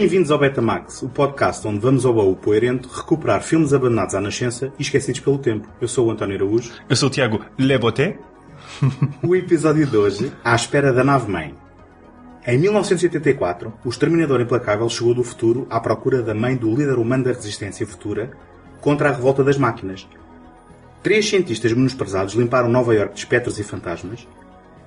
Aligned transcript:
Bem-vindos 0.00 0.30
ao 0.30 0.38
Betamax, 0.38 1.02
o 1.02 1.08
podcast 1.08 1.66
onde 1.66 1.80
vamos 1.80 2.06
ao 2.06 2.14
baú 2.14 2.36
poerento 2.36 2.88
recuperar 2.88 3.42
filmes 3.42 3.72
abandonados 3.72 4.14
à 4.14 4.20
nascença 4.20 4.72
e 4.78 4.82
esquecidos 4.82 5.18
pelo 5.18 5.38
tempo. 5.38 5.66
Eu 5.80 5.88
sou 5.88 6.06
o 6.06 6.10
António 6.12 6.36
Araújo. 6.36 6.70
Eu 6.88 6.94
sou 6.94 7.08
o 7.08 7.10
Tiago 7.10 7.44
Leboté. 7.58 8.16
O 9.24 9.34
episódio 9.34 9.84
de 9.84 9.96
hoje, 9.96 10.32
à 10.44 10.54
espera 10.54 10.92
da 10.92 11.02
nave-mãe. 11.02 11.52
Em 12.46 12.56
1984, 12.58 13.72
o 13.84 13.88
Exterminador 13.88 14.40
Implacável 14.40 14.88
chegou 14.88 15.14
do 15.14 15.24
futuro 15.24 15.66
à 15.68 15.80
procura 15.80 16.22
da 16.22 16.32
mãe 16.32 16.54
do 16.54 16.70
líder 16.70 16.96
humano 16.96 17.24
da 17.24 17.32
resistência 17.32 17.84
futura 17.84 18.30
contra 18.80 19.08
a 19.08 19.12
revolta 19.12 19.42
das 19.42 19.58
máquinas. 19.58 20.06
Três 21.02 21.28
cientistas 21.28 21.72
menosprezados 21.72 22.34
limparam 22.34 22.68
Nova 22.68 22.94
York 22.94 23.14
de 23.14 23.18
espectros 23.18 23.58
e 23.58 23.64
fantasmas. 23.64 24.28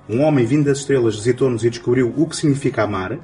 Um 0.08 0.22
homem 0.22 0.46
vindo 0.46 0.64
das 0.64 0.78
estrelas 0.78 1.16
visitou-nos 1.16 1.66
e 1.66 1.68
descobriu 1.68 2.14
o 2.16 2.26
que 2.26 2.34
significa 2.34 2.84
amar. 2.84 3.18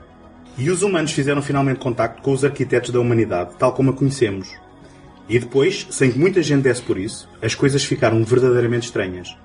E 0.59 0.71
os 0.71 0.83
humanos 0.83 1.13
fizeram 1.13 1.41
finalmente 1.41 1.79
contacto 1.79 2.21
com 2.21 2.33
os 2.33 2.45
arquitetos 2.45 2.91
da 2.91 2.99
humanidade, 2.99 3.55
tal 3.57 3.73
como 3.73 3.91
a 3.91 3.93
conhecemos. 3.93 4.53
E 5.29 5.39
depois, 5.39 5.87
sem 5.91 6.11
que 6.11 6.19
muita 6.19 6.43
gente 6.43 6.63
desse 6.63 6.83
por 6.83 6.99
isso, 6.99 7.29
as 7.41 7.55
coisas 7.55 7.85
ficaram 7.85 8.25
verdadeiramente 8.25 8.87
estranhas. 8.87 9.37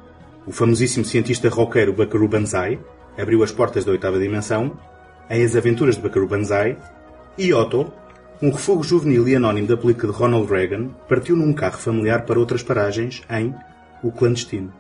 O 0.48 0.52
famosíssimo 0.52 1.06
cientista 1.06 1.50
roqueiro 1.50 1.94
Buckaroo 1.94 2.28
Banzai 2.28 2.80
abriu 3.16 3.44
as 3.44 3.52
portas 3.52 3.86
da 3.86 3.92
oitava 3.92 4.18
dimensão 4.18 4.76
em 5.30 5.44
As 5.44 5.56
Aventuras 5.56 5.96
de 5.96 6.02
Buckaroo 6.02 6.28
Banzai 6.28 6.78
e 7.38 7.54
Otto, 7.54 7.94
um 8.42 8.50
refúgio 8.50 8.84
juvenil 8.84 9.28
e 9.28 9.36
anónimo 9.36 9.68
da 9.68 9.78
política 9.78 10.08
de 10.08 10.14
Ronald 10.14 10.50
Reagan, 10.50 10.90
partiu 11.08 11.36
num 11.36 11.54
carro 11.54 11.78
familiar 11.78 12.26
para 12.26 12.40
outras 12.40 12.64
paragens 12.64 13.22
em 13.30 13.54
O 14.02 14.12
Clandestino. 14.12 14.74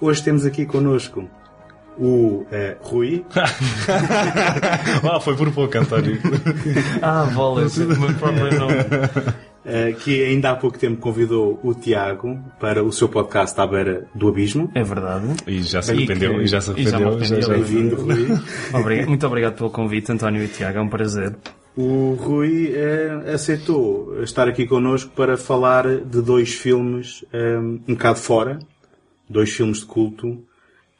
Hoje 0.00 0.22
temos 0.22 0.46
aqui 0.46 0.64
connosco 0.64 1.28
o 1.98 2.44
eh, 2.52 2.76
Rui, 2.82 3.24
ah, 5.10 5.20
foi 5.20 5.36
por 5.36 5.50
pouco, 5.52 5.78
António. 5.78 6.18
Ah, 7.02 7.24
bolas, 7.34 7.76
meu 7.78 8.14
próprio 8.14 8.58
nome. 8.58 8.74
eh, 9.64 9.92
que 9.98 10.24
ainda 10.24 10.50
há 10.50 10.56
pouco 10.56 10.78
tempo 10.78 11.00
convidou 11.00 11.58
o 11.62 11.74
Tiago 11.74 12.38
para 12.60 12.82
o 12.82 12.92
seu 12.92 13.08
podcast 13.08 13.58
à 13.60 13.66
beira 13.66 14.06
do 14.14 14.28
abismo. 14.28 14.70
É 14.74 14.82
verdade. 14.82 15.26
E 15.46 15.62
já 15.62 15.82
se 15.82 15.92
E 15.92 15.96
arrependeu, 15.98 16.34
que- 16.34 16.42
e 16.42 16.46
já 16.46 16.60
se 16.60 16.72
e 16.76 16.84
já 16.88 16.98
me 16.98 17.06
arrependeu. 17.06 17.48
Bem-vindo, 17.48 17.96
Rui. 17.96 18.28
Obrigado- 18.72 19.08
muito 19.08 19.26
obrigado 19.26 19.54
pelo 19.56 19.70
convite, 19.70 20.12
António 20.12 20.42
e 20.42 20.48
Tiago. 20.48 20.78
É 20.78 20.82
um 20.82 20.88
prazer. 20.88 21.34
O 21.76 22.14
Rui 22.18 22.72
eh, 22.74 23.32
aceitou 23.34 24.22
estar 24.22 24.48
aqui 24.48 24.66
connosco 24.66 25.10
para 25.14 25.36
falar 25.36 25.86
de 25.86 26.22
dois 26.22 26.54
filmes 26.54 27.24
eh, 27.32 27.58
um 27.58 27.78
bocado 27.94 28.18
fora, 28.18 28.58
dois 29.28 29.50
filmes 29.50 29.80
de 29.80 29.86
culto 29.86 30.42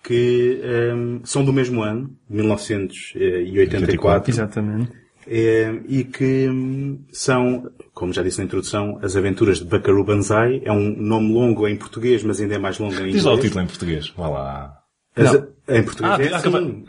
que 0.07 0.61
eh, 0.63 0.95
são 1.25 1.45
do 1.45 1.53
mesmo 1.53 1.83
ano, 1.83 2.17
1984, 2.31 4.31
Exatamente. 4.31 4.93
eh, 5.27 5.81
e 5.89 6.05
que 6.05 6.49
hum, 6.49 7.01
são, 7.11 7.69
como 7.93 8.13
já 8.13 8.23
disse 8.23 8.39
na 8.39 8.45
introdução, 8.45 9.01
As 9.03 9.17
Aventuras 9.17 9.59
de 9.59 9.65
Buckaroo 9.65 10.05
Banzai. 10.05 10.63
É 10.65 10.71
um 10.71 10.95
nome 10.97 11.33
longo 11.33 11.67
em 11.67 11.77
português, 11.77 12.23
mas 12.23 12.41
ainda 12.41 12.55
é 12.55 12.59
mais 12.59 12.79
longo 12.79 12.95
em 12.95 12.99
inglês. 12.99 13.15
Diz 13.17 13.25
lá 13.25 13.35
o 13.35 13.41
título 13.41 13.65
em 13.65 13.67
português. 13.67 14.13
Vá 14.17 14.29
lá. 14.29 14.79
As- 15.17 15.43
em 15.69 15.83
português 15.83 16.15
Ah, 16.15 16.23
é 16.23 16.33
ah, 16.33 16.37
assim. 16.37 16.85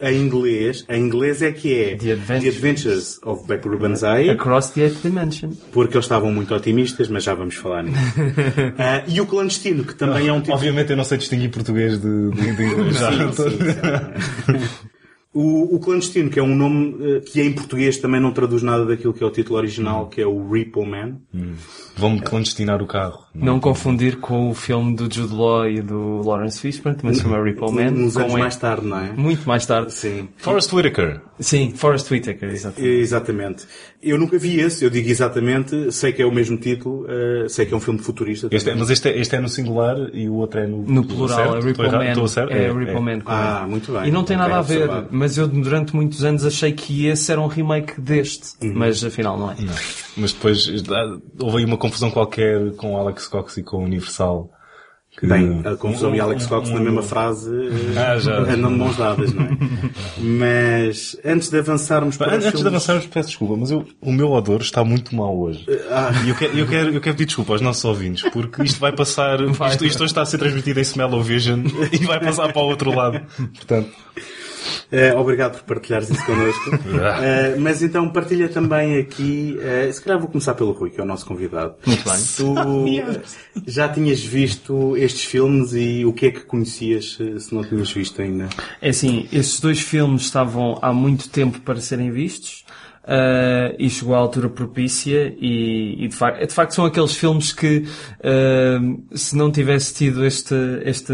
Em 0.00 0.16
inglês, 0.20 0.84
em 0.88 1.02
inglês 1.02 1.42
é 1.42 1.50
que 1.50 1.74
é 1.74 1.96
The 1.96 2.12
Adventures. 2.12 3.18
of 3.24 3.46
Buckaroo 3.48 3.78
Banzai. 3.78 4.30
Across 4.30 4.70
the 4.70 4.82
Eighth 4.82 5.02
Dimension. 5.02 5.50
Porque 5.72 5.96
eles 5.96 6.04
estavam 6.04 6.32
muito 6.32 6.54
otimistas, 6.54 7.08
mas 7.08 7.24
já 7.24 7.34
vamos 7.34 7.56
falar 7.56 7.82
nisso. 7.82 7.98
Ah, 8.78 9.02
e 9.08 9.20
o 9.20 9.26
clandestino, 9.26 9.82
que 9.84 9.94
também 9.94 10.28
é 10.28 10.32
um 10.32 10.40
tipo. 10.40 10.54
Obviamente 10.54 10.90
eu 10.90 10.96
não 10.96 11.02
sei 11.04 11.18
distinguir 11.18 11.50
português 11.50 11.98
de, 12.00 12.30
de, 12.30 12.56
de 12.56 12.62
inglês. 12.62 12.96
Sim, 12.96 13.32
sim, 13.32 13.58
sim. 13.58 14.68
O, 15.34 15.76
o 15.76 15.78
clandestino, 15.78 16.30
que 16.30 16.38
é 16.38 16.42
um 16.42 16.54
nome 16.56 16.96
eh, 17.00 17.20
que 17.20 17.40
em 17.42 17.52
português 17.52 17.98
também 17.98 18.20
não 18.20 18.32
traduz 18.32 18.62
nada 18.62 18.84
daquilo 18.86 19.12
que 19.12 19.22
é 19.22 19.26
o 19.26 19.30
título 19.30 19.58
original, 19.58 20.08
que 20.08 20.20
é 20.20 20.26
o 20.26 20.48
Repo 20.50 20.84
Man. 20.86 21.18
Vão-me 21.98 22.20
clandestinar 22.20 22.80
o 22.82 22.86
carro. 22.86 23.26
Não 23.34 23.58
confundir 23.60 24.16
com 24.18 24.50
o 24.50 24.54
filme 24.54 24.94
do 24.96 25.12
Jude 25.12 25.34
Law 25.34 25.68
e 25.68 25.80
do 25.82 26.22
Lawrence 26.22 26.60
Fishburne, 26.60 26.96
também 26.98 27.14
se 27.14 27.22
chama 27.22 27.42
Repo 27.42 27.70
Man. 27.72 27.90
Uns 27.92 28.16
anos 28.16 28.32
mais 28.34 28.56
tarde, 28.56 28.86
não 28.86 28.98
é? 28.98 29.12
Muito 29.12 29.46
mais 29.48 29.64
tarde. 29.66 29.92
Sim. 29.92 30.28
Forrest 30.38 30.72
Whitaker. 30.72 31.20
Sim, 31.40 31.72
Forrest 31.76 32.10
Whitaker, 32.10 32.48
exatamente. 32.50 32.90
Exatamente. 33.00 33.64
Eu 34.02 34.18
nunca 34.18 34.38
vi 34.38 34.58
esse, 34.60 34.84
eu 34.84 34.90
digo 34.90 35.08
exatamente, 35.08 35.92
sei 35.92 36.12
que 36.12 36.22
é 36.22 36.26
o 36.26 36.32
mesmo 36.32 36.56
título, 36.56 37.06
eh, 37.08 37.46
sei 37.48 37.66
que 37.66 37.74
é 37.74 37.76
um 37.76 37.80
filme 37.80 37.98
futurista. 38.00 38.48
Este 38.50 38.70
é- 38.70 38.74
mas 38.74 38.90
este 38.90 39.08
é, 39.08 39.18
este 39.18 39.36
é 39.36 39.40
no 39.40 39.48
singular 39.48 39.96
e 40.12 40.28
o 40.28 40.34
outro 40.34 40.60
é 40.60 40.66
no, 40.66 40.82
No 40.82 41.04
plural, 41.04 41.60
certo? 41.62 41.80
é 41.80 41.84
errado? 41.84 41.98
Man. 42.04 42.08
Estou 42.10 42.28
certo? 42.28 42.52
É, 42.52 42.72
Repo 42.72 43.00
Man. 43.00 43.20
com 43.20 43.30
Ah, 43.32 43.62
E. 43.66 43.70
muito 43.70 43.92
bem. 43.92 44.08
E 44.08 44.10
não 44.10 44.24
tem 44.24 44.36
nada 44.36 44.56
a 44.58 44.62
ver, 44.62 44.82
observado. 44.82 45.08
mas 45.12 45.36
eu 45.38 45.46
durante 45.46 45.94
muitos 45.94 46.24
anos 46.24 46.44
achei 46.44 46.72
que 46.72 47.06
esse 47.06 47.30
era 47.30 47.40
um 47.40 47.46
remake 47.46 48.00
deste, 48.00 48.54
Uhum. 48.62 48.72
mas 48.74 49.04
afinal 49.04 49.38
não 49.38 49.50
é. 49.52 49.54
Não. 49.60 49.74
Mas 50.16 50.32
depois 50.32 50.68
ah, 50.90 51.18
houve 51.40 51.58
aí 51.58 51.64
uma 51.64 51.76
confusão 51.88 52.10
qualquer 52.10 52.72
com 52.76 52.96
Alex 52.96 53.26
Cox 53.28 53.56
e 53.56 53.62
com 53.62 53.78
o 53.78 53.84
Universal. 53.84 54.50
Que- 55.18 55.26
Bem, 55.26 55.62
a 55.64 55.74
confusão 55.74 56.14
e 56.14 56.20
Alex 56.20 56.44
Um- 56.44 56.48
Cox 56.48 56.68
um- 56.68 56.74
na 56.74 56.80
mesma 56.80 57.02
frase 57.02 57.50
Ah, 57.96 58.16
já. 58.18 58.38
andam 58.54 58.70
de 58.72 58.78
mãos 58.78 58.96
dadas, 58.96 59.32
não 59.32 59.46
é? 59.46 59.50
Mas 60.18 61.16
antes 61.24 61.48
de 61.50 61.58
avançarmos 61.58 62.16
para 62.16 62.34
Antes 62.34 62.46
os 62.46 62.52
de 62.52 62.58
filmes- 62.58 62.66
avançarmos, 62.66 63.06
peço 63.06 63.28
desculpa, 63.30 63.56
mas 63.56 63.70
eu, 63.70 63.84
o 64.00 64.12
meu 64.12 64.30
odor 64.30 64.60
está 64.60 64.84
muito 64.84 65.16
mal 65.16 65.36
hoje. 65.36 65.66
Ah. 65.90 66.10
E 66.24 66.28
eu 66.28 66.34
quero, 66.36 66.58
eu, 66.58 66.66
quero, 66.68 66.88
eu 66.94 67.00
quero 67.00 67.16
pedir 67.16 67.26
desculpa 67.26 67.52
aos 67.52 67.60
nossos 67.60 67.84
ouvintes, 67.84 68.30
porque 68.30 68.62
isto 68.62 68.78
vai 68.78 68.92
passar, 68.92 69.44
Vai. 69.46 69.70
isto, 69.70 69.84
isto 69.84 70.02
hoje 70.04 70.10
está 70.12 70.22
a 70.22 70.26
ser 70.26 70.38
transmitido 70.38 70.78
em 70.78 70.82
Smell-O-Vision 70.82 71.64
e 71.92 71.98
vai 72.04 72.20
passar 72.20 72.52
para 72.52 72.62
o 72.62 72.66
outro 72.66 72.94
lado. 72.94 73.20
Portanto, 73.54 73.90
Eh, 74.90 75.14
obrigado 75.14 75.58
por 75.58 75.74
partilhares 75.74 76.10
isso 76.10 76.24
connosco. 76.24 76.70
Eh, 77.20 77.56
mas 77.58 77.82
então 77.82 78.08
partilha 78.10 78.48
também 78.48 78.98
aqui, 78.98 79.58
eh, 79.60 79.90
se 79.92 80.02
calhar 80.02 80.18
vou 80.18 80.28
começar 80.28 80.54
pelo 80.54 80.72
Rui, 80.72 80.90
que 80.90 81.00
é 81.00 81.04
o 81.04 81.06
nosso 81.06 81.26
convidado. 81.26 81.74
Muito 81.86 82.04
bem. 82.04 82.16
Tu 82.36 83.10
eh, 83.10 83.20
já 83.66 83.88
tinhas 83.88 84.20
visto 84.20 84.96
estes 84.96 85.24
filmes 85.24 85.72
e 85.74 86.04
o 86.04 86.12
que 86.12 86.26
é 86.26 86.30
que 86.30 86.40
conhecias 86.40 87.18
se 87.38 87.54
não 87.54 87.62
tinhas 87.62 87.90
visto 87.90 88.20
ainda? 88.20 88.48
É 88.80 88.90
assim, 88.90 89.28
estes 89.32 89.60
dois 89.60 89.80
filmes 89.80 90.22
estavam 90.22 90.78
há 90.82 90.92
muito 90.92 91.28
tempo 91.28 91.60
para 91.60 91.80
serem 91.80 92.10
vistos. 92.10 92.64
ah, 93.04 93.74
e 93.78 93.88
chegou 93.88 94.14
à 94.14 94.18
altura 94.18 94.48
propícia 94.50 95.34
e, 95.40 96.04
e 96.04 96.08
de, 96.08 96.14
facto, 96.14 96.46
de 96.46 96.54
facto 96.54 96.74
são 96.74 96.84
aqueles 96.84 97.16
filmes 97.16 97.52
que 97.52 97.84
ah, 98.22 98.78
se 99.14 99.36
não 99.36 99.50
tivesse 99.50 99.94
tido 99.94 100.24
este, 100.24 100.54
este 100.84 101.12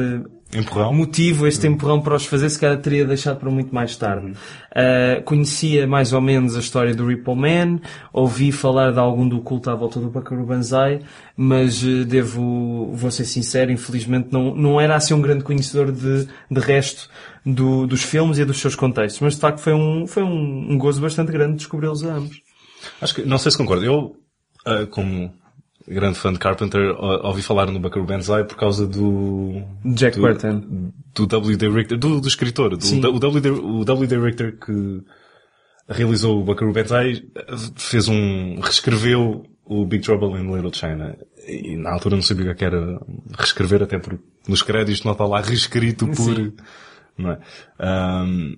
empurrão. 0.52 0.92
motivo, 0.92 1.46
este 1.46 1.66
empurrão 1.66 2.00
para 2.00 2.14
os 2.14 2.26
fazer, 2.26 2.48
se 2.50 2.58
calhar 2.58 2.76
teria 2.78 3.04
deixado 3.04 3.38
para 3.38 3.50
muito 3.50 3.74
mais 3.74 3.96
tarde. 3.96 4.32
Uh, 4.32 5.22
conhecia 5.24 5.86
mais 5.86 6.12
ou 6.12 6.20
menos 6.20 6.56
a 6.56 6.60
história 6.60 6.94
do 6.94 7.06
Ripple 7.06 7.34
Man, 7.34 7.80
ouvi 8.12 8.52
falar 8.52 8.92
de 8.92 8.98
algum 8.98 9.28
do 9.28 9.40
culto 9.40 9.70
à 9.70 9.74
volta 9.74 9.98
do 10.00 10.10
Buckaroo 10.10 10.46
Banzai, 10.46 11.00
mas 11.36 11.82
uh, 11.82 12.04
devo, 12.04 12.90
vou 12.92 13.10
ser 13.10 13.24
sincero, 13.24 13.72
infelizmente 13.72 14.28
não, 14.30 14.54
não 14.54 14.80
era 14.80 14.94
assim 14.96 15.14
um 15.14 15.20
grande 15.20 15.44
conhecedor 15.44 15.90
de, 15.90 16.26
de 16.50 16.60
resto 16.60 17.08
do- 17.44 17.86
dos 17.86 18.02
filmes 18.02 18.38
e 18.38 18.44
dos 18.44 18.58
seus 18.60 18.74
contextos, 18.74 19.20
mas 19.20 19.34
de 19.34 19.40
facto 19.40 19.58
foi 19.60 19.72
um, 19.72 20.06
foi 20.06 20.22
um, 20.22 20.72
um 20.72 20.78
gozo 20.78 21.00
bastante 21.00 21.32
grande 21.32 21.56
descobri-los 21.56 22.04
a 22.04 22.14
ambos. 22.14 22.42
Acho 23.00 23.14
que, 23.14 23.22
não 23.22 23.38
sei 23.38 23.50
se 23.50 23.58
concordo. 23.58 23.84
Eu, 23.84 24.16
ah, 24.66 24.86
como 24.90 25.32
grande 25.86 26.18
fã 26.18 26.32
de 26.32 26.38
Carpenter, 26.38 26.94
ouvi 26.98 27.42
falar 27.42 27.66
no 27.66 27.78
Buckaroo 27.78 28.06
Banzai 28.06 28.44
por 28.44 28.56
causa 28.56 28.86
do... 28.86 29.62
Jack 29.84 30.16
do, 30.16 30.22
Burton. 30.22 30.92
Do 31.14 31.26
W.D. 31.26 31.68
Richter, 31.68 31.98
do, 31.98 32.20
do 32.20 32.28
escritor, 32.28 32.76
do, 32.76 32.84
Sim. 32.84 33.04
o 33.04 33.18
W.D. 33.18 33.50
o 33.50 33.84
W.D. 33.84 34.18
Richter 34.18 34.58
que 34.58 35.02
realizou 35.88 36.40
o 36.40 36.44
Buckaroo 36.44 36.72
Banzai 36.72 37.22
fez 37.76 38.08
um, 38.08 38.60
reescreveu 38.60 39.44
o 39.64 39.86
Big 39.86 40.02
Trouble 40.02 40.38
in 40.40 40.54
Little 40.54 40.72
China. 40.72 41.16
E 41.46 41.76
na 41.76 41.92
altura 41.92 42.16
não 42.16 42.22
sabia 42.22 42.52
o 42.52 42.54
que 42.54 42.64
era 42.64 43.00
reescrever, 43.36 43.82
até 43.82 43.98
porque 43.98 44.22
nos 44.48 44.62
créditos 44.62 45.04
não 45.04 45.12
está 45.12 45.24
lá 45.24 45.40
reescrito 45.40 46.06
por, 46.06 46.34
Sim. 46.34 46.52
não 47.18 47.32
é? 47.32 47.38
Ahm, 47.78 48.56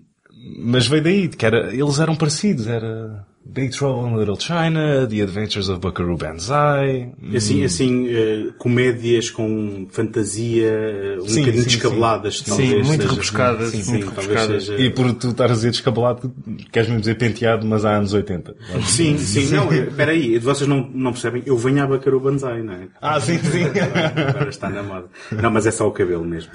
mas 0.59 0.87
veio 0.87 1.03
daí, 1.03 1.29
que 1.29 1.45
era, 1.45 1.75
eles 1.75 1.99
eram 1.99 2.15
parecidos, 2.15 2.67
era 2.67 3.27
Big 3.49 3.71
Trouble 3.71 4.11
in 4.11 4.17
Little 4.19 4.37
China, 4.39 5.07
The 5.07 5.23
Adventures 5.23 5.69
of 5.69 5.81
Buckaroo 5.81 6.17
Banzai. 6.17 7.13
Assim, 7.35 7.65
assim 7.65 8.07
eh, 8.09 8.47
comédias 8.59 9.31
com 9.31 9.87
fantasia 9.91 10.67
eh, 10.67 11.17
um 11.21 11.27
Sim, 11.29 11.41
bocadinho 11.41 11.63
sim, 11.63 11.69
descabeladas. 11.71 12.39
Sim, 12.41 12.45
talvez 12.51 12.87
muito 12.87 13.01
seja. 13.03 13.09
rebuscadas, 13.09 13.71
Sim, 13.71 13.83
sim, 13.83 13.91
muito 13.93 14.07
talvez 14.07 14.27
rebuscadas. 14.29 14.65
seja- 14.67 14.83
E 14.83 14.91
por 14.91 15.13
tu 15.15 15.29
estar 15.31 15.45
a 15.47 15.55
dizer 15.55 15.71
descabelado, 15.71 16.35
queres 16.73 16.89
mesmo 16.89 17.01
dizer 17.01 17.15
penteado, 17.17 17.67
mas 17.67 17.85
há 17.85 17.97
anos 17.97 18.13
80. 18.13 18.55
Sim, 18.85 19.17
sim, 19.19 19.49
não, 19.55 19.73
eh, 19.73 19.87
espera 19.89 20.13
aí, 20.13 20.39
vocês 20.39 20.69
não, 20.69 20.89
não 20.93 21.13
percebem, 21.13 21.43
eu 21.47 21.57
venho 21.57 21.83
à 21.83 21.87
Bacaru 21.87 22.21
Banzai, 22.21 22.63
não 22.63 22.75
é? 22.75 22.89
Ah, 23.01 23.21
sim, 23.21 23.39
sim. 23.39 23.63
Agora 24.29 24.51
está 24.51 24.69
na 24.69 24.83
moda. 24.83 25.07
Não, 25.33 25.51
mas 25.51 25.67
é 25.67 25.71
só 25.71 25.87
o 25.87 25.93
cabelo 25.93 26.25
mesmo. 26.25 26.51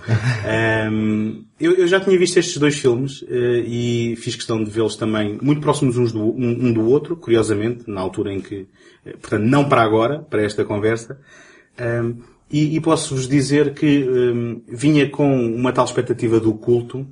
Ahm, 0.46 1.44
eu, 1.60 1.74
eu 1.76 1.88
já 1.88 2.00
tinha 2.00 2.18
visto 2.18 2.38
estes 2.38 2.58
dois 2.58 2.78
filmes 2.78 3.24
eh, 3.30 3.64
e 3.66 4.16
fiz 4.18 4.36
questão 4.36 4.64
de 4.64 4.70
vê-los 4.70 4.96
também 4.96 5.38
muito 5.42 5.62
próximos 5.62 5.98
uns 5.98 6.12
do, 6.12 6.20
um, 6.22 6.68
um 6.68 6.74
do 6.74 6.81
outro, 6.86 7.16
curiosamente, 7.16 7.89
na 7.89 8.01
altura 8.01 8.33
em 8.33 8.42
que, 8.42 8.68
eh, 9.06 9.13
portanto, 9.13 9.44
não 9.44 9.68
para 9.68 9.81
agora, 9.81 10.19
para 10.19 10.44
esta 10.44 10.63
conversa. 10.66 11.19
Ahm, 11.78 12.19
e, 12.51 12.75
e 12.75 12.81
posso-vos 12.81 13.28
dizer 13.28 13.74
que 13.74 14.04
ahm, 14.04 14.62
vinha 14.68 15.10
com 15.10 15.33
uma 15.48 15.72
tal 15.72 15.86
expectativa 15.86 16.39
do 16.39 16.54
culto 16.54 17.07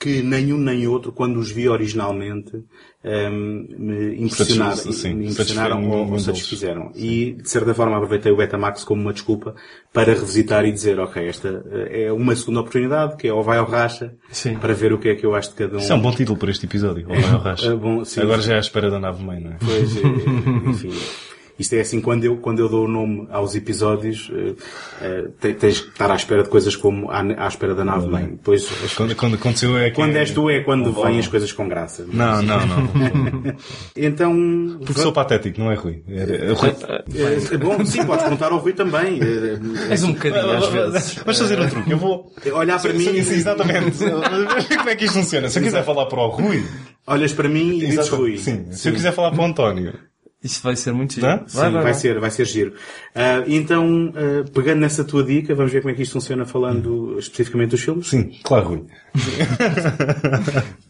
que 0.00 0.22
nenhum 0.22 0.56
nem 0.56 0.88
outro, 0.88 1.12
quando 1.12 1.38
os 1.38 1.50
vi 1.50 1.68
originalmente, 1.68 2.64
um, 3.04 3.66
me 3.78 4.24
impressionaram, 4.24 4.76
sim, 4.76 5.12
me 5.12 5.28
impressionaram 5.28 5.90
ou, 5.90 6.12
ou 6.12 6.18
satisfizeram. 6.18 6.90
E, 6.96 7.32
de 7.32 7.50
certa 7.50 7.74
forma, 7.74 7.96
aproveitei 7.96 8.32
o 8.32 8.36
Betamax 8.36 8.82
como 8.82 9.02
uma 9.02 9.12
desculpa 9.12 9.54
para 9.92 10.14
revisitar 10.14 10.64
e 10.64 10.72
dizer, 10.72 10.98
ok, 10.98 11.28
esta 11.28 11.62
eh, 11.70 12.04
é 12.04 12.12
uma 12.12 12.34
segunda 12.34 12.60
oportunidade, 12.60 13.18
que 13.18 13.28
é 13.28 13.32
ou 13.32 13.42
vai 13.42 13.58
ao 13.58 13.66
racha, 13.66 14.14
Sim. 14.32 14.54
para 14.54 14.72
ver 14.72 14.94
o 14.94 14.98
que 14.98 15.10
é 15.10 15.14
que 15.14 15.26
eu 15.26 15.34
acho 15.34 15.50
de 15.50 15.56
cada 15.56 15.76
um. 15.76 15.80
Isso 15.80 15.92
é 15.92 15.94
um 15.94 16.00
bom 16.00 16.12
título 16.12 16.38
para 16.38 16.50
este 16.50 16.64
episódio. 16.64 17.06
Ou 17.06 17.20
vai 17.20 17.32
ao 17.32 17.40
racha. 17.44 17.66
É 17.66 17.74
bom. 17.74 18.02
Agora 18.22 18.40
já 18.40 18.54
é 18.54 18.56
à 18.56 18.60
espera 18.60 18.90
da 18.90 18.98
nave 18.98 19.22
mãe, 19.22 19.38
não 19.38 19.50
é? 19.50 19.58
Pois, 19.58 19.96
eh, 19.96 20.70
enfim. 20.70 20.90
Isto 21.60 21.74
é 21.74 21.80
assim, 21.80 22.00
quando 22.00 22.24
eu, 22.24 22.38
quando 22.38 22.58
eu 22.60 22.68
dou 22.70 22.86
o 22.86 22.88
nome 22.88 23.28
aos 23.30 23.54
episódios, 23.54 24.30
eh, 24.34 24.54
eh, 25.02 25.24
te- 25.38 25.52
tens 25.52 25.80
que 25.80 25.88
estar 25.90 26.10
à 26.10 26.14
espera 26.16 26.42
de 26.42 26.48
coisas 26.48 26.74
como 26.74 27.10
à, 27.10 27.20
à 27.20 27.46
espera 27.48 27.74
da 27.74 27.84
nave 27.84 28.08
mãe. 28.08 28.26
Depois, 28.30 28.66
Quando, 28.96 29.14
quando 29.14 29.34
aconteceu 29.34 29.76
é 29.76 29.90
que... 29.90 29.96
quando 29.96 30.16
és 30.16 30.30
tu 30.30 30.48
é 30.48 30.60
quando 30.60 30.90
vêm 30.92 31.18
as 31.18 31.28
coisas 31.28 31.52
com 31.52 31.68
graça. 31.68 32.06
Não, 32.10 32.40
não, 32.42 32.60
não. 32.66 33.54
Então, 33.94 34.78
Porque 34.86 35.00
sou 35.02 35.12
patético, 35.12 35.60
não 35.60 35.70
é 35.70 35.74
Rui? 35.74 36.02
É, 36.08 36.48
é 36.48 36.52
Rui. 36.52 36.70
eh, 37.14 37.56
bom, 37.58 37.84
sim, 37.84 38.04
podes 38.06 38.22
perguntar 38.22 38.52
ao 38.52 38.58
Rui 38.58 38.72
também. 38.72 39.20
És 39.90 40.02
um 40.02 40.12
bocadinho 40.14 40.50
às 40.52 40.66
vezes. 40.68 41.14
Vamos 41.16 41.38
fazer 41.38 41.60
um 41.60 41.68
truque. 41.68 41.90
Eu 41.92 41.98
vou... 41.98 42.32
Olhar 42.54 42.80
para 42.80 42.92
mim, 42.94 43.04
Sim, 43.04 43.22
sim, 43.22 43.34
exatamente. 43.34 43.98
Como 44.78 44.88
é 44.88 44.96
que 44.96 45.04
isto 45.04 45.14
funciona? 45.18 45.48
Se 45.50 45.58
eu 45.58 45.62
quiser 45.62 45.84
falar 45.84 46.06
para 46.06 46.20
o 46.20 46.28
Rui... 46.28 46.64
olhas 47.06 47.32
para 47.34 47.48
mim 47.48 47.76
e 47.76 47.80
dizes 47.80 47.98
Exato. 47.98 48.16
Rui. 48.16 48.38
Sim. 48.38 48.66
Se 48.72 48.88
eu 48.88 48.92
quiser 48.94 49.12
falar 49.12 49.30
para 49.32 49.42
o 49.42 49.44
António... 49.44 49.92
Isso 50.42 50.62
vai 50.62 50.74
ser 50.74 50.92
muito 50.92 51.14
giro. 51.14 51.26
Hã? 51.26 51.44
Sim, 51.46 51.70
vai, 51.70 51.92
ser, 51.92 52.18
vai 52.18 52.30
ser 52.30 52.46
giro. 52.46 52.74
Ah, 53.14 53.44
então, 53.46 54.12
ah, 54.16 54.50
pegando 54.54 54.80
nessa 54.80 55.04
tua 55.04 55.22
dica, 55.22 55.54
vamos 55.54 55.70
ver 55.70 55.82
como 55.82 55.92
é 55.92 55.94
que 55.94 56.02
isto 56.02 56.14
funciona 56.14 56.46
falando 56.46 57.18
especificamente 57.18 57.70
dos 57.70 57.82
filmes. 57.82 58.08
Sim, 58.08 58.30
claro, 58.42 58.68
Rui. 58.68 58.84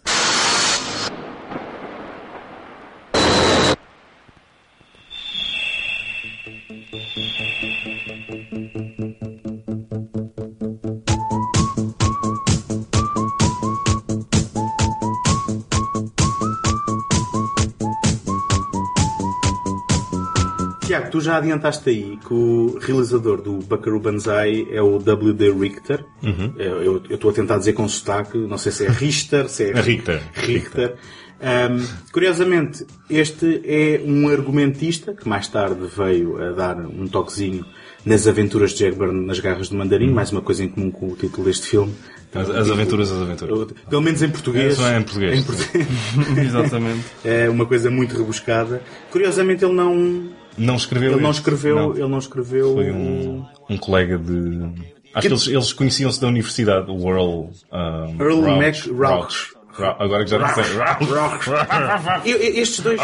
Tu 21.11 21.21
já 21.21 21.37
adiantaste 21.37 21.89
aí 21.91 22.19
que 22.27 22.33
o 22.33 22.79
realizador 22.81 23.43
do 23.43 23.55
Buckaroo 23.55 24.01
Banzai 24.01 24.67
é 24.71 24.81
o 24.81 24.99
W.D. 24.99 25.51
Richter. 25.53 26.05
Uhum. 26.23 26.55
Eu 26.57 27.03
estou 27.11 27.31
a 27.31 27.35
tentar 27.35 27.59
dizer 27.59 27.73
com 27.73 27.89
sotaque, 27.89 28.39
não 28.39 28.57
sei 28.59 28.73
se 28.73 28.87
é 28.87 28.91
Richter, 28.91 29.49
se 29.49 29.65
é 29.65 29.71
É 29.71 29.81
Richter. 29.83 30.23
Richter. 30.35 30.95
Ahm, 31.43 31.83
curiosamente, 32.13 32.87
este 33.09 33.63
é 33.65 34.03
um 34.05 34.29
argumentista 34.29 35.15
que 35.15 35.27
mais 35.27 35.49
tarde 35.49 35.81
veio 35.97 36.37
a 36.43 36.53
dar 36.53 36.77
um 36.79 37.09
toquezinho 37.09 37.65
nas 38.05 38.27
aventuras 38.27 38.73
de 38.73 38.79
Jack 38.79 38.99
Byrne 38.99 39.27
nas 39.27 39.41
garras 39.41 39.69
do 39.71 39.77
mandarim, 39.77 40.11
mais 40.11 40.31
uma 40.33 40.43
coisa 40.43 40.65
em 40.65 40.69
comum 40.69 40.91
com 40.91 41.09
o 41.09 41.17
título 41.17 41.47
deste 41.47 41.67
filme. 41.67 41.95
As, 42.35 42.49
as 42.49 42.71
aventuras, 42.71 43.11
as 43.11 43.23
aventuras. 43.23 43.73
Pelo 43.89 44.03
menos 44.03 44.23
em 44.23 44.29
português. 44.31 44.75
Isso 44.75 44.85
é 44.85 44.99
em 44.99 45.03
português. 45.03 45.41
Em 45.41 45.43
português. 45.43 45.87
Exatamente. 46.47 47.05
é 47.25 47.49
uma 47.49 47.67
coisa 47.67 47.91
muito 47.91 48.17
rebuscada. 48.17 48.83
Curiosamente, 49.11 49.65
ele 49.65 49.75
não, 49.75 50.29
Não 50.61 50.77
escreveu 50.77 51.13
ele 51.13 51.23
não 51.23 51.31
escreveu, 51.31 51.77
Não. 51.77 51.93
ele 51.93 52.09
não 52.09 52.19
escreveu 52.19 52.75
Foi 52.75 52.91
um, 52.91 53.45
um 53.69 53.77
colega 53.79 54.19
de... 54.19 54.61
Acho 55.13 55.27
que 55.27 55.33
eles, 55.33 55.47
eles 55.49 55.73
conheciam-se 55.73 56.21
da 56.21 56.29
universidade, 56.29 56.91
o 56.91 57.09
Earl... 57.09 57.49
Um, 57.73 58.23
Earl 58.23 58.41
Rauch. 58.43 58.91
Mac. 58.91 58.99
Rauch. 58.99 59.60
Ra- 59.73 59.97
Agora 59.99 60.25
que 60.25 60.31
já 60.31 60.39
não 60.39 60.49
sei. 60.55 60.65
Estes 62.61 62.81
dois, 62.81 63.01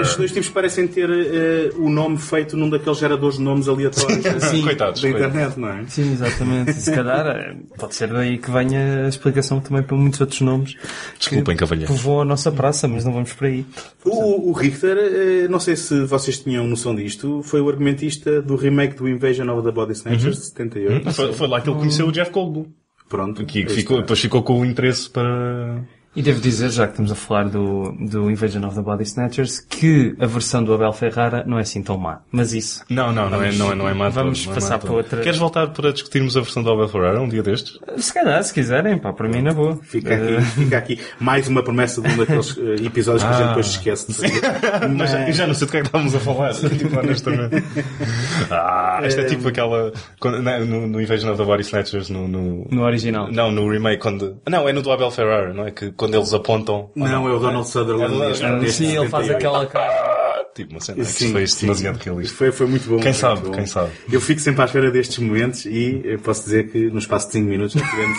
estes 0.00 0.16
dois 0.16 0.32
tipos 0.32 0.48
parecem 0.50 0.86
ter 0.88 1.08
eh, 1.10 1.70
o 1.76 1.88
nome 1.88 2.18
feito 2.18 2.56
num 2.56 2.68
daqueles 2.68 2.98
geradores 2.98 3.36
de 3.38 3.42
nomes 3.42 3.68
aleatórios 3.68 4.22
da 4.22 4.40
Sim. 4.40 4.62
Coitados. 4.62 5.00
coitados. 5.00 5.04
internet, 5.04 5.58
não 5.60 5.68
é? 5.68 5.84
Sim, 5.86 6.12
exatamente. 6.12 6.70
E 6.70 6.74
se 6.74 6.92
calhar 6.94 7.26
eh, 7.26 7.54
pode 7.78 7.94
ser 7.94 8.08
daí 8.08 8.38
que 8.38 8.50
venha 8.50 9.06
a 9.06 9.08
explicação 9.08 9.60
também 9.60 9.82
para 9.82 9.96
muitos 9.96 10.20
outros 10.20 10.40
nomes 10.40 10.74
Desculpem, 11.18 11.54
que 11.54 11.60
cavalheiros. 11.60 11.94
povoam 11.96 12.22
a 12.22 12.24
nossa 12.24 12.50
praça, 12.52 12.86
mas 12.88 13.04
não 13.04 13.12
vamos 13.12 13.32
por 13.32 13.46
aí. 13.46 13.64
O, 14.04 14.50
o 14.50 14.52
Richter, 14.52 14.96
eh, 14.98 15.48
não 15.48 15.60
sei 15.60 15.76
se 15.76 16.04
vocês 16.04 16.38
tinham 16.40 16.66
noção 16.66 16.94
disto, 16.94 17.42
foi 17.44 17.60
o 17.60 17.68
argumentista 17.68 18.42
do 18.42 18.56
remake 18.56 18.96
do 18.96 19.08
Invasion 19.08 19.48
of 19.56 19.62
the 19.64 19.70
Body 19.72 19.92
Snatchers 19.92 20.38
de 20.38 20.46
78. 20.46 21.12
Foi, 21.12 21.32
foi 21.32 21.46
lá 21.48 21.60
que 21.60 21.68
ele 21.70 21.78
conheceu 21.78 22.06
o 22.08 22.12
Jeff 22.12 22.30
Goldblum. 22.30 22.66
Pronto. 23.12 23.44
Que 23.44 23.66
ficou, 23.66 24.00
depois 24.00 24.18
ficou 24.18 24.42
com 24.42 24.58
o 24.58 24.64
interesse 24.64 25.10
para... 25.10 25.84
E 26.14 26.22
devo 26.22 26.40
dizer, 26.42 26.68
já 26.70 26.84
que 26.86 26.92
estamos 26.92 27.10
a 27.10 27.14
falar 27.14 27.44
do, 27.48 27.90
do 27.92 28.30
Invasion 28.30 28.62
of 28.66 28.76
the 28.76 28.82
Body 28.82 29.02
Snatchers, 29.04 29.60
que 29.60 30.14
a 30.20 30.26
versão 30.26 30.62
do 30.62 30.74
Abel 30.74 30.92
Ferrara 30.92 31.42
não 31.46 31.58
é 31.58 31.62
assim 31.62 31.82
tão 31.82 31.96
má. 31.96 32.20
Mas 32.30 32.52
isso. 32.52 32.84
Não, 32.90 33.10
não, 33.12 33.30
não 33.30 33.42
é, 33.42 33.50
não 33.52 33.72
é, 33.72 33.74
não 33.74 33.88
é 33.88 33.94
má 33.94 34.10
Vamos 34.10 34.44
não 34.44 34.52
é 34.52 34.54
passar 34.54 34.72
má 34.72 34.76
de 34.76 34.84
para 34.86 34.94
outra- 34.94 35.20
Queres 35.22 35.38
voltar 35.38 35.68
para 35.68 35.90
discutirmos 35.90 36.36
a 36.36 36.40
versão 36.42 36.62
do 36.62 36.70
Abel 36.70 36.86
Ferrara 36.88 37.18
um 37.18 37.28
dia 37.28 37.42
destes? 37.42 37.78
Se 37.96 38.12
calhar, 38.12 38.42
se 38.44 38.52
quiserem, 38.52 38.98
pá, 38.98 39.10
para 39.12 39.26
mim 39.26 39.40
na 39.40 39.54
boa. 39.54 39.78
Fica 39.82 40.12
Eh, 40.12 40.36
aqui, 40.36 40.44
fica 40.50 40.76
aqui 40.78 41.00
mais 41.18 41.48
uma 41.48 41.62
promessa 41.62 42.02
de 42.02 42.10
um 42.12 42.16
daqueles 42.18 42.56
eh, 42.60 42.84
episódios 42.86 43.22
que 43.24 43.28
a 43.30 43.32
gente 43.32 43.42
Ah. 43.44 43.48
depois 43.48 43.66
se 43.68 43.72
esquece 43.78 44.12
de. 44.12 44.28
Mas 44.96 45.10
já- 45.10 45.26
eu 45.28 45.32
já 45.32 45.46
não 45.46 45.54
sei 45.54 45.66
do 45.66 45.70
que 45.70 45.76
é 45.78 45.80
que 45.80 45.86
estávamos 45.86 46.14
a 46.14 46.20
falar, 46.20 46.52
tipo, 46.54 46.98
honestamente. 46.98 47.64
Ah, 48.50 49.00
isto 49.06 49.20
é 49.20 49.24
tipo 49.24 49.48
aquela... 49.48 49.92
quando- 50.20 50.42
não, 50.42 50.64
no, 50.66 50.86
no 50.86 51.00
Invasion 51.00 51.30
of 51.30 51.38
the 51.38 51.44
Body 51.44 51.62
Snatchers, 51.62 52.10
no... 52.10 52.28
no... 52.28 52.66
No 52.70 52.82
original. 52.82 53.30
Não, 53.30 53.50
no 53.50 53.68
remake, 53.70 54.02
quando... 54.02 54.36
Não, 54.48 54.68
é 54.68 54.72
no 54.72 54.82
do 54.82 54.90
Abel 54.92 55.10
Ferrara, 55.10 55.52
não 55.54 55.66
é? 55.66 55.70
Que 55.70 55.90
quando 56.02 56.16
eles 56.16 56.34
apontam... 56.34 56.90
Não, 56.96 57.28
é 57.28 57.32
o 57.32 57.38
Donald 57.38 57.68
Sutherland. 57.68 58.20
É, 58.20 58.30
é, 58.30 58.68
Sim, 58.68 58.96
ele 58.96 59.08
faz 59.08 59.26
78. 59.26 59.34
aquela 59.36 59.66
cara. 59.66 59.86
Ah, 59.86 60.22
Tipo, 60.52 60.72
uma 60.72 60.80
cena. 60.80 61.02
Sim, 61.04 61.32
foi 61.32 61.46
sim. 61.46 61.60
demasiado 61.62 61.96
realista. 61.96 62.36
Foi, 62.36 62.52
foi 62.52 62.66
muito 62.66 62.86
bom. 62.88 62.98
Quem 62.98 63.12
sabe, 63.12 63.40
bom. 63.40 63.52
quem 63.52 63.64
sabe. 63.64 63.90
Eu 64.10 64.20
fico 64.20 64.38
sempre 64.40 64.60
à 64.60 64.64
espera 64.66 64.90
destes 64.90 65.18
momentos 65.18 65.64
e 65.64 66.02
eu 66.04 66.18
posso 66.18 66.44
dizer 66.44 66.70
que 66.70 66.90
no 66.90 66.98
espaço 66.98 67.28
de 67.28 67.34
5 67.34 67.48
minutos 67.48 67.80
já 67.80 67.88
tivemos. 67.88 68.18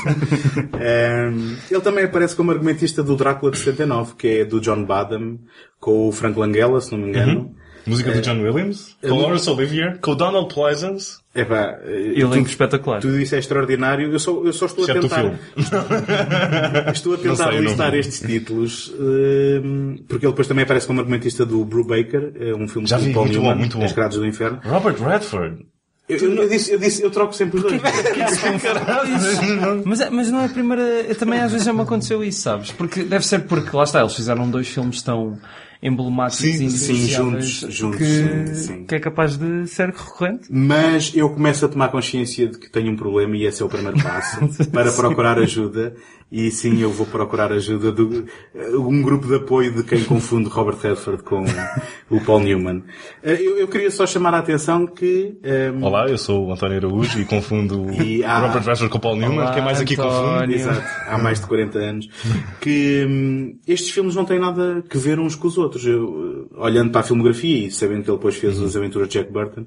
Ehm, 0.81 1.57
ele 1.69 1.81
também 1.81 2.05
aparece 2.05 2.35
como 2.35 2.51
argumentista 2.51 3.03
do 3.03 3.15
Drácula 3.15 3.51
de 3.51 3.59
79, 3.59 4.15
que 4.17 4.27
é 4.27 4.45
do 4.45 4.59
John 4.59 4.83
Badham, 4.83 5.39
com 5.79 6.07
o 6.07 6.11
Frank 6.11 6.37
Langella, 6.37 6.81
se 6.81 6.91
não 6.91 6.99
me 6.99 7.09
engano. 7.09 7.55
Música 7.85 8.11
do 8.11 8.21
John 8.21 8.41
Williams, 8.41 8.95
com 9.01 9.19
Laurence 9.19 9.49
Olivier, 9.49 9.97
com 9.99 10.11
o 10.11 10.15
Donald 10.15 10.53
Pleasance. 10.53 11.17
Epá, 11.35 11.79
eh, 11.83 12.13
Elenco 12.15 12.35
tudo, 12.35 12.47
espetacular. 12.47 13.01
tudo 13.01 13.19
isso 13.19 13.35
é 13.35 13.39
extraordinário. 13.39 14.11
Eu 14.11 14.19
só, 14.19 14.31
eu 14.43 14.53
só 14.53 14.67
estou 14.67 14.85
a 14.85 14.93
tentar. 14.93 15.33
Estou 16.93 17.15
a 17.15 17.17
tentar 17.17 17.51
listar 17.51 17.93
estes 17.95 18.19
títulos, 18.21 18.93
ehm, 18.99 19.97
porque 20.07 20.25
ele 20.25 20.31
depois 20.31 20.47
também 20.47 20.63
aparece 20.63 20.87
como 20.87 20.99
argumentista 20.99 21.45
do 21.45 21.63
Brew 21.65 21.85
Baker, 21.85 22.33
é 22.39 22.53
um 22.53 22.67
filme 22.67 22.87
Já 22.87 22.97
vi, 22.97 23.13
Paul 23.13 23.25
muito 23.25 23.41
bom, 23.41 23.55
muito 23.55 23.77
bom. 23.77 23.83
As 23.85 23.91
Grades 23.91 24.17
do 24.17 24.25
Inferno. 24.25 24.59
Robert 24.63 24.95
Redford. 25.01 25.65
Eu, 26.07 26.17
eu- 26.17 26.35
eu 26.35 26.49
disse, 26.49 26.71
eu 26.73 26.79
disse, 26.79 27.01
eu 27.01 27.09
troco 27.09 27.33
sempre 27.33 27.57
os 27.57 27.63
dois. 27.63 27.81
Mas, 29.85 30.01
é- 30.01 30.09
mas 30.09 30.29
não 30.29 30.41
é 30.41 30.45
a 30.45 30.49
primeira. 30.49 30.81
eu 30.83 31.15
Também 31.15 31.39
às 31.39 31.51
vezes 31.51 31.65
já 31.65 31.73
me 31.73 31.81
aconteceu 31.81 32.23
isso, 32.23 32.41
sabes? 32.41 32.71
Porque 32.71 33.03
deve 33.03 33.25
ser 33.25 33.39
porque, 33.45 33.75
lá 33.75 33.83
está, 33.83 34.01
eles 34.01 34.15
fizeram 34.15 34.49
dois 34.49 34.67
filmes 34.67 35.01
tão 35.01 35.37
emblemáticos 35.83 36.45
Sim, 36.45 36.69
sim, 36.69 37.07
juntos, 37.07 37.65
juntos, 37.69 37.97
que, 37.97 38.05
sim, 38.05 38.53
sim. 38.55 38.85
que 38.85 38.95
é 38.95 38.99
capaz 38.99 39.37
de 39.37 39.67
ser 39.67 39.87
recorrente. 39.87 40.47
Mas 40.49 41.11
eu 41.13 41.29
começo 41.29 41.65
a 41.65 41.67
tomar 41.67 41.89
consciência 41.89 42.47
de 42.47 42.57
que 42.57 42.69
tenho 42.69 42.93
um 42.93 42.95
problema 42.95 43.35
e 43.35 43.45
esse 43.45 43.61
é 43.61 43.65
o 43.65 43.69
primeiro 43.69 44.01
passo 44.01 44.39
para 44.71 44.91
procurar 44.93 45.37
ajuda. 45.37 45.93
E 46.35 46.49
sim, 46.49 46.79
eu 46.81 46.89
vou 46.89 47.05
procurar 47.05 47.51
ajuda 47.51 47.91
de 47.91 48.01
um 48.75 49.03
grupo 49.03 49.27
de 49.27 49.35
apoio 49.35 49.71
de 49.71 49.83
quem 49.83 50.03
confunde 50.03 50.49
Robert 50.49 50.77
Redford 50.81 51.21
com 51.21 51.45
o 52.09 52.19
Paul 52.21 52.39
Newman. 52.39 52.81
Eh, 53.21 53.37
Eu, 53.39 53.59
eu 53.59 53.67
queria 53.67 53.91
só 53.91 54.07
chamar 54.07 54.33
a 54.33 54.39
atenção 54.39 54.87
que 54.87 55.37
ehm, 55.43 55.83
Olá, 55.83 56.09
eu 56.09 56.17
sou 56.17 56.47
o 56.47 56.51
António 56.51 56.77
Araújo 56.77 57.19
e 57.19 57.25
confundo 57.25 57.85
E 58.01 58.23
há- 58.23 58.39
Robert 58.39 58.63
Redford 58.63 58.89
com 58.89 58.97
o 58.97 59.01
Paul 59.01 59.15
Newman. 59.15 59.41
Olá, 59.41 59.53
Quem 59.53 59.63
mais 59.63 59.79
aqui 59.79 59.95
confunde? 59.95 60.15
António. 60.15 60.55
Exato, 60.55 60.81
há 61.07 61.17
mais 61.19 61.39
de 61.39 61.45
40 61.45 61.77
anos, 61.77 62.09
que 62.59 63.05
hum, 63.07 63.59
estes 63.67 63.91
filmes 63.91 64.15
não 64.15 64.25
têm 64.25 64.39
nada 64.39 64.83
que 64.89 64.97
ver 64.97 65.19
uns 65.19 65.35
com 65.35 65.47
os 65.47 65.55
outros. 65.59 65.85
Eu, 65.85 66.47
eh, 66.51 66.59
olhando 66.61 66.89
para 66.91 67.01
a 67.01 67.03
filmografia 67.03 67.67
e 67.67 67.71
sabendo 67.71 68.03
que 68.03 68.09
ele 68.09 68.17
depois 68.17 68.35
fez 68.35 68.57
Uhum. 68.59 68.65
as 68.65 68.75
aventuras 68.75 69.07
de 69.07 69.19
Jack 69.19 69.31
Burton, 69.31 69.65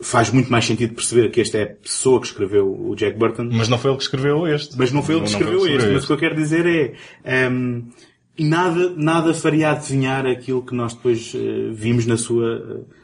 faz 0.00 0.30
muito 0.30 0.50
mais 0.50 0.64
sentido 0.64 0.94
perceber 0.94 1.30
que 1.30 1.40
esta 1.40 1.58
é 1.58 1.62
a 1.62 1.66
pessoa 1.66 2.20
que 2.20 2.26
escreveu 2.26 2.66
o 2.66 2.94
Jack 2.94 3.18
Burton, 3.18 3.48
Mas 3.52 3.68
não 3.68 3.78
foi 3.78 3.90
ele 3.90 3.98
que 3.98 4.04
escreveu 4.04 4.46
este. 4.46 4.76
mas 4.76 4.92
não 4.92 5.02
foi 5.02 5.14
ele 5.16 5.24
que 5.24 5.30
escreveu 5.30 5.66
este. 5.66 5.88
Mas 5.88 6.04
o 6.04 6.06
que 6.06 6.12
eu 6.12 6.18
quero 6.18 6.34
dizer 6.34 6.66
é, 7.24 7.48
hum, 7.48 7.88
nada, 8.38 8.92
nada 8.96 9.34
faria 9.34 9.70
adivinhar 9.70 10.26
aquilo 10.26 10.62
que 10.62 10.74
nós 10.74 10.94
depois 10.94 11.32
eh, 11.34 11.70
vimos 11.72 12.06
na 12.06 12.16
sua, 12.16 12.56
eh, 12.56 12.94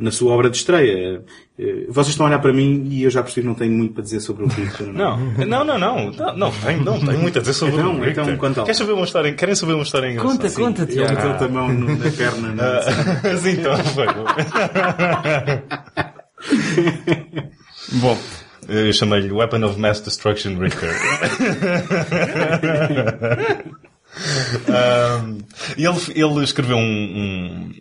na 0.00 0.10
sua 0.10 0.32
obra 0.32 0.48
de 0.48 0.56
estreia. 0.56 1.22
Eh, 1.58 1.84
vocês 1.88 2.14
estão 2.14 2.24
a 2.26 2.28
olhar 2.30 2.38
para 2.38 2.52
mim 2.52 2.86
e 2.90 3.02
eu 3.04 3.10
já 3.10 3.22
percebi 3.22 3.42
que 3.42 3.48
não 3.48 3.54
tenho 3.54 3.72
muito 3.72 3.94
para 3.94 4.02
dizer 4.02 4.20
sobre 4.20 4.44
o 4.44 4.48
Richter. 4.48 4.86
Não, 4.86 5.18
não, 5.46 5.64
não, 5.64 5.78
não, 5.78 6.10
não, 6.10 6.36
não, 6.36 6.50
tem, 6.50 6.76
não, 6.80 6.98
tem 7.00 7.18
muito 7.18 7.38
a 7.38 7.40
dizer 7.40 7.52
sobre 7.52 7.74
Então- 7.76 7.94
o 7.96 8.00
Richter. 8.02 8.24
então, 8.24 8.36
conta 8.36 8.60
lá. 8.60 8.66
Querem 8.66 8.78
saber 8.78 8.92
uma 8.92 9.04
história, 9.04 9.32
querem 9.34 9.54
saber 9.54 9.72
uma 9.74 9.82
história 9.82 10.10
engraçada? 10.10 10.38
Conta, 10.48 10.54
conta, 10.54 10.82
Ele 10.82 10.92
Tiago. 10.92 11.28
meteu 11.28 11.46
a 11.46 11.50
mão 11.50 11.68
no- 11.72 11.96
na 11.96 12.10
perna. 12.10 12.52
na- 12.54 12.78
Ah, 12.78 13.36
Sim, 13.38 13.50
então, 13.50 13.76
foi. 13.78 14.06
Bom, 18.00 18.18
Eu 18.66 18.90
chamei-lhe 18.94 19.30
Weapon 19.30 19.62
of 19.64 19.78
Mass 19.78 20.00
Destruction 20.00 20.56
Richter. 20.58 20.88
Um, 24.68 25.38
ele, 25.76 25.98
ele 26.14 26.44
escreveu 26.44 26.76
um, 26.76 26.80
um, 26.80 27.72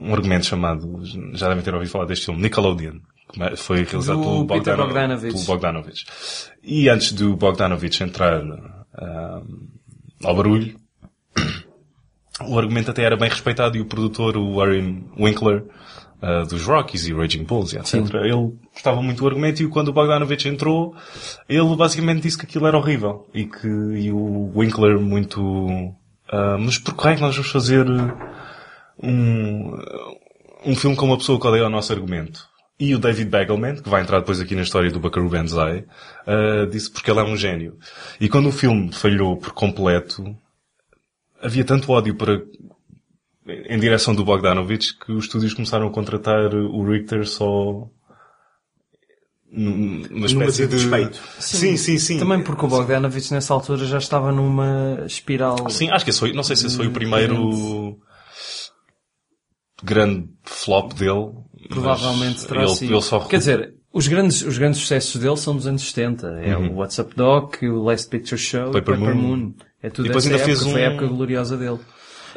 um 0.00 0.14
argumento 0.14 0.46
chamado, 0.46 1.00
já 1.34 1.48
devem 1.48 1.62
ter 1.62 1.74
ouvido 1.74 1.90
falar 1.90 2.06
deste 2.06 2.26
filme, 2.26 2.40
Nickelodeon. 2.42 2.98
que 3.32 3.56
Foi 3.56 3.82
realizado 3.84 4.18
Do 4.18 4.22
pelo, 4.22 4.44
Bogdanovich. 4.44 5.32
pelo 5.32 5.44
Bogdanovich. 5.44 6.06
E 6.62 6.88
antes 6.88 7.12
do 7.12 7.36
Bogdanovich 7.36 8.02
entrar 8.02 8.42
um, 8.42 9.68
ao 10.24 10.36
barulho, 10.36 10.76
o 12.46 12.58
argumento 12.58 12.90
até 12.90 13.02
era 13.02 13.16
bem 13.16 13.28
respeitado 13.28 13.76
e 13.76 13.80
o 13.80 13.86
produtor, 13.86 14.36
o 14.36 14.54
Warren 14.56 15.04
Winkler, 15.18 15.64
uh, 16.22 16.46
dos 16.46 16.64
Rockies 16.64 17.06
e 17.06 17.12
Raging 17.12 17.44
Bulls, 17.44 17.72
e 17.72 17.78
etc. 17.78 17.94
Ele 18.14 18.52
gostava 18.72 19.02
muito 19.02 19.18
do 19.18 19.26
argumento 19.26 19.62
e 19.62 19.68
quando 19.68 19.88
o 19.88 19.92
Bogdanovich 19.92 20.48
entrou, 20.48 20.94
ele 21.48 21.76
basicamente 21.76 22.22
disse 22.22 22.38
que 22.38 22.46
aquilo 22.46 22.66
era 22.66 22.76
horrível 22.76 23.28
e 23.34 23.44
que 23.46 23.66
e 23.66 24.12
o 24.12 24.52
Winkler 24.54 25.00
muito, 25.00 25.42
uh, 25.42 26.58
mas 26.58 26.78
por 26.78 26.94
que 26.96 27.08
é 27.08 27.14
que 27.14 27.20
nós 27.20 27.34
vamos 27.34 27.50
fazer 27.50 27.86
um, 29.02 29.76
um 30.64 30.74
filme 30.74 30.96
com 30.96 31.06
uma 31.06 31.18
pessoa 31.18 31.40
que 31.40 31.46
odeia 31.46 31.66
o 31.66 31.70
nosso 31.70 31.92
argumento? 31.92 32.48
E 32.78 32.94
o 32.94 32.98
David 32.98 33.30
Begelman, 33.30 33.76
que 33.76 33.88
vai 33.88 34.02
entrar 34.02 34.18
depois 34.18 34.38
aqui 34.38 34.54
na 34.54 34.60
história 34.60 34.90
do 34.90 35.00
Buckaroo 35.00 35.30
Banzai, 35.30 35.86
uh, 36.26 36.66
disse 36.70 36.90
porque 36.90 37.10
ele 37.10 37.20
é 37.20 37.24
um 37.24 37.36
gênio. 37.36 37.78
E 38.20 38.28
quando 38.28 38.50
o 38.50 38.52
filme 38.52 38.92
falhou 38.92 39.34
por 39.38 39.52
completo, 39.52 40.36
havia 41.40 41.64
tanto 41.64 41.90
ódio 41.90 42.14
para, 42.14 42.42
em 43.46 43.78
direção 43.78 44.14
do 44.14 44.24
Bogdanovich 44.24 44.96
que 44.98 45.12
os 45.12 45.24
estúdios 45.24 45.54
começaram 45.54 45.86
a 45.86 45.90
contratar 45.90 46.52
o 46.54 46.84
Richter 46.84 47.26
só 47.26 47.88
num- 49.50 50.02
numa 50.10 50.26
espécie 50.26 50.66
de 50.66 50.76
de... 50.76 50.76
despeito. 50.82 51.20
Sim, 51.38 51.76
sim, 51.76 51.98
sim. 51.98 52.18
Também 52.18 52.42
porque 52.42 52.64
o 52.64 52.68
Bogdanovich 52.68 53.32
nessa 53.32 53.54
altura 53.54 53.84
já 53.86 53.98
estava 53.98 54.32
numa 54.32 55.02
espiral. 55.06 55.70
Sim, 55.70 55.90
acho 55.90 56.04
que 56.04 56.10
esse 56.10 56.18
foi, 56.20 56.32
não 56.32 56.42
sei 56.42 56.56
se 56.56 56.66
esse 56.66 56.76
foi 56.76 56.88
o 56.88 56.92
primeiro 56.92 57.96
grande 59.82 60.28
flop 60.44 60.92
dele. 60.94 61.32
Provavelmente 61.68 62.46
terá 62.46 62.62
ele, 62.62 62.74
sido. 62.74 62.92
ele 62.94 63.02
só 63.02 63.20
Quer 63.20 63.38
dizer, 63.38 63.74
os 63.92 64.06
grandes, 64.08 64.42
os 64.42 64.56
grandes 64.58 64.80
sucessos 64.80 65.20
dele 65.20 65.36
são 65.36 65.54
dos 65.56 65.66
anos 65.66 65.82
70. 65.88 66.26
É 66.42 66.56
o 66.56 66.74
WhatsApp 66.76 67.14
Doc, 67.16 67.56
o 67.62 67.82
Last 67.84 68.08
Picture 68.08 68.38
Show, 68.40 68.66
Uhum. 68.66 68.72
Paper 68.72 68.94
o 68.94 68.98
Paper 68.98 69.14
Moon. 69.16 69.36
Moon. 69.36 69.54
É 69.82 69.90
tudo 69.90 70.06
E 70.06 70.08
depois 70.08 70.24
ainda 70.26 70.36
época, 70.38 70.46
fez 70.46 70.62
foi 70.62 70.84
a 70.84 70.88
um- 70.88 70.92
época 70.92 71.06
gloriosa 71.08 71.56
dele. 71.56 71.78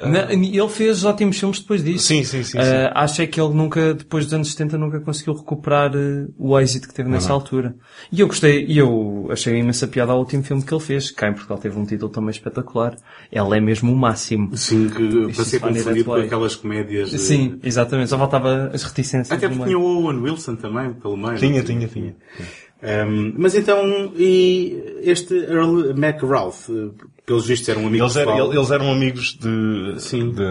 Na- 0.07 0.31
ele 0.33 0.69
fez 0.69 1.03
ótimos 1.03 1.39
filmes 1.39 1.59
depois 1.59 1.83
disso. 1.83 2.05
Sim, 2.07 2.23
sim, 2.23 2.43
sim, 2.43 2.51
sim. 2.51 2.57
Ah, 2.59 2.91
acho 3.03 3.21
é 3.21 3.27
que 3.27 3.39
ele 3.39 3.53
nunca, 3.53 3.93
depois 3.93 4.25
dos 4.25 4.33
anos 4.33 4.51
70, 4.51 4.77
nunca 4.77 4.99
conseguiu 4.99 5.33
recuperar 5.33 5.91
eh, 5.95 6.27
o 6.37 6.57
êxito 6.59 6.87
que 6.87 6.93
teve 6.93 7.09
nessa 7.09 7.33
altura. 7.33 7.75
E 8.11 8.19
eu 8.21 8.27
gostei, 8.27 8.65
e 8.65 8.77
eu 8.77 9.27
achei 9.31 9.57
imensa 9.57 9.87
piada 9.87 10.11
ao 10.11 10.19
último 10.19 10.43
filme 10.43 10.63
que 10.63 10.73
ele 10.73 10.81
fez. 10.83 11.11
Cá 11.11 11.27
em 11.29 11.33
Portugal 11.33 11.57
teve 11.57 11.77
um 11.77 11.85
título 11.85 12.09
também 12.11 12.31
espetacular. 12.31 12.95
Ela 13.31 13.57
é 13.57 13.59
mesmo 13.59 13.91
o 13.91 13.95
máximo. 13.95 14.55
Sim, 14.57 14.89
que 14.89 15.33
para 15.33 15.43
ser 15.45 15.59
confundido 15.59 16.05
com 16.05 16.13
aquelas 16.13 16.55
comédias. 16.55 17.09
de- 17.11 17.17
Sim, 17.17 17.59
exatamente. 17.63 18.09
Só 18.09 18.17
faltava 18.17 18.71
as 18.73 18.83
reticências. 18.83 19.31
Até 19.31 19.47
porque 19.49 19.63
tinha 19.65 19.77
o 19.79 20.03
Owen 20.05 20.19
Wilson 20.19 20.55
também, 20.55 20.93
pelo 20.93 21.17
meio. 21.17 21.37
Tinha, 21.37 21.63
tinha, 21.63 21.87
tinha. 21.87 22.15
Um, 22.81 23.33
mas 23.37 23.55
então, 23.55 24.13
e 24.15 25.01
este 25.01 25.33
Earl 25.35 25.89
McRalph, 25.91 26.69
eh, 26.69 26.89
pelos 27.29 27.45
vistos 27.45 27.69
era 27.69 27.79
um 27.79 27.85
amigo 27.85 28.03
Eles, 28.03 28.15
eram, 28.15 28.51
eles 28.51 28.71
eram 28.71 28.91
amigos 28.91 29.37
de... 29.39 29.99
Sim. 29.99 30.31
de 30.31 30.41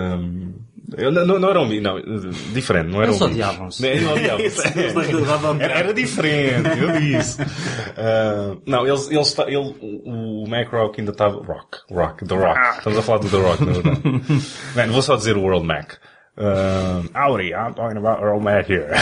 não, 1.10 1.38
não, 1.38 1.50
eram 1.50 1.64
amigos, 1.64 1.82
não, 1.82 2.30
diferente, 2.54 2.86
não 2.90 3.02
eram 3.02 3.12
Eles 3.12 3.20
amigos. 3.20 3.46
odiavam-se. 3.46 3.86
Era, 5.60 5.74
era 5.80 5.92
diferente, 5.94 6.68
eu 6.80 6.92
disse. 7.00 7.38
Ah, 8.00 8.56
não, 8.64 8.86
eles, 8.86 9.10
eles, 9.10 9.36
ele, 9.40 9.74
o 10.06 10.44
Mac 10.48 10.70
Rock 10.72 11.00
ainda 11.00 11.10
estava, 11.10 11.42
Rock, 11.42 11.78
Rock, 11.90 12.24
The 12.24 12.34
Rock. 12.36 12.78
Estamos 12.78 12.98
a 12.98 13.02
falar 13.02 13.18
do 13.18 13.28
The 13.28 13.36
Rock, 13.36 13.64
na 13.64 13.72
verdade. 13.72 14.00
Man, 14.76 14.86
vou 14.92 15.02
só 15.02 15.16
dizer 15.16 15.36
o 15.36 15.42
World 15.42 15.66
Mac. 15.66 15.94
Um, 16.38 17.08
howdy, 17.12 17.52
I'm 17.52 17.74
talking 17.74 17.96
about 17.98 18.22
Earl 18.22 18.40
Mac 18.40 18.70
here. 18.70 18.94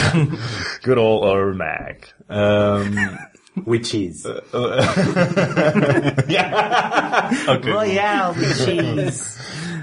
Good 0.83 0.97
old 0.97 1.23
Earl 1.25 1.55
Mac. 1.55 2.07
Um, 2.27 2.95
Which 3.65 3.93
is. 3.95 4.25
yeah. 6.27 7.29
okay. 7.49 7.71
Royale 7.71 8.33
cheese. 8.55 9.37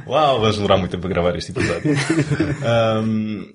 Uau, 0.06 0.40
vamos 0.40 0.56
demorar 0.56 0.76
muito 0.76 0.90
tempo 0.90 1.02
para 1.02 1.10
gravar 1.10 1.36
este 1.36 1.52
episódio. 1.52 1.92
um, 3.02 3.52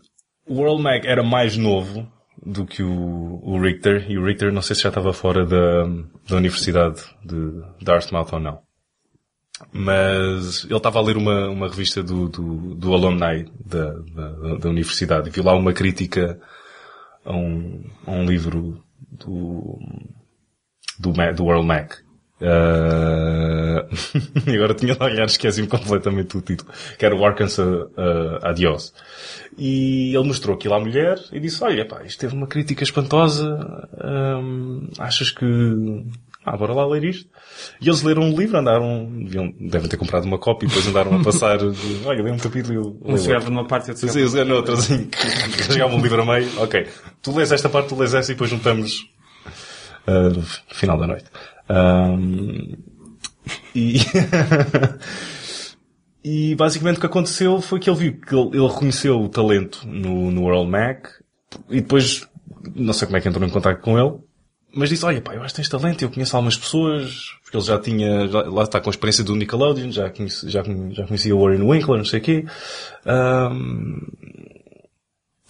o 0.48 0.62
Earl 0.62 0.80
Mac 0.80 1.06
era 1.06 1.22
mais 1.22 1.56
novo 1.58 2.12
do 2.44 2.66
que 2.66 2.82
o, 2.82 3.40
o 3.44 3.62
Richter, 3.62 4.10
e 4.10 4.18
o 4.18 4.26
Richter 4.26 4.52
não 4.52 4.62
sei 4.62 4.76
se 4.76 4.84
já 4.84 4.90
estava 4.90 5.14
fora 5.14 5.46
da, 5.46 5.86
da 6.28 6.38
Universidade 6.38 7.02
de 7.24 7.62
Dartmouth 7.82 8.30
ou 8.34 8.40
não. 8.40 8.62
Mas 9.72 10.64
ele 10.64 10.78
estava 10.78 11.00
a 11.00 11.02
ler 11.02 11.18
uma, 11.18 11.50
uma 11.50 11.68
revista 11.68 12.02
do, 12.02 12.30
do, 12.30 12.76
do 12.76 12.94
alumni 12.94 13.52
da, 13.64 13.92
da, 13.92 14.56
da 14.58 14.70
universidade 14.70 15.30
e 15.30 15.32
viu 15.32 15.44
lá 15.44 15.54
uma 15.54 15.74
crítica 15.74 16.40
a 17.26 17.36
um, 17.36 17.84
a 18.08 18.12
um 18.12 18.26
livro 18.26 18.82
do, 19.12 19.80
do, 21.00 21.12
do 21.12 21.50
Earl 21.50 21.64
Mac. 21.64 21.94
Uh, 22.42 23.84
agora 24.48 24.74
tinha 24.74 24.96
de 24.96 25.04
olhar, 25.04 25.26
esqueci-me 25.26 25.68
completamente 25.68 26.38
do 26.38 26.42
título, 26.42 26.72
que 26.98 27.06
era 27.06 27.16
o 27.16 27.26
Arkansas 27.26 27.68
uh, 27.68 28.40
Adios. 28.42 28.94
E 29.58 30.16
ele 30.16 30.26
mostrou 30.26 30.56
aquilo 30.56 30.76
à 30.76 30.80
mulher 30.80 31.20
e 31.34 31.40
disse, 31.40 31.62
olha, 31.64 31.86
pá, 31.86 32.02
isto 32.04 32.20
teve 32.20 32.34
uma 32.36 32.48
crítica 32.48 32.84
espantosa, 32.84 33.90
um, 34.02 34.88
achas 34.98 35.32
que, 35.32 35.46
ah, 36.50 36.58
bora 36.58 36.74
lá 36.74 36.86
ler 36.88 37.04
isto? 37.04 37.30
E 37.80 37.88
eles 37.88 38.02
leram 38.02 38.32
o 38.32 38.36
livro, 38.36 38.58
andaram, 38.58 39.08
deviam, 39.24 39.54
devem 39.60 39.88
ter 39.88 39.98
comprado 39.98 40.26
uma 40.26 40.40
cópia 40.40 40.66
e 40.66 40.70
depois 40.70 40.88
andaram 40.88 41.16
a 41.16 41.22
passar, 41.24 41.58
de, 41.58 42.06
olha, 42.06 42.24
lê 42.24 42.32
um 42.32 42.38
capítulo 42.38 42.74
e 42.74 42.78
eu 42.78 42.98
Um 43.06 43.18
chegava 43.18 43.50
numa 43.50 43.66
parte 43.66 43.88
e 43.88 43.92
outro 43.92 44.12
chegava 44.12 44.30
sim, 44.30 44.44
noutra, 44.46 44.74
assim, 44.80 45.10
chegava 45.72 45.96
um 45.96 46.02
livro 46.02 46.22
a 46.22 46.26
meio, 46.26 46.50
ok, 46.60 46.88
tu 47.22 47.36
lês 47.36 47.52
esta 47.52 47.70
parte, 47.70 47.90
tu 47.90 47.96
lês 47.96 48.14
essa 48.14 48.32
e 48.32 48.36
depois 48.36 48.50
juntamos 48.50 49.08
uh, 50.08 50.30
no 50.36 50.44
final 50.74 50.98
da 50.98 51.06
noite. 51.06 51.26
Um, 51.70 52.76
e, 53.76 53.98
e 56.24 56.56
basicamente 56.56 56.98
o 56.98 57.00
que 57.00 57.06
aconteceu 57.06 57.62
foi 57.62 57.80
que 57.80 57.90
ele 57.90 57.98
viu 57.98 58.20
que 58.20 58.36
ele, 58.36 58.58
ele 58.58 58.68
reconheceu 58.68 59.22
o 59.22 59.30
talento 59.30 59.88
no, 59.88 60.32
no 60.32 60.48
Earl 60.48 60.66
Mac 60.66 61.08
e 61.70 61.82
depois, 61.82 62.28
não 62.76 62.94
sei 62.94 63.06
como 63.06 63.18
é 63.18 63.22
que 63.22 63.30
entrou 63.30 63.48
em 63.48 63.52
contato 63.52 63.82
com 63.82 64.00
ele, 64.00 64.18
mas 64.74 64.90
disse, 64.90 65.06
olha 65.06 65.22
pá, 65.22 65.34
eu 65.34 65.42
acho 65.42 65.54
que 65.54 65.62
tens 65.62 65.70
talento, 65.70 66.02
eu 66.04 66.10
conheço 66.10 66.36
algumas 66.36 66.58
pessoas, 66.58 67.32
porque 67.44 67.58
ele 67.58 67.64
já 67.66 67.80
tinha, 67.80 68.28
já- 68.28 68.42
lá 68.44 68.64
está 68.64 68.80
com 68.80 68.90
a 68.90 68.92
experiência 68.92 69.24
do 69.24 69.36
Nickelodeon, 69.36 69.92
já, 69.92 70.10
conhece, 70.10 70.50
já, 70.50 70.64
já 70.92 71.06
conhecia 71.08 71.36
o 71.36 71.42
Warren 71.44 71.64
Winkler, 71.64 71.98
não 71.98 72.06
sei 72.06 72.20
o 72.20 72.24
quê. 72.24 72.46
Um, 73.06 74.00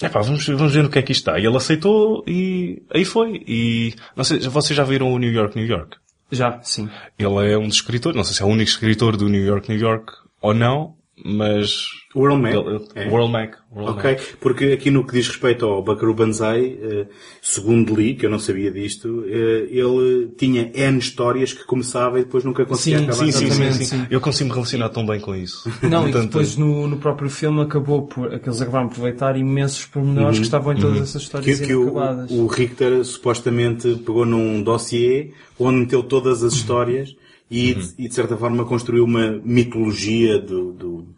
Epá, 0.01 0.21
vamos, 0.21 0.47
vamos 0.47 0.73
ver 0.73 0.83
no 0.83 0.89
que 0.89 0.97
é 0.99 1.01
que 1.01 1.11
isto 1.11 1.21
está. 1.29 1.37
E 1.37 1.45
ele 1.45 1.57
aceitou 1.57 2.23
e 2.25 2.81
aí 2.93 3.03
foi. 3.03 3.43
E, 3.45 3.93
não 4.15 4.23
sei, 4.23 4.39
vocês 4.39 4.75
já 4.75 4.83
viram 4.85 5.11
o 5.11 5.19
New 5.19 5.29
York, 5.31 5.57
New 5.57 5.67
York? 5.67 5.97
Já, 6.31 6.57
sim. 6.61 6.87
Ele 7.17 7.51
é 7.51 7.57
um 7.57 7.67
dos 7.67 7.75
escritores, 7.77 8.15
não 8.15 8.23
sei 8.23 8.33
se 8.35 8.41
é 8.41 8.45
o 8.45 8.49
único 8.49 8.69
escritor 8.69 9.17
do 9.17 9.27
New 9.27 9.43
York, 9.43 9.67
New 9.69 9.77
York 9.77 10.13
ou 10.41 10.53
não, 10.53 10.95
mas... 11.25 11.87
O 12.15 12.25
Earl 12.25 12.37
Mac? 12.41 12.53
Ele- 12.55 12.81
É. 12.95 13.07
O 13.07 13.11
World 13.11 13.31
Mac. 13.31 13.55
World 13.71 13.91
Ok, 13.99 14.11
Mac. 14.11 14.21
porque 14.39 14.65
aqui 14.65 14.89
no 14.89 15.05
que 15.05 15.13
diz 15.13 15.27
respeito 15.27 15.63
ao 15.65 15.83
Buckaroo 15.83 16.15
Banzai, 16.15 16.75
eh, 16.81 17.05
segundo 17.39 17.93
li, 17.95 18.15
que 18.15 18.25
eu 18.25 18.31
não 18.31 18.39
sabia 18.39 18.71
disto, 18.71 19.23
eh, 19.27 19.67
ele 19.69 20.31
tinha 20.37 20.71
N 20.73 20.97
histórias 20.97 21.53
que 21.53 21.63
começava 21.65 22.19
e 22.19 22.23
depois 22.23 22.43
nunca 22.43 22.65
conseguia 22.65 22.97
Sim, 22.99 23.03
acabar. 23.05 23.25
Sim, 23.25 23.31
sim, 23.31 23.51
sim, 23.51 23.71
sim, 23.73 23.83
sim. 23.85 24.07
Eu 24.09 24.19
consigo 24.19 24.49
me 24.49 24.55
relacionar 24.55 24.89
tão 24.89 25.05
bem 25.05 25.19
com 25.19 25.35
isso. 25.35 25.71
Não, 25.83 26.09
e 26.09 26.11
depois 26.11 26.57
no, 26.57 26.87
no 26.87 26.97
próprio 26.97 27.29
filme 27.29 27.61
acabou 27.61 28.07
por, 28.07 28.33
aqueles 28.33 28.59
acabaram 28.61 28.87
por 28.87 28.93
aproveitar 28.93 29.37
imensos 29.37 29.85
pormenores 29.85 30.39
que 30.39 30.45
estavam 30.45 30.73
em 30.73 30.77
todas 30.77 30.97
essas 31.01 31.21
Que, 31.21 31.25
histórias 31.51 31.59
que 31.59 31.75
o, 31.75 31.83
inacabadas. 31.83 32.31
o 32.31 32.47
Richter 32.47 33.05
supostamente 33.05 33.95
pegou 34.03 34.25
num 34.25 34.63
dossiê 34.63 35.31
onde 35.59 35.81
meteu 35.81 36.01
todas 36.01 36.43
as 36.43 36.53
histórias 36.53 37.15
e, 37.49 37.73
Uhum. 37.73 37.79
de- 37.79 37.93
e 37.97 38.07
de 38.07 38.13
certa 38.13 38.37
forma 38.37 38.65
construiu 38.65 39.03
uma 39.03 39.31
mitologia 39.43 40.39
do, 40.39 40.71
do, 40.73 41.15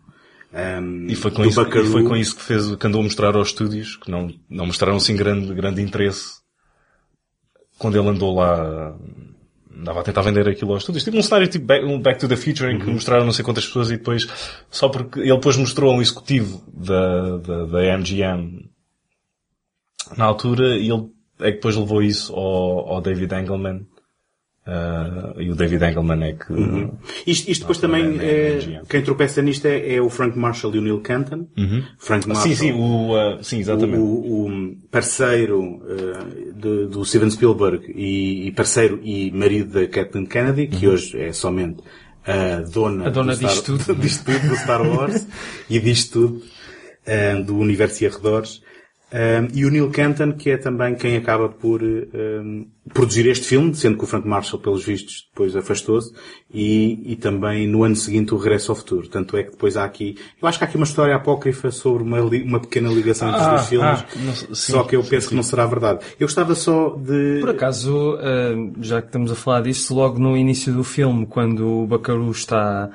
ehm, 0.54 1.08
E 1.10 1.16
foi 1.16 1.32
com, 1.32 1.44
isso, 1.46 1.62
e 1.62 1.86
foi 1.86 2.04
com 2.04 2.16
isso 2.16 2.36
que 2.36 2.42
fez, 2.44 2.76
que 2.76 2.88
andou 2.88 3.02
a 3.02 3.04
mostrar 3.04 3.36
aos 3.36 3.50
estúdios, 3.50 3.98
que 3.98 4.10
não, 4.10 4.34
não 4.50 4.66
mostraram 4.68 4.98
assim 4.98 5.16
grande, 5.16 5.54
grande 5.54 5.82
interesse 5.82 6.40
quando 7.78 7.98
ele 7.98 8.08
andou 8.08 8.36
lá, 8.36 8.96
andava 9.76 10.02
a 10.02 10.04
tentar 10.04 10.22
vender 10.22 10.48
aquilo 10.48 10.72
aos 10.74 10.84
estúdios. 10.84 11.04
Tipo 11.04 11.18
um 11.18 11.22
cenário 11.24 11.48
tipo 11.48 11.66
Back, 11.66 11.84
um 11.86 12.00
Back 12.00 12.20
to 12.20 12.28
the 12.28 12.36
Future 12.36 12.72
em 12.72 12.80
que 12.80 12.86
mostraram 12.90 13.26
não 13.26 13.32
sei 13.34 13.44
quantas 13.44 13.66
pessoas 13.66 13.90
e 13.90 13.98
depois, 13.98 14.28
só 14.70 14.88
porque 14.90 15.20
ele 15.20 15.34
depois 15.34 15.58
mostrou 15.58 15.92
a 15.92 15.96
um 15.96 16.02
executivo 16.02 16.64
da, 16.72 17.38
da, 17.38 17.66
da 17.66 17.98
MGM 17.98 18.70
na 20.18 20.26
altura 20.26 20.78
e 20.78 20.90
ele 20.92 21.10
é 21.40 21.46
que 21.50 21.56
depois 21.58 21.76
levou 21.76 22.04
isso 22.04 22.34
ao, 22.36 22.94
ao 22.94 23.02
David 23.02 23.34
Engelman. 23.34 23.88
Uh, 24.72 25.42
e 25.42 25.52
o 25.52 25.56
David 25.56 25.84
Engelman 25.84 26.24
é 26.24 26.34
que... 26.34 26.54
Uhum. 26.54 26.92
Isto, 27.28 27.52
isto 27.52 27.62
depois 27.62 27.78
também, 27.78 28.20
é, 28.22 28.58
é, 28.58 28.82
quem 28.88 29.02
tropeça 29.02 29.42
nisto 29.42 29.66
é, 29.66 29.96
é, 29.96 30.02
o 30.02 30.10
Frank 30.10 30.38
Marshall 30.40 30.74
e 30.76 30.80
o 30.80 30.82
Neil 30.82 31.02
Canton. 31.02 31.46
Uhum. 31.58 31.84
Frank 31.98 32.26
Marshall. 32.26 32.48
Sim, 32.48 32.56
sim, 32.56 32.72
o, 32.72 33.12
uh, 33.12 33.44
sim 33.44 33.60
exatamente. 33.60 34.00
O, 34.00 34.48
o 34.48 34.76
parceiro 34.90 35.62
uh, 35.62 36.54
de, 36.54 36.88
do 36.88 37.04
Steven 37.04 37.30
Spielberg 37.30 37.92
e, 37.94 38.48
e, 38.48 38.52
parceiro 38.54 39.02
e 39.04 39.30
marido 39.32 39.74
da 39.74 39.88
Kathleen 39.88 40.26
Kennedy, 40.26 40.68
que 40.68 40.88
uhum. 40.88 40.94
hoje 40.94 41.20
é 41.20 41.34
somente 41.34 41.84
a 42.26 42.62
dona, 42.62 43.08
a 43.08 43.10
dona 43.10 43.36
Star, 43.36 43.58
tudo. 43.62 43.96
disto 44.00 44.24
tudo 44.24 44.48
do 44.48 44.56
Star 44.56 44.88
Wars 44.88 45.28
e 45.70 45.80
disto 45.80 46.30
tudo 46.30 46.42
do 47.46 47.58
universo 47.58 48.04
e 48.04 48.08
arredores. 48.08 48.62
Um, 49.14 49.48
e 49.54 49.66
o 49.66 49.70
Neil 49.70 49.90
Canton, 49.90 50.32
que 50.32 50.52
é 50.52 50.58
também 50.58 50.96
quem 50.96 51.18
acaba 51.18 51.50
por 51.50 51.84
um, 51.84 52.66
produzir 52.94 53.28
este 53.28 53.46
filme, 53.46 53.76
sendo 53.76 53.98
que 53.98 54.06
o 54.06 54.08
Frank 54.08 54.26
Marshall, 54.26 54.62
pelos 54.62 54.86
vistos, 54.86 55.28
depois 55.30 55.54
afastou-se, 55.54 56.14
e, 56.50 57.12
e 57.12 57.16
também 57.18 57.68
no 57.68 57.84
ano 57.84 57.96
seguinte 57.96 58.34
o 58.34 58.38
Regresso 58.38 58.72
ao 58.72 58.76
Futuro. 58.78 59.10
Tanto 59.10 59.36
é 59.36 59.44
que 59.44 59.52
depois 59.52 59.76
há 59.76 59.84
aqui, 59.84 60.16
eu 60.42 60.48
acho 60.48 60.58
que 60.58 60.64
há 60.64 60.68
aqui 60.68 60.78
uma 60.78 60.86
história 60.86 61.14
apócrifa 61.14 61.72
sobre 61.72 62.04
uma, 62.04 62.22
uma 62.22 62.60
pequena 62.62 62.90
ligação 62.90 63.28
entre 63.28 63.42
ah, 63.42 63.44
os 63.44 63.50
dois 63.50 63.68
filmes, 63.68 64.00
ah, 64.00 64.06
não, 64.26 64.36
sim, 64.36 64.72
só 64.72 64.84
que 64.84 64.96
eu 64.96 65.04
penso 65.04 65.24
sim, 65.24 65.30
que 65.30 65.36
não 65.36 65.44
será 65.44 65.66
verdade. 65.66 66.00
Eu 66.18 66.28
gostava 66.28 66.56
só 66.56 66.96
de... 66.96 67.40
Por 67.42 67.50
acaso, 67.50 68.18
já 68.80 69.02
que 69.02 69.08
estamos 69.08 69.30
a 69.30 69.36
falar 69.36 69.62
disso, 69.64 69.94
logo 69.94 70.20
no 70.20 70.38
início 70.38 70.72
do 70.74 70.86
filme, 70.86 71.26
quando 71.26 71.84
o 71.84 71.86
Bacaru 71.86 72.32
está 72.32 72.90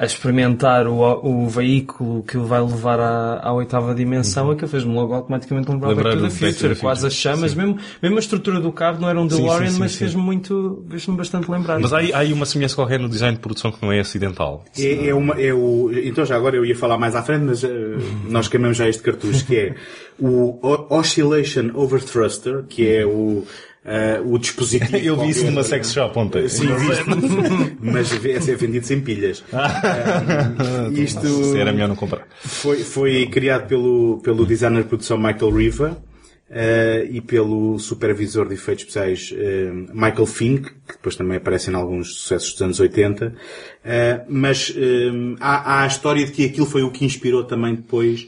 a 0.00 0.06
experimentar 0.06 0.86
o, 0.86 1.02
o 1.22 1.46
veículo 1.46 2.22
que 2.22 2.38
o 2.38 2.44
vai 2.46 2.58
levar 2.58 2.98
à, 2.98 3.38
à 3.42 3.52
oitava 3.52 3.94
dimensão, 3.94 4.46
uhum. 4.46 4.52
é 4.52 4.56
que 4.56 4.66
fez-me 4.66 4.94
logo 4.94 5.12
automaticamente 5.12 5.70
lembrar 5.70 5.94
Back 5.94 6.16
to 6.16 6.22
the 6.22 6.30
Future, 6.30 6.74
quase 6.76 7.06
as 7.06 7.12
chamas, 7.12 7.54
mesmo, 7.54 7.76
mesmo 8.02 8.16
a 8.16 8.20
estrutura 8.20 8.60
do 8.60 8.72
carro 8.72 8.98
não 8.98 9.10
era 9.10 9.20
um 9.20 9.26
DeLorean, 9.26 9.66
sim, 9.66 9.74
sim, 9.74 9.78
mas 9.78 9.94
fez-me 9.96 10.22
muito, 10.22 10.82
fez-me 10.88 11.14
bastante 11.18 11.50
lembrar. 11.50 11.78
Mas 11.78 11.92
há, 11.92 11.98
há 11.98 12.18
aí 12.20 12.32
uma 12.32 12.46
semelhança 12.46 12.76
qualquer 12.76 12.98
no 12.98 13.10
design 13.10 13.36
de 13.36 13.42
produção 13.42 13.70
que 13.70 13.82
não 13.82 13.92
é 13.92 14.00
acidental. 14.00 14.64
É, 14.78 15.08
é, 15.08 15.14
uma, 15.14 15.38
é 15.38 15.52
o, 15.52 15.90
então 15.92 16.24
já 16.24 16.34
agora 16.34 16.56
eu 16.56 16.64
ia 16.64 16.74
falar 16.74 16.96
mais 16.96 17.14
à 17.14 17.22
frente, 17.22 17.44
mas 17.44 17.62
uh, 17.62 17.68
nós 18.26 18.48
queimamos 18.48 18.78
já 18.78 18.88
este 18.88 19.02
cartucho, 19.02 19.44
que 19.44 19.54
é 19.54 19.74
o 20.18 20.58
Oscillation 20.88 21.72
Over 21.74 22.02
Thruster, 22.02 22.64
que 22.66 22.88
é 22.88 23.04
o, 23.04 23.44
Uh, 23.82 24.34
o 24.34 24.38
dispositivo. 24.38 24.96
Eu 25.00 25.18
vi 25.18 25.30
isso 25.30 25.46
numa 25.46 25.64
sex 25.64 25.92
shop 25.92 26.18
ontem. 26.18 26.46
Sim, 26.48 26.66
vi 26.66 27.76
mas 27.80 28.12
é 28.12 28.54
vendido 28.54 28.86
sem 28.86 29.00
pilhas. 29.00 29.40
uh, 29.40 30.92
isto 30.92 31.44
Se 31.44 31.58
era 31.58 31.72
melhor 31.72 31.88
não 31.88 31.96
comprar. 31.96 32.26
Foi, 32.40 32.84
foi 32.84 33.26
criado 33.26 33.66
pelo, 33.66 34.20
pelo 34.22 34.44
designer 34.44 34.82
de 34.82 34.88
produção 34.88 35.16
Michael 35.16 35.50
Riva. 35.50 36.02
Uh, 36.50 37.06
e 37.08 37.20
pelo 37.20 37.78
supervisor 37.78 38.48
de 38.48 38.54
efeitos 38.54 38.82
especiais 38.82 39.30
uh, 39.30 39.94
Michael 39.94 40.26
Fink, 40.26 40.68
que 40.68 40.94
depois 40.94 41.14
também 41.14 41.36
aparece 41.36 41.70
em 41.70 41.74
alguns 41.74 42.14
sucessos 42.14 42.50
dos 42.54 42.62
anos 42.62 42.80
80. 42.80 43.28
Uh, 43.28 43.32
mas 44.28 44.74
há, 45.38 45.74
há, 45.74 45.84
a 45.84 45.86
história 45.86 46.26
de 46.26 46.32
que 46.32 46.44
aquilo 46.44 46.66
foi 46.66 46.82
o 46.82 46.90
que 46.90 47.04
inspirou 47.04 47.44
também 47.44 47.76
depois 47.76 48.26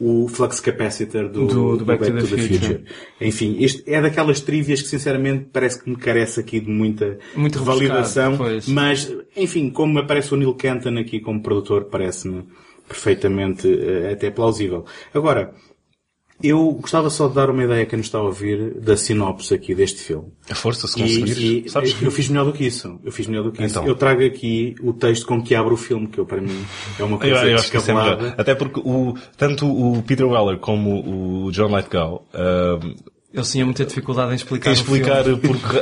o 0.00 0.26
flux 0.28 0.58
capacitor 0.58 1.28
do, 1.28 1.46
do, 1.46 1.76
do 1.76 1.84
Back, 1.84 2.02
Back, 2.02 2.12
to, 2.12 2.26
the, 2.26 2.28
to 2.28 2.36
the 2.36 2.42
Future. 2.42 2.78
Future. 2.78 2.84
Enfim, 3.20 3.56
este 3.60 3.82
é 3.86 4.00
daquelas 4.00 4.40
trivias 4.40 4.82
que 4.82 4.88
sinceramente 4.88 5.46
parece 5.52 5.82
que 5.82 5.88
me 5.88 5.96
carece 5.96 6.40
aqui 6.40 6.60
de 6.60 6.68
muita 6.68 7.18
Muito 7.36 7.62
validação, 7.62 8.36
mas 8.68 9.12
enfim, 9.36 9.70
como 9.70 9.98
aparece 9.98 10.34
o 10.34 10.36
Neil 10.36 10.54
Canton 10.54 10.98
aqui 10.98 11.20
como 11.20 11.42
produtor, 11.42 11.84
parece-me 11.84 12.44
perfeitamente 12.88 13.68
uh, 13.68 14.12
até 14.12 14.30
plausível. 14.30 14.84
Agora, 15.14 15.54
eu 16.42 16.72
gostava 16.72 17.08
só 17.10 17.28
de 17.28 17.34
dar 17.34 17.48
uma 17.48 17.64
ideia 17.64 17.82
a 17.82 17.86
quem 17.86 17.96
nos 17.96 18.06
está 18.06 18.18
a 18.18 18.22
ouvir 18.22 18.74
da 18.80 18.96
sinopse 18.96 19.54
aqui 19.54 19.74
deste 19.74 20.02
filme. 20.02 20.28
A 20.50 20.54
força, 20.54 20.86
se 20.86 20.94
conseguires. 20.94 21.38
E, 21.38 21.68
Sabes 21.68 21.92
que... 21.94 22.04
Eu 22.04 22.10
fiz 22.10 22.28
melhor 22.28 22.44
do 22.44 22.52
que 22.52 22.66
isso. 22.66 22.98
Eu 23.04 23.12
fiz 23.12 23.26
melhor 23.26 23.44
do 23.44 23.52
que 23.52 23.62
então. 23.62 23.82
isso. 23.82 23.90
Eu 23.90 23.94
trago 23.94 24.24
aqui 24.24 24.74
o 24.82 24.92
texto 24.92 25.26
com 25.26 25.42
que 25.42 25.54
abre 25.54 25.72
o 25.72 25.76
filme, 25.76 26.06
que 26.08 26.18
eu, 26.18 26.26
para 26.26 26.40
mim 26.40 26.64
é 26.98 27.04
uma 27.04 27.16
coisa 27.18 27.36
eu, 27.36 27.50
eu 27.50 27.54
acho 27.56 27.70
que 27.70 27.76
isso 27.76 27.90
é 27.90 27.94
melhor. 27.94 28.34
Até 28.36 28.54
porque 28.54 28.80
o, 28.80 29.14
tanto 29.36 29.66
o 29.66 30.02
Peter 30.02 30.26
Weller 30.26 30.58
como 30.58 31.46
o 31.46 31.52
John 31.52 31.74
Lithgow 31.74 32.26
uh, 32.34 33.14
eles 33.32 33.50
tinham 33.50 33.66
muita 33.66 33.84
dificuldade 33.84 34.30
em 34.32 34.36
explicar, 34.36 34.70
em 34.70 34.74
explicar 34.74 35.28
o, 35.28 35.38
porque, 35.38 35.76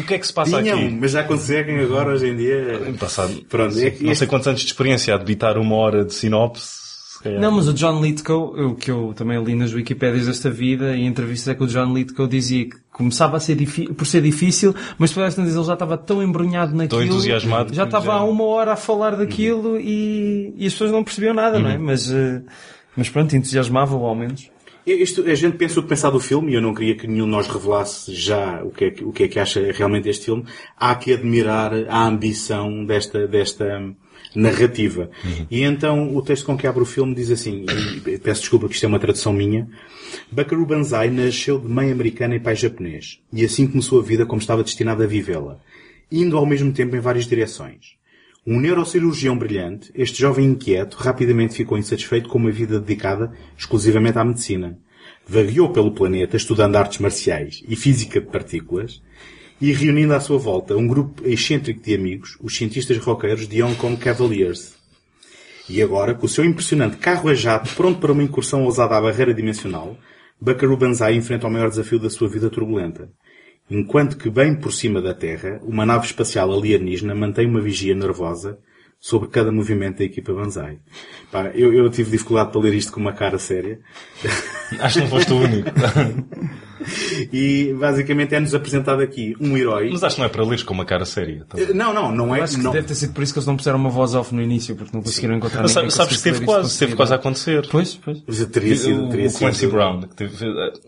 o 0.00 0.02
que 0.02 0.14
é 0.14 0.18
que 0.18 0.26
se 0.26 0.32
passa 0.32 0.60
Tinham, 0.60 0.76
aqui. 0.76 0.90
mas 0.90 1.12
já 1.12 1.22
conseguem 1.22 1.78
agora 1.78 2.14
hoje 2.14 2.26
em 2.26 2.36
dia. 2.36 2.80
Passado, 2.98 3.44
Pronto, 3.48 3.78
é 3.78 3.94
não 4.00 4.14
sei 4.14 4.26
quantos 4.26 4.48
anos 4.48 4.60
de 4.60 4.66
experiência 4.66 5.14
a 5.14 5.18
debitar 5.18 5.56
uma 5.56 5.76
hora 5.76 6.04
de 6.04 6.12
sinopse 6.12 6.89
não, 7.24 7.52
mas 7.52 7.68
o 7.68 7.74
John 7.74 8.00
Lithgow, 8.00 8.54
o 8.70 8.74
que 8.74 8.90
eu 8.90 9.12
também 9.14 9.42
li 9.42 9.54
nas 9.54 9.72
Wikipédias 9.72 10.26
desta 10.26 10.50
vida, 10.50 10.96
e 10.96 11.02
em 11.02 11.06
entrevistas 11.06 11.48
é 11.48 11.54
que 11.54 11.62
o 11.62 11.66
John 11.66 11.92
Lithgow 11.92 12.26
dizia 12.26 12.64
que 12.64 12.76
começava 12.90 13.36
a 13.36 13.40
ser 13.40 13.56
por 13.94 14.06
ser 14.06 14.22
difícil, 14.22 14.74
mas 14.98 15.10
depois 15.10 15.36
ele 15.36 15.64
já 15.64 15.72
estava 15.74 15.98
tão 15.98 16.22
embrunhado 16.22 16.74
naquilo, 16.74 17.00
tão 17.00 17.02
entusiasmado 17.02 17.74
já 17.74 17.84
estava 17.84 18.06
já... 18.06 18.12
há 18.12 18.24
uma 18.24 18.44
hora 18.44 18.72
a 18.72 18.76
falar 18.76 19.16
daquilo 19.16 19.72
uhum. 19.72 19.80
e, 19.80 20.54
e 20.56 20.66
as 20.66 20.72
pessoas 20.72 20.90
não 20.90 21.04
percebiam 21.04 21.34
nada, 21.34 21.56
uhum. 21.56 21.62
não 21.62 21.70
é? 21.70 21.76
Uhum. 21.76 21.84
Mas, 21.84 22.10
uh, 22.10 22.42
mas 22.96 23.08
pronto, 23.08 23.36
entusiasmava 23.36 23.94
ao 23.94 24.14
menos. 24.14 24.50
Isto, 24.86 25.22
a 25.28 25.34
gente 25.34 25.56
pensa 25.56 25.78
o 25.78 25.82
que 25.82 25.88
pensar 25.88 26.10
do 26.10 26.18
filme, 26.18 26.52
e 26.52 26.54
eu 26.54 26.62
não 26.62 26.74
queria 26.74 26.96
que 26.96 27.06
nenhum 27.06 27.26
de 27.26 27.30
nós 27.30 27.46
revelasse 27.46 28.14
já 28.14 28.62
o 28.64 28.70
que, 28.70 28.86
é, 28.86 28.94
o 29.02 29.12
que 29.12 29.24
é 29.24 29.28
que 29.28 29.38
acha 29.38 29.60
realmente 29.72 30.04
deste 30.04 30.24
filme. 30.24 30.44
Há 30.76 30.94
que 30.94 31.12
admirar 31.12 31.72
a 31.88 32.06
ambição 32.06 32.84
desta, 32.84 33.28
desta, 33.28 33.82
narrativa. 34.34 35.10
Uhum. 35.24 35.46
E 35.50 35.62
então 35.62 36.16
o 36.16 36.22
texto 36.22 36.46
com 36.46 36.56
que 36.56 36.66
abre 36.66 36.82
o 36.82 36.86
filme 36.86 37.14
diz 37.14 37.30
assim, 37.30 37.64
e 38.06 38.18
peço 38.18 38.42
desculpa 38.42 38.68
que 38.68 38.74
isto 38.74 38.84
é 38.84 38.88
uma 38.88 38.98
tradução 38.98 39.32
minha, 39.32 39.68
Bakaru 40.30 40.66
Banzai 40.66 41.10
nasceu 41.10 41.58
de 41.58 41.68
mãe 41.68 41.90
americana 41.90 42.36
e 42.36 42.40
pai 42.40 42.56
japonês, 42.56 43.20
e 43.32 43.44
assim 43.44 43.66
começou 43.66 44.00
a 44.00 44.02
vida 44.02 44.26
como 44.26 44.40
estava 44.40 44.62
destinado 44.62 45.02
a 45.02 45.06
vivê-la, 45.06 45.58
indo 46.10 46.36
ao 46.36 46.46
mesmo 46.46 46.72
tempo 46.72 46.96
em 46.96 47.00
várias 47.00 47.26
direções. 47.26 47.98
Um 48.46 48.58
neurocirurgião 48.58 49.36
brilhante, 49.36 49.90
este 49.94 50.20
jovem 50.20 50.46
inquieto 50.46 50.96
rapidamente 50.96 51.54
ficou 51.54 51.76
insatisfeito 51.76 52.28
com 52.28 52.38
uma 52.38 52.50
vida 52.50 52.80
dedicada 52.80 53.32
exclusivamente 53.56 54.18
à 54.18 54.24
medicina. 54.24 54.78
Vagueou 55.26 55.68
pelo 55.70 55.92
planeta 55.92 56.36
estudando 56.36 56.76
artes 56.76 56.98
marciais 56.98 57.62
e 57.68 57.76
física 57.76 58.20
de 58.20 58.26
partículas 58.26 59.02
e 59.60 59.72
reunindo 59.72 60.14
à 60.14 60.20
sua 60.20 60.38
volta 60.38 60.76
um 60.76 60.86
grupo 60.86 61.26
excêntrico 61.28 61.82
de 61.82 61.94
amigos, 61.94 62.38
os 62.40 62.56
cientistas 62.56 62.96
roqueiros 62.98 63.46
de 63.46 63.62
Hong 63.62 63.76
Kong 63.76 63.96
Cavaliers. 63.96 64.74
E 65.68 65.82
agora, 65.82 66.14
com 66.14 66.26
o 66.26 66.28
seu 66.28 66.44
impressionante 66.44 66.96
carro 66.96 67.28
a 67.28 67.34
jato 67.34 67.74
pronto 67.74 68.00
para 68.00 68.12
uma 68.12 68.22
incursão 68.22 68.64
ousada 68.64 68.96
à 68.96 69.00
barreira 69.00 69.34
dimensional, 69.34 69.96
Bakaru 70.40 70.76
Banzai 70.76 71.14
enfrenta 71.14 71.46
o 71.46 71.50
maior 71.50 71.68
desafio 71.68 71.98
da 71.98 72.08
sua 72.08 72.28
vida 72.28 72.48
turbulenta. 72.48 73.10
Enquanto 73.70 74.16
que 74.16 74.30
bem 74.30 74.54
por 74.54 74.72
cima 74.72 75.00
da 75.00 75.14
Terra, 75.14 75.60
uma 75.62 75.86
nave 75.86 76.06
espacial 76.06 76.52
alienígena 76.52 77.14
mantém 77.14 77.46
uma 77.46 77.60
vigia 77.60 77.94
nervosa 77.94 78.58
sobre 78.98 79.28
cada 79.28 79.52
movimento 79.52 79.98
da 79.98 80.04
equipa 80.04 80.32
Banzai. 80.32 80.78
Pá, 81.30 81.52
eu, 81.54 81.72
eu 81.72 81.88
tive 81.88 82.10
dificuldade 82.10 82.50
para 82.50 82.60
ler 82.60 82.74
isto 82.74 82.90
com 82.90 83.00
uma 83.00 83.12
cara 83.12 83.38
séria. 83.38 83.78
Acho 84.80 84.94
que 84.94 85.00
não 85.02 85.08
foste 85.08 85.32
o 85.32 85.36
único. 85.36 85.70
e 87.32 87.74
basicamente 87.78 88.34
é-nos 88.34 88.54
apresentado 88.54 89.00
aqui 89.00 89.36
um 89.40 89.56
herói. 89.56 89.90
Mas 89.92 90.02
acho 90.02 90.16
que 90.16 90.20
não 90.20 90.26
é 90.26 90.30
para 90.30 90.44
ler 90.44 90.64
com 90.64 90.74
uma 90.74 90.84
cara 90.84 91.04
séria. 91.04 91.44
Então. 91.46 91.74
Não, 91.74 91.92
não, 91.92 92.12
não 92.12 92.34
é. 92.34 92.40
acho 92.40 92.56
que 92.56 92.62
não. 92.62 92.72
deve 92.72 92.86
ter 92.86 92.94
sido 92.94 93.12
por 93.12 93.22
isso 93.22 93.32
que 93.32 93.38
eles 93.38 93.46
não 93.46 93.56
puseram 93.56 93.78
uma 93.78 93.90
voz 93.90 94.14
off 94.14 94.34
no 94.34 94.42
início, 94.42 94.74
porque 94.76 94.94
não 94.94 95.02
conseguiram 95.02 95.36
encontrar 95.36 95.62
Mas. 95.62 95.72
Sabes 95.72 96.16
que 96.16 96.22
teve 96.22 96.44
quase, 96.44 96.78
teve 96.78 96.94
quase 96.94 97.12
a 97.12 97.16
acontecer. 97.16 97.66
Pois, 97.70 97.94
pois. 97.96 98.22
Mas 98.26 98.44
teria 98.46 98.76
sido, 98.76 99.08
teria 99.08 99.28
o 99.28 99.32
Clancy 99.32 99.60
sido... 99.60 99.72
Brown, 99.72 100.00
que 100.02 100.16
teve, 100.16 100.36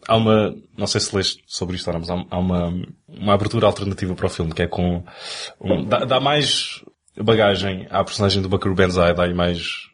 há 0.06 0.16
uma, 0.16 0.54
não 0.76 0.86
sei 0.86 1.00
se 1.00 1.14
leste 1.14 1.42
sobre 1.46 1.76
isto, 1.76 1.90
mas 1.92 2.08
há 2.08 2.38
uma, 2.38 2.72
uma 3.08 3.34
abertura 3.34 3.66
alternativa 3.66 4.14
para 4.14 4.26
o 4.26 4.30
filme 4.30 4.52
que 4.52 4.62
é 4.62 4.66
com, 4.66 5.02
um, 5.60 5.84
dá, 5.84 6.04
dá 6.04 6.20
mais 6.20 6.82
bagagem 7.20 7.86
à 7.90 8.02
personagem 8.02 8.40
do 8.40 8.48
Buckaroo 8.48 8.74
Banzai, 8.74 9.14
dá-lhe 9.14 9.34
mais, 9.34 9.90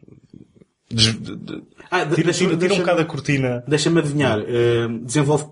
ah, 1.91 2.05
tira, 2.05 2.31
tira, 2.31 2.57
tira 2.57 2.73
um 2.73 2.79
bocado 2.79 3.01
a 3.01 3.05
cortina. 3.05 3.63
Deixa-me 3.67 3.99
adivinhar, 3.99 4.39
uh, 4.39 4.99
desenvolve 5.03 5.45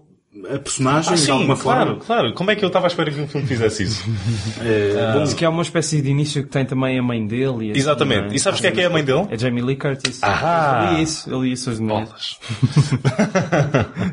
a 0.46 0.60
personagem 0.60 1.14
ah, 1.14 1.18
sim, 1.18 1.26
de 1.26 1.32
alguma 1.32 1.58
claro, 1.58 1.90
forma. 1.90 2.06
Claro, 2.06 2.34
Como 2.34 2.52
é 2.52 2.56
que 2.56 2.64
eu 2.64 2.68
estava 2.68 2.86
à 2.86 2.90
espera 2.90 3.12
que 3.12 3.20
um 3.20 3.28
filme 3.28 3.48
fizesse 3.48 3.84
isso? 3.84 4.04
é, 4.62 5.14
bom, 5.14 5.36
que 5.36 5.46
é 5.46 5.50
uma 5.50 5.62
espécie 5.62 6.02
de 6.02 6.10
início 6.10 6.44
que 6.44 6.50
tem 6.50 6.66
também 6.66 7.00
a 7.00 7.04
mãe 7.04 7.26
dele. 7.26 7.68
E 7.68 7.72
assim, 7.72 7.80
Exatamente. 7.80 8.34
É? 8.34 8.36
E 8.36 8.40
sabes 8.40 8.60
quem 8.60 8.70
é 8.70 8.74
que 8.74 8.82
é 8.82 8.86
a 8.86 8.90
mãe 8.90 9.04
dele? 9.04 9.28
É 9.30 9.38
Jamie 9.38 9.64
Lee 9.64 9.76
Curtis. 9.76 10.20
Ah! 10.22 10.90
Eu 10.90 10.98
li 10.98 11.04
isso, 11.04 11.30
eu 11.30 11.44
li 11.44 11.52
isso 11.52 11.70
hoje 11.70 11.80
de 11.80 11.86
manhã. 11.86 12.08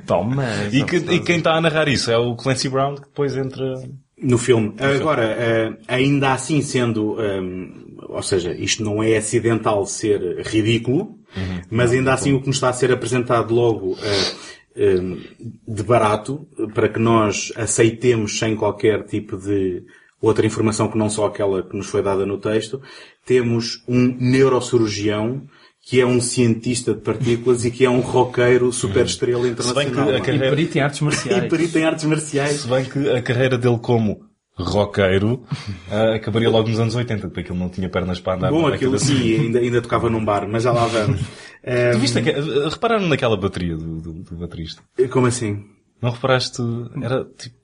Toma! 0.06 0.44
E, 0.72 0.84
que, 0.84 0.96
e 0.96 1.20
quem 1.20 1.38
está 1.38 1.54
a 1.54 1.60
narrar 1.60 1.88
isso 1.88 2.10
é 2.10 2.16
o 2.16 2.34
Clancy 2.34 2.68
Brown, 2.68 2.94
que 2.96 3.02
depois 3.02 3.36
entra... 3.36 3.74
No 4.16 4.38
filme. 4.38 4.74
No 4.78 4.86
Agora, 4.86 5.36
filme. 5.36 5.76
Uh, 5.76 5.78
ainda 5.88 6.32
assim 6.32 6.62
sendo, 6.62 7.14
um, 7.14 7.20
ehm, 7.20 7.84
ou 8.08 8.22
seja, 8.22 8.54
isto 8.54 8.82
não 8.82 9.02
é 9.02 9.16
acidental 9.16 9.84
ser 9.86 10.40
ridículo, 10.46 11.18
uhum. 11.36 11.60
mas 11.70 11.92
ainda 11.92 12.14
assim 12.14 12.32
o 12.32 12.40
que 12.40 12.46
nos 12.46 12.56
está 12.56 12.68
a 12.68 12.72
ser 12.72 12.92
apresentado 12.92 13.52
logo 13.52 13.92
uh, 13.92 14.53
de 14.76 15.82
barato, 15.82 16.46
para 16.74 16.88
que 16.88 16.98
nós 16.98 17.52
aceitemos 17.56 18.38
sem 18.38 18.56
qualquer 18.56 19.04
tipo 19.04 19.36
de 19.36 19.84
outra 20.20 20.46
informação 20.46 20.88
que 20.88 20.98
não 20.98 21.08
só 21.08 21.26
aquela 21.26 21.62
que 21.62 21.76
nos 21.76 21.86
foi 21.86 22.02
dada 22.02 22.26
no 22.26 22.38
texto, 22.38 22.82
temos 23.24 23.84
um 23.86 24.16
neurocirurgião 24.18 25.42
que 25.86 26.00
é 26.00 26.06
um 26.06 26.20
cientista 26.20 26.94
de 26.94 27.00
partículas 27.02 27.64
e 27.64 27.70
que 27.70 27.84
é 27.84 27.90
um 27.90 28.00
roqueiro 28.00 28.72
super 28.72 29.04
estrela 29.04 29.46
internacional. 29.46 29.84
Se 29.84 29.92
bem 29.92 29.92
que 29.92 30.16
a 30.16 30.20
carreira... 30.20 30.46
E 30.46 30.50
perito 30.50 30.78
em 30.78 30.80
artes 30.80 31.00
marciais. 31.00 31.44
e 31.44 31.48
perito 31.48 31.78
em 31.78 31.84
artes 31.84 32.04
marciais. 32.04 32.60
Se 32.62 32.68
bem 32.68 32.84
que 32.84 33.10
a 33.10 33.20
carreira 33.20 33.58
dele 33.58 33.78
como 33.78 34.24
roqueiro, 34.56 35.42
uh, 35.90 36.14
acabaria 36.16 36.48
logo 36.50 36.68
nos 36.68 36.78
anos 36.80 36.94
80, 36.94 37.28
porque 37.28 37.40
aquilo 37.40 37.58
não 37.58 37.68
tinha 37.68 37.88
pernas 37.88 38.20
para 38.20 38.36
andar. 38.36 38.50
Bom, 38.50 38.66
aquilo 38.66 38.92
década 38.92 38.98
sim, 38.98 39.40
ainda, 39.40 39.58
ainda 39.58 39.82
tocava 39.82 40.08
num 40.08 40.24
bar, 40.24 40.46
mas 40.48 40.62
já 40.62 40.72
lá 40.72 40.86
vamos. 40.86 41.20
Tu 41.64 41.98
viste 41.98 42.18
aque- 42.18 42.30
uh, 42.38 42.68
repararam 42.68 43.08
naquela 43.08 43.38
bateria 43.38 43.74
do, 43.74 43.98
do, 43.98 44.12
do 44.12 44.36
baterista? 44.36 44.82
Eh, 44.98 45.08
Como 45.08 45.26
assim? 45.26 45.64
Não 46.02 46.10
reparaste? 46.10 46.60
Era 47.00 47.24
tipo, 47.38 47.56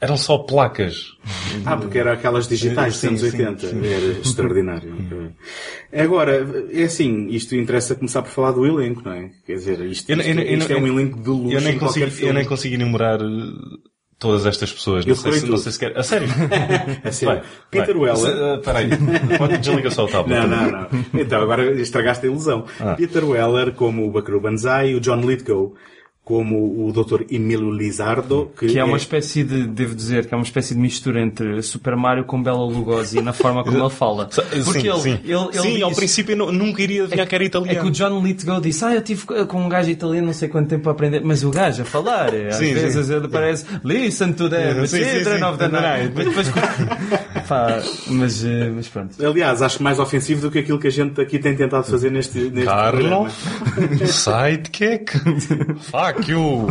eram 0.00 0.16
só 0.16 0.38
placas. 0.38 1.06
Ah, 1.66 1.76
porque 1.76 1.98
eram 1.98 2.12
aquelas 2.12 2.46
digitais 2.46 2.92
dos 2.92 3.00
Sim, 3.00 3.08
anos 3.08 3.20
sim, 3.22 3.26
80. 3.26 3.66
sim. 3.66 3.84
Era 3.84 4.06
extraordinário. 4.22 4.94
Agora, 5.92 6.46
é 6.72 6.84
assim, 6.84 7.26
isto 7.30 7.56
interessa 7.56 7.96
começar 7.96 8.22
por 8.22 8.30
falar 8.30 8.52
do 8.52 8.64
elenco, 8.64 9.02
não 9.04 9.12
é? 9.12 9.30
Quer 9.44 9.54
dizer, 9.54 9.80
isto, 9.80 10.12
isto, 10.12 10.12
eu- 10.12 10.56
isto 10.58 10.72
é 10.72 10.76
um 10.76 10.86
elenco 10.86 11.20
de 11.20 11.28
luxo 11.28 11.56
Eu 11.56 11.60
nem 11.60 11.76
consigo, 11.76 12.06
eu 12.24 12.32
nem 12.32 12.44
consigo 12.46 12.74
enumerar 12.76 13.18
todas 14.20 14.46
estas 14.46 14.72
pessoas. 14.72 15.04
Não 15.04 15.10
Eu 15.10 15.16
sei, 15.16 15.24
reparei 15.32 15.40
se, 15.46 15.50
não 15.50 15.56
sei 15.58 15.72
se 15.72 15.78
quer. 15.80 15.98
A 15.98 16.02
sério? 16.04 16.28
A 17.02 17.10
sério. 17.10 17.34
Vai, 17.34 17.42
Peter 17.70 17.96
vai. 17.98 18.10
Weller. 18.12 18.58
Espera 18.58 18.78
aí. 18.78 18.90
Pode- 19.38 19.58
Desliga 19.58 19.90
só 19.90 20.04
o 20.04 20.08
tablet. 20.08 20.38
Não, 20.38 20.46
não, 20.46 20.70
não. 20.70 20.88
Então, 21.14 21.40
agora 21.42 21.64
estragaste 21.80 22.24
a 22.26 22.28
ilusão. 22.28 22.66
Ah. 22.78 22.94
Peter 22.94 23.24
Weller 23.24 23.72
como 23.72 24.06
o 24.06 24.10
Buckaroo 24.12 24.40
Banzai, 24.40 24.94
o 24.94 25.00
John 25.00 25.20
Lithgow 25.22 25.74
como 26.30 26.86
o 26.86 26.92
Dr. 26.92 27.22
Emílio 27.28 27.72
Lizardo, 27.72 28.52
que, 28.56 28.68
Que 28.68 28.78
é 28.78 28.84
uma 28.84 28.96
espécie 28.96 29.42
de, 29.42 29.66
devo 29.66 29.96
dizer, 29.96 30.26
que 30.26 30.32
é 30.32 30.36
uma 30.36 30.44
espécie 30.44 30.74
de 30.74 30.80
mistura 30.80 31.20
entre 31.20 31.60
Super 31.60 31.96
Mario 31.96 32.22
com 32.24 32.40
Bela 32.40 32.64
Lugosi 32.64 33.20
na 33.20 33.32
forma 33.32 33.64
como 33.64 33.76
ele 33.82 33.90
fala. 33.90 34.26
Porque 34.64 34.80
sim, 34.80 34.88
ele, 34.88 34.98
sim. 35.00 35.18
ele, 35.24 35.34
ele 35.52 35.58
sim, 35.60 35.82
ao 35.82 35.88
diz- 35.90 35.98
princípio 35.98 36.32
eu 36.34 36.36
nu- 36.36 36.52
nunca 36.52 36.80
iria 36.82 37.02
adivinhar 37.02 37.26
que 37.26 37.34
era 37.34 37.42
É 37.42 37.46
italiano. 37.48 37.80
que 37.80 37.86
o 37.88 37.90
John 37.90 38.22
Lithgow 38.22 38.60
disse, 38.60 38.84
ah, 38.84 38.94
eu 38.94 39.02
tive 39.02 39.26
com 39.26 39.60
um 39.60 39.68
gajo 39.68 39.90
italiano 39.90 40.28
não 40.28 40.32
sei 40.34 40.48
quanto 40.48 40.68
tempo 40.68 40.88
a 40.88 40.92
aprender, 40.92 41.20
mas 41.24 41.42
o 41.42 41.50
gajo 41.50 41.82
a 41.82 41.84
falar, 41.84 42.32
às 42.32 42.54
Sim, 42.56 42.74
vezes 42.74 43.06
sim. 43.06 43.12
ele 43.14 43.26
parece, 43.26 43.66
listen 43.84 44.32
to 44.32 44.48
them, 44.48 44.86
Sim, 44.86 45.02
children 45.04 45.42
of 45.44 45.58
the 45.58 45.66
night. 45.68 46.12
Mas 46.14 46.26
depois, 46.26 46.48
Pá, 47.48 47.82
mas, 48.06 48.44
eh, 48.44 48.70
mas 48.72 48.86
pronto. 48.88 49.26
Aliás, 49.26 49.60
acho 49.62 49.82
mais 49.82 49.98
ofensivo 49.98 50.42
do 50.42 50.50
que 50.52 50.60
aquilo 50.60 50.78
que 50.78 50.86
a 50.86 50.90
gente 50.90 51.20
aqui 51.20 51.36
tem 51.38 51.56
tentado 51.56 51.84
fazer 51.84 52.10
neste, 52.12 52.38
neste 52.38 52.64
Carlo, 52.66 53.00
programa. 53.00 53.30
sidekick, 54.06 55.12
fuck 55.80 56.19
you. 56.28 56.68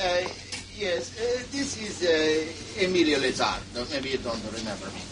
Uh, 0.00 0.28
yes, 0.74 1.12
uh, 1.18 1.42
this 1.52 1.76
is 1.76 2.02
uh, 2.02 2.84
Emilio 2.84 3.18
Lizardo. 3.18 3.88
Maybe 3.90 4.10
you 4.10 4.18
don't 4.18 4.42
remember 4.52 4.86
me. 4.86 5.02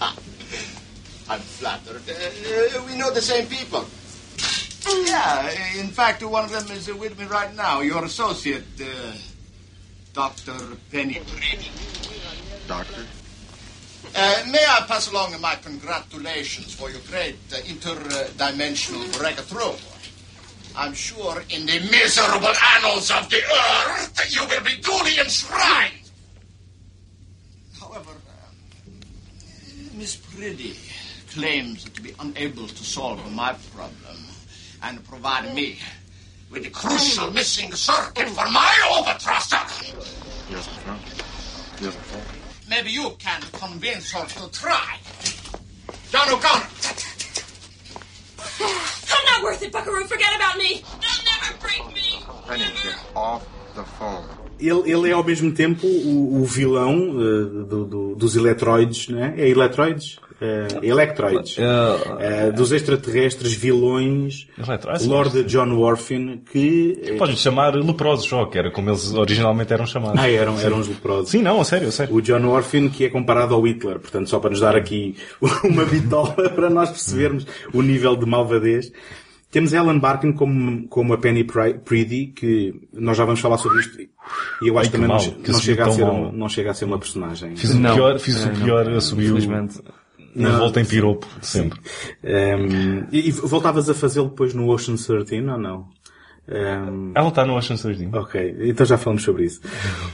Ah, 0.00 0.16
I'm 1.28 1.40
flattered. 1.40 2.02
Uh, 2.08 2.78
uh, 2.78 2.84
we 2.86 2.96
know 2.96 3.10
the 3.10 3.20
same 3.20 3.46
people. 3.46 3.84
Yeah, 5.06 5.50
in 5.76 5.88
fact, 5.88 6.22
one 6.24 6.44
of 6.44 6.50
them 6.50 6.70
is 6.76 6.88
uh, 6.88 6.96
with 6.96 7.18
me 7.18 7.26
right 7.26 7.54
now. 7.54 7.80
Your 7.80 8.04
associate, 8.04 8.64
uh, 8.80 9.12
Dr. 10.14 10.76
Penny. 10.90 11.20
Doctor? 12.66 13.04
Uh, 14.14 14.42
may 14.50 14.64
I 14.64 14.84
pass 14.86 15.10
along 15.10 15.38
my 15.40 15.54
congratulations 15.56 16.74
for 16.74 16.90
your 16.90 17.00
great 17.08 17.36
uh, 17.52 17.56
interdimensional 17.56 19.06
breakthrough? 19.18 19.76
I'm 20.76 20.94
sure 20.94 21.42
in 21.50 21.66
the 21.66 21.80
miserable 21.90 22.54
annals 22.76 23.10
of 23.10 23.28
the 23.28 23.42
earth 23.42 24.34
you 24.34 24.46
will 24.46 24.62
be 24.64 24.76
duly 24.80 25.18
enshrined. 25.18 25.92
However, 27.80 28.10
uh, 28.10 29.94
Miss 29.94 30.16
Priddy 30.16 30.76
claims 31.32 31.84
to 31.84 32.00
be 32.00 32.14
unable 32.20 32.66
to 32.66 32.84
solve 32.84 33.20
my 33.32 33.54
problem 33.74 34.16
and 34.82 35.04
provide 35.04 35.54
me 35.54 35.78
with 36.50 36.64
the 36.64 36.70
crucial 36.70 37.30
missing 37.30 37.72
circuit 37.72 38.28
for 38.28 38.48
my 38.50 38.72
overthruster. 38.92 39.58
Yes, 40.50 40.68
I'm 40.68 40.90
wrong. 40.90 41.00
Yes, 41.80 41.96
I'm 41.96 42.18
wrong. 42.18 42.37
Maybe 42.68 42.90
you 42.90 43.10
can 43.18 43.40
convince 43.52 44.12
her 44.12 44.26
to 44.26 44.50
try. 44.52 44.98
John 46.10 46.28
O'Connor. 46.30 46.66
I'm 48.60 49.24
not 49.24 49.42
worth 49.42 49.62
it, 49.62 49.72
Buckaroo. 49.72 50.04
Forget 50.04 50.36
about 50.36 50.56
me. 50.58 50.82
They'll 51.00 51.24
never 51.24 51.56
break 51.58 51.86
me. 51.94 52.22
Penny, 52.46 52.62
Never. 52.64 52.82
get 52.88 52.98
off 53.16 53.46
the 53.74 53.84
phone. 53.84 54.28
Ele, 54.60 54.90
ele 54.90 55.08
é 55.10 55.12
ao 55.12 55.22
mesmo 55.24 55.52
tempo 55.52 55.86
o, 55.86 56.40
o 56.40 56.44
vilão 56.44 57.14
eh, 57.20 57.64
do- 57.66 57.84
do- 57.84 58.14
dos 58.16 58.34
eletroides, 58.36 59.08
não 59.08 59.22
é? 59.22 59.48
Eletroides? 59.48 60.18
Eh, 60.40 60.68
electroides. 60.84 61.56
Eh, 62.20 62.52
dos 62.52 62.70
extraterrestres 62.70 63.52
vilões. 63.54 64.46
Lord 65.08 65.42
John 65.44 65.72
Worfin, 65.76 66.42
que... 66.50 67.16
Podes 67.18 67.40
chamar 67.40 67.74
leprosos 67.74 68.24
só, 68.28 68.44
que 68.46 68.56
era 68.56 68.70
como 68.70 68.88
eles 68.90 69.12
originalmente 69.14 69.72
eram 69.72 69.84
chamados. 69.86 70.20
Ah, 70.20 70.30
eram, 70.30 70.58
eram 70.60 70.78
os 70.78 70.86
leprosos. 70.88 71.30
Sim, 71.30 71.42
não, 71.42 71.60
a 71.60 71.64
sério, 71.64 71.88
a 71.88 71.92
sério. 71.92 72.14
O 72.14 72.22
John 72.22 72.44
Orphan, 72.46 72.88
que 72.88 73.04
é 73.04 73.08
comparado 73.08 73.52
ao 73.54 73.62
Hitler, 73.66 73.98
portanto, 73.98 74.28
só 74.30 74.38
para 74.38 74.50
nos 74.50 74.60
dar 74.60 74.76
aqui 74.76 75.16
uma 75.64 75.84
bitola 75.84 76.34
para 76.50 76.70
nós 76.70 76.90
percebermos 76.90 77.44
o 77.72 77.82
nível 77.82 78.14
de 78.16 78.24
malvadez. 78.26 78.92
Temos 79.50 79.72
Ellen 79.72 79.98
Barkin 79.98 80.32
como, 80.32 80.86
como 80.88 81.14
a 81.14 81.18
Penny 81.18 81.42
Priddy, 81.44 82.26
que 82.28 82.74
nós 82.92 83.16
já 83.16 83.24
vamos 83.24 83.40
falar 83.40 83.56
sobre 83.56 83.80
isto, 83.80 83.98
e 84.00 84.08
eu 84.68 84.78
acho 84.78 84.86
Ai, 84.88 84.90
que 84.90 84.92
também 84.92 85.08
mal, 85.08 85.22
não, 85.24 85.30
que 85.42 85.50
não 85.50 85.58
chega 85.60 85.86
a 85.86 85.90
ser, 85.90 86.04
um- 86.04 86.32
não 86.32 86.48
chega 86.50 86.70
a 86.70 86.74
ser 86.74 86.84
uma 86.84 86.98
personagem. 86.98 87.56
Fiz 87.56 87.70
o 87.72 87.78
Não. 87.80 87.94
pior, 87.94 88.18
fiz 88.18 88.44
o 88.44 88.48
É, 88.48 88.52
não. 88.52 88.60
pior, 88.64 88.88
assumiu 88.90 89.26
Infelizmente. 89.28 89.78
um 90.36 90.42
Não. 90.42 90.58
volta 90.58 90.80
em 90.80 90.84
piropo 90.84 91.26
sempre. 91.40 91.80
Um, 92.22 93.06
e, 93.10 93.28
e 93.28 93.30
voltavas 93.32 93.88
a 93.88 93.94
fazê-lo 93.94 94.28
depois 94.28 94.52
no 94.52 94.68
Ocean 94.68 94.96
13 94.96 95.40
ou 95.48 95.58
não? 95.58 95.88
Um, 96.50 97.12
Ela 97.14 97.28
está 97.28 97.44
no 97.46 97.56
Ocean 97.56 97.76
13. 97.76 98.08
Ok, 98.12 98.56
então 98.60 98.84
já 98.84 98.98
falamos 98.98 99.22
sobre 99.22 99.44
isso. 99.46 99.60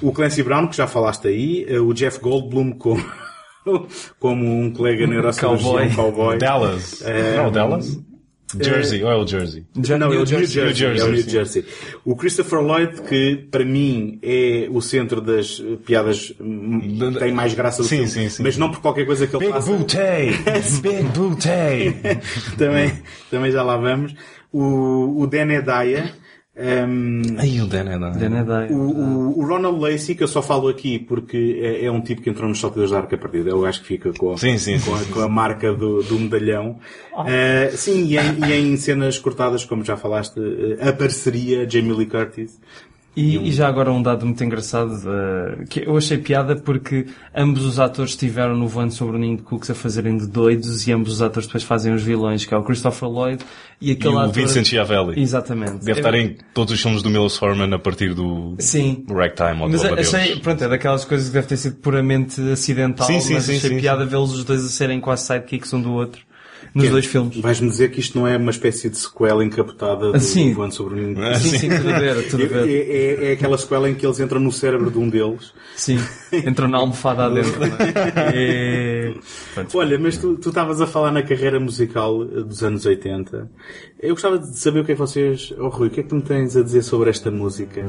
O 0.00 0.12
Clancy 0.12 0.42
Brown, 0.44 0.68
que 0.68 0.76
já 0.76 0.86
falaste 0.86 1.26
aí, 1.28 1.64
eh, 1.68 1.80
o 1.80 1.92
Jeff 1.92 2.20
Goldblum 2.20 2.72
como, 2.78 3.04
como 4.20 4.44
um 4.60 4.72
colega 4.72 5.06
neurocirurgião 5.08 5.72
Cowboy. 5.72 5.94
cowboy. 5.94 6.38
Dallas. 6.38 7.02
É, 7.02 7.36
não, 7.36 7.50
Dallas? 7.50 8.00
Jersey, 8.62 9.02
ou 9.02 9.10
é 9.10 9.16
o 9.16 9.26
Jersey? 9.26 9.64
Já- 9.82 9.98
Não, 9.98 10.06
é 10.06 10.10
o 10.10 10.18
New 10.18 10.26
Jersey. 10.26 10.46
Jersey. 10.46 10.64
New 10.64 10.74
Jersey, 10.74 11.00
é 11.06 11.08
o 11.08 11.12
New 11.12 11.22
sim. 11.22 11.30
Jersey. 11.30 11.64
O 12.04 12.16
Christopher 12.16 12.60
Lloyd, 12.60 13.02
que 13.02 13.36
para 13.50 13.64
mim 13.64 14.18
é 14.22 14.66
o 14.70 14.80
centro 14.80 15.20
das 15.20 15.60
eh, 15.64 15.76
piadas, 15.84 16.32
hum, 16.40 17.12
tem 17.18 17.32
mais 17.32 17.54
graça 17.54 17.82
do 17.82 17.88
Sim, 17.88 17.96
filme, 18.06 18.10
sim, 18.10 18.28
sim. 18.28 18.42
mas 18.42 18.56
não 18.56 18.70
por 18.70 18.80
qualquer 18.80 19.06
coisa 19.06 19.26
que 19.26 19.34
ele 19.36 19.46
Big 19.46 19.52
faça. 19.52 19.70
Booty! 19.72 19.98
Big 20.82 21.02
Booty! 21.16 21.96
também, 22.58 22.92
também 23.30 23.50
já 23.52 23.62
lá 23.62 23.76
vamos. 23.76 24.14
O, 24.52 25.22
o 25.22 25.26
Dan 25.26 25.50
Hedaya, 25.52 26.12
hum, 26.56 27.22
Aí 27.38 27.60
o 27.60 27.66
Dan 27.66 27.90
é 27.90 27.98
da... 27.98 28.10
Dan 28.10 28.38
Hedaya. 28.40 28.72
o, 28.72 28.76
o, 28.76 29.38
o 29.40 29.46
Ronald 29.46 29.80
Lacey, 29.80 30.14
que 30.14 30.22
eu 30.22 30.28
só 30.28 30.40
falo 30.42 30.68
aqui 30.68 30.98
porque 30.98 31.58
é, 31.60 31.84
é 31.86 31.90
um 31.90 32.00
tipo 32.00 32.22
que 32.22 32.30
entrou 32.30 32.48
nos 32.48 32.60
saltadores 32.60 32.90
da 32.92 32.98
arca 32.98 33.16
perdida. 33.18 33.50
Eu 33.50 33.64
acho 33.66 33.80
que 33.80 33.86
fica 33.88 34.12
com, 34.12 34.32
a- 34.32 34.38
Sim, 34.38 34.56
sim, 34.58 34.78
com, 34.80 34.94
a, 34.94 34.98
sim, 34.98 35.12
com 35.12 35.20
a 35.20 35.28
marca 35.28 35.72
do, 35.74 36.02
do 36.02 36.18
medalhão. 36.18 36.78
Eh, 37.26 37.70
sim, 37.74 38.04
e 38.06 38.16
em, 38.18 38.44
e 38.48 38.52
em 38.52 38.76
cenas 38.76 39.18
cortadas, 39.18 39.64
como 39.64 39.84
já 39.84 39.96
falaste, 39.96 40.38
eh, 40.80 40.88
a 40.88 40.92
parceria 40.92 41.68
Jamie 41.68 41.92
Lee 41.92 42.06
Curtis. 42.06 42.58
E, 43.16 43.36
e 43.48 43.52
já 43.52 43.68
agora 43.68 43.92
um 43.92 44.02
dado 44.02 44.26
muito 44.26 44.42
engraçado, 44.42 44.92
eh, 45.06 45.64
que 45.70 45.86
eu 45.86 45.96
achei 45.96 46.18
piada 46.18 46.56
porque 46.56 47.06
ambos 47.32 47.64
os 47.64 47.78
atores 47.78 48.10
estiveram 48.10 48.56
no 48.56 48.66
voando 48.66 48.92
sobre 48.92 49.16
o 49.16 49.18
ninho 49.20 49.36
de 49.36 49.42
Cooks 49.44 49.70
a 49.70 49.74
fazerem 49.74 50.16
de 50.18 50.26
doidos 50.26 50.84
e 50.88 50.92
ambos 50.92 51.12
os 51.12 51.22
atores 51.22 51.46
depois 51.46 51.62
fazem 51.62 51.94
os 51.94 52.02
vilões, 52.02 52.44
que 52.44 52.52
é 52.52 52.56
o 52.56 52.64
Christopher 52.64 53.08
Lloyd 53.08 53.44
e 53.80 53.90
E 53.90 53.92
aquele 53.92 54.14
o 54.14 54.18
ator... 54.18 54.32
Vincent 54.32 54.66
Schiavelli. 54.66 55.20
Exatamente. 55.20 55.84
Deve 55.84 55.92
Eu- 55.92 55.96
estar 55.98 56.14
em 56.14 56.36
todos 56.52 56.74
os 56.74 56.82
filmes 56.82 57.02
do 57.04 57.08
Milos 57.10 57.36
Forman 57.36 57.72
a 57.72 57.78
partir 57.78 58.14
do 58.14 58.56
Sim. 58.58 59.04
Ragtime 59.08 59.62
ou 59.62 59.68
Mas 59.68 59.82
do 59.82 59.94
achei, 59.94 60.18
Amadeus. 60.20 60.38
pronto, 60.40 60.64
é 60.64 60.68
daquelas 60.68 61.04
coisas 61.04 61.28
que 61.28 61.34
deve 61.34 61.46
ter 61.46 61.56
sido 61.56 61.76
puramente 61.76 62.40
acidental, 62.50 63.06
Sim, 63.06 63.20
sim, 63.20 63.34
mas 63.34 63.44
sim, 63.44 63.56
achei 63.58 63.70
sim, 63.70 63.80
piada 63.80 64.04
vê-los 64.04 64.34
os 64.34 64.42
dois 64.44 64.64
a 64.64 64.68
serem 64.68 65.00
quase 65.00 65.24
sidekicks 65.24 65.72
um 65.72 65.80
do 65.80 65.92
outro 65.92 66.20
nos 66.74 66.84
é- 66.86 66.90
dois 66.90 67.06
filmes. 67.06 67.36
Vais-me 67.38 67.68
dizer 67.70 67.90
que 67.90 68.00
isto 68.00 68.18
não 68.18 68.26
é 68.26 68.36
uma 68.36 68.50
espécie 68.50 68.90
de 68.90 68.98
sequela 68.98 69.44
encapotada 69.44 70.12
do 70.12 70.18
Sim. 70.20 70.52
Voando 70.54 70.74
sobre 70.74 70.94
o 70.94 70.96
Ninho. 71.06 71.24
Ah, 71.24 71.34
Sim, 71.38 71.58
sim, 71.58 71.68
tudo 71.68 71.88
a 71.90 71.98
ver, 72.00 72.28
tudo 72.28 72.42
a 72.42 72.46
É, 72.46 72.48
ver. 72.48 72.68
é- 72.90 73.28
é 73.30 73.32
aquela 73.32 73.56
sequela 73.56 73.88
em 73.88 73.94
que 73.94 74.04
eles 74.04 74.18
entram 74.20 74.40
no 74.40 74.50
cérebro 74.50 74.90
de 74.90 74.98
um 74.98 75.08
deles. 75.08 75.52
Sim, 75.76 75.98
entram 76.32 76.68
na 76.68 76.78
almofada 76.78 77.24
adentro. 77.26 77.60
é? 77.64 79.14
Pronto. 79.54 79.78
Olha, 79.78 79.98
mas 79.98 80.16
tu 80.18 80.36
tu 80.36 80.48
estavas 80.48 80.80
a 80.80 80.86
falar 80.86 81.10
na 81.12 81.22
carreira 81.22 81.58
musical 81.60 82.22
eh, 82.24 82.42
dos 82.42 82.62
anos 82.62 82.84
80. 82.86 83.48
Eu 84.00 84.10
gostava 84.14 84.38
de 84.38 84.58
saber 84.58 84.80
o 84.80 84.84
que 84.84 84.92
é 84.92 84.94
que 84.94 85.00
vocês... 85.00 85.52
Oh 85.58 85.68
Rui, 85.68 85.88
o 85.88 85.90
que 85.90 86.00
é 86.00 86.02
que 86.02 86.08
tu 86.08 86.16
me 86.16 86.22
tens 86.22 86.56
a 86.56 86.62
dizer 86.62 86.82
sobre 86.82 87.10
esta 87.10 87.30
música? 87.30 87.84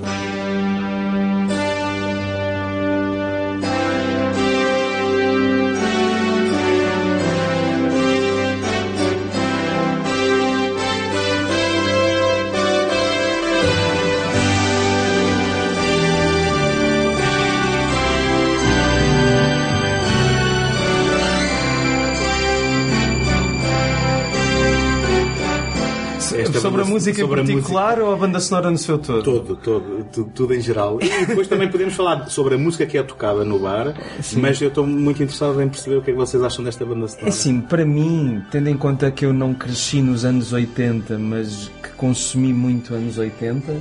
Música 26.95 27.21
sobre 27.21 27.39
a 27.39 27.43
em 27.43 27.47
particular 27.47 27.99
ou 27.99 28.13
a 28.13 28.15
banda 28.17 28.39
sonora 28.39 28.71
no 28.71 28.77
seu 28.77 28.97
todo? 28.97 29.23
Todo, 29.23 29.55
todo, 29.55 30.05
tudo, 30.11 30.31
tudo 30.33 30.53
em 30.55 30.61
geral. 30.61 30.97
E 31.01 31.25
depois 31.25 31.47
também 31.47 31.69
podemos 31.69 31.93
falar 31.93 32.27
sobre 32.29 32.55
a 32.55 32.57
música 32.57 32.85
que 32.85 32.97
é 32.97 33.03
tocada 33.03 33.43
no 33.45 33.59
bar, 33.59 33.93
mas 34.37 34.61
eu 34.61 34.69
estou 34.69 34.85
muito 34.85 35.21
interessado 35.21 35.61
em 35.61 35.69
perceber 35.69 35.97
o 35.97 36.01
que 36.01 36.09
é 36.11 36.13
que 36.13 36.19
vocês 36.19 36.41
acham 36.43 36.63
desta 36.63 36.83
banda 36.85 37.07
sonora. 37.07 37.27
É 37.27 37.29
assim, 37.29 37.61
para 37.61 37.85
mim, 37.85 38.41
tendo 38.51 38.69
em 38.69 38.77
conta 38.77 39.09
que 39.11 39.25
eu 39.25 39.33
não 39.33 39.53
cresci 39.53 40.01
nos 40.01 40.25
anos 40.25 40.51
80, 40.53 41.17
mas 41.19 41.71
que 41.83 41.89
consumi 41.97 42.51
muito 42.53 42.93
anos 42.93 43.17
80, 43.17 43.73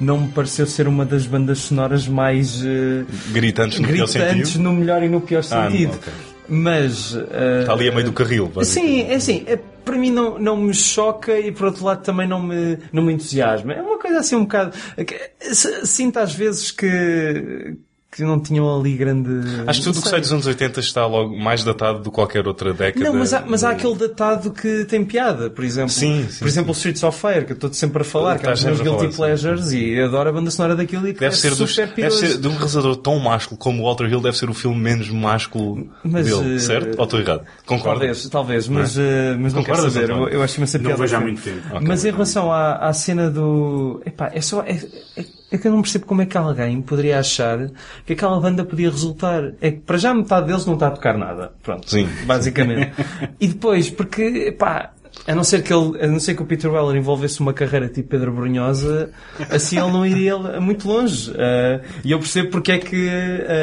não 0.00 0.22
me 0.22 0.28
pareceu 0.28 0.66
ser 0.66 0.88
uma 0.88 1.04
das 1.06 1.26
bandas 1.26 1.58
sonoras 1.60 2.08
mais 2.08 2.62
eh, 2.64 3.04
Gritantes 3.32 3.78
no 3.78 3.86
gritantes 3.86 4.56
no 4.56 4.72
melhor 4.72 5.02
e 5.02 5.08
no 5.08 5.20
pior 5.20 5.40
Ah, 5.50 5.70
sentido. 5.70 5.92
ok. 5.94 6.12
Mas. 6.48 7.16
eh, 7.16 7.60
Está 7.60 7.72
ali 7.72 7.88
a 7.88 7.92
meio 7.92 8.04
do 8.06 8.12
carril. 8.12 8.50
Sim, 8.62 9.02
é 9.02 9.14
assim, 9.14 9.44
é, 9.46 9.56
para 9.56 9.96
mim 9.96 10.10
não, 10.10 10.38
não 10.38 10.56
me 10.56 10.74
choca 10.74 11.38
e 11.38 11.50
por 11.52 11.66
outro 11.66 11.84
lado 11.84 12.02
também 12.02 12.26
não 12.28 12.42
me, 12.42 12.78
não 12.92 13.02
me 13.02 13.12
entusiasma. 13.12 13.72
É 13.72 13.82
uma 13.82 13.98
coisa 13.98 14.18
assim 14.18 14.36
um 14.36 14.42
bocado. 14.42 14.76
que- 15.06 15.30
s- 15.40 15.86
Sinto 15.86 16.18
às 16.18 16.34
vezes 16.34 16.70
que, 16.70 17.76
que 18.14 18.22
não 18.22 18.38
tinham 18.38 18.78
ali 18.78 18.94
grande. 18.94 19.30
Acho 19.66 19.80
que 19.80 19.84
tudo 19.86 19.94
o 19.94 19.96
não 19.96 20.02
que 20.02 20.08
sai 20.10 20.20
dos 20.20 20.30
anos 20.30 20.46
80 20.46 20.80
está 20.80 21.06
logo 21.06 21.34
mais 21.34 21.64
datado 21.64 22.00
do 22.00 22.10
que 22.10 22.14
qualquer 22.14 22.46
outra 22.46 22.74
década. 22.74 23.02
Não, 23.06 23.14
mas 23.14 23.32
há, 23.32 23.42
mas 23.46 23.64
há 23.64 23.70
aquele 23.70 23.94
datado 23.94 24.50
que 24.50 24.84
tem 24.84 25.02
piada, 25.02 25.48
por 25.48 25.64
exemplo. 25.64 25.88
Sim, 25.88 26.26
sim, 26.28 26.38
por 26.40 26.46
exemplo, 26.46 26.72
Streets 26.72 27.02
of 27.02 27.18
Fire, 27.18 27.46
que 27.46 27.52
eu 27.52 27.54
estou 27.54 27.72
sempre 27.72 28.02
a 28.02 28.04
falar, 28.04 28.38
que 28.38 28.44
é 28.46 28.50
um 28.50 28.52
dos 28.52 28.64
meus 28.64 28.80
guilty 28.82 28.98
falar, 28.98 29.10
sim. 29.10 29.16
pleasures 29.16 29.72
e 29.72 29.98
adoro 29.98 30.28
a 30.28 30.32
banda 30.32 30.50
sonora 30.50 30.76
daquilo 30.76 31.08
e 31.08 31.14
que 31.14 31.20
Deve 31.20 31.34
é 31.34 31.38
ser, 31.38 31.54
dos, 31.54 31.70
super 31.70 31.86
deve 31.86 31.94
piroso. 31.94 32.18
ser 32.18 32.38
de 32.38 32.48
um 32.48 32.52
realizador 32.52 32.96
tão 32.96 33.18
másculo 33.18 33.56
como 33.58 33.82
o 33.82 33.86
Walter 33.86 34.04
Hill, 34.10 34.20
deve 34.20 34.36
ser 34.36 34.50
o 34.50 34.54
filme 34.54 34.78
menos 34.78 35.08
másculo 35.08 35.88
Mas, 36.04 36.26
dele, 36.26 36.56
eh, 36.56 36.58
certo? 36.58 36.98
Ou 36.98 37.04
estou 37.04 37.18
errado? 37.18 37.46
Concordo. 37.64 38.00
Talvez, 38.00 38.28
talvez, 38.28 38.68
mas, 38.68 38.98
eh, 38.98 39.36
mas 39.38 39.54
não 39.54 39.64
quero 39.64 39.90
saber. 39.90 40.10
Eu, 40.10 40.28
eu 40.28 40.42
acho 40.42 40.58
imensa 40.58 40.76
Não 40.76 40.84
piada. 40.84 41.00
vejo 41.00 41.14
há 41.14 41.18
ao 41.18 41.24
muito 41.24 41.40
tempo. 41.40 41.62
Mas 41.80 42.04
em 42.04 42.10
relação 42.10 42.52
à, 42.52 42.74
à 42.74 42.92
cena 42.92 43.30
do. 43.30 44.02
Epá, 44.04 44.30
é 44.34 44.40
só. 44.42 44.60
É, 44.62 44.78
é, 45.16 45.24
é 45.56 45.58
que 45.58 45.66
eu 45.68 45.72
não 45.72 45.82
percebo 45.82 46.06
como 46.06 46.22
é 46.22 46.26
que 46.26 46.36
alguém 46.36 46.80
poderia 46.82 47.18
achar 47.18 47.70
que 48.06 48.12
aquela 48.12 48.38
banda 48.40 48.64
podia 48.64 48.90
resultar. 48.90 49.52
É 49.60 49.70
que 49.70 49.80
para 49.80 49.98
já 49.98 50.12
metade 50.14 50.46
deles 50.46 50.64
não 50.66 50.74
está 50.74 50.88
a 50.88 50.90
tocar 50.90 51.16
nada. 51.16 51.52
Pronto. 51.62 51.90
Sim. 51.90 52.08
Basicamente. 52.26 52.92
e 53.40 53.48
depois, 53.48 53.90
porque, 53.90 54.22
epá. 54.48 54.92
A 55.26 55.34
não 55.34 55.44
ser 55.44 55.62
que 55.62 55.70
ele, 55.72 56.02
a 56.02 56.06
não 56.06 56.18
ser 56.18 56.34
que 56.34 56.42
o 56.42 56.46
Peter 56.46 56.72
Weller 56.72 56.96
envolvesse 56.96 57.38
uma 57.40 57.52
carreira 57.52 57.86
tipo 57.86 58.08
Pedro 58.08 58.32
Brunhosa, 58.32 59.10
assim 59.50 59.78
ele 59.78 59.90
não 59.92 60.06
iria 60.06 60.38
muito 60.58 60.88
longe. 60.88 61.30
Ah, 61.36 61.82
e 62.02 62.10
eu 62.12 62.18
percebo 62.18 62.48
porque 62.48 62.72
é 62.72 62.78
que 62.78 63.10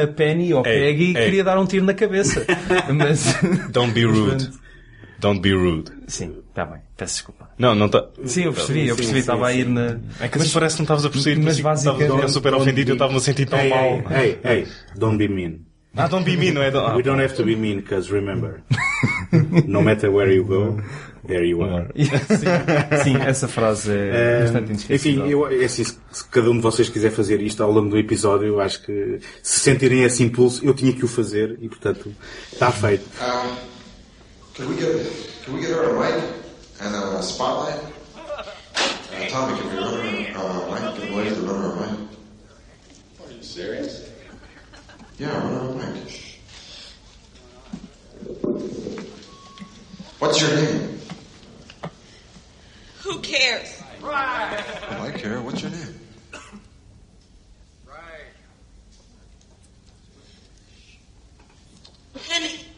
a 0.03 0.07
Penny 0.09 0.53
ou 0.53 0.63
Ei, 0.63 0.79
Peggy 0.79 1.05
ei. 1.07 1.13
queria 1.25 1.43
dar 1.43 1.59
um 1.59 1.65
tiro 1.65 1.83
na 1.85 1.95
cabeça. 1.95 2.45
Mas, 2.95 3.35
Don't 3.71 3.91
be 3.93 4.05
rude. 4.05 4.51
Don't 5.19 5.41
be 5.41 5.51
rude. 5.53 5.91
Sim, 6.07 6.37
está 6.49 6.65
bem. 6.65 6.79
Peço 6.95 7.15
desculpa. 7.15 7.49
Não, 7.57 7.75
não 7.75 7.87
está. 7.87 8.05
Sim, 8.25 8.43
eu 8.45 8.53
percebi, 8.53 8.87
eu 8.87 8.95
percebi, 8.95 9.19
estava 9.19 9.47
a 9.47 9.53
ir 9.53 9.67
na. 9.67 9.99
É 10.19 10.27
que 10.27 10.37
assim 10.37 10.49
parece 10.53 10.75
que 10.75 10.81
não 10.81 10.85
estavas 10.85 11.05
a 11.05 11.09
perceber. 11.09 11.41
mas 11.43 11.57
que 11.57 11.61
basicamente- 11.63 12.03
Estava 12.03 12.27
super 12.29 12.53
ofendido 12.53 12.89
e 12.89 12.91
eu 12.91 12.95
estava-me 12.95 13.17
a 13.17 13.21
sentir 13.21 13.45
tão 13.45 13.59
Hey, 13.59 13.69
mal. 13.69 13.83
hey, 13.85 14.03
hey, 14.11 14.39
hey, 14.43 14.67
don't 14.95 15.17
be 15.17 15.27
mean. 15.27 15.59
Ah, 15.97 16.07
don't 16.07 16.23
be 16.23 16.37
me, 16.37 16.51
não 16.51 16.61
é? 16.61 16.69
We 16.95 17.01
don't 17.03 17.21
have 17.21 17.33
to 17.35 17.43
be 17.43 17.55
mean, 17.55 17.77
because 17.77 18.13
remember, 18.13 18.61
no 19.65 19.81
matter 19.81 20.09
where 20.11 20.31
you 20.31 20.45
go, 20.45 20.79
there 21.27 21.43
you 21.43 21.63
are. 21.63 21.87
sim, 21.97 23.03
sim, 23.03 23.17
essa 23.17 23.47
frase 23.47 23.91
é 23.91 24.41
bastante 24.43 24.71
Enfim, 24.71 24.73
inesquecível. 25.19 25.25
eu, 25.25 25.47
é 25.61 25.65
assim, 25.65 25.83
se 25.83 25.97
se 26.11 26.25
cada 26.29 26.49
um 26.51 26.55
de 26.57 26.61
vocês 26.61 26.89
quiser 26.89 27.09
fazer 27.11 27.41
isto 27.41 27.63
ao 27.63 27.71
longo 27.71 27.89
do 27.89 27.97
episódio, 27.97 28.47
eu 28.47 28.61
acho 28.61 28.83
que 28.85 29.19
se 29.41 29.59
sentirem 29.61 30.03
esse 30.03 30.23
impulso, 30.23 30.63
eu 30.63 30.75
tinha 30.75 30.93
que 30.93 31.03
o 31.03 31.07
fazer 31.07 31.57
e, 31.59 31.67
portanto, 31.67 32.13
está 32.53 32.71
feito. 32.71 33.05
Can 34.59 34.67
we 34.67 34.75
get 34.75 34.91
can 35.45 35.53
we 35.53 35.61
get 35.61 35.69
her 35.69 35.95
a 35.95 35.97
mic 35.97 36.35
and 36.81 36.93
a 36.93 37.23
spotlight? 37.23 37.79
Uh, 38.13 38.43
Tommy, 39.29 39.57
can 39.57 39.69
we 39.69 39.77
run 39.77 39.93
her 39.93 40.37
uh, 40.37 40.91
mic? 40.91 40.99
Get 40.99 41.11
Blaze 41.11 41.33
to 41.35 41.41
run 41.43 41.61
her 41.61 41.71
a 41.71 41.75
mic. 41.79 42.09
Are 43.23 43.31
you 43.31 43.41
serious? 43.41 44.11
Yeah, 45.17 45.29
run 45.29 45.53
her 45.53 45.59
a 45.59 45.93
mic. 45.93 46.35
What's 50.19 50.41
your 50.41 50.53
name? 50.53 50.99
Who 53.03 53.19
cares? 53.19 53.81
Oh, 54.03 54.09
I 54.11 55.13
care. 55.15 55.41
What's 55.41 55.61
your 55.61 55.71
name? 55.71 55.99
Right. 57.87 58.27
Penny. 62.27 62.68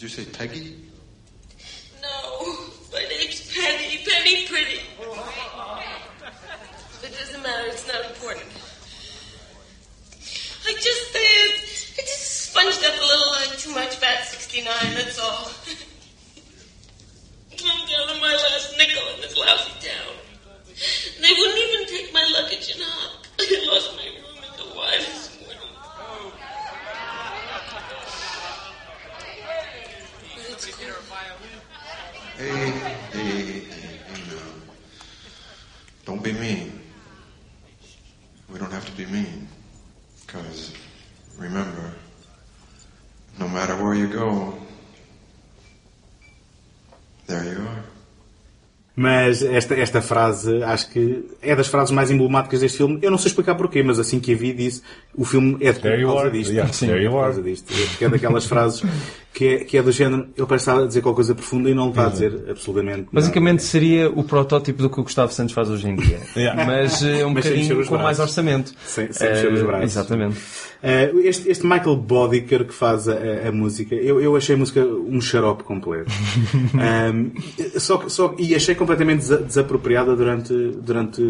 Did 0.00 0.16
you 0.16 0.24
say 0.24 0.32
Peggy? 0.32 0.76
No, 2.00 2.40
my 2.90 3.04
name's 3.04 3.52
Penny. 3.54 4.00
Penny 4.08 4.46
Pretty. 4.46 4.80
It 7.04 7.12
doesn't 7.18 7.42
matter. 7.42 7.68
It's 7.68 7.86
not 7.86 8.06
important. 8.06 8.46
I 10.64 10.72
just, 10.72 11.14
uh, 11.14 11.20
I 11.20 12.00
just 12.00 12.48
sponged 12.48 12.82
up 12.82 12.96
a 12.96 13.04
little 13.04 13.28
uh, 13.28 13.56
too 13.58 13.74
much 13.74 13.96
fat 13.96 14.24
69. 14.24 14.72
That's 14.94 15.18
all. 15.18 15.50
I'm 17.60 17.86
down 17.86 18.08
to 18.08 18.20
my 18.22 18.32
last 18.32 18.78
nickel 18.78 19.02
in 19.16 19.20
this 19.20 19.36
lousy 19.36 19.86
town. 19.86 20.14
They 21.20 21.28
wouldn't 21.28 21.58
even 21.58 21.86
take 21.88 22.14
my 22.14 22.26
luggage 22.40 22.72
and 22.72 22.82
hop. 22.82 23.26
I 23.38 23.68
lost 23.70 23.94
my 23.98 24.06
room 24.06 24.44
at 24.50 24.56
the 24.56 24.64
Y 24.74 25.29
hey, 32.38 32.70
hey, 33.12 33.60
hey 33.60 34.20
now. 34.28 34.52
Don't 36.04 36.22
be 36.22 36.32
mean. 36.32 36.80
We 38.52 38.58
don't 38.58 38.72
have 38.72 38.86
to 38.86 38.92
be 38.92 39.06
mean. 39.06 39.48
Because, 40.26 40.72
remember, 41.38 41.92
no 43.38 43.48
matter 43.48 43.74
where 43.82 43.94
you 43.94 44.08
go, 44.08 44.54
there 47.26 47.44
you 47.44 47.60
are. 47.66 47.84
Mas 48.96 49.40
esta, 49.42 49.74
esta 49.76 50.02
frase, 50.02 50.62
acho 50.62 50.90
que 50.90 51.24
é 51.40 51.56
das 51.56 51.68
frases 51.68 51.90
mais 51.90 52.10
emblemáticas 52.10 52.60
deste 52.60 52.76
filme. 52.78 52.98
Eu 53.00 53.10
não 53.10 53.16
sei 53.16 53.28
explicar 53.28 53.54
porquê, 53.54 53.82
mas 53.82 53.98
assim 53.98 54.20
que 54.20 54.34
a 54.34 54.36
vi 54.36 54.52
disse, 54.52 54.82
o 55.14 55.24
filme 55.24 55.56
é 55.64 55.72
de 55.72 55.78
There 55.80 55.94
por 55.94 56.00
you 56.02 56.08
causa 56.08 56.26
are. 56.26 56.30
disto. 56.38 56.52
Yeah, 56.52 56.72
Sim, 56.72 56.86
there 56.88 57.02
you 57.02 57.10
por 57.10 57.18
are. 57.20 57.26
causa 57.28 57.42
disto. 57.42 57.72
Porque 57.72 58.04
é 58.04 58.08
daquelas 58.10 58.44
frases 58.44 58.82
que 59.32 59.46
é, 59.46 59.58
que 59.58 59.78
é 59.78 59.82
do 59.82 59.92
género, 59.92 60.26
ele 60.36 60.46
parece 60.46 60.68
estar 60.68 60.82
a 60.82 60.86
dizer 60.86 61.00
qualquer 61.02 61.16
coisa 61.16 61.34
profunda 61.34 61.70
e 61.70 61.74
não 61.74 61.90
está 61.90 62.06
a 62.06 62.08
dizer 62.10 62.46
absolutamente 62.50 62.98
nada. 62.98 63.08
Basicamente 63.12 63.62
seria 63.62 64.10
o 64.10 64.24
protótipo 64.24 64.82
do 64.82 64.90
que 64.90 64.98
o 65.00 65.04
Gustavo 65.04 65.32
Santos 65.32 65.52
faz 65.54 65.68
hoje 65.70 65.88
em 65.88 65.94
dia. 65.96 66.18
Yeah. 66.36 66.64
Mas 66.66 67.02
eh, 67.02 67.24
um 67.24 67.30
Mas 67.30 67.44
bocadinho 67.44 67.86
com 67.86 67.96
mais 67.98 68.18
orçamento. 68.18 68.72
Sem- 68.84 69.12
sem 69.12 69.28
mexer 69.28 69.52
os 69.52 69.60
Eh, 69.60 69.64
braços. 69.64 69.84
Exatamente. 69.84 70.36
Eh, 70.82 71.12
este, 71.24 71.48
este 71.50 71.64
Michael 71.66 71.96
Bodiker 71.96 72.64
que 72.64 72.72
faz 72.74 73.06
a, 73.08 73.14
a- 73.48 73.52
música, 73.52 73.94
eu, 73.94 74.20
eu 74.20 74.34
achei 74.36 74.54
a 74.54 74.58
música 74.58 74.84
um 74.84 75.20
xarope 75.20 75.62
completo. 75.64 76.10
Ahm, 76.74 77.30
só, 77.78 77.98
que- 77.98 78.10
só, 78.10 78.34
e 78.38 78.54
achei 78.54 78.74
completamente 78.74 79.18
desa- 79.20 79.38
desapropriada 79.42 80.16
durante, 80.16 80.52
durante 80.82 81.20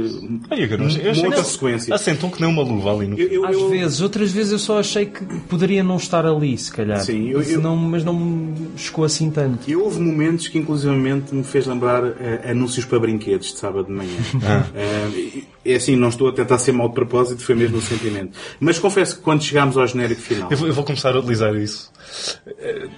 Ai, 0.50 0.64
eu 0.64 0.68
eu 0.68 0.86
achei 0.86 1.22
muita 1.24 1.42
que 1.42 1.48
sequência. 1.48 1.94
assentam 1.94 2.30
que 2.30 2.40
nem 2.40 2.50
uma 2.50 2.62
luva 2.62 2.92
ali 2.94 3.06
no 3.08 3.18
Eu- 3.18 3.28
eu- 3.28 3.44
Às 3.46 3.56
eu- 3.56 3.68
vezes, 3.70 4.00
outras 4.00 4.30
vezes 4.30 4.52
eu 4.52 4.58
só 4.58 4.78
achei 4.78 5.06
que 5.06 5.24
poderia 5.48 5.82
não 5.82 5.96
estar 5.96 6.24
ali, 6.26 6.56
se 6.56 6.70
calhar. 6.72 7.00
Sim, 7.00 7.30
eu- 7.30 7.42
eu- 7.42 7.60
não- 7.60 7.89
mas 7.90 8.04
não 8.04 8.14
me 8.14 8.70
chocou 8.76 9.04
assim 9.04 9.30
tanto. 9.30 9.68
E 9.68 9.74
houve 9.76 10.00
momentos 10.00 10.48
que 10.48 10.58
inclusivamente 10.58 11.34
me 11.34 11.42
fez 11.44 11.66
lembrar 11.66 12.04
eh, 12.04 12.50
anúncios 12.50 12.84
para 12.86 12.98
brinquedos 13.00 13.52
de 13.52 13.58
sábado 13.58 13.86
de 13.86 13.92
manhã. 13.92 14.10
Eh, 14.74 15.42
é 15.64 15.74
assim, 15.74 15.96
não 15.96 16.08
estou 16.08 16.28
a 16.28 16.32
tentar 16.32 16.58
ser 16.58 16.72
mal 16.72 16.88
de 16.88 16.94
propósito, 16.94 17.42
foi 17.42 17.54
mesmo 17.54 17.78
o 17.78 17.82
sentimento. 17.82 18.36
Mas 18.58 18.78
confesso 18.78 19.16
que 19.16 19.22
quando 19.22 19.42
chegámos 19.42 19.76
ao 19.76 19.86
genérico 19.86 20.20
final, 20.20 20.48
Eu 20.50 20.56
vou, 20.56 20.68
eu 20.68 20.74
vou 20.74 20.84
começar 20.84 21.14
a 21.14 21.18
utilizar 21.18 21.54
isso. 21.54 21.90
Eh, 22.58 22.88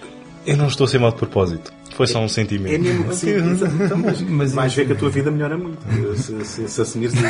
Eu 0.46 0.57
não 0.57 0.66
estou 0.68 0.85
a 0.85 0.88
ser 0.88 0.98
mal 0.98 1.11
de 1.11 1.16
propósito. 1.18 1.72
Foi 1.94 2.07
só 2.07 2.20
um 2.22 2.28
sentimento. 2.28 2.74
é 2.74 2.78
mesmo 2.78 3.11
assim. 3.11 3.31
então, 3.85 3.98
mas, 3.98 4.20
Mas- 4.22 4.52
vais 4.55 4.74
ver 4.74 4.87
que 4.87 4.92
a 4.92 4.96
tua 4.96 5.11
vida 5.11 5.31
melhora 5.31 5.57
muito 5.59 5.78
se, 6.16 6.44
se, 6.44 6.68
se 6.68 6.81
assumires 6.81 7.14
isso. 7.14 7.26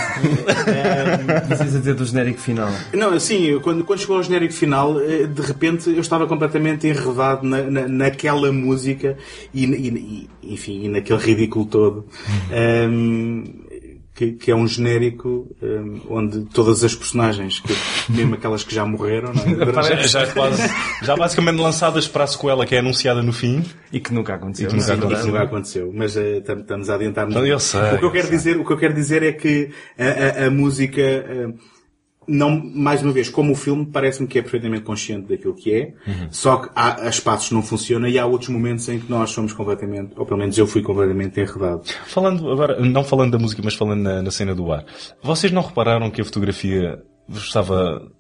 Precisas 1.49 1.81
dizer 1.81 1.95
do 1.95 2.05
genérico 2.05 2.41
final. 2.41 2.71
Não, 2.93 3.11
assim, 3.13 3.59
quando, 3.61 3.85
quando 3.85 3.99
chegou 4.01 4.17
ao 4.17 4.23
genérico 4.23 4.55
final, 4.55 5.01
eh, 5.01 5.27
de 5.27 5.43
repente 5.43 5.91
eu 5.91 6.01
estava 6.01 6.27
completamente 6.27 6.87
enredado 6.87 7.47
na, 7.47 7.63
na- 7.63 7.89
naquela 7.89 8.53
música 8.53 9.17
e, 9.53 9.65
e- 9.65 10.29
e, 10.43 10.53
enfim, 10.55 10.85
e 10.85 10.89
naquele 10.89 11.19
ridículo 11.21 11.67
todo. 11.67 12.05
Ehm, 12.51 13.45
que, 14.23 14.33
que 14.33 14.51
é 14.51 14.55
um 14.55 14.67
genérico 14.69 15.49
ehm, 15.63 16.01
onde 16.09 16.45
todas 16.47 16.85
as 16.85 16.95
personagens, 16.95 17.59
que, 17.61 17.73
mesmo 18.13 18.35
aquelas 18.35 18.63
que 18.63 18.75
já 18.75 18.85
morreram, 18.85 19.33
não 19.35 19.43
é? 19.43 19.73
Já, 20.07 20.25
já, 20.25 20.27
quase, 20.33 20.63
já 21.03 21.17
basicamente 21.17 21.59
lançadas 21.61 22.07
para 22.07 22.25
a 22.25 22.27
sequela 22.27 22.65
que 22.65 22.75
é 22.75 22.79
anunciada 22.79 23.23
no 23.23 23.33
fim. 23.33 23.65
E 23.93 23.99
que 23.99 24.13
nunca 24.15 24.35
aconteceu. 24.35 24.67
E 24.69 24.71
que 24.71 24.77
nunca 24.77 24.93
é? 24.93 25.13
Isso 25.19 25.27
nunca 25.27 25.43
aconteceu, 25.43 25.93
mas 25.95 26.15
tam- 26.47 26.61
estamos 26.61 26.89
a 26.91 26.95
adiantar-nos. 26.95 27.63
Sei, 27.63 27.81
o 27.81 27.99
que 27.99 28.05
eu 28.05 28.09
eu 28.09 28.11
quero 28.13 28.27
sei. 28.29 28.37
dizer, 28.37 28.57
o 28.59 28.65
que 28.65 28.73
eu 28.73 28.77
quero 28.79 28.95
dizer 28.95 29.23
é 29.23 29.33
que 29.33 29.71
a, 29.99 30.43
a- 30.43 30.47
a 30.47 30.51
música 30.51 31.01
eh, 31.01 31.49
não, 32.27 32.51
mais 32.51 33.03
uma 33.03 33.13
vez, 33.13 33.29
como 33.29 33.53
o 33.53 33.57
filme, 33.57 33.87
parece-me 33.87 34.29
que 34.29 34.39
é 34.39 34.43
perfeitamente 34.43 34.85
consciente 34.85 35.29
daquilo 35.29 35.55
que 35.55 35.75
é, 35.75 35.95
só 36.31 36.59
que 36.59 36.71
há 36.75 37.09
espaços 37.09 37.49
que 37.49 37.55
não 37.55 37.63
funcionam 37.63 38.09
e 38.09 38.19
há 38.19 38.25
outros 38.27 38.51
momentos 38.51 38.89
em 38.89 38.99
que 39.01 39.11
nós 39.11 39.31
somos 39.31 39.53
completamente, 39.53 40.13
ou 40.17 40.25
pelo 40.25 40.39
menos 40.39 40.57
eu 40.57 40.67
fui 40.67 40.83
completamente 40.83 41.41
enredado. 41.41 41.83
Falando 42.07 42.51
agora, 42.51 42.81
não 42.81 43.05
falando 43.05 43.33
da 43.33 43.39
música, 43.39 43.61
mas 43.65 43.75
falando 43.75 44.03
na, 44.03 44.23
na 44.23 44.31
cena 44.31 44.55
do 44.55 44.71
ar. 44.73 44.85
Vocês 45.23 45.53
não 45.53 45.63
repararam 45.63 46.11
que 46.11 46.21
a 46.21 46.25
fotografia 46.25 47.03
vos 47.29 47.45
estava... 47.45 48.11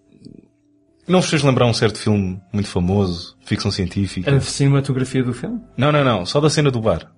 Não 1.07 1.21
vos 1.21 1.29
fez 1.29 1.43
lembrar 1.43 1.67
um 1.67 1.75
certo 1.75 1.99
filme 1.99 2.41
muito 2.53 2.69
famoso, 2.69 3.37
ficção 3.45 3.71
científica? 3.71 4.35
A 4.35 4.41
cinematografia 4.41 5.23
do 5.23 5.35
filme? 5.35 5.61
Não, 5.77 5.91
não, 5.91 6.05
não. 6.05 6.25
Só 6.25 6.41
da 6.41 6.49
cena 6.49 6.71
do 6.71 6.81
bar. 6.81 7.13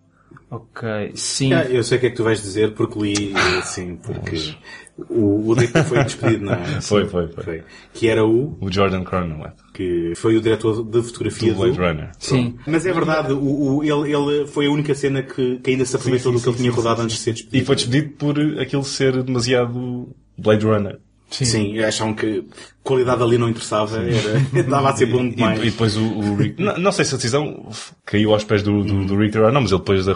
Ok, 0.51 1.13
sim. 1.15 1.53
Ah, 1.53 1.65
eu 1.65 1.83
sei 1.83 1.99
o 1.99 2.01
que 2.01 2.07
é 2.07 2.11
que 2.11 2.17
tu 2.17 2.25
vais 2.25 2.41
dizer 2.41 2.75
porque 2.75 2.99
li, 2.99 3.35
assim, 3.59 3.97
porque 3.97 4.55
o, 4.97 5.51
o 5.51 5.55
diretor 5.57 5.85
foi 5.85 6.05
despedido, 6.05 6.45
não 6.45 6.53
é? 6.55 6.65
Foi, 6.81 7.05
foi, 7.07 7.27
foi. 7.29 7.63
Que 7.93 8.09
era 8.09 8.25
o, 8.25 8.57
O 8.61 8.71
Jordan 8.71 9.03
Cronenweth. 9.03 9.55
que 9.73 10.13
foi 10.17 10.37
o 10.37 10.41
diretor 10.41 10.85
de 10.85 11.03
fotografia 11.03 11.53
Do 11.53 11.59
Blade 11.59 11.77
do... 11.77 11.83
Runner. 11.83 12.11
Sim. 12.19 12.57
Mas 12.67 12.87
é 12.87 12.93
verdade, 12.93 13.33
o, 13.33 13.79
o- 13.79 13.83
ele, 13.85 14.13
ele 14.15 14.47
foi 14.47 14.67
a 14.67 14.71
única 14.71 14.95
cena 14.95 15.23
que, 15.23 15.59
que 15.59 15.71
ainda 15.71 15.85
se 15.85 15.97
aproveitou 15.97 16.31
sim, 16.33 16.39
do 16.39 16.43
que 16.43 16.49
ele 16.49 16.57
sim, 16.57 16.63
tinha 16.63 16.71
sim, 16.73 16.77
rodado 16.77 16.99
sim, 17.01 17.05
antes 17.05 17.17
de 17.17 17.23
ser 17.23 17.31
E 17.31 17.35
despedido. 17.35 17.67
foi 17.67 17.75
despedido 17.77 18.11
por 18.17 18.39
aquilo 18.61 18.85
ser 18.85 19.23
demasiado 19.23 20.09
Blade 20.39 20.65
Runner. 20.65 20.99
Sim, 21.31 21.81
achavam 21.81 22.15
que 22.15 22.45
a 22.49 22.63
qualidade 22.85 23.21
ali 23.21 23.37
não 23.37 23.49
interessava, 23.49 23.97
era, 23.99 24.63
dava 24.71 24.91
a 24.91 24.97
ser 24.97 25.07
bom 25.07 25.25
E, 25.25 25.35
demais. 25.35 25.59
e 25.61 25.65
depois 25.65 25.97
o, 25.97 26.05
o 26.05 26.37
Rick, 26.37 26.63
não, 26.63 26.79
não 26.79 26.93
sei 26.93 27.05
se 27.05 27.15
a 27.15 27.17
decisão 27.17 27.69
caiu 28.05 28.33
aos 28.33 28.45
pés 28.45 28.63
do, 28.63 28.85
do, 28.85 29.05
do 29.05 29.17
Rick 29.17 29.37
não, 29.37 29.61
mas 29.61 29.73
ele 29.73 29.81
depois 29.81 30.07
eh, 30.07 30.15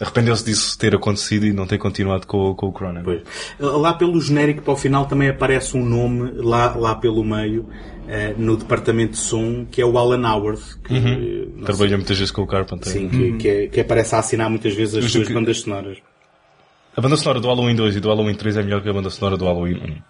arrependeu-se 0.00 0.44
disso 0.44 0.78
ter 0.78 0.94
acontecido 0.94 1.46
e 1.46 1.52
não 1.52 1.66
ter 1.66 1.78
continuado 1.78 2.26
com, 2.26 2.54
com 2.54 2.66
o 2.66 2.72
Cronenberg. 2.72 3.22
Pois. 3.58 3.72
Lá 3.72 3.92
pelo 3.94 4.20
genérico 4.20 4.62
para 4.62 4.72
o 4.74 4.76
final 4.76 5.06
também 5.06 5.28
aparece 5.28 5.76
um 5.76 5.84
nome 5.84 6.32
lá, 6.36 6.74
lá 6.76 6.94
pelo 6.94 7.24
meio, 7.24 7.68
eh, 8.08 8.34
no 8.36 8.56
departamento 8.56 9.12
de 9.12 9.18
som, 9.18 9.64
que 9.70 9.80
é 9.80 9.86
o 9.86 9.96
Alan 9.98 10.28
Howard, 10.28 10.60
que, 10.84 10.94
eh, 10.96 11.48
não 11.56 11.64
Trabalhou 11.64 11.98
muitas 11.98 12.18
vezes 12.18 12.30
com 12.30 12.42
o 12.42 12.46
Carpenter. 12.46 12.92
sei, 12.92 13.02
sim, 13.02 13.08
que, 13.08 13.32
que, 13.38 13.48
é- 13.48 13.66
que 13.68 13.80
aparece 13.80 14.14
a 14.14 14.18
assinar 14.18 14.50
muitas 14.50 14.74
vezes 14.74 14.94
as 14.96 15.04
Eu 15.04 15.10
suas 15.10 15.28
que- 15.28 15.34
bandas 15.34 15.60
sonoras. 15.60 15.98
A 16.96 17.00
banda 17.00 17.16
sonora 17.16 17.40
do 17.40 17.48
Halloween 17.48 17.74
2 17.74 17.96
e 17.96 18.00
do 18.00 18.08
Halloween 18.08 18.34
3 18.34 18.56
é 18.56 18.62
melhor 18.62 18.82
que 18.82 18.88
a 18.88 18.92
banda 18.92 19.10
sonora 19.10 19.36
do 19.36 19.44
Halloween 19.44 20.00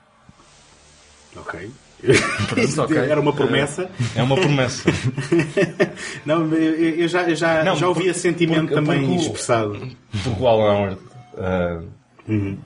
1. 1.35 1.41
Ok. 1.41 1.71
Pronto, 2.49 2.83
ok. 2.83 2.97
Era 2.97 3.21
uma 3.21 3.33
promessa. 3.33 3.91
É 4.15 4.23
uma 4.23 4.37
promessa. 4.37 4.89
Não, 6.25 6.53
eu, 6.55 7.09
já, 7.09 7.23
eu 7.29 7.35
já, 7.37 7.65
Não, 7.65 7.77
já 7.77 7.89
ouvi 7.89 8.09
esse 8.09 8.21
sentimento 8.21 8.69
porque- 8.69 8.75
também 8.75 9.01
porque 9.01 9.15
o- 9.15 9.21
expressado. 9.21 9.89
Porque 10.23 10.43
o 10.43 10.47
Alan 10.47 10.75
Howard 10.75 10.99
ah, 11.39 11.81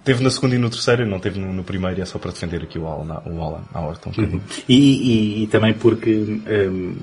teve 0.04 0.22
na 0.22 0.30
segunda 0.30 0.54
e 0.54 0.58
no 0.58 0.70
terceiro 0.70 1.06
não 1.06 1.18
teve 1.20 1.38
no, 1.38 1.52
no 1.52 1.62
primeiro 1.64 1.98
e 1.98 2.02
é 2.02 2.04
só 2.04 2.18
para 2.18 2.32
defender 2.32 2.62
aqui 2.62 2.78
o 2.78 2.86
Alan, 2.86 3.22
o 3.26 3.42
Alan 3.42 3.62
Howard 3.74 4.00
um 4.06 4.10
bocadinho. 4.10 4.42
E, 4.68 4.74
e- 4.76 5.42
e 5.44 5.46
também 5.46 5.74
porque 5.74 6.12
hum, 6.16 6.96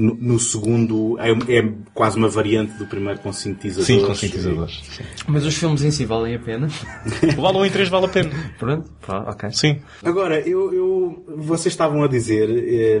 no, 0.00 0.14
no 0.14 0.38
segundo 0.38 1.18
é, 1.18 1.30
é 1.58 1.72
quase 1.94 2.16
uma 2.16 2.28
variante 2.28 2.72
do 2.74 2.86
primeiro 2.86 3.20
com 3.20 3.32
sintetizadores. 3.32 3.86
Sim, 3.86 4.06
com 4.06 4.14
sintetizadores. 4.14 4.80
Sim. 4.90 5.02
Mas 5.28 5.44
os 5.44 5.54
filmes 5.56 5.82
em 5.82 5.90
si 5.90 6.04
valem 6.04 6.34
a 6.34 6.38
pena? 6.38 6.68
O 7.36 7.42
Halloween 7.42 7.70
3 7.70 7.88
vale 7.88 8.06
a 8.06 8.08
pena. 8.08 8.30
Pronto, 8.58 8.90
pronto, 9.00 9.28
ok. 9.30 9.50
Sim. 9.52 9.80
Agora, 10.02 10.40
eu, 10.40 10.72
eu- 10.72 11.24
vocês 11.36 11.72
estavam 11.72 12.02
a 12.02 12.08
dizer, 12.08 12.48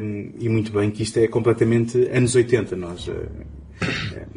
hum, 0.02 0.32
e 0.38 0.48
muito 0.48 0.72
bem, 0.72 0.90
que 0.90 1.02
isto 1.02 1.18
é 1.18 1.26
completamente 1.28 2.08
anos 2.12 2.34
80. 2.34 2.76
Nós 2.76 3.08
eh, 3.08 3.12
eh, 3.12 3.44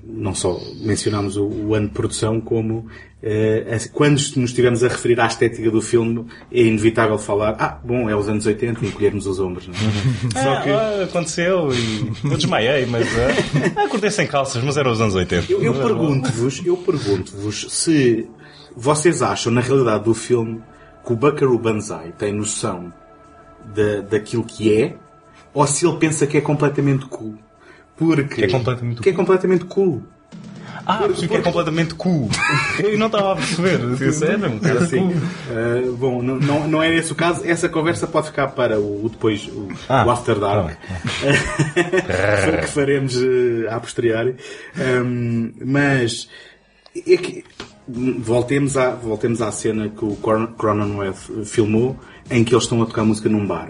não 0.03 0.33
só 0.33 0.59
mencionámos 0.81 1.37
o, 1.37 1.45
o 1.45 1.75
ano 1.75 1.87
de 1.87 1.93
produção, 1.93 2.39
como 2.39 2.87
eh, 3.21 3.77
quando 3.93 4.13
nos 4.13 4.49
estivemos 4.49 4.83
a 4.83 4.89
referir 4.89 5.19
à 5.19 5.25
estética 5.25 5.71
do 5.71 5.81
filme, 5.81 6.25
é 6.51 6.61
inevitável 6.61 7.17
falar, 7.17 7.55
ah, 7.57 7.79
bom, 7.83 8.09
é 8.09 8.15
os 8.15 8.27
anos 8.27 8.45
80 8.45 8.83
e 8.83 8.89
encolhermos 8.89 9.25
os 9.25 9.39
ombros. 9.39 9.67
Não 9.67 9.75
é? 9.75 10.43
Só 10.43 10.61
que 10.61 10.69
Ah, 10.69 11.03
aconteceu 11.05 11.73
e 11.73 12.11
eu 12.25 12.37
desmaiei, 12.37 12.85
mas 12.85 13.07
ah, 13.17 13.81
acordei 13.85 14.11
sem 14.11 14.27
calças, 14.27 14.63
mas 14.63 14.75
era 14.75 14.91
os 14.91 14.99
anos 14.99 15.15
80. 15.15 15.51
Eu, 15.51 15.73
pergunto-vos, 15.73 16.61
eu 16.65 16.75
pergunto-vos 16.77 17.67
se 17.69 18.27
vocês 18.75 19.21
acham, 19.21 19.53
na 19.53 19.61
realidade 19.61 20.03
do 20.03 20.13
filme, 20.13 20.61
que 21.05 21.13
o 21.13 21.15
Buckaroo 21.15 21.57
Banzai 21.57 22.13
tem 22.17 22.33
noção 22.33 22.93
da, 23.73 24.01
daquilo 24.01 24.43
que 24.43 24.73
é, 24.73 24.95
ou 25.53 25.65
se 25.65 25.85
ele 25.85 25.97
pensa 25.97 26.27
que 26.27 26.37
é 26.37 26.41
completamente 26.41 27.05
cool. 27.05 27.35
Porque... 27.97 28.35
Que 28.35 28.43
é 28.45 28.47
completamente 28.49 29.01
que 29.01 29.09
é 29.09 29.13
completamente 29.13 29.65
cool. 29.65 30.03
Ah, 30.85 31.03
porque 31.05 31.33
é 31.33 31.41
completamente 31.41 31.95
cool. 31.95 32.29
Eu 32.83 32.97
não 32.97 33.05
estava 33.05 33.33
a 33.33 33.35
perceber. 33.37 33.79
Sério, 34.11 34.47
um 34.49 34.59
cara 34.59 34.79
Assim, 34.83 34.97
cool. 34.99 35.13
ah, 35.51 35.95
bom, 35.97 36.21
não, 36.21 36.35
não, 36.37 36.67
não 36.67 36.83
é 36.83 36.93
esse 36.93 37.11
o 37.11 37.15
caso. 37.15 37.41
Essa 37.45 37.69
conversa 37.69 38.05
pode 38.07 38.27
ficar 38.27 38.49
para 38.49 38.77
o, 38.79 39.05
o 39.05 39.09
depois, 39.09 39.47
o, 39.47 39.69
Ah, 39.87 40.05
o 40.05 40.11
After 40.11 40.37
Dark. 40.39 40.71
tá 40.75 42.57
que 42.61 42.67
faremos 42.67 43.15
eh, 43.15 43.67
a 43.69 43.79
posteriori. 43.79 44.35
Ahm, 44.77 45.51
mas 45.63 46.27
é 46.95 47.17
que 47.17 47.43
voltemos 47.87 48.75
à, 48.75 48.89
voltemos 48.91 49.41
à 49.41 49.51
cena 49.51 49.89
que 49.89 50.03
o 50.03 50.15
Cron- 50.17 50.47
Cronenweth 50.57 51.45
filmou 51.45 51.97
em 52.29 52.43
que 52.43 52.53
eles 52.53 52.63
estão 52.65 52.81
a 52.81 52.85
tocar 52.85 53.03
música 53.05 53.29
num 53.29 53.45
bar. 53.45 53.69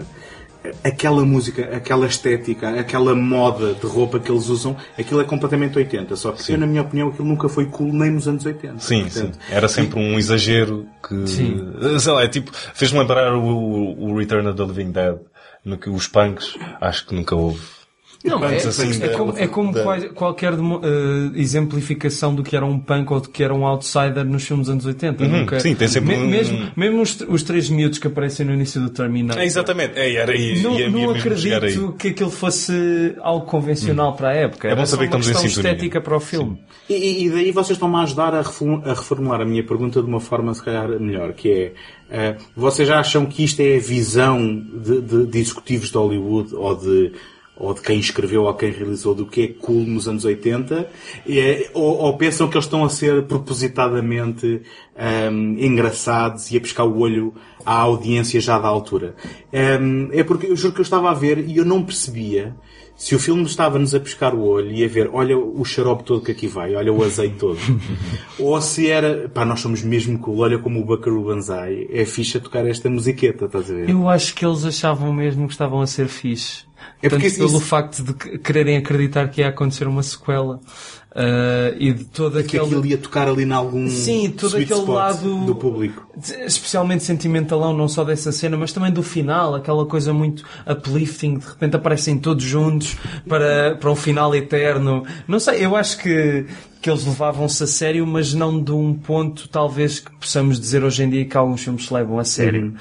Aquela 0.82 1.24
música, 1.24 1.76
aquela 1.76 2.06
estética, 2.06 2.70
aquela 2.80 3.14
moda 3.14 3.74
de 3.74 3.86
roupa 3.86 4.18
que 4.18 4.30
eles 4.30 4.48
usam, 4.48 4.76
aquilo 4.98 5.20
é 5.20 5.24
completamente 5.24 5.76
80. 5.76 6.16
Só 6.16 6.32
que, 6.32 6.52
eu, 6.52 6.58
na 6.58 6.66
minha 6.66 6.82
opinião, 6.82 7.08
aquilo 7.08 7.28
nunca 7.28 7.48
foi 7.48 7.66
cool 7.66 7.92
nem 7.92 8.10
nos 8.10 8.26
anos 8.26 8.46
80. 8.46 8.78
Sim, 8.78 9.02
Portanto, 9.02 9.34
sim. 9.34 9.54
Era 9.54 9.68
sempre 9.68 10.00
um 10.00 10.18
exagero 10.18 10.86
que. 11.06 11.26
Sim. 11.26 11.72
Sei 11.98 12.12
lá, 12.12 12.22
é 12.22 12.28
tipo. 12.28 12.50
Fez-me 12.52 12.98
lembrar 12.98 13.34
o, 13.34 13.98
o 13.98 14.16
Return 14.16 14.48
of 14.48 14.56
the 14.56 14.64
Living 14.64 14.92
Dead. 14.92 15.16
No 15.64 15.78
que 15.78 15.88
os 15.88 16.06
punks, 16.06 16.58
acho 16.80 17.06
que 17.06 17.14
nunca 17.14 17.34
houve. 17.34 17.60
Não, 18.24 18.42
é, 18.42 18.56
assim 18.56 18.90
é 19.02 19.08
da- 19.08 19.16
como, 19.18 19.34
é 19.36 19.46
como 19.46 19.72
qualquer 20.14 20.54
eh, 20.54 20.56
exemplificação 21.34 22.34
do 22.34 22.42
que 22.42 22.56
era 22.56 22.64
um 22.64 22.78
punk 22.78 23.12
ou 23.12 23.20
do 23.20 23.28
que 23.28 23.42
era 23.44 23.54
um 23.54 23.66
outsider 23.66 24.24
nos 24.24 24.44
filmes 24.44 24.66
dos 24.66 24.72
anos 24.72 24.86
80. 24.86 25.28
Nunca, 25.28 25.56
Uhum. 25.56 25.60
sim, 25.60 25.74
tem 25.74 25.86
sempre 25.88 26.16
um- 26.16 26.26
Mesmo, 26.26 26.70
mesmo 26.74 27.02
os, 27.02 27.20
os 27.28 27.42
três 27.42 27.68
miúdos 27.68 27.98
que 27.98 28.06
aparecem 28.06 28.46
no 28.46 28.54
início 28.54 28.80
do 28.80 28.88
Terminator. 28.90 29.42
É, 29.42 29.44
exatamente. 29.44 29.98
É, 29.98 30.14
era, 30.14 30.34
e, 30.34 30.62
Não, 30.62 30.78
ia- 30.78 30.88
não 30.90 31.10
acredito 31.10 31.94
que 31.98 32.08
aquilo 32.08 32.30
fosse 32.30 33.14
algo 33.20 33.44
convencional 33.46 34.14
para 34.14 34.30
a 34.30 34.34
época. 34.34 34.68
É 34.68 34.70
bom 34.70 34.76
Era 34.78 34.86
só 34.86 34.96
saber 34.96 35.08
que 35.08 35.14
uma 35.16 35.20
estamos 35.20 35.44
em 35.44 35.46
estética 35.48 36.00
para 36.00 36.16
o 36.16 36.20
filme. 36.20 36.58
E, 36.88 37.24
e 37.26 37.30
daí 37.30 37.50
vocês 37.52 37.76
estão-me 37.76 37.96
a 37.96 38.00
ajudar 38.00 38.34
a 38.34 38.40
reformular 38.40 39.40
a 39.40 39.44
minha 39.44 39.62
pergunta 39.62 40.00
de 40.02 40.08
uma 40.08 40.20
forma, 40.20 40.52
se 40.54 40.62
calhar, 40.62 40.88
melhor, 40.98 41.32
que 41.34 41.50
é, 41.50 41.72
eh, 42.10 42.36
vocês 42.56 42.88
acham 42.90 43.26
que 43.26 43.44
isto 43.44 43.60
é 43.60 43.76
a 43.76 43.80
visão 43.80 44.38
de, 44.82 45.00
de- 45.02 45.26
de 45.26 45.38
executivos 45.38 45.90
de 45.90 45.96
Hollywood 45.96 46.54
ou 46.54 46.74
de, 46.76 47.12
ou 47.56 47.72
de 47.72 47.80
quem 47.80 47.98
escreveu 47.98 48.44
ou 48.44 48.54
quem 48.54 48.70
realizou 48.70 49.14
do 49.14 49.26
que 49.26 49.42
é 49.42 49.48
cool 49.48 49.84
nos 49.86 50.08
anos 50.08 50.24
80? 50.24 50.88
Eh, 51.28 51.70
ou, 51.72 51.98
ou 51.98 52.16
pensam 52.16 52.48
que 52.48 52.56
eles 52.56 52.64
estão 52.64 52.84
a 52.84 52.88
ser 52.88 53.24
propositadamente 53.24 54.62
ehm, 54.96 55.56
engraçados 55.64 56.50
e 56.50 56.56
a 56.56 56.60
pescar 56.60 56.86
o 56.86 56.98
olho 56.98 57.34
à 57.64 57.74
audiência 57.74 58.40
já 58.40 58.58
da 58.58 58.68
altura? 58.68 59.14
Ehm, 59.52 60.08
é 60.12 60.24
porque 60.24 60.46
eu 60.46 60.56
juro 60.56 60.74
que 60.74 60.80
eu 60.80 60.84
estava 60.84 61.10
a 61.10 61.14
ver 61.14 61.38
e 61.38 61.56
eu 61.56 61.64
não 61.64 61.82
percebia 61.82 62.56
se 62.96 63.14
o 63.14 63.18
filme 63.18 63.42
estava-nos 63.42 63.94
a 63.94 64.00
pescar 64.00 64.34
o 64.34 64.42
olho 64.44 64.70
e 64.72 64.84
a 64.84 64.88
ver, 64.88 65.10
olha 65.12 65.36
o 65.36 65.64
xarope 65.64 66.04
todo 66.04 66.22
que 66.24 66.30
aqui 66.32 66.46
vai, 66.46 66.74
olha 66.74 66.92
o 66.92 67.02
azeite 67.04 67.36
todo. 67.36 67.58
Ou 68.38 68.60
se 68.60 68.88
era, 68.88 69.28
pá, 69.28 69.44
nós 69.44 69.60
somos 69.60 69.82
mesmo 69.82 70.18
cool, 70.18 70.38
olha 70.38 70.58
como 70.58 70.80
o 70.80 70.84
Buckaroo 70.84 71.24
Banzai 71.24 71.86
é 71.90 72.04
fixe 72.04 72.38
a 72.38 72.40
tocar 72.40 72.66
esta 72.66 72.88
musiqueta, 72.88 73.46
estás 73.46 73.70
a 73.70 73.74
ver? 73.74 73.90
Eu 73.90 74.08
acho 74.08 74.34
que 74.34 74.44
eles 74.46 74.64
achavam 74.64 75.12
mesmo 75.12 75.46
que 75.46 75.52
estavam 75.54 75.80
a 75.80 75.86
ser 75.86 76.08
fixe. 76.08 76.64
É 77.02 77.08
porque 77.08 77.26
Tanto 77.28 77.36
pelo 77.38 77.48
isso- 77.58 77.60
facto 77.60 78.02
de 78.02 78.14
que- 78.14 78.38
quererem 78.38 78.76
acreditar 78.76 79.28
que 79.28 79.40
ia 79.40 79.48
acontecer 79.48 79.86
uma 79.88 80.02
sequela. 80.02 80.60
Ah, 81.16 81.72
e 81.78 81.92
de 81.92 82.04
todo 82.06 82.32
que 82.42 82.56
aquele... 82.56 82.62
aquilo 82.64 82.86
ia 82.86 82.98
tocar 82.98 83.28
ali 83.28 83.44
em 83.44 83.52
algum 83.52 83.88
Sim, 83.88 84.30
todo 84.30 84.56
aquele 84.56 84.80
lado- 84.80 85.44
do 85.46 85.54
público. 85.54 86.04
especialmente 86.44 87.04
sentimentalão, 87.04 87.72
não 87.72 87.86
só 87.86 88.02
dessa 88.02 88.32
cena, 88.32 88.56
mas 88.56 88.72
também 88.72 88.90
do 88.90 89.02
final, 89.02 89.54
aquela 89.54 89.86
coisa 89.86 90.12
muito 90.12 90.44
uplifting, 90.68 91.38
de 91.38 91.46
repente 91.46 91.76
aparecem 91.76 92.18
todos 92.18 92.42
juntos 92.44 92.96
para, 93.28 93.76
para 93.76 93.90
um 93.90 93.96
final 93.96 94.34
eterno. 94.34 95.04
Não 95.28 95.38
sei, 95.38 95.64
eu 95.64 95.76
acho 95.76 95.98
que, 95.98 96.46
que 96.82 96.90
eles 96.90 97.04
levavam-se 97.06 97.62
a 97.62 97.66
sério, 97.68 98.04
mas 98.04 98.34
não 98.34 98.60
de 98.60 98.72
um 98.72 98.92
ponto, 98.92 99.48
talvez, 99.48 100.00
que 100.00 100.10
possamos 100.16 100.58
dizer 100.58 100.82
hoje 100.82 101.04
em 101.04 101.10
dia 101.10 101.24
que 101.24 101.36
alguns 101.36 101.62
filmes 101.62 101.86
se 101.86 101.94
levam 101.94 102.18
a 102.18 102.24
sério. 102.24 102.74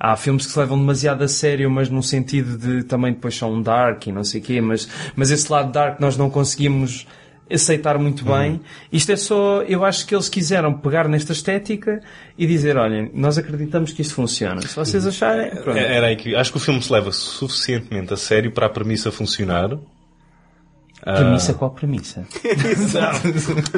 Há 0.00 0.16
filmes 0.16 0.44
que 0.46 0.52
se 0.52 0.58
levam 0.58 0.76
demasiado 0.76 1.22
a 1.22 1.28
sério, 1.28 1.70
mas 1.70 1.88
num 1.88 2.02
sentido 2.02 2.58
de 2.58 2.82
também 2.82 3.12
depois 3.12 3.36
são 3.36 3.62
dark 3.62 4.08
e 4.08 4.12
não 4.12 4.24
sei 4.24 4.40
o 4.40 4.44
quê, 4.44 4.60
mas, 4.60 4.88
mas 5.14 5.30
esse 5.30 5.50
lado 5.52 5.70
dark 5.70 6.00
nós 6.00 6.16
não 6.16 6.28
conseguimos 6.28 7.06
aceitar 7.50 7.96
muito 7.98 8.24
bem. 8.24 8.60
Isto 8.92 9.12
é 9.12 9.16
só, 9.16 9.62
eu 9.62 9.84
acho 9.84 10.06
que 10.06 10.14
eles 10.14 10.28
quiseram 10.28 10.74
pegar 10.74 11.06
nesta 11.08 11.32
estética 11.32 12.00
e 12.36 12.46
dizer, 12.46 12.76
olhem, 12.76 13.10
nós 13.14 13.38
acreditamos 13.38 13.92
que 13.92 14.02
isto 14.02 14.14
funciona. 14.14 14.60
Se 14.62 14.74
vocês 14.74 15.06
acharem, 15.06 15.50
pronto. 15.62 15.78
É- 15.78 15.96
Era 15.96 16.06
aí 16.08 16.16
que 16.16 16.34
acho 16.34 16.50
que 16.50 16.56
o 16.56 16.60
filme 16.60 16.82
se 16.82 16.92
leva 16.92 17.12
suficientemente 17.12 18.12
a 18.12 18.16
sério 18.16 18.50
para 18.52 18.66
a 18.66 18.68
premissa 18.70 19.12
funcionar. 19.12 19.70
Premissa 21.04 21.54
qual 21.54 21.70
premissa? 21.70 22.26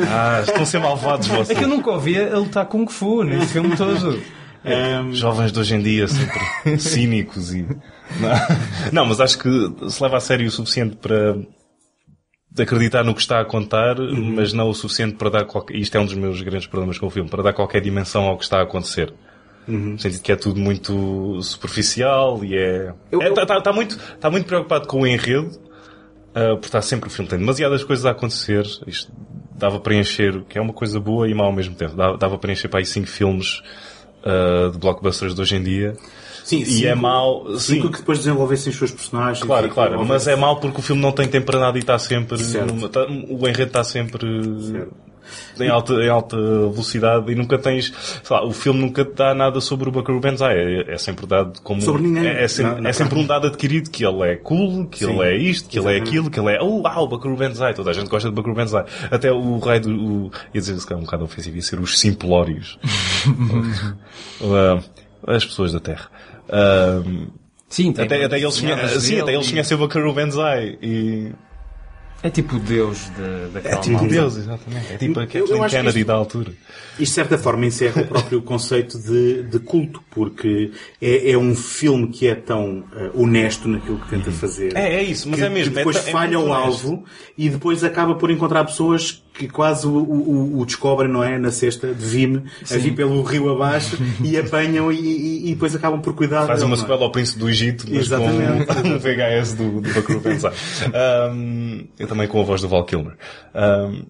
Ah, 0.08 0.40
estão 0.42 0.62
a 0.62 0.66
ser 0.66 0.78
malvados 0.80 1.28
É 1.30 1.36
vocês. 1.36 1.58
que 1.58 1.64
eu 1.64 1.68
nunca 1.68 1.90
ouvia 1.90 2.32
a 2.34 2.38
lutar 2.38 2.64
Kung 2.66 2.86
Fu 2.90 3.22
neste 3.22 3.52
filme 3.52 3.76
todo. 3.76 4.22
Ahm, 4.64 5.12
Jovens 5.14 5.52
de 5.52 5.60
hoje 5.60 5.74
em 5.74 5.82
dia 5.82 6.08
sempre 6.08 6.40
cínicos 6.78 7.52
e. 7.54 7.66
Não, 8.92 9.04
mas 9.06 9.20
acho 9.20 9.38
que 9.38 9.50
se 9.90 10.02
leva 10.02 10.16
a 10.16 10.20
sério 10.20 10.46
o 10.46 10.50
suficiente 10.50 10.96
para 10.96 11.36
acreditar 12.56 13.04
no 13.04 13.14
que 13.14 13.20
está 13.20 13.40
a 13.40 13.44
contar, 13.44 13.96
mas 13.98 14.52
não 14.52 14.68
o 14.68 14.74
suficiente 14.74 15.14
para 15.16 15.30
dar 15.30 15.44
qualquer. 15.44 15.76
Isto 15.76 15.96
é 15.96 16.00
um 16.00 16.04
dos 16.06 16.14
meus 16.14 16.40
grandes 16.42 16.66
problemas 16.66 16.98
com 16.98 17.06
o 17.06 17.10
filme, 17.10 17.28
para 17.28 17.42
dar 17.42 17.52
qualquer 17.52 17.80
dimensão 17.80 18.24
ao 18.24 18.36
que 18.36 18.44
está 18.44 18.58
a 18.58 18.62
acontecer. 18.62 19.12
No 19.66 19.98
sentido 19.98 20.22
que 20.22 20.32
é 20.32 20.36
tudo 20.36 20.58
muito 20.58 21.42
superficial 21.42 22.42
e 22.42 22.56
é. 22.56 22.92
Eu- 23.12 23.20
eu- 23.20 23.28
Está 23.28 23.44
tá, 23.44 23.60
tá 23.60 23.72
muito, 23.72 23.98
tá 24.18 24.30
muito 24.30 24.46
preocupado 24.46 24.88
com 24.88 25.02
o 25.02 25.06
enredo, 25.06 25.50
ah, 26.34 26.52
porque 26.54 26.66
está 26.66 26.80
sempre 26.80 27.08
o 27.08 27.12
filme 27.12 27.28
tem 27.28 27.38
demasiadas 27.38 27.84
coisas 27.84 28.06
a 28.06 28.12
acontecer. 28.12 28.64
Isto 28.86 29.12
dava 29.54 29.78
para 29.78 29.94
encher, 29.94 30.42
que 30.48 30.56
é 30.58 30.60
uma 30.60 30.72
coisa 30.72 30.98
boa 30.98 31.28
e 31.28 31.34
má 31.34 31.44
ao 31.44 31.52
mesmo 31.52 31.74
tempo. 31.74 31.94
Dava, 31.94 32.16
dava 32.16 32.38
para 32.38 32.50
encher 32.50 32.68
para 32.68 32.80
aí 32.80 32.86
cinco 32.86 33.08
filmes 33.08 33.62
ah, 34.24 34.70
de 34.72 34.78
blockbusters 34.78 35.34
de 35.34 35.40
hoje 35.42 35.56
em 35.56 35.62
dia. 35.62 35.92
Sim, 36.48 36.60
e 36.60 36.66
cinco- 36.66 36.86
é 36.88 36.94
mau. 36.94 37.58
Sim, 37.58 37.80
que 37.82 37.98
depois 37.98 38.18
desenvolvessem 38.18 38.70
os 38.72 38.78
seus 38.78 38.90
personagens. 38.90 39.44
claro, 39.44 39.66
e- 39.66 39.70
claro. 39.70 40.04
Mas 40.06 40.26
é 40.26 40.34
mau 40.36 40.56
porque 40.60 40.78
o 40.80 40.82
filme 40.82 41.02
não 41.02 41.12
tem 41.12 41.28
tempo 41.28 41.46
para 41.46 41.58
nada 41.60 41.76
e 41.76 41.80
está 41.80 41.98
sempre. 41.98 42.38
Numa- 42.66 42.88
tá- 42.88 43.06
o 43.06 43.46
enredo 43.48 43.64
está 43.64 43.84
sempre. 43.84 44.26
Certo. 44.62 45.08
Em 45.60 45.68
alta, 45.68 45.92
em 45.92 46.08
alta 46.08 46.36
velocidade 46.38 47.30
e 47.30 47.34
nunca 47.34 47.58
tens, 47.58 47.92
lá, 48.30 48.42
o 48.46 48.50
filme 48.50 48.80
nunca 48.80 49.04
te 49.04 49.12
dá 49.12 49.34
nada 49.34 49.60
sobre 49.60 49.86
o 49.86 49.92
Buckaroo 49.92 50.20
Banzai. 50.22 50.56
É, 50.56 50.94
é 50.94 50.96
sempre 50.96 51.26
dado 51.26 51.60
como, 51.60 51.82
Sobre 51.82 52.00
ninguém. 52.00 52.26
É, 52.26 52.44
é 52.44 52.48
sempre, 52.48 52.88
é 52.88 52.92
sempre 52.94 53.18
um 53.18 53.26
dado 53.26 53.48
adquirido 53.48 53.90
que 53.90 54.06
ele 54.06 54.22
é 54.22 54.36
cool, 54.36 54.86
que 54.86 55.00
Sim. 55.04 55.10
ele 55.20 55.28
é 55.28 55.36
isto, 55.36 55.68
que 55.68 55.78
ele 55.78 55.88
é 55.88 55.90
Exatamente. 55.96 56.08
aquilo, 56.08 56.30
que 56.30 56.40
ele 56.40 56.52
é, 56.56 56.62
oh, 56.62 56.80
uau, 56.80 57.06
Buckaroo 57.08 57.36
Banzai. 57.36 57.74
Toda 57.74 57.90
a 57.90 57.92
gente 57.92 58.08
gosta 58.08 58.30
de 58.30 58.34
Buckaroo 58.34 58.56
Banzai. 58.56 58.86
Até 59.10 59.30
o 59.30 59.58
rei 59.58 59.80
do, 59.80 59.90
o, 59.90 60.30
ia 60.54 60.60
dizer 60.62 60.78
que 60.86 60.92
é 60.94 60.96
um 60.96 61.00
bocado 61.00 61.24
ofensivo, 61.24 61.56
ia 61.56 61.62
ser 61.62 61.78
os 61.78 61.98
simplórios. 61.98 62.78
Uh, 64.40 64.82
as 65.26 65.44
pessoas 65.44 65.72
da 65.72 65.80
Terra. 65.80 66.08
Uh, 66.48 67.26
Sim, 67.68 67.92
tem 67.92 68.04
até, 68.06 68.24
até 68.24 68.38
eles, 68.40 68.54
desenhadas 68.54 68.90
conhe- 68.92 69.00
sim, 69.02 69.20
até 69.20 69.34
eles 69.34 69.46
e- 69.46 69.50
conhecem 69.50 69.74
o 69.76 69.80
Buckaroo 69.80 70.14
Banzai 70.14 70.78
e... 70.82 71.32
É 72.20 72.30
tipo 72.30 72.56
o 72.56 72.58
deus 72.58 73.08
de, 73.16 73.52
daquela 73.52 73.80
tipo. 73.80 74.04
Deus, 74.08 74.36
exatamente. 74.38 74.92
É 74.92 74.96
tipo 74.96 75.20
a 75.20 75.26
Kathleen 75.26 75.68
Kennedy 75.68 75.98
isto- 76.00 76.08
da 76.08 76.14
altura. 76.14 76.50
Isto, 76.50 76.98
de 76.98 77.06
certa 77.10 77.38
forma, 77.38 77.64
encerra 77.66 78.02
o 78.02 78.06
próprio 78.08 78.42
conceito 78.42 78.98
de, 78.98 79.44
de 79.44 79.58
culto, 79.60 80.02
porque 80.10 80.72
é, 81.00 81.30
é 81.30 81.38
um 81.38 81.54
filme 81.54 82.08
que 82.08 82.26
é 82.26 82.34
tão 82.34 82.82
eh, 82.96 83.10
honesto 83.14 83.68
naquilo 83.68 84.00
que 84.00 84.08
tenta 84.08 84.32
fazer. 84.32 84.76
É, 84.76 84.94
é 84.96 85.02
isso, 85.04 85.28
mas 85.28 85.38
que, 85.38 85.46
é 85.46 85.48
mesmo, 85.48 85.70
que 85.72 85.78
depois 85.78 85.94
é 85.96 86.00
ta- 86.00 86.08
é 86.08 86.10
falha 86.12 86.40
o 86.40 86.46
honesto. 86.50 86.64
alvo 86.88 87.04
e 87.36 87.48
depois 87.48 87.84
acaba 87.84 88.16
por 88.16 88.32
encontrar 88.32 88.64
pessoas 88.64 89.22
que 89.38 89.48
quase 89.48 89.86
o, 89.86 89.90
o, 89.96 90.58
o 90.60 90.66
descobrem, 90.66 91.10
não 91.10 91.22
é? 91.22 91.38
Na 91.38 91.50
cesta 91.52 91.94
de 91.94 92.04
Vime, 92.04 92.42
a 92.70 92.76
vir 92.76 92.94
pelo 92.94 93.22
rio 93.22 93.48
abaixo 93.50 93.96
e 94.22 94.36
apanham 94.36 94.90
e, 94.92 94.96
e- 94.98 95.50
e 95.50 95.54
depois 95.54 95.74
acabam 95.74 96.00
por 96.00 96.14
cuidar 96.14 96.46
Faz 96.46 96.62
uma 96.62 96.74
é? 96.74 96.78
sequela 96.78 97.02
ao 97.04 97.12
Príncipe 97.12 97.38
do 97.38 97.48
Egito, 97.48 97.84
mas 97.88 97.98
Exatamente. 98.06 98.66
com 98.66 98.88
um 98.88 98.98
VHS 98.98 99.52
do, 99.54 99.80
do 99.80 99.90
Buckaroo 99.94 100.20
Banzai. 100.20 100.52
Um, 101.32 101.86
eu 101.98 102.06
também 102.08 102.26
com 102.26 102.40
a 102.40 102.44
voz 102.44 102.60
do 102.60 102.68
Val 102.68 102.84
Kilmer. 102.84 103.14
Um, 103.54 104.02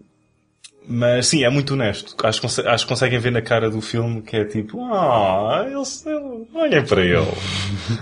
mas 0.90 1.26
sim, 1.26 1.44
é 1.44 1.50
muito 1.50 1.74
honesto. 1.74 2.16
Acho, 2.24 2.46
acho 2.66 2.84
que 2.86 2.88
conseguem 2.88 3.18
ver 3.18 3.30
na 3.30 3.42
cara 3.42 3.68
do 3.68 3.78
filme 3.82 4.22
que 4.22 4.34
é 4.36 4.44
tipo, 4.46 4.82
ah, 4.90 5.66
eles, 5.70 6.04
ele- 6.06 6.46
olhem 6.54 6.82
para 6.82 7.04
ele. 7.04 7.26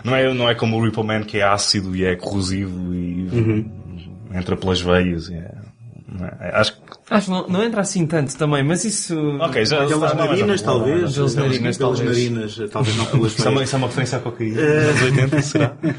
não, 0.05 0.15
é, 0.15 0.33
não 0.33 0.49
é 0.49 0.55
como 0.55 0.79
o 0.79 0.85
Ripple 0.85 1.03
Man 1.03 1.23
que 1.25 1.39
é 1.39 1.43
ácido 1.43 1.97
e 1.97 2.05
é 2.05 2.15
corrosivo 2.15 2.95
e 2.95 3.27
Uhum. 3.33 3.71
entra 4.33 4.57
pelas 4.57 4.81
veias. 4.81 5.29
é? 5.31 5.66
Acho 6.53 6.75
que. 6.75 6.81
Acho 7.11 7.27
que 7.27 7.31
não, 7.33 7.49
não 7.49 7.63
entra 7.65 7.81
assim 7.81 8.07
tanto 8.07 8.37
também, 8.37 8.63
mas 8.63 8.85
isso... 8.85 9.17
Ok, 9.41 9.65
já. 9.65 9.85
Pelas 9.87 10.15
narinas, 10.15 10.63
talvez. 10.63 11.15
Pelas 11.15 11.35
narinas, 11.35 11.77
Pelas 11.77 11.99
talvez. 11.99 12.05
narinas, 12.31 12.71
talvez 12.71 12.97
não 12.97 13.07
pelas 13.07 13.39
é 13.45 13.49
uma, 13.49 13.51
veias. 13.57 13.69
isso 13.69 13.77
é 13.77 13.79
uma 13.79 13.87
referência 13.89 14.19
à 14.19 14.21
cocaína 14.21 14.57
dos 14.63 14.89
anos 14.89 15.03
80, 15.03 15.43
será? 15.43 15.77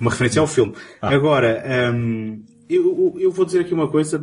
Uma 0.00 0.10
referência 0.10 0.40
ao 0.40 0.46
filme. 0.46 0.72
Agora, 1.02 1.62
hum, 1.94 2.42
eu, 2.70 3.14
eu 3.18 3.30
vou 3.30 3.44
dizer 3.44 3.60
aqui 3.60 3.74
uma 3.74 3.86
coisa, 3.88 4.18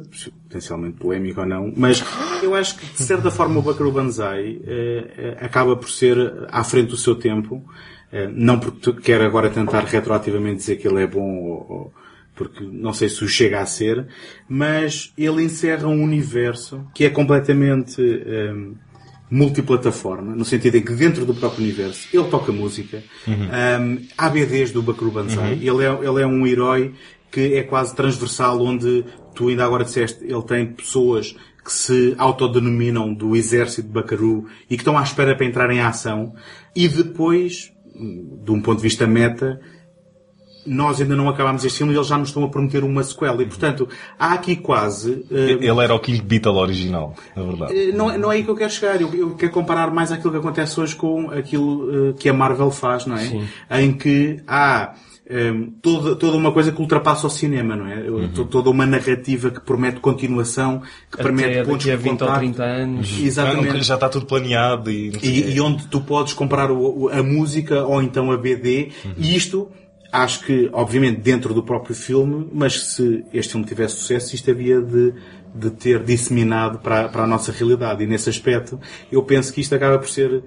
potencialmente 0.48 0.98
polémica 0.98 1.42
ou 1.42 1.48
não, 1.48 1.72
mas 1.78 2.04
eu 2.42 2.56
acho 2.56 2.78
que, 2.78 2.86
de 2.94 3.04
certa 3.04 3.30
forma, 3.30 3.60
o 3.60 3.62
Buckaroo 3.62 3.92
Banzai 3.92 4.60
eh, 4.66 5.08
eh, 5.18 5.38
acaba 5.40 5.76
por 5.76 5.90
ser 5.90 6.48
à 6.52 6.64
frente 6.64 6.88
do 6.90 6.98
seu 6.98 7.14
tempo. 7.14 7.64
Eh, 8.12 8.28
não 8.34 8.58
porque 8.60 8.80
tu- 8.80 8.94
quero 8.96 9.24
agora 9.24 9.50
tentar 9.52 9.82
retroativamente 9.84 10.58
dizer 10.58 10.78
que 10.78 10.88
ele 10.88 11.04
é 11.04 11.08
bom 11.08 11.22
ou, 11.44 11.66
ou- 11.70 11.94
porque 12.38 12.64
não 12.64 12.94
sei 12.94 13.10
se 13.10 13.24
o 13.24 13.28
chega 13.28 13.60
a 13.60 13.66
ser, 13.66 14.08
mas 14.48 15.12
ele 15.18 15.44
encerra 15.44 15.88
um 15.88 16.02
universo 16.02 16.86
que 16.94 17.04
é 17.04 17.10
completamente 17.10 18.00
hum, 18.00 18.76
multiplataforma, 19.30 20.34
no 20.36 20.46
sentido 20.46 20.76
em 20.76 20.82
que 20.82 20.94
dentro 20.94 21.26
do 21.26 21.34
próprio 21.34 21.64
universo 21.64 22.08
ele 22.14 22.30
toca 22.30 22.52
música. 22.52 23.04
Um, 23.28 24.06
há 24.18 24.30
BDs 24.30 24.72
do 24.72 24.82
Buckaroo 24.82 25.12
Banzai. 25.12 25.54
Ele, 25.54 25.84
é, 25.84 26.08
ele 26.08 26.22
é 26.22 26.28
um 26.28 26.46
herói 26.48 26.94
que 27.30 27.56
é 27.56 27.64
quase 27.64 27.94
transversal, 27.94 28.62
onde 28.62 29.04
tu 29.36 29.50
ainda 29.50 29.66
agora 29.66 29.84
disseste, 29.84 30.24
ele 30.24 30.42
tem 30.44 30.66
pessoas 30.66 31.36
que 31.64 31.72
se 31.72 32.16
autodenominam 32.18 33.14
do 33.14 33.36
exército 33.36 33.88
de 33.88 33.94
Buckaroo 33.94 34.46
e 34.70 34.78
que 34.78 34.82
estão 34.82 34.98
à 34.98 35.04
espera 35.04 35.36
para 35.36 35.46
entrar 35.46 35.70
em 35.70 35.82
ação. 35.82 36.34
E 36.74 36.88
depois, 36.88 37.74
de 37.94 38.52
um 38.52 38.62
ponto 38.62 38.78
de 38.78 38.84
vista 38.84 39.06
meta, 39.06 39.60
nós 40.68 41.02
ainda 41.02 41.16
não 41.16 41.30
acabámos 41.30 41.64
este 41.66 41.78
filme 41.80 41.94
e 41.94 41.96
eles 41.96 42.08
já 42.08 42.18
nos 42.18 42.30
estão 42.30 42.44
a 42.44 42.50
prometer 42.50 42.84
uma 42.84 43.02
sequela. 43.04 43.42
E, 43.42 43.46
portanto, 43.46 43.88
há 44.20 44.34
aqui 44.34 44.56
quase... 44.56 45.26
eh, 45.32 45.58
Ele 45.62 45.84
era 45.84 45.96
o 45.96 46.00
King 46.00 46.22
Beatle 46.22 46.58
original, 46.58 47.16
na 47.36 47.44
verdade. 47.44 47.74
eh, 47.90 47.92
Não, 47.94 48.12
é- 48.12 48.18
não 48.18 48.32
é 48.32 48.36
aí 48.36 48.44
que 48.44 48.50
eu 48.50 48.56
quero 48.56 48.72
chegar. 48.72 49.02
Eu, 49.02 49.14
eu 49.16 49.36
quero 49.36 49.52
comparar 49.52 49.90
mais 49.92 50.12
aquilo 50.12 50.32
que 50.32 50.38
acontece 50.40 50.80
hoje 50.80 50.96
com 50.96 51.32
aquilo 51.32 52.10
eh, 52.10 52.14
que 52.20 52.30
a 52.30 52.34
Marvel 52.34 52.70
faz, 52.70 53.06
não 53.06 53.16
é? 53.18 53.82
Em 53.82 53.94
que 53.94 54.42
há 54.48 54.94
eh, 55.30 55.52
toda, 55.82 56.16
toda 56.16 56.38
uma 56.38 56.52
coisa 56.54 56.72
que 56.72 56.80
ultrapassa 56.82 57.28
o 57.28 57.30
cinema, 57.30 57.76
não 57.76 57.88
é? 57.88 58.02
To- 58.34 58.46
Toda 58.46 58.70
uma 58.70 58.86
narrativa 58.86 59.50
que 59.52 59.60
promete 59.60 60.00
continuação, 60.00 60.82
que 61.12 61.18
promete 61.18 61.50
Até 61.60 61.64
pontos 61.64 61.86
daqui 61.86 61.92
a 61.92 61.96
de 61.98 62.04
20 62.04 62.12
ou 62.12 62.18
contacto. 62.28 62.40
30 62.40 62.64
anos. 62.64 63.20
Exatamente. 63.20 63.84
Já 63.84 63.96
está 63.96 64.08
tudo 64.10 64.26
planeado 64.26 64.90
e, 64.90 65.12
E, 65.22 65.54
e 65.56 65.62
onde 65.62 65.86
tu 65.88 66.00
podes 66.02 66.34
comprar 66.34 66.72
o- 66.72 67.10
a 67.12 67.22
música 67.22 67.84
ou 67.86 68.02
então 68.02 68.32
a 68.32 68.38
BD. 68.38 68.90
E 69.18 69.36
isto, 69.36 69.70
acho 70.12 70.46
que, 70.46 70.70
obviamente, 70.74 71.20
dentro 71.20 71.54
do 71.54 71.64
próprio 71.64 71.96
filme, 71.96 72.50
mas 72.52 72.82
se 72.82 73.26
este 73.34 73.52
filme 73.52 73.66
tivesse 73.66 73.96
sucesso, 73.96 74.36
isto 74.36 74.50
havia 74.50 74.82
de, 74.82 75.14
de 75.54 75.72
ter 75.72 76.04
disseminado 76.04 76.80
para, 76.80 77.10
para 77.10 77.24
a 77.24 77.28
nossa 77.28 77.52
realidade. 77.52 78.04
E 78.04 78.08
nesse 78.08 78.30
aspecto, 78.30 78.80
eu 79.12 79.24
penso 79.24 79.54
que 79.54 79.62
isto 79.62 79.76
acaba 79.76 79.98
por 79.98 80.08
ser, 80.08 80.44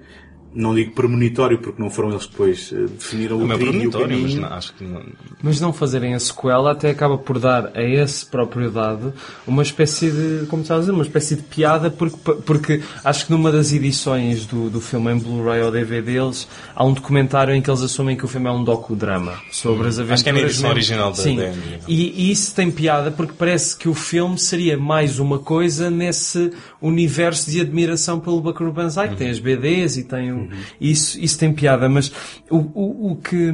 não 0.52 0.74
digo 0.74 0.92
premonitório, 0.92 1.58
porque 1.58 1.80
não 1.80 1.88
foram 1.90 2.10
eles 2.10 2.24
que 2.26 2.32
depois 2.32 2.72
eh, 2.72 2.86
definiram 2.86 3.38
o 3.38 3.52
é 3.52 3.56
trilho 3.56 3.82
e 3.82 3.86
o 3.86 3.90
premonitório, 3.90 4.18
mas 4.18 4.20
caminho. 4.32 4.40
não, 4.40 4.56
acho 4.56 4.74
que 4.74 4.84
não. 4.84 5.02
Mas 5.42 5.60
não 5.60 5.72
fazerem 5.72 6.14
a 6.14 6.18
sequela 6.20 6.72
até 6.72 6.90
acaba 6.90 7.16
por 7.16 7.38
dar 7.38 7.70
a 7.74 7.82
esse 7.82 8.26
próprio 8.26 8.70
dado 8.70 9.14
uma 9.46 9.62
espécie 9.62 10.10
de, 10.10 10.46
como 10.46 10.62
estás 10.62 10.78
a 10.78 10.80
dizer, 10.82 10.92
uma 10.92 11.04
espécie 11.04 11.36
de 11.36 11.42
piada, 11.42 11.90
porque, 11.90 12.16
porque 12.44 12.82
acho 13.04 13.26
que 13.26 13.32
numa 13.32 13.52
das 13.52 13.72
edições 13.72 14.44
do, 14.46 14.68
do 14.68 14.80
filme 14.80 15.12
em 15.12 15.18
Blu-ray 15.18 15.62
ou 15.62 15.70
DVD 15.70 16.00
deles, 16.02 16.48
há 16.74 16.84
um 16.84 16.92
documentário 16.92 17.54
em 17.54 17.62
que 17.62 17.70
eles 17.70 17.82
assumem 17.82 18.16
que 18.16 18.24
o 18.24 18.28
filme 18.28 18.48
é 18.48 18.50
um 18.50 18.64
docudrama 18.64 19.34
sobre 19.52 19.86
as 19.88 19.98
aventuras. 19.98 20.12
Acho 20.20 20.24
que 20.24 20.30
é 20.30 20.32
na 20.32 20.40
edição 20.40 20.70
original 20.70 21.10
da- 21.10 21.16
Sim. 21.16 21.36
da 21.36 21.44
MD. 21.46 21.78
E, 21.86 22.28
e 22.28 22.30
isso 22.32 22.54
tem 22.54 22.70
piada 22.70 23.10
porque 23.10 23.34
parece 23.38 23.76
que 23.76 23.88
o 23.88 23.94
filme 23.94 24.38
seria 24.38 24.76
mais 24.76 25.18
uma 25.18 25.38
coisa 25.38 25.90
nesse 25.90 26.50
universo 26.82 27.50
de 27.50 27.60
admiração 27.60 28.18
pelo 28.18 28.40
Buckaroo 28.40 28.72
Banzai, 28.72 29.10
que 29.10 29.16
tem 29.16 29.30
as 29.30 29.38
BDs 29.38 29.96
e 29.96 30.04
tem 30.04 30.32
o, 30.32 30.39
isso, 30.80 31.18
isso 31.20 31.38
tem 31.38 31.52
piada, 31.52 31.88
mas 31.88 32.12
o, 32.50 32.58
o, 32.58 33.12
o, 33.12 33.16
que, 33.16 33.52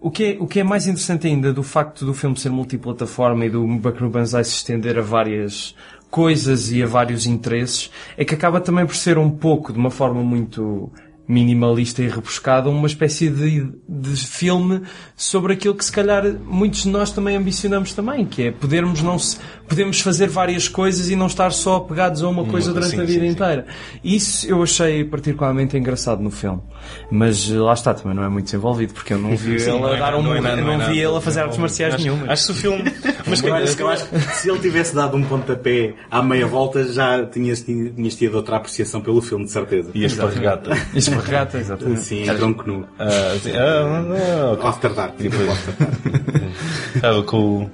o, 0.00 0.10
que 0.10 0.24
é, 0.24 0.36
o 0.40 0.46
que 0.46 0.60
é 0.60 0.64
mais 0.64 0.86
interessante 0.86 1.26
ainda 1.26 1.52
do 1.52 1.62
facto 1.62 2.04
do 2.04 2.14
filme 2.14 2.38
ser 2.38 2.50
multiplataforma 2.50 3.46
e 3.46 3.50
do 3.50 3.66
Buckaroo 3.66 4.10
Banzai 4.10 4.44
se 4.44 4.54
estender 4.54 4.98
a 4.98 5.02
várias 5.02 5.74
coisas 6.10 6.70
e 6.72 6.82
a 6.82 6.86
vários 6.86 7.26
interesses, 7.26 7.90
é 8.16 8.24
que 8.24 8.34
acaba 8.34 8.60
também 8.60 8.86
por 8.86 8.94
ser 8.94 9.18
um 9.18 9.30
pouco, 9.30 9.72
de 9.72 9.78
uma 9.78 9.90
forma 9.90 10.22
muito 10.22 10.90
minimalista 11.28 12.02
e 12.02 12.08
rebuscada, 12.08 12.68
uma 12.68 12.86
espécie 12.86 13.28
de, 13.28 13.68
de 13.88 14.16
filme 14.16 14.82
sobre 15.16 15.54
aquilo 15.54 15.74
que 15.74 15.84
se 15.84 15.92
calhar 15.92 16.24
muitos 16.44 16.82
de 16.82 16.88
nós 16.88 17.10
também 17.10 17.36
ambicionamos 17.36 17.92
também, 17.92 18.24
que 18.24 18.44
é 18.44 18.50
podermos 18.50 19.02
não 19.02 19.18
se, 19.18 19.38
podemos 19.68 20.00
fazer 20.00 20.28
várias 20.28 20.68
coisas 20.68 21.10
e 21.10 21.16
não 21.16 21.26
estar 21.26 21.50
só 21.50 21.76
apegados 21.76 22.22
a 22.22 22.28
uma 22.28 22.44
coisa 22.44 22.72
durante 22.72 22.90
sim, 22.90 23.00
a 23.00 23.04
vida 23.04 23.20
sim, 23.20 23.26
sim. 23.26 23.32
inteira. 23.32 23.66
Isso 24.04 24.48
eu 24.48 24.62
achei 24.62 25.04
particularmente 25.04 25.76
engraçado 25.76 26.22
no 26.22 26.30
filme. 26.30 26.62
Mas 27.10 27.50
eh, 27.50 27.54
lá 27.54 27.72
está, 27.72 27.92
também 27.94 28.16
não 28.16 28.22
é 28.22 28.28
muito 28.28 28.44
desenvolvido, 28.46 28.94
porque 28.94 29.12
eu 29.12 29.18
não 29.18 29.36
vi 29.36 29.58
Sim, 29.58 29.76
ele 29.76 29.84
a 29.84 29.96
é 29.96 29.98
dar 29.98 30.14
um 30.14 30.22
não 30.22 30.34
é 30.34 30.40
não 30.40 30.50
é 30.50 30.76
não 30.78 30.86
vi 30.86 30.98
ele 30.98 31.16
a 31.16 31.20
fazer 31.20 31.40
artes 31.40 31.58
marciais 31.58 31.94
acho, 31.94 32.04
nenhuma. 32.04 32.32
Acho 32.32 32.46
que 32.46 32.52
se 32.52 32.58
o 32.58 32.62
filme. 32.62 32.84
Mas 33.26 33.40
que, 33.40 33.66
se 33.66 33.80
eu 33.80 33.88
acho 33.88 34.06
que 34.06 34.18
se 34.34 34.50
ele 34.50 34.58
tivesse 34.60 34.94
dado 34.94 35.16
um 35.16 35.24
pontapé 35.24 35.94
à 36.10 36.22
meia 36.22 36.46
volta, 36.46 36.84
já 36.92 37.24
tinhas, 37.26 37.62
tinhas 37.62 38.14
tido 38.14 38.36
outra 38.36 38.56
apreciação 38.56 39.00
pelo 39.00 39.20
filme, 39.20 39.44
de 39.44 39.50
certeza. 39.50 39.90
E 39.94 40.04
a 40.04 40.06
esparregata. 40.06 40.70
Isso 40.94 41.10
foi 41.16 41.24
regata, 41.26 41.58
exatamente. 41.58 42.00
Sim, 42.02 42.28
é 42.28 42.34
tronco 42.34 42.64
nu. 42.66 42.86
Ah, 42.98 43.36
sim, 43.42 43.52
ah, 43.56 44.48
ah, 44.48 44.52
ok. 44.52 44.68
After 44.68 44.92
Dark. 44.94 45.16
tipo 45.16 45.36
After. 45.50 45.74
Ah, 47.02 47.22
com, 47.24 47.62
o- 47.64 47.70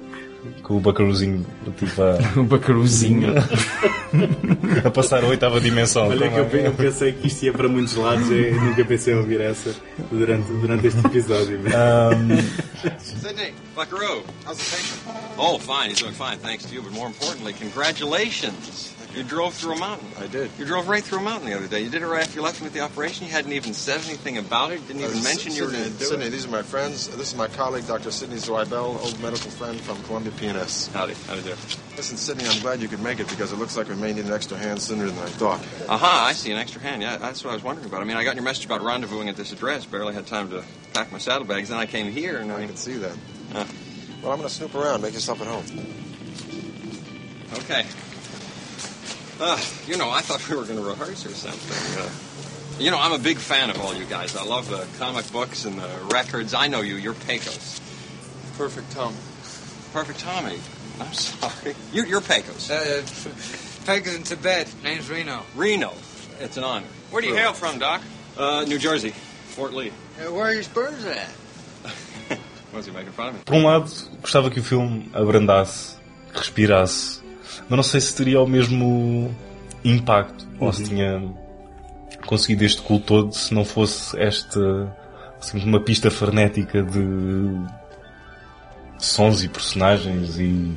com 0.61 0.77
o 0.77 0.79
bacaruzinho, 0.79 1.45
tipo, 1.77 2.01
a, 2.01 2.17
O 2.39 2.43
bacaruzinho. 2.43 3.33
a 4.85 4.89
passar 4.91 5.23
a 5.23 5.27
oitava 5.27 5.59
dimensão. 5.61 6.07
Olha 6.09 6.29
que 6.29 6.55
eu, 6.55 6.59
eu 6.65 6.71
pensei 6.73 7.13
que 7.13 7.27
isto 7.27 7.43
ia 7.45 7.53
para 7.53 7.67
muitos 7.69 7.95
lados 7.95 8.29
e 8.29 8.51
nunca 8.51 8.83
pensei 8.85 9.13
em 9.13 9.17
ouvir 9.17 9.41
essa 9.41 9.73
durante, 10.11 10.51
durante 10.51 10.87
este 10.87 10.99
episódio. 11.05 11.59
Sydney, 12.99 13.53
Buckaroo, 13.75 14.23
how's 14.45 14.57
the 14.57 14.75
patient? 14.75 14.99
Oh, 15.37 15.57
fine. 15.57 15.89
He's 15.89 15.99
doing 15.99 16.13
fine, 16.13 16.37
thanks 16.39 16.65
to 16.65 16.73
you. 16.75 16.81
But 16.81 16.91
more 16.93 17.07
importantly, 17.07 17.53
congratulations. 17.53 18.92
You 19.15 19.21
drove 19.23 19.53
through 19.53 19.73
a 19.73 19.79
mountain. 19.79 20.07
I 20.19 20.25
did. 20.25 20.49
You 20.57 20.65
drove 20.65 20.87
right 20.87 21.03
through 21.03 21.19
a 21.19 21.21
mountain 21.21 21.47
the 21.47 21.55
other 21.55 21.67
day. 21.67 21.81
You 21.81 21.89
did 21.91 22.01
it 22.01 22.07
right 22.07 22.23
after 22.23 22.35
you 22.35 22.41
left 22.41 22.59
me 22.61 22.65
with 22.65 22.73
the 22.73 22.79
operation. 22.79 23.27
You 23.27 23.31
hadn't 23.31 23.53
even 23.53 23.73
said 23.75 24.01
anything 24.05 24.39
about 24.39 24.71
it. 24.71 24.85
Didn't 24.87 25.03
even 25.03 25.19
Uh, 25.19 25.21
mention 25.23 25.53
you 25.53 25.65
were 25.65 25.69
Sydney, 25.69 25.83
going 25.83 25.93
to 25.93 25.99
do 25.99 26.05
Sydney, 26.05 26.25
it. 26.25 26.29
these 26.31 26.45
are 26.45 26.49
my 26.49 26.63
friends. 26.63 27.07
This 27.09 27.27
is 27.27 27.35
my 27.35 27.47
colleague, 27.47 27.85
Dr. 27.85 28.09
Sidney 28.09 28.37
Zweibel, 28.37 28.99
old 29.03 29.19
medical 29.21 29.51
friend 29.51 29.79
from 29.81 30.01
Columbia 30.05 30.31
PNS. 30.33 30.91
Howdy. 30.93 31.13
Howdy 31.27 31.41
do. 31.43 31.49
you 31.49 31.55
do? 31.55 31.61
Listen, 31.95 32.17
Sydney, 32.17 32.47
I'm 32.47 32.59
glad 32.61 32.81
you 32.81 32.87
could 32.87 33.01
make 33.03 33.19
it 33.19 33.29
because 33.29 33.51
it 33.51 33.57
looks 33.59 33.77
like 33.77 33.87
we 33.87 33.95
may 33.95 34.13
need 34.13 34.25
an 34.25 34.33
extra 34.33 34.57
hand 34.57 34.81
sooner 34.81 35.05
than 35.05 35.19
I 35.19 35.27
thought. 35.27 35.63
Aha, 35.89 36.25
I 36.29 36.33
see. 36.33 36.51
An 36.51 36.57
extra 36.57 36.81
hand. 36.81 37.03
Yeah, 37.03 37.17
that's 37.17 37.43
what 37.43 37.51
I 37.51 37.53
was 37.53 37.63
wondering 37.63 37.87
about. 37.87 38.01
I 38.01 38.05
mean, 38.05 38.17
I 38.17 38.23
got 38.23 38.33
your 38.33 38.43
message 38.43 38.65
about 38.65 38.81
rendezvousing 38.81 39.29
at 39.29 39.35
this 39.35 39.51
address. 39.51 39.85
Barely 39.85 40.15
had 40.15 40.25
time 40.25 40.49
to 40.49 40.63
pack 40.93 41.11
my 41.11 41.19
saddlebags. 41.19 41.69
Then 41.69 41.77
I 41.77 41.85
came 41.85 42.11
here, 42.11 42.37
and 42.39 42.51
I 42.51 42.63
I 42.63 42.65
can 42.65 42.77
see 42.77 42.93
that. 42.95 43.15
Uh. 43.53 43.65
Well, 44.23 44.31
I'm 44.31 44.37
going 44.39 44.49
to 44.49 44.55
snoop 44.55 44.73
around. 44.73 45.01
Make 45.03 45.13
yourself 45.13 45.39
at 45.41 45.47
home. 45.47 45.65
Okay. 47.59 47.85
Uh, 49.45 49.59
you 49.85 49.97
know, 49.97 50.09
I 50.09 50.21
thought 50.21 50.47
we 50.49 50.55
were 50.55 50.63
going 50.63 50.79
to 50.79 50.85
rehearse 50.85 51.25
or 51.25 51.33
something. 51.33 52.01
Uh, 52.01 52.09
you 52.81 52.91
know, 52.91 52.97
I'm 52.97 53.11
a 53.11 53.17
big 53.17 53.37
fan 53.37 53.69
of 53.69 53.81
all 53.81 53.93
you 53.93 54.05
guys. 54.05 54.37
I 54.37 54.45
love 54.45 54.69
the 54.69 54.87
comic 54.97 55.29
books 55.33 55.65
and 55.65 55.77
the 55.77 55.89
records. 56.13 56.53
I 56.53 56.67
know 56.67 56.79
you. 56.79 56.95
You're 56.95 57.13
Pecos. 57.13 57.81
Perfect, 58.57 58.89
Tom. 58.93 59.13
Perfect 59.91 60.21
Tommy. 60.21 60.61
I'm 61.01 61.11
sorry. 61.11 61.75
You're, 61.91 62.05
you're 62.05 62.21
Pecos. 62.21 62.71
Uh, 62.71 63.03
Peg's 63.85 64.15
in 64.15 64.23
Tibet. 64.23 64.73
Name's 64.81 65.09
Reno. 65.09 65.43
Reno. 65.57 65.91
It's 66.39 66.55
an 66.55 66.63
honor. 66.63 66.87
Where 67.11 67.21
do 67.21 67.27
you 67.27 67.35
hail 67.35 67.51
from, 67.51 67.79
Doc? 67.79 68.01
Uh, 68.37 68.63
New 68.65 68.77
Jersey. 68.77 69.09
Fort 69.09 69.73
Lee. 69.73 69.91
Uh, 70.19 70.31
where 70.31 70.45
are 70.45 70.53
your 70.53 70.63
spurs 70.63 71.03
at? 71.03 71.29
Was 72.73 72.85
he 72.85 72.93
making 72.93 73.11
fun 73.11 73.27
of 73.27 73.33
me? 73.33 73.41
Por 73.43 73.57
um 73.57 73.65
lado, 73.65 73.91
gostava 74.21 74.49
que 74.49 74.61
o 74.61 74.63
filme 74.63 75.11
abrandasse, 75.13 75.97
respirasse, 76.33 77.22
mas 77.69 77.77
não 77.77 77.83
sei 77.83 77.99
se 78.01 78.15
teria 78.15 78.41
o 78.41 78.47
mesmo 78.47 79.33
impacto, 79.83 80.47
ou 80.59 80.71
se 80.71 80.83
tinha 80.85 81.21
conseguido 82.25 82.63
este 82.63 82.81
culto 82.81 83.05
todo 83.05 83.33
se 83.33 83.53
não 83.53 83.65
fosse 83.65 84.17
esta 84.19 84.95
assim, 85.39 85.59
uma 85.63 85.79
pista 85.81 86.09
frenética 86.09 86.81
de 86.81 87.01
sons 88.97 89.43
e 89.43 89.49
personagens 89.49 90.39
e, 90.39 90.71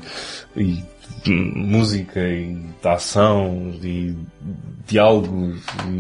e 0.56 0.82
música 1.30 2.20
e 2.20 2.54
de 2.82 2.88
ação 2.88 3.72
e 3.82 4.16
diálogos 4.86 5.60
e 5.88 5.90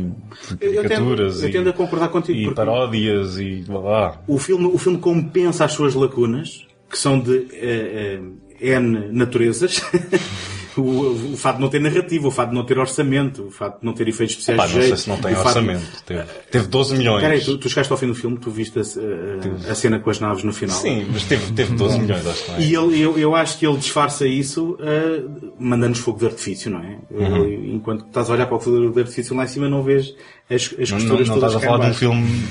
de 0.56 0.66
Eu- 0.66 0.72
eu 0.74 0.82
tendo- 0.82 0.88
caricaturas 0.88 1.42
eu 1.42 1.48
e, 1.48 1.52
tendo 1.52 1.70
a 1.70 1.72
concordar 1.72 2.08
contigo, 2.08 2.50
e 2.50 2.54
paródias 2.54 3.38
e 3.38 3.62
blá 3.66 3.80
blá. 3.80 4.20
O 4.26 4.38
filme, 4.38 4.66
o 4.66 4.78
filme 4.78 4.98
compensa 4.98 5.64
as 5.64 5.72
suas 5.72 5.94
lacunas, 5.94 6.66
que 6.90 6.98
são 6.98 7.18
de 7.20 7.46
eh, 7.52 8.18
eh, 8.60 8.76
N 8.78 9.08
naturezas. 9.12 9.80
o, 10.80 11.32
o 11.32 11.36
fato 11.36 11.56
de 11.56 11.62
não 11.62 11.68
ter 11.68 11.80
narrativa, 11.80 12.28
o 12.28 12.30
fato 12.30 12.48
de 12.50 12.54
não 12.54 12.64
ter 12.64 12.78
orçamento, 12.78 13.44
o 13.46 13.50
fato 13.50 13.80
de 13.80 13.86
não 13.86 13.92
ter 13.92 14.06
efeitos 14.08 14.34
especiais 14.36 14.60
Pá, 14.60 14.66
de 14.66 14.74
não 14.74 14.82
sei 14.82 14.96
se 14.96 15.08
não 15.08 15.16
tem 15.18 15.34
orçamento. 15.36 15.82
Teve, 16.04 16.22
teve 16.50 16.66
12 16.66 16.96
milhões. 16.96 17.16
Espera 17.16 17.34
aí, 17.34 17.40
tu, 17.44 17.58
tu 17.58 17.68
chegaste 17.68 17.92
ao 17.92 17.98
fim 17.98 18.06
do 18.06 18.14
filme, 18.14 18.38
tu 18.38 18.50
viste 18.50 18.78
a, 18.78 18.82
a- 18.82 19.72
a 19.72 19.74
cena 19.74 19.98
com 20.00 20.10
as 20.10 20.20
naves 20.20 20.44
no 20.44 20.52
final. 20.52 20.76
Sim, 20.76 21.06
mas 21.12 21.24
teve, 21.24 21.52
teve 21.52 21.74
12 21.74 21.98
milhões, 22.00 22.26
acho 22.26 22.44
que 22.44 22.50
não 22.50 22.56
é? 22.58 22.60
E 22.62 22.74
ele, 22.74 23.00
eu, 23.00 23.18
eu 23.18 23.34
acho 23.34 23.58
que 23.58 23.66
ele 23.66 23.76
disfarça 23.76 24.26
isso 24.26 24.76
eh, 24.80 25.22
mandando-nos 25.58 25.98
fogo 26.00 26.18
de 26.18 26.26
artifício, 26.26 26.70
não 26.70 26.80
é? 26.80 26.98
Uhum. 27.10 27.74
Enquanto 27.74 28.06
estás 28.06 28.28
a 28.30 28.32
olhar 28.34 28.46
para 28.46 28.56
o 28.56 28.60
fogo 28.60 28.90
de 28.90 29.00
artifício 29.00 29.34
lá 29.36 29.44
em 29.44 29.48
cima 29.48 29.68
não 29.68 29.82
vês 29.82 30.14
as, 30.50 30.74
as 30.78 30.90
Não, 30.90 30.98
costuras 30.98 31.28
não, 31.28 31.34
não 31.36 31.40
todas 31.40 31.54
estás 31.54 31.54
a 31.56 31.60
falar 31.60 31.84
de 31.84 31.90
um 31.90 31.94
filme 31.94 32.42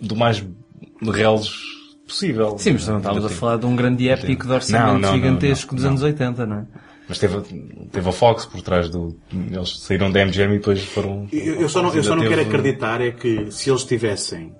do 0.00 0.16
mais 0.16 0.44
reles 1.02 1.50
possível. 2.06 2.56
Sim, 2.58 2.72
mas 2.72 2.86
não 2.88 2.98
estávamos 2.98 3.24
a 3.24 3.28
falar 3.28 3.56
de 3.56 3.66
um 3.66 3.74
grande 3.76 4.08
épico 4.08 4.42
de 4.42 4.48
Não, 4.48 4.54
orçamento 4.56 4.92
não, 4.92 4.98
não, 5.00 5.14
gigantesco 5.14 5.72
não, 5.72 5.76
dos 5.76 5.84
não. 5.84 5.90
anos 5.90 6.02
80, 6.02 6.46
não 6.46 6.56
é? 6.58 6.64
Mas 7.12 7.18
teve, 7.18 7.36
teve 7.92 8.08
a 8.08 8.12
Fox 8.12 8.46
por 8.46 8.62
trás 8.62 8.88
do. 8.88 9.14
Eles 9.32 9.78
saíram 9.80 10.10
da 10.10 10.24
MGM 10.24 10.54
e 10.54 10.58
depois 10.58 10.82
foram. 10.82 11.28
Eu, 11.30 11.60
eu 11.60 11.68
só 11.68 11.82
não, 11.82 11.94
eu 11.94 12.02
só 12.02 12.16
não 12.16 12.22
ainda 12.22 12.34
quero 12.34 12.44
teve- 12.48 12.56
acreditar 12.58 13.00
é 13.02 13.10
que 13.10 13.50
se 13.52 13.68
eles 13.70 13.84
tivessem 13.84 14.54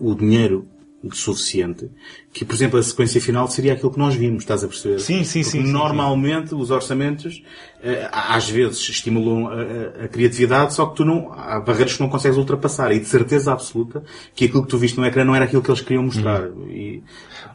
o 0.00 0.14
dinheiro 0.14 0.66
suficiente, 1.12 1.88
que, 2.32 2.44
por 2.44 2.54
exemplo, 2.54 2.78
a 2.78 2.82
sequência 2.82 3.20
final 3.20 3.46
seria 3.48 3.74
aquilo 3.74 3.92
que 3.92 3.98
nós 3.98 4.14
vimos, 4.16 4.42
estás 4.42 4.64
a 4.64 4.68
perceber? 4.68 4.98
Sim, 4.98 5.22
sim, 5.22 5.40
Porque 5.42 5.58
sim, 5.58 5.64
sim, 5.64 5.72
Normalmente 5.72 6.54
os 6.54 6.70
orçamentos 6.72 7.40
eh, 7.82 8.08
às 8.10 8.48
vezes 8.50 8.80
estimulam 8.88 9.46
a, 9.46 10.04
a- 10.04 10.08
criatividade, 10.08 10.74
só 10.74 10.86
que 10.86 10.96
tu 10.96 11.04
não, 11.04 11.32
há 11.32 11.60
barreiras 11.60 11.94
que 11.94 12.00
não 12.00 12.08
consegues 12.08 12.36
ultrapassar. 12.36 12.90
E 12.92 12.98
de 12.98 13.06
certeza 13.06 13.52
absoluta 13.52 14.02
que 14.34 14.46
aquilo 14.46 14.62
que 14.64 14.68
tu 14.68 14.78
viste 14.78 14.98
no 14.98 15.06
ecrã 15.06 15.22
não 15.24 15.34
era 15.36 15.44
aquilo 15.44 15.62
que 15.62 15.70
eles 15.70 15.80
queriam 15.82 16.02
mostrar. 16.02 16.48
E 16.68 17.02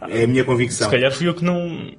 é 0.08 0.24
a 0.24 0.28
minha 0.28 0.46
convicção. 0.46 0.86
Se 0.90 0.96
calhar 0.96 1.12
fui 1.12 1.28
eu 1.28 1.34
que 1.34 1.44
não. 1.44 1.92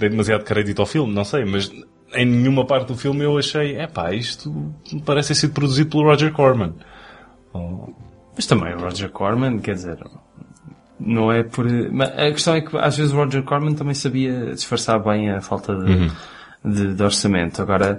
Dei 0.00 0.08
demasiado 0.08 0.44
crédito 0.44 0.80
ao 0.80 0.86
filme, 0.86 1.14
não 1.14 1.24
sei, 1.24 1.44
mas 1.44 1.70
em 2.14 2.26
nenhuma 2.26 2.66
parte 2.66 2.88
do 2.88 2.96
filme 2.96 3.22
eu 3.22 3.38
achei, 3.38 3.76
é 3.76 3.86
pá, 3.86 4.12
isto 4.12 4.74
parece 5.04 5.28
ter 5.28 5.34
sido 5.34 5.52
produzido 5.52 5.90
pelo 5.90 6.04
Roger 6.04 6.32
Corman. 6.32 6.74
Oh, 7.52 7.92
Mas 8.34 8.46
também 8.46 8.74
o 8.74 8.80
Roger 8.80 9.10
Corman, 9.10 9.58
quer 9.58 9.74
dizer, 9.74 9.98
não 10.98 11.30
é 11.30 11.42
por. 11.42 11.66
Mas 11.92 12.10
a 12.10 12.30
questão 12.30 12.54
é 12.54 12.60
que 12.60 12.76
às 12.76 12.96
vezes 12.96 13.12
o 13.12 13.16
Roger 13.16 13.42
Corman 13.42 13.74
também 13.74 13.94
sabia 13.94 14.52
disfarçar 14.52 15.02
bem 15.02 15.30
a 15.30 15.40
falta 15.40 15.74
de, 15.76 16.10
de, 16.64 16.94
de 16.94 17.02
orçamento. 17.02 17.62
Agora, 17.62 17.98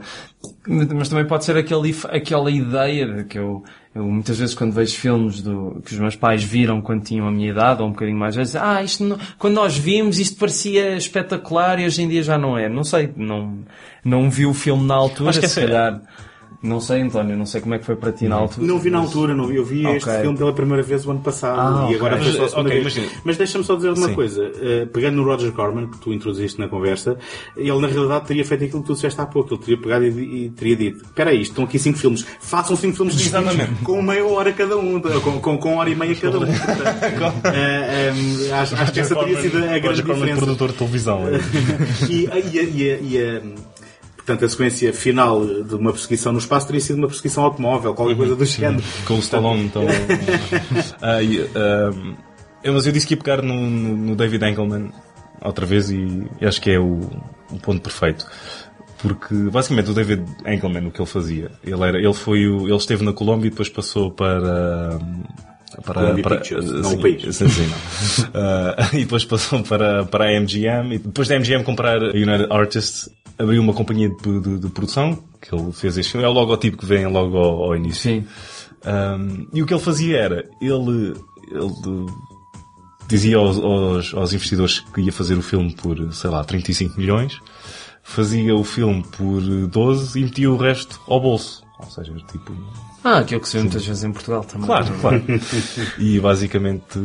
mas 0.67 1.09
também 1.09 1.27
pode 1.27 1.45
ser 1.45 1.55
aquele, 1.55 1.95
aquela 2.09 2.51
ideia 2.51 3.05
de 3.07 3.23
que 3.25 3.37
eu, 3.39 3.63
eu 3.93 4.03
muitas 4.05 4.37
vezes 4.39 4.55
quando 4.55 4.71
vejo 4.71 4.95
filmes 4.95 5.41
do, 5.41 5.81
que 5.85 5.93
os 5.93 5.99
meus 5.99 6.15
pais 6.15 6.41
viram 6.43 6.81
quando 6.81 7.03
tinham 7.03 7.27
a 7.27 7.31
minha 7.31 7.49
idade 7.49 7.81
ou 7.81 7.87
um 7.89 7.91
bocadinho 7.91 8.17
mais, 8.17 8.35
vezes, 8.35 8.55
ah, 8.55 8.81
isto 8.81 9.03
não- 9.03 9.17
quando 9.37 9.55
nós 9.55 9.77
vimos 9.77 10.17
isto 10.17 10.37
parecia 10.39 10.95
espetacular 10.95 11.77
e 11.79 11.85
hoje 11.85 12.01
em 12.01 12.07
dia 12.07 12.23
já 12.23 12.37
não 12.37 12.57
é. 12.57 12.69
Não 12.69 12.83
sei, 12.85 13.11
não, 13.17 13.59
não 14.03 14.29
vi 14.29 14.45
o 14.45 14.53
filme 14.53 14.85
na 14.85 14.95
altura, 14.95 15.31
se 15.47 15.59
calhar. 15.67 16.01
Não 16.63 16.79
sei, 16.79 17.01
António, 17.01 17.35
não 17.35 17.45
sei 17.47 17.59
como 17.59 17.73
é 17.73 17.79
que 17.79 17.85
foi 17.85 17.95
para 17.95 18.11
ti 18.11 18.27
na 18.27 18.35
altura. 18.35 18.67
Não 18.67 18.77
vi 18.77 18.91
na 18.91 18.99
mas- 18.99 19.07
altura, 19.07 19.33
não 19.33 19.47
vi. 19.47 19.55
Eu 19.55 19.65
vi 19.65 19.83
este 19.87 20.07
Ok. 20.07 20.21
filme 20.21 20.37
pela 20.37 20.53
primeira 20.53 20.83
vez 20.83 21.03
o 21.07 21.09
ano 21.11 21.19
passado 21.21 21.59
Ah, 21.59 21.91
e 21.91 21.95
agora 21.95 22.17
foi 22.21 22.31
só 22.33 22.45
a 22.45 22.49
segunda 22.49 22.69
Ok, 22.69 22.81
vez. 22.81 22.95
imagina. 22.97 23.21
Mas 23.23 23.37
deixa-me 23.37 23.63
só 23.63 23.75
dizer 23.75 23.89
uma 23.93 24.07
Sim. 24.09 24.13
coisa. 24.13 24.51
Eh, 24.61 24.85
pegando 24.93 25.15
no 25.17 25.23
Roger 25.23 25.51
Corman, 25.53 25.87
que 25.87 25.97
tu 25.97 26.13
introduziste 26.13 26.59
na 26.59 26.67
conversa, 26.67 27.17
ele 27.57 27.79
na 27.79 27.87
realidade 27.87 28.25
teria 28.27 28.45
feito 28.45 28.63
aquilo 28.65 28.81
que 28.81 28.87
tu 28.87 28.93
disseste 28.93 29.19
há 29.19 29.25
pouco. 29.25 29.55
Ele 29.55 29.61
teria 29.61 29.77
pegado 29.81 30.05
e, 30.05 30.45
e 30.45 30.49
teria 30.51 30.75
dito: 30.75 31.03
Espera 31.03 31.31
aí, 31.31 31.41
estão 31.41 31.63
aqui 31.63 31.79
cinco 31.79 31.97
filmes. 31.97 32.23
Façam 32.39 32.75
cinco 32.75 32.95
filmes 32.95 33.15
distintos 33.15 33.41
Exatamente. 33.53 33.83
com 33.83 33.99
meia 34.01 34.23
hora 34.23 34.53
cada 34.53 34.77
um, 34.77 35.01
com, 35.01 35.39
com, 35.41 35.57
com 35.57 35.75
hora 35.77 35.89
e 35.89 35.95
meia 35.95 36.15
cada 36.15 36.37
um. 36.37 36.45
Portanto, 36.45 37.45
eh, 37.55 38.13
eh, 38.49 38.53
acho, 38.53 38.75
acho 38.75 38.91
que 38.93 38.99
essa 38.99 39.15
teria 39.15 39.41
sido 39.41 39.57
a 39.57 39.61
grande 39.61 39.87
Roger 39.87 40.05
Corman, 40.05 40.19
diferença. 40.25 40.37
produtor 40.45 40.71
de 40.71 40.77
televisão. 40.77 41.27
é. 41.27 41.39
e, 42.07 42.25
e, 42.25 42.57
e, 42.59 42.81
e, 42.83 43.15
e, 43.15 43.41
Portanto, 44.23 44.45
a 44.45 44.49
sequência 44.49 44.93
final 44.93 45.43
de 45.45 45.73
uma 45.75 45.91
perseguição 45.91 46.31
no 46.31 46.37
espaço 46.37 46.67
teria 46.67 46.79
sido 46.79 46.97
uma 46.97 47.07
perseguição 47.07 47.43
automóvel, 47.43 47.93
qualquer 47.95 48.15
coisa 48.15 48.35
do 48.35 48.45
género. 48.45 48.83
com 49.07 49.15
o 49.15 49.19
Stallone 49.19 49.63
então 49.65 49.83
Ah, 51.01 51.21
e, 51.23 51.41
ah, 51.55 52.15
eu, 52.63 52.73
mas 52.73 52.85
eu 52.85 52.91
disse 52.93 53.07
que 53.07 53.15
ia 53.15 53.17
pegar 53.17 53.41
no, 53.41 53.55
no- 53.69 54.15
David 54.15 54.45
Engelman 54.45 54.91
outra 55.41 55.65
vez 55.65 55.89
e, 55.89 56.27
e 56.39 56.45
acho 56.45 56.61
que 56.61 56.69
é 56.69 56.79
o, 56.79 56.99
o 57.51 57.57
ponto 57.59 57.81
perfeito 57.81 58.27
porque 59.01 59.33
basicamente 59.33 59.89
o 59.89 59.93
David 59.95 60.23
Engelman 60.45 60.87
o 60.87 60.91
que 60.91 61.01
ele 61.01 61.09
fazia 61.09 61.49
ele 61.63 61.81
era 61.83 61.97
ele 61.97 62.13
foi 62.13 62.47
o, 62.47 62.67
ele 62.67 62.77
esteve 62.77 63.03
na 63.03 63.11
Colômbia 63.13 63.47
e 63.47 63.49
depois 63.49 63.67
passou 63.69 64.11
para 64.11 64.99
para, 65.83 66.01
Columbia 66.01 66.23
para 66.23 66.35
Pictures, 66.37 66.65
sim, 66.69 66.81
não 66.81 66.93
o 66.93 67.01
país. 67.01 67.35
sim, 67.35 67.47
sim, 67.49 67.65
não. 67.67 68.29
Ah, 68.39 68.89
e 68.93 68.99
depois 68.99 69.25
passou 69.25 69.63
para, 69.63 70.05
para 70.05 70.25
a 70.29 70.39
MGM 70.39 70.93
e 70.95 70.99
depois 70.99 71.27
da 71.27 71.39
MGM 71.39 71.63
comprar 71.63 71.97
a 72.03 72.09
United 72.09 72.47
Artists 72.51 73.09
abriu 73.41 73.61
uma 73.61 73.73
companhia 73.73 74.09
de, 74.09 74.39
de- 74.39 74.57
de 74.59 74.69
produção 74.69 75.17
que 75.41 75.53
ele 75.55 75.71
fez 75.71 75.97
este 75.97 76.11
filme 76.11 76.25
é 76.25 76.29
o 76.29 76.33
logotipo 76.33 76.77
que 76.77 76.85
vem 76.85 77.05
logo 77.07 77.37
ao, 77.37 77.63
ao 77.63 77.75
início 77.75 78.01
Sim. 78.21 78.27
um, 78.85 79.47
e 79.53 79.61
o 79.61 79.65
que 79.65 79.73
ele 79.73 79.81
fazia 79.81 80.17
era, 80.17 80.49
ele, 80.61 81.13
ele 81.51 82.05
dizia 83.07 83.37
aos, 83.37 83.57
aos, 83.57 84.13
aos 84.13 84.33
investidores 84.33 84.79
que 84.79 85.01
ia 85.01 85.11
fazer 85.11 85.35
o 85.37 85.41
filme 85.41 85.73
por, 85.75 86.13
sei 86.13 86.29
lá, 86.29 86.43
35 86.43 86.97
milhões, 86.99 87.39
fazia 88.03 88.55
o 88.55 88.63
filme 88.63 89.03
por 89.17 89.41
12 89.41 90.19
e 90.19 90.23
metia 90.23 90.51
o 90.51 90.57
resto 90.57 90.99
ao 91.07 91.19
bolso. 91.19 91.63
Ou 91.79 91.89
seja, 91.89 92.13
tipo, 92.31 92.53
Ah, 93.03 93.17
aquilo 93.19 93.41
que 93.41 93.49
se 93.49 93.57
vê 93.57 93.63
muitas 93.63 93.85
vezes 93.85 94.03
em 94.03 94.11
Portugal 94.11 94.43
também. 94.43 94.67
claro, 94.67 94.85
claro. 95.01 95.23
E 95.97 96.19
basicamente, 96.19 96.99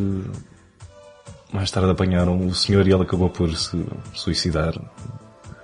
mais 1.52 1.70
tarde 1.70 1.90
apanharam 1.90 2.46
o 2.46 2.54
senhor 2.54 2.86
e 2.86 2.92
ele 2.92 3.02
acabou 3.02 3.30
por 3.30 3.54
se 3.56 3.82
suicidar. 4.14 4.74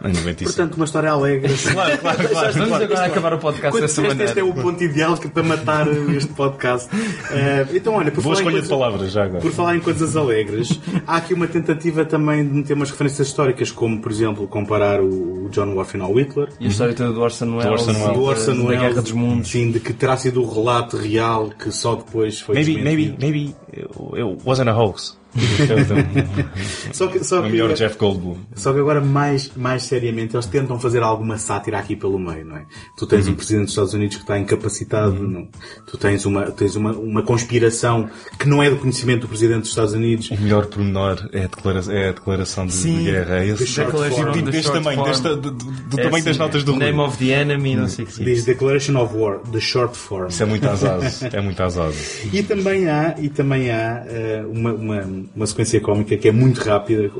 Em 0.04 0.12
95. 0.12 0.44
Portanto, 0.44 0.74
uma 0.76 0.84
história 0.84 1.10
alegre. 1.10 1.52
claro, 1.72 1.98
claro, 1.98 2.28
claro. 2.28 2.52
Vamos 2.54 2.68
claro. 2.68 2.84
agora 2.84 3.04
acabar 3.06 3.34
o 3.34 3.38
podcast 3.38 3.70
Quando 3.72 3.82
dessa 3.82 4.02
maneira. 4.02 4.24
este 4.24 4.40
é 4.40 4.42
o 4.44 4.52
ponto 4.52 4.82
ideal 4.82 5.16
que- 5.16 5.28
para 5.28 5.42
matar 5.44 5.86
este 6.16 6.32
podcast. 6.32 6.88
Eh, 7.30 7.66
então, 7.74 7.94
olha, 7.94 8.10
por 8.10 8.22
Boa 8.22 8.34
falar, 8.36 8.46
escolha 8.48 8.62
de 8.62 8.68
palavras, 8.68 9.12
já 9.12 9.24
agora. 9.24 9.40
por 9.40 9.52
falar 9.52 9.76
em 9.76 9.80
coisas 9.80 10.16
alegres, 10.16 10.80
há 11.06 11.16
aqui 11.18 11.34
uma 11.34 11.46
tentativa 11.46 12.04
também 12.04 12.44
de 12.46 12.52
meter 12.54 12.74
umas 12.74 12.90
referências 12.90 13.28
históricas, 13.28 13.70
como, 13.70 14.00
por 14.00 14.10
exemplo, 14.10 14.48
comparar 14.48 15.00
o 15.00 15.48
John 15.50 15.72
Washington 15.74 16.04
ao 16.06 16.14
Hitler. 16.14 16.48
E 16.58 16.66
a 16.66 16.68
história 16.68 16.94
toda 16.94 17.12
do 17.12 17.20
Orson 17.20 17.56
Welles, 17.56 17.66
Orson 17.70 17.90
Welles. 17.92 18.06
do 18.08 18.12
da- 18.12 18.18
Orson 18.20 18.54
da 18.56 18.62
Welles, 18.64 18.80
Guerra 18.80 19.02
dos 19.02 19.12
Mundos. 19.12 19.48
Sim, 19.50 19.70
de 19.70 19.78
que 19.80 19.92
terá 19.92 20.16
sido 20.16 20.42
o 20.42 20.52
relato 20.52 20.96
real 20.96 21.50
que 21.50 21.70
só 21.70 21.94
depois 21.94 22.40
foi 22.40 22.56
Maybe, 22.56 22.74
desmentido. 22.74 23.16
maybe, 23.20 23.54
maybe 23.70 24.22
it 24.22 24.38
wasn't 24.44 24.68
a 24.68 24.74
hoax. 24.76 25.16
Só 26.92 27.06
que, 27.06 27.24
só 27.24 27.42
que, 27.42 27.48
melhor 27.48 27.72
Jeff 27.74 27.96
Goldblum. 27.96 28.36
Só 28.54 28.72
que 28.72 28.78
agora, 28.78 29.00
mais, 29.00 29.50
mais 29.56 29.84
seriamente, 29.84 30.36
eles 30.36 30.46
tentam 30.46 30.78
fazer 30.78 31.02
alguma 31.02 31.38
sátira 31.38 31.78
aqui 31.78 31.96
pelo 31.96 32.18
meio, 32.18 32.44
não 32.44 32.56
é? 32.56 32.66
Tu 32.96 33.06
tens 33.06 33.26
um 33.28 33.34
Presidente 33.34 33.64
dos 33.64 33.72
Estados 33.72 33.94
Unidos 33.94 34.16
que 34.16 34.22
está 34.22 34.38
incapacitado, 34.38 35.14
não. 35.26 35.48
tu 35.86 35.96
tens, 35.96 36.26
uma, 36.26 36.50
tens 36.50 36.76
uma, 36.76 36.92
uma 36.92 37.22
conspiração 37.22 38.08
que 38.38 38.46
não 38.48 38.62
é 38.62 38.68
do 38.68 38.76
conhecimento 38.76 39.22
do 39.22 39.28
Presidente 39.28 39.60
dos 39.60 39.70
Estados 39.70 39.94
Unidos. 39.94 40.30
O 40.30 40.40
melhor 40.40 40.66
pormenor 40.66 41.28
é 41.32 41.44
a 41.44 41.46
declaração, 41.46 41.94
é 41.94 42.08
a 42.08 42.12
declaração 42.12 42.66
de, 42.66 42.72
Sim. 42.74 42.98
de 42.98 43.04
guerra. 43.04 43.36
É 43.38 43.48
esse, 43.48 43.66
tipo, 43.66 43.90
the 43.92 44.50
deste 44.50 44.72
tamanho, 44.72 45.02
do, 45.02 46.00
É 46.00 46.02
tamanho 46.02 46.14
assim, 46.14 46.24
das 46.24 46.38
notas 46.38 46.64
do 46.64 46.76
Name 46.76 46.98
of 47.00 47.16
the 47.18 47.32
enemy, 47.32 47.74
não 47.74 47.88
sei 47.88 48.04
o 48.04 48.08
que. 48.08 48.24
Diz 48.24 48.44
Declaration 48.44 48.96
of 48.96 49.16
War, 49.16 49.38
the 49.50 49.60
short 49.60 49.96
form. 49.96 50.28
Isso 50.28 50.42
é 50.42 50.46
muito 50.46 50.68
azado. 50.68 51.02
É 51.32 51.40
muito 51.40 51.62
azado. 51.62 51.94
E 52.32 52.42
também 52.42 52.88
há, 52.88 53.14
e 53.18 53.28
também 53.28 53.70
há 53.70 54.04
eh, 54.06 54.44
uma, 54.46 54.72
uma, 54.72 55.21
uma 55.34 55.46
sequência 55.46 55.80
cómica 55.80 56.16
que 56.16 56.28
é 56.28 56.32
muito 56.32 56.60
rápida, 56.60 57.10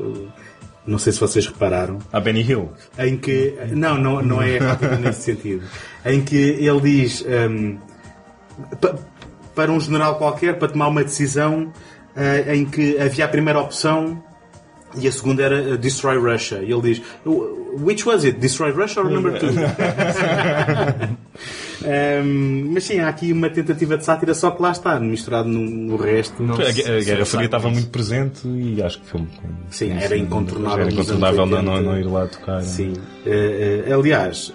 não 0.85 0.99
sei 0.99 1.13
se 1.13 1.19
vocês 1.19 1.47
repararam, 1.47 1.99
A 2.11 2.19
Benny 2.19 2.41
Hill. 2.41 2.69
em 2.99 3.17
que 3.17 3.55
não, 3.71 3.97
não, 3.97 4.21
não 4.21 4.41
é 4.41 4.57
rápido 4.57 4.99
nesse 4.99 5.21
sentido, 5.33 5.63
em 6.05 6.21
que 6.21 6.35
ele 6.35 6.81
diz 6.81 7.25
hum, 7.49 7.77
pa- 8.81 8.95
para 9.55 9.71
um 9.71 9.79
general 9.79 10.15
qualquer 10.17 10.57
para 10.59 10.67
tomar 10.67 10.87
uma 10.87 11.03
decisão 11.03 11.71
eh, 12.15 12.55
em 12.55 12.65
que 12.65 12.99
havia 12.99 13.25
a 13.25 13.27
primeira 13.27 13.59
opção 13.59 14.21
e 14.97 15.07
a 15.07 15.11
segunda 15.11 15.43
era 15.43 15.73
eh, 15.73 15.77
Destroy 15.77 16.17
Russia. 16.17 16.57
E 16.63 16.71
ele 16.71 16.81
diz 16.81 17.01
Which 17.25 18.07
was 18.07 18.23
it? 18.25 18.39
Destroy 18.39 18.71
Russia 18.71 19.01
or 19.03 19.09
number 19.09 19.39
two? 19.39 19.49
Hum, 21.85 22.71
mas 22.73 22.83
sim, 22.85 22.99
há 22.99 23.07
aqui 23.09 23.31
uma 23.33 23.49
tentativa 23.49 23.97
de 23.97 24.05
sátira, 24.05 24.33
só 24.33 24.51
que 24.51 24.61
lá 24.61 24.71
está, 24.71 24.99
misturado 24.99 25.49
no, 25.49 25.59
no 25.59 25.95
resto. 25.97 26.41
Não 26.43 26.55
A, 26.55 26.71
se- 26.71 26.81
a 26.89 26.99
Guerra 27.01 27.25
Fria 27.25 27.45
estava 27.45 27.69
muito 27.69 27.89
presente 27.89 28.47
e 28.47 28.81
acho 28.81 28.99
que 29.01 29.07
foi 29.07 29.21
um- 29.21 29.27
Sim, 29.69 29.91
era 29.99 30.15
incontornável 30.17 30.79
Era 30.85 30.91
incontornável 30.93 31.45
não, 31.45 31.61
não, 31.61 31.73
80. 31.73 31.91
não 31.91 31.99
ir 31.99 32.03
lá 32.05 32.27
tocar. 32.27 32.61
Sim. 32.63 32.93
Eh, 33.25 33.83
eh, 33.87 33.93
aliás, 33.93 34.53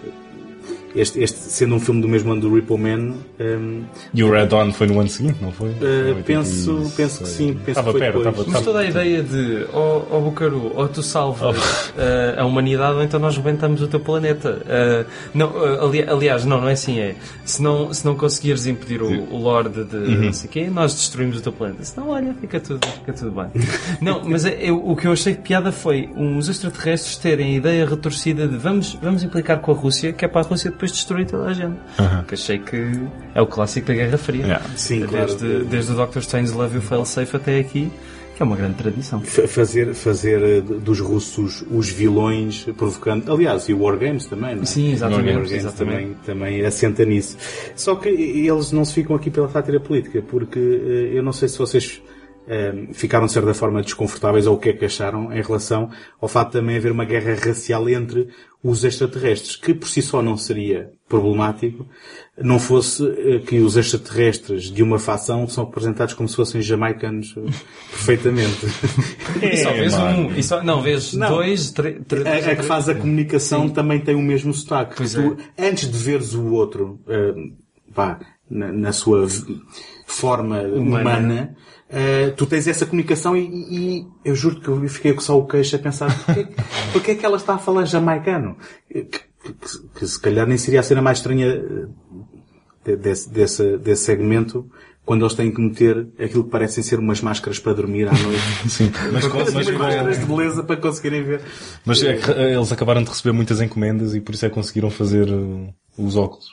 este, 0.95 1.21
este 1.21 1.39
sendo 1.39 1.75
um 1.75 1.81
filme 1.81 2.01
do 2.01 2.09
mesmo 2.09 2.33
ano 2.33 2.41
do 2.41 2.55
Repo 2.55 2.77
Man, 2.79 3.15
hum, 3.41 3.83
E 4.15 4.23
o 4.25 4.31
Red 4.31 4.47
Dawn 4.47 4.73
foi 4.73 4.87
no 4.87 4.99
ano 5.01 5.09
seguinte, 5.09 5.39
não 5.41 5.53
foi? 5.53 5.71
Foi 5.75 6.23
penso, 6.25 6.71
86. 6.77 6.95
penso 6.95 7.19
que 7.25 7.29
sim. 7.29 7.53
Penso 7.55 7.71
Estava 7.71 7.87
que 7.87 7.93
foi 7.93 8.01
perto, 8.01 8.19
depois. 8.19 8.39
estava- 8.39 8.51
Mas 8.53 8.63
toda 8.65 8.79
a 8.81 8.85
ideia 8.85 9.23
de, 9.23 9.67
ó 9.73 10.03
oh, 10.11 10.21
Bucaru, 10.21 10.73
ou 10.75 10.89
tu 10.89 11.03
salvas 11.03 11.93
eh, 11.97 12.35
a 12.39 12.45
humanidade 12.45 12.95
ou 12.97 13.03
então 13.03 13.19
nós 13.21 13.37
rebentamos 13.37 13.81
o 13.83 13.89
teu 13.89 14.01
planeta. 14.01 14.63
Eh, 14.67 15.05
não, 15.35 15.53
ali- 15.85 16.03
aliás, 16.03 16.45
não, 16.45 16.61
não 16.61 16.69
é 16.69 16.73
assim, 16.73 16.99
é. 17.01 17.15
Se 17.45 17.63
não, 17.63 17.93
se 17.93 18.05
não 18.05 18.15
conseguires 18.17 18.67
impedir 18.67 19.03
o, 19.03 19.09
o 19.35 19.39
Lorde 19.39 19.85
de 19.85 19.97
não 19.97 20.33
sei 20.33 20.49
quê, 20.49 20.69
nós 20.71 20.95
destruímos 20.95 21.39
o 21.39 21.41
teu 21.43 21.53
planeta. 21.53 21.85
Se 21.85 21.97
não, 21.97 22.09
olha, 22.11 22.35
fica 22.41 22.59
tudo, 22.61 22.87
fica 22.87 23.13
tudo 23.13 23.31
bem. 23.31 23.47
não, 24.01 24.23
mas 24.25 24.45
é- 24.45 24.59
eu- 24.71 24.83
o 24.89 24.97
que 24.97 25.07
eu 25.07 25.13
achei 25.13 25.35
de 25.35 25.41
piada 25.41 25.71
foi 25.73 26.09
uns 26.17 26.49
extraterrestres 26.49 27.17
terem 27.17 27.55
a 27.55 27.57
ideia 27.57 27.87
retorcida 27.87 28.47
de 28.49 28.57
vamos, 28.57 28.95
vamos 29.03 29.23
implicar 29.23 29.61
com 29.61 29.71
a 29.73 29.75
Rússia, 29.75 30.13
que 30.13 30.25
é 30.25 30.29
para 30.29 30.41
a 30.41 30.45
Rússia 30.45 30.71
depois 30.71 30.88
destruir 30.93 31.27
toda 31.27 31.47
a 31.49 31.53
gente. 31.53 31.77
Que 32.27 32.35
achei 32.35 32.59
que 32.59 32.77
é 33.35 33.41
o 33.43 33.47
clássico 33.47 33.87
da 33.89 33.95
Guerra 33.95 34.19
Fria. 34.19 34.43
Yeah. 34.45 34.65
Sim, 34.77 35.01
desde, 35.07 35.37
claro. 35.39 35.65
desde 35.65 35.93
o 35.93 36.07
Dr. 36.07 36.19
Strange 36.19 36.53
Love 36.53 36.77
You 36.77 36.83
Fail 36.83 37.05
Safe 37.05 37.37
até 37.37 37.59
aqui, 37.59 37.91
que 38.37 38.43
é 38.43 38.47
uma 38.47 38.57
grande 38.57 38.75
tradição. 38.75 39.21
Fa- 39.21 39.49
Fazer, 39.49 39.95
fazer 39.95 40.43
eh, 40.43 40.61
dos 40.61 41.01
russos 41.01 41.65
os 41.71 41.89
vilões, 41.89 42.65
provocando. 42.77 43.33
Aliás, 43.33 43.69
e 43.69 43.75
o 43.75 43.83
War 43.83 43.97
Games 43.99 44.27
também, 44.27 44.55
não 44.55 44.63
é? 44.63 44.67
Sim, 44.67 44.93
exatamente, 44.93 45.23
O 45.25 45.27
War 45.27 45.35
Games 45.45 45.53
exatamente. 45.53 45.97
Também, 45.97 46.17
também 46.55 46.65
assenta 46.67 47.05
nisso. 47.05 47.37
Só 47.75 47.95
que 47.97 48.09
eles 48.09 48.71
não 48.73 48.85
se 48.85 48.95
ficam 48.95 49.17
aqui 49.17 49.31
pela 49.31 49.49
sátira 49.49 49.81
política, 49.81 50.23
porque 50.23 50.59
eh, 50.59 51.17
eu 51.19 51.23
não 51.23 51.33
sei 51.33 51.49
se 51.49 51.59
vocês 51.59 52.01
ficaram 52.93 53.27
de 53.27 53.33
certa 53.33 53.53
forma 53.55 53.83
desconfortáveis 53.83 54.47
ou 54.47 54.57
o 54.57 54.59
que 54.59 54.71
é 54.71 54.73
que 54.73 54.85
acharam 54.85 55.33
em 55.33 55.43
relação 55.43 55.91
ao 56.21 56.29
facto 56.29 56.53
de 56.53 56.59
também 56.61 56.77
haver 56.77 56.93
uma 56.93 57.05
guerra 57.05 57.35
racial 57.35 57.89
entre 57.89 58.29
os 58.65 58.83
extraterrestres, 58.85 59.55
que 59.55 59.73
por 59.75 59.89
si 59.89 60.03
só 60.03 60.21
não 60.21 60.37
seria 60.37 60.91
problemático, 61.09 61.87
não 62.37 62.59
fosse 62.59 63.07
eh, 63.07 63.39
que 63.39 63.59
os 63.61 63.77
extraterrestres 63.77 64.65
de 64.65 64.83
uma 64.83 64.99
facção 64.99 65.47
são 65.47 65.65
representados 65.67 66.15
como 66.15 66.29
se 66.29 66.35
fossem 66.35 66.61
jamaicanos 66.61 67.35
eh, 67.37 67.41
perfeitamente. 67.91 68.67
E 69.43 69.57
só 69.59 69.73
vês 69.73 69.93
mano. 69.97 70.29
um, 70.29 70.35
e 70.35 70.43
só, 70.43 70.63
não, 70.63 70.83
vês 70.83 71.13
Não. 71.13 71.29
dois, 71.29 71.71
três, 71.71 71.99
três, 72.09 72.27
A, 72.27 72.51
a 72.53 72.57
que 72.57 72.63
faz 72.65 72.89
a 72.89 72.95
comunicação 72.97 73.69
também 73.69 74.01
tem 74.01 74.15
o 74.17 74.23
mesmo 74.23 74.53
sotaque. 74.53 74.97
Pois 74.97 75.13
Tu, 75.13 75.37
antes 75.57 75.89
de 75.91 75.97
veres 75.99 76.35
o 76.35 76.47
outro, 76.53 76.99
eh, 77.09 77.35
vá, 77.95 78.19
na, 78.51 78.73
na 78.73 78.93
sua 78.93 79.25
v- 79.27 79.57
forma 80.07 80.63
humana, 80.63 81.55
eh, 81.91 82.31
tu 82.37 82.47
tens 82.47 82.67
essa 82.69 82.85
comunicação 82.87 83.37
e, 83.37 83.43
e 83.43 84.07
eu 84.25 84.35
juro 84.35 84.61
que 84.61 84.69
eu 84.69 84.89
fiquei 84.89 85.13
com 85.15 85.21
só 85.21 85.39
o 85.39 85.47
queixo 85.47 85.77
a 85.77 85.79
pensar 85.79 86.15
porque, 86.25 86.47
porque 86.93 87.11
é 87.13 87.15
que 87.15 87.25
ela 87.27 87.37
está 87.37 87.55
a 87.55 87.59
falar 87.59 87.85
jamaicano? 87.85 88.57
Que, 88.91 89.05
que- 89.05 89.19
que- 89.53 89.99
que 90.01 90.07
se 90.07 90.21
calhar 90.21 90.47
nem 90.47 90.59
seria 90.59 90.81
a 90.81 90.83
cena 90.83 91.01
mais 91.01 91.19
estranha 91.19 91.47
eh, 91.47 91.87
de- 92.85 92.97
desse, 92.97 93.31
desse, 93.31 93.79
desse 93.79 94.05
segmento 94.05 94.69
quando 95.05 95.23
eles 95.25 95.35
têm 95.35 95.51
que 95.51 95.59
meter 95.61 96.07
aquilo 96.19 96.45
que 96.45 96.51
parecem 96.51 96.83
ser 96.85 96.99
umas 96.99 97.23
máscaras 97.23 97.59
para 97.59 97.73
dormir 97.73 98.07
à 98.09 98.13
noite. 98.13 98.43
Sim, 98.69 98.93
mas, 99.11 99.27
com- 99.27 99.39
mas, 99.39 99.49
umas 99.55 99.71
com- 99.71 99.79
máscaras 99.79 100.19
de 100.19 100.27
beleza 100.27 100.63
para 100.63 100.77
conseguirem 100.77 101.23
ver. 101.23 101.41
mas 101.87 102.03
é 102.03 102.17
que, 102.17 102.31
eh, 102.31 102.55
eles 102.55 102.71
acabaram 102.71 103.03
de 103.03 103.09
receber 103.09 103.33
muitas 103.33 103.61
encomendas 103.63 104.15
e 104.15 104.21
por 104.21 104.35
isso 104.35 104.45
é 104.45 104.49
que 104.51 104.55
conseguiram 104.55 104.91
fazer 104.91 105.29
eh, 105.29 105.73
os 105.97 106.15
óculos. 106.17 106.47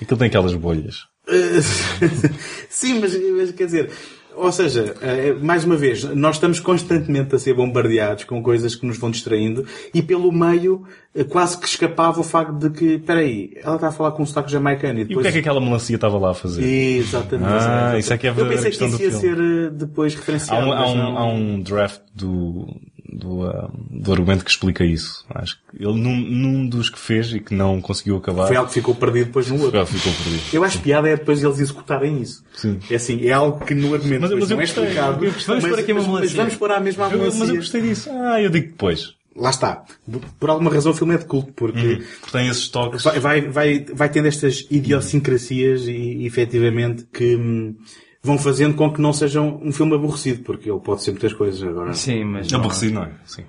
Aquilo 0.00 0.16
tem 0.18 0.28
aquelas 0.28 0.54
bolhas. 0.54 1.00
Sim, 2.70 3.00
mas, 3.00 3.14
mas 3.36 3.50
quer 3.52 3.66
dizer, 3.66 3.90
ou 4.40 4.52
seja, 4.52 4.94
eh, 5.02 5.34
mais 5.40 5.64
uma 5.64 5.76
vez, 5.76 6.04
nós 6.14 6.36
estamos 6.36 6.60
constantemente 6.60 7.34
a 7.34 7.38
ser 7.38 7.54
bombardeados 7.54 8.24
com 8.24 8.42
coisas 8.42 8.74
que 8.74 8.86
nos 8.86 8.98
vão 8.98 9.10
distraindo 9.10 9.64
e 9.92 10.00
pelo 10.02 10.30
meio 10.32 10.84
eh, 11.14 11.24
quase 11.24 11.58
que 11.58 11.66
escapava 11.66 12.20
o 12.20 12.24
facto 12.24 12.52
de 12.54 12.70
que, 12.70 12.84
espera 12.94 13.20
aí, 13.20 13.50
ela 13.62 13.74
está 13.74 13.88
a 13.88 13.92
falar 13.92 14.12
com 14.12 14.22
um 14.22 14.26
sotaque 14.26 14.50
jamaicano 14.50 14.98
e 14.98 15.02
E 15.02 15.04
o 15.04 15.08
depois... 15.08 15.24
que 15.24 15.28
é 15.28 15.32
que 15.32 15.38
aquela 15.40 15.60
melancia 15.60 15.96
estava 15.96 16.18
lá 16.18 16.30
a 16.30 16.34
fazer? 16.34 16.62
Exatamente. 16.64 17.48
Ah, 17.48 17.56
exatamente. 17.56 17.98
isso 18.00 18.12
é 18.12 18.18
que 18.18 18.26
é 18.26 18.30
a 18.30 18.34
Eu 18.34 18.48
pensei 18.48 18.70
que 18.70 18.84
isso 18.84 19.02
ia 19.02 19.12
ser 19.12 19.38
eh, 19.38 19.70
depois 19.72 20.14
Há 20.14 20.16
referenciado. 20.16 20.66
um, 20.66 20.72
há, 20.72 20.86
um, 20.86 21.18
há 21.18 21.26
um 21.32 21.60
draft 21.60 22.00
do, 22.14 22.66
do, 23.10 23.44
ah, 23.46 23.70
do 23.90 24.12
argumento 24.12 24.44
que 24.44 24.50
explica 24.50 24.84
isso. 24.84 25.24
Acho 25.34 25.56
que 25.70 25.82
ele, 25.82 25.94
num, 26.00 26.16
num 26.16 26.68
dos 26.68 26.90
que 26.90 26.98
fez 26.98 27.32
e 27.32 27.40
que 27.40 27.54
não 27.54 27.80
conseguiu 27.80 28.16
acabar, 28.16 28.46
Foi 28.46 28.56
algo 28.56 28.68
que 28.68 28.74
ficou 28.74 28.94
perdido 28.94 29.26
depois 29.26 29.48
no 29.48 29.60
outro. 29.62 29.78
já 29.78 29.86
ficou 29.86 30.12
perdido. 30.12 30.42
Eu 30.52 30.62
acho 30.64 30.78
piada 30.80 31.08
é 31.08 31.16
depois 31.16 31.42
eles 31.42 31.58
executarem 31.58 32.20
isso. 32.20 32.44
Sim. 32.54 32.78
É 32.90 32.96
assim, 32.96 33.24
é 33.26 33.32
algo 33.32 33.64
que 33.64 33.74
no 33.74 33.94
argumento 33.94 34.20
Mas- 34.22 34.30
mas 34.32 34.50
eu 34.50 34.56
não 34.56 34.62
é 34.62 34.66
gostei, 34.66 34.84
explicado. 34.84 35.24
eu 35.24 35.32
gostei. 35.32 35.46
Vamos 35.46 35.62
mas, 35.64 35.72
pôr 35.72 35.80
aqui 35.80 35.92
uma 35.92 36.02
mas- 36.20 36.32
vamos 36.32 36.54
pôr 36.56 36.70
à 36.70 36.80
mesma 36.80 37.08
Eu- 37.08 37.18
mas 37.34 37.48
eu 37.48 37.56
gostei 37.56 37.80
disso. 37.82 38.10
Ah, 38.12 38.40
eu 38.42 38.50
digo 38.50 38.68
depois. 38.68 39.14
Lá 39.36 39.50
está. 39.50 39.84
Por 40.40 40.50
alguma 40.50 40.68
razão 40.68 40.90
o 40.90 40.94
filme 40.96 41.14
é 41.14 41.18
de 41.18 41.24
culto, 41.24 41.52
porque 41.52 42.02
Porque 42.20 42.32
tem 42.32 42.48
esses 42.48 42.68
toques. 42.68 43.04
vai, 43.04 43.20
vai, 43.20 43.40
vai, 43.42 43.84
vai 43.94 44.08
tendo 44.08 44.26
estas 44.26 44.66
idiosincrasias 44.68 45.86
e, 45.86 45.92
e 45.92 46.26
efetivamente 46.26 47.06
que 47.12 47.36
hum, 47.36 47.76
vão 48.28 48.38
fazendo 48.38 48.74
com 48.74 48.92
que 48.92 49.00
não 49.00 49.12
seja 49.12 49.40
um 49.40 49.72
filme 49.72 49.94
aborrecido, 49.94 50.42
porque 50.44 50.70
ele 50.70 50.78
pode 50.80 51.02
ser 51.02 51.10
muitas 51.10 51.32
coisas 51.32 51.62
agora. 51.62 51.92
Sim, 51.94 52.24
mas. 52.24 52.50
não- 52.52 52.60
Aborrecido, 52.60 52.94
não 52.94 53.02
é? 53.04 53.10
Sim. 53.24 53.42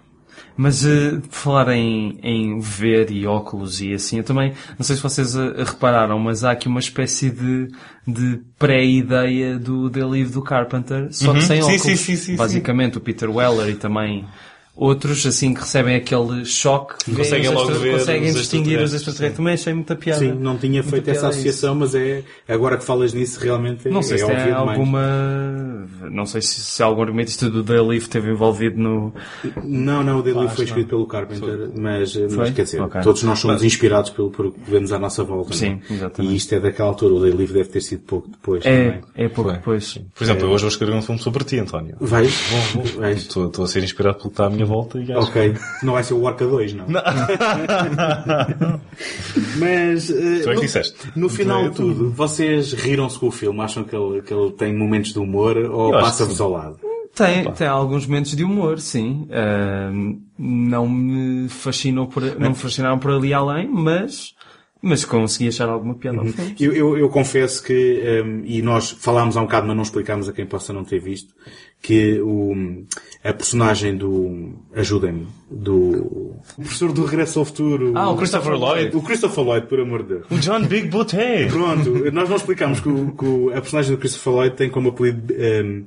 Mas 0.58 0.84
por 0.84 1.22
falar 1.32 1.70
em, 1.70 2.20
em 2.22 2.60
ver 2.60 3.10
e 3.12 3.26
óculos 3.26 3.82
e 3.82 3.94
assim, 3.94 4.18
eu 4.18 4.24
também, 4.26 4.52
não 4.78 4.84
sei 4.84 4.98
se 4.98 5.02
vocês 5.02 5.34
eh, 5.36 5.64
repararam, 5.64 6.20
mas 6.20 6.44
há 6.44 6.52
aqui 6.52 6.68
uma 6.68 6.82
espécie 6.82 7.30
de, 7.30 7.70
de 8.06 8.42
pré-ideia 8.58 9.58
do 9.58 9.90
The 9.90 10.04
Live 10.04 10.32
do 10.32 10.42
Carpenter, 10.42 11.08
só 11.12 11.32
que 11.32 11.40
Uhum. 11.40 11.46
sem 11.46 11.62
Sim, 11.62 11.68
óculos. 11.76 11.82
sim, 11.82 11.96
sim, 11.96 12.16
sim, 12.16 12.36
Basicamente, 12.36 12.98
o 12.98 13.02
Peter 13.02 13.30
Weller 13.30 13.70
e 13.70 13.76
também 13.76 14.26
outros, 14.80 15.26
assim, 15.26 15.54
que 15.54 15.60
recebem 15.60 15.96
aquele 15.96 16.46
choque, 16.46 16.96
Conseguem 17.14 17.50
logo 17.50 17.72
ver 17.74 17.92
conseguem 18.00 18.30
os 18.30 18.36
distinguir 18.36 18.80
os 18.82 18.94
extraterrestres. 18.94 19.36
Também 19.38 19.54
achei 19.54 19.74
muita 19.74 19.96
piada. 19.96 20.20
Sim, 20.20 20.32
não 20.34 20.58
tinha 20.58 20.82
Muita 20.82 20.90
feito 20.90 21.10
essa 21.10 21.18
isso. 21.20 21.28
associação, 21.28 21.76
mas 21.76 21.94
é, 21.96 22.24
agora 22.48 22.78
que 22.78 22.86
falas 22.86 23.14
nisso, 23.14 23.40
realmente 23.40 23.88
é, 23.88 23.92
Não 23.92 24.02
sei 24.02 24.16
é 24.16 24.18
se 24.20 24.24
óbvio 24.24 24.38
tem 24.38 24.46
demais. 24.48 24.70
alguma. 24.70 25.88
Não 26.12 26.26
sei 26.26 26.42
se, 26.42 26.62
se 26.62 26.82
algum 26.84 27.02
argumentista 27.02 27.50
do 27.50 27.64
The 27.64 27.82
Leaf 27.82 28.04
esteve 28.04 28.32
envolvido 28.32 28.78
no. 28.80 29.14
Não, 29.64 30.04
não, 30.04 30.20
o 30.20 30.24
The 30.24 30.32
Leaf 30.34 30.56
foi 30.56 30.66
escrito 30.66 30.88
pelo 30.90 31.06
Carpenter, 31.08 31.70
mas, 31.76 32.16
mas 32.16 32.50
quer 32.52 32.64
dizer, 32.64 32.82
Ok. 32.82 33.02
todos 33.02 33.24
nós 33.24 33.40
somos 33.40 33.64
inspirados 33.64 34.10
pelo, 34.12 34.30
pelo 34.32 34.52
que 34.52 34.60
vemos 34.72 34.92
à 34.92 35.00
nossa 35.00 35.24
volta. 35.24 35.54
Sim, 35.54 35.70
não 35.70 35.76
é? 35.90 35.94
exatamente. 36.00 36.34
E 36.34 36.36
isto 36.38 36.56
é 36.56 36.60
daquela 36.60 36.90
altura, 36.90 37.14
o 37.16 37.22
The 37.22 37.36
Leaf 37.36 37.52
deve 37.52 37.70
ter 37.70 37.82
sido 37.82 38.04
pouco 38.04 38.30
depois 38.30 38.66
É, 38.66 38.86
também. 38.92 39.02
é 39.16 39.28
pouco 39.30 39.50
Foi. 39.50 39.60
depois. 39.60 40.00
Por 40.16 40.24
exemplo, 40.24 40.46
eu 40.46 40.52
hoje 40.52 40.64
vou 40.64 40.70
escrever 40.70 40.94
um 40.96 41.02
filme 41.02 41.20
sobre 41.22 41.44
ti, 41.44 41.60
António. 41.60 41.96
Vais? 42.00 42.34
Estou, 43.18 43.48
estou 43.48 43.66
a 43.66 43.68
ser 43.68 43.84
inspirado 43.84 44.18
pelo 44.18 44.30
que 44.30 44.34
está 44.34 44.46
à 44.46 44.50
minha 44.50 44.66
volta 44.70 45.00
e 45.00 45.12
acho 45.12 45.28
Ok. 45.30 45.54
Não 45.84 45.94
vai 45.94 46.04
ser 46.04 46.14
o 46.14 46.24
Orca 46.24 46.46
2, 46.48 46.74
não. 46.74 46.86
Mas. 49.58 50.08
Tu 50.08 50.14
é 50.14 50.42
que 50.42 50.54
no- 50.56 50.62
disseste. 50.62 50.96
No 51.16 51.30
final 51.30 51.66
É 51.66 51.70
de 51.70 51.76
tudo, 51.76 52.12
vocês 52.12 52.74
riram-se 52.74 53.18
com 53.20 53.28
o 53.28 53.32
filme? 53.32 53.60
Acham 53.62 53.84
que 53.84 53.96
ele, 53.96 54.22
que 54.22 54.34
ele 54.34 54.52
tem 54.52 54.76
momentos 54.76 55.14
de 55.14 55.20
humor 55.20 55.58
ou 55.58 55.92
passa-vos 55.92 56.36
que 56.38 56.42
ao 56.42 56.50
lado? 56.52 56.80
Tem, 57.16 57.52
tem 57.52 57.68
alguns 57.68 58.06
momentos 58.06 58.36
de 58.36 58.44
humor, 58.44 58.80
sim. 58.80 59.28
Ahm, 59.32 60.20
não 60.38 60.88
me 60.88 61.50
fascinou 61.50 62.08
por, 62.08 62.24
não 62.40 62.50
me 62.50 62.56
fascinaram 62.56 62.98
por 62.98 63.12
ali 63.12 63.34
além, 63.34 63.68
mas, 63.68 64.34
mas 64.82 65.04
consegui 65.04 65.50
achar 65.50 65.68
alguma 65.68 65.96
piada 65.96 66.20
ao 66.20 66.26
filme. 66.26 66.56
Eu, 66.60 66.72
eu, 66.74 66.98
eu 66.98 67.10
confesso 67.10 67.62
que, 67.64 68.24
hum, 68.24 68.44
e 68.46 68.62
nós 68.62 68.92
falámos 68.92 69.36
há 69.36 69.42
um 69.42 69.46
bocado, 69.46 69.68
mas 69.68 69.76
não 69.76 69.84
explicámos 69.84 70.30
a 70.30 70.34
quem 70.34 70.46
possa 70.46 70.72
não 70.72 70.86
ter 70.86 71.00
visto, 71.00 71.34
que 71.82 72.20
o, 72.22 72.54
a 73.24 73.32
personagem 73.34 73.96
do, 73.98 74.54
ajudem-me, 74.76 75.28
do 75.50 76.40
o 76.58 76.62
professor 76.62 76.92
do 76.92 77.06
Regresso 77.06 77.40
ao 77.40 77.46
Futuro. 77.46 77.94
Ah, 77.96 78.10
o 78.10 78.18
Christopher 78.18 78.54
Lloyd. 78.54 78.96
O 78.96 79.02
Christopher 79.02 79.44
Lloyd, 79.44 79.68
por 79.68 79.80
amor 79.80 80.04
de 80.04 80.10
Deus. 80.16 80.26
O 80.30 80.36
John 80.40 80.62
Big 80.66 80.88
Booty! 80.90 81.48
Pronto, 81.50 82.12
nós 82.12 82.30
não 82.30 82.36
explicámos 82.36 82.80
que, 82.82 82.90
o- 82.90 83.12
que 83.18 83.26
o- 83.26 83.50
a 83.50 83.62
personagem 83.62 83.92
do 83.92 83.98
Christopher 83.98 84.34
Lloyd 84.34 84.56
tem 84.56 84.70
como 84.70 84.90
apelido 84.90 85.34
hum, 85.34 85.86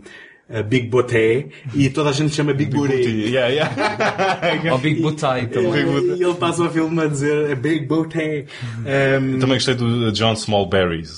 a 0.50 0.62
Big 0.62 0.88
Boté 0.88 1.46
e 1.74 1.88
toda 1.90 2.10
a 2.10 2.12
gente 2.12 2.34
chama 2.34 2.52
Big 2.52 2.70
Booty. 2.74 3.30
Yeah, 3.30 3.48
yeah. 3.48 4.70
Ao 4.72 4.78
Big 4.78 5.00
Butai 5.00 5.46
também. 5.46 5.72
E 6.18 6.22
ele 6.22 6.34
passa 6.34 6.64
o 6.64 6.70
filme 6.70 7.00
a 7.02 7.06
dizer 7.06 7.52
a 7.52 7.54
Big 7.54 7.86
Boté. 7.86 8.46
Hum, 8.80 9.38
Também 9.38 9.56
gostei 9.56 9.74
do 9.74 10.10
John 10.12 10.32
Smallberries. 10.34 11.12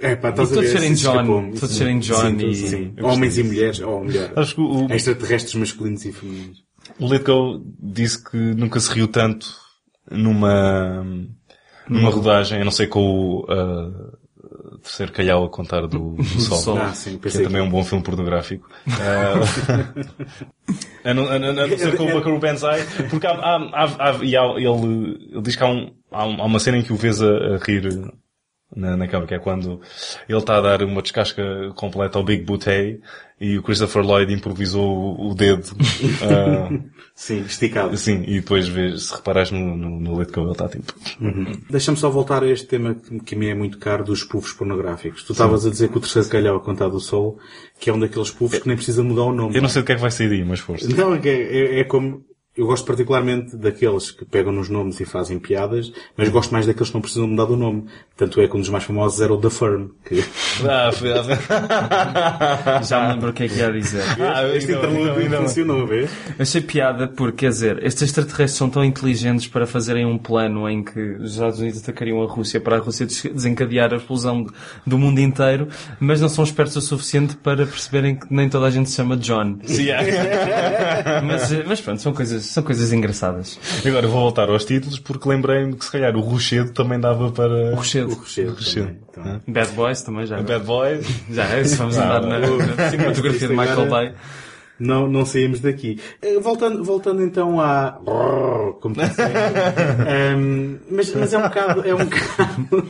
É 0.00 0.16
pá, 0.16 0.30
estás 0.30 0.50
a 0.50 0.54
todos 0.54 0.70
ver? 0.70 0.78
serem 0.78 0.92
Isso 0.92 1.02
John, 1.04 1.12
escapou-me. 1.14 1.52
todos 1.58 1.74
serem 1.76 1.98
John 2.00 2.14
Sim, 2.30 2.36
todos, 2.36 2.58
e- 2.60 2.68
sim. 2.68 2.94
Homens 3.02 3.38
e 3.38 3.42
mulheres, 3.42 3.80
ou 3.80 4.04
melhor, 4.04 4.32
Acho 4.36 4.54
que 4.54 4.60
o, 4.60 4.86
extraterrestres 4.92 5.54
masculinos 5.54 6.04
e 6.04 6.12
femininos. 6.12 6.58
o 7.00 7.06
Lithgow 7.12 7.60
disse 7.80 8.22
que 8.24 8.36
nunca 8.36 8.78
se 8.80 8.92
riu 8.92 9.08
tanto 9.08 9.46
numa, 10.10 11.04
numa 11.88 12.10
rodagem, 12.10 12.60
a 12.60 12.64
não 12.64 12.70
ser 12.70 12.86
com 12.88 13.00
o 13.00 13.40
uh, 13.44 14.78
terceiro 14.82 15.12
calhau 15.12 15.44
a 15.44 15.48
contar 15.48 15.86
do, 15.86 16.14
do 16.16 16.24
Sol. 16.40 16.58
Sol. 16.58 16.78
Ah, 16.78 16.92
sim, 16.92 17.18
que 17.18 17.28
é 17.28 17.42
também 17.42 17.60
um 17.62 17.68
bom 17.70 17.82
filme 17.84 18.04
pornográfico. 18.04 18.68
Uh, 18.86 20.06
a, 21.04 21.14
não, 21.14 21.28
a, 21.28 21.38
não- 21.38 21.48
a 21.50 21.66
não 21.66 21.78
ser 21.78 21.96
com 21.96 22.04
o 22.04 22.10
Buckaroo 22.12 22.38
Banzai, 22.38 22.84
porque 23.10 23.26
há, 23.26 23.32
há, 23.32 23.56
há, 23.72 24.10
há- 24.10 24.24
e 24.24 24.36
há- 24.36 24.54
ele, 24.56 25.18
ele 25.32 25.42
diz 25.42 25.56
que 25.56 25.64
há, 25.64 25.66
há, 25.66 26.26
um- 26.26 26.40
há 26.40 26.44
uma 26.44 26.58
cena 26.60 26.78
em 26.78 26.82
que 26.82 26.92
o 26.92 26.96
vês 26.96 27.20
a, 27.22 27.26
a 27.28 27.56
rir 27.58 27.88
na, 28.74 28.96
na 28.96 29.06
cama, 29.06 29.26
que 29.26 29.34
é 29.34 29.38
quando 29.38 29.80
ele 30.28 30.38
está 30.38 30.56
a 30.56 30.60
dar 30.60 30.82
uma 30.82 31.02
descasca 31.02 31.42
completa 31.74 32.18
ao 32.18 32.24
Big 32.24 32.44
Booty 32.44 33.00
e 33.40 33.58
o 33.58 33.62
Christopher 33.62 34.02
Lloyd 34.02 34.32
improvisou 34.32 35.20
o, 35.20 35.34
dedo. 35.34 35.72
uh, 35.72 36.82
Sim, 37.14 37.40
esticado. 37.42 37.94
assim, 37.94 38.24
e 38.26 38.40
depois 38.40 38.66
vês, 38.66 39.04
se 39.04 39.14
reparares 39.14 39.50
no, 39.50 39.76
no, 39.76 40.00
no 40.00 40.18
Let 40.18 40.32
Go, 40.32 40.42
ele 40.42 40.52
está 40.52 40.68
tipo... 40.68 40.92
Deixa-me 41.70 41.96
só 41.96 42.10
voltar 42.10 42.42
a 42.42 42.48
este 42.48 42.66
tema 42.66 42.94
que, 42.94 43.20
que 43.20 43.36
me 43.36 43.48
é 43.48 43.54
muito 43.54 43.78
caro 43.78 44.04
dos 44.04 44.24
puffs 44.24 44.52
pornográficos. 44.52 45.22
Tu 45.22 45.32
estavas 45.32 45.64
a 45.66 45.70
dizer 45.70 45.88
que 45.88 45.98
o 45.98 46.00
terceiro 46.00 46.28
calhau 46.28 46.56
a 46.56 46.60
contar 46.60 46.88
do 46.88 47.00
sol, 47.00 47.38
que 47.78 47.88
é 47.88 47.92
um 47.92 48.00
daqueles 48.00 48.30
puffs 48.30 48.58
que 48.58 48.68
nem 48.68 48.76
precisa 48.76 49.02
mudar 49.02 49.22
o 49.22 49.32
nome. 49.32 49.54
Eu 49.54 49.62
não 49.62 49.68
sei 49.68 49.82
do 49.82 49.86
que 49.86 49.92
é 49.92 49.94
que 49.94 50.00
vai 50.00 50.10
sair 50.10 50.28
daí, 50.28 50.44
mas 50.44 50.60
força. 50.60 50.88
Não, 50.94 51.14
é, 51.14 51.18
que 51.18 51.28
é, 51.28 51.80
é 51.80 51.84
como. 51.84 52.24
Eu 52.56 52.66
gosto 52.66 52.86
particularmente 52.86 53.54
daqueles 53.56 54.10
que 54.10 54.24
pegam 54.24 54.50
nos 54.50 54.68
nomes 54.70 54.98
e 54.98 55.04
fazem 55.04 55.38
piadas, 55.38 55.92
mas 56.16 56.28
gosto 56.30 56.52
mais 56.52 56.64
daqueles 56.66 56.88
que 56.88 56.94
não 56.94 57.02
precisam 57.02 57.26
mudar 57.28 57.44
o 57.44 57.56
nome. 57.56 57.84
Tanto 58.16 58.40
é 58.40 58.48
que 58.48 58.56
um 58.56 58.60
dos 58.60 58.70
mais 58.70 58.82
famosos 58.84 59.20
era 59.20 59.32
o 59.32 59.36
The 59.38 59.50
Firm, 59.50 59.88
que 60.04 60.24
Ah, 60.66 60.90
foi- 60.90 61.10
Já 62.84 63.00
me 63.08 63.12
lembro 63.14 63.30
o 63.30 63.32
que 63.32 63.44
é 63.44 63.48
que 63.48 63.56
ia 63.58 63.70
dizer. 63.72 64.02
Ah, 64.20 64.44
este 64.56 64.72
interlúdio 64.72 65.30
funcionou, 65.42 65.86
vês? 65.86 66.10
Achei 66.38 66.60
piada 66.62 67.06
porque, 67.08 67.36
quer 67.46 67.48
dizer, 67.50 67.84
estes 67.84 68.02
extraterrestres 68.04 68.52
são 68.56 68.70
tão 68.70 68.84
inteligentes 68.84 69.46
para 69.48 69.66
fazerem 69.66 70.06
um 70.06 70.16
plano 70.16 70.68
em 70.68 70.82
que 70.82 70.98
os 70.98 71.32
Estados 71.34 71.58
Unidos 71.60 71.82
atacariam 71.82 72.22
a 72.22 72.26
Rússia 72.26 72.58
para 72.60 72.76
a 72.76 72.78
Rússia 72.78 73.04
des- 73.06 73.22
desencadear 73.34 73.92
a 73.92 73.96
explosão 73.96 74.44
de- 74.44 74.50
do 74.86 74.98
mundo 74.98 75.18
inteiro, 75.20 75.68
mas 76.00 76.20
não 76.20 76.28
são 76.28 76.42
espertos 76.44 76.76
o 76.76 76.80
suficiente 76.80 77.36
para 77.36 77.66
perceberem 77.66 78.14
que 78.16 78.26
nem 78.30 78.48
toda 78.48 78.66
a 78.66 78.70
gente 78.70 78.88
se 78.88 78.96
chama 78.96 79.16
John. 79.16 79.58
Sim, 79.64 79.90
é. 79.90 81.20
Mas, 81.22 81.52
mas 81.66 81.80
pronto, 81.80 82.00
são 82.00 82.12
coisas, 82.14 82.45
são 82.48 82.62
coisas 82.62 82.92
engraçadas. 82.92 83.58
Agora 83.84 84.06
vou 84.08 84.20
voltar 84.20 84.48
aos 84.48 84.64
títulos 84.64 84.98
porque 84.98 85.28
lembrei-me 85.28 85.74
que 85.76 85.84
se 85.84 85.90
calhar 85.92 86.16
o 86.16 86.20
Rochedo 86.20 86.72
também 86.72 86.98
dava 87.00 87.30
para... 87.30 87.72
O 87.72 87.76
Rochedo. 87.76 88.12
O 88.12 88.14
Rochedo. 88.14 88.52
Rochedo. 88.52 88.96
também, 89.12 89.34
então. 89.36 89.54
Bad 89.54 89.72
Boys 89.72 90.02
também 90.02 90.26
já. 90.26 90.42
Bad 90.42 90.64
Boy. 90.64 91.00
Já 91.30 91.44
é, 91.44 91.64
se 91.64 91.76
vamos 91.76 91.96
andar 91.96 92.22
na, 92.22 92.38
na 92.38 92.90
cinematografia 92.90 93.48
de 93.48 93.54
Michael 93.56 93.88
Bay. 93.88 94.14
Não, 94.78 95.08
não 95.08 95.24
saímos 95.24 95.60
daqui. 95.60 95.98
Eh, 96.20 96.38
Voltando, 96.38 96.84
voltando 96.84 97.22
então 97.22 97.58
à... 97.58 97.98
Como. 98.82 98.94
Ehm, 100.06 100.76
mas, 100.90 101.14
mas 101.14 101.32
é 101.32 101.38
um 101.38 101.42
bocado, 101.42 101.88
é 101.88 101.94
um 101.94 101.98
bocado, 102.04 102.88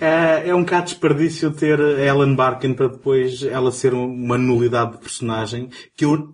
eh, 0.00 0.42
é 0.48 0.54
um 0.54 0.60
bocado 0.60 0.84
desperdício 0.86 1.50
ter 1.50 1.80
a 1.80 2.00
Ellen 2.00 2.34
Barkin 2.34 2.74
para 2.74 2.88
depois 2.88 3.42
ela 3.42 3.72
ser 3.72 3.94
um- 3.94 4.04
uma 4.06 4.38
nulidade 4.38 4.92
de 4.92 4.98
personagem 4.98 5.68
que 5.96 6.04
eu, 6.04 6.28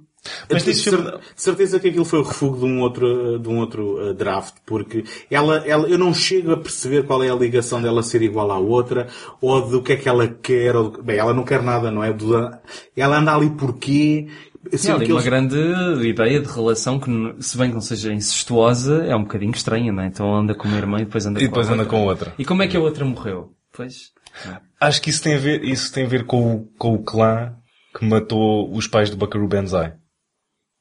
Mas 0.50 0.62
de, 0.64 0.74
cer- 0.74 1.18
certeza 1.36 1.78
que 1.80 1.88
aquilo 1.88 2.04
foi 2.04 2.18
o 2.20 2.22
refúgio 2.22 2.58
de 2.60 2.64
um 2.64 2.80
outro, 2.80 3.38
de 3.38 3.48
um 3.48 3.58
outro 3.58 4.10
eh, 4.10 4.12
draft, 4.14 4.54
porque 4.66 5.04
ela, 5.30 5.58
ela, 5.66 5.88
eu 5.88 5.98
não 5.98 6.12
chego 6.14 6.52
a 6.52 6.56
perceber 6.56 7.04
qual 7.04 7.22
é 7.22 7.30
a 7.30 7.34
ligação 7.34 7.80
dela 7.82 8.02
ser 8.02 8.22
igual 8.22 8.50
à 8.50 8.58
outra, 8.58 9.06
ou 9.40 9.60
do 9.68 9.82
que 9.82 9.92
é 9.92 9.96
que 9.96 10.08
ela 10.08 10.26
quer, 10.28 10.74
ou, 10.76 10.90
do- 10.90 11.02
bem, 11.02 11.16
ela 11.18 11.32
não 11.34 11.44
quer 11.44 11.62
nada, 11.62 11.90
não 11.90 12.02
é? 12.02 12.12
Do- 12.12 12.50
ela 12.96 13.18
anda 13.18 13.34
ali 13.34 13.50
porquê? 13.50 14.26
Tem 14.70 14.78
Sendo 14.78 15.02
ali 15.02 15.12
uma 15.12 15.22
grande 15.22 15.56
ideia 16.06 16.40
de 16.40 16.48
relação 16.48 16.98
que, 16.98 17.10
se 17.40 17.56
bem 17.56 17.68
que 17.68 17.74
não 17.74 17.80
seja 17.80 18.12
incestuosa, 18.12 19.04
é 19.04 19.14
um 19.16 19.22
bocadinho 19.22 19.52
estranha, 19.52 19.92
não 19.92 20.02
é? 20.02 20.06
Então 20.08 20.34
anda 20.34 20.54
com 20.54 20.66
uma 20.68 20.76
irmã 20.76 21.00
e 21.00 21.04
depois 21.04 21.24
anda 21.24 21.38
E 21.38 21.44
com 21.44 21.48
depois 21.48 21.68
a 21.70 21.72
anda 21.72 21.82
outra. 21.84 21.96
com 21.98 22.04
outra. 22.04 22.34
E 22.38 22.44
como 22.44 22.62
é 22.62 22.66
que 22.68 22.76
a 22.76 22.80
outra 22.80 23.04
morreu? 23.04 23.52
Pois. 23.72 24.10
Acho 24.80 25.00
que 25.00 25.10
isso 25.10 25.22
tem 25.22 25.34
a 25.36 25.38
ver, 25.38 25.64
isso 25.64 25.92
tem 25.92 26.04
a 26.04 26.08
ver 26.08 26.24
com, 26.26 26.54
o- 26.56 26.68
com 26.76 26.94
o 26.94 27.02
clã 27.02 27.54
que 27.98 28.04
matou 28.04 28.70
os 28.74 28.86
pais 28.86 29.08
do 29.10 29.16
Buckaroo 29.16 29.48
Banzai. 29.48 29.94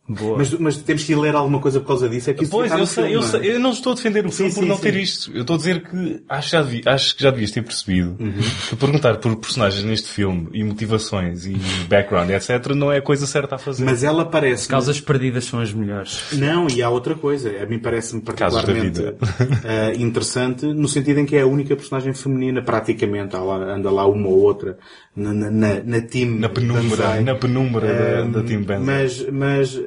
Boa. 0.10 0.38
Mas, 0.38 0.54
mas 0.54 0.78
temos 0.78 1.04
que 1.04 1.12
ir 1.12 1.16
ler 1.18 1.36
alguma 1.36 1.60
coisa 1.60 1.82
por 1.82 1.88
causa 1.88 2.08
disso. 2.08 2.30
É 2.30 2.34
que 2.34 2.44
isso 2.44 2.52
Pois, 2.52 2.72
eu 2.72 2.86
sei, 2.86 3.04
filme, 3.06 3.14
eu 3.16 3.20
não 3.22 3.28
é? 3.28 3.32
sei, 3.32 3.56
eu 3.56 3.60
não 3.60 3.72
estou 3.72 3.92
a 3.92 3.96
defender 3.96 4.26
o 4.26 4.32
filme 4.32 4.52
Sim, 4.52 4.56
por 4.56 4.64
sim, 4.64 4.70
não 4.70 4.76
sim. 4.78 4.82
ter 4.84 4.96
isto. 4.96 5.32
Eu 5.34 5.42
estou 5.42 5.56
a 5.56 5.58
dizer 5.58 5.84
que 5.84 6.22
acho 6.30 6.50
que 6.50 6.52
já, 6.56 6.62
devi- 6.64 6.82
acho 6.86 7.16
que 7.18 7.24
já 7.24 7.30
devias 7.32 7.52
ter 7.52 7.62
percebido 7.62 8.16
Uhum. 8.20 8.34
que 8.70 8.76
perguntar 8.78 9.18
por 9.18 9.36
personagens 9.36 9.84
neste 9.84 10.08
filme 10.08 10.48
e 10.54 10.64
motivações 10.64 11.46
e 11.46 11.56
background, 11.90 12.30
etc., 12.30 12.68
não 12.74 12.92
é 12.92 13.00
a 13.00 13.02
coisa 13.02 13.28
certa 13.28 13.56
a 13.56 13.58
fazer. 13.58 13.84
Mas 13.84 14.02
ela 14.04 14.24
parece. 14.26 14.68
Causas 14.70 15.02
perdidas 15.02 15.44
são 15.46 15.60
as 15.60 15.74
melhores. 15.74 16.24
Não, 16.34 16.68
e 16.70 16.82
há 16.82 16.90
outra 16.90 17.14
coisa. 17.16 17.50
A 17.62 17.66
mim 17.66 17.80
parece-me 17.80 18.22
particularmente 18.22 19.02
vida. 19.02 19.18
eh, 19.66 19.94
interessante 19.98 20.66
no 20.66 20.88
sentido 20.88 21.20
em 21.20 21.26
que 21.26 21.36
é 21.36 21.42
a 21.42 21.48
única 21.48 21.76
personagem 21.76 22.14
feminina, 22.14 22.62
praticamente. 22.62 23.36
Há 23.36 23.40
lá- 23.40 23.74
anda 23.76 23.92
lá 23.92 24.08
uma 24.08 24.28
ou 24.30 24.40
outra 24.40 24.78
na, 25.16 25.34
na, 25.34 25.52
na, 25.52 25.74
na 25.84 26.02
team. 26.02 26.30
na 26.40 26.48
penumbra, 26.48 26.90
Banzai. 26.98 27.24
na 27.24 27.36
penumbra 27.36 27.88
Eh, 27.88 28.24
da, 28.24 28.40
da 28.40 28.44
Team 28.44 28.64
Banzai. 28.64 28.86
Mas, 28.86 29.26
mas, 29.32 29.82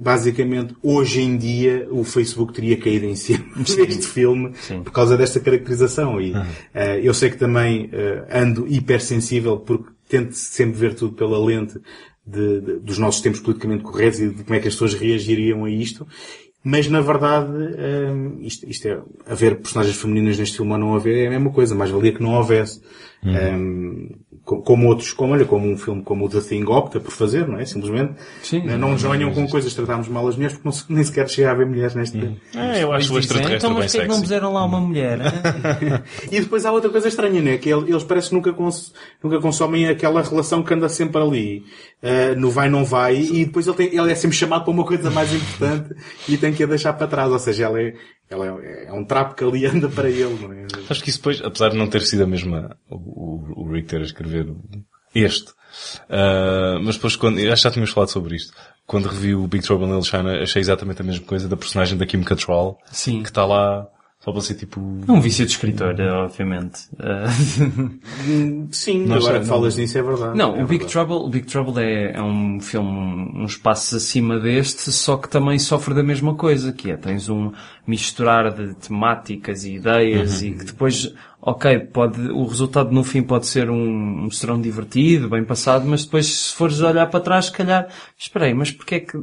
basicamente, 0.00 0.74
hoje 0.82 1.20
em 1.20 1.36
dia, 1.36 1.86
o 1.90 2.02
Facebook 2.04 2.52
teria 2.52 2.76
caído 2.76 3.04
em 3.06 3.14
cima 3.14 3.44
deste 3.86 4.06
filme 4.06 4.52
por 4.82 4.92
causa 4.92 5.16
desta 5.16 5.38
caracterização. 5.40 6.20
E 6.20 6.32
eh, 6.74 7.00
eu 7.02 7.12
sei 7.14 7.30
que 7.30 7.36
também 7.36 7.88
eh, 7.92 8.24
ando 8.32 8.66
hipersensível 8.66 9.58
porque 9.58 9.90
tento 10.08 10.32
sempre 10.32 10.78
ver 10.78 10.94
tudo 10.94 11.12
pela 11.14 11.38
lente 11.44 11.78
de- 12.26 12.60
de- 12.60 12.78
dos 12.80 12.98
nossos 12.98 13.20
tempos 13.20 13.40
politicamente 13.40 13.82
corretos 13.84 14.20
e 14.20 14.28
de 14.30 14.42
como 14.44 14.54
é 14.54 14.60
que 14.60 14.68
as 14.68 14.74
pessoas 14.74 14.94
reagiriam 14.94 15.64
a 15.64 15.70
isto. 15.70 16.06
Mas, 16.62 16.86
na 16.88 17.00
verdade, 17.00 17.50
hum, 17.50 18.38
isto, 18.42 18.68
isto 18.68 18.86
é, 18.86 19.00
haver 19.26 19.56
personagens 19.56 19.96
femininas 19.96 20.38
neste 20.38 20.56
filme 20.58 20.72
ou 20.72 20.78
não 20.78 20.94
haver 20.94 21.16
é 21.24 21.26
a 21.26 21.30
mesma 21.30 21.50
coisa. 21.50 21.74
Mais 21.74 21.90
valia 21.90 22.12
que 22.12 22.22
não 22.22 22.34
houvesse. 22.34 22.80
Hum, 23.56 24.08
co- 24.29 24.29
como 24.44 24.88
outros, 24.88 25.12
como, 25.12 25.32
olha, 25.34 25.44
como 25.44 25.70
um 25.70 25.76
filme 25.76 26.02
como 26.02 26.24
o 26.24 26.28
The 26.28 26.40
Thing 26.40 26.64
opta 26.64 26.98
por 26.98 27.12
fazer, 27.12 27.46
não 27.46 27.58
é? 27.58 27.64
Simplesmente. 27.64 28.14
Sim. 28.42 28.62
não 28.64 28.90
nos 28.92 29.02
venham 29.02 29.30
com 29.32 29.46
coisas, 29.46 29.72
tratarmos 29.74 30.08
mal 30.08 30.26
as 30.26 30.34
mulheres 30.34 30.56
porque 30.56 30.68
não 30.68 30.96
nem 30.96 31.04
sequer 31.04 31.28
chega 31.28 31.48
a 31.48 31.52
haver 31.52 31.66
mulheres 31.66 31.94
neste 31.94 32.18
É, 32.54 32.82
eu 32.82 32.92
acho 32.92 33.12
o 33.14 33.18
extraterrestre 33.18 33.56
então, 33.58 33.70
bem 33.70 33.78
mas 33.82 33.92
porquê 33.92 33.98
é 33.98 34.08
que 34.08 34.12
não 34.14 34.20
puseram 34.20 34.52
lá 34.52 34.64
uma 34.64 34.80
mulher? 34.80 35.20
hein? 35.20 36.02
E 36.32 36.40
depois 36.40 36.64
há 36.66 36.72
outra 36.72 36.90
coisa 36.90 37.06
estranha, 37.08 37.40
não 37.40 37.50
é? 37.52 37.58
Que 37.58 37.68
ele- 37.70 37.90
eles 37.90 38.02
parecem 38.02 38.30
que 38.30 38.34
nunca, 38.36 38.52
cons 38.52 38.92
nunca 39.22 39.40
consomem 39.40 39.86
aquela 39.86 40.22
relação 40.22 40.62
que 40.62 40.74
anda 40.74 40.88
sempre 40.88 41.20
ali. 41.22 41.62
eh, 42.02 42.34
no 42.34 42.50
vai, 42.50 42.68
não 42.68 42.84
vai. 42.84 43.16
E 43.20 43.44
depois 43.44 43.66
ele, 43.66 43.76
tem, 43.76 43.86
ele 43.96 44.10
é 44.10 44.14
sempre 44.14 44.36
chamado 44.36 44.64
para 44.64 44.72
uma 44.72 44.84
coisa 44.84 45.10
mais 45.10 45.32
importante 45.34 45.94
e 46.28 46.36
tem 46.36 46.52
que 46.52 46.64
a 46.64 46.66
deixar 46.66 46.92
para 46.94 47.06
trás. 47.06 47.30
Ou 47.30 47.38
seja, 47.38 47.66
ela 47.66 47.80
é, 47.80 47.94
ela 48.30 48.46
é, 48.62 48.86
é 48.86 48.92
um 48.92 49.04
trapo 49.04 49.34
que 49.34 49.44
ali 49.44 49.66
anda 49.66 49.88
para 49.88 50.08
ele, 50.08 50.38
não 50.40 50.52
é? 50.52 50.66
Acho 50.88 51.02
que 51.02 51.10
isso 51.10 51.18
depois, 51.18 51.40
apesar 51.42 51.70
de 51.70 51.76
não 51.76 51.88
ter 51.88 52.02
sido 52.02 52.22
a 52.22 52.26
mesma, 52.26 52.76
o, 52.88 52.96
o, 52.96 53.64
o 53.64 53.72
Rick 53.72 53.88
ter 53.88 54.00
a 54.00 54.04
escrever 54.04 54.46
este, 55.14 55.52
ah, 56.08 56.78
mas 56.82 56.96
depois 56.96 57.16
quando, 57.16 57.38
acho 57.38 57.46
que 57.46 57.56
já 57.56 57.70
tínhamos 57.70 57.90
falado 57.90 58.10
sobre 58.10 58.36
isto, 58.36 58.52
quando 58.86 59.08
revi 59.08 59.34
o 59.34 59.46
Big 59.46 59.64
Trouble 59.64 59.86
in 59.86 59.90
Little 59.90 60.04
China, 60.04 60.42
achei 60.42 60.60
exatamente 60.60 61.00
a 61.00 61.04
mesma 61.04 61.24
coisa 61.24 61.48
da 61.48 61.56
personagem 61.56 61.96
da 61.96 62.06
Kim 62.06 62.22
Cattrall, 62.22 62.78
Sim. 62.90 63.22
que 63.22 63.28
está 63.28 63.44
lá 63.44 63.86
Só 64.22 64.32
para 64.32 64.42
ser 64.42 64.54
tipo... 64.54 64.78
É 65.08 65.12
um 65.12 65.18
vício 65.20 65.46
de 65.46 65.52
escritor, 65.52 65.98
obviamente. 65.98 66.80
Sim, 68.70 69.06
Nós 69.06 69.24
agora 69.24 69.40
que 69.40 69.46
falas 69.46 69.78
nisso 69.78 69.96
é 69.96 70.02
verdade. 70.02 70.36
Não, 70.36 70.56
é 70.56 70.62
o 70.62 70.66
Big 70.66 70.84
verdade. 70.84 70.92
Trouble, 70.92 71.14
o 71.26 71.28
Big 71.30 71.46
Trouble 71.46 71.82
é, 71.82 72.12
é 72.12 72.22
um 72.22 72.60
filme 72.60 73.32
uns 73.42 73.56
passos 73.56 73.94
acima 73.94 74.38
deste, 74.38 74.92
só 74.92 75.16
que 75.16 75.26
também 75.26 75.58
sofre 75.58 75.94
da 75.94 76.02
mesma 76.02 76.34
coisa, 76.34 76.70
que 76.70 76.90
é 76.90 76.98
tens 76.98 77.30
um 77.30 77.50
misturar 77.86 78.52
de 78.52 78.74
temáticas 78.74 79.64
e 79.64 79.76
ideias 79.76 80.42
e 80.42 80.50
que 80.50 80.64
depois, 80.66 81.14
ok, 81.42 81.78
pode, 81.78 82.20
o 82.30 82.44
resultado 82.44 82.90
no 82.92 83.02
fim 83.02 83.22
pode 83.22 83.46
ser 83.46 83.70
um, 83.70 84.24
um 84.26 84.30
serão 84.30 84.60
divertido, 84.60 85.28
bem 85.28 85.42
passado, 85.44 85.86
mas 85.86 86.04
depois 86.04 86.26
se 86.26 86.54
fores 86.54 86.80
olhar 86.80 87.08
para 87.08 87.20
trás, 87.20 87.46
se 87.46 87.52
calhar, 87.52 87.88
espera 88.18 88.46
aí, 88.46 88.54
mas 88.54 88.70
porquê 88.70 88.96
é 88.96 89.00
que... 89.00 89.18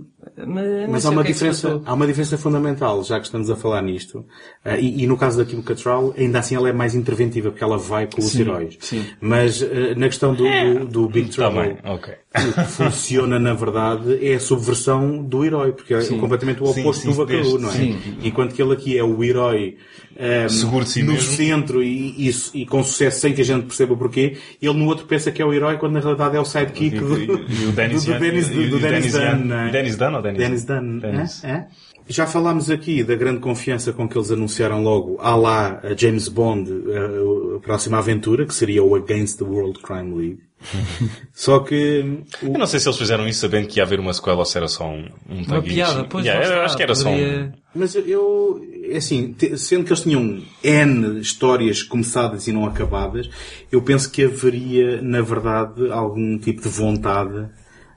Mas, 0.45 0.89
Mas 0.89 1.05
há 1.05 1.09
uma, 1.09 1.24
diferença, 1.24 1.82
há 1.86 1.93
uma 1.93 2.05
diferença 2.05 2.38
fundamental, 2.38 3.01
já 3.03 3.18
que 3.18 3.26
estamos 3.26 3.49
a 3.49 3.55
falar 3.55 3.82
nisto. 3.82 4.26
Ah, 4.63 4.78
e, 4.78 5.03
e 5.03 5.07
no 5.07 5.15
caso 5.18 5.38
da 5.38 5.45
Kim 5.45 5.61
Cattrall, 5.61 6.13
ainda 6.18 6.39
assim 6.39 6.53
ela 6.55 6.68
é 6.70 6.74
mais 6.74 6.93
interventiva, 6.93 7.49
porque 7.49 7.63
ela 7.63 7.78
vai 7.78 8.07
com 8.07 8.20
os 8.20 8.32
Sim, 8.32 8.41
heróis. 8.41 8.78
sim. 8.80 9.05
Mas 9.22 9.63
ah, 9.63 9.95
na 9.95 10.07
questão 10.07 10.34
do, 10.34 10.43
do, 10.43 10.86
do 10.86 11.07
Big 11.07 11.30
Tá 11.30 11.49
Trouble, 11.49 11.61
bem, 11.61 11.78
ok. 11.86 12.13
o 12.36 12.53
que 12.53 12.63
funciona 12.72 13.39
na 13.39 13.53
verdade 13.53 14.24
é 14.24 14.36
a 14.36 14.39
subversão 14.39 15.24
do 15.24 15.45
herói, 15.45 15.72
porque 15.72 15.93
é 15.93 16.05
completamente 16.05 16.61
o 16.61 16.68
Sim, 16.68 16.82
oposto 16.82 17.01
sim, 17.03 17.07
do 17.07 17.13
Vacaru, 17.13 17.57
não 17.57 17.70
é? 17.70 17.72
sim. 17.72 17.97
Enquanto 18.22 18.53
que 18.53 18.61
ele 18.61 18.74
aqui 18.74 18.97
é 18.97 19.03
o 19.03 19.24
herói 19.24 19.78
ah, 20.20 20.49
Seguro 20.49 20.84
de 20.84 20.91
si 20.91 21.03
no 21.03 21.13
mesmo. 21.13 21.32
centro 21.32 21.84
e, 21.84 22.30
e, 22.30 22.61
e 22.61 22.65
com 22.65 22.84
sucesso 22.84 23.20
sem 23.20 23.34
que 23.34 23.41
a 23.41 23.45
gente 23.45 23.65
perceba 23.65 23.95
porquê, 23.95 24.38
ele 24.61 24.74
no 24.74 24.86
outro 24.86 25.05
pensa 25.05 25.32
que 25.32 25.41
é 25.41 25.45
o 25.45 25.53
herói 25.53 25.78
quando 25.78 25.93
na 25.93 25.99
realidade 25.99 26.36
é 26.36 26.39
o 26.39 26.45
sidekick 26.45 26.97
do, 26.97 27.72
Dennis 27.74 28.05
do, 28.05 28.13
do 28.13 28.80
Dennis, 28.80 29.11
do, 29.11 29.20
Dunn, 29.20 29.53
é? 29.53 29.70
Dennis 29.70 29.95
Dunn 29.95 30.15
ou 30.15 30.22
Dennis? 30.22 30.39
Dennis 30.39 30.65
Dunn. 30.65 30.99
Dennis. 30.99 31.43
É? 31.43 31.49
É? 31.51 31.68
Já 32.10 32.26
falámos 32.26 32.70
aqui 32.70 33.03
da 33.03 33.16
grande 33.16 33.39
confiança 33.39 33.91
com 33.93 34.08
que 34.08 34.18
eles 34.18 34.32
anunciaram 34.32 34.82
logo, 34.84 35.18
à 35.20 35.36
lá, 35.36 35.80
a 35.84 35.93
James 35.95 36.28
Bond, 36.30 36.72
a, 36.72 37.58
a 37.58 37.60
próxima 37.60 37.97
aventura, 37.97 38.45
que 38.45 38.53
seria 38.53 38.84
o 38.84 38.95
Against 38.95 39.38
the 39.39 39.43
World 39.43 39.80
Crime 39.80 40.16
League. 40.16 40.39
Só 41.34 41.60
que 41.60 42.24
o- 42.41 42.47
Eu 42.47 42.58
não 42.60 42.66
sei 42.66 42.80
se 42.80 42.88
eles 42.88 42.97
fizeram 42.97 43.28
isso 43.28 43.41
sabendo 43.41 43.68
que 43.68 43.80
ia 43.80 43.84
haver 43.84 43.99
uma 43.99 44.14
sequela 44.14 44.39
ou 44.39 44.45
se 44.45 44.58
era 44.58 44.68
só 44.68 44.88
um, 44.89 45.08
um 45.30 45.43
Uma 45.43 45.62
piada, 45.62 46.03
pois 46.05 46.26
Yeah, 46.26 46.43
está, 46.45 46.64
acho 46.66 46.78
que 46.78 46.84
era 46.84 46.95
só 46.95 47.10
um... 47.10 47.14
poderia- 47.14 47.53
Mas 47.76 47.93
eu, 47.95 48.62
é 48.89 48.97
assim, 48.97 49.36
sendo 49.55 49.84
que 49.84 49.89
eles 49.91 50.01
tinham 50.01 50.41
N 50.64 51.20
histórias 51.20 51.84
começadas 51.84 52.47
e 52.47 52.51
não 52.51 52.66
acabadas, 52.66 53.30
eu 53.72 53.82
penso 53.84 54.10
que 54.10 54.24
haveria, 54.24 54.99
na 55.01 55.22
verdade, 55.22 55.91
algum 55.91 56.38
tipo 56.39 56.62
de 56.64 56.70
vontade 56.70 57.47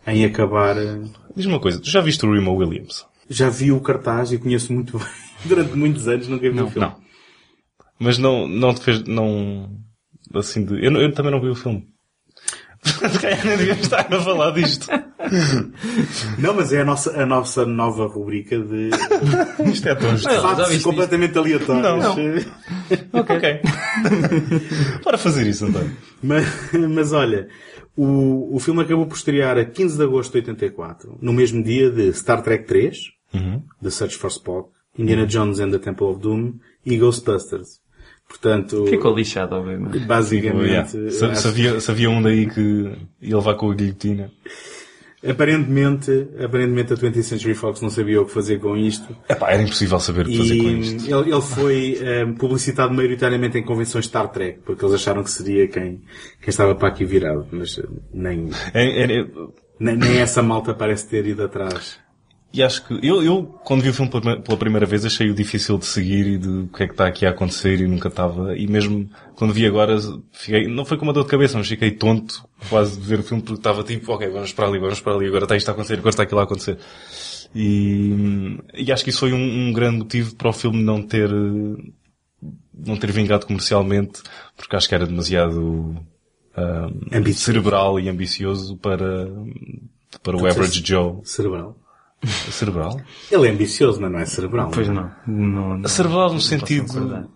em 0.07 0.25
acabar. 0.27 0.77
eh, 0.77 0.99
Diz-me 1.35 1.53
uma 1.53 1.61
coisa, 1.61 1.81
tu 1.81 1.89
já 1.89 2.01
viste 2.03 2.27
o 2.27 2.33
Remo 2.33 2.55
Williams? 2.55 3.07
Já 3.31 3.49
vi 3.49 3.71
o 3.73 3.81
cartaz 3.81 4.33
e 4.33 4.39
conheço 4.39 4.73
muito 4.73 4.99
bem. 4.99 5.07
Durante 5.47 5.77
muitos 5.77 6.07
anos 6.09 6.27
nunca 6.29 6.51
vi 6.51 6.61
o 6.61 6.69
filme. 6.69 6.89
Não. 6.89 6.97
Mas 7.99 8.19
não, 8.19 8.49
não 8.49 8.75
te 8.75 8.81
fez, 8.83 9.03
não, 9.05 9.71
assim 10.35 10.65
de, 10.65 10.85
eu, 10.85 10.91
não- 10.91 11.01
eu 11.01 11.13
também 11.13 11.31
não 11.31 11.41
vi 11.41 11.49
o 11.49 11.55
filme. 11.55 11.87
Se 12.83 13.19
calhar 13.19 13.45
nem 13.47 13.57
devíamos 13.59 13.83
estar 13.83 14.13
a 14.13 14.21
falar 14.23 14.51
disto. 14.53 14.87
Não, 16.39 16.55
mas 16.55 16.73
é 16.73 16.81
a 16.81 16.85
nossa, 16.85 17.23
a 17.23 17.27
nossa 17.27 17.67
nova 17.67 18.07
rubrica 18.07 18.59
de 18.59 18.89
Isto 19.71 19.89
é 19.91 19.95
tão 19.95 20.17
fatos 20.17 20.83
completamente 20.83 21.37
aleatórios. 21.37 21.83
Não. 21.83 22.17
Ok. 23.13 23.61
Para 25.05 25.19
fazer 25.19 25.47
isso, 25.47 25.67
António. 25.67 25.95
Mas, 26.23 26.47
mas 26.89 27.13
olha, 27.13 27.49
o, 27.95 28.57
o 28.57 28.59
filme 28.59 28.81
acabou 28.83 29.07
por 29.07 29.17
estrear 29.17 29.59
a 29.59 29.65
15 29.65 29.97
de 29.99 30.03
agosto 30.03 30.33
de 30.33 30.39
84, 30.39 31.19
no 31.21 31.33
mesmo 31.35 31.63
dia 31.63 31.91
de 31.91 32.13
Star 32.15 32.43
Trek 32.43 32.65
3, 32.67 32.97
The 33.83 33.91
Search 33.91 34.17
for 34.17 34.31
Spock, 34.31 34.69
Indiana 34.99 35.27
Jones 35.27 35.61
and 35.61 35.71
the 35.71 35.79
Temple 35.79 36.07
of 36.09 36.21
Doom 36.21 36.55
e 36.85 36.97
Ghostbusters. 36.99 37.81
Portanto, 38.29 38.87
Ficou 38.87 39.15
lixado, 39.15 39.57
obviamente. 39.57 39.99
basicamente, 40.01 40.69
Yeah. 40.69 40.87
Se, 40.89 41.35
se 41.35 41.49
havia, 41.49 41.81
se 41.81 41.91
havia 41.91 42.09
um 42.11 42.23
daí 42.23 42.47
que 42.49 42.93
ia 43.21 43.37
levar 43.37 43.55
com 43.55 43.71
a 43.71 43.75
guilhotina. 43.75 44.31
aparentemente, 45.29 46.29
aparentemente 46.43 46.93
a 46.93 46.97
20th 46.97 47.23
Century 47.23 47.55
Fox 47.55 47.81
não 47.81 47.91
sabia 47.91 48.21
o 48.23 48.25
que 48.27 48.33
fazer 48.33 48.59
com 48.59 48.77
isto. 48.77 49.15
Epá, 49.29 49.51
era 49.53 49.63
impossível 49.63 49.99
saber 50.01 50.27
o 50.27 50.31
que 50.31 50.39
fazer 50.39 50.59
com 50.63 50.69
isto. 50.71 51.11
ele, 51.15 51.33
ele 51.33 51.43
foi 51.43 51.99
eh, 52.01 52.27
publicitado 52.39 52.95
maioritariamente 52.95 53.59
em 53.59 53.63
convenções 53.65 54.07
Star 54.07 54.29
Trek, 54.29 54.61
porque 54.65 54.85
eles 54.85 54.95
acharam 54.95 55.23
que 55.23 55.31
seria 55.31 55.67
quem, 55.69 56.01
quem 56.41 56.49
estava 56.49 56.75
para 56.75 56.89
aqui 56.89 57.05
virado, 57.05 57.47
mas 57.53 57.79
eh, 57.79 57.87
nem, 58.15 58.49
É- 58.73 59.03
é- 59.21 59.25
nem, 59.79 59.97
nem 59.97 60.19
essa 60.19 60.43
malta 60.43 60.73
parece 60.75 61.09
ter 61.09 61.27
ido 61.27 61.43
atrás. 61.43 61.99
E 62.53 62.65
acho 62.65 62.85
que 62.85 62.95
eu, 63.07 63.23
eu, 63.23 63.45
quando 63.65 63.81
vi 63.81 63.91
o 63.91 63.95
filme 63.95 64.11
pela 64.11 64.57
primeira 64.57 64.85
vez, 64.85 65.05
achei-o 65.05 65.35
difícil 65.35 65.79
de 65.79 65.87
seguir 65.87 66.27
e 66.27 66.39
de 66.39 66.49
o 66.49 66.69
que 66.69 66.83
é 66.83 66.87
que 66.87 66.93
está 66.93 67.07
aqui 67.07 67.25
a 67.25 67.31
acontecer 67.31 67.81
e 67.81 67.87
nunca 67.87 68.09
estava. 68.09 68.57
E 68.57 68.67
mesmo 68.67 69.09
quando 69.37 69.55
vi 69.55 69.65
agora, 69.67 69.97
fiquei, 70.33 70.67
não 70.67 70.85
foi 70.85 70.97
com 70.97 71.05
uma 71.05 71.13
dor 71.13 71.23
de 71.25 71.31
cabeça, 71.31 71.57
mas 71.57 71.69
fiquei 71.69 71.93
tonto 71.93 72.45
quase 72.69 72.99
de 72.99 73.07
ver 73.07 73.21
o 73.21 73.23
filme 73.23 73.41
porque 73.43 73.61
estava 73.61 73.85
tipo, 73.85 74.13
ok, 74.13 74.29
vamos 74.29 74.53
para 74.53 74.67
ali, 74.67 74.81
vamos 74.81 75.01
para 75.01 75.15
ali, 75.15 75.27
agora 75.27 75.45
está 75.45 75.57
isto 75.57 75.69
a 75.69 75.73
acontecer, 75.73 75.95
agora 75.95 76.11
está 76.11 76.25
aquilo 76.25 76.41
a 76.41 76.45
acontecer. 76.45 76.77
E, 77.55 78.59
e 78.75 78.91
acho 78.91 79.05
que 79.05 79.11
isso 79.11 79.21
foi 79.21 79.33
um, 79.33 79.69
um 79.69 79.73
grande 79.73 79.99
motivo 79.99 80.35
para 80.35 80.51
o 80.51 80.53
filme 80.53 80.83
não 80.83 81.03
ter, 81.03 81.31
não 81.31 82.97
ter 82.99 83.13
vingado 83.13 83.47
comercialmente, 83.47 84.23
porque 84.57 84.75
acho 84.75 84.89
que 84.89 84.95
era 84.95 85.07
demasiado 85.07 85.97
ah, 86.57 86.91
Ambicioso. 87.13 87.45
cerebral 87.45 88.01
e 88.01 88.09
ambicioso 88.09 88.77
para, 88.77 89.29
para 90.21 90.37
o 90.37 90.47
average 90.47 90.83
Joe. 90.85 91.19
Cerebral. 91.23 91.77
Cerebral? 92.51 93.01
Ele 93.31 93.49
é 93.49 93.51
ambicioso, 93.51 94.01
mas 94.01 94.11
não 94.13 94.19
é 94.19 94.27
cerebral. 94.27 94.71
Pois 94.73 94.89
não. 94.89 95.11
não, 95.27 95.79
não 95.79 95.89
Cerebral 95.89 96.33
no 96.33 96.41
sentido-. 96.41 97.29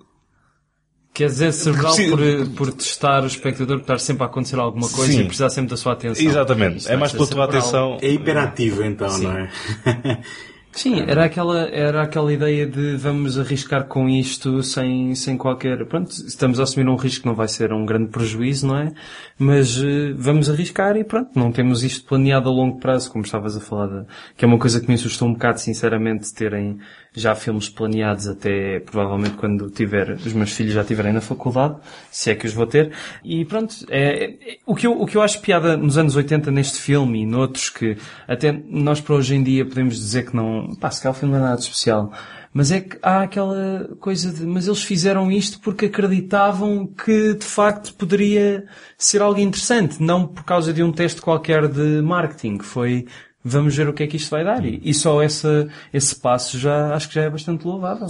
Quer 1.15 1.29
dizer, 1.29 1.53
cerebral 1.53 1.95
por, 1.95 2.51
por 2.57 2.73
testar 2.73 3.23
o 3.23 3.27
espectador, 3.29 3.77
por 3.77 3.83
estar 3.83 4.01
sempre 4.01 4.25
a 4.25 4.27
acontecer 4.27 4.59
alguma 4.59 4.89
coisa 4.89 5.13
Sim. 5.13 5.21
e 5.21 5.25
precisar 5.25 5.49
sempre 5.49 5.71
da 5.71 5.77
sua 5.77 5.93
atenção. 5.93 6.27
Exatamente. 6.27 6.79
Isso 6.79 6.91
é 6.91 6.97
mais 6.97 7.13
pela 7.13 7.25
tua 7.25 7.47
cerebral. 7.47 7.61
atenção. 7.61 7.99
É 8.03 8.09
hiperativo 8.09 8.83
então, 8.83 9.09
Sim. 9.09 9.23
não 9.23 9.39
é? 9.39 9.51
Sim, 10.77 11.05
era 11.07 11.25
aquela, 11.25 11.69
era 11.69 12.03
aquela 12.03 12.33
ideia 12.33 12.67
de 12.67 12.97
vamos 12.97 13.39
arriscar 13.39 13.87
com 13.87 14.09
isto 14.09 14.61
sem, 14.61 15.15
sem 15.15 15.37
qualquer, 15.39 15.87
pronto, 15.87 16.11
estamos 16.11 16.59
a 16.59 16.65
assumir 16.65 16.89
um 16.89 16.97
risco 16.97 17.23
que 17.23 17.29
não 17.29 17.35
vai 17.35 17.47
ser 17.47 17.73
um 17.73 17.87
grande 17.87 18.11
prejuízo, 18.11 18.67
não 18.67 18.77
é? 18.79 18.93
Mas 19.39 19.81
eh, 19.81 20.13
vamos 20.17 20.51
arriscar 20.51 20.97
e 20.97 21.05
pronto, 21.05 21.31
não 21.39 21.53
temos 21.53 21.85
isto 21.85 22.05
planeado 22.09 22.49
a 22.49 22.53
longo 22.53 22.81
prazo, 22.81 23.09
como 23.13 23.25
estavas 23.25 23.57
a 23.57 23.61
falar, 23.61 23.87
de- 23.87 24.07
que 24.37 24.45
é 24.45 24.49
uma 24.49 24.59
coisa 24.59 24.81
que 24.81 24.89
me 24.89 24.95
assustou 24.95 25.29
um 25.29 25.35
bocado, 25.35 25.61
sinceramente, 25.61 26.35
terem 26.35 26.79
já 27.15 27.35
filmes 27.35 27.69
planeados 27.69 28.27
até 28.27 28.81
provavelmente 28.81 29.37
quando 29.37 29.71
tiver, 29.71 30.11
os 30.11 30.33
meus 30.33 30.53
filhos 30.53 30.73
já 30.73 30.81
estiverem 30.81 31.13
na 31.13 31.21
faculdade, 31.21 31.77
se 32.11 32.31
é 32.31 32.35
que 32.35 32.47
os 32.47 32.53
vou 32.53 32.67
ter. 32.67 32.93
E 33.25 33.45
pronto, 33.45 33.75
é, 33.89 34.25
é- 34.25 34.59
o, 34.67 34.75
que 34.75 34.87
eu, 34.87 35.01
o 35.01 35.07
que 35.07 35.17
eu 35.17 35.23
acho 35.23 35.41
piada 35.41 35.77
nos 35.77 35.97
anos 35.97 36.17
80 36.17 36.51
neste 36.51 36.79
filme 36.79 37.23
e 37.23 37.27
noutros 37.27 37.71
que 37.71 37.97
até 38.27 38.53
nós 38.69 39.01
para 39.01 39.15
hoje 39.15 39.35
em 39.35 39.43
dia 39.43 39.65
podemos 39.65 39.95
dizer 39.97 40.27
que 40.27 40.35
não, 40.37 40.75
pá, 40.81 40.91
se 40.91 41.03
calhar 41.03 41.17
o 41.17 41.19
filme 41.19 41.35
não 41.35 41.41
é 41.41 41.49
nada 41.51 41.61
especial. 41.61 42.13
Mas 42.53 42.71
é 42.71 42.81
que 42.81 42.97
há 43.03 43.23
aquela 43.23 43.97
coisa 43.99 44.33
de, 44.33 44.47
mas 44.47 44.69
eles 44.69 44.83
fizeram 44.85 45.31
isto 45.31 45.59
porque 45.61 45.87
acreditavam 45.87 46.87
que 46.87 47.35
de 47.35 47.45
facto 47.45 47.93
poderia 47.95 48.65
ser 48.97 49.21
algo 49.23 49.41
interessante, 49.41 50.01
não 50.01 50.25
por 50.25 50.45
causa 50.45 50.73
de 50.73 50.81
um 50.81 50.93
teste 50.93 51.21
qualquer 51.21 51.67
de 51.67 52.01
marketing. 52.01 52.61
Foi, 52.61 53.07
vamos 53.45 53.77
ver 53.77 53.89
o 53.89 53.93
que 53.93 54.03
é 54.03 54.07
que 54.07 54.17
isto 54.17 54.31
vai 54.31 54.43
dar. 54.43 54.65
E, 54.65 54.81
e 54.83 54.95
só 54.95 55.23
essa, 55.23 55.69
esse 55.93 56.17
passo 56.17 56.59
já, 56.59 56.95
acho 56.95 57.09
que 57.09 57.15
já 57.15 57.23
é 57.23 57.31
bastante 57.31 57.67
louvável. 57.67 58.07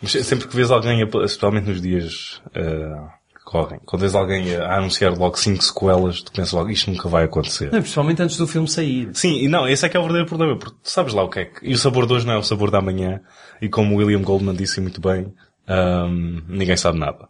Mas 0.00 0.12
sempre 0.12 0.48
que 0.48 0.56
vês 0.56 0.70
alguém, 0.70 1.02
especialmente 1.02 1.68
nos 1.68 1.80
dias 1.80 2.40
eh, 2.54 2.96
que 3.36 3.44
correm, 3.44 3.78
quando 3.84 4.00
vês 4.00 4.14
alguém 4.14 4.56
a 4.56 4.78
anunciar 4.78 5.16
logo 5.16 5.36
cinco 5.36 5.62
sequelas, 5.62 6.22
tu 6.22 6.32
pensas 6.32 6.52
logo, 6.52 6.70
isto 6.70 6.90
nunca 6.90 7.08
vai 7.08 7.24
acontecer. 7.24 7.70
Não, 7.70 7.80
principalmente 7.80 8.22
antes 8.22 8.38
do 8.38 8.46
filme 8.46 8.68
sair. 8.68 9.10
Sim, 9.12 9.38
e 9.38 9.48
não, 9.48 9.68
esse 9.68 9.84
é 9.84 9.88
que 9.88 9.96
é 9.96 10.00
o 10.00 10.04
verdadeiro 10.04 10.28
problema, 10.28 10.56
porque 10.56 10.76
tu 10.82 10.90
sabes 10.90 11.12
lá 11.12 11.22
o 11.22 11.28
que 11.28 11.40
é 11.40 11.44
que... 11.44 11.68
E 11.68 11.74
o 11.74 11.78
sabor 11.78 12.06
de 12.06 12.14
hoje 12.14 12.26
não 12.26 12.34
é 12.34 12.38
o 12.38 12.42
sabor 12.42 12.70
da 12.70 12.78
amanhã, 12.78 13.20
e 13.60 13.68
como 13.68 13.94
o 13.94 13.98
William 13.98 14.22
Goldman 14.22 14.54
disse 14.54 14.80
muito 14.80 15.00
bem, 15.00 15.32
ahm, 15.68 16.40
ninguém 16.48 16.76
sabe 16.76 16.98
nada. 16.98 17.28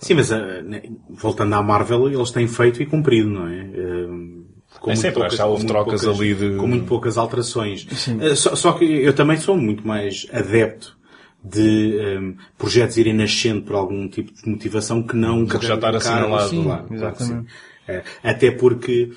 Sim, 0.00 0.14
mas 0.14 0.30
né, 0.30 0.82
voltando 1.10 1.54
à 1.54 1.62
Marvel, 1.62 2.08
eles 2.08 2.30
têm 2.30 2.46
feito 2.46 2.82
e 2.82 2.86
cumprido, 2.86 3.28
não 3.28 3.48
é? 3.48 3.60
Ah, 3.60 4.43
com 4.84 4.90
É 4.90 4.94
muito 4.94 5.00
sempre, 5.02 5.22
houve 5.22 5.62
muito 5.62 5.66
trocas 5.66 6.02
poucas- 6.02 6.20
ali 6.20 6.34
de- 6.34 6.56
Com 6.56 6.66
muito 6.66 6.84
poucas 6.84 7.16
alterações. 7.16 7.86
Ah, 8.20 8.36
só, 8.36 8.54
só 8.54 8.72
que 8.72 8.84
eu 8.84 9.14
também 9.14 9.38
sou 9.38 9.56
muito 9.56 9.86
mais 9.88 10.26
adepto 10.30 10.94
de 11.42 11.98
ah, 12.00 12.42
projetos 12.58 12.98
irem 12.98 13.14
nascendo 13.14 13.62
por 13.62 13.76
algum 13.76 14.06
tipo 14.08 14.30
de 14.34 14.46
motivação 14.48 15.02
que 15.02 15.16
não 15.16 15.46
que 15.46 15.64
já 15.66 15.74
estar 15.76 15.94
assinalado. 15.96 16.28
claro, 16.28 16.48
Sim, 16.50 16.62
claro, 16.64 16.84
claro 16.86 16.86
que 16.88 16.94
exatamente. 17.22 17.50
sim. 17.50 17.56
Eh, 17.86 18.02
Até 18.22 18.50
porque 18.50 19.10
eh, 19.10 19.14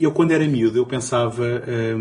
eu, 0.00 0.12
quando 0.12 0.30
era 0.30 0.46
miúdo, 0.46 0.78
eu 0.78 0.86
pensava, 0.86 1.44
eh, 1.66 1.94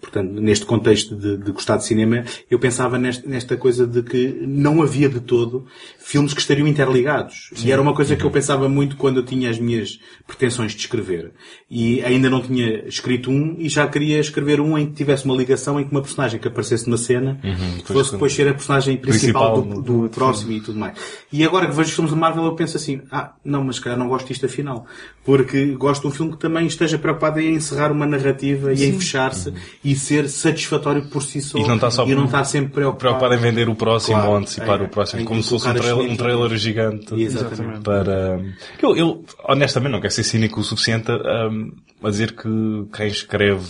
portanto, 0.00 0.30
neste 0.40 0.64
contexto 0.64 1.16
de, 1.16 1.38
de 1.38 1.50
gostar 1.50 1.76
de 1.76 1.84
cinema, 1.84 2.24
eu 2.48 2.58
pensava 2.58 2.98
nesta, 2.98 3.28
nesta 3.28 3.56
coisa 3.56 3.86
de 3.86 4.02
que 4.02 4.28
não 4.46 4.80
havia 4.80 5.08
de 5.08 5.20
todo 5.20 5.66
filmes 5.98 6.32
que 6.32 6.40
estariam 6.40 6.68
interligados. 6.68 7.50
E 7.64 7.72
era 7.72 7.82
uma 7.82 7.94
coisa 7.94 8.14
que 8.14 8.24
eu 8.24 8.30
pensava 8.30 8.68
muito 8.68 8.96
quando 8.96 9.16
eu 9.18 9.24
tinha 9.24 9.50
as 9.50 9.58
minhas 9.58 9.98
pretensões 10.26 10.72
de 10.72 10.78
escrever. 10.78 11.32
E 11.68 12.02
ainda 12.02 12.30
não 12.30 12.40
tinha 12.40 12.86
escrito 12.86 13.30
um 13.30 13.56
e 13.58 13.68
já 13.68 13.86
queria 13.88 14.20
escrever 14.20 14.60
um 14.60 14.78
em 14.78 14.86
que 14.86 14.92
tivesse 14.92 15.24
uma 15.24 15.34
ligação, 15.34 15.80
em 15.80 15.84
que 15.84 15.90
uma 15.90 16.02
personagem 16.02 16.38
que 16.38 16.46
aparecesse 16.46 16.86
numa 16.86 16.98
cena 16.98 17.40
fosse 17.84 18.12
depois 18.12 18.32
ser 18.32 18.46
a 18.48 18.54
personagem 18.54 18.96
principal, 18.96 19.62
Principal 19.62 19.82
do, 19.82 20.02
do 20.02 20.08
próximo 20.10 20.52
e 20.52 20.60
tudo 20.60 20.78
mais. 20.78 20.96
E 21.32 21.44
agora 21.44 21.66
que 21.66 21.72
vejo 21.72 21.88
os 21.88 21.94
filmes 21.94 22.12
de 22.12 22.18
Marvel 22.18 22.44
eu 22.44 22.54
penso 22.54 22.76
assim, 22.76 23.02
ah, 23.10 23.34
não, 23.44 23.64
mas 23.64 23.76
se 23.76 23.82
calhar 23.82 23.98
não 23.98 24.08
gosto 24.08 24.28
disto 24.28 24.46
afinal. 24.46 24.86
Porque 25.24 25.72
gosto 25.72 26.02
de 26.02 26.08
um 26.08 26.10
filme 26.10 26.32
que 26.32 26.38
também 26.38 26.66
esteja 26.84 26.98
preocupado 26.98 27.40
em 27.40 27.54
encerrar 27.54 27.90
uma 27.90 28.06
narrativa 28.06 28.72
e 28.72 28.84
em 28.84 28.98
fechar-se 28.98 29.52
e 29.82 29.94
ser 29.96 30.28
satisfatório 30.28 31.08
por 31.08 31.22
si 31.22 31.40
só. 31.40 31.58
E 31.58 31.66
não 31.66 31.76
está 31.76 31.90
só 31.90 32.06
e 32.06 32.14
não 32.14 32.26
está 32.26 32.44
sempre 32.44 32.72
preocupado. 32.72 33.18
preocupado 33.18 33.34
em 33.34 33.38
vender 33.38 33.68
o 33.68 33.74
próximo 33.74 34.16
Claro, 34.16 34.30
ou 34.30 34.36
antecipar 34.36 34.80
é, 34.80 34.84
o 34.84 34.88
próximo, 34.88 35.24
como 35.24 35.42
se 35.42 35.50
fosse 35.50 35.68
um 35.68 35.74
trailer, 35.74 36.10
um 36.10 36.16
trailer 36.16 36.56
gigante 36.56 37.14
Exatamente. 37.14 37.80
para. 37.80 38.40
Eu, 38.82 38.96
eu, 38.96 39.24
honestamente, 39.48 39.92
não 39.92 40.00
quero 40.00 40.12
ser 40.12 40.24
cínico 40.24 40.60
o 40.60 40.64
suficiente 40.64 41.10
um, 41.10 41.72
a 42.02 42.10
dizer 42.10 42.32
que 42.32 42.48
quem 42.94 43.08
escreve 43.08 43.66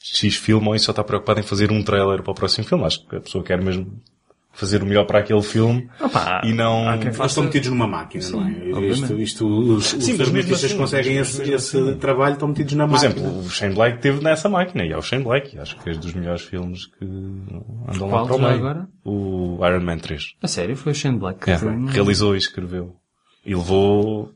X 0.00 0.36
filme 0.36 0.68
ou 0.68 0.74
isso 0.74 0.86
só 0.86 0.92
está 0.92 1.04
preocupado 1.04 1.40
em 1.40 1.42
fazer 1.42 1.70
um 1.70 1.82
trailer 1.82 2.22
para 2.22 2.32
o 2.32 2.34
próximo 2.34 2.66
filme. 2.66 2.84
Acho 2.84 3.06
que 3.06 3.16
a 3.16 3.20
pessoa 3.20 3.44
quer 3.44 3.62
mesmo 3.62 4.00
fazer 4.58 4.82
o 4.82 4.86
melhor 4.86 5.04
para 5.06 5.20
aquele 5.20 5.40
filme 5.40 5.88
Opa, 6.00 6.42
e 6.44 6.52
não. 6.52 6.92
Eles 6.94 7.16
faça- 7.16 7.26
estão 7.28 7.44
metidos 7.44 7.68
numa 7.70 7.86
máquina, 7.86 8.28
não 8.30 8.44
é? 8.46 8.88
Isto, 8.88 9.20
isto, 9.20 9.46
os, 9.46 9.92
os 9.94 10.04
Sim, 10.04 10.16
mas 10.18 10.28
mesmo 10.28 10.36
artistas 10.38 10.64
assim, 10.64 10.76
conseguem 10.76 11.18
mas 11.18 11.28
esse, 11.40 11.42
esse 11.52 11.76
assim. 11.78 11.94
trabalho, 11.98 12.32
estão 12.34 12.48
metidos 12.48 12.74
na 12.74 12.86
Por 12.88 12.92
máquina. 12.94 13.10
exemplo, 13.14 13.38
o 13.38 13.48
Shane 13.48 13.74
Black 13.74 13.98
teve 14.00 14.22
nessa 14.22 14.48
máquina 14.48 14.84
e 14.84 14.92
é 14.92 14.96
o 14.98 15.02
Shane 15.02 15.22
Black. 15.24 15.58
Acho 15.58 15.76
que 15.76 15.84
fez 15.84 15.96
dos 15.98 16.12
melhores 16.12 16.42
filmes 16.42 16.86
que 16.86 17.04
andam 17.04 18.08
Qual 18.08 18.10
lá 18.10 18.26
para 18.26 18.36
o 18.36 18.38
meio. 18.40 18.54
agora? 18.54 18.88
O 19.04 19.58
Iron 19.66 19.80
Man 19.80 19.98
3. 19.98 20.22
A 20.42 20.48
sério, 20.48 20.76
foi 20.76 20.92
o 20.92 20.94
Shane 20.94 21.18
Black. 21.18 21.40
que 21.40 21.50
É, 21.50 21.58
foi- 21.58 21.86
realizou 21.90 22.34
e 22.34 22.38
escreveu. 22.38 22.96
E 23.46 23.54
levou, 23.54 24.30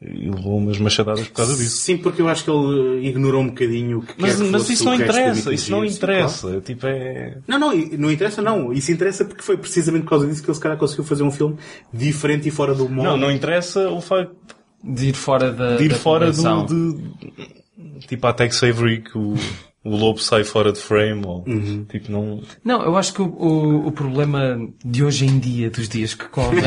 e 0.00 0.28
levou 0.28 0.58
umas 0.58 0.78
machadadas 0.78 1.26
por 1.26 1.34
causa 1.34 1.56
disso. 1.56 1.78
Sim, 1.78 1.96
porque 1.96 2.20
eu 2.20 2.28
acho 2.28 2.44
que 2.44 2.50
ele 2.50 3.08
ignorou 3.08 3.40
um 3.40 3.48
bocadinho 3.48 3.98
o 3.98 4.02
que 4.02 4.14
Mas, 4.18 4.36
que 4.36 4.42
mas 4.44 4.68
isso 4.68 4.84
não 4.84 4.94
interessa, 4.94 5.54
isso 5.54 5.70
não 5.70 5.84
interessa. 5.84 6.60
Tipo, 6.60 6.86
é... 6.86 7.30
claro. 7.30 7.42
Não, 7.46 7.58
não, 7.58 7.74
não 7.74 8.10
interessa 8.10 8.42
não. 8.42 8.72
Isso 8.72 8.92
interessa 8.92 9.24
porque 9.24 9.42
foi 9.42 9.56
precisamente 9.56 10.02
por 10.02 10.10
causa 10.10 10.26
disso 10.26 10.42
que 10.42 10.50
ele 10.50 10.54
se 10.54 10.60
calhar 10.60 10.76
conseguiu 10.76 11.04
fazer 11.04 11.22
um 11.22 11.30
filme 11.30 11.56
diferente 11.92 12.46
e 12.48 12.50
fora 12.50 12.74
do 12.74 12.88
molde. 12.88 13.10
Não, 13.10 13.16
não 13.16 13.30
interessa 13.30 13.88
o 13.88 14.00
facto 14.02 14.36
De 14.84 15.08
ir 15.08 15.14
fora 15.14 15.50
da. 15.50 15.76
de 15.76 15.84
ir 15.84 15.88
da 15.88 15.96
fora 15.96 16.30
do, 16.30 16.66
de, 16.66 18.06
tipo 18.06 18.26
a 18.26 18.34
Tex 18.34 18.62
Avery 18.62 19.02
que 19.02 19.16
o, 19.16 19.34
o 19.86 19.96
lobo 19.96 20.18
sai 20.20 20.42
fora 20.44 20.72
de 20.72 20.78
frame 20.80 21.22
ou, 21.26 21.44
Uhum. 21.46 21.84
tipo, 21.88 22.10
não, 22.10 22.40
Não, 22.64 22.82
eu 22.82 22.96
acho 22.96 23.14
que 23.14 23.22
o, 23.22 23.26
o, 23.26 23.86
o 23.86 23.92
problema 23.92 24.58
de 24.84 25.04
hoje 25.04 25.24
em 25.26 25.38
dia, 25.38 25.70
dos 25.70 25.88
dias 25.88 26.14
que 26.14 26.28
correm, 26.28 26.62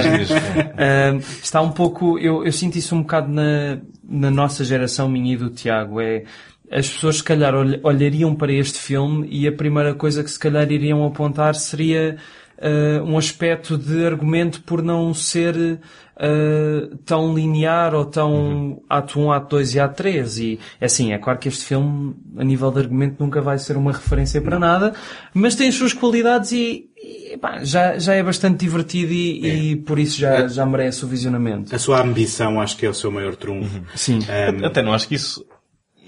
ah, 0.77 1.17
está 1.41 1.61
um 1.61 1.71
pouco, 1.71 2.17
eu, 2.19 2.45
eu 2.45 2.51
sinto 2.51 2.77
isso 2.77 2.95
um 2.95 3.01
bocado 3.01 3.31
na, 3.31 3.79
na 4.07 4.31
nossa 4.31 4.63
geração, 4.63 5.09
minha 5.09 5.33
e 5.33 5.37
do 5.37 5.49
Tiago, 5.49 5.99
é, 6.01 6.23
as 6.71 6.87
pessoas 6.89 7.17
se 7.17 7.23
calhar 7.23 7.53
olh- 7.55 7.79
olhariam 7.83 8.35
para 8.35 8.51
este 8.53 8.77
filme 8.79 9.27
e 9.29 9.47
a 9.47 9.51
primeira 9.51 9.93
coisa 9.93 10.23
que 10.23 10.29
se 10.31 10.39
calhar 10.39 10.71
iriam 10.71 11.03
apontar 11.05 11.55
seria 11.55 12.17
ah, 12.61 13.03
um 13.03 13.17
aspecto 13.17 13.77
de 13.77 14.05
argumento 14.05 14.61
por 14.61 14.81
não 14.83 15.13
ser 15.13 15.79
ah, 16.21 16.89
tão 17.05 17.33
linear 17.33 17.95
ou 17.95 18.03
tão 18.03 18.81
ato 18.89 19.19
1, 19.21 19.31
ato 19.31 19.55
2 19.55 19.75
e 19.75 19.79
ato 19.79 19.95
3. 19.95 20.37
E 20.39 20.59
é 20.81 20.85
assim, 20.85 21.13
é 21.13 21.17
claro 21.17 21.39
que 21.39 21.47
este 21.47 21.63
filme, 21.63 22.13
a 22.37 22.43
nível 22.43 22.69
de 22.71 22.79
argumento, 22.79 23.15
nunca 23.19 23.41
vai 23.41 23.57
ser 23.57 23.77
uma 23.77 23.93
referência 23.93 24.41
para 24.41 24.59
nada, 24.59 24.93
mas 25.33 25.55
tem 25.55 25.69
as 25.69 25.75
suas 25.75 25.93
qualidades 25.93 26.51
e, 26.51 26.89
e, 26.97 27.37
pá, 27.37 27.63
já, 27.63 27.97
já 27.97 28.13
é 28.13 28.21
bastante 28.21 28.59
divertido 28.59 29.13
e, 29.13 29.71
e 29.71 29.75
por 29.77 29.97
isso 29.97 30.19
já, 30.19 30.45
já 30.47 30.65
merece 30.65 31.05
o 31.05 31.07
visionamento. 31.07 31.73
A 31.73 31.79
sua 31.79 32.01
ambição 32.01 32.59
acho 32.59 32.75
que 32.75 32.85
é 32.85 32.89
o 32.89 32.93
seu 32.93 33.09
maior 33.09 33.37
trunfo. 33.37 33.77
Uhum. 33.77 33.83
Sim. 33.95 34.19
Ahm, 34.27 34.65
Até 34.65 34.81
não 34.83 34.93
acho 34.93 35.07
que 35.07 35.15
isso 35.15 35.45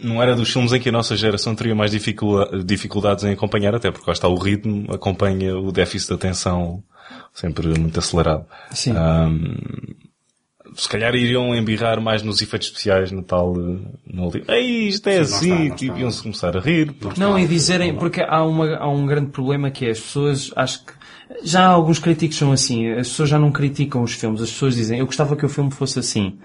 não 0.04 0.22
era 0.22 0.36
dos 0.36 0.52
filmes 0.52 0.74
em 0.74 0.80
que 0.80 0.90
a 0.90 0.92
nossa 0.92 1.16
geração 1.16 1.56
teria 1.56 1.76
mais 1.76 1.92
dificuldades 1.92 3.24
em 3.24 3.32
acompanhar, 3.32 3.76
até 3.76 3.92
porque 3.92 4.06
lá 4.08 4.14
está 4.14 4.28
o 4.28 4.36
ritmo, 4.36 4.92
acompanha 4.92 5.56
o 5.56 5.72
déficit 5.72 6.10
de 6.10 6.16
atenção 6.16 6.84
sempre 7.34 7.68
muito 7.80 7.98
acelerado. 8.00 8.46
Sim. 8.72 8.92
Ahm, 8.96 9.56
se 10.76 10.88
calhar 10.88 11.14
iriam 11.16 11.54
embirrar 11.54 12.00
mais 12.00 12.24
nos 12.24 12.42
efeitos 12.42 12.70
especiais 12.70 13.12
no 13.12 13.22
tal, 13.24 13.54
eh, 13.58 13.78
no. 14.08 14.32
Ei, 14.48 14.88
isto 14.88 15.08
é 15.10 15.24
Sim, 15.24 15.30
não 15.32 15.38
assim, 15.38 15.64
está, 15.66 15.76
tipo, 15.76 15.98
iam-se 15.98 16.22
começar 16.22 16.56
a 16.56 16.60
rir. 16.62 16.94
porque- 16.94 17.20
Não, 17.20 17.38
e 17.38 17.46
dizerem, 17.48 17.94
porque 17.96 18.22
há, 18.22 18.44
uma, 18.44 18.76
há 18.78 18.88
um 18.90 19.06
grande 19.06 19.32
problema 19.32 19.70
que 19.70 19.86
é 19.86 19.90
as 19.92 20.00
pessoas, 20.00 20.52
acho 20.56 20.86
que, 20.86 20.94
já 21.44 21.66
alguns 21.66 22.00
críticos 22.00 22.38
são 22.38 22.52
assim, 22.52 22.90
as 22.92 23.10
pessoas 23.10 23.30
já 23.30 23.38
não 23.40 23.52
criticam 23.52 24.02
os 24.02 24.14
filmes, 24.14 24.42
as 24.42 24.50
pessoas 24.52 24.76
dizem, 24.76 25.00
eu 25.00 25.06
gostava 25.06 25.36
que 25.36 25.46
o 25.46 25.50
filme 25.50 25.72
fosse 25.72 26.00
assim. 26.00 26.38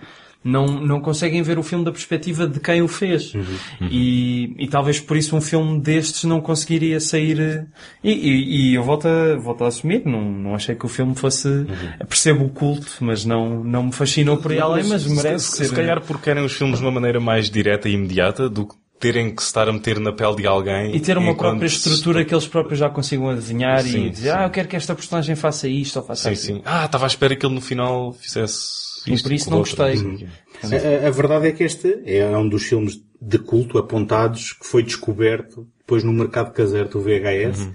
Não, 0.48 0.66
não 0.66 1.00
conseguem 1.00 1.42
ver 1.42 1.58
o 1.58 1.62
filme 1.62 1.84
da 1.84 1.90
perspectiva 1.90 2.46
de 2.46 2.60
quem 2.60 2.80
o 2.80 2.86
fez. 2.88 3.32
E, 3.80 4.54
e 4.58 4.68
talvez 4.68 5.00
por 5.00 5.16
isso 5.16 5.36
um 5.36 5.40
filme 5.40 5.80
destes 5.80 6.24
não 6.24 6.40
conseguiria 6.40 7.00
sair. 7.00 7.40
eh, 7.40 7.64
E, 8.04 8.12
e, 8.12 8.70
e 8.70 8.74
eu 8.74 8.82
volto 8.82 9.08
a, 9.08 9.36
volto 9.36 9.64
a 9.64 9.68
assumir, 9.68 10.02
não, 10.06 10.22
não 10.30 10.54
achei 10.54 10.74
que 10.74 10.86
o 10.86 10.88
filme 10.88 11.14
fosse. 11.14 11.66
Percebo 12.08 12.44
o 12.44 12.48
culto, 12.48 12.86
mas 13.00 13.24
não, 13.24 13.62
não 13.64 13.84
me 13.84 13.92
fascinou 13.92 14.36
por 14.36 14.52
aí 14.52 14.60
além, 14.60 14.84
mas 14.84 15.02
se- 15.02 15.08
merece 15.14 15.44
se, 15.50 15.56
ser. 15.56 15.64
se 15.66 15.74
calhar 15.74 16.00
porque 16.00 16.22
querem 16.24 16.44
os 16.44 16.52
filmes 16.52 16.78
de 16.78 16.84
uma 16.84 16.92
maneira 16.92 17.18
mais 17.20 17.50
direta 17.50 17.88
e 17.88 17.92
imediata 17.92 18.48
do 18.48 18.66
que 18.66 18.74
terem 18.98 19.34
que 19.34 19.42
se 19.42 19.48
estar 19.48 19.68
a 19.68 19.72
meter 19.72 20.00
na 20.00 20.12
pele 20.12 20.36
de 20.36 20.46
alguém. 20.46 20.94
E 20.94 21.00
ter 21.00 21.18
uma 21.18 21.32
enquanto 21.32 21.50
própria 21.50 21.68
se- 21.68 21.76
estrutura 21.88 22.24
que 22.24 22.32
eles 22.32 22.46
próprios 22.46 22.78
já 22.78 22.88
consigam 22.88 23.28
adivinhar 23.28 23.82
Sim, 23.82 24.06
e 24.06 24.10
dizer, 24.10 24.30
sim. 24.30 24.36
ah, 24.38 24.44
eu 24.44 24.50
quero 24.50 24.68
que 24.68 24.76
esta 24.76 24.94
personagem 24.94 25.34
faça 25.36 25.68
isto 25.68 25.96
ou 25.98 26.04
faça 26.04 26.34
Sim, 26.34 26.40
aquilo. 26.40 26.58
sim. 26.58 26.62
Ah, 26.64 26.86
estava 26.86 27.04
à 27.04 27.08
espera 27.08 27.36
que 27.36 27.44
ele 27.44 27.54
no 27.54 27.60
final 27.60 28.12
fizesse 28.14 28.85
E 29.06 29.22
por 29.22 29.32
isso 29.32 29.50
não 29.50 29.58
gostei. 29.58 29.96
Sim. 29.96 30.26
A, 30.62 31.06
a- 31.08 31.10
verdade 31.10 31.48
é 31.48 31.52
que 31.52 31.62
este 31.64 32.00
é 32.04 32.26
um 32.36 32.48
dos 32.48 32.64
filmes 32.64 32.98
de 33.20 33.38
culto 33.38 33.78
apontados 33.78 34.52
que 34.52 34.66
foi 34.66 34.82
descoberto 34.82 35.66
depois 35.78 36.02
no 36.04 36.12
mercado 36.12 36.52
caseiro 36.52 36.88
do 36.88 37.00
VHS. 37.00 37.68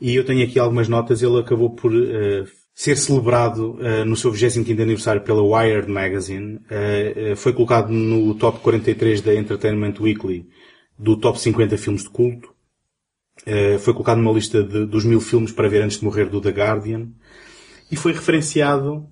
E 0.00 0.14
eu 0.14 0.24
tenho 0.24 0.44
aqui 0.44 0.58
algumas 0.58 0.88
notas. 0.88 1.22
Ele 1.22 1.38
acabou 1.38 1.70
por 1.74 1.92
eh, 1.92 2.44
ser 2.74 2.96
celebrado 2.96 3.76
eh, 3.80 4.04
no 4.04 4.16
seu 4.16 4.30
25º 4.32 4.80
aniversário 4.80 5.22
pela 5.22 5.42
Wired 5.42 5.90
Magazine. 5.90 6.60
Eh, 6.70 7.34
foi 7.36 7.52
colocado 7.52 7.90
no 7.90 8.34
top 8.36 8.60
43 8.60 9.20
da 9.20 9.34
Entertainment 9.34 9.94
Weekly 10.00 10.46
do 10.96 11.16
top 11.16 11.40
50 11.40 11.76
filmes 11.76 12.02
de 12.04 12.10
culto. 12.10 12.48
Foi 13.80 13.92
colocado 13.94 14.18
numa 14.18 14.32
lista 14.32 14.62
de- 14.62 14.84
dos 14.84 15.04
mil 15.04 15.20
filmes 15.20 15.52
para 15.52 15.68
ver 15.68 15.82
antes 15.82 15.98
de 15.98 16.04
morrer 16.04 16.26
do 16.26 16.40
The 16.40 16.50
Guardian. 16.50 17.08
E 17.90 17.96
foi 17.96 18.12
referenciado, 18.12 19.06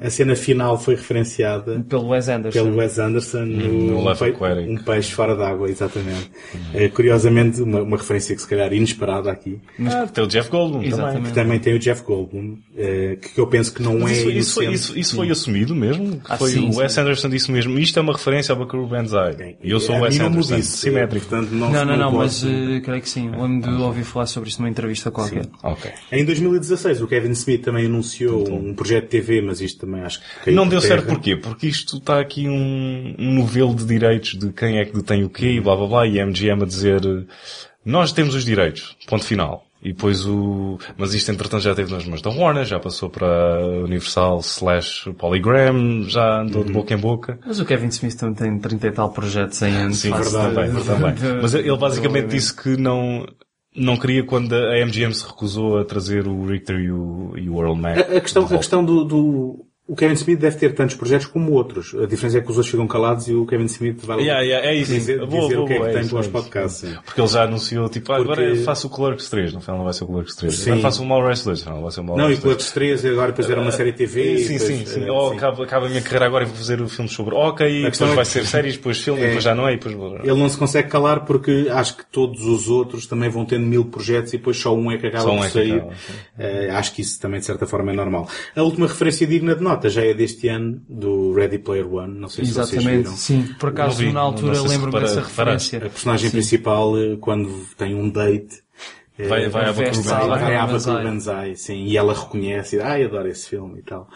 a 0.00 0.10
cena 0.10 0.34
final 0.36 0.78
foi 0.78 0.94
referenciada 0.94 1.80
Pelo 1.88 2.08
Wes 2.08 2.28
Anderson. 2.28 2.62
pelo 2.64 2.76
Wes 2.76 2.98
Anderson 2.98 3.44
no, 3.44 3.68
no 3.72 3.98
um, 3.98 4.72
um 4.72 4.76
peixe 4.76 5.12
fora 5.12 5.34
d'água, 5.36 5.68
exatamente. 5.70 6.30
Eh, 6.74 6.88
curiosamente, 6.88 7.62
uma, 7.62 7.82
uma 7.82 7.96
referência 7.96 8.34
que 8.34 8.42
se 8.42 8.48
calhar 8.48 8.72
inesperada 8.72 9.30
aqui, 9.30 9.58
Ah, 9.86 10.06
tem 10.06 10.24
o 10.24 10.26
Jeff 10.26 10.50
Goldblum 10.50 10.82
Exatamente. 10.82 11.12
também. 11.14 11.22
que 11.30 11.34
também 11.34 11.58
tem 11.60 11.74
o 11.74 11.78
Jeff 11.78 12.02
Goldblum, 12.04 12.56
eh, 12.76 13.16
que 13.20 13.38
eu 13.40 13.46
penso 13.46 13.72
que 13.72 13.82
não 13.82 13.98
Mas 14.00 14.12
é 14.12 14.14
isso, 14.14 14.22
foi- 14.24 14.34
isso, 14.36 14.54
foi, 14.54 14.66
isso, 14.72 14.98
isso 14.98 15.16
foi 15.16 15.30
assumido 15.30 15.74
mesmo? 15.74 16.20
Ah, 16.28 16.36
foi, 16.36 16.50
sim, 16.50 16.68
o 16.70 16.76
Wes 16.76 16.92
sim. 16.92 17.00
Anderson 17.00 17.28
disse 17.28 17.50
mesmo, 17.50 17.78
isto 17.78 17.98
é 17.98 18.02
uma 18.02 18.12
referência 18.12 18.52
ao 18.52 18.58
Buckaroo 18.58 18.86
Banzai. 18.86 19.56
E 19.62 19.70
eu 19.70 19.80
sou 19.80 19.96
o 19.96 20.00
Wes 20.00 20.18
Anderson, 20.20 20.56
disse, 20.56 20.78
simétrico. 20.78 21.26
Portanto, 21.26 21.50
não, 21.52 21.70
Não, 21.70 21.84
não, 21.84 21.96
não, 21.96 22.12
mas 22.12 22.44
eh, 22.44 22.80
creio 22.80 23.00
que 23.02 23.08
sim. 23.08 23.30
Lembro 23.30 23.76
de 23.76 23.82
ouvir 23.82 24.04
falar 24.04 24.26
sobre 24.26 24.48
isso 24.48 24.60
numa 24.60 24.68
entrevista 24.70 25.10
qualquer. 25.10 25.46
Ok. 25.62 25.90
Em 26.10 26.24
2016, 26.24 27.00
o 27.02 27.06
Kevin 27.06 27.30
Smith 27.32 27.62
também 27.62 27.86
anunciou 27.86 28.48
um 28.52 28.74
projeto 28.74 29.04
de 29.04 29.08
TV, 29.22 29.40
mas 29.42 29.60
isto 29.60 29.80
também 29.86 30.02
acho 30.02 30.20
que 30.42 30.50
Não 30.50 30.66
deu 30.68 30.80
terra. 30.80 30.94
certo 30.96 31.06
porquê? 31.08 31.36
Porque 31.36 31.66
isto 31.66 31.98
está 31.98 32.20
aqui 32.20 32.48
um, 32.48 33.14
um 33.18 33.32
novelo 33.34 33.74
de 33.74 33.84
direitos 33.84 34.34
de 34.38 34.52
quem 34.52 34.78
é 34.78 34.84
que 34.84 34.92
detém 34.92 35.24
o 35.24 35.28
quê 35.30 35.52
e 35.52 35.60
blá 35.60 35.76
blá 35.76 35.86
blá 35.86 36.06
e 36.06 36.20
a 36.20 36.26
MGM 36.26 36.62
a 36.62 36.66
dizer 36.66 37.00
eh, 37.04 37.22
nós 37.84 38.12
temos 38.12 38.34
os 38.34 38.44
direitos, 38.44 38.96
ponto 39.06 39.24
final. 39.24 39.64
E 39.84 39.92
depois 39.92 40.24
o... 40.24 40.78
Mas 40.96 41.12
isto 41.12 41.32
entretanto 41.32 41.62
já 41.64 41.70
esteve 41.70 41.90
nas 41.92 42.04
mãos 42.06 42.22
da 42.22 42.30
Warner, 42.30 42.64
já 42.64 42.78
passou 42.78 43.10
para 43.10 43.26
a 43.26 43.66
Universal 43.82 44.38
slash 44.38 45.10
Polygram, 45.18 46.04
já 46.08 46.42
andou 46.42 46.60
Uhum. 46.60 46.66
de 46.68 46.72
boca 46.72 46.94
em 46.94 46.96
boca. 46.96 47.38
Mas 47.44 47.58
o 47.58 47.64
Kevin 47.64 47.88
Smith 47.88 48.14
também 48.14 48.34
tem 48.36 48.58
30 48.60 48.86
e 48.86 48.92
tal 48.92 49.10
projetos 49.10 49.60
em 49.62 49.74
anos. 49.74 49.96
Sim, 49.98 50.12
verdade, 50.12 50.50
de- 50.50 50.54
bem, 50.54 50.70
verdade 50.70 51.02
bem. 51.20 51.32
Mas 51.42 51.52
ele 51.54 51.76
basicamente 51.76 52.26
de- 52.28 52.36
disse 52.36 52.54
que 52.54 52.76
não, 52.76 53.26
não 53.74 53.96
queria 53.96 54.24
quando 54.24 54.54
a 54.54 54.84
MGM 54.84 55.14
se 55.14 55.26
recusou 55.26 55.78
a 55.78 55.84
trazer 55.84 56.26
o 56.28 56.44
Richter 56.46 56.78
e 56.80 56.90
o, 56.92 57.32
e 57.36 57.48
o 57.48 57.60
Earl 57.60 57.74
Mac. 57.74 57.98
A, 57.98 58.16
a 58.16 58.20
questão, 58.20 58.44
a 58.44 58.48
questão 58.58 58.84
do, 58.84 59.04
do- 59.04 59.66
O 59.92 59.94
Kevin 59.94 60.14
Smith 60.14 60.38
deve 60.38 60.56
ter 60.56 60.74
tantos 60.74 60.96
projetos 60.96 61.26
como 61.26 61.52
outros. 61.52 61.94
A 62.02 62.06
diferença 62.06 62.38
é 62.38 62.40
que 62.40 62.46
os 62.50 62.56
outros 62.56 62.70
ficam 62.70 62.86
calados 62.86 63.28
e 63.28 63.34
o 63.34 63.44
Kevin 63.44 63.66
Smith 63.66 64.00
vai 64.06 64.16
lá 64.16 64.22
Yeah, 64.22 64.42
yeah, 64.42 64.66
é 64.68 64.74
isso. 64.74 64.90
dizer, 64.92 65.18
Boa, 65.26 65.42
dizer 65.42 65.54
boa, 65.56 65.64
o 65.64 65.66
que 65.66 65.72
é 65.72 65.76
que 65.76 65.82
boa, 65.82 65.90
é 65.90 65.92
tem 66.00 66.08
para 66.08 66.18
os 66.20 66.26
é 66.26 66.30
podcasts. 66.30 66.80
sim. 66.90 66.96
Porque 67.04 67.20
ele 67.20 67.28
já 67.28 67.42
anunciou, 67.42 67.88
tipo, 67.90 68.10
ah, 68.12 68.16
agora 68.16 68.42
Porque- 68.42 68.62
faço 68.62 68.86
o 68.86 68.90
Clerks 68.90 69.28
3. 69.28 69.52
No 69.52 69.60
final 69.60 69.76
não 69.76 69.84
vai 69.84 69.92
ser 69.92 70.04
o 70.04 70.06
Clerks 70.06 70.34
3. 70.36 70.54
Sim. 70.54 70.70
Agora 70.70 70.82
faço 70.82 71.02
o 71.02 71.06
Malrest 71.06 71.44
2. 71.44 71.64
Não, 71.66 71.82
vai 71.82 71.90
ser 71.90 72.00
o 72.00 72.04
Não, 72.04 72.14
e 72.14 72.16
Malrest 72.16 72.40
2. 72.40 72.42
Clerks 72.42 72.72
3 72.72 73.04
e 73.04 73.08
agora 73.08 73.26
depois 73.32 73.50
era 73.50 73.60
uma 73.60 73.70
série 73.70 73.92
TV. 73.92 74.22
Sim, 74.38 74.54
e 74.54 74.58
sim, 74.58 74.68
depois, 74.76 74.88
sim. 74.88 75.04
eh, 75.04 75.10
Oh, 75.12 75.28
sim. 75.30 75.36
acaba, 75.36 75.64
acaba 75.64 75.86
a 75.86 75.88
minha 75.90 76.00
carreira 76.00 76.26
agora 76.26 76.44
e 76.44 76.46
vou 76.46 76.56
fazer 76.56 76.88
filmes 76.88 77.12
sobre 77.12 77.34
hockey, 77.34 77.64
e 77.64 77.82
questão 77.84 78.08
depois 78.08 78.10
é 78.10 78.14
vai 78.14 78.24
ser 78.24 78.46
séries, 78.50 78.76
depois 78.76 78.98
filme, 78.98 79.20
É. 79.20 79.24
e 79.24 79.26
depois 79.26 79.44
já 79.44 79.54
não 79.54 79.68
é, 79.68 79.74
e 79.74 79.76
depois... 79.76 79.94
Ele 80.24 80.34
não 80.40 80.48
se 80.48 80.56
consegue 80.56 80.88
calar 80.88 81.26
porque 81.26 81.68
acho 81.70 81.98
que 81.98 82.04
todos 82.10 82.46
os 82.46 82.66
outros 82.70 83.06
também 83.06 83.28
vão 83.28 83.44
tendo 83.44 83.66
mil 83.66 83.84
projetos 83.84 84.32
e 84.32 84.38
depois 84.38 84.56
só 84.56 84.74
um 84.74 84.90
é 84.90 84.96
que 84.96 85.08
acaba 85.08 85.24
Só 85.24 85.32
um 85.32 85.36
por 85.36 85.44
é 85.44 85.48
que 85.48 85.52
sair. 85.52 85.74
acaba, 85.74 85.92
sim. 85.94 86.12
Eh, 86.38 86.70
acho 86.70 86.94
que 86.94 87.02
isso 87.02 87.20
também 87.20 87.40
de 87.40 87.44
certa 87.46 87.66
forma 87.66 87.92
é 87.92 87.94
normal. 87.94 88.26
A 88.56 88.62
última 88.62 88.86
referência 88.86 89.26
digna 89.26 89.54
de 89.54 89.62
nota 89.62 89.81
já 89.88 90.04
é 90.04 90.14
deste 90.14 90.48
ano, 90.48 90.80
do 90.88 91.32
Ready 91.32 91.58
Player 91.58 91.92
One. 91.92 92.18
Não 92.18 92.28
sei 92.28 92.44
se 92.44 92.52
vocês 92.52 92.72
Exatamente, 92.72 93.04
viram. 93.04 93.16
sim. 93.16 93.54
Por 93.58 93.68
acaso, 93.70 93.98
vi, 93.98 94.12
na 94.12 94.20
altura, 94.20 94.60
lembro-me 94.62 95.00
dessa 95.00 95.20
reparaste. 95.20 95.76
A 95.76 95.78
referência. 95.78 95.80
personagem 95.80 96.30
Sim. 96.30 96.36
principal, 96.36 96.98
eh, 96.98 97.16
quando 97.20 97.50
tem 97.76 97.94
um 97.94 98.08
date, 98.08 98.62
eh, 99.18 99.26
Vai, 99.26 99.48
vai 99.48 99.64
à 99.64 100.64
à 100.64 100.66
Banzai. 100.66 101.56
Sim, 101.56 101.84
e 101.84 101.96
ela 101.96 102.14
reconhece, 102.14 102.80
ai, 102.80 103.04
adoro 103.04 103.28
esse 103.28 103.48
filme 103.48 103.80
e 103.80 103.82
tal. 103.82 104.08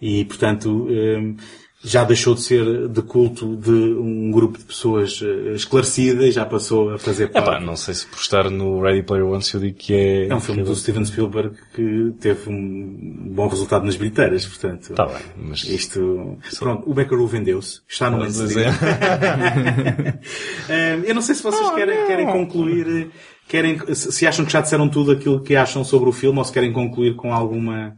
E, 0.00 0.24
portanto, 0.24 0.86
hum, 0.88 1.36
já 1.84 2.02
deixou 2.02 2.34
de 2.34 2.40
ser 2.42 2.88
de 2.88 3.02
culto 3.02 3.56
de 3.56 3.70
um 3.70 4.30
grupo 4.30 4.56
de 4.58 4.64
pessoas 4.64 5.20
eh, 5.22 5.52
esclarecidas, 5.54 6.34
já 6.34 6.46
passou 6.46 6.94
a 6.94 6.98
fazer 6.98 7.30
É 7.34 7.40
parte. 7.42 7.64
não 7.64 7.76
sei 7.76 7.92
se 7.94 8.06
por 8.06 8.18
estar 8.18 8.48
no 8.50 8.80
Ready 8.80 9.02
Player 9.02 9.26
One 9.26 9.42
se 9.42 9.54
eu 9.54 9.60
digo 9.60 9.76
que 9.76 9.92
é... 9.94 10.28
É 10.28 10.34
um 10.34 10.40
filme 10.40 10.62
do 10.62 10.74
Steven 10.74 11.04
Spielberg 11.04 11.54
que 11.74 12.12
teve 12.20 12.48
um 12.48 13.30
bom 13.34 13.46
resultado 13.48 13.84
nas 13.84 13.96
bilheteiras, 13.96 14.46
portanto. 14.46 14.94
Tá 14.94 15.04
bem, 15.04 15.22
mas... 15.36 15.62
Isto, 15.64 16.38
pronto, 16.58 16.90
o 16.90 16.94
Beckaroo 16.94 17.26
vendeu-se, 17.26 17.80
está 17.86 18.08
no 18.08 18.18
Mas 18.18 18.36
mainstream. 18.38 18.72
Hum, 20.70 21.02
eu 21.04 21.14
não 21.14 21.22
sei 21.22 21.34
se 21.34 21.42
vocês 21.42 21.70
querem, 21.74 22.06
querem 22.06 22.26
concluir, 22.26 23.10
querem, 23.48 23.78
se 23.94 24.10
se 24.10 24.26
acham 24.26 24.44
que 24.44 24.52
já 24.52 24.60
disseram 24.60 24.88
tudo 24.88 25.12
aquilo 25.12 25.40
que 25.40 25.54
acham 25.54 25.84
sobre 25.84 26.08
o 26.08 26.12
filme 26.12 26.38
ou 26.38 26.44
se 26.44 26.52
querem 26.52 26.72
concluir 26.72 27.14
com 27.16 27.32
alguma, 27.32 27.96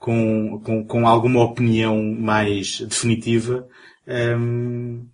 com, 0.00 0.58
com, 0.64 0.84
com 0.84 1.06
alguma 1.06 1.44
opinião 1.44 2.02
mais 2.02 2.80
definitiva. 2.80 3.68
Hum, 4.08 5.06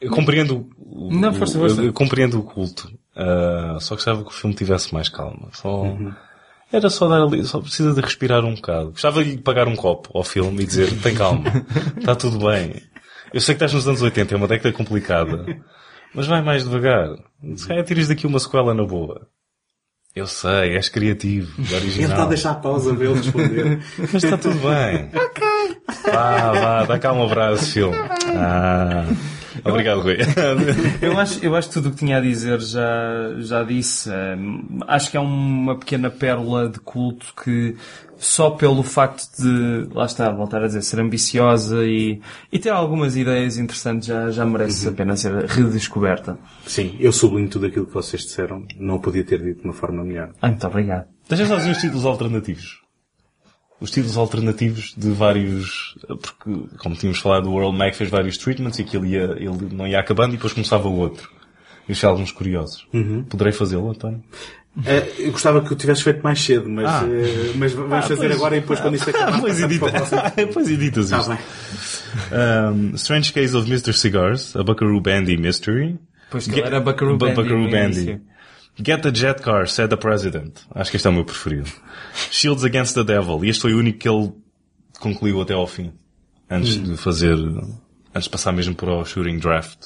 Eu 0.00 0.10
compreendo 0.10 0.68
o, 0.78 1.10
Não, 1.14 1.32
força, 1.32 1.58
força. 1.58 1.80
eu 1.82 1.92
compreendo 1.94 2.38
o 2.38 2.42
culto. 2.42 2.92
Ah, 3.16 3.78
só 3.80 3.94
gostava 3.94 4.22
que 4.22 4.28
o 4.28 4.34
filme 4.34 4.54
tivesse 4.54 4.92
mais 4.92 5.08
calma. 5.08 5.48
Só, 5.52 5.82
Uhum. 5.84 6.12
Era 6.72 6.90
só 6.90 7.06
dar 7.06 7.22
ali, 7.22 7.44
só 7.44 7.60
precisa 7.60 7.94
de 7.94 8.00
respirar 8.00 8.44
um 8.44 8.56
bocado. 8.56 8.90
Gostava 8.90 9.22
de 9.22 9.30
lhe 9.32 9.38
pagar 9.38 9.68
um 9.68 9.76
copo 9.76 10.10
ao 10.18 10.24
filme 10.24 10.64
e 10.64 10.66
dizer, 10.66 10.90
tem 11.00 11.14
calma, 11.14 11.44
está 11.96 12.16
tudo 12.16 12.44
bem. 12.48 12.82
Eu 13.32 13.40
sei 13.40 13.54
que 13.54 13.58
estás 13.64 13.72
nos 13.72 13.86
anos 13.86 14.02
80, 14.02 14.34
é 14.34 14.36
uma 14.36 14.48
década 14.48 14.72
complicada. 14.74 15.46
Mas 16.12 16.26
vai 16.26 16.42
mais 16.42 16.64
devagar. 16.64 17.10
Se 17.54 17.68
calhar 17.68 17.84
tiras 17.84 18.08
daqui 18.08 18.26
uma 18.26 18.40
sequela 18.40 18.74
na 18.74 18.84
boa. 18.84 19.28
Eu 20.14 20.28
sei, 20.28 20.76
és 20.76 20.88
criativo, 20.88 21.52
ele 21.58 21.74
original. 21.74 22.10
está 22.10 22.22
a 22.22 22.26
deixar 22.28 22.50
a 22.52 22.54
pausa 22.54 22.94
para 22.94 23.04
ele 23.04 23.14
responder. 23.14 23.80
Mas 23.98 24.22
está 24.22 24.38
tudo 24.38 24.54
bem. 24.60 25.10
ok. 25.12 25.76
Vá, 26.12 26.52
vá, 26.52 26.84
dá 26.84 26.98
cá 27.00 27.12
um 27.12 27.24
abraço, 27.24 27.72
filme. 27.72 27.96
Ah, 28.36 29.06
obrigado, 29.64 30.02
Rui. 30.02 30.18
Eu 31.02 31.18
acho, 31.18 31.44
eu 31.44 31.56
acho 31.56 31.66
que 31.66 31.74
tudo 31.74 31.88
o 31.88 31.90
que 31.90 31.98
tinha 31.98 32.18
a 32.18 32.20
dizer 32.20 32.60
já, 32.60 33.34
já 33.40 33.64
disse. 33.64 34.08
Acho 34.86 35.10
que 35.10 35.16
é 35.16 35.20
uma 35.20 35.76
pequena 35.76 36.10
pérola 36.10 36.68
de 36.68 36.78
culto 36.78 37.34
que 37.42 37.74
só 38.24 38.50
pelo 38.50 38.82
facto 38.82 39.28
de, 39.38 39.86
lá 39.94 40.06
está, 40.06 40.30
voltar 40.30 40.62
a 40.62 40.66
dizer, 40.66 40.82
ser 40.82 40.98
ambiciosa 40.98 41.84
e, 41.84 42.20
e 42.50 42.58
ter 42.58 42.70
algumas 42.70 43.16
ideias 43.16 43.58
interessantes 43.58 44.08
já, 44.08 44.30
já 44.30 44.46
merece 44.46 44.88
a 44.88 44.92
pena 44.92 45.14
ser 45.14 45.44
redescoberta. 45.44 46.38
Sim, 46.66 46.96
eu 46.98 47.12
sublinho 47.12 47.50
tudo 47.50 47.66
aquilo 47.66 47.86
que 47.86 47.92
vocês 47.92 48.22
disseram. 48.22 48.66
Não 48.78 48.98
podia 48.98 49.22
ter 49.22 49.42
dito 49.42 49.60
de 49.60 49.64
uma 49.64 49.74
forma 49.74 50.02
melhor. 50.02 50.32
Ah, 50.40 50.48
muito 50.48 50.66
obrigado. 50.66 51.06
Deixa 51.28 51.46
só 51.46 51.56
dizer 51.56 51.72
os 51.72 51.78
títulos 51.78 52.06
alternativos. 52.06 52.82
Os 53.78 53.90
títulos 53.90 54.16
alternativos 54.16 54.94
de 54.96 55.10
vários, 55.10 55.98
porque, 56.08 56.76
como 56.78 56.94
tínhamos 56.94 57.20
falado, 57.20 57.50
o 57.50 57.52
World 57.52 57.76
Mag 57.76 57.94
fez 57.94 58.08
vários 58.08 58.38
treatments 58.38 58.78
e 58.78 58.82
aquilo 58.82 59.04
ia, 59.04 59.36
ele 59.36 59.68
não 59.72 59.86
ia 59.86 60.00
acabando 60.00 60.30
e 60.32 60.36
depois 60.36 60.54
começava 60.54 60.88
o 60.88 60.96
outro. 60.96 61.30
E 61.86 61.92
achei 61.92 62.08
alguns 62.08 62.32
curiosos. 62.32 62.88
Poderei 63.28 63.52
fazê-lo, 63.52 63.90
António? 63.90 64.22
Eh, 64.84 65.12
eu 65.18 65.32
gostava 65.32 65.62
que 65.62 65.72
o 65.72 65.76
tivesse 65.76 66.02
feito 66.02 66.20
mais 66.22 66.40
cedo, 66.42 66.68
mas, 66.68 66.84
Ah. 66.86 67.04
eh, 67.06 67.52
mas 67.54 67.72
vamos 67.72 67.92
Ah, 67.92 68.02
fazer 68.02 68.16
pois. 68.16 68.32
agora 68.32 68.56
e 68.56 68.60
depois 68.60 68.80
quando 68.80 68.94
isto 68.96 69.10
acabar. 69.10 69.38
Pois 69.40 69.52
passamos 69.54 69.70
edita. 69.72 69.86
para 69.90 70.02
o 70.02 70.06
próximo. 70.08 70.48
Pois 70.52 70.68
editas 70.70 71.10
Tá 71.10 71.18
isto. 71.18 71.28
bem. 71.30 71.38
Um, 72.32 72.94
Strange 72.96 73.32
Case 73.32 73.56
of 73.56 73.70
Mr. 73.70 73.92
Cigars, 73.92 74.56
a 74.56 74.62
Buckaroo 74.64 75.00
Bandy 75.00 75.36
Mystery. 75.36 75.98
Pois 76.30 76.46
que 76.48 76.60
era 76.60 76.80
Buckaroo 76.80 77.16
Bu- 77.16 77.26
Bandy 77.26 77.34
Buckaroo 77.36 77.70
Bandy. 77.70 78.20
Get 78.84 79.02
the 79.02 79.12
Jet 79.14 79.40
Car, 79.42 79.68
said 79.68 79.90
the 79.90 79.96
President. 79.96 80.62
Acho 80.74 80.90
que 80.90 80.96
este 80.96 81.06
é 81.06 81.10
o 81.10 81.14
meu 81.14 81.24
preferido. 81.24 81.70
Shields 82.32 82.64
Against 82.64 82.94
the 82.96 83.04
Devil. 83.04 83.44
E 83.44 83.50
este 83.50 83.62
foi 83.62 83.74
o 83.74 83.78
único 83.78 83.98
que 84.00 84.08
ele 84.08 84.32
concluiu 84.98 85.40
até 85.40 85.54
ao 85.54 85.66
fim. 85.68 85.92
Antes 86.50 86.82
de 86.82 86.96
fazer, 86.96 87.34
antes 87.36 88.24
de 88.24 88.30
passar 88.30 88.50
mesmo 88.52 88.74
para 88.74 88.90
o 88.92 89.04
shooting 89.04 89.38
draft. 89.38 89.78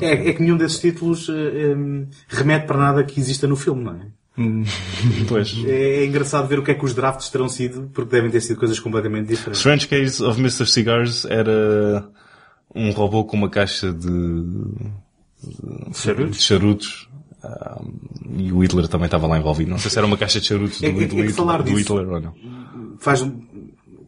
É, 0.00 0.28
é 0.28 0.32
que 0.32 0.42
nenhum 0.42 0.56
desses 0.56 0.78
títulos 0.78 1.28
eh, 1.28 1.72
em, 1.72 2.08
remete 2.28 2.66
para 2.66 2.78
nada 2.78 3.04
que 3.04 3.18
exista 3.20 3.46
no 3.46 3.56
filme, 3.56 3.84
não 3.84 3.92
é? 3.94 4.06
Depois. 5.20 5.54
É, 5.66 6.02
é 6.02 6.06
engraçado 6.06 6.48
ver 6.48 6.58
o 6.58 6.62
que 6.64 6.70
é 6.72 6.74
que 6.74 6.84
os 6.84 6.92
drafts 6.94 7.28
terão 7.30 7.48
sido, 7.48 7.90
porque 7.94 8.10
devem 8.10 8.30
ter 8.30 8.40
sido 8.40 8.58
coisas 8.58 8.78
completamente 8.80 9.28
diferentes. 9.28 9.58
Strange 9.60 9.86
Case 9.88 10.22
of 10.22 10.40
Mr. 10.40 10.66
Cigars 10.66 11.24
era 11.24 12.08
um 12.74 12.90
robô 12.90 13.24
com 13.24 13.36
uma 13.36 13.48
caixa 13.48 13.92
de, 13.92 14.08
Charutos? 15.92 16.36
de 16.36 16.42
charutos. 16.42 17.08
Ah, 17.42 17.80
e 18.36 18.50
o 18.52 18.60
Hitler 18.62 18.88
também 18.88 19.04
estava 19.04 19.26
lá 19.26 19.38
envolvido. 19.38 19.70
Não 19.70 19.78
sei 19.78 19.90
se 19.90 19.98
era 19.98 20.06
uma 20.06 20.16
caixa 20.16 20.40
de 20.40 20.46
charutos 20.46 20.80
do, 20.80 20.86
É 20.86 20.88
é 20.88 20.92
do 20.92 21.00
Hitler, 21.00 21.30
falar 21.34 21.58
do 21.62 21.64
disso- 21.74 21.94
Hitler 21.98 22.08
ou 22.08 22.20
não. 22.20 22.34
Faz, 22.98 23.20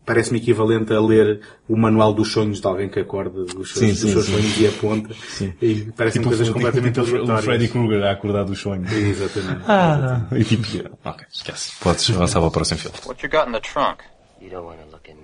parece-me 0.06 0.38
equivalente 0.38 0.94
a 0.94 1.00
ler 1.00 1.40
o 1.68 1.76
manual 1.76 2.14
dos 2.14 2.30
sonhos 2.32 2.60
de 2.60 2.66
alguém 2.66 2.88
que 2.88 3.00
acorda 3.00 3.44
dos 3.44 3.72
seus, 3.74 3.78
Sim, 3.78 3.88
dos 3.88 3.98
sim, 3.98 4.12
seus 4.12 4.24
sim. 4.26 4.32
sonhos 4.32 4.60
e 4.60 4.66
aponta. 4.68 5.14
E 5.60 5.74
parecem 5.96 6.22
coisas 6.22 6.48
completamente 6.48 7.00
tipo, 7.02 7.16
o 7.32 7.42
Freddy. 7.42 7.68
Krueger 7.68 8.04
a 8.04 8.12
acordar 8.12 8.44
dos 8.44 8.58
sonhos. 8.60 8.90
Exatamente. 8.94 9.64
Ah, 9.66 10.22
e 10.32 10.44
tipo, 10.44 10.66
ok, 11.04 11.26
esquece. 11.30 11.72
Podes 11.82 12.08
avançar 12.10 12.38
para 12.40 12.48
o 12.48 12.50
próximo 12.52 12.78
filme. 12.80 12.96
What 13.04 13.22
you 13.26 13.30
got 13.30 13.48
in 13.48 13.52
the 13.52 13.60
trunk? 13.60 14.04
You 14.40 14.50
don't 14.50 14.64
want 14.66 14.78
to 14.78 14.86
look 14.92 15.08
in 15.10 15.16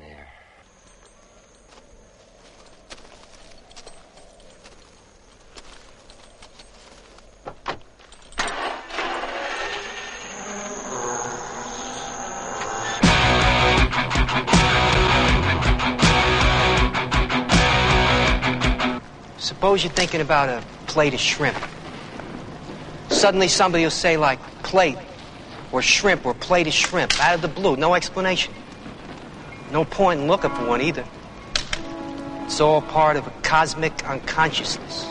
Suppose 19.73 19.85
you're 19.85 19.93
thinking 19.95 20.20
about 20.20 20.51
a 20.51 20.62
plate 20.87 21.14
of 21.14 21.20
shrimp. 21.20 21.57
Suddenly 23.09 23.49
somebody 23.49 23.85
will 23.85 23.91
say 23.91 24.18
like 24.18 24.39
plate 24.62 24.99
or 25.73 25.81
shrimp 25.81 26.27
or 26.27 26.35
plate 26.35 26.66
of 26.66 26.75
shrimp 26.75 27.18
out 27.18 27.37
of 27.37 27.41
the 27.41 27.49
blue, 27.49 27.77
no 27.77 27.95
explanation. 27.95 28.53
No 29.73 29.87
point 29.87 30.20
in 30.20 30.27
looking 30.27 30.51
for 30.51 30.66
one 30.66 30.83
either. 30.83 31.07
It's 32.45 32.61
all 32.61 32.83
part 32.83 33.16
of 33.16 33.27
a 33.27 33.31
cosmic 33.41 34.05
unconsciousness. 34.07 35.07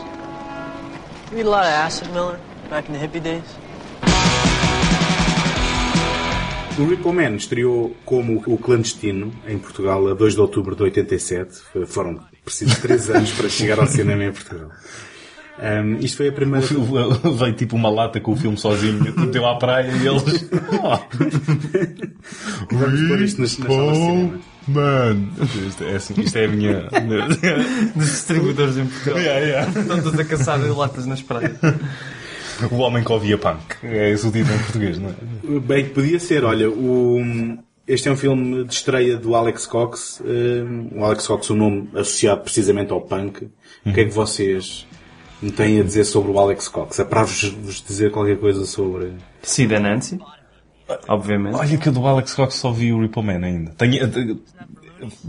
You 1.32 1.38
read 1.38 1.46
a 1.46 1.50
lot 1.50 1.64
of 1.64 1.72
acid, 1.72 2.12
Miller, 2.12 2.38
back 2.70 2.86
in 2.88 2.92
the 2.92 3.00
hippie 3.00 3.20
days? 3.20 3.56
O 6.78 6.84
Repo 6.88 7.12
Man 7.12 7.34
estreou 7.34 7.96
como 8.04 8.40
o 8.46 8.56
clandestino 8.56 9.32
em 9.44 9.58
Portugal 9.58 10.06
a 10.06 10.14
2 10.14 10.34
de 10.34 10.40
outubro 10.40 10.76
de 10.76 10.84
87. 10.84 11.62
Foi- 11.72 11.84
Foram 12.52 12.74
precisos 12.74 12.78
3 12.78 13.10
anos 13.10 13.32
para 13.32 13.48
chegar 13.48 13.78
ao 13.78 13.86
cinema 13.86 14.24
em 14.24 14.32
Portugal. 14.32 14.70
Um, 15.58 15.96
isto 15.98 16.16
foi 16.16 16.28
a 16.28 16.32
primeira. 16.32 16.66
Veio 17.38 17.52
tipo 17.54 17.76
uma 17.76 17.90
lata 17.90 18.20
com 18.20 18.32
o 18.32 18.36
filme 18.36 18.56
sozinho, 18.56 19.02
meteu 19.16 19.46
à 19.46 19.56
praia 19.56 19.90
e 19.90 20.06
eles. 20.06 20.48
Vamos 22.70 23.08
pôr 23.08 23.22
isto 23.22 23.40
nas, 23.40 23.50
de 23.50 23.56
cinema. 23.56 24.40
Man! 24.66 25.28
Isto 25.66 25.84
é, 25.84 25.96
assim, 25.96 26.14
isto 26.20 26.36
é 26.36 26.44
a 26.44 26.48
minha. 26.48 26.88
Dos 27.94 28.06
distribuidores 28.06 28.76
em 28.76 28.86
Portugal. 28.86 29.18
Yeah, 29.18 29.46
yeah. 29.46 29.80
Estão 29.80 30.02
todos 30.02 30.20
a 30.20 30.24
caçar 30.24 30.58
latas 30.60 31.06
nas 31.06 31.22
praias. 31.22 31.56
O 32.70 32.76
homem 32.76 33.02
que 33.02 33.12
ouvia 33.12 33.38
punk. 33.38 33.76
É 33.82 34.10
esse 34.10 34.26
o 34.26 34.30
título 34.30 34.54
em 34.54 34.58
português, 34.58 34.98
não 34.98 35.10
é? 35.10 35.60
Bem, 35.60 35.86
podia 35.86 36.18
ser. 36.18 36.44
Olha, 36.44 36.70
o, 36.70 37.20
este 37.86 38.08
é 38.08 38.12
um 38.12 38.16
filme 38.16 38.64
de 38.64 38.72
estreia 38.72 39.16
do 39.16 39.34
Alex 39.34 39.66
Cox. 39.66 40.22
Um, 40.24 41.00
o 41.00 41.04
Alex 41.04 41.26
Cox, 41.26 41.50
o 41.50 41.54
nome 41.56 41.88
associado 41.94 42.42
precisamente 42.42 42.92
ao 42.92 43.00
punk. 43.00 43.48
O 43.84 43.92
que 43.92 44.00
é 44.00 44.04
que 44.04 44.12
vocês 44.12 44.86
me 45.40 45.50
têm 45.50 45.80
a 45.80 45.82
dizer 45.82 46.04
sobre 46.04 46.30
o 46.30 46.38
Alex 46.38 46.68
Cox? 46.68 46.98
É 46.98 47.04
para 47.04 47.24
vos, 47.24 47.42
vos 47.44 47.82
dizer 47.82 48.10
qualquer 48.10 48.38
coisa 48.38 48.64
sobre... 48.64 49.14
Sid 49.42 49.74
and 49.74 49.80
Nancy? 49.80 50.18
obviamente. 51.08 51.56
Olha 51.56 51.78
que 51.78 51.88
eu 51.88 51.92
do 51.92 52.06
Alex 52.06 52.34
Cox 52.34 52.54
só 52.54 52.70
vi 52.72 52.92
o 52.92 53.00
Ripple 53.00 53.22
Man 53.22 53.44
ainda. 53.44 53.70
Tenho, 53.72 54.04
eh, 54.04 54.36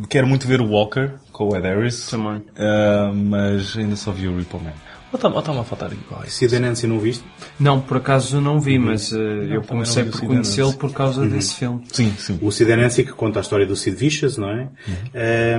quero 0.10 0.28
muito 0.28 0.47
ver 0.47 0.62
o 0.62 0.68
Walker 0.70 1.12
com 1.32 1.49
o 1.49 1.55
Ed 1.55 1.67
Harris. 1.67 2.09
Também. 2.09 2.43
eh, 2.55 3.12
mas 3.13 3.78
ainda 3.78 3.96
só 3.96 4.12
vi 4.12 4.28
o 4.28 4.38
Ripple 4.38 4.59
Man. 4.59 4.74
Ou 5.14 5.18
está- 5.18 5.30
ou 5.30 5.40
está-me 5.40 5.60
a 5.60 5.64
faltar 5.64 5.92
igual. 5.94 6.24
Sid 6.26 6.56
and 6.56 6.62
Nancy 6.62 6.88
não 6.88 6.98
viste? 7.00 7.24
Não, 7.60 7.80
por 7.80 7.98
acaso 7.98 8.42
não 8.42 8.60
vi, 8.60 8.80
mas 8.80 9.14
eh, 9.14 9.18
eu 9.52 9.62
comecei 9.62 10.04
por 10.06 10.20
conhecê-lo 10.22 10.74
por 10.74 10.92
causa 10.92 11.24
desse 11.26 11.54
filme. 11.56 11.84
Sim, 11.92 12.12
sim. 12.18 12.40
O 12.42 12.52
Sid 12.52 12.72
and 12.72 12.78
Nancy 12.78 13.04
que 13.04 13.12
conta 13.14 13.40
a 13.40 13.42
história 13.44 13.66
do 13.66 13.76
Sid 13.76 13.96
Vicious, 13.96 14.38
não 14.38 14.50
é? 14.50 14.68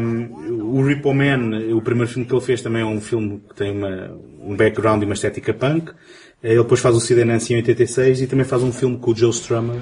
Um, 0.01 0.77
o 0.77 0.85
Repo 0.85 1.15
Man, 1.15 1.51
o 1.75 1.81
primeiro 1.81 2.11
filme 2.11 2.27
que 2.29 2.35
ele 2.35 2.41
fez 2.43 2.61
também 2.63 2.83
é 2.83 2.85
um 2.85 3.01
filme 3.01 3.41
que 3.49 3.55
tem 3.55 3.71
uma, 3.71 4.11
um 4.41 4.57
background 4.57 5.03
e 5.03 5.05
uma 5.05 5.15
estética 5.15 5.55
punk. 5.55 5.93
Eh, 6.43 6.49
Ele 6.53 6.59
depois 6.63 6.81
faz 6.81 6.95
o 6.97 7.01
Sid 7.01 7.25
Nancy 7.25 7.55
em 7.55 7.57
86 7.57 8.23
e 8.23 8.27
também 8.27 8.45
faz 8.45 8.63
um 8.63 8.73
filme 8.73 8.99
com 8.99 9.13
o 9.13 9.17
Joe 9.17 9.31
Strummer 9.31 9.81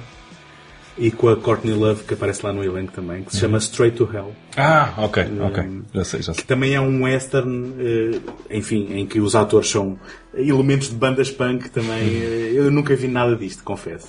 e 0.99 1.11
com 1.11 1.29
a 1.29 1.37
Courtney 1.37 1.73
Love 1.75 2.05
que 2.05 2.15
aparece 2.15 2.45
lá 2.45 2.53
no 2.53 2.63
elenco 2.63 2.93
também, 2.93 3.23
que 3.25 3.33
se 3.33 3.41
chama 3.41 3.59
Straight 3.59 3.97
to 3.97 4.09
Hell. 4.13 4.33
Ah, 4.57 4.93
ok, 4.99 5.25
ok. 5.41 5.65
Já 5.95 6.05
sei, 6.05 6.23
já 6.23 6.35
sei. 6.35 6.43
Que 6.43 6.47
também 6.47 6.75
é 6.75 6.81
um 6.81 7.05
western, 7.05 7.75
eh, 7.79 8.21
enfim, 8.59 8.89
em 8.93 9.07
que 9.07 9.19
os 9.21 9.35
atores 9.35 9.71
são 9.71 9.99
elementos 10.35 10.89
de 10.89 10.95
bandas 10.95 11.31
punk 11.31 11.71
também. 11.71 12.23
eh, 12.23 12.53
Eu 12.55 12.71
nunca 12.71 12.95
vi 12.95 13.09
nada 13.09 13.35
disto, 13.35 13.65
confesso. 13.65 14.09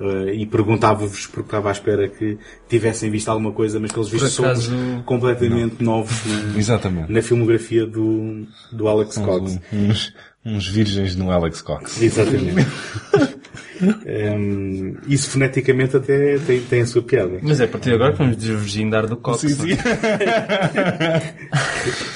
Eh, 0.00 0.34
e 0.34 0.46
perguntava-vos 0.46 1.26
porque 1.26 1.48
estava 1.48 1.68
à 1.68 1.72
espera 1.72 2.08
que 2.08 2.38
tivessem 2.68 3.10
visto 3.10 3.28
alguma 3.28 3.52
coisa, 3.52 3.78
mas 3.80 3.90
que 3.92 3.98
eles 3.98 4.08
vistos 4.10 4.38
acaso- 4.40 4.70
somos 4.70 5.04
completamente 5.04 5.82
novos 5.82 6.24
na, 6.26 6.52
Exatamente. 6.58 7.12
na 7.12 7.22
filmografia 7.22 7.86
do, 7.86 8.46
do 8.72 8.88
Alex 8.88 9.16
Cox. 9.18 9.58
Uns, 9.72 10.14
uns 10.44 10.66
virgens 10.68 11.16
no 11.16 11.30
Alex 11.30 11.60
Cox. 11.62 12.00
Exatamente. 12.02 12.66
Em, 14.06 14.96
isso 15.08 15.30
foneticamente 15.30 15.96
até 15.96 16.38
tem, 16.38 16.60
tem 16.60 16.82
a 16.82 16.86
sua 16.86 17.02
piada. 17.02 17.38
Mas 17.42 17.60
é 17.60 17.64
a 17.64 17.68
partir 17.68 17.90
de 17.90 17.94
agora 17.94 18.12
que 18.12 18.18
vamos 18.18 18.36
desvirgindar 18.36 19.06
do 19.06 19.16
Cox. 19.16 19.40
Sim, 19.40 19.48
sim. 19.48 19.70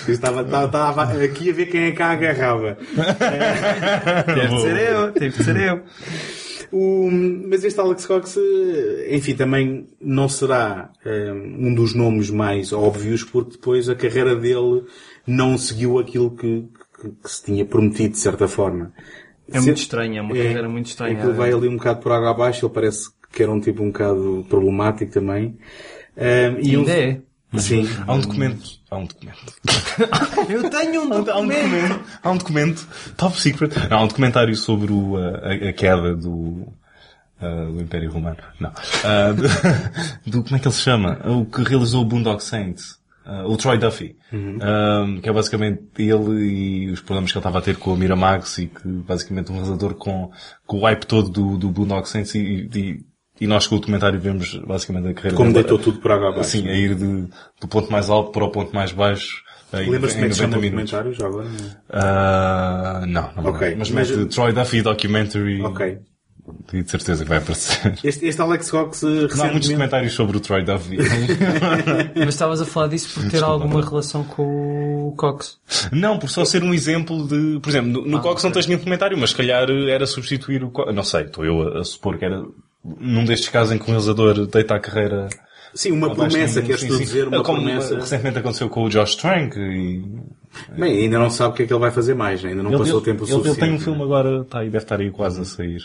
estava, 0.09 0.43
estava, 0.43 0.67
estava 0.67 1.03
aqui 1.25 1.51
a 1.51 1.53
ver 1.53 1.67
quem 1.67 1.85
é 1.85 1.93
que 1.93 2.03
a 2.03 2.11
agarrava. 2.11 2.77
Deve 4.27 4.49
Boa. 4.49 4.61
ser 4.61 4.93
eu, 4.93 5.13
teve 5.13 5.37
de 5.39 5.45
ser 5.45 5.57
eu. 5.57 5.81
O- 6.73 7.09
mas 7.49 7.63
este 7.63 7.79
Alex 7.79 8.05
Cox, 8.07 8.37
eh, 8.37 9.15
enfim, 9.15 9.35
também 9.35 9.87
não 10.01 10.29
será 10.29 10.91
eh, 11.05 11.33
um 11.33 11.73
dos 11.75 11.95
nomes 11.95 12.31
mais 12.31 12.73
óbvios, 12.73 13.23
porque 13.23 13.53
depois 13.53 13.89
a 13.89 13.95
carreira 13.95 14.35
dele 14.35 14.83
não 15.27 15.57
seguiu 15.57 15.99
aquilo 16.01 16.35
que, 16.37 16.65
que- 17.01 17.11
que 17.23 17.31
se 17.31 17.45
tinha 17.45 17.65
prometido, 17.65 18.11
de 18.15 18.19
certa 18.19 18.49
forma. 18.49 18.93
É 19.53 19.61
muito 19.61 19.77
estranho, 19.79 20.19
é 20.19 20.21
uma 20.23 20.35
carreira 20.35 20.69
muito 20.69 20.87
estranha. 20.87 21.19
Aquilo 21.19 21.35
vai 21.35 21.53
ali 21.53 21.69
um 21.69 21.77
bocado 21.77 22.01
por 22.01 22.13
água 22.13 22.31
abaixo, 22.31 22.65
ele 22.67 22.73
parece 22.75 23.09
que 23.33 23.43
era 23.43 23.53
um 23.53 23.61
tipo 23.61 23.83
um 23.83 23.89
bocado 23.89 24.47
problemático 24.49 25.13
também. 25.13 25.57
Eh, 26.17 26.55
E 26.63 26.77
um- 26.77 26.81
ainda 26.81 26.93
é. 26.93 27.21
Sim. 27.57 27.89
Há 28.07 28.15
um 28.15 28.21
documento. 28.21 28.65
Há 28.91 28.97
um 28.97 29.05
documento. 29.07 29.55
Eu 30.51 30.69
tenho 30.71 31.03
um 31.05 31.13
Há 31.13 31.17
um 31.19 31.23
documento. 31.47 32.01
Há 32.23 32.31
um 32.33 32.37
documento. 32.37 32.89
Top 33.17 33.41
secret. 33.41 33.73
Não, 33.89 33.99
há 33.99 34.03
um 34.03 34.09
documentário 34.09 34.57
sobre 34.57 34.93
o, 34.93 35.17
a, 35.17 35.69
a 35.69 35.73
queda 35.73 36.17
do, 36.17 36.67
uh, 37.41 37.73
do 37.73 37.81
Império 37.81 38.11
Romano. 38.11 38.39
Não. 38.59 38.71
Uh, 38.71 39.35
do, 39.35 39.43
do- 40.31 40.43
como 40.43 40.57
é 40.57 40.59
que 40.59 40.67
ele 40.67 40.75
se 40.75 40.81
chama? 40.81 41.21
O 41.27 41.45
que 41.45 41.63
realizou 41.63 42.03
o 42.03 42.05
Boondock 42.05 42.43
Saints. 42.43 42.99
Uh, 43.27 43.51
o 43.51 43.57
Troy 43.57 43.79
Duffy. 43.79 44.17
Um, 44.33 45.21
que 45.21 45.29
é 45.29 45.33
basicamente 45.33 45.83
ele 45.99 46.45
e 46.45 46.91
os 46.91 47.01
problemas 47.01 47.33
que 47.33 47.39
ele 47.39 47.41
estava 47.41 47.59
a 47.59 47.63
ter 47.63 47.77
com 47.77 47.93
a 47.95 47.97
Miramax 47.97 48.59
e 48.59 48.67
que 48.67 48.87
basicamente 48.87 49.51
um 49.51 49.55
realizador 49.55 49.95
com, 49.95 50.31
com 50.67 50.77
o 50.79 50.83
hype 50.83 51.07
todo 51.07 51.31
do, 51.31 51.57
do 51.57 51.71
Boondock 51.71 52.07
Saints 52.09 52.35
e, 52.35 52.69
e, 52.75 53.01
e 53.41 53.47
nós 53.47 53.67
com 53.67 53.77
o 53.77 53.79
documentário 53.79 54.21
vemos 54.21 54.55
basicamente 54.67 55.09
a 55.09 55.15
carreira 55.15 55.37
Como 55.39 55.53
deitou 55.55 55.79
tudo 55.79 56.01
por 56.01 56.13
água 56.13 56.29
abaixo. 56.31 56.51
Sim, 56.51 56.69
a 56.69 56.75
ir 56.75 56.95
de, 56.95 57.29
do 57.61 57.69
ponto 57.69 57.91
mais 57.91 58.11
alto 58.11 58.31
para 58.31 58.45
o 58.45 58.51
ponto 58.51 58.75
mais 58.75 58.93
baixo. 58.93 59.43
em- 59.73 59.89
Lembras-te 59.91 60.17
como 60.17 60.27
é 60.27 60.29
que 60.29 60.35
chama 60.37 60.57
90 60.57 60.59
o 60.59 60.71
documentário 60.71 61.13
já 61.15 61.27
agora? 61.27 61.49
Ah, 61.89 63.05
não, 63.07 63.33
não 63.43 63.51
Ok, 63.53 63.71
me 63.71 63.77
Mas, 63.77 63.91
mas- 63.91 64.11
mete 64.11 64.29
Troy 64.35 64.53
Duffy 64.53 64.83
Documentary. 64.83 65.63
Ok. 65.63 65.99
E 66.73 66.83
de 66.83 66.91
certeza 66.91 67.23
que 67.25 67.29
vai 67.29 67.39
aparecer. 67.39 67.95
Este, 68.05 68.27
este 68.27 68.41
Alex 68.43 68.71
Cox 68.71 69.03
eh, 69.03 69.07
Não 69.07 69.13
há 69.15 69.19
muitos 69.19 69.37
recentemente... 69.39 69.69
documentários 69.69 70.13
sobre 70.13 70.37
o 70.37 70.41
Troy 70.41 70.63
Duffy. 70.63 70.99
Mas 72.17 72.29
estavas 72.29 72.61
a 72.61 72.67
falar 72.67 72.89
disso 72.89 73.19
por 73.21 73.31
ter 73.31 73.43
alguma 73.43 73.81
relação 73.83 74.25
com 74.25 75.09
o 75.09 75.13
Cox. 75.17 75.59
não, 75.91 76.19
por 76.19 76.29
só 76.29 76.45
ser 76.45 76.63
um 76.63 76.75
exemplo 76.75 77.27
de... 77.27 77.61
Por 77.61 77.71
exemplo, 77.71 77.91
no, 77.93 78.07
no 78.07 78.21
Cox 78.21 78.43
não 78.45 78.51
tens 78.51 78.67
nenhum 78.67 78.81
comentário, 78.81 79.17
mas 79.17 79.31
se 79.31 79.37
calhar 79.37 79.69
era 79.71 80.07
substituir 80.07 80.63
o 80.65 80.71
Cox. 80.71 80.95
Não 80.95 81.03
sei, 81.03 81.23
estou 81.23 81.45
eu 81.45 81.63
a, 81.77 81.81
a 81.81 81.85
supor 81.85 82.19
que 82.19 82.25
era 82.27 82.43
num 82.85 83.25
destes 83.25 83.49
casos 83.49 83.73
em 83.73 83.79
que 83.79 83.85
um 83.85 83.87
realizador 83.87 84.47
deita 84.47 84.75
a 84.75 84.81
carreira... 84.81 85.29
Sim, 85.75 85.91
uma 85.93 86.07
abaixo 86.13 86.31
promessa, 86.31 86.63
queres 86.63 86.85
tu 86.85 86.99
dizer 86.99 87.27
uma 87.27 87.43
Como 87.43 87.63
promessa. 87.63 87.97
recentemente 87.97 88.39
aconteceu 88.39 88.69
com 88.69 88.85
o 88.85 88.89
Josh 88.91 89.17
Trank 89.17 89.59
e... 89.59 90.05
Bem, 90.79 90.99
ainda 91.05 91.19
não 91.19 91.31
sabe 91.31 91.55
o 91.55 91.57
que 91.57 91.63
é 91.65 91.67
que 91.67 91.73
ele 91.73 91.81
vai 91.81 91.91
fazer 91.91 92.15
mais, 92.15 92.43
né? 92.45 92.51
ainda 92.51 92.63
não 92.63 92.71
Ele, 92.71 92.79
passou 92.79 92.95
o 92.97 92.99
ele, 92.99 93.05
tempo 93.07 93.25
ele, 93.25 93.33
ele 93.33 93.43
suficiente. 93.43 93.61
tem 93.61 93.73
um 93.73 93.81
filme 93.81 94.03
agora, 94.03 94.43
está 94.43 94.61
aí, 94.61 94.67
deve 94.67 94.85
estar 94.85 95.01
aí 95.01 95.11
quase 95.11 95.41
a 95.41 95.45
sair. 95.45 95.81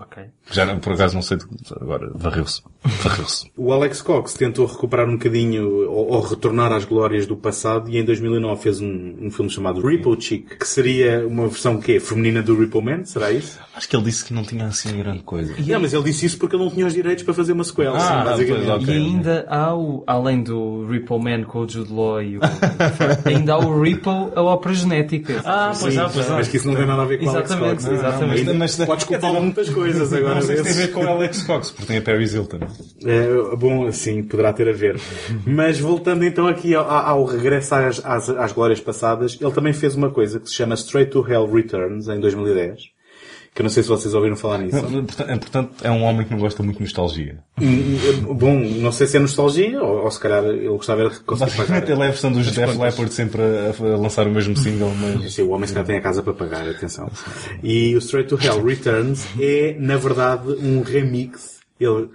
Ok. 0.00 0.22
Já 0.50 0.64
não- 0.66 0.78
por 0.78 0.92
acaso 0.92 1.14
não 1.14 1.22
sei, 1.22 1.36
de- 1.38 1.44
agora 1.80 2.10
varreu-se. 2.14 2.62
Varreu-se. 3.02 3.50
O 3.56 3.72
Alex 3.72 4.02
Cox 4.02 4.34
tentou 4.34 4.66
recuperar 4.66 5.08
um 5.08 5.12
bocadinho 5.12 5.88
ou, 5.90 6.08
ou 6.12 6.20
retornar 6.20 6.72
às 6.72 6.84
glórias 6.84 7.26
do 7.26 7.36
passado 7.36 7.88
e 7.90 7.96
em 7.98 8.04
2009 8.04 8.62
fez 8.62 8.80
um, 8.80 9.16
um 9.22 9.30
filme 9.30 9.50
chamado 9.50 9.80
Repo 9.80 10.20
Chick, 10.20 10.56
que 10.58 10.66
seria 10.68 11.26
uma 11.26 11.46
versão 11.48 11.78
que 11.80 11.98
feminina 12.00 12.42
do 12.42 12.58
Repo 12.58 12.82
Man, 12.82 13.04
será 13.04 13.30
isso? 13.30 13.58
Acho 13.74 13.88
que 13.88 13.96
ele 13.96 14.04
disse 14.04 14.24
que 14.24 14.34
não 14.34 14.42
tinha 14.42 14.66
assim 14.66 14.96
grande 14.98 15.22
coisa. 15.22 15.54
Não, 15.58 15.80
mas 15.80 15.92
ele 15.94 16.04
disse 16.04 16.26
isso 16.26 16.38
porque 16.38 16.54
ele 16.56 16.64
não 16.64 16.70
tinha 16.70 16.86
os 16.86 16.92
direitos 16.92 17.24
para 17.24 17.32
fazer 17.34 17.52
uma 17.52 17.64
sequela, 17.64 17.96
Ah, 17.96 18.00
sim, 18.20 18.24
basicamente. 18.30 18.66
pois, 18.66 18.82
ok. 18.82 18.94
E 18.94 18.98
ainda 18.98 19.46
há 19.48 19.74
o, 19.74 20.04
além 20.06 20.42
do 20.42 20.86
Ripple 20.86 21.18
Man 21.18 21.44
com 21.44 21.60
o 21.60 21.68
Jude 21.68 21.92
Law 21.92 22.22
e 22.22 22.36
o, 22.38 22.40
ainda 23.24 23.54
há 23.54 23.58
o 23.58 23.80
Ripple, 23.80 24.12
a 24.34 24.42
ópera 24.42 24.74
genética. 24.74 25.40
Ah, 25.44 25.72
pois 25.78 25.94
Sim, 25.94 26.00
há, 26.00 26.08
pois 26.08 26.30
há. 26.30 26.34
mas 26.34 26.48
que 26.48 26.56
isso 26.56 26.66
não 26.68 26.74
tem 26.76 26.86
nada 26.86 27.02
a 27.02 27.04
ver 27.04 27.18
com 27.18 27.26
o 27.26 27.30
Alex 27.30 27.50
Exatamente, 27.50 27.82
Cox. 27.84 27.86
exatamente. 27.98 28.38
Ainda 28.40 28.54
Mas- 28.54 28.76
Podes 28.76 29.04
culpar 29.04 29.32
muitas 29.32 29.68
coisas 29.70 29.83
agora. 30.12 30.34
Não 30.36 30.42
sei 30.42 30.56
se 30.56 30.62
tem 30.62 30.72
a 30.72 30.74
ver 30.74 30.92
com 30.92 31.06
Alex 31.06 31.42
Cox, 31.42 31.70
porque 31.70 31.86
tem 31.86 31.98
a 31.98 32.02
Paris 32.02 32.34
Hilton. 32.34 32.60
É, 33.04 33.56
bom, 33.56 33.90
sim, 33.92 34.22
poderá 34.22 34.52
ter 34.52 34.68
a 34.68 34.72
ver. 34.72 35.00
Mas 35.46 35.78
voltando 35.78 36.24
então 36.24 36.46
aqui 36.46 36.74
ao, 36.74 36.88
ao 36.88 37.24
regresso 37.24 37.74
às, 37.74 38.04
às, 38.04 38.28
às 38.28 38.52
glórias 38.52 38.80
passadas, 38.80 39.38
ele 39.40 39.52
também 39.52 39.72
fez 39.72 39.94
uma 39.94 40.10
coisa 40.10 40.40
que 40.40 40.48
se 40.48 40.54
chama 40.54 40.74
Straight 40.74 41.10
to 41.10 41.26
Hell 41.28 41.50
Returns, 41.50 42.08
em 42.08 42.20
2010. 42.20 42.93
Que 43.54 43.62
eu 43.62 43.64
não 43.64 43.70
sei 43.70 43.84
se 43.84 43.88
vocês 43.88 44.12
ouviram 44.14 44.34
falar 44.34 44.58
nisso. 44.58 44.80
Portanto, 44.82 45.30
é- 45.30 45.36
portanto, 45.36 45.70
é 45.84 45.90
um 45.90 46.02
homem 46.02 46.26
que 46.26 46.32
não 46.32 46.40
gosta 46.40 46.60
muito 46.60 46.78
de 46.78 46.82
nostalgia. 46.82 47.38
Hum, 47.62 48.34
Bom, 48.34 48.58
não 48.58 48.90
sei 48.90 49.06
se 49.06 49.16
é 49.16 49.20
nostalgia, 49.20 49.80
ou, 49.80 50.02
ou 50.04 50.10
se 50.10 50.18
calhar 50.18 50.44
ele 50.44 50.66
gostava 50.70 51.08
de 51.08 51.20
conseguir 51.20 51.56
pagar. 51.56 51.82
Ele 51.88 51.92
é 52.00 52.06
a 52.06 52.10
versão 52.10 52.32
dos 52.32 52.50
Def 52.50 52.76
Leppard 52.76 53.14
sempre 53.14 53.40
a, 53.40 53.94
a 53.94 53.96
lançar 53.96 54.26
o 54.26 54.30
mesmo 54.32 54.56
single, 54.56 54.92
mas... 54.96 55.32
Sim, 55.34 55.42
o 55.42 55.50
homem 55.50 55.68
se 55.68 55.72
calhar 55.72 55.86
tem 55.86 55.96
a 55.96 56.00
casa 56.00 56.20
para 56.20 56.32
pagar, 56.34 56.68
atenção. 56.68 57.08
E 57.62 57.94
o 57.94 57.98
Straight 57.98 58.28
to 58.28 58.38
Hell 58.44 58.60
Returns 58.64 59.24
é, 59.40 59.76
na 59.78 59.96
verdade, 59.98 60.48
um 60.60 60.82
remix. 60.82 61.60
Ele 61.78 62.08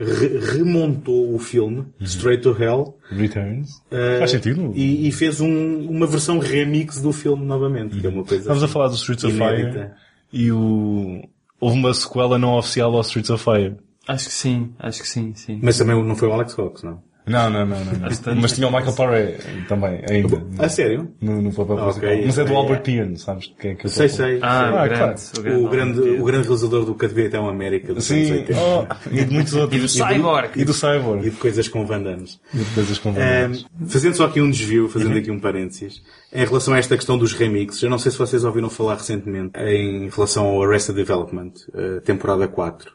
re- 0.00 0.38
remontou 0.56 1.34
o 1.34 1.38
filme, 1.38 1.84
Straight 2.00 2.42
to 2.42 2.56
Hell, 2.58 2.96
Returns? 3.10 3.68
eh, 3.90 4.18
Faz 4.18 4.30
sentido? 4.30 4.72
e, 4.74 5.08
e 5.08 5.12
fez 5.12 5.40
um- 5.42 5.88
uma 5.90 6.06
versão 6.06 6.38
remix 6.38 7.00
do 7.02 7.12
filme 7.12 7.44
novamente, 7.44 7.98
que 8.00 8.06
é 8.06 8.10
uma 8.10 8.22
coisa 8.24 8.42
Estamos 8.44 8.62
a 8.62 8.64
assim, 8.66 8.72
falar 8.72 8.88
do 8.88 8.94
Streets 8.94 9.24
of. 9.24 9.34
Fire 9.36 9.90
e 10.36 10.52
o... 10.52 11.22
Houve 11.58 11.78
uma 11.78 11.94
sequela 11.94 12.38
não 12.38 12.58
oficial 12.58 12.94
ao 12.94 13.00
Streets 13.00 13.30
of 13.30 13.42
Fire. 13.42 13.76
Acho 14.06 14.26
que 14.26 14.34
sim, 14.34 14.74
acho 14.78 15.02
que 15.02 15.08
sim, 15.08 15.34
sim. 15.34 15.58
Mas 15.62 15.78
também 15.78 16.00
não 16.04 16.14
foi 16.14 16.28
o 16.28 16.32
Alex 16.32 16.54
Cox, 16.54 16.82
não? 16.82 17.02
Não, 17.26 17.50
não, 17.50 17.66
não, 17.66 17.84
não. 17.84 17.98
Bastante. 17.98 18.40
Mas 18.40 18.52
tinha 18.52 18.68
o 18.68 18.72
Michael 18.72 18.92
Paré 18.94 19.38
também, 19.68 20.00
ainda. 20.08 20.42
A 20.58 20.68
sério? 20.68 21.10
No, 21.20 21.42
no 21.42 21.52
papel 21.52 21.74
Ok, 21.76 22.00
principal. 22.00 22.26
Mas 22.26 22.38
é 22.38 22.44
do 22.44 22.52
é- 22.52 22.56
Albert 22.56 22.82
Pian, 22.82 23.16
sabes? 23.16 23.52
Que 23.58 23.68
é 23.68 23.74
que 23.74 23.86
eu 23.86 23.90
Sei, 23.90 24.08
sei. 24.08 24.38
Ah, 24.42 24.62
sei. 24.62 24.72
o 24.72 24.76
Ah, 24.78 24.86
grande, 24.88 25.22
claro. 25.42 25.64
O 25.64 25.68
grande, 25.68 26.00
o 26.20 26.24
grande 26.24 26.42
realizador 26.46 26.84
do 26.84 26.94
Capitão 26.94 27.48
América 27.48 27.92
dos 27.92 28.08
anos 28.10 28.26
Sim, 28.28 28.32
80. 28.34 28.60
oh, 28.60 29.08
e 29.10 29.24
de 29.24 29.34
muitos 29.34 29.54
outros. 29.54 29.76
E 29.76 29.82
do 29.82 29.88
Cyborg. 29.88 30.50
E 30.54 30.64
do 30.64 30.70
E 30.70 30.74
Cyborg. 30.74 31.22
de 31.24 31.30
coisas 31.32 31.66
com 31.68 31.84
Van 31.84 32.00
Damme. 32.02 32.28
E 32.54 32.58
de 32.58 32.64
coisas 32.74 32.98
com 32.98 33.08
Ahm, 33.08 33.14
vantagens. 33.14 33.66
fazendo 33.88 34.14
só 34.16 34.26
aqui 34.26 34.40
um 34.40 34.50
desvio, 34.50 34.88
fazendo 34.88 35.18
aqui 35.18 35.30
um 35.30 35.40
parênteses, 35.40 36.02
em 36.32 36.44
relação 36.44 36.74
a 36.74 36.78
esta 36.78 36.96
questão 36.96 37.18
dos 37.18 37.32
remixes, 37.32 37.82
eu 37.82 37.90
não 37.90 37.98
sei 37.98 38.12
se 38.12 38.18
vocês 38.18 38.44
ouviram 38.44 38.70
falar 38.70 38.94
recentemente 38.94 39.58
em 39.58 40.08
relação 40.08 40.46
ao 40.46 40.62
Arrested 40.62 40.94
Development, 40.94 41.52
eh, 41.74 42.00
temporada 42.04 42.46
4, 42.46 42.92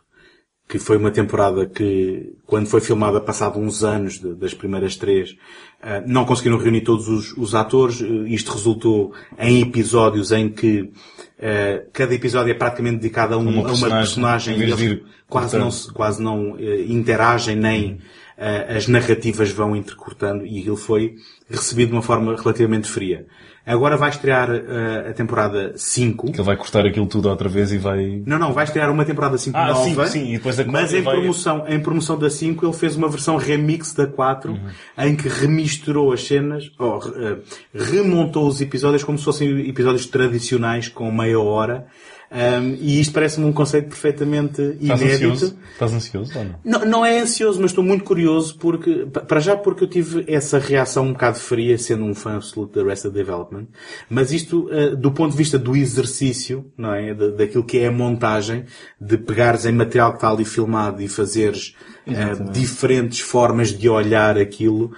que 0.72 0.80
foi 0.80 0.96
uma 0.96 1.12
temporada 1.12 1.66
que, 1.66 2.32
quando 2.46 2.66
foi 2.68 2.80
filmada 2.80 3.20
passado 3.20 3.60
uns 3.60 3.84
anos 3.84 4.18
de- 4.20 4.34
das 4.36 4.54
primeiras 4.54 4.96
três, 4.96 5.36
eh, 5.84 6.02
não 6.08 6.24
conseguiram 6.24 6.58
reunir 6.58 6.80
todos 6.82 7.10
os, 7.10 7.36
os 7.38 7.54
atores. 7.54 8.02
Eh, 8.02 8.06
Isto 8.34 8.54
resultou 8.54 9.12
em 9.38 9.62
episódios 9.62 10.32
em 10.32 10.48
que 10.50 10.90
eh, 11.38 11.88
cada 11.92 12.14
episódio 12.16 12.52
é 12.52 12.54
praticamente 12.54 12.98
dedicado 13.02 13.34
a, 13.34 13.38
um- 13.38 13.42
Uma 13.50 13.68
a 13.70 13.74
uma 13.74 13.90
personagem, 13.90 14.54
e 14.58 14.62
eles 14.64 14.80
quase 15.28 15.58
não, 15.58 15.72
se- 15.72 15.92
quase 15.92 16.24
não 16.24 16.56
eh, 16.58 16.86
interagem 16.88 17.56
nem 17.58 17.98
ah, 18.38 18.78
as 18.78 18.88
narrativas 18.88 19.52
vão 19.52 19.76
intercortando 19.76 20.46
e 20.46 20.60
aquilo 20.62 20.78
foi 20.78 21.16
recebido 21.50 21.90
de 21.90 21.96
uma 21.96 22.02
forma 22.02 22.34
relativamente 22.36 22.88
fria. 22.90 23.26
Agora 23.74 23.96
vai 23.98 24.10
estrear 24.10 24.50
ah, 24.52 25.10
a 25.10 25.14
temporada 25.14 25.74
5. 25.76 26.28
Que 26.32 26.38
ele 26.38 26.44
vai 26.44 26.56
cortar 26.58 26.86
aquilo 26.86 27.06
tudo 27.08 27.30
outra 27.30 27.48
vez 27.50 27.72
e 27.72 27.78
vai... 27.78 28.22
Não, 28.26 28.38
não, 28.38 28.52
vai 28.54 28.64
estrear 28.66 28.92
uma 28.92 29.06
temporada 29.06 29.38
5 29.38 29.58
Ah, 29.58 29.68
nova. 29.68 30.08
sim, 30.08 30.20
sim, 30.26 30.30
e 30.34 30.38
depois 30.38 30.60
a 30.60 30.66
mas 30.66 30.94
em 30.94 31.02
vai- 31.02 31.16
promoção, 31.16 31.64
em 31.68 31.80
promoção 31.80 32.18
da 32.20 32.30
5 32.30 32.66
ele 32.66 32.74
fez 32.74 32.96
uma 32.96 33.08
versão 33.10 33.38
remix 33.38 33.94
da 33.94 34.06
4 34.08 34.52
Uhum. 34.52 34.60
em 34.98 35.16
que 35.16 35.28
remisturou 35.28 36.12
as 36.12 36.26
cenas, 36.26 36.72
ou 36.78 37.00
eh, 37.16 37.38
remontou 37.74 38.48
os 38.48 38.60
episódios 38.62 39.04
como 39.04 39.18
se 39.18 39.24
fossem 39.26 39.68
episódios 39.70 40.06
tradicionais 40.06 40.88
com 40.90 41.12
meia 41.12 41.40
hora. 41.40 41.86
Um, 42.34 42.78
e 42.80 43.02
isto 43.02 43.12
parece-me 43.14 43.46
um 43.46 43.52
conceito 43.52 43.90
perfeitamente 43.90 44.62
Estás 44.80 45.02
inédito. 45.02 45.32
ansioso? 45.32 45.58
Estás 45.74 45.94
ansioso 45.94 46.40
ou 46.40 46.46
não? 46.46 46.56
Não, 46.64 46.86
não 46.86 47.06
é 47.06 47.20
ansioso, 47.20 47.60
mas 47.62 47.72
estou 47.72 47.84
muito 47.84 48.06
curioso 48.06 48.58
porque, 48.58 49.06
pa- 49.12 49.20
para 49.20 49.42
já 49.42 49.58
porque 49.58 49.84
eu 49.84 49.88
tive 49.90 50.24
essa 50.28 50.58
reação 50.58 51.08
um 51.08 51.12
bocado 51.12 51.38
fria, 51.38 51.78
sendo 51.78 52.06
um 52.06 52.16
fã 52.16 52.38
absoluto 52.38 52.80
da 52.80 52.86
Arrested 52.86 53.14
Development, 53.14 53.68
mas 54.10 54.32
isto, 54.32 54.70
eh, 54.72 54.96
do 54.96 55.12
ponto 55.12 55.32
de 55.34 55.38
vista 55.38 55.60
do 55.60 55.76
exercício, 55.76 56.72
não 56.78 56.94
é? 56.94 57.14
Da- 57.14 57.32
daquilo 57.32 57.66
que 57.66 57.80
é 57.80 57.88
a 57.88 57.92
montagem, 57.92 58.64
de 59.00 59.18
pegares 59.18 59.66
em 59.66 59.74
material 59.74 60.12
que 60.12 60.18
está 60.20 60.30
ali 60.30 60.46
filmado 60.46 61.02
e 61.02 61.10
fazeres 61.10 61.76
Exatamente. 62.08 62.58
diferentes 62.58 63.20
formas 63.20 63.78
de 63.78 63.90
olhar 63.90 64.38
aquilo, 64.38 64.94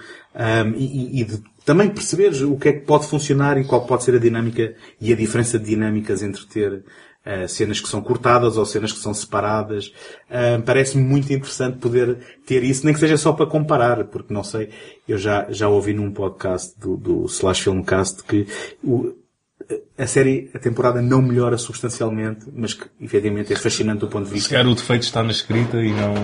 e, 0.76 0.84
e- 0.84 1.20
e 1.20 1.24
de 1.24 1.42
também 1.64 1.88
perceberes 1.88 2.42
o 2.42 2.56
que 2.56 2.68
é 2.68 2.72
que 2.74 2.80
pode 2.80 3.06
funcionar 3.06 3.56
e 3.56 3.64
qual 3.64 3.86
pode 3.86 4.04
ser 4.04 4.14
a 4.14 4.18
dinâmica 4.18 4.74
e 5.00 5.10
a 5.12 5.16
diferença 5.16 5.58
de 5.58 5.64
dinâmicas 5.64 6.22
entre 6.22 6.44
ter 6.44 6.84
Uh, 7.26 7.48
cenas 7.48 7.80
que 7.80 7.88
são 7.88 8.02
cortadas 8.02 8.58
ou 8.58 8.66
cenas 8.66 8.92
que 8.92 8.98
são 8.98 9.14
separadas. 9.14 9.86
Uh, 10.28 10.60
Parece-me 10.62 11.02
muito 11.02 11.32
interessante 11.32 11.78
poder 11.78 12.18
ter 12.46 12.62
isso, 12.62 12.84
nem 12.84 12.92
que 12.92 13.00
seja 13.00 13.16
só 13.16 13.32
para 13.32 13.46
comparar, 13.46 14.04
porque 14.04 14.32
não 14.34 14.44
sei, 14.44 14.68
eu 15.08 15.16
já, 15.16 15.46
já 15.50 15.66
ouvi 15.66 15.94
num 15.94 16.10
podcast 16.12 16.78
do, 16.78 16.98
do 16.98 17.24
Slash 17.24 17.62
Filmcast 17.62 18.22
que 18.24 18.46
o, 18.82 19.14
a 19.96 20.06
série, 20.06 20.50
a 20.54 20.58
temporada 20.58 21.00
não 21.00 21.22
melhora 21.22 21.56
substancialmente, 21.56 22.44
mas 22.54 22.74
que 22.74 22.84
efetivamente 23.00 23.54
é 23.54 23.56
fascinante 23.56 24.00
do 24.00 24.08
ponto 24.08 24.24
de 24.24 24.28
Se 24.28 24.34
vista. 24.34 24.50
calhar 24.50 24.66
o 24.70 24.74
defeito 24.74 25.02
está 25.04 25.22
na 25.22 25.30
escrita 25.30 25.78
e 25.82 25.92
não, 25.92 26.14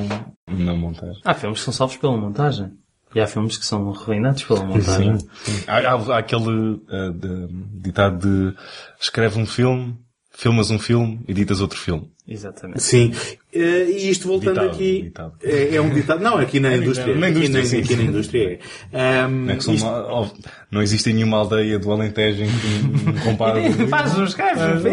não 0.59 0.77
montar. 0.77 1.13
Há 1.25 1.33
filmes 1.33 1.61
que 1.61 1.65
são 1.65 1.73
salvos 1.73 1.97
pela 1.97 2.15
montagem. 2.17 2.73
E 3.15 3.21
há 3.21 3.27
filmes 3.27 3.57
que 3.57 3.65
são 3.65 3.91
arruinados 3.91 4.45
pela 4.45 4.63
montagem. 4.65 5.19
Sim, 5.19 5.29
sim. 5.45 5.65
Há, 5.67 5.79
há- 5.79 6.15
há 6.15 6.19
aquele 6.19 6.81
eh, 6.91 7.11
de- 7.11 7.49
ditado 7.81 8.19
de 8.51 8.55
escreve 9.01 9.41
um 9.41 9.47
filme, 9.47 9.97
filmas 10.41 10.71
um 10.71 10.79
filme, 10.79 11.21
editas 11.29 11.61
outro 11.61 11.79
filme. 11.79 12.09
Exatamente. 12.27 12.83
Sim. 12.83 13.13
Uh, 13.55 13.59
e 13.59 14.09
isto 14.09 14.27
voltando 14.29 14.55
Ditado, 14.61 14.71
aqui, 14.71 15.03
ditado. 15.03 15.33
É, 15.43 15.75
é 15.75 15.81
um 15.83 15.91
ditado. 15.91 16.23
Não, 16.23 16.39
aqui 16.39 16.59
na 16.61 16.75
indústria. 16.79 17.15
na 17.17 17.29
indústria, 17.29 17.59
aqui, 17.59 17.69
sim, 17.69 17.77
na, 17.79 17.83
aqui 17.85 17.97
na 17.97 18.03
indústria 18.05 18.59
é. 18.93 19.27
Um, 19.27 19.31
Não, 19.31 19.53
é 19.53 19.57
isto- 19.57 19.71
uma- 19.73 20.07
ó, 20.07 20.29
não 20.71 20.81
existe 20.83 21.13
nenhuma 21.13 21.37
aldeia 21.39 21.79
do 21.79 21.91
Alentejo 21.93 22.45
em 22.45 22.49
que 22.49 23.11
um 23.11 23.19
compadre... 23.25 23.71
Faz 23.89 24.17
um 24.17 24.27
filme. 24.27 24.91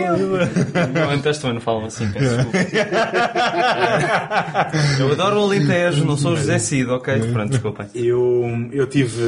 No 0.94 1.03
Alentejo 1.03 1.40
também 1.40 1.53
não 1.53 1.61
falam 1.61 1.86
assim, 1.86 2.11
peço 2.11 2.36
desculpa. 2.38 2.57
Eu 4.99 5.11
adoro 5.11 5.40
o 5.40 5.44
Alentejo, 5.44 6.03
não 6.06 6.18
sou 6.18 6.34
o 6.34 6.38
José 6.38 6.57
Cid, 6.60 6.90
ok? 6.90 7.19
Pronto, 7.32 7.49
desculpem. 7.52 7.88
Eu, 7.95 8.44
eu 8.72 8.88
tive 8.88 9.22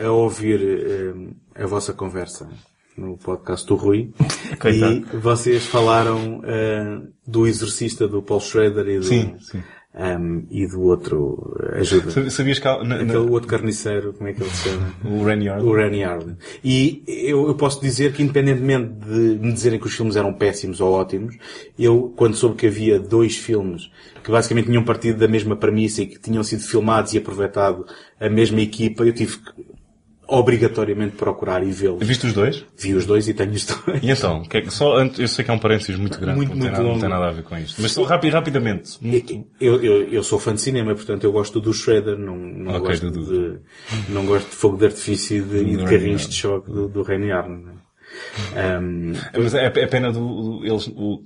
eh, 0.00 0.06
a 0.06 0.10
ouvir 0.12 0.60
eh, 0.62 1.62
a 1.62 1.66
vossa 1.66 1.92
conversa 1.92 2.48
no 2.96 3.16
podcast 3.18 3.66
do 3.66 3.74
Rui 3.74 4.10
Coitado. 4.60 4.92
e 5.12 5.16
vocês 5.16 5.66
falaram 5.66 6.40
eh, 6.44 6.98
do 7.26 7.46
exorcista 7.46 8.06
do 8.08 8.22
Paul 8.22 8.40
Schrader 8.40 8.88
e 8.88 8.98
do, 8.98 9.04
Sim, 9.04 9.34
sim. 9.40 9.62
um, 9.94 10.46
e 10.50 10.66
do 10.66 10.80
outro, 10.82 11.54
eh, 11.74 11.80
ajuda. 11.80 12.10
Sabi- 12.10 12.30
Sabias 12.30 12.58
que 12.58 12.68
há- 12.68 12.78
na- 12.82 12.96
na- 12.96 13.02
Aquele 13.02 13.18
outro 13.30 13.48
carniceiro, 13.48 14.12
como 14.14 14.28
é 14.28 14.32
que 14.32 14.42
ele 14.42 14.50
se 14.50 14.68
chama? 14.68 14.94
o 15.04 15.24
Randy 15.24 15.48
Arlen? 15.48 15.66
O 15.68 15.74
Rennie 15.74 16.04
Arlen. 16.04 16.36
E 16.64 17.02
eu, 17.06 17.46
eu 17.48 17.54
posso 17.54 17.80
dizer 17.80 18.12
que 18.12 18.22
independentemente 18.22 18.92
de 19.04 19.38
me 19.40 19.52
dizerem 19.52 19.78
que 19.78 19.86
os 19.86 19.94
filmes 19.94 20.16
eram 20.16 20.32
péssimos 20.32 20.80
ou 20.80 20.92
ótimos, 20.92 21.36
eu, 21.78 22.12
quando 22.16 22.34
soube 22.34 22.56
que 22.56 22.66
havia 22.66 22.98
dois 22.98 23.36
filmes 23.36 23.90
que 24.24 24.30
basicamente 24.32 24.66
tinham 24.66 24.82
partido 24.82 25.18
da 25.18 25.28
mesma 25.28 25.54
premissa 25.54 26.02
e 26.02 26.06
que 26.06 26.18
tinham 26.18 26.42
sido 26.42 26.62
filmados 26.62 27.12
e 27.14 27.18
aproveitado 27.18 27.86
a 28.18 28.28
mesma 28.28 28.60
equipa, 28.60 29.04
eu 29.04 29.12
tive 29.12 29.36
que 29.38 29.75
obrigatoriamente 30.28 31.16
procurar 31.16 31.62
e 31.62 31.70
vê-los. 31.70 32.04
Viste 32.06 32.26
os 32.26 32.32
dois? 32.32 32.64
Vi 32.76 32.94
os 32.94 33.06
dois 33.06 33.28
e 33.28 33.34
tenho 33.34 33.52
os 33.52 33.64
dois. 33.64 34.02
E 34.02 34.10
então, 34.10 34.42
que 34.42 34.56
é 34.56 34.60
que- 34.62 34.70
só 34.72 34.96
antes, 34.96 35.18
eu 35.20 35.28
sei 35.28 35.44
que 35.44 35.50
é 35.50 35.54
um 35.54 35.58
parênteses 35.58 35.96
muito 35.96 36.18
grande, 36.18 36.36
Muito, 36.36 36.54
não, 36.54 36.60
tem 36.60 36.70
nada, 36.70 36.82
não 36.82 36.98
tem 36.98 37.08
nada 37.08 37.28
a 37.28 37.32
ver 37.32 37.42
com 37.44 37.56
isto. 37.56 37.80
Mas 37.80 37.92
só 37.92 38.02
rapi- 38.02 38.28
rapidamente. 38.28 38.98
Eu, 39.60 39.82
eu, 39.82 40.08
eu 40.08 40.22
sou 40.24 40.38
fã 40.38 40.54
de 40.54 40.60
cinema, 40.60 40.94
portanto 40.94 41.24
eu 41.24 41.32
gosto 41.32 41.60
do 41.60 41.72
Shredder, 41.72 42.18
não, 42.18 42.36
não, 42.36 42.72
Ok, 42.76 42.88
gosto, 42.88 43.10
do- 43.10 43.24
de, 43.24 43.58
não 44.08 44.26
gosto 44.26 44.50
de 44.50 44.56
fogo 44.56 44.76
de 44.76 44.86
artifício 44.86 45.38
e 45.38 45.40
de, 45.42 45.56
e 45.72 45.76
de 45.76 45.84
carrinhos 45.84 46.26
de 46.28 46.34
choque 46.34 46.70
do, 46.70 46.88
do 46.88 47.04
não 47.04 47.70
é? 47.72 48.78
Um, 48.80 49.12
Mas 49.42 49.54
é, 49.54 49.66
é 49.66 49.86
pena 49.86 50.12
do, 50.12 50.20
do- 50.20 50.66
eles, 50.66 50.86
o, 50.88 51.22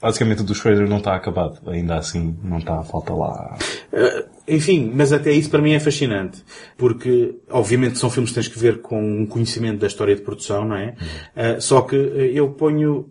basicamente 0.00 0.40
o 0.40 0.44
do 0.44 0.54
Schrader 0.54 0.88
não 0.88 0.98
está 0.98 1.14
acabado. 1.14 1.60
Ainda 1.70 1.96
assim, 1.96 2.36
não 2.42 2.58
está, 2.58 2.82
falta 2.82 3.12
lá. 3.12 3.56
Uh, 3.92 4.28
enfim, 4.48 4.90
mas 4.94 5.12
até 5.12 5.32
isso 5.32 5.50
para 5.50 5.60
mim 5.60 5.72
é 5.72 5.80
fascinante. 5.80 6.42
Porque, 6.76 7.36
obviamente, 7.50 7.98
são 7.98 8.10
filmes 8.10 8.30
que 8.30 8.34
tens 8.34 8.48
que 8.48 8.58
ver 8.58 8.80
com 8.80 9.00
um 9.00 9.26
conhecimento 9.26 9.80
da 9.80 9.86
história 9.86 10.14
de 10.14 10.22
produção, 10.22 10.64
não 10.64 10.76
é? 10.76 10.94
Uh, 11.36 11.60
só 11.60 11.82
que 11.82 11.96
uh, 11.96 12.16
eu 12.16 12.50
ponho 12.50 13.10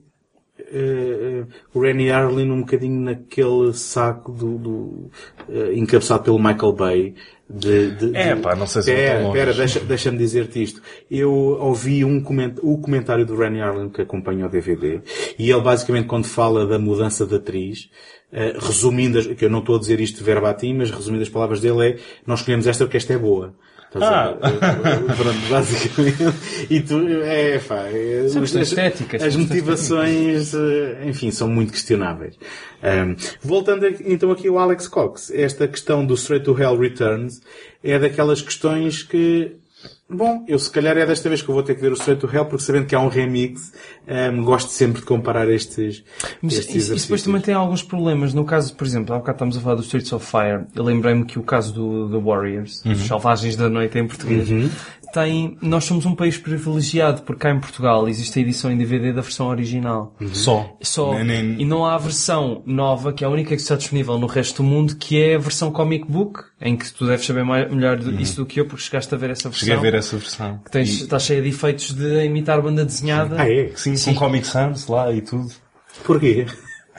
uh, 0.71 1.41
uh, 1.43 1.47
o 1.73 1.81
Rennie 1.81 2.11
Arlen 2.11 2.51
um 2.51 2.61
bocadinho 2.61 2.99
naquele 3.01 3.73
saco 3.73 4.31
do, 4.31 4.57
do 4.57 4.71
uh, 5.49 5.73
encabeçado 5.73 6.23
pelo 6.23 6.39
Michael 6.39 6.73
Bay. 6.73 7.15
De, 7.51 7.89
de, 7.95 8.15
É, 8.15 8.35
de- 8.35 8.41
pá, 8.41 8.55
não 8.55 8.67
sei 8.67 8.83
se 8.83 8.93
Pera, 8.93 9.21
longe. 9.21 9.33
pera, 9.33 9.53
deixa, 9.55 9.79
deixa-me 9.79 10.19
dizer-te 10.19 10.61
isto. 10.61 10.81
Eu 11.09 11.31
ouvi 11.33 12.05
um 12.05 12.21
coment... 12.21 12.53
o 12.61 12.77
comentário 12.77 13.25
do 13.25 13.35
Rennie 13.35 13.59
Arlen 13.59 13.89
que 13.89 14.01
acompanha 14.03 14.45
o 14.45 14.49
DVD 14.49 15.01
e 15.37 15.49
ele 15.49 15.61
basicamente 15.61 16.05
quando 16.05 16.25
fala 16.27 16.67
da 16.67 16.77
mudança 16.77 17.25
de 17.25 17.33
atriz, 17.33 17.89
eh, 18.31 18.53
resumindo, 18.59 19.17
as- 19.17 19.25
que 19.25 19.43
eu 19.45 19.49
não 19.49 19.59
estou 19.61 19.77
a 19.77 19.79
dizer 19.79 19.99
isto 19.99 20.23
verbatim, 20.23 20.75
mas 20.75 20.91
resumindo 20.91 21.23
as 21.23 21.29
palavras 21.29 21.59
dele 21.59 21.87
é 21.87 21.97
nós 22.23 22.41
escolhemos 22.41 22.67
esta 22.67 22.85
porque 22.85 22.97
esta 22.97 23.13
é 23.13 23.17
boa. 23.17 23.55
Estás 23.93 24.03
Ah. 24.03 24.37
Pronto, 25.17 25.49
basicamente. 25.49 26.67
E 26.69 26.79
tu, 26.81 26.99
é, 27.23 27.57
pá, 27.57 27.87
é, 27.87 28.27
São 28.29 28.43
as, 28.43 28.53
estéticas, 28.53 29.23
as 29.23 29.35
motivações, 29.35 30.53
eh, 30.53 31.07
enfim, 31.07 31.31
são 31.31 31.47
muito 31.47 31.71
questionáveis. 31.71 32.37
Ahm, 32.83 33.15
voltando 33.41 33.87
então 34.05 34.31
aqui 34.31 34.47
ao 34.47 34.59
Alex 34.59 34.87
Cox, 34.87 35.31
esta 35.31 35.67
questão 35.67 36.05
do 36.05 36.13
Straight 36.13 36.45
to 36.45 36.59
Hell 36.59 36.77
Returns 36.77 37.41
é 37.83 37.97
daquelas 37.97 38.41
questões 38.43 39.01
que, 39.01 39.55
bom, 40.09 40.43
eu 40.47 40.57
se 40.57 40.69
calhar 40.71 40.97
é 40.97 41.05
desta 41.05 41.29
vez 41.29 41.41
que 41.41 41.49
eu 41.49 41.53
vou 41.53 41.63
ter 41.63 41.75
que 41.75 41.81
ver 41.81 41.91
o 41.91 41.93
Straight 41.95 42.19
to 42.19 42.33
Hell, 42.33 42.45
porque 42.45 42.63
sabendo 42.63 42.85
que 42.87 42.95
há 42.95 42.99
um 42.99 43.07
remix, 43.09 43.71
ahm, 44.07 44.43
gosto 44.43 44.69
sempre 44.71 45.01
de 45.01 45.05
comparar 45.07 45.47
estes, 45.49 46.03
Mas 46.41 46.53
estes 46.55 46.75
isso, 46.85 46.93
isso 46.95 47.05
depois 47.07 47.21
também 47.23 47.41
tem 47.41 47.53
alguns 47.53 47.83
problemas. 47.83 48.33
No 48.33 48.43
caso, 48.45 48.75
por 48.75 48.85
exemplo, 48.87 49.13
há 49.13 49.19
bocado 49.19 49.35
estamos 49.35 49.57
a 49.57 49.61
falar 49.61 49.75
do 49.75 49.81
Streets 49.83 50.11
of 50.13 50.25
Fire. 50.25 50.65
Eu 50.75 50.83
lembrei-me 50.83 51.25
que 51.25 51.37
o 51.37 51.43
caso 51.43 51.73
do 51.73 52.09
The 52.09 52.23
Warriors, 52.25 52.83
Uhum. 52.85 52.91
os 52.93 52.99
Selvagens 53.07 53.55
da 53.55 53.69
Noite 53.69 53.97
em 53.99 54.07
português, 54.07 54.49
tem, 55.13 55.57
nós 55.61 55.83
somos 55.85 56.05
um 56.05 56.13
país 56.15 56.37
privilegiado 56.37 57.21
porque 57.23 57.41
cá 57.41 57.51
em 57.51 57.59
Portugal 57.59 58.07
existe 58.07 58.37
a 58.39 58.41
edição 58.41 58.71
em 58.71 58.77
DVD 58.77 59.11
da 59.13 59.21
versão 59.21 59.47
original. 59.47 60.15
Só. 60.33 60.75
Só. 60.81 61.13
Nem- 61.15 61.43
nem- 61.43 61.61
E 61.61 61.65
não 61.65 61.85
há 61.85 61.95
a 61.95 61.97
versão 61.97 62.61
nova, 62.65 63.11
que 63.13 63.23
é 63.23 63.27
a 63.27 63.29
única 63.29 63.49
que 63.55 63.61
está 63.61 63.75
disponível 63.75 64.17
no 64.17 64.27
resto 64.27 64.61
do 64.61 64.69
mundo, 64.69 64.95
que 64.95 65.21
é 65.21 65.35
a 65.35 65.39
versão 65.39 65.71
comic 65.71 66.05
book, 66.09 66.41
em 66.61 66.75
que 66.77 66.91
tu 66.93 67.05
deves 67.07 67.25
saber 67.25 67.43
mais, 67.43 67.71
melhor 67.71 67.97
do- 67.97 68.19
isso 68.21 68.35
do 68.37 68.45
que 68.45 68.59
eu, 68.59 68.65
porque 68.65 68.83
chegaste 68.83 69.13
a 69.13 69.17
ver 69.17 69.31
essa 69.31 69.49
versão. 69.49 69.59
Cheguei 69.67 69.75
a 69.77 69.81
ver 69.81 69.95
essa 69.95 70.17
versão. 70.17 70.59
Que 70.65 70.71
tens, 70.71 70.89
está 71.01 71.17
cheia 71.19 71.41
de 71.41 71.49
efeitos 71.49 71.93
de 71.93 72.25
imitar 72.25 72.61
banda 72.61 72.83
desenhada. 72.85 73.35
Ah, 73.39 73.49
é? 73.51 73.71
Sim, 73.75 73.95
com 74.13 74.15
Comic 74.15 74.45
Sans 74.47 74.87
lá 74.87 75.11
e 75.11 75.21
tudo. 75.21 75.49
Porquê? 76.05 76.45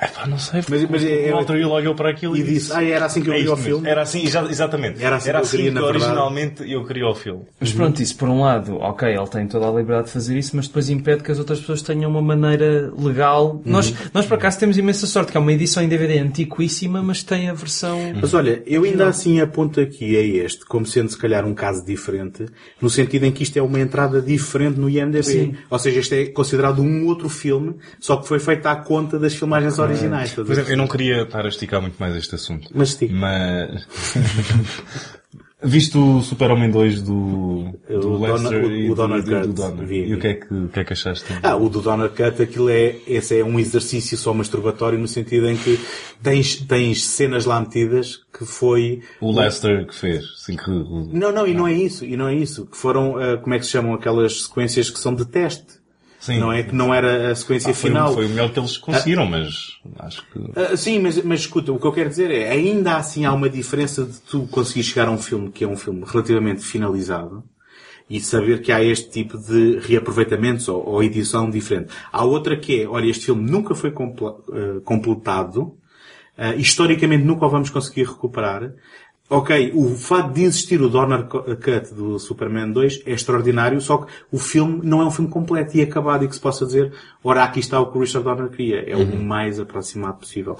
É 0.00 0.06
pá, 0.06 0.26
não 0.26 0.38
sei. 0.38 0.62
Mas- 0.68 0.88
mas 0.88 1.04
é- 1.04 1.28
é- 1.28 1.30
Uma 1.30 1.40
altura 1.40 1.58
ele 1.58 1.66
olhou 1.68 1.94
para 1.94 2.10
aquilo 2.10 2.34
E 2.36 2.42
disse, 2.42 2.72
ah, 2.72 2.82
era 2.82 3.04
assim 3.04 3.20
que 3.22 3.28
eu 3.28 3.34
É 3.34 3.36
vi 3.36 3.42
isto 3.44 3.52
o 3.52 3.56
filme? 3.58 3.86
Era 3.88 4.02
assim, 4.02 4.24
exa- 4.24 4.46
exatamente. 4.48 5.02
Era 5.02 5.16
assim 5.16 5.30
que 5.30 5.36
eu 5.36 5.42
queria, 5.42 5.70
na 5.72 5.80
verdade. 5.82 5.98
originalmente 6.04 6.72
eu 6.72 6.84
queria 6.86 7.06
o 7.06 7.14
filme. 7.14 7.42
Mas 7.60 7.72
pronto, 7.72 8.02
isso 8.02 8.16
por 8.16 8.28
um 8.30 8.40
lado, 8.40 8.76
ok, 8.76 9.08
ele 9.14 9.26
tem 9.28 9.46
toda 9.46 9.66
a 9.68 9.70
liberdade 9.70 10.06
de 10.06 10.12
fazer 10.12 10.38
isso, 10.38 10.56
mas 10.56 10.66
depois 10.68 10.88
impede 10.88 11.22
que 11.22 11.30
as 11.30 11.38
outras 11.38 11.60
pessoas 11.60 11.82
tenham 11.82 12.10
uma 12.10 12.22
maneira 12.22 12.90
legal. 12.98 13.60
Nós, 13.64 13.92
nós 14.14 14.24
por 14.24 14.34
acaso 14.34 14.58
temos 14.58 14.78
imensa 14.78 15.06
sorte, 15.06 15.32
que 15.32 15.36
é 15.36 15.40
uma 15.40 15.52
edição 15.52 15.82
em 15.82 15.88
DVD 15.88 16.18
antiquíssima, 16.18 17.02
mas 17.02 17.22
tem 17.22 17.50
a 17.50 17.52
versão... 17.52 17.98
Mas 18.20 18.32
olha, 18.32 18.62
eu 18.66 18.84
ainda 18.84 19.06
assim 19.06 19.38
aponto 19.40 19.80
aqui 19.80 20.16
a 20.16 20.20
este 20.44 20.64
como 20.64 20.86
sendo 20.86 21.10
se 21.10 21.18
calhar 21.18 21.44
um 21.44 21.52
caso 21.54 21.84
diferente, 21.84 22.46
no 22.80 22.88
sentido 22.88 23.26
em 23.26 23.32
que 23.32 23.42
isto 23.42 23.56
é 23.58 23.62
uma 23.62 23.78
entrada 23.78 24.22
diferente 24.22 24.78
no 24.80 24.88
IMDB. 24.88 25.22
Sim. 25.22 25.54
Ou 25.68 25.78
seja, 25.78 26.00
isto 26.00 26.14
é 26.14 26.24
considerado 26.26 26.80
um 26.80 27.06
outro 27.06 27.28
filme, 27.28 27.74
só 28.00 28.16
que 28.16 28.26
foi 28.26 28.38
feito 28.38 28.64
à 28.66 28.76
conta 28.76 29.18
das 29.18 29.34
filmagens 29.34 29.78
originais. 29.78 29.89
A 29.90 30.44
Por 30.44 30.52
exemplo, 30.52 30.70
eu 30.72 30.76
não 30.76 30.86
queria 30.86 31.22
estar 31.22 31.44
a 31.44 31.48
esticar 31.48 31.80
muito 31.80 31.96
mais 31.98 32.14
este 32.16 32.34
assunto. 32.34 32.68
Mas 32.74 32.90
estica. 32.90 33.12
Mas... 33.14 33.86
Viste 35.62 35.98
o 35.98 36.22
Super-Homem 36.22 36.70
2 36.70 37.02
do, 37.02 37.70
do 37.86 38.18
Lester 38.18 38.62
Donner- 38.62 38.70
e 38.72 38.88
o, 38.88 38.92
o 38.92 38.94
Donner 38.94 39.22
do, 39.22 39.30
Cut. 39.30 39.46
do 39.46 39.52
Donner. 39.52 39.86
Vi, 39.86 39.96
E 40.08 40.12
o 40.12 40.16
vi. 40.16 40.20
que 40.22 40.26
é 40.28 40.34
que, 40.34 40.54
o 40.54 40.68
que, 40.68 40.80
é 40.80 40.84
que 40.84 40.92
achaste? 40.94 41.26
Ah, 41.42 41.54
o 41.54 41.68
do 41.68 41.82
Donner 41.82 42.08
Cut, 42.08 42.40
aquilo 42.42 42.70
é, 42.70 42.96
esse 43.06 43.38
é 43.38 43.44
um 43.44 43.58
exercício 43.60 44.16
só 44.16 44.32
masturbatório 44.32 44.98
no 44.98 45.06
sentido 45.06 45.46
em 45.50 45.56
que 45.58 45.78
tens, 46.22 46.56
tens 46.56 47.04
cenas 47.04 47.44
lá 47.44 47.60
metidas 47.60 48.20
que 48.32 48.46
foi... 48.46 49.02
O 49.20 49.38
Lester 49.38 49.86
que 49.86 49.94
fez. 49.94 50.24
Assim 50.40 50.56
que, 50.56 50.70
Não, 50.70 51.30
não, 51.30 51.46
e 51.46 51.52
não 51.52 51.68
é 51.68 51.74
isso, 51.74 52.06
e 52.06 52.16
não 52.16 52.26
é 52.28 52.34
isso. 52.34 52.64
Que 52.64 52.76
foram, 52.78 53.18
ah, 53.18 53.36
como 53.36 53.52
é 53.54 53.58
que 53.58 53.66
se 53.66 53.72
chamam 53.72 53.92
aquelas 53.92 54.44
sequências 54.44 54.88
que 54.88 54.98
são 54.98 55.14
de 55.14 55.26
teste. 55.26 55.78
Sim. 56.20 56.38
Não 56.38 56.52
é 56.52 56.62
que 56.62 56.74
não 56.74 56.92
era 56.92 57.32
a 57.32 57.34
sequência 57.34 57.70
Ah, 57.70 57.74
foi, 57.74 57.90
final. 57.90 58.12
foi 58.12 58.26
o 58.26 58.28
melhor 58.28 58.52
que 58.52 58.58
eles 58.60 58.76
conseguiram, 58.76 59.24
mas 59.24 59.78
acho 59.98 60.22
que... 60.30 60.38
Ah, 60.54 60.76
sim, 60.76 60.98
mas, 60.98 61.22
mas 61.24 61.40
escuta, 61.40 61.72
o 61.72 61.78
que 61.78 61.86
eu 61.86 61.92
quero 61.92 62.10
dizer 62.10 62.30
é, 62.30 62.50
ainda 62.50 62.96
assim 62.96 63.24
há 63.24 63.32
uma 63.32 63.48
diferença 63.48 64.04
de 64.04 64.20
tu 64.20 64.46
conseguir 64.48 64.82
chegar 64.82 65.08
a 65.08 65.10
um 65.10 65.16
filme 65.16 65.50
que 65.50 65.64
é 65.64 65.66
um 65.66 65.76
filme 65.76 66.04
relativamente 66.06 66.62
finalizado 66.62 67.42
e 68.08 68.20
saber 68.20 68.60
que 68.60 68.70
há 68.70 68.84
este 68.84 69.08
tipo 69.08 69.38
de 69.38 69.78
reaproveitamentos 69.78 70.68
ou, 70.68 70.86
ou 70.86 71.02
edição 71.02 71.48
diferente. 71.48 71.90
Há 72.12 72.22
outra 72.22 72.54
que 72.54 72.82
é, 72.82 72.86
olha, 72.86 73.08
este 73.08 73.26
filme 73.26 73.50
nunca 73.50 73.74
foi 73.74 73.90
ah, 73.90 74.80
completado, 74.84 75.74
ah, 76.36 76.54
historicamente 76.54 77.24
nunca 77.24 77.46
o 77.46 77.48
vamos 77.48 77.70
conseguir 77.70 78.04
recuperar. 78.04 78.72
Ok, 79.32 79.70
o 79.76 79.94
fato 79.94 80.32
de 80.32 80.42
existir 80.42 80.82
o 80.82 80.88
Donner 80.88 81.24
Co- 81.28 81.44
Cut 81.44 81.94
do 81.94 82.18
Superman 82.18 82.72
2 82.72 83.02
é 83.06 83.12
extraordinário, 83.12 83.80
só 83.80 83.98
que 83.98 84.12
o 84.32 84.38
filme 84.38 84.80
não 84.82 85.00
é 85.00 85.04
um 85.06 85.10
filme 85.10 85.30
completo 85.30 85.76
e 85.76 85.82
acabado 85.82 86.24
e 86.24 86.28
que 86.28 86.34
se 86.34 86.40
possa 86.40 86.66
dizer, 86.66 86.92
ora, 87.22 87.44
aqui 87.44 87.60
está 87.60 87.78
o 87.78 87.92
que 87.92 87.96
o 87.96 88.00
Richard 88.00 88.24
Donner 88.24 88.50
queria. 88.50 88.80
É 88.90 88.96
o 88.96 89.16
mais 89.22 89.60
aproximado 89.60 90.18
possível. 90.18 90.56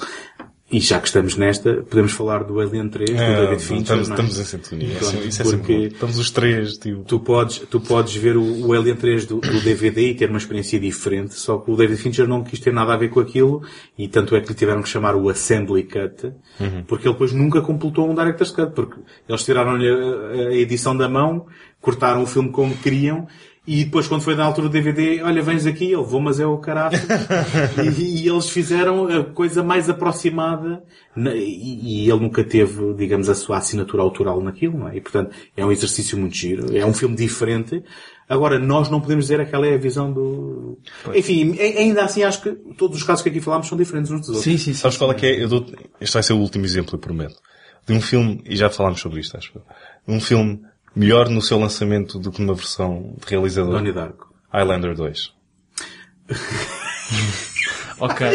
E 0.72 0.78
já 0.78 1.00
que 1.00 1.08
estamos 1.08 1.36
nesta, 1.36 1.82
podemos 1.82 2.12
falar 2.12 2.44
do 2.44 2.60
Alien 2.60 2.88
3, 2.88 3.10
do 3.10 3.16
É, 3.16 3.40
David 3.40 3.60
Fincher. 3.60 3.80
estamos, 3.82 4.08
é? 4.08 4.12
estamos 4.12 4.38
em 4.38 4.44
sintonia. 4.44 4.96
Pronto, 5.00 5.16
Isso, 5.16 5.26
isso 5.28 5.42
é 5.42 5.44
porque 5.44 5.76
bom. 5.76 5.84
Estamos 5.86 6.18
os 6.18 6.30
três, 6.30 6.78
tipo... 6.78 7.02
tu 7.02 7.18
podes, 7.18 7.58
tu 7.68 7.80
podes 7.80 8.14
ver 8.14 8.36
o, 8.36 8.66
o 8.68 8.72
Alien 8.72 8.94
3 8.94 9.26
do, 9.26 9.40
do 9.40 9.60
DVD 9.62 10.10
e 10.10 10.14
ter 10.14 10.28
uma 10.28 10.38
experiência 10.38 10.78
diferente, 10.78 11.34
só 11.34 11.58
que 11.58 11.70
o 11.72 11.76
David 11.76 12.00
Fincher 12.00 12.28
não 12.28 12.44
quis 12.44 12.60
ter 12.60 12.72
nada 12.72 12.94
a 12.94 12.96
ver 12.96 13.08
com 13.08 13.18
aquilo, 13.18 13.62
e 13.98 14.06
tanto 14.06 14.36
é 14.36 14.40
que 14.40 14.48
lhe 14.50 14.54
tiveram 14.54 14.80
que 14.80 14.88
chamar 14.88 15.16
o 15.16 15.28
Assembly 15.28 15.82
Cut, 15.82 16.32
Uhum. 16.60 16.84
porque 16.86 17.06
ele 17.08 17.14
depois 17.14 17.32
nunca 17.32 17.60
completou 17.60 18.08
um 18.08 18.14
Director's 18.14 18.52
Cut, 18.52 18.72
porque 18.72 19.00
eles 19.28 19.42
tiraram-lhe 19.44 19.88
a, 19.88 20.48
a 20.50 20.54
edição 20.54 20.96
da 20.96 21.08
mão, 21.08 21.46
cortaram 21.80 22.22
o 22.22 22.26
filme 22.26 22.50
como 22.50 22.76
queriam, 22.76 23.26
e 23.72 23.84
depois 23.84 24.06
quando 24.08 24.22
foi 24.22 24.34
na 24.34 24.44
altura 24.44 24.68
do 24.68 24.72
DVD, 24.72 25.22
olha, 25.22 25.42
vens 25.42 25.66
aqui, 25.66 25.84
ele 25.84 26.02
vou, 26.02 26.20
mas 26.20 26.40
é 26.40 26.46
o 26.46 26.58
caralho. 26.58 26.98
e, 27.98 28.24
e 28.24 28.28
eles 28.28 28.48
fizeram 28.50 29.06
a 29.06 29.24
coisa 29.24 29.62
mais 29.62 29.88
aproximada, 29.88 30.82
na- 31.14 31.34
e, 31.34 32.04
e 32.04 32.10
ele 32.10 32.20
nunca 32.20 32.42
teve, 32.44 32.94
digamos, 32.94 33.28
a 33.28 33.34
sua 33.34 33.58
assinatura 33.58 34.02
autoral 34.02 34.40
naquilo, 34.42 34.78
não 34.78 34.88
é? 34.88 34.96
E 34.96 35.00
portanto, 35.00 35.34
é 35.56 35.64
um 35.64 35.70
exercício 35.72 36.18
muito 36.18 36.34
giro, 36.36 36.76
é 36.76 36.84
um 36.84 36.92
filme 36.94 37.14
diferente. 37.16 37.82
Agora, 38.28 38.58
nós 38.58 38.88
não 38.88 39.00
podemos 39.00 39.24
dizer 39.24 39.36
que 39.38 39.42
aquela 39.42 39.66
é 39.66 39.74
a 39.74 39.78
visão 39.78 40.12
do... 40.12 40.78
Enfim, 41.14 41.56
a- 41.58 41.80
ainda 41.80 42.04
assim 42.04 42.22
acho 42.22 42.42
que 42.42 42.50
todos 42.76 42.96
os 42.96 43.02
casos 43.02 43.22
que 43.22 43.28
aqui 43.28 43.40
falámos 43.40 43.66
são 43.68 43.76
diferentes 43.76 44.10
uns 44.10 44.20
dos 44.20 44.28
outros. 44.28 44.44
Sim, 44.44 44.56
sim, 44.58 44.72
sim. 44.72 44.80
Sabes 44.80 44.96
qual 44.96 45.10
é 45.10 45.14
que 45.14 45.26
é? 45.26 45.42
Eu 45.42 45.48
dou 45.48 45.66
este 46.00 46.14
vai 46.14 46.22
ser 46.22 46.32
o 46.32 46.38
último 46.38 46.64
exemplo, 46.64 46.94
eu 46.94 46.98
prometo. 46.98 47.34
De 47.86 47.92
um 47.94 48.00
filme, 48.00 48.40
e 48.46 48.54
já 48.56 48.68
falámos 48.70 49.00
sobre 49.00 49.20
isto, 49.20 49.36
acho 49.36 49.52
eu. 49.56 49.62
De 50.06 50.14
um 50.14 50.20
filme 50.20 50.60
melhor 50.94 51.28
no 51.28 51.40
seu 51.42 51.58
lançamento 51.58 52.18
do 52.18 52.30
que 52.32 52.40
numa 52.40 52.54
versão 52.54 53.14
de 53.18 53.26
realizador. 53.30 53.72
Donnie 53.72 53.92
Darko. 53.92 54.32
Highlander 54.52 54.94
2. 54.94 55.32
Ok. 58.00 58.26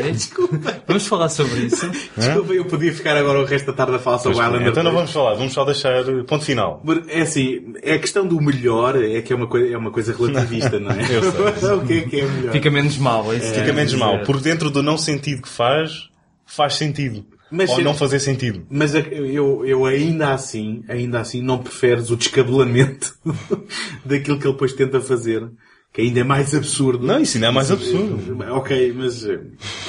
Vamos 0.87 1.07
falar 1.07 1.27
sobre 1.27 1.61
isso. 1.61 1.89
Desculpa, 2.15 2.53
eu 2.53 2.65
podia 2.65 2.93
ficar 2.93 3.17
agora 3.17 3.39
o 3.41 3.45
resto 3.45 3.65
da 3.65 3.73
tarde 3.73 3.95
a 3.95 3.99
falar 3.99 4.19
sobre 4.19 4.35
Pois, 4.37 4.45
Highlander 4.45 4.69
então 4.71 4.83
não 4.83 4.91
2. 4.91 4.95
vamos 5.01 5.11
falar, 5.11 5.33
vamos 5.33 5.53
só 5.53 5.65
deixar 5.65 6.07
eh, 6.07 6.23
ponto 6.23 6.45
final. 6.45 6.83
É 7.07 7.21
assim, 7.21 7.73
é 7.81 7.95
a 7.95 7.99
questão 7.99 8.27
do 8.27 8.39
melhor, 8.39 8.95
é 9.03 9.23
que 9.23 9.33
é 9.33 9.35
uma 9.35 9.47
coisa, 9.47 9.73
é 9.73 9.77
uma 9.77 9.89
coisa 9.91 10.15
relativista, 10.15 10.79
não 10.79 10.91
é? 10.91 11.01
Eu 11.11 11.31
sei. 11.57 11.69
o 11.73 11.81
que 11.85 11.93
é 11.93 12.01
que 12.01 12.21
é 12.21 12.25
melhor? 12.27 12.51
Fica 12.51 12.69
menos 12.69 12.97
mal. 12.99 13.33
É 13.33 13.37
isso 13.37 13.53
Fica 13.55 13.73
menos 13.73 13.91
dizer. 13.91 13.97
mal. 13.97 14.19
Por 14.19 14.39
dentro 14.39 14.69
do 14.69 14.83
não 14.83 14.99
sentido 14.99 15.41
que 15.41 15.49
faz, 15.49 16.09
faz 16.45 16.75
sentido. 16.75 17.25
Mas 17.51 17.69
Ou 17.69 17.75
se- 17.77 17.83
não 17.83 17.93
fazer 17.93 18.19
sentido. 18.19 18.65
Mas 18.69 18.95
a- 18.95 18.99
eu, 18.99 19.65
eu 19.65 19.85
ainda 19.85 20.33
assim, 20.33 20.83
ainda 20.87 21.19
assim, 21.19 21.41
não 21.41 21.59
preferes 21.59 22.09
o 22.09 22.15
descabelamento 22.17 23.13
daquilo 24.05 24.39
que 24.39 24.45
ele 24.45 24.53
depois 24.53 24.73
tenta 24.73 24.99
fazer, 24.99 25.47
que 25.93 26.01
ainda 26.01 26.19
é 26.21 26.23
mais 26.23 26.53
absurdo. 26.55 27.05
Não, 27.05 27.19
isso 27.19 27.37
ainda 27.37 27.47
é 27.47 27.51
mais 27.51 27.71
absurdo. 27.71 28.37
Ok, 28.51 28.93
mas 28.97 29.25
eh, 29.25 29.39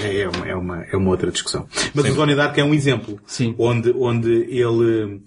é, 0.03 0.21
é 0.21 0.29
uma, 0.29 0.47
é, 0.49 0.55
uma, 0.55 0.85
é 0.85 0.97
uma 0.97 1.11
outra 1.11 1.31
discussão. 1.31 1.67
Mas 1.95 2.11
o 2.11 2.15
Donnie 2.15 2.37
Darko 2.37 2.61
é 2.61 2.65
um 2.65 2.75
exemplo. 2.75 3.19
Sim. 3.27 3.55
Onde, 3.59 3.93
onde 3.97 4.31
ele... 4.51 5.23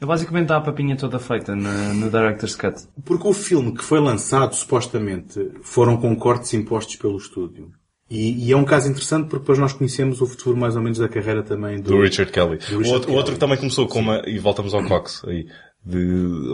Basicamente 0.00 0.48
dá 0.48 0.58
a 0.58 0.60
papinha 0.60 0.96
toda 0.96 1.18
feita 1.18 1.56
na- 1.56 1.94
no 1.94 2.10
Director's 2.10 2.54
Cut. 2.54 2.82
Porque 3.04 3.26
o 3.26 3.32
filme 3.32 3.72
que 3.74 3.82
foi 3.82 4.00
lançado, 4.00 4.54
supostamente, 4.54 5.50
foram 5.62 5.96
com 5.96 6.14
cortes 6.14 6.52
impostos 6.54 6.96
pelo 6.96 7.16
estúdio. 7.16 7.70
E, 8.10 8.46
e 8.48 8.52
é 8.52 8.56
um 8.56 8.64
caso 8.64 8.88
interessante 8.90 9.24
porque 9.28 9.38
depois 9.40 9.58
nós 9.58 9.72
conhecemos 9.72 10.20
o 10.20 10.26
futuro 10.26 10.56
mais 10.56 10.76
ou 10.76 10.82
menos 10.82 10.98
da 10.98 11.08
carreira 11.08 11.42
também 11.42 11.76
do, 11.80 11.90
Do 11.90 12.02
Richard 12.02 12.30
Kelly. 12.30 12.58
do 12.58 12.78
Richard 12.78 12.88
outro, 12.92 13.10
o 13.12 13.14
outro 13.14 13.24
Kelly. 13.24 13.32
que 13.34 13.38
também 13.40 13.56
começou 13.56 13.86
com 13.88 14.00
uma, 14.00 14.22
e 14.26 14.38
voltamos 14.38 14.74
ao 14.74 14.84
Cox 14.84 15.22
aí, 15.26 15.46
de 15.84 15.98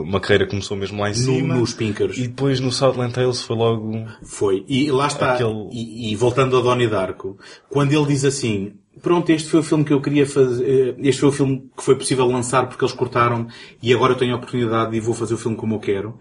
uma 0.01 0.21
carreira 0.21 0.45
que 0.45 0.51
começou 0.51 0.77
mesmo 0.77 1.01
lá 1.01 1.09
em 1.09 1.13
No- 1.13 1.19
cima. 1.19 1.55
nos 1.57 1.75
Pinkers. 1.75 2.17
E 2.19 2.29
depois 2.29 2.61
no 2.61 2.71
Southland 2.71 3.13
Tales 3.13 3.43
foi 3.43 3.57
logo... 3.57 3.93
Foi. 4.23 4.65
E 4.69 4.91
lá 4.93 5.09
está. 5.09 5.35
Aquele- 5.35 5.69
E, 5.73 6.13
e 6.13 6.17
voltando 6.17 6.57
ao 6.57 6.63
Donnie 6.63 6.89
Darko, 6.89 7.37
quando 7.69 7.93
ele 7.93 8.07
diz 8.07 8.25
assim, 8.25 8.75
pronto, 9.03 9.31
este 9.31 9.49
foi 9.49 9.61
o 9.61 9.65
filme 9.65 9.85
que 9.85 9.93
eu 9.93 10.01
queria 10.01 10.27
fazer, 10.27 10.95
este 11.01 11.21
foi 11.21 11.29
o 11.31 11.33
filme 11.33 11.69
que 11.77 11.83
foi 11.83 11.97
possível 11.97 12.27
lançar 12.27 12.69
porque 12.69 12.85
eles 12.85 12.95
cortaram 12.95 13.49
e 13.83 13.93
agora 13.93 14.13
eu 14.13 14.17
tenho 14.17 14.35
a 14.35 14.37
oportunidade 14.37 14.97
e 14.97 15.01
vou 15.01 15.15
fazer 15.15 15.35
o 15.35 15.39
filme 15.39 15.57
como 15.57 15.75
eu 15.75 15.81
quero. 15.81 16.17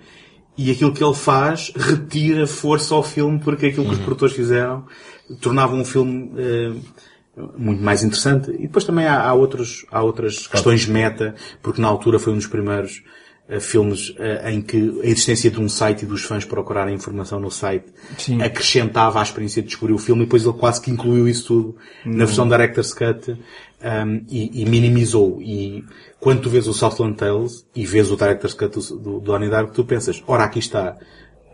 E 0.57 0.71
aquilo 0.71 0.91
que 0.93 1.01
ele 1.03 1.13
faz 1.13 1.71
retira 1.75 2.45
força 2.45 2.93
ao 2.93 3.01
filme 3.03 3.39
porque 3.39 3.67
aquilo 3.67 3.85
que 3.85 3.93
os 3.93 3.99
produtores 3.99 4.35
fizeram 4.35 4.85
tornava 5.41 5.75
um 5.75 5.85
filme 5.85 6.31
eh, 6.37 6.73
muito 7.57 7.81
mais 7.81 8.03
interessante. 8.03 8.51
E 8.51 8.63
depois 8.63 8.85
também 8.85 9.05
há, 9.05 9.21
há 9.21 9.33
outros, 9.33 9.85
há 9.91 10.01
outras 10.01 10.47
questões 10.47 10.85
meta, 10.85 11.35
porque 11.61 11.81
na 11.81 11.87
altura 11.87 12.19
foi 12.19 12.33
um 12.33 12.37
dos 12.37 12.47
primeiros 12.47 13.03
eh, 13.47 13.59
filmes 13.59 14.13
eh, 14.19 14.51
em 14.51 14.61
que 14.61 15.01
a 15.03 15.07
existência 15.07 15.49
de 15.49 15.59
um 15.59 15.67
site 15.67 16.03
e 16.03 16.05
dos 16.05 16.23
fãs 16.23 16.45
procurarem 16.45 16.93
informação 16.93 17.39
no 17.39 17.49
site 17.49 17.87
Sim. 18.17 18.41
acrescentava 18.41 19.19
à 19.19 19.23
experiência 19.23 19.61
de 19.61 19.69
descobrir 19.69 19.93
o 19.93 19.97
filme 19.97 20.21
e 20.21 20.25
depois 20.25 20.43
ele 20.43 20.53
quase 20.53 20.79
que 20.79 20.91
incluiu 20.91 21.27
isso 21.27 21.47
tudo 21.47 21.75
na 22.05 22.25
versão 22.25 22.47
Director's 22.47 22.93
Cut 22.93 23.31
um, 23.31 24.25
e, 24.29 24.61
e 24.61 24.65
minimizou. 24.69 25.41
E 25.41 25.83
quando 26.19 26.41
tu 26.41 26.49
vês 26.49 26.67
o 26.67 26.73
Southland 26.73 27.15
Tales 27.15 27.65
e 27.75 27.85
vês 27.87 28.11
o 28.11 28.15
Director's 28.15 28.53
Cut 28.53 28.71
do, 28.71 28.97
do 28.97 29.19
Donnie 29.19 29.49
Darko, 29.49 29.73
tu 29.73 29.83
pensas, 29.83 30.21
ora 30.27 30.43
aqui 30.43 30.59
está 30.59 30.95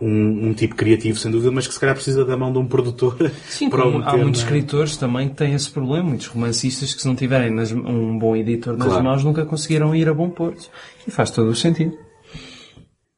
um, 0.01 0.49
um 0.49 0.53
tipo 0.53 0.75
criativo, 0.75 1.17
sem 1.17 1.31
dúvida, 1.31 1.51
mas 1.51 1.67
que 1.67 1.73
se 1.73 1.79
calhar 1.79 1.95
precisa 1.95 2.25
da 2.25 2.35
mão 2.35 2.51
de 2.51 2.59
um 2.59 2.65
produtor 2.67 3.15
Sim, 3.47 3.69
para 3.71 3.83
como 3.83 4.03
há 4.03 4.17
muitos 4.17 4.41
escritores 4.41 4.97
também 4.97 5.29
que 5.29 5.35
têm 5.35 5.53
esse 5.53 5.71
problema, 5.71 6.09
muitos 6.09 6.27
romancistas 6.27 6.93
que 6.93 7.01
se 7.01 7.07
não 7.07 7.15
tiverem 7.15 7.49
nas- 7.51 7.71
um 7.71 8.17
bom 8.19 8.35
editor 8.35 8.75
nas 8.77 8.87
Claro. 8.87 9.03
mãos 9.03 9.23
nunca 9.23 9.45
conseguiram 9.45 9.95
ir 9.95 10.07
a 10.09 10.13
bom 10.13 10.29
porto. 10.29 10.69
E 11.07 11.11
faz 11.11 11.31
todo 11.31 11.49
o 11.49 11.55
sentido. 11.55 11.93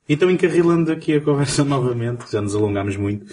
Então, 0.10 0.30
encarrilando 0.32 0.92
aqui 0.92 1.14
a 1.16 1.22
conversa 1.22 1.64
novamente, 1.66 2.26
que 2.26 2.32
já 2.32 2.42
nos 2.42 2.56
alongámos 2.56 2.96
muito, 2.96 3.26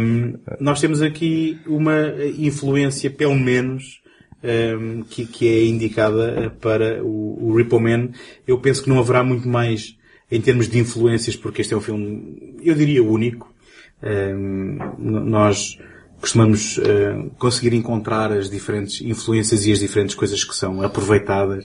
hum, 0.00 0.34
nós 0.60 0.80
temos 0.80 1.02
aqui 1.02 1.58
uma 1.66 1.96
influência, 2.38 3.10
pelo 3.10 3.34
menos, 3.34 4.00
hum, 4.44 5.02
que, 5.10 5.26
que 5.26 5.48
é 5.48 5.64
indicada 5.66 6.54
para 6.60 7.02
o, 7.02 7.48
o 7.48 7.56
Repo 7.56 7.80
Man. 7.80 8.10
Eu 8.46 8.60
penso 8.60 8.82
que 8.84 8.88
não 8.88 8.98
haverá 9.00 9.24
muito 9.24 9.48
mais 9.48 9.96
em 10.30 10.40
termos 10.40 10.68
de 10.68 10.78
influências, 10.78 11.36
porque 11.36 11.62
este 11.62 11.74
é 11.74 11.76
um 11.76 11.80
filme, 11.80 12.56
eu 12.62 12.74
diria, 12.74 13.02
único. 13.02 13.52
Nós 14.98 15.78
costumamos 16.20 16.78
eh, 16.78 17.30
conseguir 17.38 17.74
encontrar 17.74 18.32
as 18.32 18.50
diferentes 18.50 19.00
influências 19.00 19.64
e 19.66 19.72
as 19.72 19.78
diferentes 19.78 20.14
coisas 20.14 20.42
que 20.44 20.54
são 20.54 20.82
aproveitadas. 20.82 21.64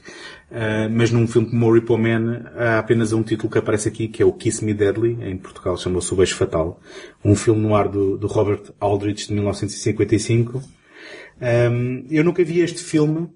Eh, 0.51 0.87
mas 0.89 1.11
num 1.11 1.27
filme 1.27 1.49
como 1.49 1.67
o 1.67 1.73
Repo 1.73 1.97
Man 1.97 2.45
há 2.55 2.79
apenas 2.79 3.13
um 3.13 3.23
título 3.23 3.51
que 3.51 3.57
aparece 3.57 3.87
aqui 3.87 4.07
que 4.07 4.21
é 4.21 4.25
o 4.25 4.31
Kiss 4.31 4.63
Me 4.63 4.73
Deadly, 4.73 5.17
em 5.21 5.37
Portugal 5.37 5.77
chamou-se 5.77 6.13
O 6.13 6.15
Beijo 6.15 6.35
Fatal. 6.35 6.79
Um 7.25 7.35
filme 7.35 7.61
no 7.61 7.75
ar 7.75 7.87
do, 7.87 8.17
do 8.17 8.27
Robert 8.27 8.61
Aldrich 8.79 9.27
de 9.27 9.33
1955. 9.33 10.61
Um, 11.41 12.05
eu 12.09 12.23
nunca 12.23 12.43
vi 12.43 12.59
este 12.59 12.81
filme. 12.81 13.29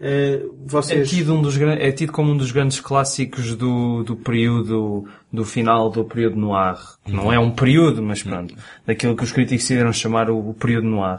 É 0.00 0.42
vocês... 0.66 1.08
tido, 1.08 1.34
um 1.34 1.40
dos, 1.40 1.56
é 1.60 1.92
tido 1.92 2.12
como 2.12 2.32
um 2.32 2.36
dos 2.36 2.50
grandes 2.50 2.80
clássicos 2.80 3.54
do, 3.54 4.02
do 4.02 4.16
período, 4.16 5.08
do 5.34 5.44
final 5.44 5.90
do 5.90 6.04
período 6.04 6.36
noir. 6.36 6.76
Não 7.06 7.30
é 7.32 7.38
um 7.38 7.50
período, 7.50 8.02
mas 8.02 8.22
pronto. 8.22 8.54
Daquilo 8.86 9.14
que 9.16 9.24
os 9.24 9.32
críticos 9.32 9.64
decidiram 9.64 9.92
chamar 9.92 10.30
o, 10.30 10.50
o 10.50 10.54
período 10.54 10.86
noir. 10.86 11.18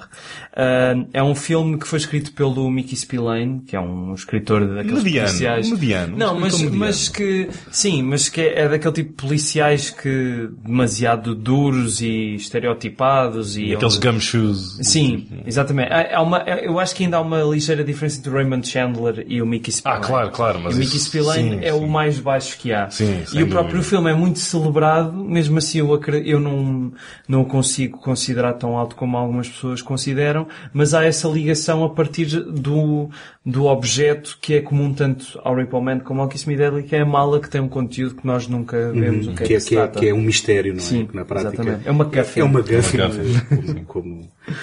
Ah, 0.56 0.96
é 1.14 1.22
um 1.22 1.36
filme 1.36 1.78
que 1.78 1.88
foi 1.88 2.00
escrito 2.00 2.32
pelo 2.32 2.70
Mickey 2.72 2.96
Spillane, 2.96 3.62
que 3.68 3.76
é 3.76 3.80
um 3.80 4.14
escritor 4.16 4.62
daqueles 4.68 5.04
Mediano, 5.04 5.28
policiais. 5.28 5.70
mediano, 5.70 6.16
um 6.16 6.18
Não, 6.18 6.40
mas, 6.40 6.54
mediano. 6.54 6.78
mas 6.78 7.10
que, 7.10 7.50
sim, 7.72 8.02
mas 8.02 8.30
que 8.30 8.42
é, 8.42 8.62
é 8.62 8.70
daquele 8.70 8.94
tipo 8.94 9.10
de 9.10 9.16
policiais 9.16 9.90
que 9.92 10.50
demasiado 10.64 11.36
duros 11.36 12.02
e 12.02 12.36
estereotipados 12.80 13.58
e 13.58 13.74
Aqueles 13.74 13.98
onde- 13.98 14.08
gumshoes. 14.08 14.78
Sim, 14.82 15.28
exatamente. 15.46 15.92
Há- 15.92 16.18
há 16.18 16.22
uma- 16.22 16.40
eu 16.44 16.80
acho 16.80 16.96
que 16.96 17.04
ainda 17.04 17.18
há 17.18 17.22
uma 17.22 17.42
ligeira 17.44 17.84
diferença 17.84 18.20
entre 18.20 18.30
o 18.30 18.34
Raymond 18.34 18.68
Chandler 18.68 19.26
e 19.28 19.42
o 19.42 19.46
Mickey 19.46 19.72
Spillane. 19.72 20.02
Ah, 20.04 20.06
claro, 20.08 20.32
claro, 20.32 20.60
mas 20.64 20.74
E 20.74 20.78
o 20.78 20.80
Mickey 20.80 20.98
Spillane 21.00 21.50
sim, 21.50 21.60
é 21.66 21.72
sim. 21.72 21.78
o 21.80 21.88
mais 21.88 22.20
baixo 22.20 22.58
que 22.58 22.74
há. 22.74 22.90
Sim, 22.90 23.24
e 23.34 23.44
o 23.44 23.48
próprio 23.48 23.76
dúvida. 23.78 23.90
filme 23.90 24.05
é 24.08 24.14
muito 24.14 24.40
celebrado, 24.40 25.14
mesmo 25.14 25.58
assim 25.58 25.80
eu, 25.80 26.02
eu 26.24 26.40
não, 26.40 26.92
não 27.28 27.42
o 27.42 27.46
consigo 27.46 27.98
considerar 28.00 28.54
tão 28.54 28.78
alto 28.78 28.96
como 28.96 29.18
algumas 29.18 29.50
pessoas 29.50 29.82
consideram, 29.82 30.48
mas 30.74 30.94
há 30.94 31.04
essa 31.04 31.28
ligação 31.28 31.84
a 31.84 31.90
partir 31.90 32.26
do, 32.26 33.10
do 33.46 33.66
objeto 33.66 34.38
que 34.42 34.56
é 34.56 34.62
comum 34.62 34.94
tanto 34.94 35.40
ao 35.44 35.56
Ripple 35.56 35.82
Man 35.82 36.00
como 36.00 36.22
ao 36.22 36.28
Kiss 36.28 36.48
Me 36.48 36.56
Deadly, 36.56 36.84
que 36.84 36.96
é 36.96 37.02
a 37.02 37.06
mala 37.06 37.40
que 37.40 37.50
tem 37.50 37.62
um 37.62 37.70
conteúdo 37.70 38.16
que 38.16 38.26
nós 38.26 38.48
nunca 38.48 38.92
vemos 38.92 39.28
o 39.28 39.34
que 39.34 39.44
é 39.44 39.46
que, 39.46 39.48
que, 39.48 39.54
é, 39.56 39.60
se 39.60 39.70
que, 39.70 39.76
é, 39.76 39.78
trata. 39.80 40.00
que 40.00 40.08
é 40.10 40.14
um 40.14 40.22
mistério, 40.22 40.74
não 40.74 40.80
é? 40.80 40.84
Sim, 40.84 41.08
na 41.14 41.26
prática 41.26 41.54
exatamente. 41.54 41.88
É 41.88 41.92
uma 41.92 42.04
MacGuffin. 42.04 42.40
É 42.40 42.44
uma 42.44 42.60
MacGuffin, 42.60 42.98
Uma 42.98 43.08
MacGuffin. 43.08 43.84
como, 43.86 43.86
como, 43.86 44.22
ehm, 44.48 44.56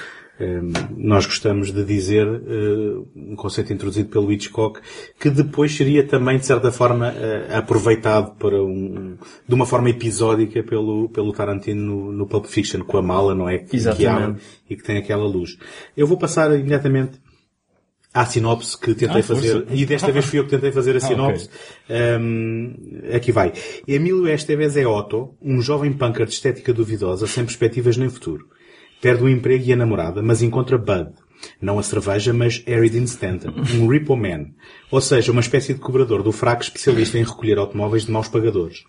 nós 0.97 1.27
gostamos 1.27 1.73
de 1.73 1.85
dizer, 1.85 2.27
eh, 2.27 3.03
um 3.15 3.37
conceito 3.37 3.73
introduzido 3.73 4.09
pelo 4.09 4.33
Hitchcock, 4.33 4.81
que 5.19 5.31
depois 5.31 5.75
seria 5.77 6.07
também, 6.07 6.39
de 6.39 6.47
certa 6.47 6.73
forma, 6.73 7.09
eh, 7.09 7.49
aproveitado 7.57 8.35
para 8.37 8.63
um, 8.63 9.17
de 9.47 9.55
uma 9.55 9.67
forma 9.67 9.91
episódica 9.91 10.63
pelo, 10.63 11.09
pelo 11.11 11.33
Tarantino 11.33 11.83
no, 11.83 12.13
no 12.13 12.27
Pulp 12.27 12.47
Fiction, 12.47 12.85
com 12.85 12.99
a 12.99 13.03
mala, 13.03 13.35
não 13.35 13.49
é? 13.49 13.59
Que, 13.59 13.71
que 13.71 13.77
Exatamente. 13.77 14.23
abre 14.23 14.43
e 14.71 14.77
que 14.77 14.83
tem 14.83 14.97
aquela 14.97 15.27
luz. 15.27 15.57
Eu 15.97 16.07
vou 16.07 16.17
passar 16.17 16.53
imediatamente 16.59 17.21
à 18.13 18.27
sinopse 18.27 18.79
que 18.79 18.95
tentei 18.95 19.21
Ah, 19.21 19.25
fazer, 19.25 19.67
e 19.71 19.87
desta 19.87 20.13
vez 20.13 20.27
fui 20.27 20.39
eu 20.39 20.45
que 20.45 20.51
tentei 20.51 20.71
fazer 20.71 20.93
a 20.93 20.99
Ah, 20.99 21.01
sinopse. 21.01 21.49
Um, 22.21 22.75
aqui 23.15 23.33
vai. 23.33 23.53
Emílio 23.87 24.29
Esteves 24.29 24.77
é 24.77 24.87
Otto, 24.87 25.35
um 25.41 25.63
jovem 25.63 25.93
punker 25.93 26.27
de 26.27 26.33
estética 26.33 26.73
duvidosa, 26.73 27.27
sem 27.27 27.45
perspectivas 27.45 27.97
nem 27.97 28.09
futuro. 28.09 28.47
Perde 29.03 29.23
o 29.25 29.29
emprego 29.29 29.65
e 29.67 29.73
a 29.73 29.77
namorada, 29.77 30.23
mas 30.23 30.41
encontra 30.43 30.79
Bud. 30.79 31.11
Não 31.61 31.77
a 31.79 31.83
cerveja, 31.83 32.33
mas 32.33 32.63
Harry 32.67 32.89
Dean 32.89 33.03
Stanton, 33.03 33.53
um 33.81 33.89
repo 33.89 34.17
man. 34.17 34.47
Ou 34.93 35.01
seja, 35.01 35.33
uma 35.33 35.41
espécie 35.41 35.75
de 35.75 35.81
cobrador 35.81 36.23
do 36.23 36.31
fraco 36.31 36.63
especialista 36.63 37.19
em 37.19 37.25
recolher 37.25 37.59
automóveis 37.59 38.07
de 38.07 38.13
maus 38.13 38.29
pagadores. 38.29 38.85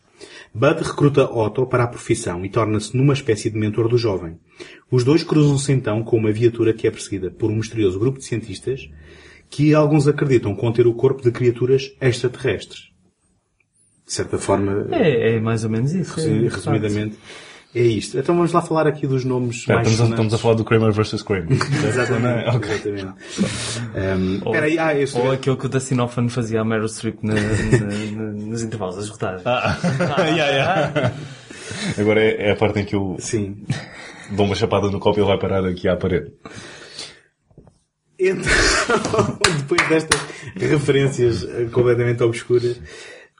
Bud 0.53 0.83
recruta 0.83 1.25
Otto 1.25 1.65
para 1.65 1.83
a 1.85 1.87
profissão 1.87 2.45
e 2.45 2.49
torna-se 2.49 2.95
numa 2.95 3.13
espécie 3.13 3.49
de 3.49 3.57
mentor 3.57 3.89
do 3.89 3.97
jovem. 3.97 4.37
Os 4.91 5.03
dois 5.03 5.23
cruzam-se 5.23 5.71
então 5.71 6.03
com 6.03 6.15
uma 6.15 6.31
viatura 6.31 6.73
que 6.73 6.87
é 6.87 6.91
perseguida 6.91 7.31
por 7.31 7.49
um 7.49 7.55
misterioso 7.55 7.97
grupo 7.99 8.19
de 8.19 8.25
cientistas 8.25 8.87
que 9.49 9.73
alguns 9.73 10.07
acreditam 10.07 10.55
conter 10.55 10.85
o 10.85 10.93
corpo 10.93 11.23
de 11.23 11.31
criaturas 11.31 11.91
extraterrestres. 11.99 12.91
De 14.05 14.13
certa 14.13 14.37
forma, 14.37 14.87
É, 14.91 15.35
é 15.37 15.39
mais 15.39 15.63
ou 15.63 15.71
menos 15.71 15.91
isso. 15.93 16.19
é, 16.19 16.23
resu- 16.23 16.39
de 16.39 16.47
resumidamente, 16.49 17.17
é 17.75 17.81
isto. 17.81 18.17
Então 18.19 18.35
vamos 18.35 18.51
lá 18.53 18.61
falar 18.61 18.85
aqui 18.87 19.07
dos 19.07 19.25
nomes 19.25 19.57
Espera, 19.57 19.77
mais 19.79 19.87
estamos, 19.89 20.09
sonantes. 20.09 20.25
estamos 20.25 20.33
a 20.33 20.37
falar 20.37 20.53
do 20.55 20.63
Kramer 20.63 20.91
vs. 20.91 21.21
Kramer. 21.23 21.47
Exatamente. 21.87 22.49
Ok. 22.55 22.71
exatamente. 22.71 23.05
Um, 23.95 24.41
Ou, 24.45 24.53
espera 24.53 24.65
aí, 24.65 24.79
ah, 24.79 24.97
este 24.99 25.17
ou 25.17 25.31
aquilo 25.31 25.57
que 25.57 25.65
o 25.65 25.69
Dustin 25.69 25.99
Hoffman 25.99 26.29
fazia 26.29 26.61
a 26.61 26.65
Meryl 26.65 26.87
Streep 26.87 27.17
na, 27.23 27.33
na- 27.33 27.41
na- 27.41 28.31
nos 28.33 28.61
intervalos 28.63 28.95
das 28.97 29.09
rodagens. 29.09 29.43
Ah, 29.45 29.77
yeah, 30.29 30.47
yeah. 30.51 31.13
Agora 31.97 32.21
é, 32.23 32.49
é 32.49 32.51
a 32.51 32.55
parte 32.55 32.79
em 32.79 32.85
que 32.85 32.95
eu 32.95 33.15
Sim. 33.19 33.63
dou 34.31 34.45
uma 34.45 34.55
chapada 34.55 34.89
no 34.89 34.99
copo 34.99 35.17
e 35.19 35.21
ele 35.21 35.27
vai 35.27 35.39
parar 35.39 35.65
aqui 35.65 35.87
à 35.87 35.95
parede. 35.95 36.31
Então, 38.19 38.43
depois 39.57 39.89
destas 39.89 40.19
referências 40.55 41.43
completamente 41.71 42.21
obscuras, 42.23 42.79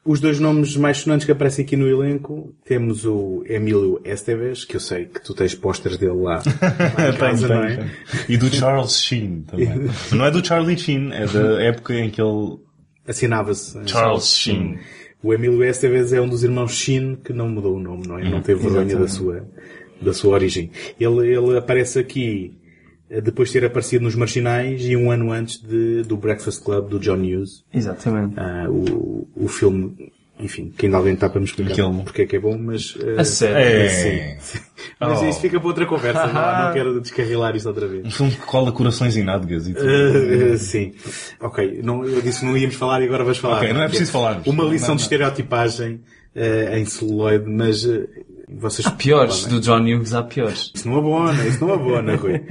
os 0.05 0.19
dois 0.19 0.39
nomes 0.39 0.75
mais 0.75 0.97
sonantes 0.97 1.25
que 1.25 1.31
aparecem 1.31 1.63
aqui 1.63 1.77
no 1.77 1.87
elenco, 1.87 2.53
temos 2.65 3.05
o 3.05 3.43
Emílio 3.47 4.01
Esteves, 4.03 4.65
que 4.65 4.75
eu 4.75 4.79
sei 4.79 5.05
que 5.05 5.21
tu 5.21 5.33
tens 5.33 5.55
pósteres 5.55 5.97
dele 5.97 6.21
lá, 6.21 6.41
em 7.13 7.17
casa, 7.17 7.47
não 7.47 7.63
é? 7.63 7.89
E 8.27 8.35
do 8.35 8.53
Charles 8.53 9.01
Sheen 9.01 9.43
também. 9.47 9.89
não 10.11 10.25
é 10.25 10.31
do 10.31 10.45
Charlie 10.45 10.77
Sheen, 10.77 11.13
é 11.13 11.25
da 11.25 11.61
época 11.63 11.93
em 11.93 12.09
que 12.09 12.21
ele... 12.21 12.57
Assinava-se. 13.07 13.79
Charles 13.85 14.27
Sheen. 14.27 14.79
O 15.21 15.33
Emílio 15.33 15.63
Esteves 15.63 16.11
é 16.11 16.19
um 16.19 16.27
dos 16.27 16.43
irmãos 16.43 16.73
Sheen 16.73 17.15
que 17.15 17.31
não 17.31 17.47
mudou 17.47 17.75
o 17.75 17.79
nome, 17.79 18.07
não 18.07 18.19
é? 18.19 18.29
Não 18.29 18.41
teve 18.41 18.61
vergonha 18.61 18.97
da 18.97 19.07
sua, 19.07 19.47
da 20.01 20.13
sua 20.13 20.33
origem. 20.33 20.69
Ele, 20.99 21.27
ele 21.29 21.57
aparece 21.57 21.99
aqui 21.99 22.57
depois 23.21 23.49
de 23.49 23.59
ter 23.59 23.65
aparecido 23.65 24.03
nos 24.03 24.15
Marginais 24.15 24.81
e 24.85 24.95
um 24.95 25.11
ano 25.11 25.31
antes 25.31 25.61
de, 25.61 26.03
do 26.03 26.17
Breakfast 26.17 26.63
Club 26.63 26.89
do 26.89 26.99
John 26.99 27.17
Hughes. 27.19 27.63
Exatamente. 27.73 28.33
Ah, 28.37 28.65
o, 28.69 29.27
o 29.35 29.47
filme, 29.47 30.11
enfim, 30.39 30.73
que 30.77 30.85
ainda 30.87 30.97
alguém 30.97 31.13
está 31.13 31.29
para 31.29 31.39
me 31.39 31.45
explicar 31.45 31.73
Aquele- 31.73 32.03
porque 32.03 32.21
é 32.23 32.25
que 32.25 32.35
é 32.35 32.39
bom, 32.39 32.57
mas... 32.57 32.97
eh, 32.99 33.15
A 33.19 33.23
sério? 33.23 33.57
É. 33.57 33.89
Sim. 33.89 34.35
sim. 34.39 34.59
Mas 34.99 35.21
Oh. 35.21 35.25
isso 35.25 35.39
fica 35.41 35.59
para 35.59 35.67
outra 35.67 35.85
conversa, 35.85 36.27
não, 36.27 36.33
não 36.65 36.71
quero 36.73 36.99
descarrilar 37.01 37.55
isto 37.55 37.67
outra 37.67 37.87
vez. 37.87 38.05
Um 38.05 38.11
filme 38.11 38.31
que 38.33 38.41
cola 38.41 38.71
corações 38.71 39.15
e 39.17 39.23
nádegas 39.23 39.67
e 39.67 39.73
tudo. 39.73 39.85
Uh, 39.85 40.53
uh, 40.53 40.57
sim. 40.57 40.93
Ok, 41.41 41.81
não, 41.83 42.05
eu 42.05 42.21
disse 42.21 42.39
que 42.41 42.45
não 42.45 42.55
íamos 42.57 42.75
falar 42.75 43.01
e 43.01 43.05
agora 43.05 43.23
vais 43.23 43.37
falar. 43.37 43.57
Ok, 43.57 43.73
não 43.73 43.81
é 43.81 43.87
preciso 43.87 44.11
falarmos. 44.11 44.45
Uma 44.47 44.63
lição 44.65 44.89
Não, 44.89 44.95
de 44.95 45.01
não. 45.01 45.05
estereotipagem 45.05 46.01
uh, 46.35 46.75
em 46.75 46.85
celuloide, 46.85 47.49
mas 47.49 47.85
uh, 47.85 48.07
vocês... 48.57 48.85
Há 48.87 48.91
piores, 48.91 49.41
podem- 49.41 49.59
do 49.59 49.61
John 49.61 49.81
Hughes 49.81 50.13
há 50.13 50.23
piores. 50.23 50.71
Isso 50.73 50.87
não 50.87 50.97
abona, 50.97 51.45
isso 51.47 51.65
não 51.65 51.73
abona, 51.73 52.15
Rui. 52.15 52.41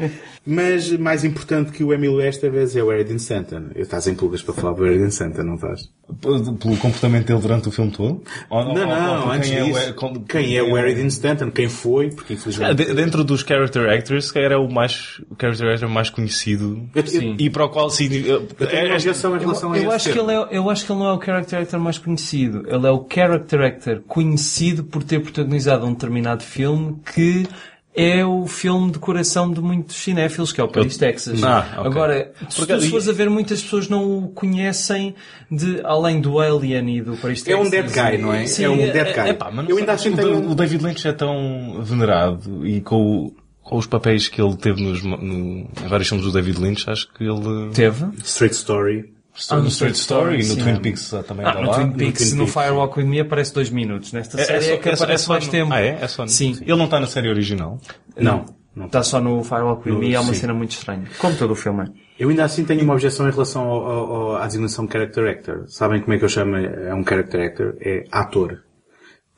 Mas 0.45 0.91
mais 0.99 1.23
importante 1.25 1.71
que 1.71 1.85
o 1.85 1.93
Emílio 1.93 2.21
Esteves 2.21 2.75
é 2.75 2.83
o 2.83 2.91
Stanton. 3.17 3.67
Eu 3.77 3.83
estás 3.83 4.07
em 4.09 4.15
pulgas 4.15 4.43
para 4.43 4.55
falar 4.55 4.75
do 4.75 4.83
Harry 4.85 4.99
Dean 4.99 5.09
Stanton, 5.09 5.43
não 5.45 5.55
estás? 5.55 5.89
Pelo 6.21 6.77
comportamento 6.79 7.27
dele 7.29 7.39
durante 7.41 7.69
o 7.69 7.71
filme 7.73 7.93
todo? 7.93 8.23
Ou- 8.51 8.65
Não, 8.65 8.71
ou- 8.73 8.75
não, 8.75 9.25
ou 9.27 9.31
antes 9.33 9.49
quem 9.49 9.59
é 9.59 9.63
o- 9.63 9.67
disso. 9.67 9.79
é- 9.79 9.93
Quem 10.29 10.57
é 10.57 10.63
o 10.63 10.75
Harry 10.75 10.95
Dean 10.95 11.07
Stanton? 11.07 11.51
Quem 11.53 11.69
foi? 11.69 12.11
Porque 12.11 12.33
Ah, 12.33 12.37
infelizmente... 12.37 12.75
de- 12.75 12.93
Dentro 12.95 13.23
dos 13.23 13.43
character 13.43 13.89
actors, 13.89 14.27
se 14.27 14.33
calhar 14.35 14.51
é 14.53 14.57
o 14.57 14.69
mais, 14.69 15.21
o 15.31 15.37
character 15.41 15.73
actor 15.73 15.89
mais 15.89 16.11
conhecido. 16.11 16.89
Eu- 16.95 17.03
eu- 17.03 17.07
Sim. 17.07 17.37
E 17.39 17.49
para 17.49 17.65
o 17.65 17.69
qual 17.69 17.89
Eu 18.27 18.39
uma 18.87 18.95
objeção 18.95 19.37
em 19.37 19.39
relação 19.39 19.73
a 19.73 19.77
Eu 19.79 19.85
esse 19.85 19.95
acho, 19.95 20.13
que 20.13 20.19
ele 20.19 20.33
é, 20.33 20.49
eu 20.51 20.69
acho 20.71 20.85
que 20.87 20.93
ele 20.93 20.99
não 20.99 21.07
é 21.09 21.13
o 21.13 21.21
character 21.23 21.61
actor 21.61 21.79
mais 21.81 21.99
conhecido. 21.99 22.65
Ele 22.67 22.87
é 22.87 22.91
o 22.91 23.07
character 23.09 23.61
actor 23.61 24.03
conhecido 24.09 24.83
por 24.85 25.05
ter 25.05 25.21
protagonizado 25.21 25.87
um 25.87 25.92
determinado 25.93 26.43
filme 26.43 26.97
que 27.15 27.47
é 27.95 28.25
o 28.25 28.47
filme 28.47 28.91
de 28.91 28.99
coração 28.99 29.53
de 29.53 29.61
muitos 29.61 29.97
cinéfilos, 29.97 30.51
que 30.51 30.59
é 30.61 30.65
o 30.65 30.69
Paris, 30.69 30.97
Texas. 30.97 31.43
Ah, 31.45 31.67
ok. 31.77 31.87
Agora, 31.91 32.33
se 32.49 32.57
Porque- 32.57 32.75
tu 32.79 32.89
fores 32.89 33.07
a 33.07 33.13
ver, 33.13 33.29
muitas 33.29 33.63
pessoas 33.63 33.87
não 33.87 34.19
o 34.25 34.29
conhecem 34.29 35.15
de, 35.51 35.79
além 35.85 36.19
do 36.19 36.41
Alien 36.41 36.97
e 36.97 37.03
do 37.03 37.19
Paris 37.19 37.47
É 37.47 37.55
um 37.55 37.69
Texas. 37.69 37.93
dead 37.93 38.11
guy, 38.13 38.19
não 38.19 38.33
é? 38.33 38.47
Sim, 38.47 38.65
é 38.65 38.71
um 38.71 38.81
é- 38.81 38.91
dead 38.93 39.15
guy. 39.15 39.29
É 39.29 39.33
pá, 39.35 39.51
mas 39.53 39.69
eu 39.69 39.77
ainda 39.77 39.93
assim 39.93 40.09
o, 40.09 40.17
tenho... 40.17 40.41
Da- 40.41 40.49
o 40.53 40.55
David 40.55 40.83
Lynch 40.85 41.07
é 41.07 41.13
tão 41.13 41.83
venerado 41.83 42.67
e 42.67 42.81
com, 42.81 42.97
o- 43.27 43.37
com 43.63 43.77
os 43.77 43.85
papéis 43.87 44.27
que 44.27 44.41
ele 44.41 44.57
teve 44.57 44.83
nos, 44.83 45.03
no, 45.03 45.15
em 45.23 45.69
vários 45.87 46.09
filmes 46.09 46.25
do 46.27 46.33
David 46.33 46.59
Lynch, 46.61 46.89
acho 46.89 47.13
que 47.13 47.25
ele... 47.25 47.71
Teve? 47.75 48.07
Straight 48.25 48.57
Story. 48.57 49.13
Ah, 49.49 49.57
no 49.57 49.69
Straight 49.69 49.97
Story 49.99 50.35
e 50.35 50.39
no 50.49 50.55
sim. 50.55 50.63
Twin 50.63 50.77
Peaks 50.81 51.15
ah, 51.15 51.23
também 51.23 51.47
Ah, 51.47 51.55
no 51.55 51.69
lá. 51.71 51.75
Twin 51.75 51.93
Peaks, 51.93 52.29
Twin 52.31 52.39
no 52.39 52.45
Peaks, 52.45 52.53
Firewalk 52.63 52.99
With 52.99 53.07
Me 53.07 53.21
aparece 53.21 53.55
dois 53.55 53.71
minutos. 53.71 54.13
Nesta 54.13 54.39
É, 54.39 54.43
é 54.43 54.45
série 54.45 54.61
só- 54.63 54.73
é, 54.73 54.77
que 54.77 54.89
é 54.91 54.93
aparece 54.95 55.13
é 55.25 55.27
só 55.27 55.33
mais 55.33 55.47
no- 55.47 55.51
tempo. 55.51 55.73
Ah, 55.73 55.81
é? 55.81 55.99
É 56.03 56.09
só 56.09 56.23
no- 56.25 56.29
Sim. 56.29 56.59
Ele 56.61 56.77
não 56.77 56.85
está 56.85 57.01
na 57.01 57.07
série 57.07 57.29
original. 57.31 57.81
Não. 58.17 58.45
não. 58.77 58.87
Está 58.87 59.03
só 59.03 59.21
no 59.21 59.43
Firewalk 59.43 59.89
With 59.89 59.99
Me 59.99 60.11
e 60.11 60.15
é 60.15 60.21
uma 60.21 60.35
Sim. 60.35 60.41
cena 60.41 60.53
muito 60.55 60.73
estranha. 60.73 61.05
Como 61.19 61.35
todo 61.37 61.53
o 61.53 61.57
filme 61.57 61.85
é. 61.85 61.87
Eu 62.19 62.29
ainda 62.29 62.45
assim 62.45 62.63
tenho 62.65 62.83
uma 62.83 62.93
objeção 62.93 63.27
em 63.27 63.31
relação 63.33 63.63
ao, 63.63 63.87
ao- 63.91 64.13
ao- 64.15 64.37
à 64.37 64.47
designação 64.47 64.87
character 64.91 65.27
actor. 65.31 65.65
Sabem 65.67 66.01
como 66.03 66.13
é 66.13 66.19
que 66.19 66.25
eu 66.25 66.29
chamo 66.29 66.55
a 66.57 66.95
um 66.95 67.03
character 67.05 67.41
actor? 67.47 67.77
É 67.81 68.05
ator. 68.13 68.63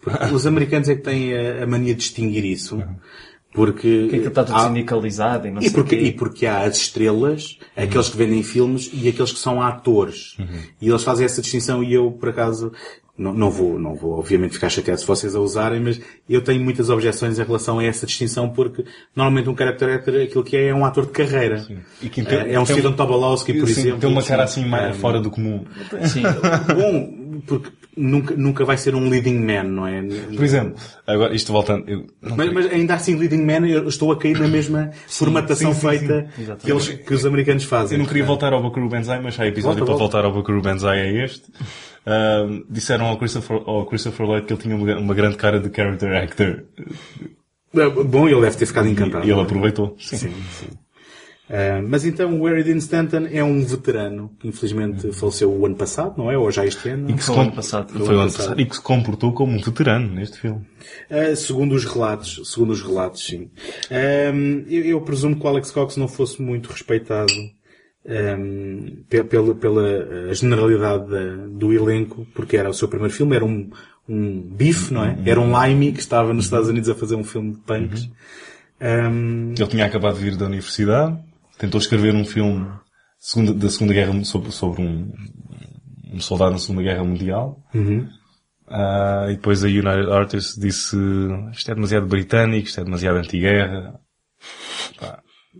Porque 0.02 0.24
os 0.34 0.44
americanos 0.44 0.88
é 0.88 0.96
que 0.96 1.02
têm 1.02 1.34
a, 1.34 1.62
a 1.62 1.66
mania 1.68 1.94
de 1.94 2.00
distinguir 2.00 2.44
isso. 2.44 2.82
Porque... 3.54 4.08
Que 4.08 4.16
aquilo 4.16 4.28
está 4.28 4.44
tudo 4.44 4.56
há- 4.56 4.66
sindicalizado 4.66 5.46
e 5.46 5.50
não 5.52 5.60
E 5.60 5.64
sei 5.64 5.70
porque, 5.72 5.94
e 5.96 6.12
porque 6.12 6.44
há 6.44 6.58
as 6.62 6.76
estrelas, 6.76 7.56
aqueles 7.76 8.08
que 8.08 8.16
vendem 8.16 8.42
filmes 8.42 8.90
e 8.92 9.08
aqueles 9.08 9.32
que 9.32 9.38
são 9.38 9.62
atores. 9.62 10.36
E 10.82 10.88
eles 10.88 11.02
fazem 11.04 11.24
essa 11.24 11.40
distinção 11.40 11.82
e 11.82 11.94
eu, 11.94 12.10
por 12.10 12.30
acaso, 12.30 12.72
não, 13.16 13.32
não 13.32 13.48
vou, 13.52 13.78
não 13.78 13.94
vou 13.94 14.18
obviamente 14.18 14.54
ficar 14.54 14.68
chateado 14.68 15.00
se 15.00 15.06
vocês 15.06 15.36
a 15.36 15.40
usarem, 15.40 15.78
mas 15.80 16.00
eu 16.28 16.42
tenho 16.42 16.60
muitas 16.64 16.90
objeções 16.90 17.38
em 17.38 17.44
relação 17.44 17.78
a 17.78 17.84
essa 17.84 18.04
distinção 18.06 18.48
porque 18.50 18.84
normalmente 19.14 19.48
um 19.48 19.56
character 19.56 19.94
actor 19.94 20.20
aquilo 20.20 20.42
que 20.42 20.56
é 20.56 20.66
é 20.70 20.74
um 20.74 20.84
ator 20.84 21.06
de 21.06 21.12
carreira. 21.12 21.64
E 22.02 22.08
que 22.08 22.22
É, 22.22 22.54
é 22.54 22.58
um 22.60 22.64
tem 22.64 22.74
Steven 22.74 22.92
Tobolowsky, 22.94 23.54
por 23.54 23.68
sim, 23.68 23.80
exemplo. 23.82 24.00
Tem 24.00 24.10
uma 24.10 24.20
Sim. 24.20 24.28
cara 24.28 24.42
assim 24.42 24.64
mais 24.66 24.96
É, 24.96 24.98
fora 24.98 25.20
do 25.20 25.30
comum. 25.30 25.64
Sim. 26.08 26.22
Bom, 26.74 27.40
porque 27.46 27.70
nunca, 27.96 28.34
nunca 28.36 28.64
vai 28.64 28.76
ser 28.76 28.94
um 28.94 29.08
leading 29.08 29.38
man, 29.38 29.64
não 29.64 29.86
é? 29.86 30.02
Por 30.02 30.44
exemplo, 30.44 30.74
agora 31.06 31.34
isto 31.34 31.52
voltando... 31.52 31.84
Mas, 32.20 32.52
mas 32.52 32.72
ainda 32.72 32.94
assim, 32.94 33.14
leading 33.16 33.42
man, 33.42 33.66
eu 33.66 33.88
estou 33.88 34.12
a 34.12 34.18
cair 34.18 34.38
na 34.38 34.48
mesma 34.48 34.90
formatação 35.06 35.72
sim, 35.72 35.80
sim, 35.80 35.88
feita 35.88 36.28
sim. 36.36 36.56
que, 36.56 36.70
eles, 36.70 36.88
que 36.88 37.14
os 37.14 37.24
americanos 37.24 37.64
fazem. 37.64 37.96
Eu 37.96 38.02
não 38.02 38.08
queria 38.08 38.24
voltar 38.24 38.52
ao 38.52 38.62
Buckaroo 38.62 38.88
Banzai, 38.88 39.20
mas 39.22 39.38
há 39.38 39.46
episódio 39.46 39.78
Volta, 39.78 39.92
para 39.92 39.98
volta. 39.98 40.16
voltar 40.16 40.24
ao 40.24 40.32
Buckaroo 40.32 40.62
Banzai 40.62 41.00
é 41.00 41.24
este. 41.24 41.50
Disseram 42.68 43.06
ao 43.06 43.16
Christopher, 43.16 43.62
ao 43.66 43.86
Christopher 43.86 44.26
Lloyd 44.26 44.46
que 44.46 44.52
ele 44.52 44.60
tinha 44.60 44.76
uma, 44.76 44.98
uma 44.98 45.14
grande 45.14 45.36
cara 45.36 45.58
de 45.58 45.74
character 45.74 46.12
actor. 46.16 46.64
Bom, 48.06 48.28
ele 48.28 48.40
deve 48.40 48.56
ter 48.56 48.66
ficado 48.66 48.88
encantado. 48.88 49.26
E 49.26 49.30
ele 49.30 49.40
aproveitou. 49.40 49.96
Sim, 49.98 50.16
sim. 50.16 50.32
Ah, 51.50 51.82
mas 51.86 52.06
então 52.06 52.40
o 52.40 52.46
Harry 52.46 52.64
Dean 52.64 52.78
Stanton 52.78 53.26
é 53.30 53.44
um 53.44 53.62
veterano 53.64 54.30
que 54.40 54.48
infelizmente 54.48 55.12
faleceu 55.12 55.52
o 55.52 55.66
ano 55.66 55.74
passado, 55.76 56.14
não 56.16 56.30
é? 56.30 56.38
Ou 56.38 56.50
já 56.50 56.64
este 56.64 56.88
ano? 56.88 57.10
E 57.10 57.12
que, 57.14 57.20
se 57.20 57.26
Foi 57.26 57.36
o 57.36 57.40
ano 57.40 57.52
passado. 57.52 57.90
Foi 57.92 58.00
ano 58.14 58.24
passado. 58.24 58.36
passado. 58.38 58.60
E 58.60 58.64
que 58.66 58.74
se 58.76 58.80
comportou 58.82 59.32
como 59.32 59.52
um 59.52 59.60
veterano 59.60 60.08
neste 60.14 60.38
filme. 60.40 60.62
Ah, 61.10 61.36
segundo 61.36 61.74
os 61.74 61.84
relatos, 61.84 62.40
segundo 62.50 62.70
os 62.70 62.80
relatos, 62.82 63.26
sim. 63.26 63.50
Ah, 63.90 64.32
eu, 64.68 64.84
eu 64.84 65.00
presumo 65.02 65.36
que 65.38 65.44
o 65.44 65.48
Alex 65.48 65.70
Cox 65.70 65.96
não 65.98 66.08
fosse 66.08 66.40
muito 66.40 66.70
respeitado 66.70 67.32
ehm, 68.06 69.02
pe- 69.08 69.24
pela, 69.24 69.54
pela 69.54 69.86
eh, 70.30 70.34
generalidade 70.34 71.10
da- 71.10 71.46
do 71.48 71.72
elenco, 71.72 72.26
porque 72.34 72.56
era 72.56 72.70
o 72.70 72.74
seu 72.74 72.88
primeiro 72.88 73.12
filme, 73.12 73.36
era 73.36 73.44
um, 73.44 73.68
um 74.08 74.40
bife, 74.40 74.92
não 74.92 75.04
é? 75.04 75.16
Era 75.24 75.40
um 75.40 75.52
limey 75.62 75.92
que 75.92 76.00
estava 76.00 76.32
nos 76.34 76.44
Estados 76.46 76.68
Unidos 76.68 76.88
a 76.88 76.94
fazer 76.94 77.14
um 77.16 77.24
filme 77.24 77.52
de 77.52 77.58
punks. 77.58 78.08
Ehm, 78.80 79.54
Ele 79.56 79.66
tinha 79.68 79.86
acabado 79.86 80.16
de 80.16 80.22
vir 80.24 80.36
da 80.36 80.46
universidade, 80.46 81.18
tentou 81.58 81.80
escrever 81.80 82.14
um 82.14 82.24
filme 82.24 82.66
segunda- 83.18 83.54
da 83.54 83.70
Segunda 83.70 83.94
Guerra 83.94 84.24
sobre, 84.24 84.50
sobre 84.50 84.82
um, 84.82 85.12
um 86.12 86.20
soldado 86.20 86.52
na 86.52 86.58
Segunda 86.58 86.82
Guerra 86.82 87.04
Mundial. 87.04 87.62
Uhum. 87.74 88.08
Ah, 88.66 89.26
e 89.28 89.34
depois 89.36 89.62
a 89.62 89.68
United 89.68 90.10
Artists 90.10 90.58
disse 90.58 90.96
isto 91.52 91.70
é 91.70 91.74
demasiado 91.74 92.06
britânico, 92.06 92.66
isto 92.66 92.80
é 92.80 92.84
demasiado 92.84 93.18
anti-guerra. 93.18 94.00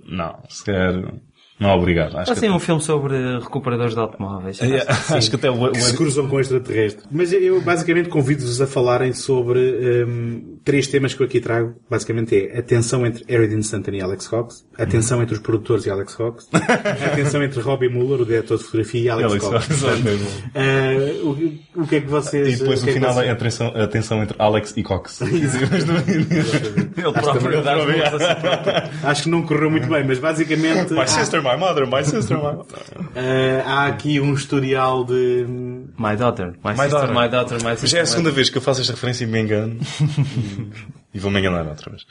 Não, 0.07 0.43
se 0.49 0.65
calhar 0.65 1.13
não 1.59 1.71
obrigado. 1.71 2.17
Acho 2.19 2.33
Assim, 2.33 2.49
que, 2.49 2.53
um 2.53 2.59
filme 2.59 2.81
sobre 2.83 3.39
recuperadores 3.39 3.95
de 3.95 4.01
automóveis. 4.01 4.61
É, 4.61 4.85
acho 5.15 5.31
que 5.31 5.37
até 5.37 5.51
o, 5.51 5.71
que 5.71 5.81
se 5.81 5.97
cruzam 5.97 6.29
com 6.29 6.41
extraterrestres. 6.41 7.07
Mas 7.11 7.33
eu 7.33 7.61
basicamente 7.61 8.09
convido-vos 8.09 8.61
a 8.61 8.67
falarem 8.67 9.13
sobre 9.13 9.61
ehm, 9.61 10.59
três 10.65 10.89
temas 10.89 11.15
que 11.15 11.23
eu 11.23 11.27
aqui 11.27 11.41
trago. 11.41 11.75
Basicamente 11.89 12.35
é 12.37 12.59
a 12.59 12.63
tensão 12.63 13.07
entre 13.07 13.25
Harry 13.29 13.55
Stanton 13.61 13.93
e 13.93 14.03
Alex 14.03 14.27
Cox, 14.27 14.67
a 14.77 14.85
tensão 14.85 15.23
entre 15.23 15.35
os 15.35 15.41
produtores 15.41 15.87
e 15.87 15.91
Alex 15.91 16.15
Cox, 16.17 16.49
a 16.53 17.11
tensão 17.15 17.43
entre 17.43 17.61
Robbie 17.61 17.89
Muller, 17.89 18.21
o 18.23 18.27
diretor 18.27 18.59
de 18.59 18.65
fotografia, 18.65 19.03
e 19.03 19.09
Alex, 19.09 19.31
Alex 19.31 19.45
Cox. 19.47 19.67
Cox, 19.81 20.43
eh, 20.55 21.21
o, 21.23 21.81
o 21.83 21.87
que 21.87 21.97
é 21.97 22.01
que 22.01 22.09
vocês... 22.09 22.49
E 22.49 22.57
depois 22.57 22.83
o 22.83 22.85
no 22.85 22.91
é 22.91 22.95
final 22.95 23.15
vocês- 23.15 23.29
é 23.29 23.31
a 23.31 23.37
tensão, 23.37 23.69
a 23.69 23.87
tensão 23.87 24.23
entre 24.23 24.37
Alex 24.39 24.75
e 24.77 24.83
Cox. 24.83 25.21
Ele 27.05 27.13
próprio. 27.13 27.63
Acho 29.03 29.23
que 29.25 29.29
não 29.29 29.43
correu 29.43 29.71
muito 29.71 29.89
bem, 29.89 30.05
mas 30.05 30.19
basicamente 30.19 30.93
My 30.93 31.01
há, 31.01 31.07
sister, 31.07 31.43
my 31.45 31.57
mother, 31.57 31.87
my 31.87 32.03
sister, 32.03 32.37
my 32.39 32.53
mother. 32.55 32.79
eh, 33.15 33.63
há 33.67 33.87
aqui 33.87 34.19
um 34.21 34.33
historial 34.35 35.05
de... 35.05 35.47
My 35.99 36.17
daughter. 36.17 36.55
My, 36.65 36.73
My 36.73 36.77
sister, 36.77 36.91
daughter. 36.91 37.15
my 37.15 37.29
daughter, 37.29 37.55
my 37.63 37.71
sister. 37.77 37.89
Já 37.89 37.99
é 37.99 38.01
a 38.01 38.05
my- 38.05 38.09
segunda 38.11 38.31
vez 38.33 38.51
que 38.51 38.59
eu 38.59 38.63
faço 38.63 38.81
esta 38.81 38.93
referência 38.95 39.25
e 39.25 39.27
me 39.29 39.41
engano. 39.41 39.79
e 41.15 41.19
vou-me 41.19 41.39
enganar 41.39 41.67
outra 41.69 41.91
vez. 41.91 42.05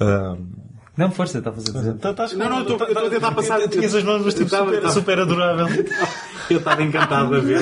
Ah, 0.00 0.36
Não, 0.96 1.10
força, 1.10 1.38
estavas 1.38 1.64
a 1.68 1.72
dizer. 1.72 1.94
tá- 1.98 2.14
tá- 2.14 2.26
Não, 2.34 2.48
não, 2.48 2.60
estou- 2.62 2.76
estou 2.88 3.06
a 3.06 3.10
tentar 3.10 3.32
passar- 3.32 3.68
Tinhas 3.68 3.94
as 3.94 4.02
mãos, 4.02 4.22
mas 4.24 4.32
tipo, 4.34 4.46
Eu 4.46 4.50
tava- 4.50 4.64
super, 4.66 4.80
tava- 4.80 4.92
super 4.94 5.18
adorável. 5.20 5.66
Eu 6.48 6.58
estava 6.58 6.82
encantado 6.82 7.34
a 7.34 7.40
ver. 7.40 7.60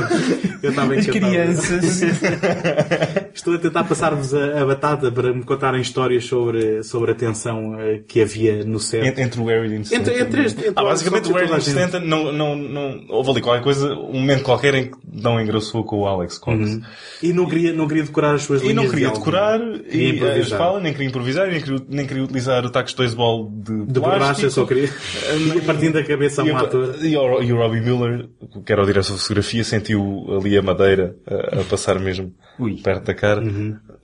Eu 0.63 0.71
estava 0.71 0.95
As 0.95 1.07
encantado. 1.09 1.27
crianças. 1.33 2.01
Estou 3.35 3.55
a 3.55 3.59
tentar 3.59 3.83
passar-vos 3.85 4.33
a, 4.33 4.63
a 4.63 4.65
batata 4.65 5.11
para 5.11 5.33
me 5.33 5.43
contarem 5.43 5.81
histórias 5.81 6.25
sobre, 6.25 6.83
sobre 6.85 7.11
a 7.11 7.15
tensão 7.17 7.79
eh, 7.81 8.01
que 8.07 8.23
havia 8.23 8.65
no 8.65 8.79
set. 8.79 9.05
Entre, 9.05 9.23
entre 9.23 9.41
o 9.41 9.45
Harry 9.47 9.75
e 9.75 9.79
o 9.79 9.81
Stanton. 9.83 10.03
Entre- 10.11 10.23
entre 10.23 10.45
este- 10.45 10.61
entre 10.61 10.73
ah, 10.77 10.85
basicamente 10.85 11.31
o- 11.31 11.35
Harry 11.35 11.51
e 11.51 11.55
o. 11.55 11.59
Stanton 11.59 12.01
não, 12.01 12.33
não, 12.33 12.55
não, 12.57 13.05
houve 13.09 13.31
ali 13.31 13.41
qualquer 13.41 13.65
coisa, 13.65 13.93
um 13.93 14.21
momento 14.21 14.45
qualquer 14.45 14.75
em 14.77 14.85
que 14.87 14.97
não 15.13 15.41
engraçou 15.41 15.83
com 15.83 15.99
o 16.03 16.07
Alex 16.07 16.39
Cox. 16.39 16.79
E 17.21 17.33
não 17.33 17.47
queria, 17.47 17.73
não 17.73 17.89
queria 17.89 18.05
decorar 18.05 18.35
as 18.35 18.43
suas 18.43 18.63
E 18.63 18.69
linhas 18.69 18.85
não 18.85 18.89
queria 18.91 19.09
de 19.09 19.15
decorar. 19.15 19.59
Queria 19.61 20.37
e 20.39 20.41
a 20.43 20.45
fala, 20.47 20.79
nem 20.81 20.93
queria 20.93 21.09
improvisar, 21.09 21.49
nem 21.49 21.61
queria, 21.61 21.83
nem 21.89 22.07
queria 22.07 22.23
utilizar 22.23 22.65
o 22.65 22.71
tacos 22.71 22.93
de 22.93 22.99
beisebol 22.99 23.51
de, 23.53 23.85
De 23.87 23.99
borracha, 24.01 24.49
só 24.49 24.65
queria. 24.65 24.89
E 25.57 25.61
partindo 25.63 25.95
da 25.95 26.05
cabeça 26.05 26.41
a 26.43 26.47
E, 26.47 26.53
um 26.53 26.55
o- 26.55 26.59
ator. 26.59 26.95
e 27.03 27.17
o, 27.17 27.43
e 27.43 27.53
o 27.53 27.57
Robbie 27.57 27.81
Miller, 27.81 28.29
que 28.65 28.73
era 28.73 28.81
o 28.83 28.87
diretor 28.87 29.13
de 29.15 29.19
fotografia, 29.21 29.65
sentiu 29.65 30.25
ali 30.39 30.57
a 30.57 30.63
madeira 30.63 31.17
a, 31.27 31.61
a 31.61 31.65
passar 31.65 31.99
mesmo 31.99 32.33
Ui. 32.61 32.81
perto 32.81 33.05
da 33.07 33.15
cara. 33.15 33.24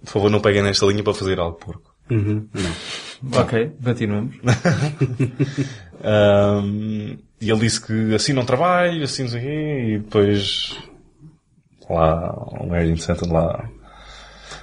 Por 0.04 0.10
favor, 0.10 0.30
não 0.30 0.40
peguem 0.40 0.62
nesta 0.62 0.86
linha 0.86 1.02
para 1.02 1.14
fazer 1.14 1.38
algo 1.38 1.58
porco. 1.58 1.94
Uhum. 2.10 2.48
Não. 2.54 3.40
ok, 3.40 3.72
continuamos. 3.82 4.36
Ahm, 6.02 7.18
e 7.40 7.50
ele 7.50 7.60
disse 7.60 7.80
que 7.84 8.14
assim 8.14 8.32
não 8.32 8.44
trabalho, 8.44 9.02
assim 9.04 9.22
não 9.22 9.30
sei 9.30 9.40
o 9.40 9.42
quê, 9.42 9.84
e 9.94 9.98
depois 9.98 10.78
lá, 11.88 12.34
o 12.60 12.68
Harry 12.70 12.92
Stanton 12.94 13.32
lá. 13.32 13.68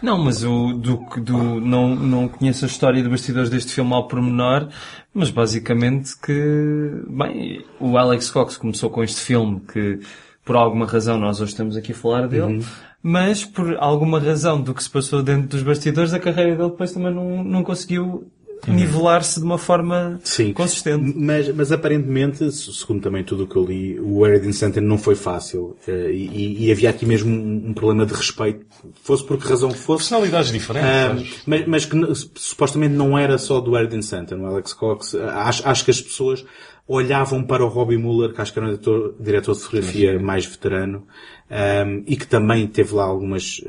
Não, 0.02 0.18
mas 0.18 0.44
o 0.44 0.74
do, 0.74 1.06
do 1.22 1.60
não, 1.60 1.96
não 1.96 2.28
conheço 2.28 2.66
a 2.66 2.68
história 2.68 3.02
de 3.02 3.10
bastidores 3.10 3.50
deste 3.50 3.74
filme 3.74 3.94
ao 3.94 4.08
pormenor, 4.08 4.70
mas 5.14 5.32
basicamente 5.32 6.12
que, 6.20 7.04
bem, 7.10 7.66
o 7.80 7.98
Alex 7.98 8.30
Cox 8.30 8.58
começou 8.58 8.90
com 8.90 9.04
este 9.04 9.22
filme 9.22 9.60
que, 9.62 10.00
por 10.46 10.56
alguma 10.56 10.86
razão, 10.86 11.18
nós 11.18 11.42
hoje 11.42 11.52
estamos 11.52 11.76
aqui 11.76 11.94
a 11.94 11.96
falar 11.96 12.28
dele, 12.28 12.64
mas 13.04 13.46
por 13.46 13.76
alguma 13.78 14.20
razão 14.20 14.62
do 14.62 14.74
que 14.74 14.84
se 14.84 14.90
passou 14.90 15.22
dentro 15.24 15.48
dos 15.50 15.64
bastidores, 15.64 16.14
a 16.14 16.20
carreira 16.20 16.56
dele 16.56 16.70
depois 16.70 16.92
também 16.92 17.14
não, 17.14 17.44
não 17.44 17.64
conseguiu 17.64 18.28
nivelar-se 18.68 19.40
de 19.40 19.46
uma 19.46 19.58
forma 19.58 20.20
Sim. 20.24 20.52
consistente. 20.52 21.14
Mas, 21.16 21.48
mas 21.54 21.72
aparentemente, 21.72 22.52
se- 22.52 22.74
segundo 22.74 23.02
também 23.04 23.24
tudo 23.24 23.44
o 23.44 23.48
que 23.48 23.56
eu 23.56 23.64
li, 23.64 24.00
o 24.00 24.24
Harry 24.24 24.50
Stanton 24.50 24.82
não 24.82 24.98
foi 24.98 25.14
fácil. 25.16 25.78
eh, 25.88 26.12
e, 26.12 26.66
e 26.66 26.72
havia 26.72 26.90
aqui 26.90 27.06
mesmo 27.06 27.32
um, 27.32 27.72
problema 27.74 28.04
de 28.06 28.14
respeito. 28.16 28.66
Fosse 29.04 29.24
por 29.24 29.38
que 29.38 29.48
razão 29.48 29.70
fosse. 29.70 30.10
Personalidades 30.10 30.52
diferentes. 30.52 30.90
Ah, 30.90 31.42
mas, 31.46 31.68
mas 31.68 31.86
que 31.86 31.96
supostamente 32.36 32.96
não 32.96 33.16
era 33.18 33.38
só 33.38 33.60
do 33.62 33.74
Harry 33.74 33.96
Stanton, 34.00 34.38
o 34.38 34.46
Alex 34.48 34.74
Cox. 34.74 35.14
Acho, 35.16 35.68
acho 35.68 35.86
que 35.86 35.92
as 35.92 36.02
pessoas 36.02 36.44
olhavam 36.88 37.44
para 37.44 37.64
o 37.66 37.68
Robbie 37.68 37.98
Muller, 37.98 38.34
que 38.34 38.42
acho 38.42 38.52
que 38.54 38.60
era 38.60 38.68
um 38.68 38.72
diretor, 38.72 39.16
diretor 39.20 39.54
de 39.56 39.60
fotografia 39.62 40.20
mais 40.20 40.46
veterano, 40.46 41.06
ahm, 41.50 42.04
e 42.06 42.16
que 42.16 42.28
também 42.28 42.68
teve 42.68 42.94
lá 42.94 43.04
algumas, 43.04 43.62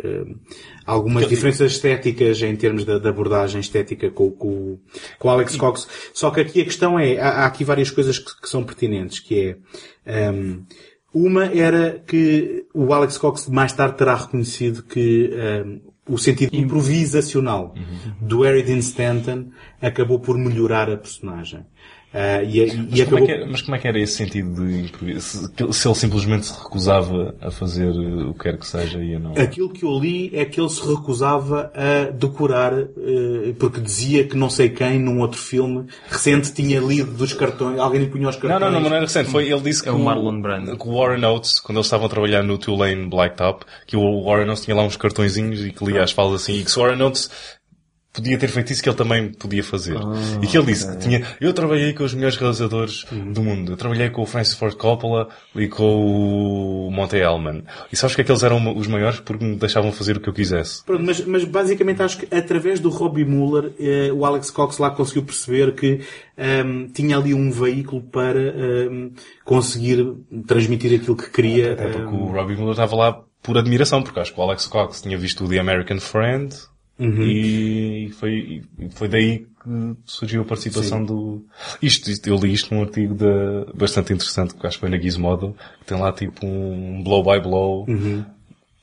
algumas 0.87 1.29
diferenças 1.29 1.73
estéticas 1.73 2.43
em 2.43 2.57
termos 2.57 2.85
da, 2.85 2.99
da 2.99 3.11
abordagem 3.11 3.61
estética 3.61 4.11
com, 4.11 4.31
com, 4.31 4.79
com 5.19 5.29
o 5.29 5.31
Alex 5.31 5.57
Cox. 5.57 5.89
Só 6.13 6.31
que 6.31 6.41
aqui 6.41 6.61
a 6.61 6.65
questão 6.65 6.99
é, 6.99 7.19
há, 7.19 7.29
há 7.29 7.47
aqui 7.47 7.65
várias 7.65 7.91
coisas 7.91 8.19
que, 8.19 8.41
que 8.41 8.49
são 8.49 8.65
pertinentes, 8.65 9.21
que 9.21 9.57
é, 10.07 10.29
ahm, 10.29 10.63
uma 11.13 11.47
era 11.47 12.03
que 12.07 12.67
o 12.75 12.93
Alex 12.93 13.17
Cox 13.19 13.49
mais 13.49 13.73
tarde 13.73 13.97
terá 13.97 14.15
reconhecido 14.15 14.83
que 14.83 15.33
o 16.09 16.19
sentido 16.19 16.55
improvisacional 16.55 17.75
do 18.21 18.43
Harry 18.43 18.63
Dean 18.63 18.79
Stanton 18.79 19.51
acabou 19.81 20.19
por 20.19 20.37
melhorar 20.39 20.91
a 20.91 20.97
personagem. 20.97 21.67
Ah, 22.13 22.43
e, 22.43 22.59
e 22.61 22.67
Mas, 22.67 22.75
como 22.75 23.03
acabou... 23.03 23.19
é 23.19 23.27
que 23.27 23.33
era, 23.33 23.47
mas 23.47 23.61
como 23.63 23.77
é 23.77 23.79
que 23.79 23.87
era 23.89 24.01
esse 24.01 24.15
sentido 24.15 24.67
de 24.67 24.81
improviso? 24.81 25.21
Se, 25.21 25.73
se 25.75 25.89
ele 25.89 25.95
simplesmente 25.95 26.47
se 26.47 26.53
recusava 26.59 27.35
a 27.39 27.51
fazer 27.51 27.89
eh, 27.89 28.25
o 28.25 28.33
que 28.33 28.45
quer 28.45 28.57
que 28.59 28.67
seja 28.67 28.99
e 29.05 29.15
a 29.15 29.19
não... 29.19 29.33
Aquilo 29.33 29.69
que 29.69 29.85
eu 29.85 29.99
li 29.99 30.31
é 30.35 30.47
que 30.47 30.59
ele 30.59 30.71
se 30.71 30.81
recusava 30.89 31.71
a 31.75 32.11
decorar, 32.11 32.73
eh, 32.73 33.53
porque 33.59 33.79
dizia 33.79 34.25
que 34.25 34.35
não 34.39 34.49
sei 34.49 34.71
quem, 34.71 34.99
num 34.99 35.21
outro 35.21 35.39
filme 35.39 35.85
recente, 36.09 36.51
tinha 36.55 36.81
lido 36.81 37.13
dos 37.13 37.35
cartões, 37.35 37.79
alguém 37.79 38.01
lhe 38.01 38.07
punha 38.09 38.29
os 38.31 38.37
Não, 38.37 38.41
cartões. 38.43 38.73
não, 38.73 38.81
não, 38.81 38.89
não 38.89 38.97
era 38.97 39.05
recente. 39.05 39.31
Foi, 39.31 39.47
ele 39.47 39.61
disse 39.61 39.83
que 39.83 39.91
É 39.91 39.93
o 39.93 39.99
Marlon 39.99 40.41
Brando. 40.41 40.79
que 40.79 40.89
o 40.89 40.95
Warren 40.99 41.23
Oates, 41.27 41.61
quando 41.61 41.77
eles 41.77 41.87
estavam 41.87 42.07
a 42.07 42.09
trabalhar 42.09 42.43
no 42.43 42.57
Tulane 42.57 43.07
Blacktop, 43.07 43.67
que 43.87 43.99
o 43.99 44.25
Warren 44.25 44.49
Oates 44.49 44.65
tinha 44.65 44.75
lá 44.75 44.83
uns 44.83 44.97
cartõezinhos 44.97 45.61
e 45.63 45.73
que 45.73 45.85
lia 45.85 46.03
as 46.05 46.13
falas 46.13 46.43
assim, 46.43 46.55
e 46.55 46.65
que 46.65 46.71
se 46.71 46.79
o 46.79 46.83
Warren 46.83 47.03
Oates 47.03 47.31
podia 48.19 48.39
ter 48.39 48.49
feito 48.49 48.73
isso 48.73 48.83
que 48.83 48.89
ele 48.89 48.97
também 48.97 49.33
podia 49.33 49.63
fazer. 49.63 49.97
e 50.43 50.47
que 50.47 50.57
ele 50.57 50.67
disse 50.67 50.91
que 50.91 50.99
tinha, 50.99 51.27
eu 51.41 51.53
trabalhei 51.53 51.93
com 51.93 52.05
os 52.05 52.15
melhores 52.15 52.37
realizadores 52.37 53.05
do 53.33 53.43
mundo. 53.43 53.73
Eu 53.73 53.77
trabalhei 53.77 54.11
com 54.11 54.23
o 54.23 54.27
Francis 54.27 54.55
Ford 54.55 54.75
Coppola 54.75 55.29
e 55.55 55.69
com 55.69 56.87
o 56.87 56.91
Monte 56.91 57.17
Hellman. 57.17 57.63
E 57.93 57.97
sabes 57.97 58.15
que 58.15 58.23
é 58.23 58.25
que 58.25 58.31
eles 58.31 58.43
eram 58.43 58.77
os 58.77 58.87
maiores? 58.87 59.21
Porque 59.21 59.45
me 59.45 59.57
deixavam 59.57 59.93
fazer 59.93 60.17
o 60.17 60.21
que 60.21 60.29
eu 60.29 60.33
quisesse. 60.33 60.85
Pronto, 60.85 61.05
mas, 61.05 61.25
mas 61.25 61.45
basicamente 61.45 62.03
acho 62.03 62.19
que 62.19 62.35
através 62.35 62.81
do 62.81 62.89
Robbie 62.89 63.25
Muller 63.25 63.73
eh, 63.79 64.11
o 64.13 64.25
Alex 64.25 64.51
Cox 64.51 64.79
lá 64.79 64.91
conseguiu 64.91 65.23
perceber 65.23 65.75
que 65.75 66.01
ehm, 66.37 66.87
tinha 66.93 67.17
ali 67.17 67.35
um 67.35 67.51
veículo 67.51 68.03
para 68.03 68.41
ehm, 68.41 69.11
conseguir 69.45 70.15
transmitir 70.47 71.01
aquilo 71.01 71.17
que 71.17 71.31
queria. 71.31 71.73
Até 71.73 71.89
porque 71.89 72.15
ehm, 72.15 72.23
o 72.23 72.33
Robbie 72.33 72.57
Muller 72.57 72.73
estava 72.73 72.97
lá 72.97 73.23
por 73.43 73.57
admiração, 73.57 74.03
porque 74.03 74.21
acho 74.21 74.33
que 74.33 74.41
o 74.41 74.43
Alex 74.43 74.67
Cox 74.67 75.01
tinha 75.01 75.17
visto 75.17 75.45
o 75.45 75.49
The 75.49 75.59
American 75.59 76.01
Friend 76.01 76.55
e 76.99 78.11
foi, 78.19 78.63
e 78.79 78.89
foi 78.91 79.09
daí 79.09 79.39
que 79.63 79.97
surgiu 80.05 80.43
a 80.43 80.45
participação 80.45 81.05
do... 81.05 81.45
Isto, 81.83 82.11
isto- 82.11 82.29
eu 82.29 82.37
li 82.37 82.53
isto 82.53 82.75
num 82.75 82.83
artigo 82.83 83.15
da, 83.15 83.67
bastante 83.75 84.13
interessante, 84.13 84.55
que 84.55 84.67
acho 84.67 84.77
que 84.77 84.81
foi 84.81 84.89
na 84.91 84.99
Gizmodo, 84.99 85.55
que 85.81 85.87
tem 85.87 85.99
lá 85.99 86.13
tipo 86.13 86.45
um 86.47 87.03
blow 87.05 87.23
by 87.23 87.41
blow 87.41 87.87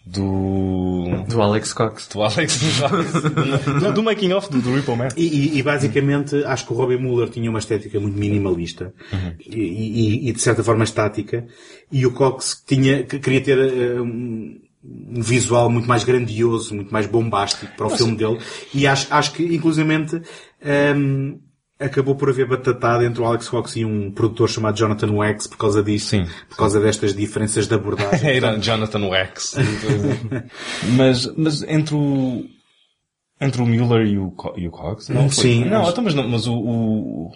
do... 0.05 1.05
Do 1.27 1.41
Alex 1.41 1.73
Cox. 1.73 2.07
do 2.09 2.21
Alex 2.21 2.59
do, 3.81 3.93
do 3.93 4.03
making 4.03 4.33
off 4.33 4.51
do, 4.51 4.61
do 4.61 4.75
Ripple 4.75 4.95
Man. 4.95 5.07
E, 5.17 5.25
e- 5.25 5.57
e 5.57 5.63
basicamente 5.63 6.35
acho 6.45 6.65
que 6.67 6.73
o 6.73 6.75
Robbie 6.75 6.97
Muller 6.97 7.29
tinha 7.29 7.49
uma 7.49 7.57
estética 7.59 7.99
muito 7.99 8.17
minimalista 8.17 8.93
e, 9.39 9.57
e- 9.59 10.29
e, 10.29 10.31
de 10.33 10.39
certa 10.41 10.63
forma 10.63 10.83
estática 10.83 11.45
e 11.91 12.05
o 12.05 12.11
Cox 12.11 12.63
tinha, 12.67 13.03
que 13.03 13.17
queria 13.19 13.41
ter 13.41 13.57
eh, 13.57 13.99
um, 13.99 14.59
um 14.87 15.21
visual 15.21 15.69
muito 15.69 15.87
mais 15.87 16.03
grandioso, 16.03 16.75
muito 16.75 16.91
mais 16.93 17.07
bombástico 17.07 17.71
para 17.75 17.87
o 17.87 17.89
filme 17.89 18.15
dele 18.15 18.39
e 18.73 18.85
acho, 18.85 19.07
acho 19.13 19.31
que 19.33 19.43
inclusivamente 19.43 20.21
ehm, 20.61 21.37
acabou 21.79 22.15
por 22.15 22.29
haver 22.29 22.47
batatada 22.47 23.05
entre 23.05 23.21
o 23.21 23.25
Alex 23.25 23.49
Cox 23.49 23.75
e 23.75 23.83
um 23.85 24.11
produtor 24.11 24.49
chamado 24.49 24.77
Jonathan 24.77 25.11
Wax 25.11 25.47
por 25.47 25.57
causa 25.57 25.81
disso, 25.83 26.09
Sim. 26.09 26.25
por 26.49 26.57
causa 26.57 26.79
destas 26.79 27.13
diferenças 27.15 27.67
de 27.67 27.73
abordagem. 27.73 28.29
Era 28.35 28.57
Jonathan 28.59 29.07
Wax. 29.07 29.55
mas, 30.95 31.25
mas 31.35 31.63
entre 31.63 31.95
o, 31.95 32.45
entre 33.41 33.61
o 33.61 33.65
Mueller 33.65 34.07
e 34.07 34.17
o, 34.17 34.31
Co- 34.31 34.53
e 34.57 34.67
o 34.67 34.71
Cox? 34.71 35.09
Não, 35.09 35.29
foi- 35.29 35.43
Sim, 35.43 35.65
Não, 35.65 35.81
acho- 35.81 35.91
então, 35.91 36.03
mas, 36.03 36.13
não, 36.13 36.27
mas 36.27 36.47
o, 36.47 36.53
o, 36.55 37.31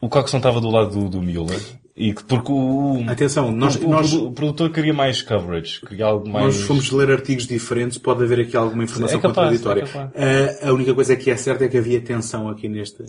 o 0.00 0.08
Cox 0.08 0.32
não 0.32 0.38
estava 0.38 0.60
do 0.60 0.70
lado 0.70 0.90
do, 0.90 1.08
do 1.08 1.22
Mueller. 1.22 1.60
E 2.00 2.14
que- 2.14 2.22
porque 2.22 2.52
o, 2.52 3.02
Atenção, 3.08 3.50
nós- 3.50 3.74
o, 3.74 3.88
nós- 3.88 4.12
o 4.12 4.30
produtor 4.30 4.70
queria 4.70 4.94
mais 4.94 5.20
coverage, 5.20 5.80
queria 5.80 6.04
algo 6.06 6.28
mais... 6.28 6.44
Nós 6.44 6.60
fomos 6.60 6.92
ler 6.92 7.10
artigos 7.10 7.44
diferentes, 7.44 7.98
pode 7.98 8.22
haver 8.22 8.38
aqui 8.38 8.56
alguma 8.56 8.84
informação 8.84 9.18
É 9.18 9.20
capaz, 9.20 9.60
contraditória. 9.60 10.10
é. 10.14 10.58
Ah, 10.62 10.68
a 10.68 10.72
única 10.72 10.94
coisa 10.94 11.16
que 11.16 11.28
é 11.28 11.36
certa 11.36 11.64
é 11.64 11.68
que 11.68 11.76
havia 11.76 12.00
tensão 12.00 12.48
aqui 12.48 12.68
neste, 12.68 13.02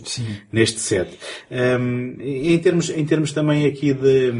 neste 0.52 0.80
set. 0.80 1.08
Ahm, 1.50 2.16
em, 2.20 2.58
termos, 2.58 2.90
em 2.90 3.04
termos 3.06 3.30
também 3.32 3.64
aqui 3.64 3.94
de. 3.94 4.32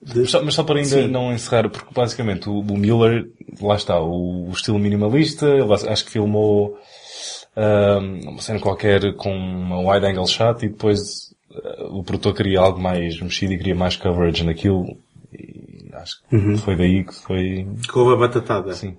de- 0.00 0.20
Mas 0.20 0.30
só, 0.30 0.42
mas 0.44 0.54
só 0.54 0.62
para 0.62 0.76
ainda 0.76 0.88
Sim. 1.02 1.08
não 1.08 1.32
encerrar, 1.32 1.68
porque 1.68 1.92
basicamente 1.92 2.48
o, 2.48 2.60
o 2.60 2.78
Miller, 2.78 3.26
lá 3.60 3.74
está, 3.74 3.98
o, 4.00 4.50
o 4.50 4.52
estilo 4.52 4.78
minimalista, 4.78 5.46
acho 5.90 6.04
que 6.04 6.12
filmou 6.12 6.78
ahm, 7.56 8.20
uma 8.28 8.40
cena 8.40 8.60
qualquer 8.60 9.14
com 9.16 9.34
uma 9.36 9.80
wide 9.94 10.06
angle 10.06 10.26
shot 10.28 10.64
e 10.64 10.68
depois 10.68 11.33
o 11.90 12.02
produtor 12.02 12.34
queria 12.34 12.60
algo 12.60 12.80
mais 12.80 13.20
mexido 13.20 13.52
e 13.52 13.56
queria 13.58 13.74
mais 13.74 13.96
coverage 13.96 14.44
naquilo 14.44 14.96
e 15.32 15.88
acho 15.94 16.20
que 16.28 16.36
Uhum. 16.36 16.58
foi 16.58 16.76
daí 16.76 17.04
que 17.04 17.14
foi... 17.14 17.66
que 17.90 17.98
houve 17.98 18.14
a 18.14 18.16
batatada. 18.16 18.72
Sim. 18.74 18.96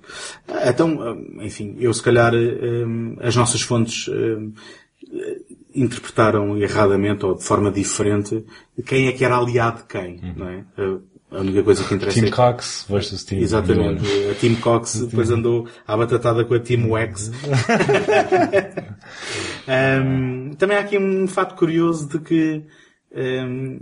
Ah, 0.47 0.69
Então, 0.69 0.97
ah, 1.01 1.43
enfim, 1.45 1.75
eu 1.79 1.93
se 1.93 2.01
calhar 2.03 2.33
ahm, 2.33 3.15
as 3.21 3.35
nossas 3.35 3.61
fontes 3.61 4.09
interpretaram 5.73 6.57
erradamente 6.57 7.25
ou 7.25 7.35
de 7.35 7.43
forma 7.43 7.69
diferente 7.71 8.43
quem 8.85 9.07
é 9.07 9.11
que 9.11 9.23
era 9.25 9.37
aliado 9.37 9.79
de 9.81 9.87
quem, 9.87 10.19
não 10.35 10.47
é? 10.47 10.63
A 11.35 11.41
única 11.41 11.63
coisa 11.63 11.83
que 11.83 11.93
interessa 11.93 12.19
Team 12.19 12.27
é 12.27 12.31
Cox 12.31 12.85
versus 12.89 13.23
Team 13.23 13.41
Exatamente. 13.41 14.01
Miller. 14.01 14.31
A 14.31 14.35
Team 14.35 14.55
Cox 14.55 15.01
depois 15.01 15.29
andou 15.29 15.67
à 15.85 15.97
batatada 15.97 16.45
com 16.45 16.53
a 16.53 16.59
Team 16.59 16.89
Wax. 16.89 17.31
Um, 19.67 20.53
também 20.55 20.77
há 20.77 20.81
aqui 20.81 20.97
um 20.97 21.27
fato 21.27 21.55
curioso 21.55 22.07
de 22.07 22.19
que 22.19 22.63
um, 23.15 23.79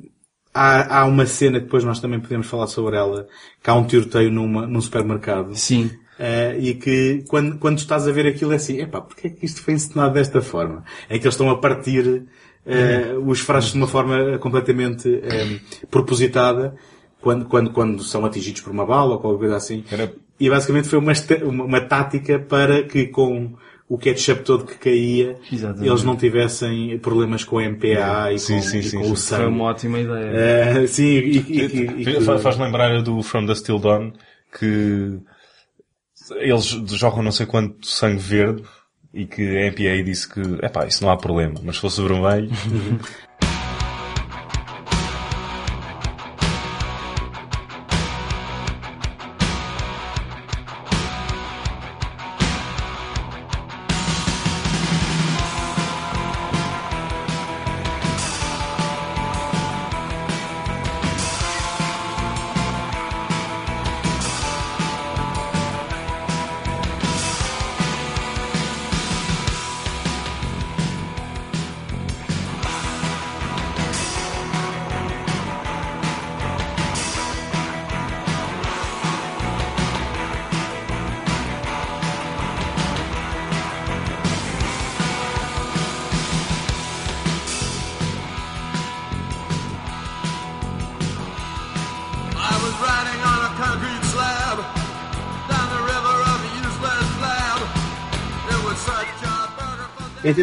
há, 0.53 0.99
há 0.99 1.05
uma 1.05 1.25
cena 1.25 1.59
que 1.59 1.65
depois 1.65 1.83
nós 1.83 1.99
também 1.99 2.19
podemos 2.19 2.47
falar 2.47 2.67
sobre 2.67 2.95
ela, 2.95 3.27
que 3.61 3.69
há 3.69 3.73
um 3.73 3.85
tiroteio 3.85 4.31
numa, 4.31 4.65
num 4.65 4.79
supermercado. 4.79 5.53
Sim. 5.55 5.91
Uh, 6.17 6.59
e 6.59 6.75
que 6.75 7.25
quando, 7.27 7.57
quando 7.57 7.79
estás 7.79 8.07
a 8.07 8.11
ver 8.11 8.27
aquilo 8.27 8.53
é 8.53 8.55
assim, 8.55 8.79
epá, 8.79 9.01
porque 9.01 9.27
é 9.27 9.29
que 9.31 9.45
isto 9.45 9.61
foi 9.61 9.73
encenado 9.73 10.13
desta 10.13 10.41
forma? 10.41 10.85
É 11.09 11.17
que 11.17 11.25
eles 11.25 11.33
estão 11.33 11.49
a 11.49 11.57
partir 11.57 12.05
uh, 12.07 13.19
os 13.27 13.39
frascos 13.39 13.73
de 13.73 13.77
uma 13.79 13.87
forma 13.87 14.37
completamente 14.37 15.09
um, 15.09 15.87
propositada 15.89 16.75
quando, 17.23 17.45
quando, 17.45 17.71
quando 17.71 18.03
são 18.03 18.25
atingidos 18.25 18.61
por 18.61 18.71
uma 18.71 18.85
bala 18.85 19.13
ou 19.13 19.19
qualquer 19.19 19.39
coisa 19.39 19.55
assim. 19.57 19.83
E 20.39 20.49
basicamente 20.49 20.87
foi 20.89 20.99
uma, 20.99 21.13
uma, 21.45 21.63
uma 21.63 21.81
tática 21.81 22.37
para 22.37 22.83
que 22.83 23.07
com 23.07 23.53
o 23.89 23.97
ketchup 23.97 24.43
todo 24.43 24.65
que 24.65 24.75
caía, 24.75 25.37
Exatamente. 25.51 25.87
eles 25.89 26.03
não 26.03 26.15
tivessem 26.15 26.97
problemas 26.99 27.43
com 27.43 27.59
a 27.59 27.63
MPA 27.63 28.31
e 28.33 28.39
Sim, 28.39 28.55
com, 28.55 28.61
sim, 28.61 28.79
e 28.79 28.83
sim, 28.83 28.97
com 28.97 29.03
sim. 29.05 29.11
o 29.11 29.15
sangue. 29.17 29.43
Foi 29.43 29.51
uma 29.51 29.63
ótima 29.65 29.99
ideia. 29.99 30.83
Uh, 30.83 30.87
sim, 30.87 31.03
e, 31.03 31.37
e, 31.37 31.61
e- 31.61 32.01
e 32.01 32.05
que- 32.05 32.21
Fa- 32.21 32.39
Faz-me 32.39 32.63
lembrar 32.65 33.01
do 33.01 33.21
From 33.23 33.45
the 33.45 33.55
Still 33.55 33.79
Dawn 33.79 34.11
que 34.57 35.19
eles 36.37 36.65
jogam 36.91 37.21
não 37.23 37.31
sei 37.31 37.45
quanto 37.45 37.85
sangue 37.87 38.17
verde 38.21 38.63
e 39.13 39.25
que 39.25 39.41
a 39.43 39.67
MPA 39.67 40.03
disse 40.03 40.27
que, 40.27 40.39
epá, 40.65 40.87
isso 40.87 41.03
não 41.03 41.11
há 41.11 41.17
problema, 41.17 41.55
mas 41.63 41.75
se 41.75 41.81
fosse 41.81 42.01
vermelho, 42.01 42.49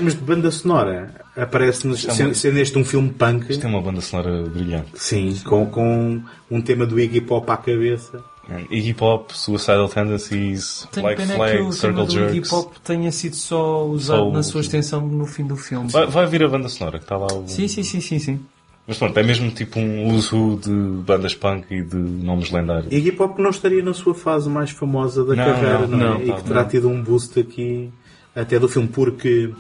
termos 0.00 0.14
de 0.14 0.20
banda 0.20 0.50
sonora, 0.50 1.14
aparece-nos, 1.36 2.08
é 2.08 2.10
sendo, 2.10 2.34
sendo 2.34 2.58
este 2.58 2.78
um 2.78 2.84
filme 2.84 3.10
punk, 3.10 3.50
isto 3.50 3.66
é 3.66 3.68
uma 3.68 3.82
banda 3.82 4.00
sonora 4.00 4.42
brilhante. 4.44 4.88
sim, 4.94 5.38
com, 5.44 5.66
com 5.66 6.22
um 6.50 6.62
tema 6.62 6.86
do 6.86 6.98
Iggy 6.98 7.20
Pop 7.20 7.48
à 7.50 7.56
cabeça. 7.56 8.24
Iggy 8.70 8.94
Pop, 8.94 9.36
Suicidal 9.36 9.88
Tendencies, 9.88 10.88
Tenho 10.90 11.06
Black 11.06 11.20
pena 11.20 11.34
Flag, 11.34 11.56
que 11.56 11.62
o 11.62 11.72
Circle 11.72 12.06
tema 12.06 12.06
do 12.06 12.12
Iggy 12.12 12.32
Jerks. 12.32 12.50
Pop 12.50 12.80
tenha 12.82 13.12
sido 13.12 13.36
só 13.36 13.84
usado 13.84 14.24
Só 14.24 14.30
na 14.32 14.42
sua 14.42 14.60
extensão 14.62 15.06
no 15.06 15.26
fim 15.26 15.46
do 15.46 15.56
filme. 15.56 15.88
Vai, 15.90 16.06
vai 16.06 16.26
vir 16.26 16.42
a 16.42 16.48
banda 16.48 16.68
sonora, 16.68 16.98
que 16.98 17.04
está 17.04 17.16
lá 17.16 17.26
o... 17.26 17.46
Sim, 17.46 17.68
sim, 17.68 17.82
sim, 17.82 18.00
sim, 18.00 18.18
sim. 18.18 18.40
Mas 18.88 18.96
pronto, 18.96 19.16
é 19.16 19.22
mesmo 19.22 19.50
tipo 19.50 19.78
um 19.78 20.08
uso 20.14 20.58
de 20.64 20.72
bandas 21.04 21.34
punk 21.34 21.66
e 21.70 21.82
de 21.82 21.96
nomes 21.96 22.50
lendários. 22.50 22.90
Iggy 22.90 23.12
Pop 23.12 23.40
não 23.40 23.50
estaria 23.50 23.82
na 23.84 23.92
sua 23.92 24.14
fase 24.14 24.48
mais 24.48 24.70
famosa 24.70 25.24
da 25.24 25.36
Não, 25.36 25.44
carreira, 25.44 25.86
não, 25.86 25.88
não, 25.88 26.06
é? 26.06 26.08
não, 26.08 26.22
e 26.22 26.26
tá, 26.26 26.36
que 26.36 26.44
terá 26.44 26.62
não. 26.62 26.68
tido 26.68 26.88
um 26.88 27.02
boost 27.02 27.38
aqui 27.38 27.92
até 28.34 28.58
do 28.58 28.68
filme, 28.68 28.88
porque 28.88 29.52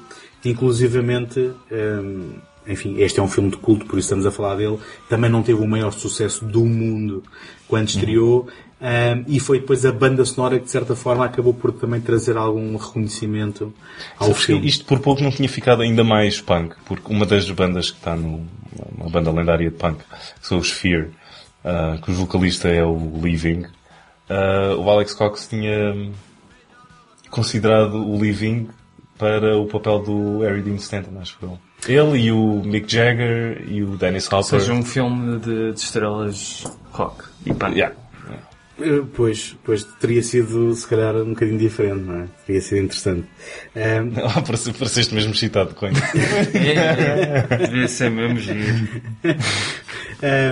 inclusivamente, 0.44 1.52
hum, 1.70 2.32
enfim, 2.66 2.96
este 2.98 3.20
é 3.20 3.22
um 3.22 3.28
filme 3.28 3.50
de 3.50 3.56
culto, 3.56 3.86
por 3.86 3.98
isso 3.98 4.06
estamos 4.06 4.26
a 4.26 4.30
falar 4.30 4.56
dele, 4.56 4.78
também 5.08 5.30
não 5.30 5.42
teve 5.42 5.60
o 5.60 5.66
maior 5.66 5.92
sucesso 5.92 6.44
do 6.44 6.64
mundo 6.64 7.22
quando 7.68 7.88
estreou, 7.88 8.48
hum, 8.80 9.24
e 9.26 9.40
foi 9.40 9.60
depois 9.60 9.84
a 9.84 9.92
banda 9.92 10.24
sonora 10.24 10.58
que 10.58 10.64
de 10.64 10.70
certa 10.70 10.96
forma 10.96 11.24
acabou 11.24 11.52
por 11.52 11.72
também 11.72 12.00
trazer 12.00 12.36
algum 12.36 12.76
reconhecimento 12.76 13.72
ao 14.18 14.28
Sabes 14.28 14.44
filme. 14.44 14.66
Isto 14.66 14.84
por 14.84 15.00
pouco 15.00 15.22
não 15.22 15.30
tinha 15.30 15.48
ficado 15.48 15.82
ainda 15.82 16.04
mais 16.04 16.40
punk, 16.40 16.74
porque 16.86 17.12
uma 17.12 17.26
das 17.26 17.48
bandas 17.50 17.90
que 17.90 17.98
está 17.98 18.16
no, 18.16 18.46
uma 18.96 19.08
banda 19.10 19.30
lendária 19.30 19.70
de 19.70 19.76
punk, 19.76 19.98
que 20.40 20.46
são 20.46 20.58
os 20.58 20.70
Fear, 20.70 21.08
ah, 21.64 21.98
cujo 22.00 22.18
vocalista 22.18 22.68
é 22.68 22.84
o 22.84 23.20
Living, 23.22 23.66
ah, 24.28 24.74
o 24.78 24.88
Alex 24.88 25.14
Cox 25.14 25.48
tinha 25.48 26.10
considerado 27.30 27.94
o 27.94 28.20
Living 28.20 28.68
para 29.20 29.56
o 29.58 29.66
papel 29.66 29.98
do 30.00 30.38
Harry 30.40 30.62
Dean 30.62 30.74
Stanton, 30.76 31.20
acho 31.20 31.38
que 31.38 31.46
foi. 31.46 31.94
Ele 31.94 32.18
e 32.18 32.32
o 32.32 32.62
Mick 32.64 32.92
Jagger 32.92 33.62
e 33.68 33.82
o 33.82 33.96
Dennis 33.96 34.30
Ou 34.32 34.38
Hopper. 34.40 34.58
seja, 34.60 34.72
um 34.72 34.82
filme 34.82 35.38
de, 35.38 35.72
de 35.72 35.78
estrelas 35.80 36.64
rock 36.90 37.24
e 37.46 37.54
punk. 37.54 37.74
Yeah. 37.76 37.94
Pois, 39.14 39.54
pois 39.62 39.84
teria 40.00 40.22
sido 40.22 40.74
se 40.74 40.86
calhar 40.86 41.14
um 41.14 41.30
bocadinho 41.34 41.58
diferente, 41.58 42.00
não 42.02 42.22
é? 42.22 42.24
Teria 42.46 42.62
sido 42.62 42.78
interessante. 42.78 43.26
Hum, 43.76 44.12
Ah, 44.24 44.40
parece- 44.44 44.72
Pareceste 44.72 45.14
mesmo 45.14 45.32
excitado 45.32 45.74
com 45.74 45.86
isso. 45.86 46.00
É, 46.56 47.54
é, 47.54 47.66
devia 47.66 47.86
ser 47.88 48.10
mesmo 48.10 48.38
giro. 48.38 48.88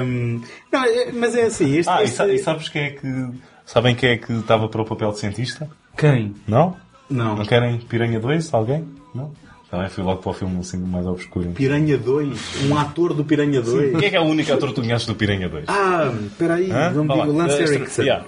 hum, 0.05 0.43
não, 0.73 0.85
é- 0.85 1.13
mas 1.13 1.35
é 1.35 1.43
assim, 1.45 1.77
este, 1.77 1.89
Ah, 1.91 2.03
este- 2.03 2.23
e 2.35 2.39
sabes 2.39 2.69
quem 2.69 2.83
é 2.83 2.91
que. 2.91 3.29
Sabem 3.65 3.95
quem 3.95 4.11
é 4.11 4.17
que 4.19 4.33
estava 4.33 4.69
para 4.69 4.81
o 4.83 4.85
papel 4.85 5.11
de 5.13 5.19
cientista? 5.21 5.69
Quem? 5.97 6.35
Não? 6.47 6.77
Não. 7.11 7.37
Não 7.37 7.45
querem 7.45 7.79
Piranha 7.79 8.21
2? 8.21 8.53
Alguém? 8.53 8.87
Não? 9.15 9.33
Também 9.71 9.89
fui 9.91 10.03
logo 10.03 10.23
para 10.23 10.31
o 10.31 10.35
filme 10.35 10.59
assim 10.61 10.79
mais 10.79 11.07
obscuro. 11.07 11.51
Piranha 11.51 11.99
2? 11.99 12.65
Um 12.71 12.77
ator 12.77 13.13
do 13.13 13.25
Piranha 13.25 13.61
2? 13.61 13.97
Quem 13.99 14.07
é 14.07 14.11
que 14.11 14.17
é 14.17 14.21
o 14.21 14.25
único 14.25 14.53
ator 14.53 14.71
que 14.71 14.75
tu 14.77 14.81
conheces 14.81 15.07
do 15.07 15.15
Piranha 15.15 15.49
2? 15.49 15.65
Ah, 15.69 16.11
espera 16.27 16.55
aí, 16.55 16.71
Hã? 16.71 16.91
vamos 16.93 17.15
dizer, 17.17 17.29
o 17.29 17.37
Lance 17.37 17.63
Erickson. 17.63 18.03
Yeah. 18.03 18.25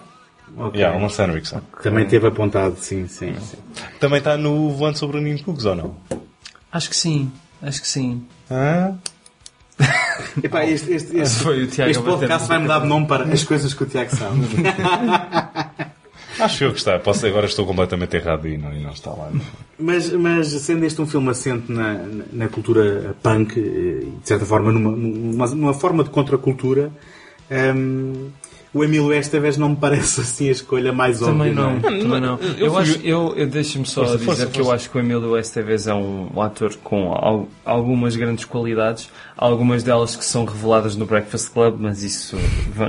Ok. 0.57 0.81
Yeah, 0.81 0.98
o 0.98 1.01
Lance 1.01 1.23
Henriksen. 1.23 1.61
Também 1.82 2.07
teve 2.07 2.27
apontado, 2.27 2.77
sim, 2.78 3.07
sim. 3.07 3.35
sim. 3.40 3.57
Também 3.98 4.19
está 4.19 4.36
no 4.36 4.70
Voando 4.70 4.98
sobre 4.98 5.19
o 5.19 5.20
Ninho 5.20 5.43
Pugs 5.43 5.65
ou 5.65 5.77
não? 5.77 5.97
Acho 6.73 6.90
que 6.90 6.97
sim, 6.97 7.31
acho 7.62 7.81
que 7.81 7.89
sim. 7.89 8.27
Hã? 8.51 8.98
Epá, 10.43 10.65
este, 10.66 10.93
este, 10.93 11.16
este, 11.16 11.43
Foi 11.43 11.62
o 11.62 11.66
Tiago 11.66 11.90
este 11.90 12.02
podcast 12.02 12.47
vai 12.47 12.59
mudar 12.59 12.81
de 12.81 12.86
nome 12.86 13.07
para 13.07 13.24
as 13.24 13.43
coisas 13.44 13.73
que 13.73 13.82
o 13.82 13.86
Tiago 13.86 14.15
sabe. 14.15 14.39
Acho 16.41 16.65
eu 16.65 16.73
que 16.73 16.79
está. 16.79 16.99
Posso, 16.99 17.27
agora 17.27 17.47
estou 17.47 17.67
completamente 17.67 18.17
errado 18.17 18.49
e 18.49 18.57
não, 18.57 18.73
e 18.73 18.81
não 18.81 18.91
está 18.91 19.11
lá. 19.11 19.31
Mas, 19.79 20.11
mas 20.12 20.49
sendo 20.49 20.85
este 20.85 21.01
um 21.01 21.07
filme 21.07 21.31
assente 21.31 21.71
na, 21.71 22.05
na, 22.33 22.49
cultura 22.49 23.15
punk, 23.23 23.59
eh, 23.59 24.07
de 24.21 24.29
certa 24.29 24.45
forma 24.45 24.73
numa, 24.73 24.91
numa, 24.91 25.47
numa 25.49 25.75
forma 25.75 26.05
de 26.05 26.11
contracultura, 26.11 26.91
hum, 27.51 28.31
o 28.72 28.84
Emílio 28.84 29.12
Esteves 29.12 29.56
não 29.56 29.70
me 29.70 29.76
parece 29.76 30.20
assim 30.20 30.48
a 30.48 30.52
escolha 30.52 30.92
mais 30.92 31.18
Também 31.18 31.51
óbvia. 31.51 31.55
não, 31.55 31.76
é? 31.76 31.80
também 32.02 32.20
não. 32.20 32.38
eu 32.59 32.66
Eu, 32.66 32.78
acho, 32.78 32.98
eu, 33.02 33.34
eu 33.36 33.47
deixo-me 33.48 33.84
só 33.86 34.02
Força, 34.02 34.12
dizer 34.18 34.24
força, 34.26 34.47
que 34.47 34.60
eu 34.60 34.70
acho 34.70 34.88
que 34.90 34.97
o 34.97 35.01
Emílio 35.01 35.36
Esteves 35.36 35.86
é 35.86 35.94
um 35.94 36.40
ator 36.40 36.74
com 36.82 37.12
al- 37.12 37.48
algumas 37.64 38.14
grandes 38.16 38.44
qualidades, 38.44 39.10
algumas 39.36 39.82
delas 39.82 40.14
que 40.14 40.24
são 40.24 40.44
reveladas 40.44 40.94
no 40.97 41.05
Breakfast 41.06 41.51
Club, 41.52 41.76
mas 41.80 42.02
isso 42.02 42.36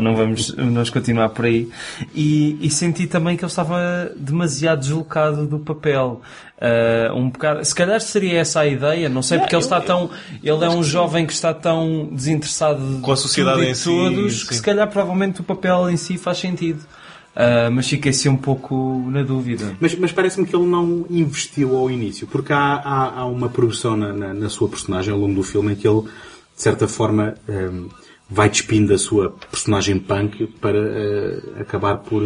não 0.01 0.15
vamos, 0.15 0.51
vamos 0.51 0.89
continuar 0.89 1.29
por 1.29 1.45
aí. 1.45 1.69
E, 2.13 2.57
e 2.61 2.69
senti 2.69 3.07
também 3.07 3.35
que 3.35 3.43
ele 3.43 3.49
estava 3.51 4.11
demasiado 4.15 4.79
deslocado 4.81 5.47
do 5.47 5.59
papel. 5.59 6.21
Ah, 6.61 7.11
um 7.15 7.29
bocado, 7.31 7.65
se 7.65 7.73
calhar 7.73 7.99
seria 7.99 8.39
essa 8.39 8.59
a 8.59 8.67
ideia, 8.67 9.09
não 9.09 9.23
sei, 9.23 9.39
porque 9.39 9.55
ele 9.55 9.63
está 9.63 9.81
tão, 9.81 10.11
ele 10.43 10.63
é 10.63 10.69
um 10.69 10.83
jovem 10.83 11.25
que 11.25 11.33
está 11.33 11.55
tão 11.55 12.07
desinteressado 12.11 12.99
Com 13.01 13.11
a 13.11 13.17
sociedade 13.17 13.65
em 13.65 13.73
si, 13.73 13.85
todos, 13.85 14.43
que 14.43 14.49
sim. 14.49 14.55
se 14.57 14.61
calhar 14.61 14.87
provavelmente 14.87 15.41
o 15.41 15.43
papel 15.43 15.89
em 15.89 15.97
si 15.97 16.19
faz 16.19 16.37
sentido. 16.37 16.85
Ah, 17.35 17.69
mas 17.71 17.87
fiquei 17.87 18.11
assim 18.11 18.29
um 18.29 18.37
pouco 18.37 19.03
na 19.09 19.23
dúvida. 19.23 19.75
Mas, 19.79 19.95
mas 19.95 20.11
parece-me 20.11 20.45
que 20.45 20.55
ele 20.55 20.67
não 20.67 21.03
investiu 21.09 21.75
ao 21.75 21.89
início, 21.89 22.27
porque 22.27 22.53
há, 22.53 22.75
há, 22.75 23.21
há 23.21 23.25
uma 23.25 23.49
progressão 23.49 23.97
na, 23.97 24.13
na, 24.13 24.33
na 24.33 24.49
sua 24.49 24.69
personagem 24.69 25.11
ao 25.11 25.19
longo 25.19 25.33
do 25.33 25.43
filme 25.43 25.73
em 25.73 25.75
que 25.75 25.87
ele, 25.87 26.01
de 26.01 26.61
certa 26.61 26.87
forma, 26.87 27.33
ehm, 27.49 27.87
vai 28.29 28.49
despindo 28.49 28.93
a 28.93 28.99
sua 28.99 29.31
personagem 29.49 29.97
punk 29.97 30.45
para 30.61 30.77
eh, 30.77 31.41
acabar 31.59 31.97
por 31.97 32.21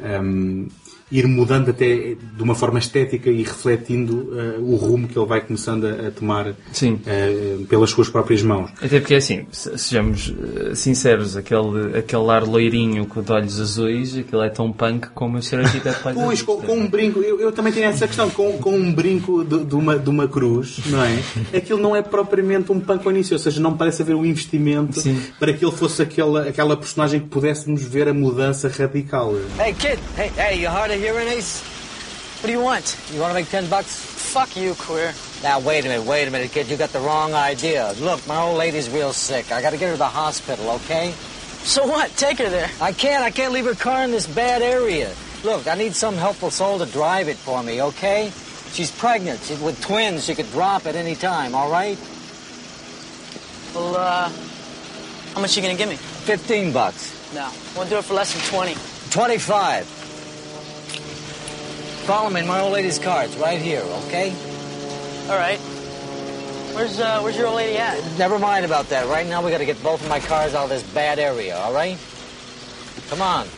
ehm, 0.00 0.66
ir 1.10 1.26
mudando 1.28 1.70
até 1.70 1.86
de 2.16 2.42
uma 2.42 2.54
forma 2.54 2.78
estética 2.80 3.30
e 3.30 3.42
refletindo 3.42 4.32
eh, 4.36 4.56
o 4.58 4.74
rumo 4.74 5.06
que 5.06 5.16
ele 5.16 5.26
vai 5.26 5.40
começando 5.40 5.84
a, 5.86 6.08
a 6.08 6.10
tomar 6.10 6.52
Sim. 6.72 7.00
eh, 7.06 7.58
pelas 7.68 7.90
suas 7.90 8.08
próprias 8.08 8.42
mãos. 8.42 8.70
Até 8.82 8.98
porque, 8.98 9.14
assim, 9.14 9.46
se- 9.52 9.78
sejamos 9.78 10.34
eh, 10.70 10.74
sinceros, 10.74 11.36
aquele, 11.36 11.96
aquele 11.98 12.28
ar 12.30 12.42
loirinho 12.44 13.06
com 13.06 13.22
de 13.22 13.30
olhos 13.32 13.60
azuis, 13.60 14.16
aquilo 14.16 14.42
é 14.42 14.48
tão 14.48 14.72
punk 14.72 15.08
como 15.14 15.38
o 15.38 15.42
Sr. 15.42 15.60
Arquiteto 15.60 16.00
Pai 16.02 16.12
Pois, 16.26 16.42
com, 16.42 16.56
com 16.60 16.76
um 16.76 16.88
brinco, 16.88 17.20
eu, 17.20 17.40
eu 17.40 17.52
também 17.52 17.72
tenho 17.72 17.86
essa 17.86 18.06
questão, 18.08 18.28
com, 18.30 18.58
com 18.58 18.74
um 18.76 18.92
brinco 18.92 19.44
de, 19.44 19.64
de 19.64 19.74
uma, 19.76 19.96
de 19.98 20.10
uma 20.10 20.26
cruz, 20.26 20.80
não 20.86 21.02
é? 21.04 21.20
Aquilo 21.56 21.78
não 21.80 21.94
é 21.94 22.02
propriamente 22.02 22.72
um 22.72 22.80
punk 22.80 23.06
ao 23.06 23.12
início, 23.12 23.34
ou 23.34 23.38
seja, 23.38 23.60
não 23.60 23.76
parece 23.76 24.02
haver 24.02 24.16
um 24.16 24.24
investimento 24.26 25.00
Sim. 25.00 25.20
para 25.38 25.52
que 25.52 25.64
ele 25.64 25.72
fosse 25.74 26.02
aquela, 26.02 26.48
aquela 26.48 26.76
personagem 26.76 27.20
que 27.20 27.28
pudéssemos 27.28 27.82
ver 27.84 28.08
a 28.08 28.12
mudança 28.14 28.68
radical. 28.68 29.34
Hey, 29.58 29.72
kid. 29.72 29.98
Hey, 30.18 30.32
hey, 30.36 30.62
you 30.64 30.68
hard 30.68 30.95
of 30.96 31.02
hearing, 31.02 31.28
Ace? 31.28 31.62
What 32.40 32.46
do 32.46 32.52
you 32.52 32.60
want? 32.60 32.98
You 33.12 33.20
want 33.20 33.30
to 33.30 33.34
make 33.34 33.48
ten 33.48 33.68
bucks? 33.68 33.94
Fuck 33.96 34.56
you, 34.56 34.74
queer. 34.74 35.14
Now, 35.42 35.60
wait 35.60 35.84
a 35.84 35.88
minute, 35.88 36.06
wait 36.06 36.26
a 36.26 36.30
minute, 36.30 36.50
kid. 36.52 36.68
You 36.68 36.76
got 36.76 36.90
the 36.90 37.00
wrong 37.00 37.34
idea. 37.34 37.94
Look, 38.00 38.26
my 38.26 38.40
old 38.40 38.58
lady's 38.58 38.90
real 38.90 39.12
sick. 39.12 39.52
I 39.52 39.62
got 39.62 39.70
to 39.70 39.76
get 39.76 39.86
her 39.86 39.92
to 39.92 39.98
the 39.98 40.04
hospital, 40.04 40.70
okay? 40.70 41.12
So 41.62 41.86
what? 41.86 42.10
Take 42.16 42.38
her 42.38 42.48
there. 42.48 42.70
I 42.80 42.92
can't. 42.92 43.22
I 43.22 43.30
can't 43.30 43.52
leave 43.52 43.64
her 43.64 43.74
car 43.74 44.04
in 44.04 44.10
this 44.10 44.26
bad 44.26 44.62
area. 44.62 45.12
Look, 45.44 45.66
I 45.66 45.74
need 45.74 45.94
some 45.94 46.14
helpful 46.16 46.50
soul 46.50 46.78
to 46.78 46.86
drive 46.86 47.28
it 47.28 47.36
for 47.36 47.62
me, 47.62 47.82
okay? 47.82 48.32
She's 48.72 48.90
pregnant. 48.90 49.40
She's 49.42 49.60
with 49.60 49.80
twins. 49.82 50.24
She 50.24 50.34
could 50.34 50.50
drop 50.50 50.86
at 50.86 50.96
any 50.96 51.14
time, 51.14 51.54
all 51.54 51.70
right? 51.70 51.98
Well, 53.74 53.96
uh, 53.96 54.30
how 55.34 55.40
much 55.40 55.56
you 55.56 55.62
gonna 55.62 55.76
give 55.76 55.88
me? 55.88 55.96
Fifteen 55.96 56.72
bucks. 56.72 57.12
No, 57.34 57.50
we'll 57.76 57.88
do 57.88 57.98
it 57.98 58.04
for 58.04 58.14
less 58.14 58.32
than 58.32 58.42
20. 58.42 58.74
Twenty-five. 59.10 59.95
Follow 62.06 62.30
me 62.30 62.38
in 62.38 62.46
my 62.46 62.60
old 62.60 62.72
lady's 62.72 63.00
car. 63.00 63.24
It's 63.24 63.34
right 63.36 63.60
here, 63.60 63.82
okay? 64.06 64.30
All 65.28 65.36
right. 65.36 65.58
Where's, 66.72 67.00
uh, 67.00 67.18
where's 67.20 67.36
your 67.36 67.48
old 67.48 67.56
lady 67.56 67.78
at? 67.78 67.98
Never 68.16 68.38
mind 68.38 68.64
about 68.64 68.88
that. 68.90 69.08
Right 69.08 69.26
now, 69.26 69.42
we 69.42 69.50
got 69.50 69.58
to 69.58 69.66
get 69.66 69.82
both 69.82 70.00
of 70.00 70.08
my 70.08 70.20
cars 70.20 70.54
out 70.54 70.64
of 70.64 70.70
this 70.70 70.84
bad 70.94 71.18
area, 71.18 71.58
all 71.58 71.74
right? 71.74 71.98
Come 73.10 73.22
on. 73.22 73.48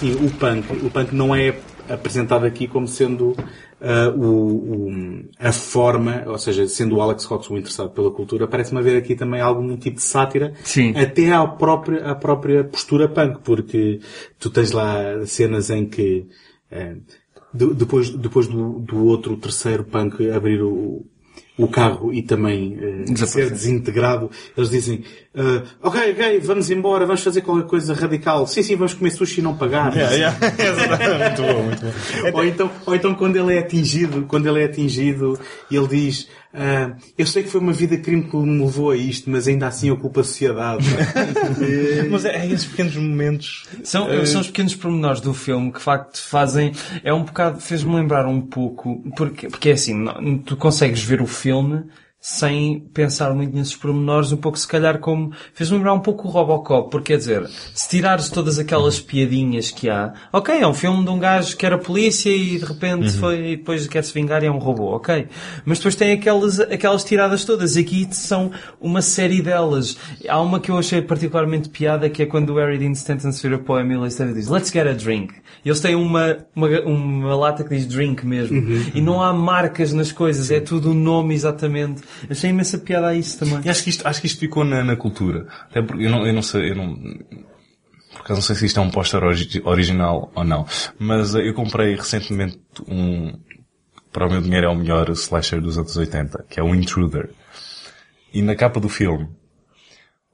Sim, 0.00 0.16
o 0.24 0.30
punk, 0.30 0.64
o 0.82 0.88
punk 0.88 1.12
não 1.12 1.34
é 1.34 1.56
apresentado 1.90 2.46
aqui 2.46 2.66
como 2.66 2.88
sendo 2.88 3.36
ah, 3.82 4.10
o, 4.16 4.24
o- 4.26 5.22
a 5.38 5.52
forma, 5.52 6.22
ou 6.26 6.38
seja, 6.38 6.66
sendo 6.68 6.96
o 6.96 7.02
Alex 7.02 7.26
Cox 7.26 7.50
o 7.50 7.56
interessado 7.58 7.90
pela 7.90 8.10
cultura, 8.10 8.46
parece-me 8.46 8.78
haver 8.80 8.96
aqui 8.96 9.14
também 9.14 9.40
algum 9.40 9.76
tipo 9.76 9.96
de 9.96 10.02
sátira, 10.02 10.54
Sim. 10.62 10.94
até 10.96 11.32
à 11.32 11.46
própria, 11.46 12.04
à 12.06 12.14
própria 12.14 12.62
postura 12.64 13.08
punk, 13.08 13.40
porque 13.42 14.00
tu 14.38 14.48
tens 14.50 14.72
lá 14.72 15.24
cenas 15.26 15.68
em 15.70 15.84
que 15.86 16.26
de- 17.52 17.74
depois, 17.74 18.10
depois 18.10 18.46
do, 18.46 18.78
do 18.80 19.04
outro 19.04 19.36
terceiro 19.36 19.84
punk 19.84 20.30
abrir 20.30 20.62
o, 20.62 21.04
o 21.58 21.68
carro 21.68 22.12
e 22.12 22.22
também 22.22 22.70
Desaparecer. 23.04 23.26
ser 23.28 23.50
desintegrado, 23.50 24.30
eles 24.56 24.70
dizem 24.70 25.04
eh, 25.34 25.62
ok, 25.82 26.12
ok, 26.12 26.40
vamos 26.40 26.70
embora, 26.70 27.06
vamos 27.06 27.22
fazer 27.22 27.40
qualquer 27.40 27.66
coisa 27.66 27.94
radical. 27.94 28.46
Sim, 28.46 28.62
sim, 28.62 28.76
vamos 28.76 28.92
comer 28.92 29.10
sushi 29.10 29.40
e 29.40 29.42
não 29.42 29.56
pagar. 29.56 29.94
Yeah, 29.96 30.14
yeah. 30.14 30.38
Muito 31.38 31.42
bom, 31.42 31.62
muito 31.62 31.82
bom. 31.82 32.38
ou, 32.38 32.44
então, 32.44 32.70
ou 32.84 32.94
então 32.94 33.14
quando 33.14 33.36
ele 33.36 33.54
é 33.54 33.58
atingido, 33.60 34.26
quando 34.28 34.46
ele 34.46 34.60
é 34.60 34.64
atingido, 34.64 35.38
ele 35.70 35.88
diz 35.88 36.28
ah, 36.54 36.94
eu 37.16 37.26
sei 37.26 37.42
que 37.42 37.48
foi 37.48 37.60
uma 37.60 37.72
vida 37.72 37.96
de 37.96 38.02
crime 38.02 38.24
que 38.24 38.36
me 38.36 38.62
levou 38.62 38.90
a 38.90 38.96
isto, 38.96 39.30
mas 39.30 39.48
ainda 39.48 39.66
assim 39.66 39.88
eu 39.88 39.96
culpo 39.96 40.20
a 40.20 40.24
sociedade. 40.24 40.84
Mas 42.10 42.24
é, 42.24 42.36
é 42.36 42.46
esses 42.46 42.66
pequenos 42.66 42.96
momentos. 42.96 43.64
São, 43.82 44.10
eh, 44.10 44.26
são 44.26 44.40
os 44.40 44.48
pequenos 44.48 44.74
pormenores 44.74 45.20
do 45.20 45.32
filme 45.32 45.72
que 45.72 45.78
de 45.78 45.84
facto 45.84 46.20
fazem. 46.22 46.72
É 47.02 47.12
um 47.12 47.24
bocado. 47.24 47.60
fez-me 47.60 47.94
lembrar 47.94 48.26
um 48.26 48.40
pouco. 48.40 49.02
Porque, 49.16 49.48
porque 49.48 49.70
é 49.70 49.72
assim, 49.72 50.04
tu 50.44 50.56
consegues 50.56 51.02
ver 51.02 51.22
o 51.22 51.26
filme 51.26 51.84
sem 52.24 52.78
pensar 52.94 53.34
muito 53.34 53.52
nesses 53.52 53.74
pormenores, 53.74 54.30
um 54.30 54.36
pouco 54.36 54.56
se 54.56 54.68
calhar 54.68 55.00
como. 55.00 55.32
fez-me 55.52 55.78
lembrar 55.78 55.92
um 55.92 55.98
pouco 55.98 56.28
o 56.28 56.30
Robocop, 56.30 56.88
porque 56.88 57.12
quer 57.12 57.18
dizer, 57.18 57.50
se 57.74 57.88
tirares 57.88 58.30
todas 58.30 58.60
aquelas 58.60 59.00
piadinhas 59.00 59.72
que 59.72 59.90
há, 59.90 60.14
ok, 60.32 60.60
é 60.60 60.66
um 60.66 60.72
filme 60.72 61.04
de 61.04 61.10
um 61.10 61.18
gajo 61.18 61.56
que 61.56 61.66
era 61.66 61.76
polícia 61.76 62.30
e 62.30 62.60
de 62.60 62.64
repente 62.64 63.10
foi, 63.10 63.54
e 63.54 63.56
depois 63.56 63.88
quer 63.88 64.04
se 64.04 64.14
vingar 64.14 64.44
e 64.44 64.46
é 64.46 64.50
um 64.52 64.58
robô, 64.58 64.94
ok. 64.94 65.26
Mas 65.64 65.78
depois 65.78 65.96
tem 65.96 66.12
aquelas, 66.12 66.60
aquelas 66.60 67.02
tiradas 67.02 67.44
todas, 67.44 67.74
e 67.74 67.80
aqui 67.80 68.06
são 68.12 68.52
uma 68.80 69.02
série 69.02 69.42
delas. 69.42 69.96
Há 70.28 70.40
uma 70.40 70.60
que 70.60 70.70
eu 70.70 70.78
achei 70.78 71.02
particularmente 71.02 71.70
piada, 71.70 72.08
que 72.08 72.22
é 72.22 72.26
quando 72.26 72.50
o 72.50 72.56
Harry 72.56 72.78
Dean 72.78 72.92
Stanton 72.92 73.32
se 73.32 73.42
vira 73.42 73.58
para 73.58 73.74
o 73.74 73.80
Emílio 73.80 74.06
Estevez 74.06 74.36
e 74.36 74.40
diz, 74.42 74.48
let's 74.48 74.70
get 74.70 74.86
a 74.86 74.92
drink. 74.92 75.34
E 75.64 75.68
eles 75.68 75.80
têm 75.80 75.96
uma, 75.96 76.38
uma, 76.54 76.68
uma 76.82 77.34
lata 77.34 77.64
que 77.64 77.70
diz 77.70 77.84
drink 77.86 78.24
mesmo. 78.24 78.62
E 78.94 79.00
não 79.00 79.20
há 79.20 79.32
marcas 79.32 79.92
nas 79.92 80.12
coisas, 80.12 80.52
é 80.52 80.60
tudo 80.60 80.92
o 80.92 80.94
nome 80.94 81.34
exatamente. 81.34 82.02
Achei 82.30 82.50
imensa 82.50 82.78
piada 82.78 83.08
a 83.08 83.14
isso 83.14 83.38
também. 83.38 83.60
E 83.64 83.68
acho 83.70 83.82
que 83.84 83.90
isto, 83.90 84.06
acho 84.06 84.20
que 84.20 84.26
isto 84.26 84.38
ficou 84.38 84.64
na, 84.64 84.82
na 84.84 84.96
cultura. 84.96 85.46
Até 85.70 85.82
porque 85.82 86.04
eu 86.04 86.10
não, 86.10 86.26
eu 86.26 86.32
não 86.32 86.42
sei, 86.42 86.70
eu 86.70 86.76
não, 86.76 86.96
não 88.28 88.40
sei 88.40 88.56
se 88.56 88.66
isto 88.66 88.78
é 88.80 88.82
um 88.82 88.90
póster 88.90 89.22
origi- 89.22 89.62
original 89.64 90.30
ou 90.34 90.44
não. 90.44 90.66
Mas 90.98 91.34
eh, 91.34 91.48
eu 91.48 91.54
comprei 91.54 91.94
recentemente 91.94 92.58
um, 92.88 93.32
para 94.12 94.26
o 94.26 94.30
meu 94.30 94.40
dinheiro 94.42 94.66
é 94.66 94.70
o 94.70 94.74
melhor 94.76 95.08
slasher 95.10 95.60
dos 95.60 95.78
anos 95.78 95.96
80, 95.96 96.44
que 96.48 96.60
é 96.60 96.62
o 96.62 96.74
Intruder. 96.74 97.30
E 98.32 98.42
na 98.42 98.54
capa 98.54 98.78
do 98.80 98.88
filme, 98.88 99.28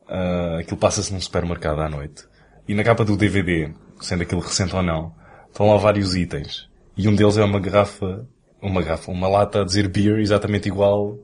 ah, 0.09 0.59
aquilo 0.61 0.77
passa-se 0.79 1.13
num 1.13 1.21
supermercado 1.21 1.81
à 1.81 1.89
noite. 1.89 2.25
E 2.67 2.75
na 2.75 2.85
capa 2.85 3.05
do 3.05 3.17
DVD, 3.17 3.73
sendo 4.01 4.23
aquilo 4.23 4.41
recente 4.41 4.75
ou 4.75 4.83
não, 4.83 5.15
estão 5.49 5.69
lá 5.71 5.77
vários 5.77 6.15
itens. 6.15 6.69
E 6.97 7.09
um 7.09 7.15
deles 7.15 7.37
é 7.39 7.45
uma 7.45 7.61
garrafa, 7.61 8.27
uma 8.61 8.83
garrafa, 8.83 9.11
uma 9.11 9.29
lata 9.29 9.63
a 9.63 9.65
dizer 9.65 9.89
beer 9.89 10.19
exatamente 10.19 10.69
igual 10.69 11.17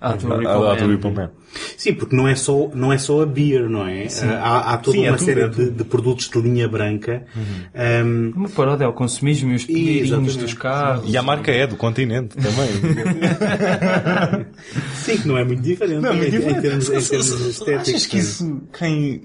Ah, 0.00 0.12
à 0.12 0.16
do 0.16 0.28
Man. 0.28 0.86
Ripple 0.86 1.10
Man. 1.10 1.30
Sim, 1.76 1.94
porque 1.94 2.14
não 2.14 2.28
é 2.28 2.36
só, 2.36 2.70
não 2.72 2.92
é 2.92 2.98
só 2.98 3.20
a 3.22 3.26
beer, 3.26 3.68
não 3.68 3.84
é? 3.84 4.06
Há, 4.40 4.74
há 4.74 4.78
toda 4.78 4.96
Sim, 4.96 5.06
é 5.06 5.10
uma 5.10 5.18
tudo, 5.18 5.26
série 5.26 5.40
é 5.40 5.48
de, 5.48 5.70
de 5.70 5.84
produtos 5.84 6.28
de 6.28 6.40
linha 6.40 6.68
branca. 6.68 7.26
Um, 8.04 8.32
Uma 8.36 8.48
paródia 8.48 8.86
ao 8.86 8.92
consumismo 8.92 9.50
e 9.50 9.56
os 9.56 9.64
pedidinhos 9.64 10.06
Exatamente. 10.08 10.38
dos 10.38 10.54
carros. 10.54 11.12
E 11.12 11.16
a 11.16 11.22
marca 11.22 11.50
é 11.50 11.66
do 11.66 11.74
continente 11.74 12.36
também. 12.36 12.68
sim, 15.02 15.18
que 15.18 15.26
não 15.26 15.36
é 15.36 15.44
muito 15.44 15.62
diferente. 15.62 16.00
Não, 16.00 16.14
muito 16.14 16.28
em, 16.28 16.30
diferente. 16.30 16.58
em 16.58 16.62
termos, 16.62 16.88
em 16.88 16.92
termos 16.92 17.30
estéticos. 17.48 17.88
Achas 17.88 18.06
que 18.06 18.18
isso, 18.18 18.62
quem, 18.78 19.22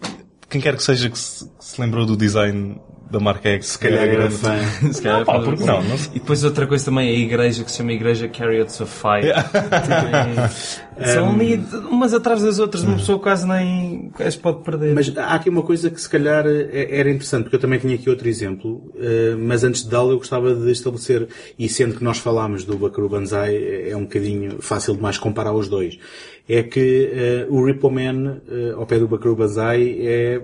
quem 0.49 0.59
quer 0.59 0.75
que 0.75 0.83
seja 0.83 1.07
que 1.07 1.19
se, 1.19 1.45
que 1.45 1.65
se 1.65 1.79
lembrou 1.79 2.03
do 2.03 2.17
design 2.17 2.79
da 3.09 3.19
marca 3.19 3.47
é 3.49 3.59
que 3.59 3.65
se 3.65 3.77
calhar 3.77 4.07
era 4.07 4.29
fã. 4.31 4.57
Se 4.91 5.01
calhar 5.01 5.19
Não, 5.19 5.25
pá, 5.25 5.35
foi- 5.35 5.43
porque 5.45 5.63
não? 5.65 5.83
não. 5.83 5.95
E 5.95 6.19
depois 6.19 6.43
outra 6.43 6.65
coisa 6.65 6.85
também 6.85 7.09
é 7.09 7.11
a 7.11 7.19
igreja 7.19 7.63
que 7.63 7.69
se 7.71 7.77
chama 7.77 7.93
Igreja 7.93 8.27
Chariots 8.33 8.81
of 8.81 8.91
Fire. 8.91 9.31
Também- 9.51 10.49
São 11.13 11.29
ali 11.31 11.63
umas 11.89 12.13
atrás 12.13 12.41
das 12.41 12.59
outras, 12.59 12.83
uma 12.83 12.95
pessoa 12.97 13.19
quase 13.19 13.47
nem 13.47 14.09
quase 14.15 14.37
pode 14.37 14.63
perder. 14.63 14.93
Mas 14.95 15.15
há 15.17 15.35
aqui 15.35 15.49
uma 15.49 15.61
coisa 15.63 15.89
que 15.89 15.99
se 16.01 16.09
calhar 16.09 16.45
eh, 16.47 16.87
era 16.89 17.09
interessante, 17.09 17.43
porque 17.43 17.55
eu 17.55 17.59
também 17.59 17.79
tinha 17.79 17.95
aqui 17.95 18.09
outro 18.09 18.27
exemplo, 18.27 18.91
eh, 18.99 19.35
mas 19.37 19.63
antes 19.63 19.83
de 19.83 19.89
dá-lo 19.89 20.11
eu 20.11 20.17
gostava 20.17 20.53
de 20.53 20.71
estabelecer, 20.71 21.27
e 21.57 21.67
sendo 21.69 21.95
que 21.95 22.03
nós 22.03 22.17
falámos 22.19 22.63
do 22.63 22.77
Bakaru 22.77 23.09
Banzai, 23.09 23.89
é 23.89 23.95
um 23.97 24.03
bocadinho 24.03 24.57
fácil 24.61 24.95
demais 24.95 25.17
comparar 25.17 25.53
os 25.53 25.67
dois, 25.67 25.97
é 26.47 26.61
que 26.63 27.11
eh, 27.13 27.45
o 27.49 27.63
Ripple 27.65 27.91
Man, 27.91 28.41
eh, 28.49 28.73
ao 28.75 28.85
pé 28.85 28.97
do 28.99 29.07
Bakaru 29.07 29.35
Banzai, 29.35 29.97
é 29.99 30.41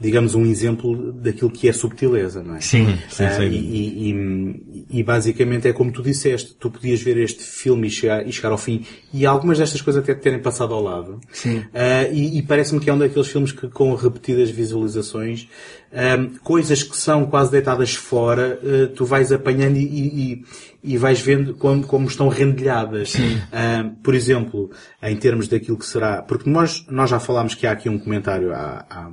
digamos, 0.00 0.34
um 0.34 0.44
exemplo 0.44 1.12
daquilo 1.12 1.50
que 1.50 1.68
é 1.68 1.72
subtileza, 1.72 2.42
não 2.42 2.56
é? 2.56 2.60
Sim, 2.60 2.98
sim, 3.08 3.24
Ah, 3.24 3.44
e, 3.44 4.10
e- 4.10 4.86
e- 4.98 5.02
basicamente 5.02 5.68
é 5.68 5.72
como 5.72 5.90
tu 5.92 6.02
disseste, 6.02 6.54
tu 6.58 6.70
podias 6.70 7.00
ver 7.00 7.16
este 7.16 7.42
filme 7.42 7.86
e 7.86 7.90
chegar, 7.90 8.26
e 8.26 8.32
chegar 8.32 8.50
ao 8.50 8.58
fim 8.58 8.84
e 9.12 9.24
algumas 9.24 9.58
destas 9.58 9.80
coisas 9.80 10.02
até 10.02 10.14
te 10.14 10.20
terem 10.20 10.40
passado 10.40 10.74
ao 10.74 10.82
lado. 10.82 11.20
Sim. 11.32 11.62
Ah, 11.72 12.08
e 12.12 12.38
e 12.38 12.42
parece-me 12.42 12.80
que 12.80 12.90
é 12.90 12.92
um 12.92 12.98
daqueles 12.98 13.28
filmes 13.28 13.52
que 13.52 13.68
com 13.68 13.94
repetidas 13.94 14.50
visualizações, 14.50 15.48
ah, 15.92 16.28
coisas 16.42 16.82
que 16.82 16.96
são 16.96 17.26
quase 17.26 17.50
deitadas 17.52 17.94
fora, 17.94 18.58
ah, 18.62 18.92
tu 18.94 19.04
vais 19.04 19.30
apanhando 19.32 19.76
e, 19.76 19.82
e- 19.84 20.44
e- 20.82 20.98
vais 20.98 21.20
vendo 21.20 21.54
como, 21.54 21.86
como 21.86 22.06
estão 22.08 22.28
rendilhadas. 22.28 23.14
Ah, 23.52 23.90
por 24.02 24.14
exemplo, 24.14 24.70
em 25.02 25.16
termos 25.16 25.46
daquilo 25.48 25.78
que 25.78 25.86
será, 25.86 26.20
porque 26.20 26.50
nós, 26.50 26.84
nós 26.90 27.08
já 27.10 27.20
falámos 27.20 27.54
que 27.54 27.66
há 27.66 27.70
aqui 27.72 27.88
um 27.88 27.98
comentário 27.98 28.52
à, 28.52 28.84
à, 28.90 29.10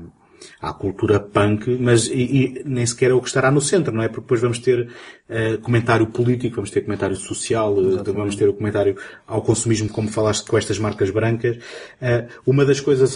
à 0.61 0.71
cultura 0.73 1.19
punk, 1.19 1.77
mas 1.79 2.05
e, 2.05 2.11
e 2.11 2.61
nem 2.65 2.85
sequer 2.85 3.09
é 3.09 3.13
o 3.13 3.21
que 3.21 3.27
estará 3.27 3.49
no 3.49 3.59
centro, 3.59 3.91
não 3.93 4.03
é? 4.03 4.07
Porque 4.07 4.21
depois 4.21 4.41
vamos 4.41 4.59
ter 4.59 4.89
eh, 5.27 5.57
comentário 5.57 6.05
político, 6.07 6.57
vamos 6.57 6.69
ter 6.69 6.81
comentário 6.81 7.15
social, 7.15 7.75
eh, 7.79 8.11
vamos 8.11 8.35
ter 8.35 8.47
o 8.47 8.53
comentário 8.53 8.95
ao 9.25 9.41
consumismo, 9.41 9.89
como 9.89 10.07
falaste 10.07 10.45
com 10.45 10.57
estas 10.57 10.77
marcas 10.77 11.09
brancas. 11.09 11.57
Eh, 11.99 12.27
uma 12.45 12.63
das 12.63 12.79
coisas 12.79 13.15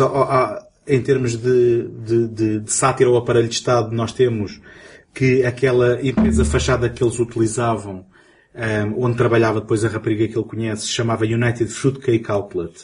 em 0.88 1.02
termos 1.02 1.38
de, 1.38 1.84
de, 1.84 2.28
de, 2.28 2.60
de 2.62 2.72
sátira 2.72 3.10
ao 3.10 3.18
aparelho 3.18 3.48
de 3.48 3.56
Estado, 3.56 3.96
nós 3.96 4.12
temos 4.12 4.60
que 5.14 5.44
aquela 5.44 6.02
empresa 6.06 6.44
fachada 6.44 6.90
que 6.90 7.04
eles 7.04 7.20
utilizavam 7.20 8.06
um, 8.56 9.06
onde 9.06 9.18
trabalhava 9.18 9.62
depois 9.62 9.84
a 9.84 9.90
rapariga 9.90 10.28
que 10.28 10.38
ele 10.38 10.48
conhece, 10.48 10.84
se 10.84 10.92
chamava 10.92 11.26
United 11.26 11.68
Fruitcake 11.68 12.32
Outlet. 12.32 12.84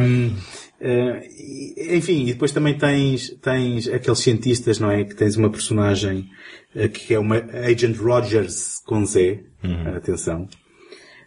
Um, 0.00 0.36
e- 0.80 1.96
enfim, 1.96 2.22
e 2.26 2.32
depois 2.32 2.52
também 2.52 2.76
tens, 2.78 3.30
tens 3.42 3.88
aqueles 3.88 4.18
cientistas, 4.20 4.78
não 4.78 4.90
é? 4.90 5.04
Que 5.04 5.14
tens 5.14 5.36
uma 5.36 5.50
personagem 5.50 6.28
eh, 6.74 6.88
que 6.88 7.14
é 7.14 7.18
uma 7.18 7.36
Agent 7.36 7.96
Rogers 7.96 8.80
com 8.86 9.04
Z, 9.04 9.40
atenção, 9.96 10.48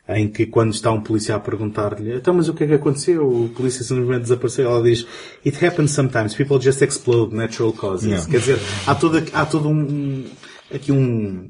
em 0.08 0.28
que 0.30 0.46
quando 0.46 0.74
está 0.74 0.92
um 0.92 1.02
polícia 1.02 1.36
a 1.36 1.40
perguntar-lhe, 1.40 2.14
então 2.16 2.34
mas 2.34 2.48
o 2.50 2.54
que 2.54 2.64
é 2.64 2.68
que 2.68 2.74
aconteceu? 2.74 3.28
O 3.28 3.50
polícia 3.50 3.84
simplesmente 3.84 4.22
desapareceu. 4.24 4.70
Ela 4.70 4.84
diz, 4.84 5.06
it 5.46 5.66
happens 5.66 5.92
sometimes, 5.92 6.34
people 6.34 6.60
just 6.62 6.82
explode, 6.82 7.36
natural 7.36 7.72
causes. 7.74 8.08
Yeah. 8.08 8.30
Quer 8.30 8.40
dizer, 8.40 8.60
há 8.88 8.96
todo, 8.96 9.22
há 9.34 9.46
todo 9.46 9.70
um- 9.70 10.26
aqui 10.74 10.92
um, 10.92 11.50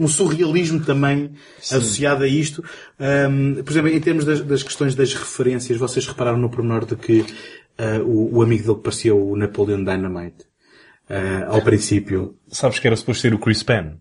um 0.00 0.08
surrealismo 0.08 0.80
também 0.84 1.30
associado 1.58 2.24
a 2.24 2.26
isto. 2.26 2.64
Ahm, 2.98 3.62
por 3.62 3.70
exemplo, 3.70 3.88
em 3.90 4.00
termos 4.00 4.24
das, 4.24 4.40
das 4.40 4.62
questões 4.62 4.94
das 4.94 5.14
referências, 5.14 5.78
vocês 5.78 6.06
repararam 6.06 6.38
no 6.38 6.48
pormenor 6.50 6.84
de 6.86 6.96
que 6.96 7.24
ah, 7.78 8.00
o, 8.04 8.38
o 8.38 8.42
amigo 8.42 8.62
dele 8.64 8.76
que 8.76 8.82
parecia 8.82 9.14
o 9.14 9.36
Napoleon 9.36 9.84
Dynamite 9.84 10.46
ah, 11.08 11.46
ao 11.48 11.62
princípio. 11.62 12.36
Sabes 12.48 12.78
que 12.78 12.86
era 12.86 12.96
suposto 12.96 13.20
ser 13.22 13.34
o 13.34 13.38
Chris 13.38 13.62
Penn. 13.62 13.96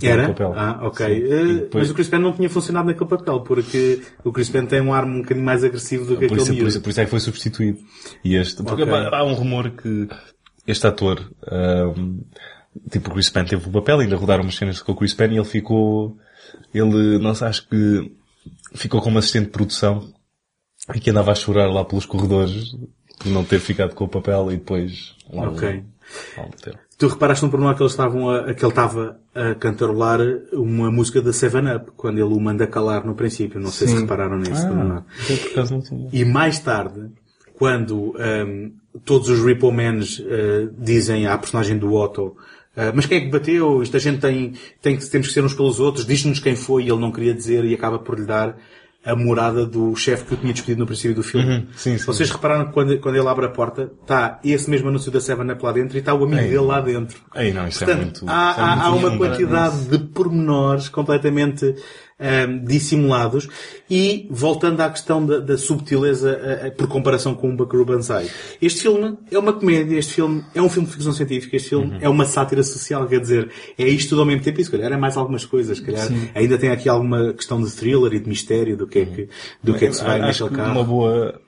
Era? 0.00 0.28
papel. 0.28 0.54
Ah, 0.56 0.80
ok. 0.86 1.06
Sim. 1.06 1.12
Eh, 1.32 1.44
depois- 1.60 1.82
Mas 1.82 1.90
o 1.90 1.94
Chris 1.94 2.08
Penn 2.08 2.20
não 2.20 2.32
tinha 2.32 2.48
funcionado 2.48 2.86
naquele 2.86 3.10
papel, 3.10 3.40
porque 3.40 4.00
o 4.24 4.32
Chris 4.32 4.48
Penn 4.48 4.64
tem 4.64 4.80
um 4.80 4.94
ar 4.94 5.04
um 5.04 5.20
bocadinho 5.20 5.44
mais 5.44 5.62
agressivo 5.62 6.06
do 6.06 6.16
que 6.16 6.28
por, 6.28 6.34
aquele 6.38 6.40
isso, 6.40 6.56
por, 6.56 6.68
isso, 6.68 6.80
por 6.80 6.88
isso 6.90 7.00
é 7.02 7.04
que 7.04 7.10
foi 7.10 7.20
substituído. 7.20 7.78
E 8.24 8.34
este, 8.34 8.62
porque 8.62 8.84
Ok. 8.84 8.94
há 9.12 9.22
um 9.22 9.34
rumor 9.34 9.70
que 9.70 10.08
este 10.66 10.86
ator, 10.86 11.20
ahm, 11.46 12.20
tipo 12.90 13.10
o 13.10 13.12
Chris 13.12 13.30
Penn 13.30 13.44
teve 13.44 13.68
o 13.68 13.72
papel, 13.72 14.00
ainda 14.00 14.16
rodaram 14.16 14.42
umas 14.42 14.56
cenas 14.56 14.80
com 14.82 14.92
o 14.92 14.96
Chris 14.96 15.14
Penn 15.14 15.32
e 15.32 15.36
ele 15.36 15.44
ficou, 15.44 16.16
ele, 16.72 17.18
não 17.18 17.34
sei, 17.34 17.48
acho 17.48 17.68
que 17.68 18.12
ficou 18.74 19.00
como 19.00 19.18
assistente 19.18 19.46
de 19.46 19.50
produção 19.52 20.12
e 20.94 21.00
que 21.00 21.10
andava 21.10 21.32
a 21.32 21.34
chorar 21.34 21.66
lá 21.70 21.84
pelos 21.84 22.06
corredores 22.06 22.74
por 23.18 23.28
não 23.28 23.44
ter 23.44 23.60
ficado 23.60 23.94
com 23.94 24.04
o 24.04 24.08
papel 24.08 24.50
e 24.50 24.56
depois 24.56 25.14
lá, 25.32 25.48
Ok. 25.48 25.84
lá 26.36 26.44
meteu. 26.44 26.74
Tu 26.98 27.08
reparaste 27.08 27.44
no 27.44 27.50
pormenor 27.50 27.74
que 27.74 27.82
eles 27.82 27.92
estavam 27.92 28.30
a, 28.30 28.54
que 28.54 28.64
ele 28.64 28.70
estava 28.72 29.18
a 29.34 29.54
cantarolar 29.56 30.20
uma 30.52 30.90
música 30.90 31.20
da 31.20 31.32
Seven 31.32 31.74
Up, 31.74 31.90
quando 31.96 32.18
ele 32.18 32.32
o 32.32 32.38
manda 32.38 32.66
calar 32.66 33.04
no 33.04 33.14
princípio. 33.14 33.58
Não 33.60 33.70
sei 33.70 33.88
se 33.88 33.94
Sim. 33.94 34.00
repararam 34.02 34.38
nisso. 34.38 34.66
Ah, 34.66 35.02
tinha. 35.82 36.08
E 36.12 36.24
mais 36.24 36.60
tarde, 36.60 37.10
quando 37.54 38.14
ahm, 38.18 38.70
todos 39.04 39.28
os 39.28 39.44
Ripple 39.44 39.72
Mans 39.72 40.22
ah, 40.24 40.70
dizem 40.78 41.26
à 41.26 41.36
personagem 41.36 41.76
do 41.76 41.92
Otto 41.94 42.36
ah, 42.76 42.92
mas 42.94 43.06
quem 43.06 43.18
é 43.18 43.20
que 43.22 43.30
bateu? 43.30 43.82
Isto 43.82 43.96
a 43.96 44.00
gente 44.00 44.20
tem, 44.20 44.52
tem 44.80 44.96
que, 44.96 45.06
temos 45.10 45.28
que 45.28 45.32
ser 45.32 45.44
uns 45.44 45.54
pelos 45.54 45.78
outros, 45.80 46.06
diz-nos 46.06 46.38
quem 46.40 46.56
foi 46.56 46.84
e 46.84 46.90
ele 46.90 47.00
não 47.00 47.12
queria 47.12 47.34
dizer 47.34 47.64
e 47.64 47.74
acaba 47.74 47.98
por 47.98 48.18
lhe 48.18 48.24
dar 48.26 48.56
a 49.04 49.16
morada 49.16 49.66
do 49.66 49.96
chefe 49.96 50.24
que 50.26 50.34
eu 50.34 50.38
tinha 50.38 50.52
despedido 50.52 50.78
no 50.78 50.86
princípio 50.86 51.16
do 51.16 51.24
filme. 51.24 51.52
Uhum, 51.56 51.66
sim, 51.74 51.98
sim. 51.98 52.06
Vocês 52.06 52.30
repararam 52.30 52.66
que 52.66 52.72
quando, 52.72 52.96
quando 53.00 53.16
ele 53.16 53.26
abre 53.26 53.46
a 53.46 53.48
porta, 53.48 53.90
está 54.00 54.38
esse 54.44 54.70
mesmo 54.70 54.88
anúncio 54.90 55.10
da 55.10 55.20
Seven 55.20 55.50
Up 55.50 55.60
lá 55.64 55.72
dentro 55.72 55.96
e 55.96 55.98
está 55.98 56.14
o 56.14 56.22
amigo 56.22 56.40
Ei. 56.40 56.44
dele 56.50 56.58
lá 56.60 56.80
dentro. 56.80 57.18
Ei, 57.34 57.52
não, 57.52 57.66
isso 57.66 57.82
é 57.82 57.86
Portanto, 57.88 58.20
muito- 58.20 58.26
há, 58.28 58.54
é 58.56 58.60
há- 58.62 58.66
muito 58.76 58.82
há 58.84 58.90
uma 59.08 59.16
quantidade 59.18 59.84
de 59.86 59.98
pormenores 59.98 60.88
completamente 60.88 61.74
ahm, 62.22 62.64
dissimulados 62.64 63.48
e 63.90 64.26
voltando 64.30 64.80
à 64.80 64.88
questão 64.88 65.24
da, 65.26 65.38
da 65.40 65.58
subtileza 65.58 66.40
ah, 66.66 66.70
por 66.70 66.86
comparação 66.86 67.34
com 67.34 67.50
o 67.52 67.56
Buckaroo 67.56 67.84
Banzai. 67.84 68.30
Este 68.60 68.82
filme 68.82 69.18
é 69.30 69.38
uma 69.38 69.52
comédia, 69.52 69.98
este 69.98 70.14
filme 70.14 70.44
é 70.54 70.62
um 70.62 70.68
filme 70.68 70.86
de 70.86 70.94
ficção 70.94 71.12
científica, 71.12 71.56
este 71.56 71.74
Uhum. 71.74 71.82
filme 71.88 71.98
é 72.00 72.08
uma 72.08 72.24
sátira 72.24 72.62
social, 72.62 73.06
quer 73.06 73.20
dizer, 73.20 73.50
é 73.78 73.88
isto 73.88 74.10
tudo 74.10 74.20
ao 74.20 74.26
mesmo 74.26 74.42
tempo 74.42 74.60
e 74.60 74.64
se 74.64 74.70
calhar 74.70 74.92
é 74.92 74.96
mais 74.96 75.16
algumas 75.16 75.44
coisas, 75.44 75.78
se 75.78 75.84
calhar 75.84 76.06
Sim. 76.06 76.28
ainda 76.34 76.56
tem 76.58 76.70
aqui 76.70 76.88
alguma 76.88 77.32
questão 77.32 77.60
de 77.62 77.70
thriller 77.70 78.12
e 78.12 78.20
de 78.20 78.28
mistério 78.28 78.76
do 78.76 78.86
que 78.86 78.98
é 79.00 79.04
que, 79.06 79.28
do 79.62 79.74
que, 79.74 79.86
é 79.86 79.88
que 79.88 79.94
se 79.96 80.04
vai 80.04 80.18
naquele 80.18 80.48
que 80.50 80.54
carro. 80.54 80.72
uma 80.72 80.84
boa 80.84 81.40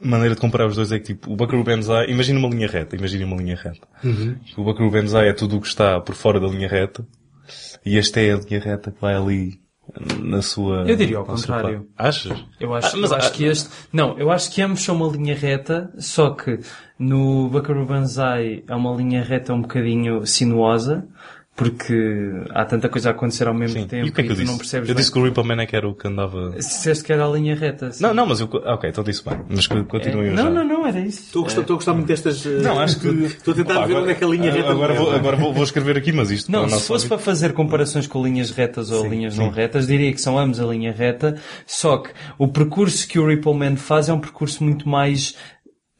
maneira 0.00 0.34
de 0.34 0.40
comparar 0.40 0.66
os 0.66 0.76
dois 0.76 0.92
é 0.92 0.98
que 0.98 1.06
tipo, 1.06 1.32
o 1.32 1.36
Buckaroo 1.36 1.64
Banzai, 1.64 2.08
imagina 2.08 2.38
uma 2.38 2.48
linha 2.48 2.68
reta, 2.68 2.96
imagina 2.96 3.26
uma 3.26 3.36
linha 3.36 3.56
reta. 3.56 3.86
Uhum. 4.04 4.36
O 4.56 4.64
Buckaroo 4.64 4.90
Banzai 4.90 5.28
é 5.28 5.32
tudo 5.32 5.56
o 5.56 5.60
que 5.60 5.66
está 5.66 6.00
por 6.00 6.14
fora 6.14 6.38
da 6.40 6.46
linha 6.46 6.68
reta 6.68 7.06
e 7.84 7.96
este 7.98 8.20
é 8.26 8.32
a 8.32 8.36
linha 8.38 8.60
reta 8.60 8.90
que 8.90 9.00
vai 9.00 9.14
ali 9.14 9.60
na 10.20 10.42
sua... 10.42 10.84
Eu 10.86 10.96
diria 10.96 11.18
ao 11.18 11.24
sua 11.24 11.34
contrário. 11.34 11.88
Achas? 11.96 12.44
Eu 12.60 12.74
acho, 12.74 12.96
Ah, 12.96 13.00
mas 13.00 13.10
eu 13.10 13.16
acho 13.16 13.28
ah, 13.28 13.32
que 13.32 13.44
este, 13.44 13.70
não, 13.92 14.18
eu 14.18 14.30
acho 14.30 14.50
que 14.50 14.62
ambos 14.62 14.82
são 14.82 14.96
uma 14.96 15.08
linha 15.08 15.34
reta, 15.34 15.90
só 15.98 16.30
que 16.30 16.60
no 16.98 17.48
Buckaroo 17.48 17.86
Banzai 17.86 18.64
é 18.66 18.74
uma 18.74 18.94
linha 18.94 19.22
reta 19.22 19.54
um 19.54 19.62
bocadinho 19.62 20.26
sinuosa, 20.26 21.06
porque 21.58 22.30
há 22.50 22.64
tanta 22.64 22.88
coisa 22.88 23.08
a 23.08 23.12
acontecer 23.12 23.48
ao 23.48 23.52
mesmo 23.52 23.84
tempo 23.84 24.06
E 24.06 24.10
o 24.10 24.12
que 24.12 24.20
é 24.20 24.24
que 24.24 24.30
eu 24.30 24.34
tu 24.36 24.38
disse? 24.38 24.50
não 24.50 24.56
percebes 24.56 24.88
eu 24.88 24.94
bem. 24.94 25.00
disse 25.00 25.12
que 25.12 25.18
o 25.18 25.24
Ripple 25.24 25.42
Man 25.44 25.60
é 25.60 25.66
que 25.66 25.74
era 25.74 25.88
o 25.88 25.92
que 25.94 26.06
andava... 26.06 26.50
Disseste 26.56 27.02
que 27.04 27.12
era 27.12 27.26
a 27.26 27.28
linha 27.28 27.56
reta. 27.56 27.90
sim. 27.90 28.00
Não, 28.02 28.14
não, 28.14 28.24
mas 28.26 28.38
eu... 28.40 28.48
ah, 28.64 28.74
Ok, 28.74 28.88
então 28.88 29.02
disse 29.02 29.24
bem. 29.28 29.38
Mas 29.48 29.66
continuem 29.66 30.28
É, 30.32 30.36
já. 30.36 30.44
não, 30.44 30.52
não, 30.52 30.64
não, 30.64 30.86
era 30.86 31.00
isso. 31.00 31.22
Estou 31.24 31.42
a 31.42 31.44
gostar, 31.44 31.60
estou 31.62 31.74
a 31.74 31.76
gostar 31.78 31.94
muito 31.94 32.06
destas... 32.06 32.46
eh, 32.46 32.60
Não, 32.62 32.78
acho 32.78 33.00
que... 33.00 33.08
Estou 33.38 33.52
a 33.52 33.56
tentar 33.56 33.74
Opa, 33.78 33.86
ver 33.86 33.92
agora- 33.92 34.02
onde 34.04 34.12
é 34.12 34.14
que 34.14 34.24
a 34.24 34.28
linha 34.28 34.52
reta 34.52 34.70
Agora, 34.70 34.94
vou, 34.94 35.12
agora 35.12 35.36
vou, 35.36 35.52
vou 35.52 35.64
escrever 35.64 35.96
aqui, 35.96 36.12
mas 36.12 36.30
isto... 36.30 36.50
Não, 36.52 36.66
para 36.66 36.76
o 36.76 36.80
se 36.80 36.86
fosse 36.86 37.08
para 37.08 37.18
fazer 37.18 37.52
comparações 37.52 38.06
com 38.06 38.22
linhas 38.24 38.52
retas 38.52 38.90
ou 38.92 39.02
Sim, 39.02 39.08
linhas 39.08 39.34
sim. 39.34 39.40
não 39.40 39.50
retas, 39.50 39.86
diria 39.88 40.12
que 40.12 40.20
são 40.20 40.38
ambos 40.38 40.60
a 40.60 40.64
linha 40.66 40.92
reta, 40.92 41.36
só 41.66 41.98
que 41.98 42.10
o 42.38 42.46
percurso 42.48 43.06
que 43.08 43.18
o 43.18 43.26
Ripple 43.26 43.54
Man 43.54 43.76
faz 43.76 44.08
é 44.08 44.12
um 44.12 44.20
percurso 44.20 44.62
muito 44.62 44.88
mais 44.88 45.34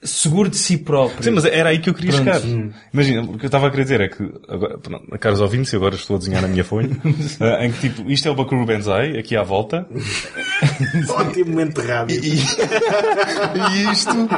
seguro 0.03 0.49
de 0.49 0.57
si 0.57 0.79
próprio. 0.79 1.23
Sim, 1.23 1.31
mas 1.33 1.45
era 1.45 1.71
aí 1.71 1.81
que 1.81 1.91
eu 1.91 1.95
queria 1.95 2.13
Pronto. 2.13 2.41
chegar. 2.41 2.73
Imagina, 2.93 3.23
o 3.23 3.37
que 3.37 3.45
eu 3.45 3.49
estava 3.49 3.67
a 3.67 3.71
querer 3.71 3.83
dizer 3.83 4.01
é 4.01 4.09
que, 4.09 4.23
agora, 4.49 4.79
pronto, 4.79 5.19
caros 5.19 5.41
ouvintes, 5.41 5.73
eu 5.73 5.81
agora 5.81 5.97
estou 5.97 6.17
a 6.17 6.19
desenhar 6.19 6.41
na 6.43 6.49
minha 6.49 6.63
folha, 6.63 6.89
eh, 7.41 7.67
em 7.67 7.73
que 7.73 7.89
tipo, 7.89 8.09
isto 8.11 8.29
é 8.29 8.31
o 8.31 8.35
Buckaroo 8.35 8.65
Banzai, 8.65 9.19
aqui 9.19 9.37
à 9.37 9.43
volta, 9.43 9.87
Ótimo 11.11 11.51
momento 11.51 11.81
de 11.81 11.87
rádio. 11.89 12.21
e, 12.25 12.39
e 12.39 13.93
isto, 13.93 14.29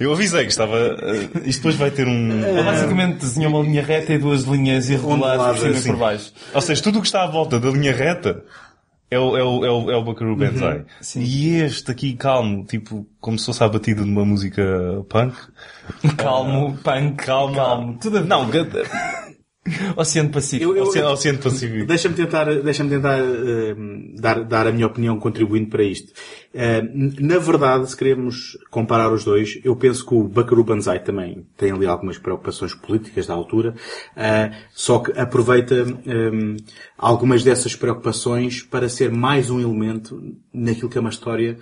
eu 0.00 0.12
avisei 0.12 0.44
que 0.44 0.50
estava, 0.50 0.76
eh, 0.76 1.28
isto 1.44 1.60
depois 1.60 1.76
vai 1.76 1.90
ter 1.90 2.08
um... 2.08 2.64
Basicamente 2.64 3.18
desenhou 3.20 3.52
uma 3.52 3.62
linha 3.62 3.82
reta 3.82 4.12
e 4.12 4.18
duas 4.18 4.42
linhas 4.42 4.90
irregulares 4.90 5.42
por 5.42 5.56
cima 5.58 5.70
e 5.70 5.76
assim. 5.76 5.90
por 5.90 5.98
baixo. 5.98 6.32
Ou 6.52 6.60
seja, 6.60 6.82
tudo 6.82 6.98
o 6.98 7.00
que 7.00 7.06
está 7.06 7.22
à 7.22 7.26
volta 7.26 7.60
da 7.60 7.70
linha 7.70 7.94
reta 7.94 8.42
é 9.10 9.18
o, 9.18 9.36
é 9.36 9.42
o, 9.42 9.64
é 9.64 9.70
o, 9.70 9.90
é 9.92 9.96
o 9.96 10.02
Buckaroo 10.02 10.36
Banzai. 10.36 10.84
E 11.16 11.56
este 11.56 11.90
aqui, 11.90 12.14
calmo, 12.14 12.64
tipo, 12.64 13.06
como 13.20 13.38
se 13.38 13.46
fosse 13.46 13.62
a 13.62 13.68
batida 13.68 14.02
de 14.02 14.10
uma 14.10 14.24
música 14.24 14.62
punk. 15.08 15.36
Calmo, 16.16 16.76
punk, 16.82 17.24
calmo. 17.24 17.54
calmo. 17.54 17.98
Tudo 18.00 18.18
a. 18.18 18.20
Não, 18.22 18.48
Oceano 19.96 20.30
Pacífico. 20.30 20.70
Eu- 20.72 20.76
eu- 20.76 20.82
Oceano, 20.84 21.10
Oceano 21.10 21.38
Pacífico. 21.38 21.86
Deixa-me 21.86 22.14
tentar, 22.14 22.44
deixa-me 22.62 22.90
tentar 22.90 23.18
eh, 23.18 23.74
dar, 24.14 24.44
dar 24.44 24.66
a 24.66 24.72
minha 24.72 24.86
opinião 24.86 25.18
contribuindo 25.18 25.68
para 25.70 25.82
isto. 25.82 26.12
N- 26.54 27.14
na 27.20 27.38
verdade, 27.38 27.90
se 27.90 27.96
queremos 27.96 28.56
comparar 28.70 29.12
os 29.12 29.24
dois, 29.24 29.58
eu 29.64 29.74
penso 29.76 30.06
que 30.06 30.14
o 30.14 30.24
Buckaroo 30.24 30.64
Banzai 30.64 31.02
também 31.02 31.46
tem 31.56 31.70
ali 31.72 31.86
algumas 31.86 32.18
preocupações 32.18 32.74
políticas 32.74 33.26
da 33.26 33.34
altura, 33.34 33.74
eh, 34.16 34.52
só 34.72 34.98
que 35.00 35.18
aproveita 35.18 35.74
eh, 36.06 36.56
algumas 36.96 37.42
dessas 37.44 37.74
preocupações 37.74 38.62
para 38.62 38.88
ser 38.88 39.10
mais 39.10 39.50
um 39.50 39.60
elemento 39.60 40.22
naquilo 40.52 40.88
que 40.88 40.98
é 40.98 41.00
uma 41.00 41.10
história 41.10 41.58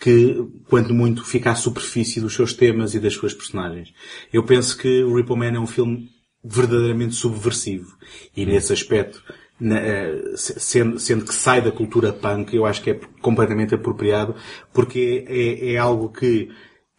que, 0.00 0.46
quanto 0.68 0.94
muito, 0.94 1.24
fica 1.24 1.50
à 1.50 1.54
superfície 1.56 2.20
dos 2.20 2.32
seus 2.32 2.52
temas 2.54 2.94
e 2.94 3.00
das 3.00 3.14
suas 3.14 3.34
personagens. 3.34 3.92
Eu 4.32 4.44
penso 4.44 4.78
que 4.78 5.02
o 5.02 5.16
Ripple 5.16 5.36
Man 5.36 5.56
é 5.56 5.58
um 5.58 5.66
filme 5.66 6.08
verdadeiramente 6.48 7.14
subversivo. 7.14 7.96
E 8.36 8.44
nesse 8.46 8.72
aspecto, 8.72 9.22
na- 9.60 9.78
eh, 9.80 10.32
se- 10.36 10.58
sendo, 10.58 10.98
sendo 10.98 11.24
que 11.24 11.34
sai 11.34 11.60
da 11.60 11.70
cultura 11.72 12.12
punk, 12.12 12.54
eu 12.54 12.64
acho 12.64 12.82
que 12.82 12.90
é 12.90 13.00
completamente 13.20 13.74
apropriado, 13.74 14.34
porque 14.72 15.24
é, 15.28 15.72
é 15.72 15.76
algo 15.76 16.10
que 16.10 16.48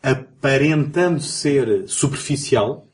aparentando 0.02 1.22
ser 1.22 1.84
superficial, 1.88 2.88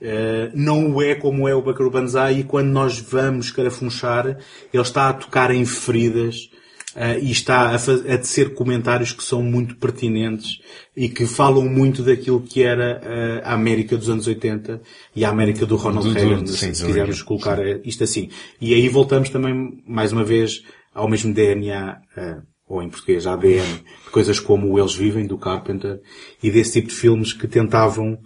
eh, 0.00 0.50
não 0.54 0.94
o 0.94 1.02
é 1.02 1.14
como 1.14 1.46
é 1.48 1.54
o 1.54 1.62
Buckaroo 1.62 1.90
Banzai 1.90 2.40
e 2.40 2.44
quando 2.44 2.68
nós 2.70 2.98
vamos 2.98 3.50
carafunchar, 3.50 4.26
ele 4.72 4.82
está 4.82 5.08
a 5.08 5.12
tocar 5.12 5.50
em 5.52 5.64
feridas 5.64 6.50
eh, 6.96 7.18
e 7.20 7.30
está 7.30 7.70
a, 7.70 7.74
a 7.74 8.18
tecer 8.18 8.54
comentários 8.54 9.12
que 9.12 9.22
são 9.24 9.42
muito 9.42 9.76
pertinentes 9.76 10.58
e 10.96 11.08
que 11.08 11.26
falam 11.26 11.64
muito 11.68 12.02
daquilo 12.02 12.40
que 12.42 12.62
era 12.62 13.00
eh, 13.04 13.40
a 13.44 13.54
América 13.54 13.96
dos 13.96 14.08
anos 14.10 14.26
80 14.26 14.80
e 15.16 15.24
a 15.24 15.30
América 15.30 15.64
do 15.66 15.76
Ronald 15.76 16.06
Do- 16.08 16.14
do- 16.14 16.20
Reagan, 16.20 16.46
sim, 16.46 16.52
se, 16.72 16.74
se 16.74 16.82
do 16.82 16.86
quisermos 16.88 17.16
Reagan, 17.16 17.24
colocar 17.26 17.58
isto 17.84 18.04
assim. 18.04 18.28
E 18.60 18.74
aí 18.74 18.88
voltamos 18.88 19.28
também, 19.30 19.82
mais 19.86 20.12
uma 20.12 20.24
vez, 20.24 20.62
ao 20.94 21.08
mesmo 21.08 21.32
DNA, 21.32 21.98
eh, 22.16 22.36
ou 22.68 22.82
em 22.82 22.88
português, 22.88 23.26
ADN, 23.26 23.66
de 24.04 24.10
coisas 24.10 24.40
como 24.40 24.78
Eles 24.78 24.94
Vivem, 24.94 25.26
do 25.26 25.36
Carpenter, 25.36 26.00
e 26.42 26.50
desse 26.50 26.72
tipo 26.80 26.88
de 26.88 26.94
filmes 26.94 27.32
que 27.32 27.46
tentavam 27.46 28.18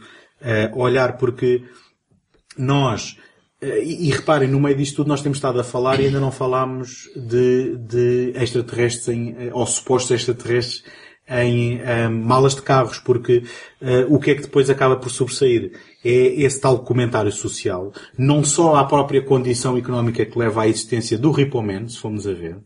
olhar, 0.75 1.17
porque 1.17 1.65
nós, 2.57 3.17
e, 3.62 4.09
e 4.09 4.11
reparem, 4.11 4.49
no 4.49 4.61
meio 4.61 4.77
disto 4.77 4.97
tudo 4.97 5.09
nós 5.09 5.23
temos 5.23 5.39
estado 5.39 5.61
a 5.61 5.65
falar 5.65 6.01
e 6.01 6.07
ainda 6.07 6.20
não 6.20 6.31
falámos 6.31 7.09
de, 7.16 7.77
de 7.77 8.33
extraterrestres, 8.35 9.09
em, 9.09 9.35
eh, 9.39 9.51
ou 9.53 9.66
supostos 9.66 10.11
extraterrestres, 10.11 10.85
em 11.28 11.81
eh, 11.81 12.09
malas 12.09 12.55
de 12.55 12.62
carros, 12.62 12.99
porque 12.99 13.43
eh, 13.81 14.07
o 14.09 14.19
que 14.19 14.31
é 14.31 14.35
que 14.35 14.43
depois 14.43 14.70
acaba 14.70 14.97
por 14.97 15.11
sobressair? 15.11 15.73
É 16.05 16.11
esse 16.11 16.61
tal 16.61 16.78
comentário 16.85 17.33
social, 17.33 17.93
não 18.16 18.45
só 18.45 18.77
à 18.77 18.85
própria 18.85 19.20
condição 19.20 19.77
económica 19.77 20.24
que 20.24 20.39
leva 20.39 20.62
à 20.62 20.69
existência 20.69 21.19
do 21.19 21.33
Ripple 21.33 21.62
Man, 21.62 21.89
se 21.89 21.99
formos 21.99 22.28
a 22.28 22.33
ver, 22.33 22.59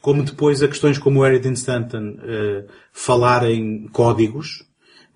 como 0.00 0.22
depois 0.22 0.62
a 0.62 0.68
questões 0.68 0.96
como 0.96 1.20
o 1.20 1.26
Eric 1.26 1.48
Stanton 1.54 2.16
eh, 2.22 2.64
falar 2.92 3.50
em 3.50 3.88
códigos, 3.88 4.64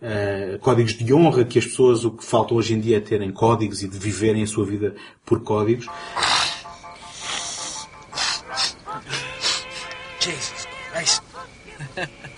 eh, 0.00 0.58
códigos 0.60 0.94
de 0.94 1.12
honra 1.12 1.44
que 1.44 1.58
as 1.58 1.66
pessoas, 1.66 2.04
o 2.04 2.12
que 2.12 2.24
falta 2.24 2.54
hoje 2.54 2.74
em 2.74 2.80
dia 2.80 2.98
é 2.98 3.00
terem 3.00 3.32
códigos 3.32 3.82
e 3.82 3.88
de 3.88 3.98
viverem 3.98 4.42
a 4.42 4.46
sua 4.46 4.64
vida 4.64 4.94
por 5.24 5.40
códigos. 5.42 5.86
Jesus 10.20 10.66
Christ. 10.92 11.22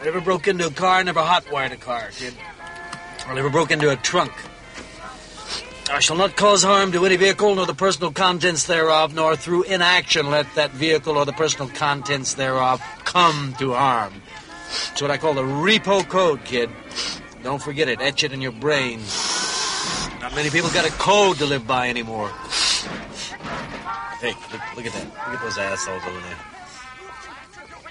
I 0.00 0.04
never 0.04 0.20
broke 0.20 0.48
into 0.48 0.66
a 0.66 0.70
car, 0.70 1.04
never 1.04 1.20
hotwired 1.20 1.72
a 1.72 1.76
car, 1.76 2.08
kid. 2.10 2.34
I 3.28 3.34
never 3.34 3.50
broke 3.50 3.70
into 3.70 3.88
a 3.90 3.96
trunk. 3.96 4.32
I 5.90 6.00
shall 6.00 6.16
not 6.16 6.36
cause 6.36 6.62
harm 6.62 6.90
to 6.92 7.04
any 7.04 7.16
vehicle, 7.16 7.54
nor 7.54 7.66
the 7.66 7.74
personal 7.74 8.12
contents 8.12 8.66
thereof, 8.66 9.14
nor 9.14 9.36
through 9.36 9.64
inaction 9.64 10.30
let 10.30 10.52
that 10.54 10.70
vehicle 10.70 11.18
or 11.18 11.24
the 11.24 11.32
personal 11.32 11.68
contents 11.68 12.34
thereof 12.34 12.82
come 13.04 13.54
to 13.58 13.74
harm. 13.74 14.21
It's 14.92 15.02
what 15.02 15.10
I 15.10 15.18
call 15.18 15.34
the 15.34 15.42
repo 15.42 16.08
code, 16.08 16.44
kid. 16.44 16.70
Don't 17.42 17.62
forget 17.62 17.88
it. 17.88 18.00
Etch 18.00 18.24
it 18.24 18.32
in 18.32 18.40
your 18.40 18.52
brain. 18.52 19.00
Not 20.20 20.34
many 20.34 20.50
people 20.50 20.70
got 20.70 20.86
a 20.86 20.92
code 20.92 21.36
to 21.38 21.46
live 21.46 21.66
by 21.66 21.88
anymore. 21.88 22.28
Hey, 24.20 24.34
look, 24.52 24.76
look 24.76 24.86
at 24.86 24.92
that. 24.92 25.04
Look 25.04 25.38
at 25.38 25.42
those 25.42 25.58
assholes 25.58 26.02
over 26.06 26.20
there. 26.20 26.38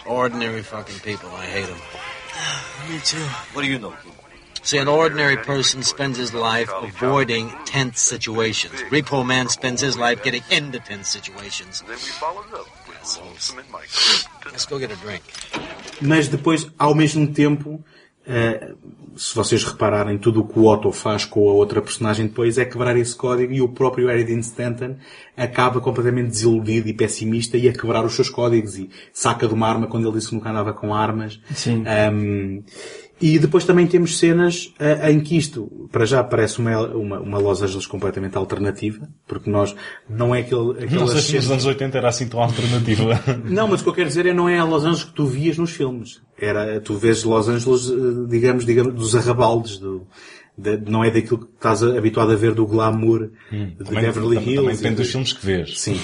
Ordinary 0.06 0.64
fucking 0.64 1.00
people. 1.00 1.30
I 1.30 1.46
hate 1.46 1.68
them. 1.68 1.78
Me 2.90 3.00
too. 3.04 3.18
What 3.54 3.64
do 3.64 3.68
you 3.68 3.78
know? 3.80 3.94
See, 4.64 4.78
an 4.78 4.88
ordinary 4.88 5.38
person 5.38 5.82
spends 5.82 6.18
his 6.18 6.34
life 6.34 6.72
avoiding 6.74 7.50
tense 7.66 8.00
situations. 8.00 8.74
Repo 8.84 9.26
man 9.26 9.50
spends 9.50 9.82
his 9.82 9.98
life 9.98 10.24
getting 10.24 10.44
into 10.52 10.80
tense 10.80 11.10
situations. 11.10 11.84
Assholes. 11.84 11.90
Let's 11.90 12.12
go 12.12 12.30
get 12.32 12.48
a 12.48 12.54
drink. 12.54 12.81
Mas 16.02 16.28
depois, 16.28 16.70
ao 16.78 16.96
mesmo 16.96 17.28
tempo, 17.28 17.84
eh, 18.26 18.74
se 19.16 19.36
vocês 19.36 19.64
repararem, 19.64 20.18
tudo 20.18 20.42
o 20.42 20.48
que 20.48 20.58
o 20.58 20.66
Otto 20.66 20.92
faz 20.92 21.26
com 21.26 21.50
a 21.50 21.54
outra 21.54 21.82
personagem 21.82 22.28
depois 22.28 22.58
é 22.58 22.66
quebrar 22.66 22.96
esse 22.98 23.16
código 23.16 23.52
e 23.52 23.62
o 23.62 23.70
próprio 23.70 24.10
Eric 24.10 24.32
Stanton 24.40 24.96
acaba 25.36 25.82
completamente 25.82 26.30
desiludido 26.30 26.88
e 26.88 26.94
pessimista 26.94 27.58
e 27.58 27.68
a 27.68 27.74
quebrar 27.74 28.06
os 28.06 28.14
seus 28.14 28.30
códigos 28.30 28.78
e 28.78 28.90
saca 29.12 29.48
de 29.48 29.54
uma 29.54 29.68
arma 29.68 29.88
quando 29.88 30.08
ele 30.08 30.18
disse 30.18 30.30
que 30.30 30.36
nunca 30.36 30.50
andava 30.50 30.74
com 30.74 30.94
armas. 30.94 31.40
Sim. 31.54 31.84
Um, 32.14 32.64
e 33.22 33.38
depois 33.38 33.64
também 33.66 33.86
temos 33.86 34.18
cenas 34.18 34.74
eh, 34.80 35.12
em 35.12 35.20
que 35.20 35.38
isto, 35.38 35.88
para 35.92 36.06
já, 36.06 36.24
parece 36.24 36.60
uma, 36.60 36.88
uma, 36.88 37.20
uma 37.20 37.38
Los 37.38 37.62
Angeles 37.62 37.86
completamente 37.86 38.36
alternativa, 38.38 39.08
porque 39.28 39.50
nós, 39.50 39.76
não 40.10 40.34
é 40.34 40.40
aquele, 40.40 40.62
Não 40.62 40.72
aquelas 40.72 41.12
sei 41.12 41.22
se 41.22 41.36
nos 41.36 41.52
anos 41.52 41.66
80 41.66 41.98
era 41.98 42.10
assim 42.10 42.28
tão 42.28 42.42
alternativa. 42.42 43.20
não, 43.46 43.68
mas 43.68 43.82
o 43.82 43.84
que 43.84 43.90
eu 43.90 43.94
quero 43.94 44.08
dizer 44.08 44.26
é 44.26 44.34
não 44.34 44.50
é 44.50 44.58
a 44.58 44.64
Los 44.66 44.84
Angeles 44.84 45.04
que 45.04 45.14
tu 45.14 45.26
vias 45.28 45.58
nos 45.58 45.72
filmes. 45.72 46.22
Era, 46.38 46.82
tu 46.82 46.96
vês 46.98 47.24
Los 47.24 47.48
Angeles, 47.48 47.90
eh, 47.92 48.28
digamos, 48.28 48.66
digamos 48.66 48.94
dos 48.96 49.16
arrabaldes, 49.16 49.78
do, 49.78 50.08
da- 50.58 50.78
não 50.78 51.04
é 51.04 51.12
daquilo 51.12 51.38
que 51.40 51.54
estás 51.56 51.84
habituado 51.84 52.32
a 52.32 52.36
ver 52.36 52.54
do 52.56 52.66
glamour 52.66 53.30
de 53.52 53.56
Hum, 53.58 53.72
também- 53.78 54.02
Beverly 54.04 54.38
Hills. 54.38 54.56
também 54.56 54.76
depende 54.76 54.96
de- 54.96 55.02
dos 55.04 55.12
filmes 55.12 55.34
que 55.34 55.46
vês. 55.46 55.80
Sim. 55.80 56.00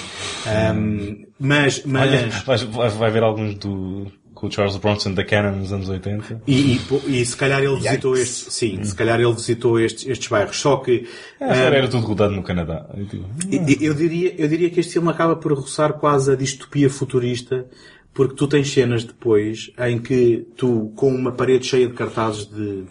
Ahm, 0.46 1.26
mas, 1.38 1.82
mas, 1.84 2.10
Olha, 2.46 2.66
vai, 2.66 2.88
vai 2.90 3.10
ver 3.10 3.22
alguns 3.22 3.54
do, 3.56 4.06
com 4.38 4.46
o 4.46 4.52
Charles 4.52 4.76
Bronson 4.76 5.12
da 5.12 5.24
Canon 5.24 5.56
nos 5.56 5.72
anos 5.72 5.88
80. 5.88 6.42
e, 6.46 6.78
e, 7.06 7.20
e 7.20 7.26
se 7.26 7.36
calhar 7.36 7.60
ele 7.62 7.74
visitou 7.74 8.14
Yikes. 8.16 8.30
estes, 8.30 8.54
sim, 8.54 8.84
se 8.84 8.94
calhar 8.94 9.20
ele 9.20 9.32
visitou 9.32 9.80
estes, 9.80 10.06
estes 10.06 10.28
bairros. 10.28 10.56
Só 10.60 10.76
que, 10.76 11.08
É, 11.40 11.44
ahm, 11.44 11.74
era 11.74 11.88
tudo 11.88 12.06
rodado 12.06 12.34
no 12.34 12.42
Canadá. 12.42 12.86
Eu 12.96 13.04
digo, 13.04 13.24
E- 13.50 13.84
Eu 13.84 13.94
diria, 13.94 14.34
eu 14.38 14.46
diria 14.48 14.70
que 14.70 14.78
este 14.80 14.92
filme 14.92 15.08
acaba 15.10 15.34
por 15.34 15.52
roçar 15.52 15.94
quase 15.94 16.30
a 16.32 16.36
distopia 16.36 16.88
futurista, 16.88 17.66
porque 18.14 18.34
tu 18.36 18.46
tens 18.46 18.70
cenas 18.70 19.02
depois 19.04 19.70
em 19.78 19.98
que 19.98 20.46
tu, 20.56 20.92
com 20.96 21.08
uma 21.12 21.32
parede 21.32 21.66
cheia 21.66 21.86
de 21.88 21.94
cartazes 21.94 22.46
de, 22.46 22.84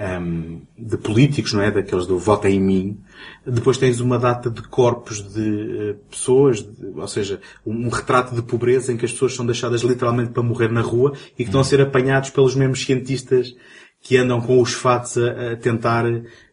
ehm, 0.00 0.60
de 0.78 0.96
políticos, 0.96 1.52
não 1.52 1.62
é? 1.62 1.70
Daqueles 1.70 2.06
do 2.06 2.18
Vota 2.18 2.48
em 2.48 2.60
mim, 2.60 2.98
depois 3.46 3.76
tens 3.78 4.00
uma 4.00 4.18
data 4.18 4.50
de 4.50 4.62
corpos 4.62 5.20
de 5.32 5.90
eh, 5.90 5.96
pessoas, 6.10 6.62
de- 6.62 6.86
ou 6.96 7.06
seja, 7.08 7.40
um, 7.66 7.86
um 7.86 7.88
retrato 7.88 8.34
de 8.34 8.42
pobreza 8.42 8.92
em 8.92 8.96
que 8.96 9.04
as 9.04 9.12
pessoas 9.12 9.34
são 9.34 9.44
deixadas 9.46 9.82
literalmente 9.82 10.30
para 10.32 10.42
morrer 10.42 10.70
na 10.70 10.80
rua 10.80 11.12
e 11.34 11.42
que 11.44 11.50
estão 11.50 11.60
a 11.60 11.64
ser 11.64 11.80
apanhados 11.80 12.30
pelos 12.30 12.54
mesmos 12.54 12.82
cientistas 12.84 13.54
que 14.02 14.16
andam 14.16 14.40
com 14.40 14.60
os 14.60 14.72
fatos 14.72 15.18
a, 15.18 15.52
a 15.52 15.56
tentar 15.56 16.04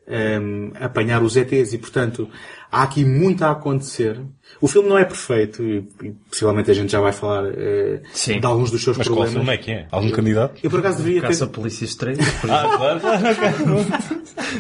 ehm, 0.08 0.72
apanhar 0.80 1.24
os 1.24 1.36
ETs 1.38 1.74
e, 1.74 1.78
portanto, 1.78 2.30
há 2.72 2.84
aqui 2.84 3.06
muito 3.06 3.44
a 3.44 3.52
acontecer. 3.52 4.20
O 4.60 4.68
filme 4.68 4.90
não 4.90 4.98
é 4.98 5.06
perfeito 5.06 5.62
e, 5.64 5.88
e 6.04 6.12
possivelmente 6.30 6.72
a 6.72 6.74
gente 6.74 6.92
já 6.92 7.00
vai 7.00 7.12
falar 7.12 7.46
eh, 7.56 8.02
de 8.40 8.46
alguns 8.46 8.72
dos 8.72 8.84
seus 8.84 8.98
Mas 8.98 9.08
qual 9.08 9.18
problemas. 9.18 9.34
filme 9.46 9.54
é 9.54 9.58
que 9.58 9.72
é? 9.72 9.88
Algum 9.92 10.10
candidato? 10.10 10.60
Eu 10.64 10.70
por 10.72 10.80
acaso 10.80 10.98
deveria 10.98 11.22
ter... 11.22 11.28
Caça 11.28 11.46
Polícias 11.48 11.94
3. 11.96 12.18
Ah, 12.50 12.74
claro, 12.78 13.00
claro, 13.00 13.28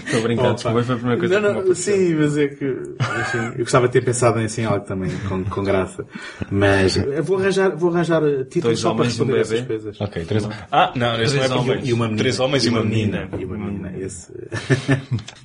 Estou 0.05 0.19
Opa. 0.19 0.53
desculpa, 0.53 0.83
foi 0.83 0.95
a 0.95 0.97
primeira 0.97 1.19
coisa 1.19 1.39
Não, 1.39 1.61
que 1.63 1.69
me 1.69 1.75
sim, 1.75 2.15
mas 2.15 2.37
é 2.37 2.47
que 2.47 2.65
enfim, 2.65 3.37
eu 3.53 3.59
gostava 3.59 3.87
de 3.87 3.93
ter 3.93 4.03
pensado 4.03 4.39
em 4.39 4.45
assim 4.45 4.65
algo 4.65 4.85
também 4.85 5.09
com, 5.29 5.43
com 5.45 5.63
graça. 5.63 6.05
Mas 6.51 6.97
eu 6.97 7.23
vou 7.23 7.37
arranjar, 7.37 7.75
vou 7.75 7.89
arranjar 7.91 8.21
títulos 8.49 8.63
Dois 8.63 8.79
só 8.79 8.93
para 8.93 9.01
homens 9.03 9.17
e 9.17 9.21
um 9.21 9.25
responder 9.25 9.41
essas 9.41 9.67
coisas. 9.67 10.01
Ok, 10.01 10.25
três 10.25 10.47
Ah, 10.71 10.91
não, 10.95 11.07
é 11.13 11.15
Três 11.15 11.33
porque- 11.33 11.53
homens. 11.53 11.87
E 11.87 11.93
uma 11.93 12.05
menina. 12.05 12.17
Três 12.19 12.39
homens 12.39 12.65
e 12.65 12.69
uma 12.69 12.83
menina. 12.83 13.29
E 13.37 13.45
uma 13.45 13.57
menina. 13.57 13.93
Esse... 13.97 14.31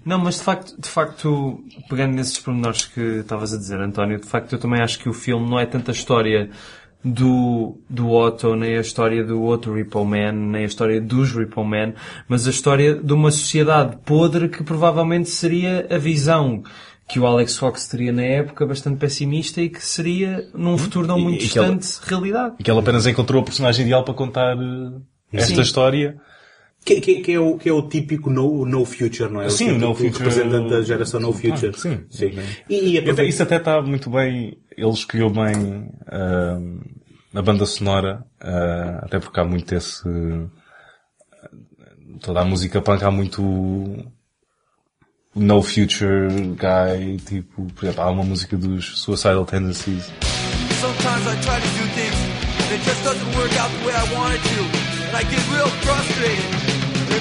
Não, 0.05 0.19
mas 0.19 0.37
de 0.37 0.43
facto, 0.43 0.81
de 0.81 0.89
facto, 0.89 1.65
pegando 1.89 2.15
nesses 2.15 2.39
pormenores 2.39 2.87
que 2.87 3.01
estavas 3.01 3.53
a 3.55 3.59
dizer, 3.59 3.81
António, 3.81 4.19
de 4.21 4.27
facto 4.33 4.53
eu 4.53 4.59
também 4.59 4.81
acho 4.83 4.99
que 4.99 5.09
o 5.09 5.13
filme 5.13 5.49
não 5.49 5.59
é 5.61 5.67
tanta 5.67 5.93
história 5.93 6.51
do, 7.05 7.79
do 7.91 8.11
Otto, 8.11 8.55
nem 8.55 8.77
a 8.77 8.81
história 8.81 9.25
do 9.25 9.43
outro 9.43 9.75
Repo 9.75 10.05
Man, 10.05 10.33
nem 10.33 10.63
a 10.63 10.67
história 10.67 11.01
dos 11.01 11.33
Repo 11.33 11.65
Man, 11.65 11.95
mas 12.29 12.47
a 12.47 12.51
história 12.51 12.95
de 12.95 13.13
uma 13.13 13.31
sociedade 13.31 13.97
podre 14.05 14.49
que 14.49 14.63
provavelmente 14.63 15.29
seria 15.29 15.87
a 15.91 15.99
visão 15.99 16.63
que 17.09 17.19
o 17.19 17.27
Alex 17.27 17.57
Fox 17.59 17.89
teria 17.89 18.13
na 18.13 18.23
época, 18.23 18.65
bastante 18.65 18.99
pessimista 18.99 19.61
e 19.61 19.69
que 19.69 19.85
seria, 19.85 20.49
num 20.55 20.79
futuro 20.79 21.07
não 21.07 21.19
E- 21.19 21.23
muito 21.23 21.45
e 21.45 21.59
ela- 21.59 21.75
distante, 21.77 22.09
realidade. 22.09 22.55
E 22.59 22.63
que 22.63 22.71
ele 22.71 22.79
apenas 22.81 23.07
encontrou 23.07 23.43
a 23.43 23.45
personagem 23.45 23.85
ideal 23.85 24.05
para 24.05 24.15
contar 24.15 24.57
eh, 24.57 25.01
esta 25.33 25.57
Sim. 25.57 25.61
história. 25.61 26.17
Que, 26.85 27.01
que- 27.01 27.21
que 27.21 27.33
é 27.33 27.39
o, 27.39 27.57
que 27.59 27.69
é 27.69 27.73
o 27.73 27.83
típico 27.89 28.29
no, 28.29 28.65
no 28.67 28.85
future, 28.85 29.31
não 29.31 29.41
é? 29.41 29.49
Sim, 29.49 29.71
o 29.73 29.79
No 29.79 29.95
Future. 29.95 30.19
representante 30.19 30.69
da 30.71 30.83
geração 30.83 31.21
no 31.21 31.33
future. 31.33 31.73
Ah, 31.75 31.79
sim. 31.79 32.01
sim. 32.11 32.33
E, 32.69 32.75
E 32.75 32.93
e 32.95 32.99
aproveita- 32.99 33.23
isso 33.29 33.43
até 33.43 33.57
está 33.57 33.81
muito 33.81 34.11
bem. 34.11 34.59
Ele 34.77 34.91
escolheu 34.91 35.31
bem 35.31 35.89
ah, 36.11 36.59
a 37.35 37.43
banda 37.43 37.65
sonora, 37.67 38.25
ah, 38.41 39.01
até 39.05 39.21
porque 39.21 39.39
há 39.39 39.45
muito 39.45 39.73
esse. 39.75 40.03
toda 42.21 42.41
a 42.41 42.45
música 42.45 42.81
punk 42.83 43.03
há 43.05 43.11
muito. 43.11 43.43
No 45.35 45.63
Future 45.63 46.29
Guy, 46.59 47.17
tipo, 47.25 47.65
por 47.75 47.85
exemplo, 47.87 48.03
há 48.03 48.11
uma 48.11 48.23
música 48.25 48.55
dos 48.57 48.99
Suicidal 49.01 49.47
Tendencies. 49.47 50.11
Sometimes 50.81 51.27
I 51.27 51.37
try 51.41 51.61
to 51.61 51.69
do 51.79 51.87
things 51.95 52.19
and 52.61 52.75
it 52.75 52.85
just 52.85 53.03
doesn't 53.05 53.37
work 53.39 53.57
out 53.59 53.71
the 53.71 53.87
way 53.87 53.95
I 53.95 54.15
want 54.15 54.35
it 54.35 54.43
to. 54.43 54.63
And 55.09 55.17
I 55.17 55.23
get 55.25 55.41
real 55.51 55.69
frustrated. 55.81 56.62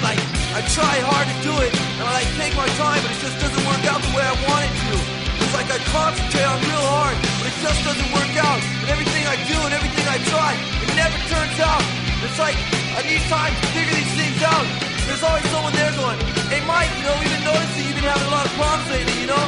Like, 0.00 0.16
I 0.56 0.60
try 0.72 1.00
hard 1.04 1.28
to 1.28 1.36
do 1.44 1.54
it 1.64 1.72
and 1.72 2.04
I 2.04 2.24
like 2.24 2.30
take 2.40 2.52
my 2.56 2.68
time 2.80 3.00
but 3.04 3.12
it 3.12 3.20
just 3.24 3.36
doesn't 3.40 3.64
work 3.68 3.84
out 3.88 4.00
the 4.00 4.12
way 4.12 4.24
I 4.24 4.36
want 4.48 4.62
it 4.64 4.72
to. 4.72 4.94
It's 5.40 5.54
like 5.56 5.68
I 5.68 5.80
concentrate 5.92 6.48
on 6.48 6.60
real 6.64 6.86
hard 6.92 7.16
but 7.40 7.46
it 7.52 7.56
just 7.60 7.80
doesn't 7.84 8.10
work 8.12 8.32
out. 8.40 8.60
And 8.84 8.88
everything 8.88 9.24
I 9.28 9.36
do 9.48 9.56
and 9.64 9.72
everything 9.72 10.06
I 10.08 10.16
try, 10.28 10.56
it 10.56 10.90
never 10.96 11.16
turns 11.28 11.56
out. 11.60 11.84
It's 12.24 12.40
like 12.40 12.56
I 12.96 13.00
need 13.04 13.20
time 13.28 13.52
to 13.52 13.64
figure 13.76 13.96
these 13.96 14.14
things 14.16 14.40
out. 14.44 14.64
There's 15.08 15.24
always 15.24 15.44
someone 15.52 15.72
there 15.72 15.92
going, 15.96 16.20
hey 16.52 16.60
Mike, 16.68 16.92
you 17.00 17.04
know, 17.08 17.16
we've 17.20 17.32
been 17.32 17.44
noticing 17.48 17.82
you've 17.88 17.98
been 18.00 18.08
having 18.08 18.28
a 18.28 18.34
lot 18.36 18.44
of 18.48 18.52
problems 18.56 18.88
lately, 18.92 19.16
you 19.24 19.28
know? 19.28 19.44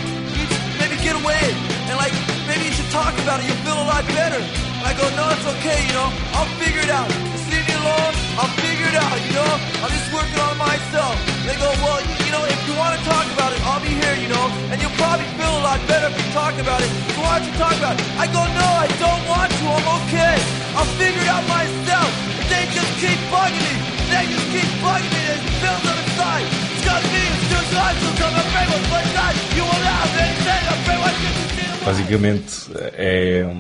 Maybe 0.80 0.96
get 1.00 1.16
away 1.20 1.40
and 1.88 1.96
like, 2.00 2.16
maybe 2.48 2.68
you 2.68 2.74
should 2.76 2.88
talk 2.92 3.12
about 3.20 3.40
it, 3.40 3.48
you'll 3.48 3.64
feel 3.64 3.76
a 3.76 3.88
lot 3.88 4.04
better. 4.12 4.40
And 4.40 4.84
I 4.88 4.92
go, 4.96 5.04
no, 5.16 5.24
it's 5.36 5.46
okay, 5.60 5.78
you 5.84 5.94
know, 5.96 6.08
I'll 6.36 6.48
figure 6.60 6.80
it 6.80 6.92
out. 6.92 7.12
Alone, 7.84 8.16
I'll 8.40 8.54
figure 8.64 8.88
it 8.88 8.96
out, 8.96 9.12
you 9.28 9.36
know? 9.36 9.52
I'm 9.84 9.92
just 9.92 10.08
working 10.08 10.40
on 10.40 10.56
myself. 10.56 11.20
They 11.44 11.52
go, 11.60 11.68
well, 11.84 12.00
you, 12.00 12.16
you 12.24 12.32
know, 12.32 12.40
if 12.48 12.56
you 12.64 12.72
want 12.80 12.96
to 12.96 13.00
talk 13.04 13.28
about 13.36 13.52
it, 13.52 13.60
I'll 13.68 13.84
be 13.84 13.92
here, 13.92 14.16
you 14.24 14.32
know, 14.32 14.48
and 14.72 14.80
you'll 14.80 14.96
probably 14.96 15.28
feel 15.36 15.52
a 15.52 15.62
lot 15.68 15.76
better 15.84 16.08
if 16.08 16.16
you 16.16 16.32
talk 16.32 16.56
about 16.56 16.80
it. 16.80 16.88
So 17.12 17.20
why 17.20 17.36
don't 17.36 17.44
you 17.44 17.52
talk 17.60 17.76
about 17.76 18.00
it? 18.00 18.04
I 18.16 18.24
go, 18.32 18.40
no, 18.40 18.68
I 18.80 18.88
don't 18.96 19.24
want 19.28 19.52
to, 19.52 19.64
I'm 19.68 19.88
okay. 20.00 20.36
I'll 20.80 20.88
figure 20.96 21.20
it 21.20 21.28
out 21.28 21.44
myself. 21.44 22.08
But 22.40 22.46
they 22.48 22.64
just 22.72 22.92
keep 23.04 23.20
bugging 23.28 23.60
me. 23.60 23.74
They 24.08 24.24
just 24.32 24.48
keep 24.48 24.70
bugging 24.80 25.12
me. 25.12 25.20
There's 25.28 25.44
bills 25.60 25.84
on 25.84 25.96
the 26.00 26.08
side. 26.16 26.46
It's 26.72 26.84
got 26.88 27.04
me, 27.12 27.20
it's 27.20 27.48
just 27.52 27.68
life 27.76 28.00
to 28.00 28.10
come. 28.16 28.32
I'm 28.32 28.48
afraid 28.48 28.68
what's 28.72 29.12
like. 29.12 29.36
You 29.60 29.62
won't 29.68 29.84
have 29.92 30.12
anything. 30.24 30.62
I'm 30.72 30.80
afraid 30.80 31.00
what 31.04 31.14
you. 31.20 31.32
Basicamente 31.84 32.48
é 32.96 33.44
eh, 33.44 33.54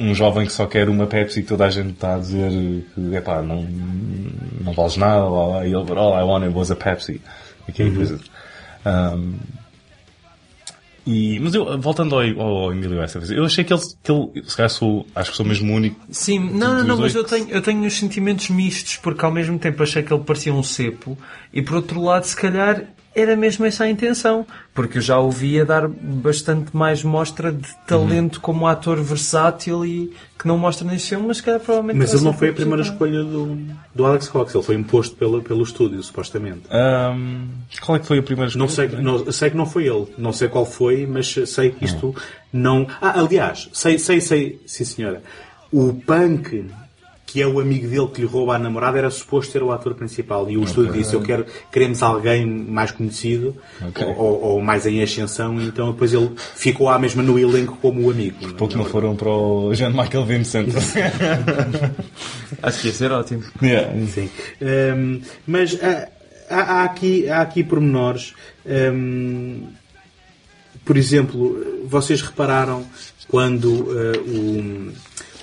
um, 0.00 0.14
jovem 0.14 0.46
que 0.46 0.52
só 0.52 0.66
quer 0.66 0.88
uma 0.88 1.06
Pepsi 1.06 1.40
e 1.40 1.42
toda 1.42 1.66
a 1.66 1.70
gente 1.70 1.90
está 1.90 2.14
a 2.14 2.18
dizer 2.18 2.50
que 2.94 3.14
epá, 3.14 3.42
não, 3.42 3.62
não 4.60 4.72
vales 4.72 4.96
nada, 4.96 5.28
blá, 5.28 5.46
blá, 5.46 5.66
e 5.66 5.72
ele 5.72 5.92
all 5.98 6.18
I 6.18 6.22
wanted 6.22 6.54
was 6.54 6.70
a 6.70 6.76
Pepsi. 6.76 7.20
E 7.68 7.72
que 7.72 7.82
é 7.82 7.90
coisa. 7.90 8.18
Um, 8.84 9.34
e, 11.06 11.40
mas 11.40 11.54
eu, 11.54 11.80
voltando 11.80 12.14
ao, 12.14 12.22
ao 12.40 12.72
Emílio 12.72 13.02
Estevez, 13.02 13.30
eu 13.30 13.44
achei 13.44 13.64
que 13.64 13.72
ele, 13.72 13.82
que 14.02 14.12
ele, 14.12 14.44
se 14.46 14.56
calhar 14.56 14.70
sou, 14.70 15.06
acho 15.14 15.30
que 15.30 15.36
sou 15.36 15.46
mesmo 15.46 15.72
o 15.72 15.76
único. 15.76 16.00
Sim, 16.10 16.38
não, 16.38 16.74
não, 16.74 16.84
não, 16.84 16.98
mas 16.98 17.14
eu 17.14 17.24
tenho, 17.24 17.48
eu 17.48 17.62
tenho 17.62 17.84
os 17.84 17.94
sentimentos 17.94 18.50
mistos, 18.50 18.96
porque 18.96 19.24
ao 19.24 19.32
mesmo 19.32 19.58
tempo 19.58 19.82
achei 19.82 20.02
que 20.02 20.12
ele 20.12 20.22
parecia 20.22 20.52
um 20.52 20.62
cepo, 20.62 21.16
e 21.52 21.62
por 21.62 21.76
outro 21.76 22.02
lado, 22.02 22.24
se 22.24 22.36
calhar, 22.36 22.84
era 23.14 23.36
mesmo 23.36 23.64
essa 23.66 23.84
a 23.84 23.90
intenção, 23.90 24.46
porque 24.72 24.98
eu 24.98 25.02
já 25.02 25.18
o 25.18 25.30
via 25.30 25.64
dar 25.64 25.88
bastante 25.88 26.76
mais 26.76 27.02
mostra 27.02 27.50
de 27.52 27.68
talento 27.86 28.36
Uhum. 28.36 28.40
como 28.40 28.66
ator 28.66 29.00
versátil 29.02 29.84
e 29.84 30.12
que 30.38 30.46
não 30.46 30.56
mostra 30.56 30.86
nesse 30.86 31.08
filme, 31.08 31.26
mas 31.26 31.38
se 31.38 31.42
calhar 31.42 31.60
provavelmente. 31.60 31.98
Mas 31.98 32.14
ele 32.14 32.22
não 32.24 32.32
foi 32.32 32.48
a 32.50 32.52
primeira 32.52 32.82
escolha 32.82 33.22
do, 33.24 33.58
do 33.94 34.06
Alex 34.06 34.28
Cox, 34.28 34.54
ele 34.54 34.64
foi 34.64 34.74
imposto 34.76 35.16
pelo, 35.16 35.42
pelo 35.42 35.62
estúdio, 35.62 36.02
supostamente. 36.02 36.62
Um, 36.70 37.48
qual 37.80 37.96
é 37.96 37.98
que 37.98 38.06
foi 38.06 38.18
a 38.18 38.22
primeira 38.22 38.48
escolha? 38.48 38.64
Não 38.64 38.68
sei, 38.68 38.88
não, 38.88 39.32
sei 39.32 39.50
que 39.50 39.56
não 39.56 39.66
foi 39.66 39.86
ele, 39.88 40.06
não 40.16 40.32
sei 40.32 40.48
qual 40.48 40.64
foi, 40.64 41.06
mas 41.06 41.34
sei 41.46 41.70
que 41.70 41.84
isto 41.84 42.14
não. 42.52 42.86
Ah, 43.02 43.18
aliás, 43.20 43.68
sei, 43.72 43.98
sei, 43.98 44.20
sei, 44.20 44.60
sim 44.66 44.84
senhora. 44.84 45.22
O 45.72 45.94
Punk, 45.94 46.64
que 47.32 47.40
é 47.40 47.46
o 47.46 47.60
amigo 47.60 47.86
dele 47.88 48.08
que 48.08 48.20
lhe 48.22 48.26
rouba 48.26 48.56
a 48.56 48.58
namorada, 48.58 48.98
era 48.98 49.08
suposto 49.10 49.52
ser 49.52 49.62
o 49.62 49.70
ator 49.70 49.94
principal. 49.94 50.50
E 50.50 50.56
o 50.56 50.64
estúdio 50.64 50.92
disse: 50.92 51.14
Eu 51.14 51.22
quero, 51.22 51.46
queremos 51.70 52.02
alguém 52.02 52.44
mais 52.44 52.90
conhecido 52.90 53.56
Ok. 53.86 54.04
ou, 54.16 54.42
ou 54.42 54.60
mais 54.60 54.84
em 54.86 55.00
ascensão. 55.02 55.60
Então 55.60 55.92
depois 55.92 56.12
ele 56.12 56.30
ficou 56.56 56.88
à 56.88 56.98
mesma 56.98 57.22
no 57.22 57.38
elenco 57.38 57.76
como 57.80 58.06
o 58.06 58.10
amigo. 58.10 58.36
é? 58.48 58.52
Pouco 58.54 58.76
não 58.76 58.84
foram 58.84 59.14
para 59.14 59.28
o 59.30 59.72
Jean 59.74 59.90
Michael 59.90 60.24
Vincent. 60.24 60.68
Acho 62.62 62.80
que 62.80 62.86
ia 62.88 62.92
ser 62.92 63.12
ótimo. 63.12 63.44
Yeah. 63.62 63.92
Sim. 64.08 64.28
Hum, 64.60 65.20
mas 65.46 65.78
há, 65.82 66.08
há- 66.50 66.84
aqui, 66.84 67.28
há 67.28 67.40
aqui 67.42 67.62
pormenores. 67.62 68.34
hum, 68.66 69.68
por 70.84 70.96
exemplo, 70.96 71.84
vocês 71.86 72.20
repararam 72.22 72.84
quando 73.28 73.86
eh, 73.96 74.18
o, 74.18 74.92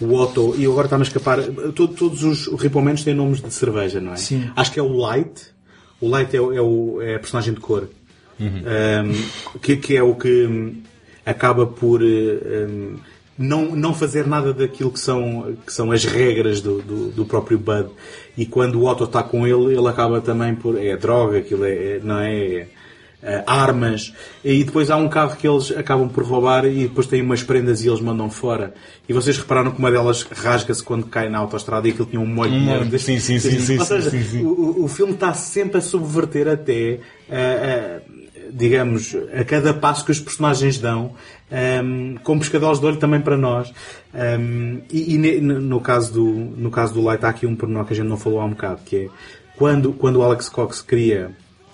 o 0.01 0.13
Otto. 0.13 0.55
E 0.57 0.65
agora 0.65 0.85
está-me 0.87 1.03
a 1.03 1.07
escapar. 1.07 1.41
to- 1.73 1.87
todos 1.87 2.23
os 2.23 2.47
Ripplemans 2.61 3.03
têm 3.03 3.13
nomes 3.13 3.41
de 3.41 3.53
cerveja, 3.53 3.99
não 3.99 4.13
é? 4.13 4.17
Sim. 4.17 4.49
Acho 4.55 4.71
que 4.71 4.79
é 4.79 4.83
o 4.83 4.95
Light. 4.97 5.47
O 5.99 6.07
Light 6.09 6.33
é, 6.35 6.37
é, 6.37 6.61
o, 6.61 7.01
é 7.01 7.15
a 7.15 7.19
personagem 7.19 7.53
de 7.53 7.59
cor. 7.59 7.87
Um, 8.39 9.59
que, 9.59 9.75
que 9.77 9.97
é 9.97 10.03
o 10.03 10.13
que 10.13 10.45
hum, 10.45 10.75
acaba 11.25 11.65
por 11.65 12.01
hum, 12.03 12.97
não, 13.37 13.75
não 13.75 13.93
fazer 13.95 14.27
nada 14.27 14.53
daquilo 14.53 14.91
que 14.91 14.99
são, 14.99 15.55
que 15.65 15.73
são 15.73 15.91
as 15.91 16.05
regras 16.05 16.61
do, 16.61 16.81
do, 16.81 17.07
do 17.09 17.25
próprio 17.25 17.57
Bud. 17.57 17.89
E 18.37 18.45
quando 18.45 18.75
o 18.79 18.85
Otto 18.85 19.05
está 19.05 19.23
com 19.23 19.47
ele, 19.47 19.75
ele 19.75 19.87
acaba 19.87 20.21
também 20.21 20.53
por. 20.53 20.77
É 20.77 20.95
droga, 20.95 21.39
aquilo 21.39 21.65
é. 21.65 21.71
é- 21.95 22.01
não 22.03 22.19
é? 22.19 22.67
Eh, 23.23 23.43
armas. 23.47 24.13
E 24.43 24.63
depois 24.63 24.89
há 24.91 24.95
um 24.97 25.09
carro 25.09 25.35
que 25.35 25.47
eles 25.47 25.71
acabam 25.71 26.07
por 26.09 26.23
roubar 26.23 26.65
e 26.65 26.83
depois 26.83 27.07
têm 27.07 27.21
umas 27.21 27.41
prendas 27.43 27.83
e 27.83 27.87
eles 27.87 27.99
mandam 28.01 28.29
fora. 28.29 28.73
E 29.09 29.13
vocês 29.13 29.37
repararam 29.37 29.71
que 29.71 29.79
uma 29.79 29.91
delas 29.91 30.23
rasga-se 30.23 30.83
quando 30.83 31.05
cai 31.07 31.29
na 31.29 31.39
autostrada 31.39 31.87
e 31.87 31.91
aquilo 31.91 32.05
tinha 32.07 32.21
um 32.21 32.25
molho 32.27 32.51
de 32.51 32.57
Um 32.57 32.59
dinheiro. 32.59 32.85
molho, 32.85 32.99
sim, 32.99 33.19
sim, 33.19 33.39
sim, 33.39 33.59
sim, 33.59 33.79
Ou 33.79 33.85
seja, 33.85 34.09
sim, 34.09 34.23
sim. 34.23 34.43
O, 34.45 34.83
o- 34.85 34.87
filme 34.87 35.13
está 35.13 35.33
sempre 35.33 35.77
a 35.79 35.81
subverter 35.81 36.47
até, 36.47 36.99
ah, 37.29 37.35
ah, 37.35 38.11
digamos, 38.51 39.15
a 39.37 39.43
cada 39.43 39.73
passo 39.73 40.05
que 40.05 40.11
os 40.11 40.19
personagens 40.19 40.77
dão, 40.77 41.11
ahm, 41.51 42.15
com 42.23 42.37
pescadores 42.39 42.79
de 42.79 42.85
olho 42.85 42.97
também 42.97 43.19
para 43.19 43.35
nós. 43.37 43.73
Ahm, 44.13 44.79
e 44.91 45.15
e 45.15 45.17
ne- 45.17 45.39
no, 45.41 45.81
caso 45.81 46.13
do, 46.13 46.23
no 46.25 46.69
caso 46.71 46.93
do 46.93 47.01
Light 47.01 47.23
há 47.25 47.29
aqui 47.29 47.45
um 47.45 47.55
pormenor 47.55 47.85
que 47.85 47.93
a 47.93 47.95
gente 47.95 48.07
não 48.07 48.17
falou 48.17 48.39
há 48.39 48.45
um 48.45 48.51
bocado, 48.51 48.81
que 48.85 48.95
é 48.95 49.07
quando, 49.57 49.91
quando 49.93 50.17
o 50.17 50.23
Alex 50.23 50.47
Cox 50.49 50.81
queria 50.81 51.31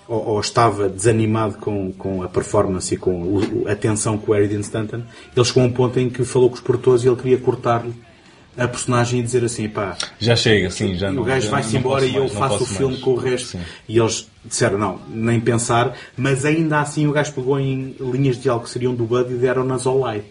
ou, 0.08 0.26
ou 0.28 0.40
estava 0.40 0.88
desanimado 0.88 1.54
com, 1.58 1.92
com 1.92 2.22
a 2.22 2.28
performance 2.28 2.92
e 2.94 2.96
com 2.96 3.64
a 3.66 3.74
tensão 3.74 4.18
com 4.18 4.32
o 4.32 4.34
Harry 4.34 4.48
Dean 4.48 4.60
Stanton, 4.60 5.02
ele 5.36 5.44
chegou 5.44 5.62
a 5.62 5.66
um 5.66 5.72
ponto 5.72 5.98
em 5.98 6.10
que 6.10 6.24
falou 6.24 6.48
com 6.48 6.54
os 6.56 6.60
produtores 6.60 7.04
e 7.04 7.08
ele 7.08 7.16
queria 7.16 7.38
cortar-lhe 7.38 7.92
a 8.56 8.68
personagem 8.68 9.18
e 9.18 9.22
dizer 9.22 9.44
assim, 9.44 9.68
pá, 9.68 9.96
Já 10.20 10.36
chega, 10.36 10.70
sim, 10.70 10.94
já 10.94 11.10
não. 11.10 11.22
o 11.22 11.24
gajo 11.24 11.50
vai-se 11.50 11.76
embora 11.76 12.06
e 12.06 12.14
eu 12.14 12.20
mais, 12.22 12.32
faço 12.34 12.62
o 12.62 12.66
filme 12.66 12.92
mais. 12.92 13.02
com 13.04 13.10
o 13.10 13.16
resto. 13.16 13.48
Sim. 13.48 13.60
E 13.88 13.98
eles 13.98 14.28
disseram, 14.44 14.78
não, 14.78 15.00
nem 15.08 15.40
pensar, 15.40 15.96
mas 16.16 16.44
ainda 16.44 16.80
assim 16.80 17.06
o 17.08 17.12
gajo 17.12 17.32
pegou 17.32 17.58
em 17.58 17.96
linhas 17.98 18.36
de 18.36 18.42
diálogo 18.42 18.66
que 18.66 18.70
seriam 18.70 18.94
do 18.94 19.04
Bud 19.04 19.32
e 19.32 19.36
deram-nas 19.36 19.86
ao 19.88 19.98
Light. 19.98 20.24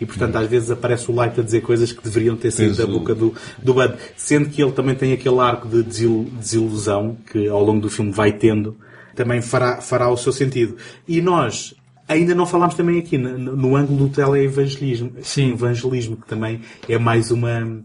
E 0.00 0.06
portanto 0.06 0.36
às 0.36 0.46
vezes 0.48 0.70
aparece 0.70 1.10
o 1.10 1.14
Light 1.14 1.40
a 1.40 1.42
dizer 1.42 1.62
coisas 1.62 1.90
que 1.90 2.02
deveriam 2.04 2.36
ter 2.36 2.52
saído 2.52 2.76
da 2.76 2.86
boca 2.86 3.12
do, 3.12 3.34
do 3.60 3.74
Bud. 3.74 3.94
Sendo 4.16 4.48
que 4.50 4.62
ele 4.62 4.70
também 4.72 4.94
tem 4.94 5.12
aquele 5.12 5.38
arco 5.40 5.66
de 5.68 5.82
desil- 5.82 6.28
desilusão 6.38 7.16
que 7.32 7.48
ao 7.48 7.64
longo 7.64 7.80
do 7.80 7.90
filme 7.90 8.12
vai 8.12 8.30
tendo, 8.32 8.76
também 9.14 9.40
fará, 9.40 9.80
fará 9.80 10.08
o 10.10 10.16
seu 10.16 10.32
sentido. 10.32 10.76
E 11.08 11.20
nós 11.20 11.74
ainda 12.08 12.34
não 12.34 12.44
falámos 12.46 12.74
também 12.74 12.98
aqui 12.98 13.16
no, 13.16 13.38
no 13.38 13.76
ângulo 13.76 14.08
do 14.08 14.14
teleevangelismo. 14.14 15.12
Sim. 15.22 15.52
Evangelismo, 15.52 16.16
que 16.16 16.26
também 16.28 16.60
é 16.88 16.98
mais 16.98 17.30
uma 17.30 17.82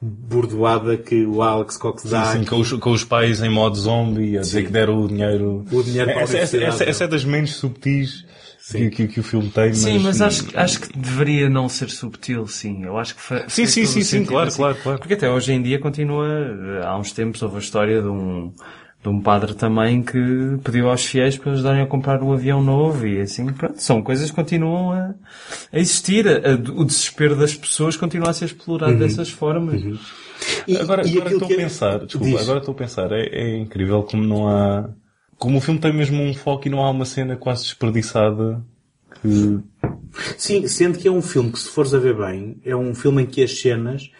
bordoada 0.00 0.96
que 0.96 1.24
o 1.24 1.42
Alex 1.42 1.76
Cox 1.76 2.04
dá. 2.04 2.32
Sim, 2.32 2.40
sim, 2.40 2.44
com, 2.44 2.56
os, 2.60 2.72
com 2.72 2.90
os 2.92 3.04
pais 3.04 3.40
em 3.42 3.48
modo 3.48 3.76
zombie, 3.76 4.36
a 4.36 4.40
dizer 4.40 4.60
Sim. 4.60 4.66
que 4.66 4.72
deram 4.72 5.00
o 5.02 5.08
dinheiro. 5.08 5.64
O 5.70 5.82
dinheiro 5.82 6.12
para 6.12 6.22
essa, 6.22 6.38
essa, 6.38 6.56
essa, 6.58 6.84
essa 6.84 7.04
é 7.04 7.06
das 7.08 7.24
menos 7.24 7.54
subtis 7.54 8.24
que, 8.70 8.90
que, 8.90 9.06
que 9.08 9.20
o 9.20 9.22
filme 9.22 9.48
tem. 9.50 9.68
Mas, 9.68 9.78
Sim, 9.78 9.98
mas 10.00 10.20
acho, 10.20 10.44
que- 10.46 10.56
acho 10.56 10.80
que 10.80 10.98
deveria 10.98 11.48
não 11.48 11.68
ser 11.68 11.88
subtil, 11.90 12.46
sim. 12.48 12.84
Eu 12.84 12.98
acho 12.98 13.14
que 13.14 13.20
fa- 13.22 13.44
Sim, 13.48 13.66
sim, 13.66 13.86
sim, 13.86 14.02
sim, 14.02 14.24
claro, 14.24 14.48
assim. 14.48 14.56
claro, 14.56 14.76
claro. 14.82 14.98
Porque 14.98 15.14
até 15.14 15.30
hoje 15.30 15.52
em 15.52 15.62
dia 15.62 15.78
continua, 15.78 16.26
há 16.84 16.98
uns 16.98 17.12
tempos 17.12 17.40
houve 17.42 17.56
a 17.56 17.60
história 17.60 18.02
de 18.02 18.08
um, 18.08 18.52
de 19.02 19.08
um 19.08 19.20
padre 19.20 19.54
também 19.54 20.00
que 20.02 20.16
pediu 20.62 20.88
aos 20.88 21.04
fiéis 21.04 21.36
para 21.36 21.52
ajudarem 21.52 21.82
a 21.82 21.86
comprar 21.86 22.22
um 22.22 22.32
avião 22.32 22.62
novo 22.62 23.04
e 23.06 23.20
assim, 23.20 23.52
pronto, 23.52 23.82
são 23.82 24.00
coisas 24.00 24.30
que 24.30 24.36
continuam 24.36 24.92
a, 24.92 25.14
a 25.72 25.78
existir. 25.78 26.28
A- 26.28 26.52
a- 26.52 26.72
o 26.80 26.84
desespero 26.84 27.34
das 27.34 27.54
pessoas 27.54 27.96
continua 27.96 28.30
a 28.30 28.32
ser 28.32 28.44
explorado 28.44 28.92
Uhum. 28.92 28.98
dessas 29.00 29.28
formas. 29.30 29.82
agora, 29.82 29.98
e 30.68 30.76
agora 30.76 31.02
aquilo 31.02 31.28
estou 31.32 31.48
que 31.48 31.54
a 31.54 31.56
é- 31.56 31.60
pensar, 31.60 31.98
desculpa, 32.04 32.26
Diz. 32.30 32.40
agora 32.42 32.58
estou 32.60 32.72
a 32.72 32.76
pensar, 32.78 33.10
é, 33.12 33.26
é 33.26 33.58
incrível 33.58 34.02
como 34.04 34.22
não 34.22 34.48
há. 34.48 34.88
Como 35.36 35.58
o 35.58 35.60
filme 35.60 35.80
tem 35.80 35.92
mesmo 35.92 36.22
um 36.22 36.32
foco 36.32 36.68
e 36.68 36.70
não 36.70 36.84
há 36.84 36.90
uma 36.90 37.04
cena 37.04 37.34
quase 37.36 37.64
desperdiçada 37.64 38.62
que. 39.20 39.58
Sim, 40.38 40.66
sendo 40.68 40.98
que 40.98 41.08
é 41.08 41.10
um 41.10 41.22
filme 41.22 41.50
que, 41.50 41.58
se 41.58 41.68
fores 41.70 41.92
a 41.94 41.98
ver 41.98 42.16
bem, 42.16 42.60
é 42.64 42.76
um 42.76 42.94
filme 42.94 43.22
em 43.22 43.26
que 43.26 43.42
as 43.42 43.58
cenas 43.60 44.10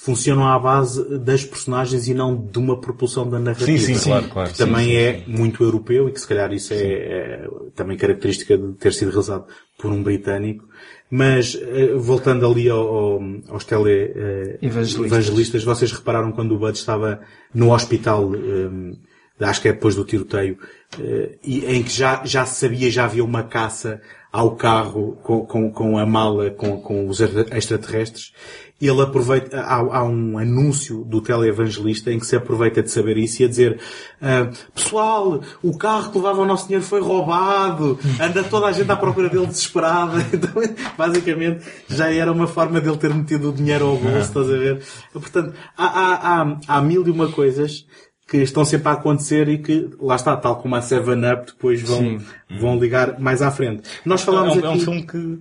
funcionam 0.00 0.46
à 0.46 0.58
base 0.58 1.18
das 1.18 1.44
personagens 1.44 2.06
e 2.08 2.14
não 2.14 2.36
de 2.36 2.58
uma 2.58 2.80
propulsão 2.80 3.28
da 3.28 3.38
narrativa. 3.38 3.78
Sim, 3.78 3.94
sim, 3.94 4.08
claro, 4.08 4.28
claro. 4.28 4.50
Que 4.52 4.58
também 4.58 4.84
Sim, 4.86 4.90
sim, 4.90 4.96
é 4.96 5.22
muito 5.26 5.62
europeu 5.62 6.08
e 6.08 6.12
que 6.12 6.20
se 6.20 6.26
calhar 6.26 6.52
isso 6.52 6.72
é, 6.72 6.76
é 6.82 7.48
também 7.74 7.96
característica 7.96 8.56
de 8.56 8.72
ter 8.74 8.92
sido 8.92 9.08
realizado 9.10 9.44
por 9.78 9.90
um 9.90 10.02
britânico. 10.02 10.66
Mas, 11.10 11.58
eh, 11.60 11.94
voltando 11.96 12.46
ali 12.46 12.68
ao- 12.68 12.78
ao- 12.86 13.22
aos 13.48 13.64
tele 13.64 14.12
eh, 14.14 14.58
Evangelistas. 14.60 15.06
evangelistas, 15.06 15.64
vocês 15.64 15.90
repararam 15.92 16.32
quando 16.32 16.54
o 16.54 16.58
Bud 16.58 16.76
estava 16.76 17.20
no 17.54 17.72
hospital, 17.72 18.30
eh, 18.34 19.44
acho 19.46 19.62
que 19.62 19.68
é 19.68 19.72
depois 19.72 19.94
do 19.94 20.04
tiroteio, 20.04 20.58
eh, 21.00 21.38
e 21.42 21.64
em 21.64 21.82
que 21.82 21.90
já, 21.90 22.22
já 22.26 22.44
se 22.44 22.60
sabia, 22.60 22.90
já 22.90 23.04
havia 23.06 23.24
uma 23.24 23.42
caça 23.42 24.00
ao 24.30 24.54
carro 24.56 25.16
com, 25.22 25.46
com, 25.46 25.72
com 25.72 25.96
a 25.96 26.04
mala 26.04 26.50
com, 26.50 26.78
com 26.82 27.08
os 27.08 27.20
extra- 27.22 27.56
extraterrestres. 27.56 28.32
Ele 28.80 29.02
aproveita, 29.02 29.60
há, 29.60 29.74
há 29.74 30.04
um 30.04 30.38
anúncio 30.38 31.04
do 31.04 31.20
teleevangelista 31.20 32.12
em 32.12 32.18
que 32.18 32.26
se 32.26 32.36
aproveita 32.36 32.80
de 32.80 32.90
saber 32.90 33.16
isso 33.16 33.42
e 33.42 33.44
a 33.44 33.48
dizer, 33.48 33.80
ah, 34.22 34.48
pessoal, 34.72 35.42
o 35.62 35.76
carro 35.76 36.12
que 36.12 36.18
levava 36.18 36.42
o 36.42 36.46
nosso 36.46 36.66
dinheiro 36.66 36.84
foi 36.84 37.00
roubado, 37.00 37.98
anda 38.20 38.44
toda 38.44 38.66
a 38.66 38.72
gente 38.72 38.90
à 38.90 38.96
procura 38.96 39.28
dele 39.28 39.46
desesperada. 39.46 40.18
Então, 40.38 40.62
basicamente, 40.96 41.64
já 41.88 42.12
era 42.12 42.30
uma 42.30 42.46
forma 42.46 42.80
dele 42.80 42.96
ter 42.96 43.12
metido 43.12 43.50
o 43.50 43.52
dinheiro 43.52 43.86
ao 43.86 43.96
bolso, 43.96 44.18
estás 44.18 44.48
a 44.48 44.56
ver? 44.56 44.82
Portanto, 45.12 45.54
há, 45.76 45.86
há, 45.86 46.42
há, 46.42 46.58
há 46.68 46.80
mil 46.80 47.04
e 47.06 47.10
uma 47.10 47.28
coisas 47.28 47.84
que 48.28 48.36
estão 48.36 48.62
sempre 48.62 48.90
a 48.90 48.92
acontecer 48.92 49.48
e 49.48 49.58
que, 49.58 49.88
lá 49.98 50.14
está, 50.14 50.36
tal 50.36 50.56
como 50.56 50.76
a 50.76 50.82
Seven 50.82 51.32
Up, 51.32 51.46
depois 51.46 51.80
vão, 51.80 51.98
Sim. 51.98 52.20
vão 52.60 52.78
ligar 52.78 53.18
mais 53.18 53.40
à 53.40 53.50
frente. 53.50 53.88
Nós 54.04 54.20
falámos 54.20 54.58
é, 54.58 54.60
um, 54.60 54.64
é 54.64 54.68
um 54.68 54.72
aqui... 54.74 54.84
filme 54.84 55.06
que. 55.06 55.40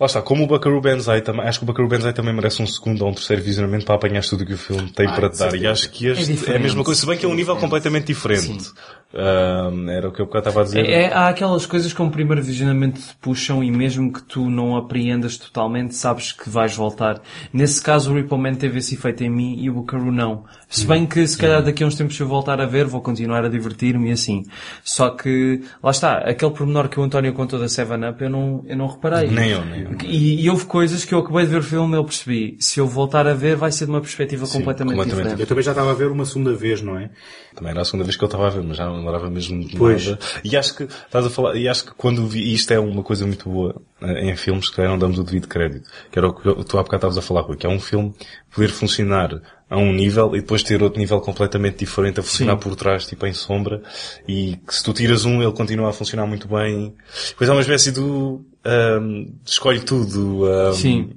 Lá 0.00 0.06
está, 0.06 0.22
como 0.22 0.44
o 0.44 0.46
Buckaroo 0.46 0.80
Banzai 0.80 1.20
também, 1.20 1.46
acho 1.46 1.58
que 1.58 1.64
o 1.64 1.66
Buckaroo 1.66 1.90
Banzai 1.90 2.14
também 2.14 2.32
merece 2.34 2.62
um 2.62 2.66
segundo 2.66 3.02
ou 3.02 3.10
um 3.10 3.12
terceiro 3.14 3.42
visionamento 3.42 3.84
para 3.84 3.96
apanhar 3.96 4.22
tudo 4.24 4.44
o 4.44 4.46
que 4.46 4.54
o 4.54 4.58
filme 4.58 4.88
tem 4.92 5.06
Ah, 5.06 5.12
para 5.12 5.28
te 5.28 5.38
dar. 5.38 5.54
E 5.54 5.66
acho 5.66 5.90
que 5.90 6.06
É 6.08 6.12
este 6.12 6.22
é, 6.30 6.32
a 6.32 6.36
diferente. 6.36 6.62
mesma 6.62 6.82
coisa, 6.82 6.98
se 6.98 7.06
bem 7.06 7.18
que 7.18 7.26
é 7.26 7.28
um 7.28 7.34
nível 7.34 7.54
completamente 7.58 8.06
diferente. 8.06 8.70
Ahm, 9.12 9.88
era 9.90 10.08
o 10.08 10.12
que 10.12 10.20
eu 10.20 10.26
bocado 10.26 10.48
estava 10.48 10.60
a 10.60 10.64
dizer. 10.64 10.86
É, 10.86 11.02
é- 11.02 11.12
há 11.12 11.28
aquelas 11.28 11.66
coisas 11.66 11.92
que 11.92 12.00
um 12.00 12.08
primeiro 12.10 12.40
visionamento 12.42 13.00
te 13.00 13.16
puxam 13.20 13.62
e 13.62 13.70
mesmo 13.70 14.12
que 14.12 14.22
tu 14.22 14.48
não 14.48 14.76
apreendas 14.76 15.36
totalmente, 15.36 15.96
sabes 15.96 16.30
que 16.30 16.48
vais 16.48 16.76
voltar. 16.76 17.20
Nesse 17.52 17.82
caso, 17.82 18.12
o 18.12 18.14
Ripple 18.14 18.38
Man 18.38 18.54
teve 18.54 18.78
esse 18.78 18.94
efeito 18.94 19.24
em 19.24 19.30
mim 19.30 19.58
e 19.60 19.68
o 19.68 19.74
Buckaroo 19.74 20.12
não. 20.12 20.44
Se 20.68 20.86
bem 20.86 21.06
que, 21.06 21.26
se 21.26 21.36
calhar, 21.36 21.60
daqui 21.60 21.82
a 21.82 21.86
uns 21.88 21.96
tempos 21.96 22.14
se 22.14 22.22
eu 22.22 22.28
voltar 22.28 22.60
a 22.60 22.66
ver, 22.66 22.86
vou 22.86 23.00
continuar 23.00 23.44
a 23.44 23.48
divertir-me 23.48 24.10
e 24.10 24.12
assim. 24.12 24.44
Só 24.84 25.10
que, 25.10 25.60
lá 25.82 25.90
está, 25.90 26.18
aquele 26.18 26.52
pormenor 26.52 26.88
que 26.88 27.00
o 27.00 27.02
António 27.02 27.32
contou 27.32 27.58
da 27.58 27.68
Seven 27.68 28.08
Up, 28.08 28.22
eu 28.22 28.30
não, 28.30 28.64
eu 28.66 28.76
não 28.76 28.86
reparei. 28.86 29.28
Nem 29.28 29.50
eu, 29.50 29.64
nem 29.64 29.82
eu. 29.82 29.90
E, 30.04 30.44
e 30.44 30.48
houve 30.50 30.66
coisas 30.66 31.04
que 31.04 31.12
eu 31.12 31.18
acabei 31.18 31.44
de 31.46 31.50
ver 31.50 31.58
o 31.58 31.62
filme 31.64 31.94
e 31.94 31.96
eu 31.96 32.04
percebi. 32.04 32.56
Se 32.60 32.78
eu 32.78 32.86
voltar 32.86 33.26
a 33.26 33.34
ver, 33.34 33.56
vai 33.56 33.72
ser 33.72 33.86
de 33.86 33.90
uma 33.90 34.00
perspectiva 34.00 34.46
completamente, 34.46 34.94
completamente 34.96 35.22
diferente. 35.22 35.40
Eu 35.40 35.46
também 35.48 35.64
já 35.64 35.72
estava 35.72 35.90
a 35.90 35.94
ver 35.94 36.12
uma 36.12 36.24
segunda 36.24 36.54
vez, 36.54 36.80
não 36.80 36.96
é? 36.96 37.10
Também 37.54 37.72
era 37.72 37.82
a 37.82 37.84
segunda 37.84 38.04
vez 38.04 38.16
que 38.16 38.22
eu 38.22 38.26
estava 38.26 38.46
a 38.46 38.50
ver, 38.50 38.62
mas 38.62 38.76
já 38.76 38.86
não 38.86 38.98
lembrava 38.98 39.28
mesmo 39.28 39.64
de 39.64 39.76
Pois. 39.76 40.06
nada. 40.06 40.18
E 40.44 40.56
acho 40.56 40.74
que, 40.76 40.84
estás 40.84 41.26
a 41.26 41.30
falar, 41.30 41.56
e 41.56 41.68
acho 41.68 41.84
que 41.84 41.92
quando 41.94 42.26
vi, 42.26 42.40
e 42.40 42.54
isto 42.54 42.72
é 42.72 42.78
uma 42.78 43.02
coisa 43.02 43.26
muito 43.26 43.48
boa 43.48 43.74
eh, 44.00 44.30
em 44.30 44.36
filmes 44.36 44.70
que 44.70 44.80
não 44.82 44.98
damos 44.98 45.18
o 45.18 45.24
devido 45.24 45.48
crédito. 45.48 45.88
Que 46.10 46.18
era 46.18 46.28
o 46.28 46.32
que 46.32 46.42
tu 46.64 46.78
há 46.78 46.82
bocado 46.82 46.96
estavas 46.96 47.18
a 47.18 47.22
falar, 47.22 47.42
Rui, 47.42 47.56
que 47.56 47.66
é 47.66 47.68
um 47.68 47.80
filme 47.80 48.14
poder 48.54 48.68
funcionar 48.68 49.40
a 49.68 49.76
um 49.76 49.92
nível 49.92 50.34
e 50.34 50.40
depois 50.40 50.62
ter 50.62 50.82
outro 50.82 50.98
nível 50.98 51.20
completamente 51.20 51.78
diferente 51.78 52.18
a 52.18 52.22
funcionar 52.22 52.54
Sim. 52.54 52.58
por 52.58 52.74
trás, 52.74 53.06
tipo 53.06 53.24
em 53.26 53.32
sombra, 53.32 53.82
e 54.26 54.56
que 54.66 54.74
se 54.74 54.82
tu 54.82 54.92
tiras 54.92 55.24
um, 55.24 55.40
ele 55.42 55.52
continua 55.52 55.90
a 55.90 55.92
funcionar 55.92 56.26
muito 56.26 56.48
bem. 56.48 56.94
Pois 57.38 57.48
é 57.48 57.52
uma 57.52 57.60
espécie 57.60 57.92
do, 57.92 58.44
ahm, 58.64 59.26
escolhe 59.44 59.80
tudo, 59.80 60.44
ahm, 60.46 60.72
Sim. 60.72 61.10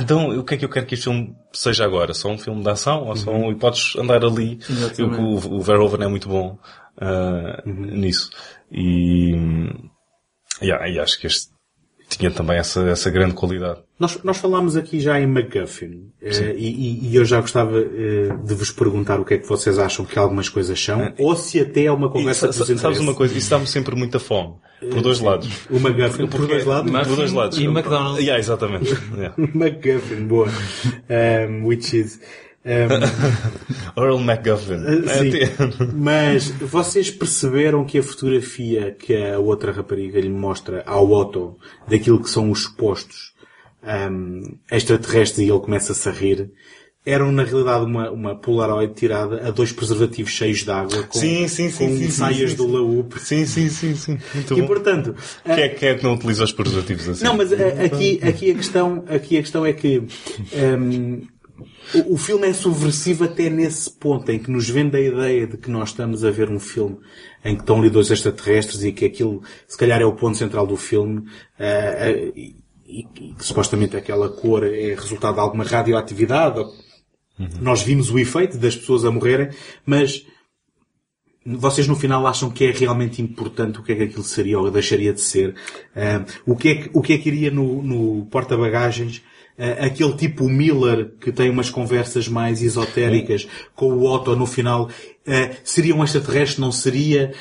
Então, 0.00 0.38
o 0.38 0.44
que 0.44 0.54
é 0.54 0.56
que 0.58 0.64
eu 0.64 0.68
quero 0.68 0.86
que 0.86 0.94
este 0.94 1.04
filme 1.04 1.34
seja 1.52 1.84
agora? 1.84 2.12
Só 2.12 2.28
um 2.28 2.38
filme 2.38 2.62
de 2.62 2.70
ação? 2.70 3.06
Ou 3.06 3.16
só 3.16 3.30
um... 3.30 3.50
E 3.50 3.56
podes 3.56 3.96
andar 3.96 4.22
ali. 4.22 4.58
Eu, 4.98 5.08
o, 5.08 5.56
o 5.56 5.60
Verhoeven 5.62 6.04
é 6.04 6.08
muito 6.08 6.28
bom 6.28 6.58
ah, 7.00 7.62
nisso. 7.64 8.30
E, 8.70 9.32
yeah, 10.60 10.88
e 10.88 10.98
acho 10.98 11.18
que 11.18 11.26
este 11.26 11.57
tinha 12.08 12.30
também 12.30 12.56
essa, 12.56 12.80
essa 12.88 13.10
grande 13.10 13.34
qualidade. 13.34 13.80
Nós, 13.98 14.18
nós 14.24 14.38
falámos 14.38 14.76
aqui 14.76 14.98
já 15.00 15.20
em 15.20 15.26
MacGuffin 15.26 16.10
eh, 16.22 16.54
e, 16.56 17.10
e- 17.10 17.16
eu 17.16 17.24
já 17.24 17.40
gostava 17.40 17.78
eh, 17.78 18.28
de 18.44 18.54
vos 18.54 18.70
perguntar 18.70 19.20
o 19.20 19.24
que 19.24 19.34
é 19.34 19.38
que 19.38 19.46
vocês 19.46 19.78
acham 19.78 20.04
que 20.04 20.18
algumas 20.18 20.48
coisas 20.48 20.82
são, 20.82 21.12
ou 21.18 21.36
se 21.36 21.60
até 21.60 21.84
é 21.84 21.92
uma 21.92 22.08
conversa 22.10 22.48
E 22.48 22.78
sabes 22.78 22.98
uma 22.98 23.14
coisa? 23.14 23.36
Isso 23.36 23.50
dá-me 23.50 23.66
sempre 23.66 23.94
muita 23.94 24.18
fome. 24.18 24.54
Por 24.80 25.02
dois 25.02 25.20
lados. 25.20 25.48
O 25.68 25.78
MacGuffin, 25.80 26.28
por 26.28 26.46
dois 26.46 26.64
lados? 26.64 26.90
Por 27.08 27.16
dois 27.16 27.32
lados. 27.32 27.58
E 27.58 27.64
McDonald's. 27.64 28.20
Yeah, 28.20 28.38
exatamente. 28.38 28.94
Yeah. 29.16 29.34
MacGuffin, 29.54 30.26
boa. 30.26 30.48
Um, 31.10 31.64
which 31.66 31.96
is... 31.96 32.20
um, 32.64 34.00
Earl 34.02 34.18
MacGuffin. 34.18 34.74
Uh, 34.74 35.08
É, 35.08 35.18
sim. 35.18 35.30
tem- 35.30 35.88
Mas 35.94 36.48
vocês 36.60 37.10
perceberam 37.10 37.84
que 37.84 37.98
a 37.98 38.02
fotografia 38.02 38.94
que 38.98 39.14
a 39.16 39.38
outra 39.38 39.72
rapariga 39.72 40.20
lhe 40.20 40.28
mostra 40.28 40.82
ao 40.86 41.10
Otto 41.10 41.56
daquilo 41.88 42.22
que 42.22 42.28
são 42.30 42.50
os 42.50 42.64
supostos 42.64 43.32
um, 44.10 44.42
extraterrestres 44.70 45.38
e 45.46 45.50
ele 45.50 45.60
começa-se 45.60 46.08
a 46.08 46.12
rir 46.12 46.50
eram 47.06 47.32
na 47.32 47.42
realidade 47.42 47.86
uma, 47.86 48.10
uma 48.10 48.34
Polaroid 48.36 48.92
tirada 48.92 49.46
a 49.48 49.50
dois 49.50 49.72
preservativos 49.72 50.30
cheios 50.30 50.58
de 50.62 50.70
água 50.70 51.04
com, 51.04 51.18
Sim, 51.18 51.48
sim, 51.48 51.70
sim, 51.70 51.86
com 51.88 51.96
sim, 51.96 52.10
saias 52.10 52.54
do 52.54 52.66
laúpe. 52.70 53.18
Sim, 53.18 53.46
sim, 53.46 53.70
sim, 53.70 53.94
sim. 53.94 54.18
Muito 54.34 54.58
E 54.58 54.60
bom. 54.60 54.66
portanto, 54.66 55.14
Quem 55.42 55.54
é, 55.54 55.68
quem 55.70 55.88
é 55.88 55.94
que 55.94 56.04
não 56.04 56.14
utiliza 56.16 56.44
os 56.44 56.52
preservativos 56.52 57.08
assim? 57.08 57.24
não, 57.24 57.34
mas 57.34 57.50
a- 57.50 57.56
aqui, 57.86 58.20
aqui, 58.22 58.50
a 58.50 58.54
questão, 58.54 59.04
aqui 59.08 59.38
a 59.38 59.40
questão 59.40 59.64
é 59.64 59.72
que 59.72 60.00
hum, 60.52 61.22
o, 61.94 62.14
o 62.14 62.16
filme 62.16 62.48
é 62.48 62.52
subversivo 62.52 63.24
até 63.24 63.48
nesse 63.48 63.90
ponto 63.90 64.30
em 64.30 64.38
que 64.38 64.50
nos 64.50 64.68
vende 64.68 64.96
a 64.96 65.00
ideia 65.00 65.46
de 65.46 65.56
que 65.56 65.70
nós 65.70 65.90
estamos 65.90 66.24
a 66.24 66.30
ver 66.30 66.50
um 66.50 66.60
filme 66.60 66.98
em 67.44 67.54
que 67.54 67.62
estão 67.62 67.78
ali 67.78 67.90
dois 67.90 68.10
extraterrestres 68.10 68.82
e 68.84 68.92
que 68.92 69.04
aquilo 69.04 69.42
se 69.66 69.76
calhar 69.76 70.00
é 70.00 70.04
o 70.04 70.14
ponto 70.14 70.36
central 70.36 70.66
do 70.66 70.76
filme 70.76 71.24
ah, 71.58 71.64
ah, 71.64 72.10
e, 72.10 72.56
e 72.86 73.04
que 73.04 73.34
supostamente 73.44 73.96
aquela 73.96 74.28
cor 74.28 74.64
é 74.64 74.94
resultado 74.94 75.34
de 75.34 75.40
alguma 75.40 75.64
radioatividade. 75.64 76.64
Nós 77.60 77.82
vimos 77.82 78.10
o 78.10 78.18
efeito 78.18 78.58
das 78.58 78.74
pessoas 78.74 79.04
a 79.04 79.12
morrerem, 79.12 79.50
mas 79.86 80.26
vocês 81.46 81.86
no 81.86 81.94
final 81.94 82.26
acham 82.26 82.50
que 82.50 82.64
é 82.64 82.72
realmente 82.72 83.22
importante 83.22 83.78
o 83.78 83.82
que 83.82 83.92
é 83.92 83.94
que 83.94 84.02
aquilo 84.02 84.24
seria 84.24 84.58
ou 84.58 84.70
deixaria 84.70 85.12
de 85.12 85.20
ser? 85.20 85.54
Ah, 85.94 86.24
o, 86.46 86.56
que 86.56 86.68
é 86.68 86.74
que, 86.74 86.90
o 86.92 87.00
que 87.00 87.12
é 87.12 87.18
que 87.18 87.28
iria 87.28 87.50
no, 87.50 87.82
no 87.82 88.26
porta-bagagens? 88.26 89.22
Ah, 89.58 89.86
aquele 89.86 90.12
tipo 90.14 90.48
Miller 90.48 91.12
que 91.20 91.32
tem 91.32 91.50
umas 91.50 91.68
conversas 91.70 92.28
mais 92.28 92.62
esotéricas 92.62 93.46
com 93.74 93.92
o 93.92 94.04
Otto 94.04 94.36
no 94.36 94.46
final, 94.46 94.88
ah, 95.26 95.50
seria 95.64 95.94
um 95.94 96.04
extraterrestre, 96.04 96.60
não 96.60 96.70
seria? 96.70 97.32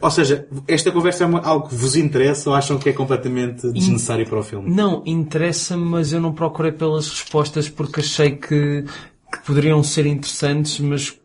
Ou 0.00 0.10
seja, 0.10 0.46
esta 0.68 0.92
conversa 0.92 1.24
é 1.24 1.28
algo 1.42 1.68
que 1.68 1.74
vos 1.74 1.96
interessa 1.96 2.50
ou 2.50 2.56
acham 2.56 2.78
que 2.78 2.88
é 2.88 2.92
completamente 2.92 3.70
desnecessário 3.72 4.26
para 4.26 4.38
o 4.38 4.42
filme? 4.42 4.70
Não, 4.70 5.02
interessa-me, 5.04 5.84
mas 5.84 6.12
eu 6.12 6.20
não 6.20 6.32
procurei 6.32 6.72
pelas 6.72 7.08
respostas 7.08 7.68
porque 7.68 8.00
achei 8.00 8.32
que, 8.32 8.84
que 9.32 9.38
poderiam 9.44 9.82
ser 9.82 10.06
interessantes, 10.06 10.78
mas 10.78 11.18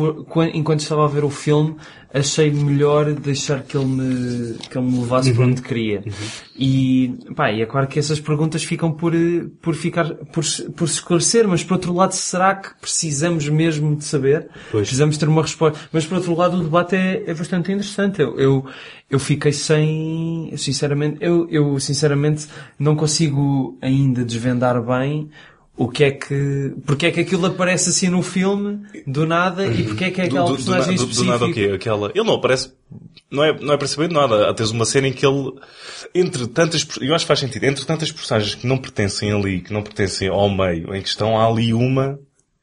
por- 0.00 0.24
quan- 0.24 0.50
enquanto 0.54 0.80
estava 0.80 1.04
a 1.04 1.08
ver 1.08 1.24
o 1.24 1.30
filme, 1.30 1.76
achei 2.12 2.50
melhor 2.50 3.12
deixar 3.12 3.62
que 3.62 3.76
ele 3.76 3.84
me, 3.86 4.54
que 4.54 4.76
ele 4.78 4.86
me 4.90 4.98
levasse 5.00 5.32
para 5.34 5.44
onde 5.44 5.60
queria. 5.62 6.02
E, 6.58 7.14
pá, 7.36 7.52
e 7.52 7.60
é 7.62 7.66
claro 7.66 7.86
que 7.86 7.98
essas 7.98 8.18
perguntas 8.18 8.64
ficam 8.64 8.90
por, 8.90 9.14
eh, 9.14 9.44
por 9.62 9.74
ficar, 9.74 10.14
por, 10.32 10.44
se- 10.44 10.70
por 10.70 10.88
se 10.88 10.94
esclarecer, 10.94 11.46
mas 11.46 11.62
por 11.62 11.74
outro 11.74 11.94
lado, 11.94 12.12
será 12.14 12.54
que 12.54 12.70
precisamos 12.80 13.48
mesmo 13.48 13.94
de 13.94 14.04
saber? 14.04 14.48
Pois. 14.70 14.82
Precisamos 14.88 15.16
ter 15.18 15.28
uma 15.28 15.42
resposta. 15.42 15.78
Mas 15.92 16.06
por 16.06 16.16
outro 16.16 16.34
lado, 16.34 16.56
o 16.58 16.62
debate 16.64 16.96
é, 16.96 17.22
é 17.26 17.34
bastante 17.34 17.70
interessante. 17.70 18.20
Eu, 18.20 18.38
eu, 18.38 18.64
eu 19.08 19.18
fiquei 19.18 19.52
sem, 19.52 20.52
sinceramente, 20.56 21.18
eu, 21.20 21.46
eu 21.50 21.78
sinceramente 21.78 22.46
não 22.78 22.96
consigo 22.96 23.78
ainda 23.80 24.24
desvendar 24.24 24.80
bem 24.82 25.28
o 25.80 25.88
que 25.88 26.04
é 26.04 26.10
que, 26.10 26.74
porque 26.84 27.06
é 27.06 27.10
que 27.10 27.20
aquilo 27.20 27.46
aparece 27.46 27.88
assim 27.88 28.10
no 28.10 28.22
filme, 28.22 28.86
do 29.06 29.26
nada, 29.26 29.66
e 29.66 29.82
porque 29.84 30.04
é 30.04 30.10
que 30.10 30.20
é 30.20 30.24
aquela 30.24 30.44
do, 30.44 30.50
do, 30.50 30.56
personagem 30.56 30.94
do, 30.94 31.06
do, 31.06 31.14
do 31.14 31.24
nada 31.24 31.46
o 31.46 31.54
quê? 31.54 31.72
Aquela... 31.74 32.12
Ele 32.14 32.22
não 32.22 32.34
aparece... 32.34 32.70
Não 33.30 33.42
é, 33.42 33.58
não 33.58 33.72
é 33.72 33.78
para 33.78 33.88
saber 33.88 34.10
nada. 34.10 34.50
Há 34.50 34.52
tens 34.52 34.72
uma 34.72 34.84
cena 34.84 35.08
em 35.08 35.12
que 35.14 35.24
ele... 35.24 35.54
Entre 36.14 36.46
tantas... 36.48 36.86
Eu 37.00 37.14
acho 37.14 37.24
que 37.24 37.28
faz 37.28 37.38
sentido. 37.38 37.64
Entre 37.64 37.86
tantas 37.86 38.12
personagens 38.12 38.56
que 38.56 38.66
não 38.66 38.76
pertencem 38.76 39.32
ali, 39.32 39.62
que 39.62 39.72
não 39.72 39.82
pertencem 39.82 40.28
ao 40.28 40.50
meio, 40.50 40.94
em 40.94 41.00
que 41.00 41.08
estão 41.08 41.40
há 41.40 41.46
ali 41.46 41.72
uma 41.72 42.18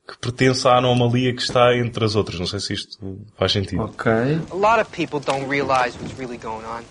que 0.08 0.16
pertence 0.20 0.68
à 0.68 0.78
anomalia 0.78 1.34
que 1.34 1.42
está 1.42 1.76
entre 1.76 2.06
as 2.06 2.16
outras. 2.16 2.40
Não 2.40 2.46
sei 2.46 2.60
se 2.60 2.74
isto 2.74 3.18
faz 3.36 3.52
sentido. 3.52 3.82
Ok. 3.82 4.12
A 4.12 4.56
lot 4.56 4.80
of 4.80 4.92
people 4.92 5.20
don't 5.20 5.50
realize 5.50 5.98
what's 6.00 6.16
really 6.20 6.38
going 6.38 6.66
on. 6.66 6.84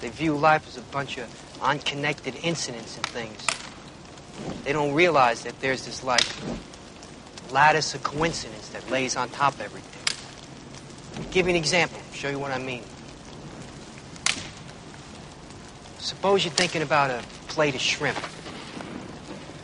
They 0.00 0.08
view 0.08 0.34
life 0.34 0.66
as 0.66 0.78
a 0.78 0.82
bunch 0.90 1.20
of 1.20 1.28
unconnected 1.62 2.36
incidents 2.42 2.96
and 2.96 3.06
things. 3.12 3.61
They 4.64 4.72
don't 4.72 4.94
realize 4.94 5.42
that 5.42 5.60
there's 5.60 5.84
this 5.84 6.02
like 6.04 6.24
lattice 7.50 7.94
of 7.94 8.02
coincidence 8.02 8.68
that 8.70 8.88
lays 8.90 9.16
on 9.16 9.28
top 9.28 9.54
of 9.54 9.60
everything. 9.60 11.22
I'll 11.22 11.30
give 11.32 11.46
you 11.46 11.50
an 11.50 11.56
example, 11.56 12.00
show 12.12 12.30
you 12.30 12.38
what 12.38 12.52
I 12.52 12.58
mean. 12.58 12.82
Suppose 15.98 16.44
you're 16.44 16.54
thinking 16.54 16.82
about 16.82 17.10
a 17.10 17.22
plate 17.48 17.74
of 17.74 17.80
shrimp. 17.80 18.18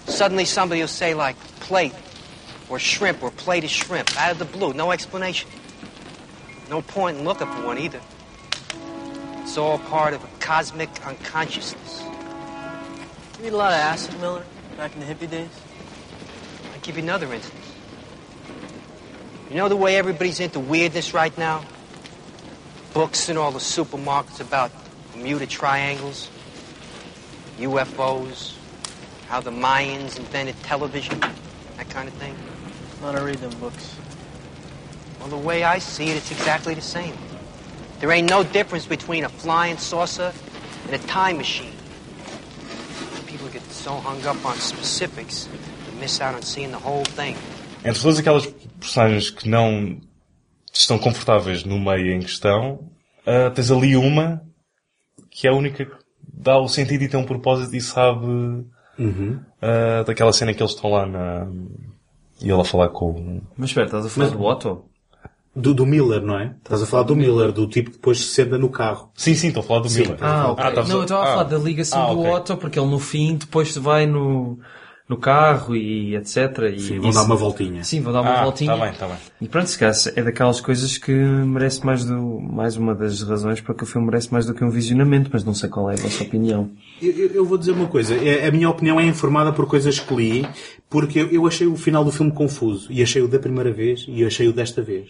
Suddenly 0.07 0.45
somebody 0.45 0.81
will 0.81 0.89
say 0.89 1.15
like 1.15 1.37
plate 1.61 1.95
or 2.69 2.79
shrimp 2.79 3.23
or 3.23 3.31
plate 3.31 3.65
of 3.65 3.71
shrimp 3.71 4.17
out 4.21 4.33
of 4.33 4.39
the 4.39 4.45
blue, 4.45 4.73
no 4.73 4.91
explanation. 4.93 5.49
No 6.69 6.83
point 6.83 7.19
in 7.19 7.25
looking 7.25 7.47
for 7.47 7.65
one 7.65 7.79
either. 7.79 8.01
It's 9.43 9.57
all 9.57 9.79
part 9.79 10.13
of 10.13 10.23
a 10.23 10.29
cosmic 10.41 10.91
unconsciousness. 11.07 12.03
You 13.41 13.47
eat 13.47 13.53
a 13.53 13.57
lot 13.57 13.73
of 13.73 13.79
acid, 13.79 14.21
Miller, 14.21 14.45
back 14.79 14.95
in 14.95 15.01
the 15.01 15.07
hippie 15.13 15.29
days? 15.29 15.51
I'll 16.73 16.81
give 16.83 16.97
you 16.97 17.03
another 17.03 17.35
instance. 17.35 17.67
You 19.51 19.57
know 19.57 19.69
the 19.69 19.75
way 19.75 19.97
everybody's 19.97 20.39
into 20.39 20.61
weirdness 20.61 21.13
right 21.13 21.37
now? 21.37 21.65
Books 22.95 23.29
in 23.29 23.37
all 23.37 23.51
the 23.51 23.59
supermarkets 23.59 24.41
about 24.41 24.71
Bermuda 25.13 25.49
triangles, 25.49 26.31
UFOs, 27.59 28.55
how 29.27 29.41
the 29.41 29.51
Mayans 29.51 30.17
invented 30.17 30.55
television, 30.63 31.19
that 31.77 31.91
kind 31.91 32.07
of 32.07 32.15
thing. 32.15 32.37
I 33.03 33.11
don't 33.11 33.25
read 33.25 33.39
them 33.39 33.59
books. 33.59 33.97
Well, 35.19 35.29
the 35.29 35.37
way 35.39 35.65
I 35.65 35.79
see 35.79 36.11
it, 36.11 36.17
it's 36.17 36.31
exactly 36.31 36.75
the 36.75 36.81
same. 36.81 37.15
There 37.99 38.13
ain't 38.13 38.31
no 38.31 38.45
difference 38.45 38.87
between 38.87 39.25
a 39.25 39.29
flying 39.29 39.77
saucer 39.77 40.33
and 40.87 40.95
a 40.95 41.05
time 41.09 41.37
machine. 41.37 41.73
So 43.89 43.95
hung 43.95 44.21
up 44.29 44.45
on 44.47 44.55
specifics, 44.61 45.49
they 45.87 45.99
miss 45.99 46.21
out 46.21 46.35
on 46.35 46.43
seeing 46.43 46.71
the 46.73 46.77
whole 46.77 47.05
thing. 47.17 47.35
entre 47.83 48.03
todas 48.03 48.19
aquelas 48.19 48.45
personagens 48.79 49.31
que 49.31 49.49
não 49.49 49.99
estão 50.71 50.99
confortáveis 50.99 51.65
no 51.65 51.79
meio 51.81 52.13
em 52.13 52.21
questão, 52.21 52.91
ah, 53.27 53.49
tens 53.51 53.71
ali 53.71 53.97
uma 53.97 54.43
que 55.31 55.47
é 55.47 55.51
a 55.51 55.55
única 55.55 55.87
que 55.87 55.93
dá 56.31 56.59
o 56.59 56.69
sentido 56.69 57.03
e 57.05 57.09
tem 57.09 57.19
um 57.19 57.25
propósito 57.25 57.75
e 57.75 57.81
sabe 57.81 58.27
Uhum. 58.99 59.41
ah, 59.63 60.03
daquela 60.07 60.35
cena 60.35 60.53
que 60.53 60.63
eles 60.63 60.73
estão 60.75 60.91
lá 60.91 61.07
na... 61.07 61.47
E 62.43 62.51
ele 62.51 62.61
a 62.61 62.65
falar 62.65 62.91
com... 62.91 63.11
o- 63.13 63.43
Mas 63.57 63.71
espera, 63.71 63.87
estás 63.87 64.05
a 64.05 64.09
falar 64.11 64.27
Mas- 64.29 64.37
do 64.37 64.45
Otto? 64.45 64.85
Do, 65.61 65.75
do 65.75 65.85
Miller, 65.87 66.23
não 66.23 66.39
é? 66.39 66.55
Estás 66.63 66.83
a 66.83 66.87
falar 66.87 67.03
do 67.03 67.17
Miller, 67.17 67.51
do 67.53 67.67
tipo 67.67 67.91
que 67.91 67.97
depois 67.97 68.19
se 68.19 68.27
senta 68.35 68.57
no 68.57 68.69
carro. 68.69 69.11
Sim, 69.15 69.35
sim, 69.35 69.49
estou 69.49 69.63
a 69.63 69.67
falar 69.67 69.81
do 69.81 69.89
Sim, 69.89 70.03
Miller. 70.03 70.17
Ah, 70.21 70.27
falar- 70.29 70.51
ok. 70.53 70.65
estavas 70.69 70.89
não, 70.89 70.97
eu 70.97 71.01
a- 71.01 71.05
estava 71.05 71.21
a 71.23 71.25
ah. 71.25 71.31
falar 71.33 71.43
da 71.45 71.59
ligação 71.59 72.03
Ah, 72.03 72.15
do 72.15 72.21
ok. 72.21 72.31
Otto, 72.33 72.57
porque 72.57 72.79
ele 72.79 72.89
no 72.91 72.99
fim 72.99 73.37
depois 73.37 73.77
vai 73.77 74.07
no, 74.07 74.59
no 75.09 75.17
carro 75.17 75.75
e 75.75 76.15
etc. 76.15 76.37
E 76.77 76.81
Sim, 76.81 76.99
vão 77.01 77.11
isso- 77.11 77.19
dar 77.19 77.25
uma 77.25 77.35
voltinha. 77.37 77.83
Sim, 77.83 78.01
vão 78.03 78.13
dar 78.13 78.21
uma 78.21 78.31
Ah, 78.31 78.43
voltinha. 78.45 78.77
tá 78.77 78.85
bem, 78.85 78.93
tá 78.95 79.07
bem. 79.07 79.17
E 79.41 79.49
pronto, 79.49 79.69
se 79.69 79.79
calhar 79.79 79.95
é 80.15 80.23
daquelas 80.23 80.61
coisas 80.61 80.97
que 80.99 81.11
merece 81.13 81.85
mais 81.85 82.05
do, 82.05 82.41
mais 82.41 82.77
uma 82.77 82.95
das 82.95 83.23
razões 83.23 83.61
para 83.61 83.75
que 83.75 83.83
o 83.83 83.87
filme 83.87 84.07
merece 84.07 84.31
mais 84.33 84.47
do 84.47 84.55
que 84.55 84.63
um 84.63 84.71
visionamento, 84.71 85.31
mas 85.33 85.45
não 85.45 85.55
sei 85.55 85.69
qual 85.69 85.91
é 85.91 85.95
a 85.95 85.97
vossa 85.97 86.23
opinião. 86.23 86.71
Eu, 87.03 87.13
eu- 87.31 87.45
vou 87.45 87.57
dizer 87.59 87.73
uma 87.73 87.87
coisa. 87.89 88.15
É- 88.15 88.47
A 88.47 88.51
minha 88.53 88.69
opinião 88.69 89.01
é 89.01 89.05
informada 89.05 89.53
por 89.53 89.67
coisas 89.67 89.99
que 89.99 90.15
li, 90.15 90.47
porque 90.91 91.21
eu, 91.21 91.29
eu 91.31 91.47
achei 91.47 91.67
o 91.67 91.75
final 91.77 92.05
do 92.05 92.13
filme 92.13 92.31
confuso. 92.33 92.93
E 92.93 93.03
achei-o 93.03 93.27
da 93.29 93.39
primeira 93.39 93.73
vez 93.73 94.05
e 94.09 94.25
achei-o 94.25 94.53
desta 94.53 94.83
vez. 94.83 95.09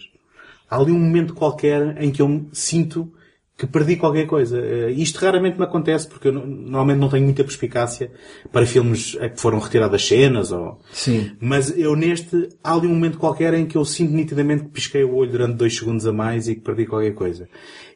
Há 0.69 0.77
ali 0.77 0.91
um 0.91 0.99
momento 0.99 1.33
qualquer 1.33 2.01
em 2.01 2.11
que 2.11 2.21
eu 2.21 2.27
me 2.27 2.49
sinto 2.53 3.11
que 3.57 3.67
perdi 3.67 3.97
qualquer 3.97 4.25
coisa. 4.25 4.57
Eh, 4.57 4.91
Isto 4.91 5.17
raramente 5.19 5.57
me 5.57 5.65
acontece, 5.65 6.07
porque 6.07 6.29
eu 6.29 6.31
no- 6.31 6.45
normalmente 6.45 6.99
não 6.99 7.09
tenho 7.09 7.25
muita 7.25 7.43
perspicácia 7.43 8.09
para 8.53 8.65
filmes 8.65 9.17
a 9.19 9.27
que 9.27 9.39
foram 9.41 9.59
retiradas 9.59 10.05
cenas 10.07 10.51
ou... 10.53 10.79
Sim. 10.93 11.31
Mas 11.41 11.77
eu 11.77 11.93
neste, 11.95 12.47
há 12.63 12.73
ali 12.73 12.87
um 12.87 12.91
momento 12.91 13.17
qualquer 13.17 13.53
em 13.53 13.65
que 13.65 13.75
eu 13.75 13.83
sinto 13.83 14.13
nitidamente 14.13 14.63
que 14.63 14.69
pisquei 14.69 15.03
o 15.03 15.13
olho 15.13 15.31
durante 15.31 15.55
dois 15.57 15.75
segundos 15.75 16.05
a 16.07 16.13
mais 16.13 16.47
e 16.47 16.55
que 16.55 16.61
perdi 16.61 16.85
qualquer 16.85 17.13
coisa. 17.13 17.49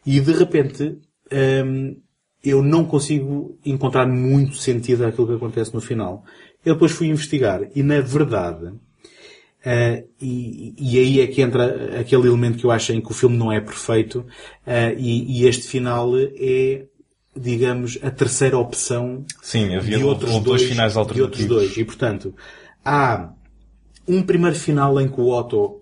E 0.06 0.20
de 0.20 0.34
repente, 0.34 0.98
hum, 1.66 1.96
eu 2.44 2.62
não 2.62 2.84
consigo 2.84 3.58
encontrar 3.66 4.06
muito 4.06 4.58
sentido 4.58 5.06
àquilo 5.06 5.28
que 5.28 5.34
acontece 5.36 5.74
no 5.74 5.80
final. 5.80 6.26
Eu 6.66 6.74
depois 6.74 6.92
fui 6.92 7.08
investigar 7.08 7.62
e 7.74 7.82
na 7.82 8.02
verdade, 8.02 8.74
eh, 9.66 10.04
e, 10.22 10.74
e 10.78 11.00
aí 11.00 11.22
é 11.22 11.28
que 11.28 11.42
entra 11.42 12.00
aquele 12.00 12.28
elemento 12.28 12.58
que 12.58 12.66
eu 12.66 12.72
acho 12.72 12.92
em 12.92 13.02
que 13.02 13.12
o 13.12 13.14
filme 13.14 13.38
não 13.38 13.52
é 13.52 13.62
perfeito, 13.62 14.26
eh, 14.66 14.96
e, 14.98 15.42
e 15.42 15.48
este 15.48 15.68
final 15.68 16.12
é, 16.18 16.86
digamos, 17.36 17.98
a 18.02 18.12
terceira 18.12 18.58
opção 18.58 19.26
Sim, 19.42 19.76
havia 19.76 19.98
de 19.98 20.04
outros 20.04 20.32
houve 20.32 20.46
dois 20.46 20.62
dois, 20.62 20.72
finais 20.72 20.94
de 20.94 21.00
outros 21.00 21.20
alternativos. 21.20 21.48
dois. 21.48 21.78
E 21.78 21.86
portanto, 21.86 22.36
há 22.84 23.32
um 24.08 24.22
primeiro 24.22 24.56
final 24.56 25.00
em 25.00 25.08
que 25.08 25.20
o 25.20 25.30
Otto 25.30 25.82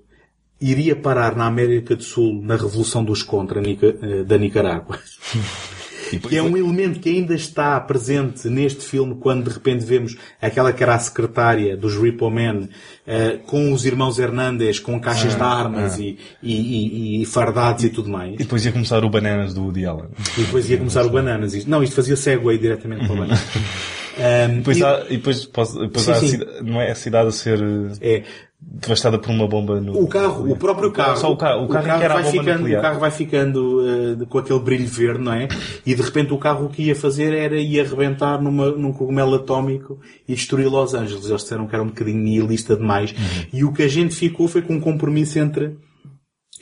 iria 0.60 0.96
parar 0.96 1.36
na 1.36 1.48
América 1.48 1.96
do 1.96 2.04
Sul 2.04 2.40
na 2.42 2.56
Revolução 2.56 3.04
dos 3.04 3.24
Contra 3.24 3.62
eh, 3.62 4.24
da 4.24 4.38
Nicarágua. 4.38 5.00
que 6.20 6.36
é 6.38 6.42
um 6.44 6.56
elemento 6.58 7.00
que 7.00 7.10
ainda 7.10 7.34
está 7.36 7.80
presente 7.80 8.48
neste 8.50 8.84
filme 8.84 9.16
quando 9.16 9.46
de 9.46 9.52
repente 9.52 9.86
vemos 9.86 10.16
aquela 10.42 10.72
que 10.74 10.84
era 10.84 10.96
a 10.96 11.00
secretária 11.00 11.76
dos 11.78 11.96
Repo 11.96 12.30
Men 12.30 12.70
eh, 13.08 13.40
com 13.46 13.72
os 13.74 13.86
irmãos 13.86 14.20
Hernandes 14.20 14.80
com 14.80 15.00
caixas 15.00 15.34
Ah, 15.34 15.38
de 15.38 15.44
armas 15.44 15.94
ah. 15.96 16.02
e, 16.02 16.18
e, 16.44 17.20
e, 17.20 17.22
e 17.22 17.26
fardados 17.26 17.84
e 17.84 17.90
tudo 17.90 18.10
mais. 18.10 18.34
E 18.36 18.38
depois 18.38 18.66
ia 18.66 18.72
começar 18.72 19.04
o 19.04 19.10
Bananas 19.10 19.54
do 19.54 19.64
Woody 19.64 19.86
Allen. 19.86 20.10
E 20.38 20.42
depois 20.42 20.70
ia 20.70 20.78
começar 20.78 21.06
o 21.06 21.10
Bananas. 21.10 21.66
Não, 21.66 21.84
isto 21.84 21.96
fazia 21.96 22.16
segue 22.16 22.58
diretamente 22.58 23.06
para 23.06 23.14
o 23.14 23.18
Bananas. 23.18 23.40
Um, 24.12 24.58
Depois 24.58 24.78
e- 24.78 24.84
há, 24.84 25.06
e 25.10 25.18
depois, 25.18 25.46
depois 25.46 25.70
Sim, 26.06 26.12
há 26.12 26.16
a 26.16 26.20
sim. 26.20 26.28
cida- 26.28 26.62
não 26.64 26.82
é 26.82 26.92
a 26.92 26.96
cidade 26.96 27.30
a 27.30 27.32
ser 27.32 27.60
É. 28.02 28.24
devastada 28.62 29.18
por 29.18 29.32
uma 29.32 29.48
bomba 29.48 29.82
no... 29.82 30.00
O 30.00 30.08
carro, 30.08 30.50
o 30.52 30.56
próprio 30.56 30.92
carro, 30.92 31.18
Só 31.18 31.32
o 31.32 31.36
carro, 31.38 31.66
o 31.66 31.68
carro, 31.68 31.88
é 31.88 32.04
era 32.06 32.14
a 32.14 32.22
vai 32.22 32.24
bomba 32.24 32.38
ficando, 32.44 32.60
nuclear. 32.60 32.80
o 32.80 32.82
carro 32.84 33.00
vai 33.00 33.12
ficando 33.12 33.82
eh, 34.22 34.26
com 34.30 34.38
aquele 34.38 34.60
brilho 34.60 34.88
verde, 34.88 35.24
não 35.24 35.34
é? 35.34 35.48
E 35.86 35.96
de 35.96 36.02
repente 36.02 36.32
o 36.32 36.38
carro 36.38 36.66
o 36.66 36.70
que 36.70 36.84
ia 36.84 36.96
fazer 36.96 37.34
era 37.34 37.60
ia 37.60 37.84
arrebentar 37.84 38.42
numa, 38.42 38.70
num 38.72 38.94
cogumelo 38.94 39.36
atómico 39.36 40.00
e 40.28 40.36
destruir 40.36 40.68
Los 40.70 40.94
Angeles. 40.94 41.26
Eles 41.26 41.42
disseram 41.42 41.68
que 41.68 41.74
era 41.76 41.84
um 41.84 41.88
bocadinho 41.88 42.20
nihilista 42.20 42.76
demais. 42.76 43.12
Uhum. 43.12 43.46
E 43.52 43.64
o 43.64 43.74
que 43.74 43.84
a 43.84 43.88
gente 43.88 44.14
ficou 44.16 44.48
foi 44.48 44.62
com 44.62 44.76
um 44.76 44.80
compromisso 44.80 45.40
entre 45.40 45.76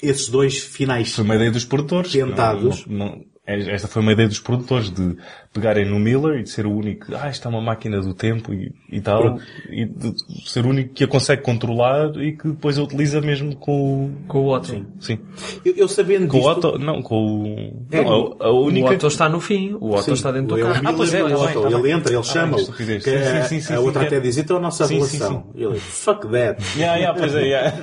esses 0.02 0.30
dois 0.30 0.58
finais. 0.58 1.14
Foi 1.14 1.24
uma 1.26 1.36
ideia 1.36 1.52
dos 1.52 1.66
produtores. 1.66 2.12
Tentados. 2.12 2.86
Não- 2.88 2.98
não- 3.08 3.29
esta 3.50 3.88
foi 3.88 4.02
uma 4.02 4.12
ideia 4.14 4.28
dos 4.28 4.40
produtores 4.40 4.90
de 4.92 5.16
pegarem 5.52 5.84
no 5.86 5.98
Miller 5.98 6.40
e 6.40 6.44
de 6.44 6.50
ser 6.50 6.66
o 6.66 6.72
único, 6.72 7.08
ah, 7.16 7.30
isto 7.30 7.48
é 7.48 7.50
uma 7.52 7.62
máquina 7.62 8.00
do 8.00 8.14
tempo 8.14 8.54
e, 8.54 8.72
e 8.92 9.02
tal, 9.02 9.22
Pronto. 9.22 9.44
e 9.72 9.86
de 9.86 10.14
ser 10.46 10.66
o 10.66 10.70
único 10.70 10.94
que 10.94 11.04
a 11.04 11.08
consegue 11.08 11.42
controlar 11.42 12.16
e 12.18 12.34
que 12.38 12.48
depois 12.50 12.78
a 12.78 12.84
utiliza 12.84 13.20
mesmo 13.22 13.56
com 13.56 14.06
o... 14.06 14.12
Com 14.28 14.40
o 14.46 14.54
Otto. 14.54 14.86
Sim. 15.00 15.20
Eu, 15.66 15.74
eu 15.76 15.88
sabendo 15.88 16.28
Com 16.28 16.38
o 16.38 16.54
disto- 16.54 16.68
Otto, 16.68 16.78
não, 16.80 17.02
com 17.02 17.44
o... 17.44 17.86
É, 17.92 18.04
não, 18.04 18.38
a, 18.40 18.46
a 18.46 18.52
única... 18.52 18.92
O 18.92 18.94
Otto 18.94 19.08
está 19.08 19.28
no 19.28 19.40
fim, 19.42 19.76
o 19.80 19.92
Otto 19.94 20.04
Sim, 20.04 20.14
está 20.14 20.32
dentro 20.32 20.50
do 20.56 20.60
é 20.60 20.64
o 20.64 20.68
carro. 20.74 20.88
Ah, 20.88 20.94
pois 20.94 21.14
é, 21.14 21.20
e 21.20 21.24
o 21.24 21.42
Otto. 21.42 21.68
ele 21.80 21.92
entra, 21.92 22.12
ele 22.12 22.20
Ah, 22.20 22.24
chama-o. 22.24 22.56
que 22.56 22.62
estupidez. 22.62 23.04
Que 23.04 23.10
Sim, 23.10 23.18
a- 23.18 23.44
sim, 23.46 23.56
sim, 23.56 23.62
sim, 23.68 23.74
a 23.74 23.80
outra 23.80 24.02
sim, 24.02 24.08
até 24.08 24.16
é. 24.18 24.20
diz, 24.20 24.38
então 24.38 24.58
a 24.58 24.60
nossa 24.60 24.86
Sim, 24.86 25.02
sim, 25.04 25.18
relação. 25.18 25.48
sim. 25.56 25.64
Ele, 25.64 25.80
fuck 25.80 26.28
that. 26.28 26.62
Yeah, 26.78 26.98
yeah, 26.98 27.18
pois 27.20 27.34
é, 27.36 27.42
yeah. 27.42 27.74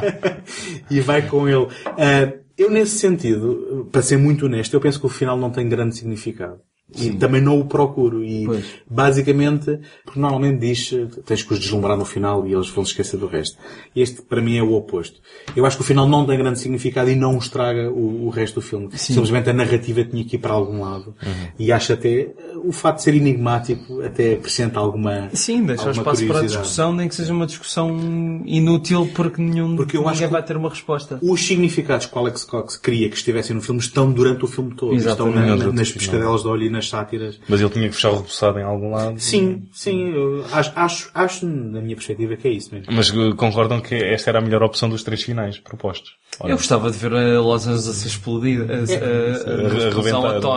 e 0.90 1.00
vai 1.00 1.22
com 1.22 1.48
ele. 1.48 1.66
Ah, 1.86 2.32
eu, 2.62 2.70
nesse 2.70 2.98
sentido, 2.98 3.88
para 3.90 4.02
ser 4.02 4.16
muito 4.16 4.46
honesto, 4.46 4.74
eu 4.74 4.80
penso 4.80 5.00
que 5.00 5.06
o 5.06 5.08
final 5.08 5.36
não 5.36 5.50
tem 5.50 5.68
grande 5.68 5.96
significado. 5.96 6.60
E 6.98 7.10
também 7.12 7.40
não 7.40 7.58
o 7.60 7.64
procuro. 7.66 8.24
E 8.24 8.46
basicamente, 8.88 9.78
porque 10.04 10.18
normalmente 10.20 10.58
diz 10.60 10.90
tens 11.24 11.42
que 11.42 11.52
os 11.52 11.58
deslumbrar 11.60 11.96
no 11.96 12.04
final 12.04 12.46
e 12.46 12.52
eles 12.52 12.68
vão 12.68 12.84
se 12.84 12.90
esquecer 12.92 13.16
do 13.16 13.26
resto. 13.26 13.56
Este, 13.94 14.22
para 14.22 14.40
mim, 14.40 14.56
é 14.56 14.62
o 14.62 14.72
oposto. 14.74 15.20
Eu 15.54 15.64
acho 15.66 15.76
que 15.76 15.82
o 15.82 15.86
final 15.86 16.08
não 16.08 16.26
tem 16.26 16.36
grande 16.38 16.58
significado 16.58 17.10
e 17.10 17.14
não 17.16 17.38
estraga 17.38 17.90
o, 17.90 18.26
o 18.26 18.30
resto 18.30 18.56
do 18.56 18.60
filme. 18.62 18.88
Simplesmente 18.96 19.48
a 19.50 19.52
narrativa 19.52 20.04
tinha 20.04 20.24
que 20.24 20.36
ir 20.36 20.38
para 20.38 20.52
algum 20.52 20.82
lado. 20.82 21.14
E 21.58 21.70
acho 21.72 21.92
até 21.92 22.30
o 22.64 22.72
facto 22.72 22.98
de 22.98 23.04
ser 23.04 23.14
enigmático 23.14 24.02
até 24.02 24.34
acrescenta 24.34 24.78
alguma. 24.78 25.28
Sim, 25.32 25.64
deixa 25.64 25.90
espaço 25.90 26.26
para 26.26 26.40
a 26.40 26.42
discussão, 26.44 26.92
nem 26.92 27.08
que 27.08 27.14
seja 27.14 27.32
uma 27.32 27.46
discussão 27.46 28.42
inútil 28.44 29.08
porque 29.14 29.40
nenhum 29.40 29.76
Porque 29.76 29.96
eu 29.96 30.04
ninguém 30.10 30.28
vai 30.28 30.42
ter 30.42 30.56
uma 30.56 30.68
resposta. 30.68 31.18
Os 31.22 31.40
significados 31.46 32.06
que 32.06 32.14
o 32.16 32.18
Alex 32.18 32.44
Cox 32.44 32.76
queria 32.76 33.08
que 33.08 33.16
estivessem 33.16 33.54
no 33.56 33.62
filme 33.62 33.80
estão 33.80 34.10
durante 34.10 34.44
o 34.44 34.48
filme 34.48 34.74
todo. 34.74 34.94
Estão 34.94 35.28
Exatamente. 35.28 35.48
na- 35.48 35.56
na- 35.56 35.70
o 35.70 35.72
nas 35.72 35.90
pescadelas 35.92 36.42
de 36.42 36.48
olho 36.48 36.64
e 36.64 36.70
nas 36.80 36.88
sátiras. 36.88 37.38
Mas 37.46 37.60
ele 37.60 37.70
tinha 37.70 37.88
que 37.88 37.94
fechar 37.94 38.10
o 38.10 38.16
repousado 38.16 38.58
em 38.58 38.62
algum 38.62 38.90
lado. 38.90 39.20
Sim, 39.20 39.64
sim, 39.72 40.12
acho, 40.52 40.72
acho, 40.74 41.10
acho, 41.14 41.46
na 41.46 41.80
minha 41.80 41.94
perspectiva, 41.94 42.36
que 42.36 42.48
é 42.48 42.52
isso 42.52 42.74
mesmo. 42.74 42.92
Mas 42.92 43.10
uh, 43.10 43.34
concordam 43.36 43.80
que 43.80 43.94
esta 43.94 44.30
era 44.30 44.38
a 44.38 44.42
melhor 44.42 44.62
opção 44.62 44.88
dos 44.88 45.04
três 45.04 45.22
finais 45.22 45.58
propostos. 45.58 46.14
Ora, 46.40 46.52
Eu 46.52 46.56
gostava 46.56 46.90
de 46.90 46.96
ver 46.96 47.12
a 47.12 47.40
Los 47.40 47.66
Angeles 47.66 47.86
a 47.86 47.92
ser 47.92 48.08
explodida, 48.08 48.64
a, 48.64 48.76
a, 48.76 48.78
a, 48.78 49.80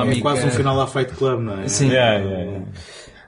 a. 0.01 0.39
É 0.39 0.45
um 0.45 0.51
final 0.51 0.81
à 0.81 0.87
Fight 0.87 1.13
Club, 1.13 1.41
não 1.41 1.59
é? 1.59 1.67
Sim. 1.67 1.89
Yeah, 1.89 2.23
yeah, 2.23 2.43
yeah. 2.43 2.65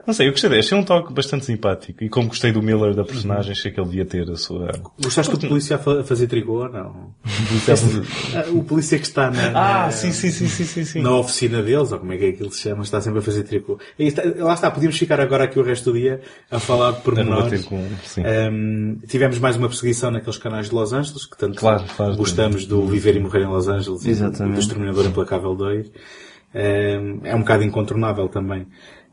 Não 0.05 0.13
sei, 0.13 0.27
eu 0.27 0.31
gostei 0.31 0.49
deste. 0.49 0.73
É 0.73 0.77
um 0.77 0.83
toque 0.83 1.11
bastante 1.13 1.45
simpático. 1.45 2.03
E 2.03 2.09
como 2.09 2.27
gostei 2.27 2.51
do 2.51 2.61
Miller, 2.61 2.93
da 2.93 3.03
personagem, 3.03 3.51
achei 3.53 3.71
que 3.71 3.79
ele 3.79 3.89
devia 3.89 4.05
ter 4.05 4.29
a 4.29 4.35
sua... 4.35 4.69
Gostaste 5.01 5.35
do 5.35 5.47
polícia 5.47 5.77
a 5.77 5.79
fa- 5.79 6.01
a 6.01 6.03
fazer 6.03 6.27
tricô 6.27 6.63
ou 6.63 6.69
não? 6.69 7.13
Ah, 8.35 8.45
O 8.51 8.63
polícia 8.63 8.97
que 8.99 9.05
está 9.05 9.31
na, 9.31 9.49
na- 9.51 9.85
Ah, 9.85 9.91
sim, 9.91 10.11
sim, 10.11 10.29
sim, 10.29 10.47
sim, 10.47 10.63
sim, 10.65 10.85
sim. 10.85 11.01
na 11.01 11.11
oficina 11.17 11.61
deles, 11.61 11.91
ou 11.91 11.99
como 11.99 12.13
é 12.13 12.17
que 12.17 12.25
é 12.25 12.31
que 12.33 12.43
ele 12.43 12.51
se 12.51 12.61
chama, 12.61 12.83
está 12.83 13.01
sempre 13.01 13.19
a 13.19 13.21
fazer 13.21 13.43
tricô. 13.43 13.79
E 13.97 14.05
está- 14.07 14.23
lá 14.37 14.53
está, 14.53 14.69
podíamos 14.71 14.97
ficar 14.97 15.19
agora 15.19 15.45
aqui 15.45 15.59
o 15.59 15.63
resto 15.63 15.91
do 15.91 15.97
dia 15.99 16.21
a 16.51 16.59
falar 16.59 16.91
de 16.91 17.01
pormenores. 17.01 17.65
com- 17.65 17.87
sim. 18.03 18.21
Um, 18.51 18.97
tivemos 19.07 19.39
mais 19.39 19.55
uma 19.55 19.67
perseguição 19.67 20.11
naqueles 20.11 20.37
canais 20.37 20.69
de 20.69 20.75
Los 20.75 20.93
Angeles, 20.93 21.25
que 21.25 21.37
tanto 21.37 21.57
Claro, 21.59 21.83
claro. 21.95 22.15
gostamos 22.15 22.65
do 22.65 22.85
Viver 22.85 23.15
e 23.15 23.19
Morrer 23.19 23.41
em 23.43 23.47
Los 23.47 23.67
Angeles 23.67 24.05
Exatamente. 24.05 24.51
e 24.51 24.55
do 24.55 24.59
Exterminador 24.61 25.05
Implacável 25.05 25.55
2. 25.55 25.91
Um, 26.57 27.19
é 27.25 27.35
um 27.35 27.39
bocado 27.39 27.63
incontornável 27.63 28.29
também. 28.29 28.65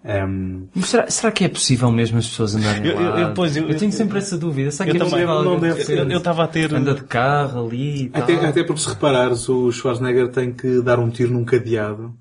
Um, 0.04 0.66
Mas 0.74 0.86
será, 0.88 1.08
será 1.08 1.30
que 1.32 1.44
é 1.44 1.48
possível 1.48 1.90
mesmo 1.92 2.18
as 2.18 2.26
pessoas 2.28 2.56
andarem 2.56 2.84
Eu- 2.84 3.00
eu- 3.00 3.10
lá? 3.10 3.20
eu- 3.20 3.34
pois, 3.34 3.56
eu- 3.56 3.76
tenho 3.76 3.92
sempre 3.92 4.18
essa 4.18 4.36
dúvida. 4.36 4.70
Será 4.72 4.88
eu 4.90 4.96
que 4.96 4.96
é 4.96 5.04
também. 5.04 5.24
possível 5.26 5.44
Não 5.44 5.60
deve 5.60 5.84
ser. 5.84 6.10
Eu 6.10 6.18
estava 6.18 6.42
a 6.44 6.48
ter... 6.48 6.74
anda 6.74 6.92
de 6.94 7.04
carro 7.04 7.66
ali 7.66 8.04
e 8.04 8.08
tal? 8.08 8.22
até, 8.22 8.34
até 8.46 8.64
porque 8.64 8.80
se 8.82 8.88
reparares, 8.88 9.48
o 9.48 9.70
Schwarzenegger 9.70 10.28
tem 10.28 10.52
que 10.52 10.82
dar 10.82 10.98
um 10.98 11.08
tiro 11.08 11.32
num 11.32 11.44
cadeado 11.44 12.12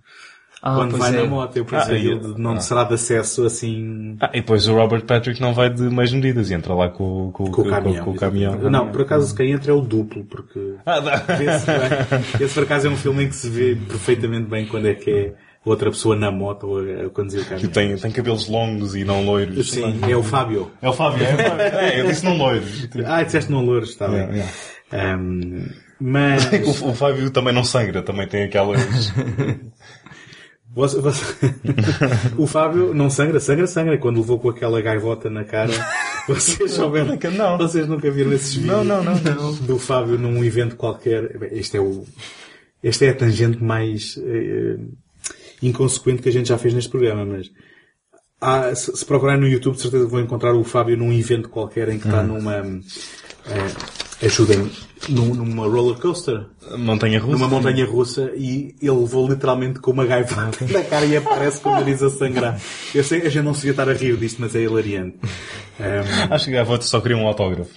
Ah, 0.61 0.75
quando 0.75 0.95
vai 0.95 1.09
é. 1.11 1.23
na 1.23 1.25
moto. 1.27 1.57
Eu 1.57 1.63
Ah, 1.63 1.79
pensei, 1.79 2.05
ele 2.07 2.35
não 2.37 2.51
ah. 2.51 2.59
será 2.59 2.83
de 2.83 2.93
acesso 2.93 3.43
assim 3.47 4.15
Ah, 4.21 4.29
e 4.31 4.41
depois 4.41 4.67
o 4.67 4.75
Robert 4.75 5.03
Patrick 5.03 5.41
não 5.41 5.51
vai 5.55 5.71
de 5.71 5.81
mais 5.89 6.13
medidas 6.13 6.51
e 6.51 6.53
entra 6.53 6.75
lá 6.75 6.87
com, 6.87 7.31
com, 7.31 7.45
com 7.49 7.61
o 7.63 7.65
caminhão. 7.67 8.05
com 8.05 8.11
o 8.11 8.15
caminhão. 8.15 8.59
Não, 8.69 8.91
por 8.91 9.01
acaso 9.01 9.35
quem 9.35 9.53
entra 9.53 9.71
é 9.71 9.73
o 9.73 9.81
duplo, 9.81 10.23
porque 10.25 10.75
Ah, 10.85 11.01
bem. 11.01 11.13
Esse 12.39 12.53
por 12.53 12.61
acaso 12.61 12.85
é 12.85 12.89
um 12.91 12.95
filme 12.97 13.23
em 13.23 13.27
que 13.29 13.35
se 13.35 13.49
vê 13.49 13.75
perfeitamente 13.75 14.47
bem 14.47 14.67
quando 14.67 14.87
é 14.87 14.93
que 14.93 15.09
é 15.09 15.33
outra 15.65 15.89
pessoa 15.91 16.15
na 16.15 16.31
moto 16.31 16.77
a, 16.79 17.09
conduzir 17.09 17.41
o 17.41 17.43
Que 17.43 17.49
caminhão. 17.49 17.71
tem, 17.71 17.95
tem 17.97 18.11
cabelos 18.11 18.47
longos 18.47 18.95
e 18.95 19.03
não 19.03 19.23
loiros. 19.25 19.71
Sim, 19.71 19.99
é 20.09 20.15
o 20.15 20.23
Fábio. 20.23 20.71
É 20.81 20.89
o 20.89 20.93
Fábio, 20.93 21.25
é, 21.25 21.33
o 21.33 21.37
Fábio. 21.37 21.61
É, 21.79 22.01
eu 22.01 22.07
disse 22.07 22.25
não 22.25 22.37
loiros. 22.37 22.87
Ah, 23.05 23.23
disseste 23.23 23.51
não 23.51 23.63
louros, 23.63 23.89
está 23.89 24.07
bem. 24.07 24.17
Yeah, 24.17 24.35
yeah. 24.93 25.17
Um, 25.21 25.65
mas 25.99 26.45
O, 26.81 26.89
o 26.89 26.93
Fábio 26.95 27.29
também 27.31 27.53
não 27.53 27.63
sangra, 27.63 28.01
também 28.01 28.27
tem 28.27 28.43
aquelas... 28.43 28.81
você- 30.73 30.99
você- 30.99 31.35
o 32.37 32.47
Fábio 32.47 32.93
não 32.93 33.09
sangra, 33.09 33.39
sangra, 33.39 33.67
sangra. 33.67 33.97
Quando 33.97 34.17
levou 34.19 34.39
com 34.39 34.49
aquela 34.49 34.81
gaivota 34.81 35.29
na 35.29 35.43
cara, 35.43 35.71
Vocês 36.27 36.71
souberam 36.71 37.17
que 37.17 37.27
não. 37.27 37.57
Vocês 37.57 37.87
nunca 37.87 38.09
viram 38.09 38.31
esses 38.33 38.55
vídeos? 38.55 38.71
Não, 38.77 38.83
não, 38.83 39.03
não, 39.03 39.15
não. 39.15 39.53
Do 39.55 39.77
Fábio 39.77 40.17
num 40.17 40.43
evento 40.43 40.75
qualquer. 40.75 41.37
Este 41.51 41.77
é 41.77 41.81
o, 41.81 42.05
este 42.81 43.05
é 43.05 43.09
a 43.09 43.13
tangente 43.15 43.61
mais 43.63 44.17
eh, 44.23 44.77
inconsequente 45.61 46.21
que 46.21 46.29
a 46.29 46.31
gente 46.31 46.49
já 46.49 46.57
fez 46.57 46.73
neste 46.73 46.89
programa, 46.89 47.25
mas 47.25 47.47
há- 48.39 48.73
se, 48.75 48.95
se 48.95 49.05
procurarem 49.05 49.41
no 49.41 49.47
YouTube, 49.47 49.75
de 49.75 49.81
certeza 49.81 50.05
que 50.05 50.11
vão 50.11 50.21
encontrar 50.21 50.53
o 50.55 50.63
Fábio 50.63 50.97
num 50.97 51.11
evento 51.13 51.49
qualquer 51.49 51.89
em 51.89 51.99
que 51.99 52.07
está 52.07 52.21
Uhum. 52.21 52.27
numa, 52.27 52.55
eh, 52.57 54.25
ajudem, 54.25 54.69
num- 55.09 55.33
numa 55.33 55.67
roller 55.67 55.97
coaster. 55.97 56.45
Montanha 56.77 57.19
russa. 57.19 57.31
Numa 57.33 57.47
montanha 57.47 57.85
russa 57.85 58.31
e 58.35 58.75
ele 58.81 58.91
levou 58.91 59.27
literalmente 59.27 59.79
com 59.79 59.91
uma 59.91 60.05
gaivota 60.05 60.57
na 60.71 60.83
cara 60.83 61.05
e 61.05 61.17
aparece 61.17 61.59
com 61.59 61.69
o 61.69 61.73
nariz 61.73 62.01
a 62.03 62.09
sangrar. 62.09 62.59
Eu 62.93 63.03
sei, 63.03 63.21
a 63.25 63.29
gente 63.29 63.43
não 63.43 63.53
se 63.53 63.61
devia 63.61 63.71
estar 63.71 63.89
a 63.89 63.93
rir 63.93 64.15
disto, 64.17 64.39
mas 64.39 64.55
é 64.55 64.61
hilariante. 64.61 65.17
Um, 65.79 66.33
Acho 66.33 66.45
que 66.45 66.55
a 66.55 66.61
avó 66.61 66.79
só 66.79 67.01
queria 67.01 67.17
um 67.17 67.25
autógrafo. 67.27 67.71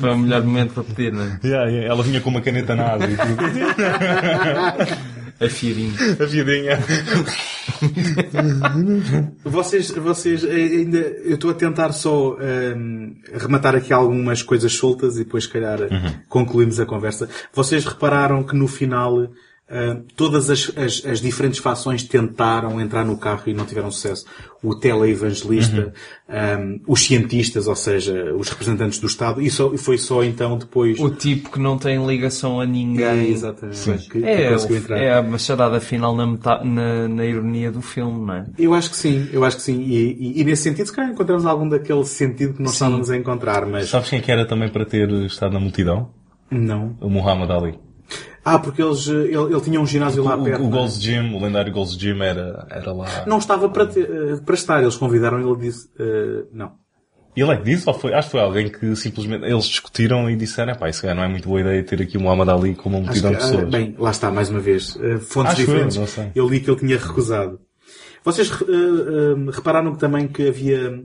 Foi 0.00 0.10
o 0.10 0.18
melhor 0.18 0.42
momento 0.42 0.74
para 0.74 0.82
pedir, 0.82 1.12
não 1.12 1.22
é? 1.22 1.38
Yeah, 1.44 1.70
yeah, 1.70 1.88
Ela 1.94 2.02
vinha 2.02 2.20
com 2.20 2.30
uma 2.30 2.40
caneta 2.40 2.74
na 2.74 2.94
asa 2.94 3.04
e 3.06 3.16
tudo. 3.16 3.36
Afiadinho. 5.40 5.94
Afiadinha. 6.20 6.78
Vocês, 9.44 9.90
vocês 9.90 10.44
ainda, 10.44 10.98
eu 10.98 11.34
estou 11.34 11.50
a 11.50 11.54
tentar 11.54 11.92
só 11.92 12.36
hum, 12.36 13.14
rematar 13.34 13.74
aqui 13.74 13.92
algumas 13.92 14.42
coisas 14.42 14.72
soltas 14.72 15.16
e 15.16 15.24
depois, 15.24 15.44
se 15.44 15.50
calhar, 15.50 15.78
concluímos 16.28 16.80
a 16.80 16.86
conversa. 16.86 17.28
Vocês 17.52 17.84
repararam 17.84 18.42
que 18.42 18.56
no 18.56 18.68
final 18.68 19.28
hum, 19.72 20.02
todas 20.16 20.50
as, 20.50 20.70
as, 20.76 21.02
as 21.06 21.20
diferentes 21.20 21.58
fações 21.58 22.02
tentaram 22.04 22.80
entrar 22.80 23.04
no 23.04 23.16
carro 23.16 23.42
e 23.46 23.54
não 23.54 23.64
tiveram 23.64 23.90
sucesso. 23.90 24.26
O 24.62 24.74
teleevangelista, 24.74 25.92
hum, 26.28 26.80
os 26.86 27.02
cientistas, 27.04 27.66
ou 27.66 27.74
seja, 27.74 28.32
os 28.34 28.48
representantes 28.48 28.98
do 28.98 29.06
Estado, 29.06 29.40
e 29.42 29.50
só, 29.50 29.76
foi 29.76 29.98
só 29.98 30.22
então 30.22 30.56
depois. 30.58 30.98
O 31.00 31.10
tipo 31.10 31.50
que 31.50 31.58
não 31.58 31.76
tem 31.78 32.04
ligação 32.06 32.60
a 32.60 32.66
ninguém. 32.66 33.30
Exatamente. 33.30 33.78
Sim. 33.78 33.96
Que- 33.96 34.20
que 34.20 34.24
é, 34.24 34.50
conseguiu 34.52 34.76
o- 34.76 34.80
entrar. 34.80 34.98
é 34.98 35.14
a 35.14 35.22
machadada 35.22 35.80
final 35.80 36.14
na, 36.14 36.26
meta- 36.26 36.62
na, 36.62 37.08
na 37.08 37.24
ironia 37.24 37.72
do 37.72 37.82
filme, 37.82 38.24
não 38.26 38.34
é? 38.34 38.46
Eu 38.58 38.74
acho 38.74 38.90
que 38.90 38.96
sim, 38.96 39.28
eu 39.32 39.44
acho 39.44 39.56
que 39.56 39.62
sim. 39.62 39.80
E, 39.82 39.96
e- 40.36 40.40
e 40.40 40.44
nesse 40.44 40.62
sentido, 40.62 40.86
se 40.86 40.92
calhar 40.92 41.10
encontramos 41.10 41.44
algum 41.46 41.68
daquele 41.68 42.04
sentido 42.04 42.54
que 42.54 42.62
não 42.62 42.70
estávamos 42.70 43.10
a 43.10 43.16
encontrar, 43.16 43.66
mas. 43.66 43.88
Sabes 43.88 44.10
quem 44.10 44.18
é 44.18 44.22
que 44.22 44.30
era 44.30 44.46
também 44.46 44.68
para 44.68 44.84
ter 44.84 45.10
estado 45.24 45.52
na 45.52 45.60
multidão? 45.60 46.10
Não. 46.50 46.96
O 47.00 47.08
Muhammad 47.08 47.50
Ali. 47.50 47.74
Ah, 48.44 48.58
porque 48.58 48.82
eles, 48.82 49.06
eh, 49.08 49.12
ele, 49.12 49.36
ele 49.52 49.60
tinha 49.60 49.80
um 49.80 49.86
ginásio 49.86 50.24
lá 50.24 50.36
o, 50.36 50.42
perto. 50.42 50.60
o 50.60 50.68
não 50.68 50.76
é? 50.76 50.78
Gold's 50.80 51.00
Gym, 51.00 51.34
o 51.34 51.40
lendário 51.40 51.72
Gold's 51.72 51.96
Gym 51.96 52.20
era, 52.22 52.66
era 52.70 52.92
lá. 52.92 53.24
Não 53.26 53.38
estava 53.38 53.68
para, 53.68 53.86
ter- 53.86 54.10
eh, 54.10 54.36
para 54.44 54.54
estar, 54.54 54.82
eles 54.82 54.96
convidaram 54.96 55.40
e 55.40 55.44
ele 55.48 55.60
disse, 55.60 55.88
eh, 55.98 56.44
não. 56.52 56.72
Ele 57.36 57.50
é 57.50 57.56
que 57.56 57.62
disse, 57.64 57.88
ou 57.88 57.94
foi, 57.94 58.12
acho 58.12 58.28
que 58.28 58.32
foi 58.32 58.40
alguém 58.40 58.68
que 58.68 58.94
simplesmente, 58.96 59.44
eles 59.46 59.64
discutiram 59.64 60.28
e 60.28 60.36
disseram, 60.36 60.74
pá, 60.74 60.88
isso 60.90 61.06
não 61.14 61.22
é 61.22 61.28
muito 61.28 61.48
boa 61.48 61.60
ideia 61.60 61.82
ter 61.82 62.02
aqui 62.02 62.18
o 62.18 62.20
Muhammad 62.20 62.48
Ali 62.50 62.74
com 62.74 62.88
uma 62.90 63.00
multidão 63.00 63.30
que, 63.32 63.38
de 63.38 63.42
ah, 63.44 63.46
pessoas. 63.46 63.70
bem, 63.70 63.94
lá 63.98 64.10
está, 64.10 64.30
mais 64.30 64.50
uma 64.50 64.60
vez. 64.60 64.98
fontes 65.20 65.52
Acho 65.52 65.62
eu, 65.62 65.66
diferentes. 65.66 66.10
sei. 66.10 66.30
Eu 66.34 66.48
li 66.48 66.60
que 66.60 66.70
ele 66.70 66.78
tinha 66.80 66.98
recusado. 66.98 67.58
Vocês 68.24 68.50
eh, 68.50 68.54
eh, 68.68 69.50
repararam 69.50 69.92
que 69.94 69.98
também 69.98 70.28
que 70.28 70.46
havia, 70.48 71.02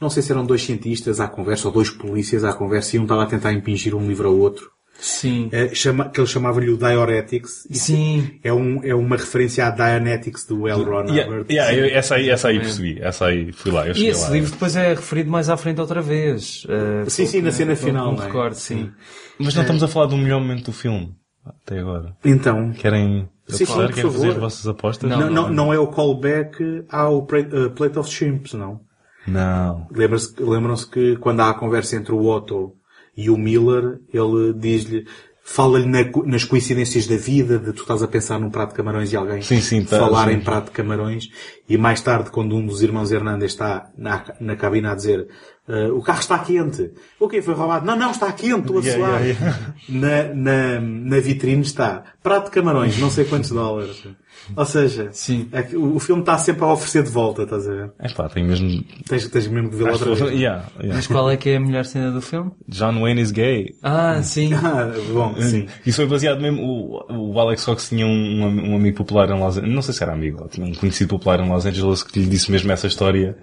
não 0.00 0.10
sei 0.10 0.22
se 0.22 0.32
eram 0.32 0.44
dois 0.44 0.62
cientistas 0.64 1.20
à 1.20 1.28
conversa 1.28 1.68
ou 1.68 1.74
dois 1.74 1.90
polícias 1.90 2.44
à 2.44 2.52
conversa 2.52 2.96
e 2.96 2.98
um 2.98 3.02
estava 3.02 3.22
a 3.22 3.26
tentar 3.26 3.52
impingir 3.52 3.94
um 3.94 4.06
livro 4.06 4.28
ao 4.28 4.36
outro. 4.36 4.70
Sim. 5.00 5.48
Eh, 5.52 5.72
chama, 5.74 6.08
que 6.08 6.18
eles 6.18 6.28
chamavam-lhe 6.30 6.70
o 6.70 6.76
Diuretics. 6.76 7.66
Isso 7.70 7.86
Sim. 7.86 8.40
É, 8.42 8.52
um, 8.52 8.82
é 8.82 8.92
uma 8.94 9.16
referência 9.16 9.64
à 9.66 9.70
Dianetics 9.70 10.44
do 10.44 10.66
L. 10.66 10.82
Ron 10.82 11.04
Yeah, 11.04 11.24
Hubbard. 11.30 11.52
yeah, 11.54 11.72
eu- 11.74 11.96
essa 11.96 12.16
aí, 12.16 12.28
essa 12.28 12.48
aí 12.48 12.58
percebi, 12.58 12.98
essa 13.00 13.26
aí 13.26 13.52
fui 13.52 13.70
lá, 13.70 13.86
eu 13.86 13.94
E 13.94 14.06
esse 14.08 14.24
lá. 14.24 14.30
livro 14.30 14.50
depois 14.50 14.74
é 14.74 14.88
referido 14.94 15.30
mais 15.30 15.48
à 15.48 15.56
frente 15.56 15.80
outra 15.80 16.02
vez. 16.02 16.66
eh, 16.68 17.04
Sim, 17.08 17.26
sim, 17.26 17.40
na 17.42 17.52
cena 17.52 17.76
final, 17.76 18.12
não 18.12 18.22
é? 18.22 18.26
recordo, 18.26 18.54
sim. 18.54 18.90
Mas 19.38 19.54
não 19.54 19.62
estamos 19.62 19.82
a 19.84 19.88
falar 19.88 20.06
do 20.06 20.16
melhor 20.16 20.40
momento 20.40 20.64
do 20.64 20.72
filme, 20.72 21.14
até 21.46 21.78
agora. 21.78 22.16
Então. 22.24 22.72
Querem, 22.72 23.28
Sim, 23.46 23.64
sim, 23.64 23.66
por 23.66 23.88
Querem 23.88 24.02
fazer 24.02 24.18
favor. 24.18 24.28
as 24.30 24.36
vossas 24.36 24.66
apostas? 24.66 25.08
Não, 25.08 25.30
não, 25.30 25.48
não 25.48 25.72
é 25.72 25.78
o 25.78 25.86
callback 25.86 26.84
ao 26.90 27.24
eh, 27.32 27.68
Plate 27.68 27.98
of 28.00 28.10
Shrimps, 28.10 28.52
não. 28.54 28.80
Não. 29.28 29.86
Lembram-se 29.92 30.90
que 30.90 31.16
quando 31.18 31.40
há 31.40 31.50
a 31.50 31.54
conversa 31.54 31.94
entre 31.96 32.12
o 32.12 32.26
Otto 32.26 32.72
e 33.18 33.28
o 33.30 33.36
Miller, 33.36 33.98
ele 34.14 34.52
diz-lhe, 34.54 35.04
fala-lhe 35.42 35.86
na 35.86 36.04
nas 36.24 36.44
coincidências 36.44 37.08
da 37.08 37.16
vida, 37.16 37.58
de 37.58 37.72
tu 37.72 37.82
estás 37.82 38.00
a 38.00 38.06
pensar 38.06 38.38
num 38.38 38.48
prato 38.48 38.70
de 38.70 38.76
camarões 38.76 39.12
e 39.12 39.16
alguém 39.16 39.42
Sim, 39.42 39.60
sim, 39.60 39.82
tá, 39.82 39.98
falar 39.98 40.28
sim. 40.28 40.34
em 40.34 40.40
prato 40.40 40.66
de 40.66 40.70
camarões. 40.70 41.28
E 41.68 41.76
mais 41.76 42.00
tarde, 42.00 42.30
quando 42.30 42.54
um 42.54 42.64
dos 42.64 42.80
irmãos 42.80 43.10
Hernandes 43.10 43.50
está 43.50 43.90
na, 43.98 44.24
na 44.38 44.54
cabina 44.54 44.92
a 44.92 44.94
dizer, 44.94 45.26
"Ah, 45.68 45.92
o 45.92 46.00
carro 46.02 46.20
está 46.20 46.38
quente. 46.38 46.90
O 47.20 47.28
quê? 47.28 47.42
Foi 47.42 47.54
roubado? 47.54 47.84
Não, 47.86 47.96
não, 47.96 48.10
está 48.10 48.32
quente, 48.32 48.60
estou 48.60 48.78
a 48.78 48.82
Yeah, 48.82 49.06
suar. 49.06 49.24
yeah, 49.26 49.58
Na, 49.88 50.34
na, 50.34 50.80
na 50.80 51.20
vitrine 51.20 51.62
está 51.62 52.04
prato 52.22 52.46
de 52.46 52.50
camarões, 52.52 52.98
não 52.98 53.10
sei 53.10 53.24
quantos 53.24 53.50
dólares. 53.50 54.02
Ou 54.56 54.64
seja, 54.64 55.10
é 55.52 55.62
que 55.62 55.76
o 55.76 55.96
o 55.96 56.00
filme 56.00 56.22
está 56.22 56.38
sempre 56.38 56.64
a 56.64 56.68
oferecer 56.72 57.02
de 57.02 57.10
volta, 57.10 57.42
estás 57.42 57.66
a 57.68 57.70
ver? 57.74 57.90
É 57.98 58.08
pá, 58.08 58.28
tem 58.28 58.44
mesmo... 58.44 58.82
Tens, 59.06 59.26
tens 59.28 59.46
mesmo 59.48 59.68
que 59.68 59.76
vê-lo 59.76 59.90
outra 59.92 60.14
que- 60.14 60.22
vez. 60.22 60.40
yeah, 60.40 60.64
yeah. 60.78 60.94
Mas 60.94 61.06
qual 61.06 61.28
é 61.30 61.36
que 61.36 61.50
é 61.50 61.56
a 61.56 61.60
melhor 61.60 61.84
cena 61.84 62.10
do 62.12 62.22
filme? 62.22 62.50
John 62.68 63.00
Wayne 63.00 63.20
is 63.20 63.30
gay. 63.32 63.74
Ah, 63.82 64.22
sim. 64.22 64.50
Ah, 64.54 64.90
bom, 65.12 65.34
sim. 65.42 65.66
Isso 65.84 65.96
foi 65.96 66.06
baseado 66.06 66.40
mesmo, 66.40 66.62
o, 66.62 67.32
o 67.32 67.40
Alex 67.40 67.64
Cox 67.64 67.88
tinha 67.88 68.06
um, 68.06 68.70
um, 68.72 68.76
amigo 68.76 68.96
popular 68.98 69.28
em 69.28 69.38
Los 69.38 69.56
Angeles, 69.58 69.74
não 69.74 69.82
sei 69.82 69.92
se 69.94 70.02
era 70.02 70.12
amigo, 70.12 70.46
tinha 70.50 70.66
um 70.66 70.72
conhecido 70.74 71.08
popular 71.10 71.40
em 71.40 71.48
Los 71.50 71.66
Angeles 71.66 72.02
que 72.02 72.20
lhe 72.20 72.26
disse 72.26 72.50
mesmo 72.50 72.70
essa 72.72 72.86
história, 72.86 73.36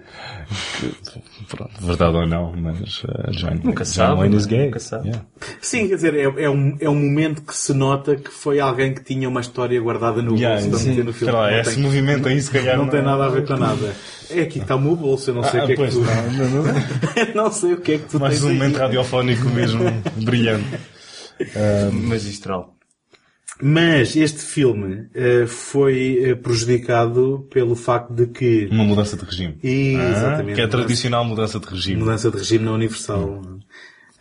que, 0.80 1.35
pronto, 1.48 1.70
verdade 1.80 2.16
ou 2.16 2.26
não, 2.26 2.52
mas 2.56 3.02
uh, 3.04 3.30
John, 3.32 3.50
Nunca 3.64 3.84
John 3.84 3.90
sabe, 3.90 4.20
Wayne 4.20 4.36
is 4.36 4.46
é? 4.46 4.48
gay. 4.48 4.64
Nunca 4.66 4.78
sabe. 4.78 5.08
Yeah. 5.08 5.26
Sim, 5.60 5.88
quer 5.88 5.94
dizer, 5.96 6.14
é, 6.14 6.22
é 6.44 6.50
um, 6.50 6.76
é 6.80 6.88
um 6.90 6.94
momento 6.94 7.42
que 7.42 7.56
se 7.56 7.72
nota 7.72 8.16
que 8.16 8.30
foi 8.30 8.60
alguém 8.60 8.92
que 8.94 9.02
tinha 9.02 9.28
uma 9.28 9.40
história 9.40 9.80
guardada 9.80 10.20
no 10.22 10.34
Yeah, 10.36 10.56
bolso 10.56 10.70
para 10.70 10.78
sim. 10.78 10.88
meter 10.90 11.04
no 11.04 11.12
filme. 11.12 11.32
Lá, 11.32 11.50
Não 11.50 11.58
esse 11.60 11.74
tem- 11.74 11.82
movimento 11.82 12.28
aí, 12.28 12.40
se 12.40 12.50
calhar, 12.50 12.76
Não 12.76 12.84
não 12.84 12.90
tem 12.90 13.00
é- 13.00 13.04
nada 13.04 13.24
a 13.24 13.28
ver 13.28 13.46
com 13.46 13.56
nada. 13.56 13.94
É 14.30 14.40
aqui 14.40 14.54
que 14.54 14.58
está 14.58 14.74
o 14.76 14.80
meu 14.80 14.96
bolso, 14.96 15.30
eu 15.30 15.34
não 15.34 15.44
sei 15.44 15.60
Ah, 15.60 15.64
o 15.64 15.66
que 15.66 15.72
é 15.72 15.76
que 15.76 15.88
tu... 15.90 16.00
não, 16.00 16.32
não, 16.48 16.62
não. 16.64 16.74
não 17.44 17.50
sei 17.52 17.72
o 17.74 17.80
que 17.80 17.92
é 17.92 17.98
que 17.98 18.04
tu 18.08 18.18
Mais 18.20 18.34
tens 18.34 18.44
um 18.44 18.48
aí. 18.48 18.54
momento 18.54 18.76
radiofónico 18.78 19.48
mesmo, 19.50 19.84
brilhante. 20.24 20.66
Magistral. 21.92 22.75
Mas 23.60 24.14
este 24.14 24.40
filme 24.40 25.08
eh, 25.14 25.46
foi 25.46 26.18
eh, 26.22 26.34
prejudicado 26.34 27.46
pelo 27.50 27.74
facto 27.74 28.12
de 28.12 28.26
que... 28.26 28.68
Uma 28.70 28.84
mudança 28.84 29.16
de 29.16 29.24
regime. 29.24 29.58
Exatamente. 29.62 30.52
Ah, 30.52 30.54
que 30.54 30.60
é 30.60 30.64
a 30.64 30.68
tradicional 30.68 31.24
mudança 31.24 31.58
de 31.58 31.66
regime. 31.66 32.00
Mudança 32.00 32.30
de 32.30 32.36
regime 32.36 32.64
na 32.66 32.72
Universal, 32.72 33.42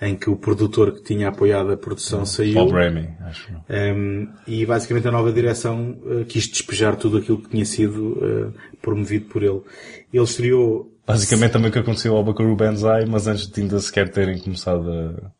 em 0.02 0.16
que 0.16 0.30
o 0.30 0.38
produtor 0.38 0.94
que 0.94 1.04
tinha 1.04 1.28
apoiado 1.28 1.72
a 1.72 1.78
produção 1.78 2.26
saiu. 2.26 2.54
Paul 2.54 2.72
Raimi, 2.72 3.10
acho. 3.22 3.52
Um, 3.70 4.30
e 4.48 4.66
basicamente 4.66 5.08
a 5.08 5.12
nova 5.12 5.32
direção 5.34 5.98
uh, 6.06 6.24
quis 6.26 6.48
despejar 6.48 6.96
tudo 6.96 7.18
aquilo 7.18 7.42
que 7.42 7.50
tinha 7.50 7.66
sido 7.66 8.14
uh, 8.14 8.54
promovido 8.82 9.26
por 9.26 9.44
ele. 9.44 9.62
Ele 10.14 10.24
estreou. 10.24 10.92
Basicamente 11.06 11.52
também 11.52 11.70
o 11.70 11.74
que 11.74 11.80
aconteceu 11.80 12.16
ao 12.16 12.24
Buckaroo 12.24 12.56
Banzai, 12.56 13.06
mas 13.06 13.28
antes 13.28 13.48
de 13.48 13.62
ainda 13.62 13.80
sequer 13.80 14.10
terem 14.10 14.40
começado 14.40 14.90
a... 14.90 15.32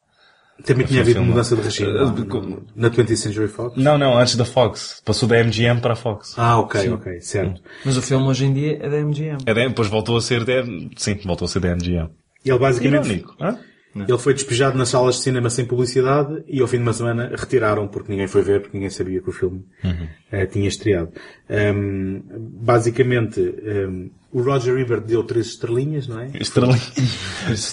Também 0.64 0.86
tinha 0.88 1.02
havido 1.02 1.22
mudança 1.22 1.56
de 1.56 1.62
regime 1.62 1.92
Uh, 1.92 2.64
na 2.76 2.90
20th 2.90 3.16
Century 3.18 3.48
Fox. 3.48 3.76
Não, 3.78 3.98
não, 3.98 4.18
antes 4.18 4.36
da 4.36 4.46
Fox. 4.46 5.02
Passou 5.04 5.28
da 5.28 5.44
MGM 5.44 5.82
para 5.82 5.94
a 5.94 5.96
Fox. 5.96 6.34
Ah, 6.38 6.58
ok, 6.60 6.82
Sim. 6.82 6.90
ok, 6.94 7.22
certo. 7.22 7.62
Mas 7.84 7.98
o 7.98 8.02
filme 8.02 8.26
hoje 8.26 8.46
em 8.46 8.54
dia 8.54 8.78
é 8.82 8.90
da 8.90 8.98
MGM. 8.98 9.38
É 9.46 9.54
da- 9.54 9.68
depois 9.68 9.88
voltou 9.90 10.16
a 10.18 10.22
ser 10.22 10.46
da... 10.46 10.64
Sim, 10.98 11.20
voltou 11.26 11.46
a 11.46 11.50
ser 11.50 11.60
da 11.60 11.76
MGM. 11.76 12.10
Ele 12.44 12.58
basicamente. 12.58 13.06
Irónico, 13.08 13.36
hã? 13.42 13.58
Ele 13.96 14.18
foi 14.18 14.34
despejado 14.34 14.78
nas 14.78 14.90
salas 14.90 15.16
de 15.16 15.22
cinema 15.22 15.50
sem 15.50 15.64
publicidade 15.66 16.44
e 16.48 16.60
ao 16.62 16.68
fim 16.68 16.78
de 16.78 16.84
uma 16.84 16.92
semana 16.94 17.32
retiraram 17.36 17.88
porque 17.88 18.12
ninguém 18.12 18.28
foi 18.28 18.42
ver, 18.42 18.62
porque 18.62 18.76
ninguém 18.78 18.90
sabia 18.90 19.22
que 19.22 19.30
o 19.30 19.32
filme 19.32 19.64
Uhum. 19.84 20.08
eh, 20.32 20.46
tinha 20.46 20.68
estreado. 20.68 21.12
Um, 21.50 22.22
basicamente, 22.62 23.40
um, 23.40 24.10
o 24.32 24.42
Roger 24.42 24.78
Ebert 24.78 25.02
deu 25.06 25.24
três 25.24 25.48
estrelinhas, 25.48 26.08
não 26.10 26.20
é? 26.20 26.30
Estrelinhas. 26.40 26.92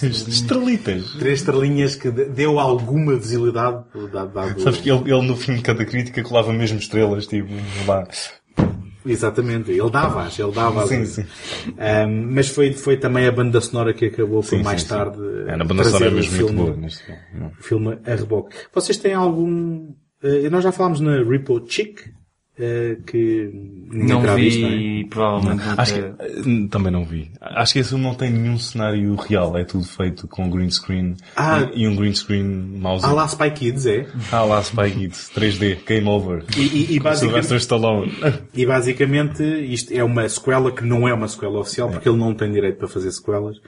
Estrelitas. 0.03 1.11
Três 1.19 1.39
estrelinhas 1.39 1.95
que 1.95 2.09
de- 2.09 2.25
deu 2.25 2.59
alguma 2.59 3.15
visibilidade. 3.15 3.83
Dado, 4.11 4.33
dado- 4.33 4.61
Sabes 4.61 4.79
que 4.79 4.89
ele, 4.89 5.11
ele 5.11 5.27
no 5.27 5.35
fim 5.35 5.55
de 5.55 5.61
cada 5.61 5.83
crítica 5.85 6.23
colava 6.23 6.53
mesmo 6.53 6.79
estrelas, 6.79 7.27
tipo, 7.27 7.49
lá. 7.87 8.07
Exatamente, 9.05 9.71
ele 9.71 9.89
dava-as, 9.89 10.37
ele 10.39 10.51
dava 10.51 10.87
Sim, 10.87 11.05
sim. 11.05 11.25
mas 12.31 12.49
foi, 12.49 12.73
foi 12.73 12.97
também 12.97 13.27
a 13.27 13.31
banda 13.31 13.59
sonora 13.61 13.93
que 13.93 14.05
acabou 14.05 14.41
por 14.41 14.47
Sim, 14.49 14.63
mais 14.63 14.81
sim, 14.81 14.87
sim. 14.87 14.93
tarde 14.93 15.19
É, 15.47 15.55
na 15.57 15.63
banda 15.63 15.83
sonora 15.83 16.09
o 16.09 16.13
mesmo 16.15 16.31
filme, 16.37 16.53
boa 16.53 16.75
neste 16.75 17.03
filme. 17.03 17.21
Não. 17.33 17.47
o 17.47 17.63
filme 17.63 17.99
a 18.05 18.15
reboque. 18.15 18.55
Vocês 18.73 18.97
têm 18.97 19.13
algum... 19.13 19.93
eh, 20.23 20.49
nós 20.49 20.63
já 20.63 20.71
falámos 20.71 20.99
na 21.01 21.17
Repo 21.23 21.63
Chick, 21.67 22.01
que 22.55 23.49
ninguém 23.89 24.07
Não 24.07 24.21
vi 24.35 24.43
visto, 24.43 24.61
não 24.61 24.67
é? 24.69 24.71
e 24.75 25.05
provavelmente 25.05 25.57
Não. 25.63 25.69
nunca- 25.71 25.81
Acho 25.81 25.93
que, 25.93 25.99
eh, 25.99 26.67
também 26.69 26.91
não 26.91 27.03
vi. 27.03 27.31
Acho 27.41 27.73
que 27.73 27.79
esse 27.79 27.89
filme 27.89 28.03
não 28.03 28.13
tem 28.13 28.29
nenhum 28.31 28.57
cenário 28.59 29.15
real. 29.15 29.57
É 29.57 29.63
tudo 29.63 29.83
feito 29.85 30.27
com 30.27 30.47
green 30.49 30.69
screen 30.69 31.15
Ah. 31.35 31.67
e, 31.73 31.87
um 31.87 31.95
green 31.95 32.13
screen 32.13 32.43
mouse. 32.79 33.03
Há 33.03 33.11
lá 33.11 33.25
Spy 33.27 33.49
Kids, 33.51 33.85
é? 33.87 34.05
Ah 34.31 34.43
lá, 34.43 34.61
Spy 34.61 34.91
Kids 34.91 35.31
3D, 35.33 35.79
Game 35.87 36.07
Over. 36.07 36.43
E, 36.55 36.61
e, 36.61 36.95
e 36.95 36.99
basicamente, 36.99 37.45
Sylvester 37.47 37.57
Stallone. 37.57 38.13
e 38.53 38.65
basicamente 38.67 39.43
isto 39.43 39.91
é 39.91 40.03
uma 40.03 40.29
sequela 40.29 40.71
que 40.71 40.83
não 40.83 41.07
é 41.07 41.13
uma 41.13 41.27
sequela 41.27 41.59
oficial 41.59 41.89
porque 41.89 42.07
ele 42.07 42.17
não 42.19 42.35
tem 42.35 42.51
direito 42.51 42.77
para 42.77 42.87
fazer 42.87 43.11
sequelas. 43.11 43.57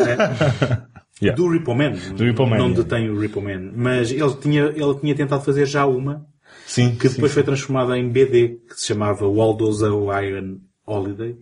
É, 0.00 1.02
Yeah. 1.20 1.36
Do 1.40 1.48
Repo 1.52 1.72
Man. 1.72 1.92
Do 2.16 2.24
Repo 2.24 2.44
Man, 2.46 2.56
Não 2.58 2.68
yeah. 2.70 2.82
detém 2.82 3.08
o 3.08 3.20
Repo 3.20 3.40
Man. 3.40 3.70
Mas 3.76 4.10
ele 4.10 4.34
tinha, 4.40 4.62
ele 4.74 4.94
tinha 5.00 5.14
tentado 5.14 5.44
fazer 5.44 5.66
já 5.66 5.86
uma 5.86 6.26
Sim, 6.72 6.94
que 6.96 7.08
sim, 7.08 7.14
depois 7.16 7.32
sim. 7.32 7.34
foi 7.34 7.42
transformada 7.42 7.98
em 7.98 8.08
BD 8.08 8.60
que 8.68 8.74
se 8.80 8.86
chamava 8.86 9.26
Waldo's 9.26 9.80
Iron 9.82 10.56
Holiday. 10.86 11.36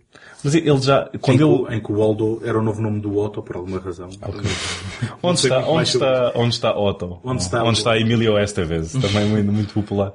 Mas 0.45 0.55
ele 0.55 0.81
já, 0.81 1.09
Em 1.15 1.19
quando 1.19 1.39
que, 1.39 1.45
ele, 1.45 1.77
em 1.77 1.81
que 1.83 1.93
o 1.93 1.97
Waldo 1.97 2.41
era 2.45 2.59
o 2.59 2.63
novo 2.63 2.83
nome 2.83 3.01
do 3.01 3.17
Otto 3.17 3.43
por 3.43 3.57
alguma 3.57 3.79
razão. 3.79 4.09
Não 4.21 5.19
Onde 5.23 5.41
sei 5.41 5.51
está, 5.51 5.61
muito 5.63 5.73
onde 5.79 5.89
está, 5.89 6.33
onde 6.35 6.55
está 6.55 6.79
Otto? 6.79 7.21
Onde 7.25 7.43
está 7.43 7.65
onde 7.65 7.79
está 7.79 7.99
Emilio 7.99 8.39
Estevez? 8.39 8.93
Também 8.93 9.27
muito, 9.27 9.53
muito 9.53 9.73
popular. 9.73 10.13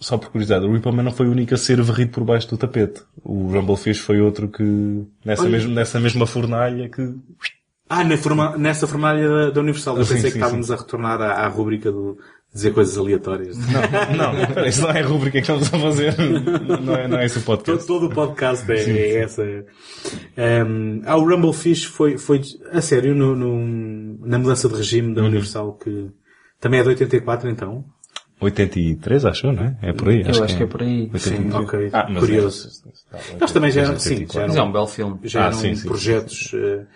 Só 0.00 0.18
por 0.18 0.30
curiosidade, 0.30 0.64
o 0.66 0.72
Reaper 0.72 0.92
Man 0.92 1.02
não 1.04 1.12
foi 1.12 1.26
o 1.26 1.30
único 1.30 1.54
a 1.54 1.56
ser 1.58 1.80
varrido 1.82 2.10
por 2.12 2.24
baixo 2.24 2.48
do 2.48 2.56
tapete. 2.56 3.02
O 3.22 3.48
Rumblefish 3.52 3.98
foi 4.00 4.20
outro 4.20 4.48
que, 4.48 4.62
nessa, 5.24 5.42
Olha. 5.42 5.50
mesma, 5.52 5.74
nessa 5.74 6.00
mesma 6.00 6.26
fornalha 6.26 6.88
que... 6.88 7.14
Ah, 7.88 8.02
na 8.02 8.16
forma- 8.16 8.56
nessa 8.58 8.84
formalha 8.88 9.28
da, 9.28 9.50
da 9.50 9.60
Universal. 9.60 9.96
Eu 9.96 10.04
Sim, 10.04 10.14
pensei 10.14 10.30
sim, 10.30 10.38
que 10.38 10.42
estávamos 10.44 10.70
a 10.72 10.76
retornar 10.76 11.20
à, 11.22 11.32
à 11.44 11.46
rubrica 11.48 11.92
do 11.92 12.18
dizer 12.56 12.72
coisas 12.72 12.96
aleatórias. 12.98 13.56
Não, 14.16 14.32
não, 14.32 14.66
isso 14.66 14.82
não 14.82 14.90
é 14.90 15.00
a 15.00 15.06
rubrica 15.06 15.32
que 15.32 15.52
estamos 15.52 15.72
a 15.72 15.78
fazer. 15.78 16.14
Não 16.82 16.94
é, 16.94 17.06
não 17.08 17.18
é 17.18 17.26
esse 17.26 17.38
o 17.38 17.42
podcast. 17.42 17.86
Todo, 17.86 18.00
todo 18.00 18.12
o 18.12 18.14
podcast 18.14 18.70
é, 18.72 18.76
Sim, 18.78 18.92
é 18.92 19.16
essa. 19.22 19.42
Um, 20.36 21.02
ah, 21.04 21.16
o 21.16 21.28
Rumblefish 21.28 21.84
foi, 21.84 22.18
foi 22.18 22.40
a 22.72 22.80
sério 22.80 23.14
no, 23.14 23.34
no- 23.36 24.26
na 24.26 24.38
mudança 24.38 24.68
de 24.68 24.74
regime 24.74 25.08
Uhum. 25.08 25.14
da 25.14 25.22
Universal 25.22 25.72
que 25.74 26.10
também 26.60 26.80
é 26.80 26.82
de 26.82 26.88
84 26.90 27.48
então. 27.50 27.84
83, 28.40 29.24
acho, 29.24 29.50
não 29.52 29.64
é? 29.64 29.76
É 29.82 29.92
por 29.92 30.08
aí. 30.08 30.22
Eu 30.22 30.44
acho 30.44 30.56
que 30.56 30.62
é 30.62 30.66
por 30.66 30.82
aí. 30.82 31.10
83. 31.12 31.22
Sim, 31.22 31.50
ok. 31.52 31.90
Ah, 31.92 32.06
mas 32.10 32.18
Curioso. 32.20 32.68
é- 33.14 33.18
Mas 33.40 33.52
também 33.52 33.70
já 33.70 33.82
eram, 33.82 33.98
sim, 33.98 34.10
84. 34.10 34.32
já 34.34 34.40
eram, 34.40 34.48
Mas 34.48 34.56
é 34.56 34.62
um 34.62 34.72
belo 34.72 34.86
filme. 34.86 35.18
já 35.24 35.40
Ah, 35.42 35.46
eram 35.46 35.58
sim, 35.58 35.74
sim. 35.74 35.88
projetos 35.88 36.50
eh, 36.54 36.58
eh, 36.58 36.86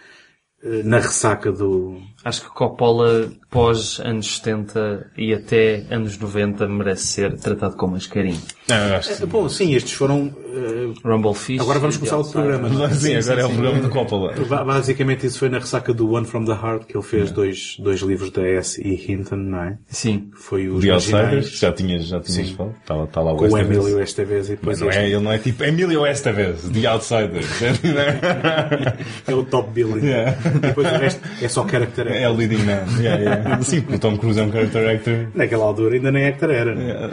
na 0.62 0.98
ressaca 0.98 1.50
do, 1.50 2.00
Acho 2.22 2.42
que 2.42 2.50
Coppola, 2.50 3.32
pós 3.48 3.98
anos 4.00 4.36
70 4.36 5.10
e 5.16 5.32
até 5.32 5.86
anos 5.90 6.18
90, 6.18 6.68
merece 6.68 7.06
ser 7.06 7.38
tratado 7.38 7.76
com 7.76 7.86
mais 7.86 8.06
carinho. 8.06 8.40
Ah, 8.72 9.02
sim. 9.02 9.22
Eh, 9.22 9.26
Bom, 9.26 9.48
sim, 9.48 9.74
estes 9.74 9.92
foram. 9.92 10.32
eh, 10.52 10.92
Rumble 11.04 11.34
Fish. 11.34 11.60
agora 11.60 11.78
vamos 11.78 11.96
começar 11.96 12.16
outro 12.16 12.32
programa. 12.32 12.68
é? 12.86 12.90
Sim, 12.90 13.16
agora 13.16 13.40
é 13.40 13.44
o 13.44 13.50
programa 13.50 13.80
de 13.80 13.88
Coppola. 13.88 14.34
Ba- 14.48 14.64
Basicamente 14.64 15.26
isso 15.26 15.38
foi 15.38 15.48
na 15.48 15.58
ressaca 15.58 15.92
do 15.94 16.10
One 16.12 16.26
from 16.26 16.44
the 16.44 16.52
Heart 16.52 16.86
que 16.86 16.96
ele 16.96 17.04
fez 17.04 17.30
dois, 17.30 17.76
dois 17.78 18.00
livros 18.00 18.30
da 18.30 18.42
S. 18.46 18.80
e 18.86 19.12
Hinton, 19.12 19.36
não 19.36 19.62
é? 19.62 19.78
Sim. 19.88 20.30
Foi 20.34 20.68
os 20.68 20.82
The 20.84 20.90
Outsiders, 20.90 21.50
já 21.58 21.72
tinhas, 21.72 22.06
já 22.06 22.20
tinhas 22.20 22.48
Sim. 22.48 22.54
falado. 22.54 22.74
Está, 22.80 23.04
está 23.04 23.20
lá 23.20 23.32
o 23.32 23.36
com 23.36 23.44
o 23.44 23.46
Estevez. 23.46 23.78
Emilio 23.78 24.02
Estevez 24.02 24.46
e 24.48 24.50
depois 24.52 24.78
Mas 24.78 24.80
não 24.80 24.88
este. 24.88 25.00
é, 25.00 25.06
ele 25.14 25.20
não 25.24 25.32
é 25.32 25.38
tipo 25.38 25.64
Emilio 25.64 26.06
Estevez, 26.06 26.68
The 26.68 26.86
Outsiders. 26.86 27.46
É 29.26 29.34
o 29.34 29.44
top 29.44 29.70
billing. 29.72 30.06
Yeah. 30.06 30.36
E 30.46 30.58
depois 30.58 30.86
o 30.92 30.96
resto 30.96 31.20
é 31.42 31.48
só 31.48 31.66
character 31.68 32.06
é 32.08 32.28
o 32.28 32.34
leading 32.34 32.58
man. 32.64 32.84
Yeah, 33.00 33.22
yeah. 33.22 33.62
Sim, 33.62 33.80
porque 33.82 33.96
o 33.96 33.98
Tom 33.98 34.16
Cruise 34.16 34.40
é 34.40 34.42
um 34.42 34.50
character 34.52 34.88
actor. 34.96 35.26
Naquela 35.34 35.64
altura 35.64 35.94
ainda 35.94 36.10
nem 36.10 36.26
actor 36.26 36.50
era. 36.50 36.74
né? 36.74 37.10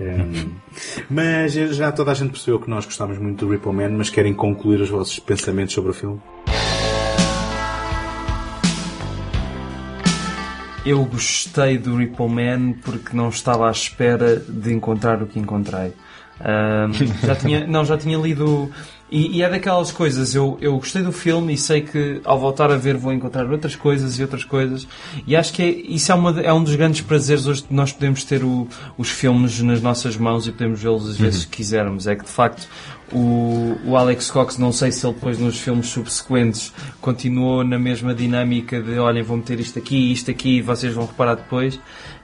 É. 0.00 0.14
Mas 1.10 1.52
já 1.52 1.92
toda 1.92 2.12
a 2.12 2.14
gente 2.14 2.30
percebeu 2.30 2.58
que 2.60 2.68
nós 2.68 2.84
gostávamos 2.84 3.20
muito 3.20 3.44
do 3.44 3.50
Repo 3.50 3.72
Man, 3.72 3.90
mas 3.90 4.10
querem 4.10 4.34
concluir 4.34 4.80
os 4.80 4.88
vossos 4.88 5.18
pensamentos 5.18 5.74
sobre 5.74 5.90
o 5.90 5.94
filme? 5.94 6.20
Eu 10.84 11.02
gostei 11.06 11.78
do 11.78 11.96
Repo 11.96 12.28
Man 12.28 12.74
porque 12.84 13.16
não 13.16 13.30
estava 13.30 13.68
à 13.68 13.70
espera 13.70 14.36
de 14.36 14.72
encontrar 14.72 15.22
o 15.22 15.26
que 15.26 15.38
encontrei. 15.38 15.94
Ahm, 16.40 16.92
já 17.24 17.34
tinha, 17.34 17.66
não, 17.66 17.84
já 17.84 17.96
tinha 17.96 18.18
lido. 18.18 18.70
E, 19.10 19.36
e 19.36 19.42
é 19.42 19.48
daquelas 19.50 19.92
coisas, 19.92 20.34
eu, 20.34 20.58
eu 20.60 20.76
gostei 20.76 21.02
do 21.02 21.12
filme 21.12 21.52
e 21.52 21.56
sei 21.58 21.82
que 21.82 22.20
ao 22.24 22.38
voltar 22.38 22.72
a 22.72 22.76
ver 22.76 22.96
vou 22.96 23.12
encontrar 23.12 23.48
outras 23.48 23.76
coisas 23.76 24.18
e 24.18 24.22
outras 24.22 24.44
coisas. 24.44 24.88
E 25.26 25.36
acho 25.36 25.52
que 25.52 25.62
é, 25.62 25.68
isso 25.68 26.10
é, 26.10 26.14
uma, 26.14 26.40
é 26.40 26.52
um 26.52 26.64
dos 26.64 26.74
grandes 26.74 27.02
prazeres 27.02 27.46
hoje 27.46 27.62
de 27.68 27.72
nós 27.74 27.92
podemos 27.92 28.24
ter 28.24 28.42
o- 28.42 28.66
os 28.98 29.10
filmes 29.10 29.60
nas 29.60 29.80
nossas 29.80 30.16
mãos 30.16 30.46
e 30.46 30.52
podemos 30.52 30.80
vê-los 30.80 31.08
às 31.08 31.16
vezes 31.16 31.44
que 31.44 31.58
quisermos. 31.58 32.06
É 32.06 32.16
que 32.16 32.24
de 32.24 32.30
facto 32.30 32.66
o, 33.12 33.76
o 33.84 33.96
Alex 33.96 34.30
Cox, 34.30 34.58
não 34.58 34.72
sei 34.72 34.90
se 34.90 35.06
ele 35.06 35.14
depois 35.14 35.38
nos 35.38 35.58
filmes 35.60 35.86
subsequentes 35.88 36.72
continuou 37.00 37.62
na 37.62 37.78
mesma 37.78 38.14
dinâmica 38.14 38.80
de 38.82 38.98
olhem, 38.98 39.22
vou 39.22 39.36
meter 39.36 39.60
isto 39.60 39.78
aqui, 39.78 40.10
isto 40.12 40.30
aqui, 40.30 40.56
e 40.56 40.62
vocês 40.62 40.92
vão 40.94 41.06
reparar 41.06 41.34
depois. 41.36 41.78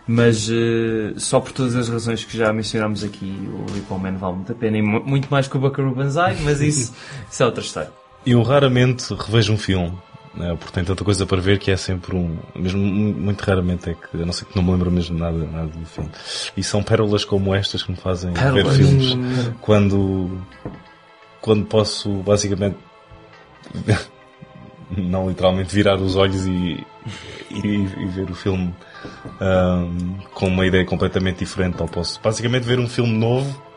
Mas 0.07 0.49
eh, 0.51 1.13
só 1.17 1.39
por 1.41 1.53
todas 1.53 1.77
as 1.77 1.89
razões 1.89 2.25
que 2.25 2.37
já 2.37 2.53
mencionámos 2.53 3.05
aqui, 3.05 3.49
o 3.53 3.73
Repo 3.73 3.99
Man 3.99 4.17
vale 4.17 4.37
muito 4.37 4.53
a 4.53 4.55
pena. 4.55 4.77
E 4.79 4.83
mu- 4.83 5.03
muito 5.05 5.29
mais 5.31 5.47
que 5.47 5.57
o 5.57 5.61
Buckaroo 5.61 5.95
Banzai, 5.95 6.37
mas 6.43 6.61
isso, 6.61 6.93
isso 7.31 7.43
é 7.43 7.47
outra 7.47 7.63
história. 7.63 7.93
Eu 8.27 8.43
raramente 8.43 9.15
revejo 9.15 9.53
um 9.53 9.59
filme. 9.59 9.93
Né, 10.33 10.55
porque 10.57 10.73
tem 10.73 10.85
tanta 10.85 11.03
coisa 11.03 11.27
para 11.27 11.41
ver 11.41 11.59
que 11.59 11.73
é 11.73 11.77
sempre 11.77 12.15
um. 12.15 12.37
Mesmo 12.55 12.79
mu- 12.81 13.13
muito 13.15 13.41
raramente 13.43 13.91
é 13.91 13.95
que. 13.95 14.17
A 14.23 14.25
não 14.25 14.33
ser 14.33 14.45
que 14.45 14.55
não 14.55 14.63
me 14.63 14.71
lembro 14.71 14.89
mesmo 14.91 15.19
nada, 15.19 15.37
nada 15.39 15.67
do 15.67 15.85
filme. 15.85 16.09
E 16.57 16.63
são 16.63 16.85
pérolas 16.85 17.25
como 17.25 17.53
estas 17.53 17.83
que 17.83 17.91
me 17.91 17.97
fazem 17.97 18.33
Pérolas. 18.33 18.77
ver 18.77 18.85
filmes. 18.85 19.51
Quando. 19.61 20.41
Quando 21.41 21.65
posso, 21.67 22.11
basicamente. 22.23 22.77
não 24.97 25.29
literalmente 25.29 25.75
virar 25.75 25.97
os 25.97 26.17
olhos 26.17 26.47
e, 26.47 26.85
e, 27.51 27.59
e 27.67 28.07
ver 28.07 28.31
o 28.31 28.35
filme 28.35 28.75
ahm, 29.41 30.19
com 30.35 30.47
uma 30.47 30.67
ideia 30.67 30.85
completamente 30.85 31.39
diferente. 31.39 31.81
Ou 31.81 31.89
posso 31.89 32.21
basicamente 32.23 32.65
ver 32.65 32.79
um 32.79 32.89
filme 32.89 33.13
novo 33.13 33.71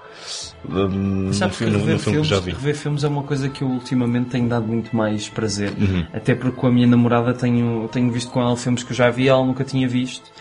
num 0.68 1.34
Sabes 1.34 1.58
que 1.58 1.66
filme, 1.66 1.78
num 1.78 1.86
rever 1.86 2.00
filme 2.00 2.20
que 2.22 2.28
filmes, 2.28 2.28
já 2.28 2.40
vi. 2.40 2.52
rever 2.52 2.76
filmes 2.76 3.04
é 3.04 3.08
uma 3.08 3.24
coisa 3.24 3.50
que 3.50 3.64
eu 3.64 3.68
ultimamente 3.68 4.30
tenho 4.30 4.48
dado 4.48 4.66
muito 4.66 4.96
mais 4.96 5.28
prazer. 5.28 5.74
Uhum. 5.78 6.06
Até 6.14 6.36
porque 6.36 6.56
com 6.56 6.68
a 6.68 6.72
minha 6.72 6.88
namorada 6.88 7.34
tenho, 7.34 7.88
tenho 7.92 8.12
visto 8.12 8.32
com 8.32 8.42
ela 8.42 8.56
filmes 8.56 8.84
que 8.84 8.92
eu 8.92 8.96
já 8.96 9.10
vi, 9.10 9.28
ela 9.28 9.44
nunca 9.44 9.64
tinha 9.64 9.88
visto. 9.88 10.32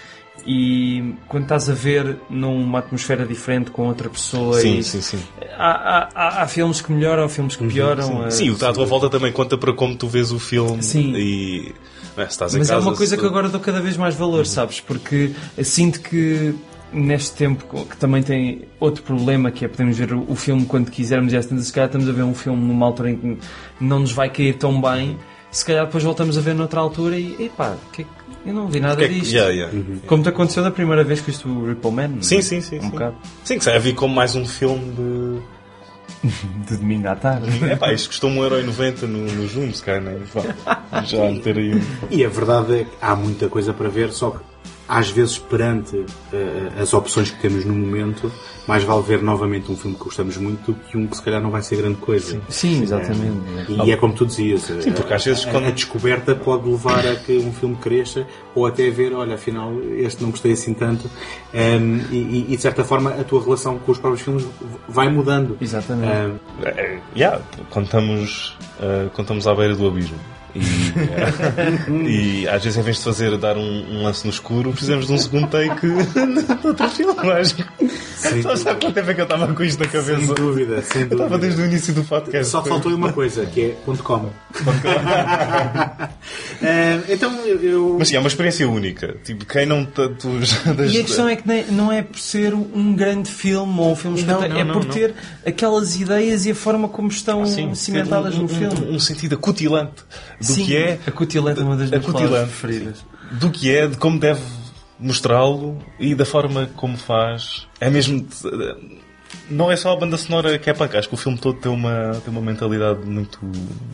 E 0.47 1.15
quando 1.29 1.45
estás 1.45 1.69
a 1.69 1.75
ver 1.75 2.19
numa 2.31 2.79
atmosfera 2.79 3.27
diferente 3.27 3.71
com 3.71 3.87
outra 3.87 4.09
pessoa 4.09 4.59
Sim, 4.59 4.79
e 4.79 4.83
sim, 4.83 5.01
sim. 5.01 5.23
Há, 5.57 6.09
há, 6.15 6.43
há, 6.43 6.47
filmes 6.49 6.81
que 6.81 6.91
melhoram, 6.91 7.25
há 7.25 7.29
filmes 7.29 7.55
que 7.55 7.67
pioram. 7.67 8.23
Uhum, 8.23 8.31
Sim, 8.31 8.47
eh, 8.47 8.49
o 8.49 8.53
que 8.53 8.57
está 8.57 8.71
à 8.71 8.73
tua 8.73 8.87
volta 8.87 9.11
também 9.11 9.31
conta 9.31 9.59
para 9.59 9.73
como 9.73 9.95
tu 9.95 10.09
vês 10.09 10.33
o 10.33 10.39
filme 10.39 10.83
Sim. 10.83 11.13
e 11.15 11.75
em 12.57 12.59
Mas 12.61 12.69
casa. 12.69 12.75
é 12.75 12.79
uma 12.79 12.97
coisa 12.97 13.15
se- 13.17 13.21
que 13.21 13.27
agora 13.27 13.49
dou 13.49 13.61
cada 13.61 13.81
vez 13.81 13.97
mais 13.97 14.15
valor, 14.15 14.47
sabes? 14.47 14.81
Porque 14.81 15.33
sinto 15.63 16.01
que 16.01 16.55
neste 16.93 17.33
tempo 17.37 17.87
que 17.87 17.97
também 17.97 18.23
tem 18.23 18.63
outro 18.79 19.03
problema 19.03 19.51
que 19.51 19.65
é 19.65 19.69
podemos 19.69 19.97
ver 19.97 20.13
o 20.13 20.35
filme 20.35 20.67
quando 20.67 20.91
quisermos 20.91 21.33
e 21.33 21.37
às 21.39 21.47
tantas 21.47 21.67
se 21.69 21.73
calhar 21.73 21.89
estamos 21.89 22.07
a 22.09 22.13
ver 22.13 22.23
um 22.23 22.35
filme 22.35 22.63
numa 22.63 22.85
altura 22.85 23.11
em 23.13 23.17
que 23.17 23.39
não 23.81 24.01
nos 24.01 24.13
vai 24.13 24.29
cair 24.29 24.55
tão 24.59 24.79
bem 24.79 25.17
se 25.51 25.65
calhar 25.65 25.87
depois 25.87 26.05
voltamos 26.05 26.37
a 26.37 26.41
ver 26.43 26.55
noutra 26.55 26.81
altura 26.81 27.17
e 27.19 27.47
epá, 27.47 27.77
que 27.93 28.03
é 28.03 28.05
que- 28.05 28.11
eu 28.45 28.53
não 28.53 28.67
vi 28.69 28.79
nada 28.81 28.97
Que 28.97 29.05
é 29.05 29.09
que- 29.09 29.15
disto 29.21 29.33
yeah, 29.33 29.51
yeah. 29.53 29.73
como 30.07 30.23
te 30.23 30.29
aconteceu 30.29 30.63
da 30.63 30.71
primeira 30.71 31.03
vez 31.05 31.21
que 31.23 31.31
isto 31.31 31.49
o 31.49 31.67
Ripple 31.67 31.91
Man 31.93 32.11
Sim, 32.21 32.43
sim, 32.43 32.61
sim. 32.61 32.79
um 32.79 32.83
sim. 32.83 32.91
bocado 32.91 33.17
Sim, 33.45 33.57
que 33.59 33.65
serve 33.65 33.93
como 33.95 34.15
mais 34.15 34.35
um 34.37 34.45
filme 34.45 34.93
de. 34.93 35.41
de 36.69 36.77
domingo 36.77 37.09
à 37.09 37.17
tarde 37.17 37.49
É 37.65 37.77
pá, 37.77 37.93
isto 37.93 38.09
custou 38.09 38.31
1,90€ 38.31 39.03
no, 39.03 39.19
no 39.27 39.49
Zoom, 39.49 39.73
se 39.73 39.83
calhar, 39.83 40.03
né? 40.03 40.21
Já 41.05 41.25
meter 41.31 41.59
aí 41.59 41.75
um. 41.75 41.81
E 42.11 42.25
a 42.25 42.29
verdade 42.29 42.81
é 42.81 42.85
que 42.85 42.91
há 43.01 43.17
muita 43.17 43.49
coisa 43.49 43.73
para 43.73 43.89
ver, 43.89 44.13
só 44.13 44.31
que 44.31 44.52
às 44.89 45.09
vezes 45.11 45.39
perante 45.39 46.05
eh, 46.33 46.69
as 46.79 46.93
opções 46.93 47.31
que 47.31 47.41
temos 47.41 47.65
no 47.65 47.73
momento, 47.73 48.31
mais 48.69 48.85
vale 48.85 49.03
ver 49.03 49.23
novamente 49.23 49.73
um 49.73 49.77
filme 49.77 49.97
que 49.97 50.05
gostamos 50.05 50.37
muito 50.37 50.73
do 50.73 50.79
que 50.79 50.97
um 50.99 51.07
que 51.07 51.17
se 51.17 51.23
calhar 51.23 51.41
não 51.41 51.51
vai 51.51 51.63
ser 51.63 51.77
grande 51.77 51.97
coisa. 51.97 52.41
sim, 52.49 52.83
exatamente 52.83 53.33
E 53.69 53.91
é 53.91 53.97
como 53.97 54.13
tu 54.13 54.27
dizias, 54.27 54.63
Sim, 54.63 54.93
porque 54.93 55.15
às 55.15 55.25
vezes 55.25 55.47
a, 55.47 55.51
quando- 55.51 55.69
a 55.69 55.71
descoberta 55.71 56.35
pode 56.35 56.69
levar 56.69 57.07
a 57.07 57.17
que 57.17 57.39
um 57.39 57.53
filme 57.53 57.75
cresça 57.77 58.27
ou 58.55 58.67
até 58.67 58.91
ver, 58.91 59.15
olha, 59.15 59.35
afinal 59.37 59.73
este 59.97 60.23
não 60.23 60.31
gostei 60.31 60.53
assim 60.53 60.75
tanto 60.75 61.09
Ehm, 61.55 62.01
e, 62.11 62.47
e, 62.53 62.57
de 62.57 62.63
certa 62.63 62.85
forma 62.85 63.11
a 63.11 63.25
tua 63.25 63.43
relação 63.43 63.79
com 63.79 63.93
os 63.93 63.99
próprios 63.99 64.23
filmes 64.23 64.47
vai 64.89 65.09
mudando. 65.09 65.57
exatamente 65.61 66.13
Ehm, 66.13 66.37
É, 66.65 66.99
yeah, 67.17 67.41
quando 67.71 67.87
estamos, 67.87 68.57
uh, 68.79 69.09
quando 69.11 69.21
estamos 69.23 69.47
à 69.47 69.55
beira 69.55 69.75
do 69.75 69.87
abismo. 69.87 70.17
E, 70.55 70.61
eh, 70.61 72.45
e 72.45 72.49
às 72.49 72.63
vezes, 72.63 72.79
em 72.79 72.83
vez 72.83 72.99
de 72.99 73.05
fazer 73.05 73.37
dar 73.39 73.57
um, 73.57 73.63
um 73.99 74.03
lance 74.03 74.25
no 74.25 74.31
escuro, 74.31 74.71
precisamos 74.73 75.07
de 75.07 75.13
um 75.13 75.19
segundo 75.19 75.47
take 75.49 75.81
de 76.61 76.67
outro 76.67 76.89
filme, 76.91 77.31
acho. 77.33 77.57
Sem 78.17 78.43
Só 78.43 78.55
sabe 78.57 78.81
quanto 78.81 78.95
tempo 78.95 79.11
é 79.11 79.15
que 79.15 79.21
eu 79.21 79.25
estava 79.25 79.53
com 79.53 79.65
isto 79.65 79.81
na 79.81 79.87
cabeça? 79.89 80.17
Sem 80.27 80.35
dúvida, 80.35 80.83
sem 80.83 81.03
Eu 81.03 81.09
estava 81.09 81.23
dúvida. 81.31 81.39
desde 81.39 81.63
o 81.63 81.67
início 81.67 81.95
do 81.95 82.05
podcast. 82.05 82.51
Só 82.51 82.63
faltou 82.63 82.95
uma 82.95 83.13
coisa, 83.13 83.45
que 83.47 83.61
é 83.63 83.69
ponto 83.85 84.03
.com. 84.03 84.31
Eh, 86.63 87.01
então 87.09 87.35
eu... 87.47 87.97
Mas 87.99 88.09
sim, 88.09 88.15
é 88.17 88.19
uma 88.21 88.29
experiência 88.29 88.69
única. 88.69 89.17
Tipo, 89.25 89.45
quem 89.45 89.67
não... 89.67 89.85
ta- 89.85 90.09
Tu 90.09 90.29
já 90.45 90.57
E 90.87 91.01
a 91.01 91.03
questão 91.03 91.29
é 91.29 91.35
que 91.35 91.47
nem- 91.47 91.67
não 91.73 91.91
é 91.91 92.03
por 92.03 92.19
ser 92.19 92.55
um 92.55 92.95
grande 92.95 93.29
filme 93.29 93.81
ou 93.81 93.93
um 93.93 93.97
filme 93.97 94.23
Não, 94.23 94.35
espetacular, 94.35 94.61
é 94.61 94.65
não, 94.65 94.73
por 94.75 94.85
não. 94.85 94.91
ter 94.93 95.15
aquelas 95.45 95.97
ideias 96.01 96.47
e 96.47 96.53
a 96.53 96.55
forma 96.55 96.89
como 96.89 97.09
estão 97.09 97.45
Sim, 97.47 97.75
cimentadas 97.75 98.37
um- 98.37 98.43
no 98.43 98.49
filme. 98.49 98.75
Um, 98.87 98.95
um 98.95 99.01
sentido 99.01 99.35
acutilante 99.35 100.05
do 100.47 100.53
Sim, 100.53 100.67
que 100.67 100.77
é... 100.77 100.99
acutilante 101.07 101.61
é 101.61 101.65
uma 101.65 101.77
das 101.77 101.89
minhas 101.89 102.05
palavras 102.05 102.49
preferidas. 102.49 103.05
Do 103.33 103.51
que 103.51 103.75
é, 103.75 103.87
de 103.87 103.97
como 103.97 104.19
deve 104.19 104.43
mostrá-lo 104.99 105.79
e 105.99 106.15
da 106.15 106.25
forma 106.25 106.69
como 106.77 106.97
faz. 106.97 107.67
É 107.81 107.89
mesmo... 107.89 108.27
Não 109.51 109.71
é 109.71 109.77
só 109.77 109.93
a 109.93 109.97
banda 109.97 110.17
sonora 110.19 110.59
que 110.59 110.69
é 110.69 110.75
punk. 110.75 110.97
Acho 110.97 111.09
que 111.09 111.15
o 111.15 111.17
filme 111.17 111.39
todo 111.39 111.59
tem 111.59 111.73
uma, 111.73 112.13
tem 112.23 112.33
uma 112.33 112.41
mentalidade 112.41 113.05
muito, 113.07 113.39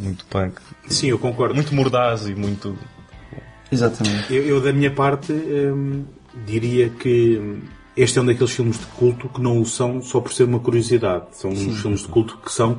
muito 0.00 0.24
punk. 0.26 0.60
Sim, 0.88 1.08
eu 1.08 1.18
concordo. 1.18 1.54
Muito 1.54 1.74
mordaz 1.74 2.28
e 2.28 2.34
muito... 2.34 2.76
Exatamente. 3.70 4.32
Eu, 4.32 4.44
eu, 4.44 4.60
da 4.60 4.72
minha 4.72 4.90
parte, 4.90 5.32
hum, 5.32 6.04
diria 6.46 6.88
que 6.88 7.60
este 7.96 8.18
é 8.18 8.22
um 8.22 8.26
daqueles 8.26 8.52
filmes 8.52 8.78
de 8.78 8.86
culto 8.86 9.28
que 9.28 9.40
não 9.40 9.60
o 9.60 9.66
são 9.66 10.00
só 10.00 10.20
por 10.20 10.32
ser 10.32 10.44
uma 10.44 10.60
curiosidade. 10.60 11.26
São 11.32 11.54
Sim. 11.54 11.70
uns 11.70 11.80
filmes 11.80 12.00
de 12.00 12.08
culto 12.08 12.38
que 12.38 12.52
são 12.52 12.78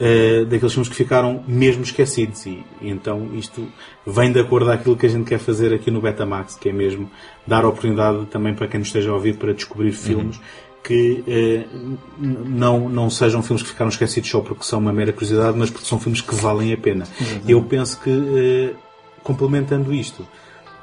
eh, 0.00 0.44
daqueles 0.44 0.72
filmes 0.72 0.88
que 0.88 0.94
ficaram 0.96 1.42
mesmo 1.46 1.82
esquecidos. 1.82 2.44
E, 2.46 2.64
e 2.80 2.88
então 2.90 3.28
isto 3.34 3.66
vem 4.06 4.32
de 4.32 4.40
acordo 4.40 4.70
àquilo 4.70 4.96
que 4.96 5.06
a 5.06 5.08
gente 5.08 5.24
quer 5.28 5.38
fazer 5.38 5.72
aqui 5.72 5.90
no 5.90 6.00
Betamax, 6.00 6.56
que 6.56 6.68
é 6.68 6.72
mesmo 6.72 7.10
dar 7.46 7.64
oportunidade 7.64 8.26
também 8.26 8.54
para 8.54 8.66
quem 8.68 8.78
nos 8.78 8.88
esteja 8.88 9.10
a 9.10 9.14
ouvir 9.14 9.36
para 9.36 9.52
descobrir 9.52 9.92
filmes 9.92 10.40
que 10.82 11.24
eh, 11.26 11.64
n- 11.74 11.98
não, 12.20 12.88
não 12.90 13.08
sejam 13.08 13.42
filmes 13.42 13.62
que 13.62 13.70
ficaram 13.70 13.88
esquecidos 13.88 14.28
só 14.28 14.40
porque 14.40 14.64
são 14.64 14.78
uma 14.78 14.92
mera 14.92 15.12
curiosidade, 15.14 15.56
mas 15.56 15.70
porque 15.70 15.86
são 15.86 15.98
filmes 15.98 16.20
que 16.20 16.34
valem 16.34 16.72
a 16.74 16.76
pena. 16.76 17.06
Exatamente. 17.18 17.50
Eu 17.50 17.62
penso 17.62 17.98
que, 18.00 18.10
eh, 18.10 18.74
complementando 19.22 19.94
isto, 19.94 20.26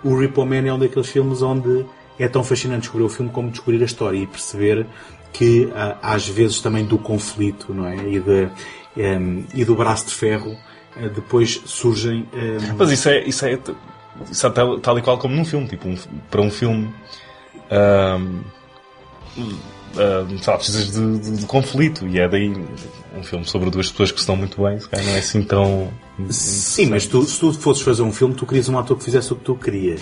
o 0.03 0.17
Repo 0.17 0.43
Man 0.45 0.65
é 0.67 0.73
um 0.73 0.80
daqueles 0.80 1.07
filmes 1.07 1.43
onde 1.43 1.85
é 2.17 2.27
tão 2.27 2.43
fascinante 2.43 2.81
descobrir 2.81 3.06
o 3.06 3.09
filme 3.09 3.31
como 3.31 3.51
descobrir 3.51 3.80
a 3.81 3.85
história 3.85 4.17
e 4.17 4.25
perceber 4.25 4.88
que 5.31 5.69
ah, 5.75 5.98
às 6.01 6.27
vezes 6.27 6.59
também 6.61 6.83
do 6.83 6.98
conflito 6.98 7.72
não 7.73 7.88
é? 7.88 7.95
e, 7.98 8.19
de, 8.19 8.49
em, 8.97 9.45
e 9.53 9.63
do 9.65 9.75
braço 9.75 10.07
de 10.07 10.13
ferro 10.13 10.55
eh, 10.97 11.09
depois 11.09 11.61
surgem 11.65 12.27
em, 12.33 12.73
Mas 12.77 12.91
isso 12.91 13.09
é, 13.09 13.23
isso 13.23 13.45
é, 13.45 13.57
isso 14.29 14.47
é 14.47 14.49
tal, 14.49 14.79
tal 14.79 14.97
e 14.99 15.01
qual 15.01 15.17
como 15.17 15.35
num 15.35 15.45
filme. 15.45 15.67
Tipo, 15.67 15.87
um- 15.89 15.97
para 16.29 16.41
um 16.41 16.51
filme. 16.51 16.93
ahm, 17.69 18.41
ahm, 19.97 20.37
sei 20.37 20.51
lá, 20.53 20.57
precisas 20.57 20.91
de, 20.91 21.19
de- 21.19 21.37
de 21.37 21.45
conflito. 21.45 22.07
E 22.07 22.19
é 22.19 22.27
daí 22.27 22.49
um 23.17 23.23
filme 23.23 23.45
sobre 23.45 23.69
duas 23.69 23.89
pessoas 23.89 24.11
que 24.11 24.19
se 24.21 24.27
dão 24.27 24.35
muito 24.35 24.61
bem. 24.61 24.79
Se 24.79 24.87
calhar 24.89 25.05
não 25.05 25.13
é 25.13 25.19
assim 25.19 25.41
tão. 25.43 25.89
Sim, 26.29 26.87
mas 26.87 27.07
tu, 27.07 27.23
se 27.23 27.39
tu 27.39 27.53
fosses 27.53 27.81
fazer 27.83 28.01
um 28.03 28.11
filme, 28.11 28.33
tu 28.35 28.45
querias 28.45 28.69
um 28.69 28.77
ator 28.77 28.97
que 28.97 29.03
fizesse 29.03 29.31
o 29.33 29.35
que 29.35 29.43
tu 29.43 29.55
querias. 29.55 30.01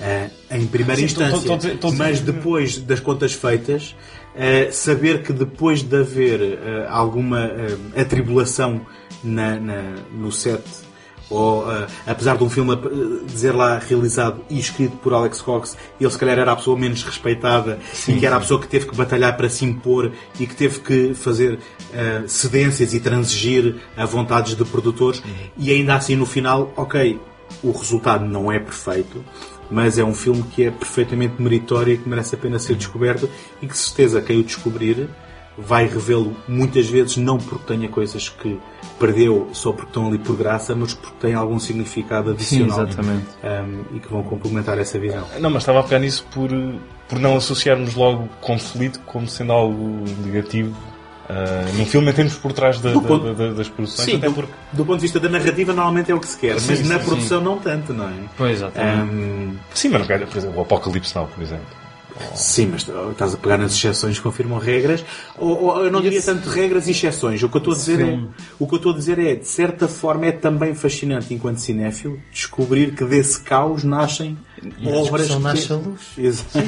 Ah, 0.00 0.28
em 0.50 0.66
primeira 0.66 1.00
instância. 1.00 1.48
mas 1.96 2.20
depois 2.20 2.78
das 2.78 3.00
contas 3.00 3.32
feitas, 3.32 3.94
ah, 4.34 4.70
saber 4.72 5.22
que 5.22 5.32
depois 5.32 5.82
de 5.82 5.96
haver 5.96 6.58
ah, 6.88 6.88
alguma 6.96 7.38
ah, 7.44 8.00
atribulação 8.00 8.80
na, 9.22 9.56
na- 9.60 9.94
no 10.12 10.32
set, 10.32 10.62
ou 11.28 11.64
ah, 11.70 11.86
apesar 12.06 12.36
de 12.36 12.42
um 12.42 12.50
filme 12.50 12.76
dizer 13.26 13.52
lá 13.52 13.78
realizado 13.78 14.40
e 14.50 14.58
escrito 14.58 14.96
por 14.96 15.12
Alex 15.14 15.40
Cox, 15.40 15.76
ele 16.00 16.10
se 16.10 16.18
calhar 16.18 16.36
era 16.38 16.50
a 16.52 16.56
pessoa 16.56 16.76
menos 16.76 17.04
respeitada 17.04 17.78
Sim, 17.92 18.16
e 18.16 18.18
que 18.18 18.26
era 18.26 18.34
a 18.36 18.40
pessoa 18.40 18.60
que 18.60 18.66
teve 18.66 18.86
que 18.86 18.96
batalhar 18.96 19.36
para 19.36 19.48
se 19.48 19.64
impor 19.64 20.10
e 20.40 20.46
que 20.46 20.56
teve 20.56 20.80
que 20.80 21.14
fazer 21.14 21.60
ah, 21.94 22.24
cedências 22.26 22.92
e 22.94 22.98
transigir 23.00 23.76
a 23.96 24.04
vontades 24.04 24.56
de 24.56 24.64
produtores 24.64 25.22
e 25.56 25.70
ainda 25.70 25.94
assim 25.94 26.16
no 26.16 26.26
final, 26.26 26.72
ok, 26.76 27.20
o 27.62 27.72
resultado 27.72 28.24
não 28.24 28.50
é 28.50 28.58
perfeito, 28.58 29.24
mas 29.70 29.98
é 29.98 30.04
um 30.04 30.14
filme 30.14 30.42
que 30.42 30.64
é 30.64 30.70
perfeitamente 30.70 31.40
meritório 31.40 31.94
e 31.94 31.98
que 31.98 32.08
merece 32.08 32.34
a 32.34 32.38
pena 32.38 32.58
ser 32.58 32.74
descoberto 32.74 33.28
e 33.62 33.66
que, 33.66 33.72
de 33.72 33.78
certeza, 33.78 34.20
quem 34.20 34.40
o 34.40 34.42
descobrir 34.42 35.08
vai 35.56 35.86
revê-lo 35.86 36.34
muitas 36.48 36.88
vezes 36.88 37.16
não 37.16 37.38
porque 37.38 37.66
tenha 37.66 37.88
coisas 37.88 38.28
que 38.28 38.58
perdeu 38.98 39.50
só 39.52 39.72
porque 39.72 39.88
estão 39.90 40.08
ali 40.08 40.18
por 40.18 40.36
graça, 40.36 40.74
mas 40.74 40.94
porque 40.94 41.16
tem 41.20 41.34
algum 41.34 41.58
significado 41.58 42.30
adicional 42.30 42.86
exatamente. 42.86 43.26
um, 43.42 43.96
e 43.96 44.00
que 44.00 44.08
vão 44.08 44.22
complementar 44.22 44.78
essa 44.78 44.98
visão. 44.98 45.26
Não, 45.38 45.50
mas 45.50 45.62
estava 45.62 45.80
a 45.80 45.82
pegar 45.82 45.98
nisso 45.98 46.26
por, 46.32 46.50
por 47.08 47.18
não 47.18 47.36
associarmos 47.36 47.94
logo 47.94 48.28
conflito 48.40 49.00
como 49.06 49.28
sendo 49.28 49.52
algo 49.52 50.04
negativo. 50.24 50.74
Ah, 51.32 51.64
num 51.76 51.86
filme 51.86 52.10
em 52.10 52.12
termos 52.14 52.34
por 52.34 52.52
trás 52.52 52.80
da- 52.80 52.92
da- 52.92 53.00
ponto- 53.00 53.32
da- 53.34 53.52
das 53.52 53.68
produções. 53.68 54.04
Sim, 54.10 54.16
até 54.16 54.26
do, 54.28 54.34
porque 54.34 54.52
do 54.72 54.84
ponto 54.84 54.96
de 54.96 55.02
vista 55.02 55.20
da 55.20 55.28
narrativa, 55.28 55.72
normalmente 55.72 56.10
é 56.10 56.14
o 56.14 56.18
que 56.20 56.26
se 56.26 56.36
quer, 56.36 56.58
Sim, 56.58 56.66
mas 56.70 56.88
na 56.88 56.98
sim, 56.98 57.04
produção 57.04 57.38
sim. 57.38 57.44
não 57.44 57.58
tanto, 57.58 57.92
não 57.94 58.08
é? 58.08 58.12
Pois, 58.36 58.52
exatamente. 58.58 59.12
Um, 59.14 59.56
Sim, 59.72 59.88
mas 59.90 60.00
não 60.00 60.06
quer, 60.08 60.26
por 60.26 60.36
exemplo, 60.36 60.58
o 60.58 60.62
Apocalipse 60.62 61.14
Now, 61.14 61.26
por 61.32 61.42
exemplo. 61.42 61.79
Sim, 62.34 62.70
mas 62.72 62.86
estás 63.10 63.34
a 63.34 63.36
pegar 63.36 63.58
nas 63.58 63.72
exceções 63.72 64.16
que 64.16 64.22
confirmam 64.22 64.58
regras, 64.58 65.04
ou, 65.38 65.64
ou 65.64 65.84
eu 65.84 65.90
não 65.90 66.00
diria 66.00 66.22
tanto 66.22 66.48
regras 66.48 66.86
e 66.88 66.92
exceções. 66.92 67.42
O 67.42 67.48
que 67.48 67.56
eu 67.56 67.58
estou 67.58 67.74
a 67.74 67.76
dizer 67.76 68.00
é, 68.00 68.18
o 68.58 68.66
que 68.66 68.74
eu 68.74 68.76
estou 68.76 68.92
a 68.92 68.96
dizer 68.96 69.18
é, 69.18 69.34
de 69.34 69.46
certa 69.46 69.88
forma, 69.88 70.26
é 70.26 70.32
também 70.32 70.74
fascinante 70.74 71.32
enquanto 71.32 71.58
cinéfilo 71.58 72.18
descobrir 72.32 72.94
que 72.94 73.04
desse 73.04 73.40
caos 73.40 73.84
nascem 73.84 74.36
E 74.78 74.88
obras 74.88 75.28
que... 75.28 75.38
nasce 75.38 75.72
a 75.72 75.76
luz. 75.76 76.00
Exato. 76.18 76.58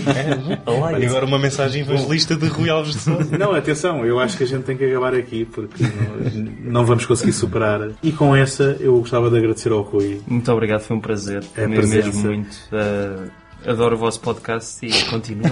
E 1.00 1.06
agora 1.06 1.26
uma 1.26 1.38
mensagem 1.38 1.82
evangelista 1.82 2.36
de 2.36 2.46
Rui 2.46 2.70
Alves 2.70 2.94
de 2.94 3.00
Sousa. 3.00 3.36
Não, 3.38 3.52
atenção, 3.54 4.04
eu 4.04 4.18
acho 4.18 4.36
que 4.36 4.44
a 4.44 4.46
gente 4.46 4.64
tem 4.64 4.76
que 4.76 4.84
acabar 4.84 5.14
aqui 5.14 5.44
porque 5.44 5.82
não, 5.82 6.72
não 6.72 6.86
vamos 6.86 7.06
conseguir 7.06 7.32
superar. 7.32 7.90
E 8.02 8.12
com 8.12 8.34
essa 8.34 8.76
eu 8.80 8.96
gostava 8.98 9.30
de 9.30 9.36
agradecer 9.36 9.72
ao 9.72 9.82
Rui. 9.82 10.20
Muito 10.26 10.50
obrigado, 10.52 10.80
foi 10.80 10.96
um 10.96 11.00
prazer. 11.00 11.44
É 11.56 11.66
mesmo 11.66 12.12
muito. 12.22 12.56
Uh, 12.72 13.41
adoro 13.66 13.96
o 13.96 13.98
vosso 13.98 14.20
podcast 14.20 14.84
e 14.84 15.04
continuem. 15.10 15.50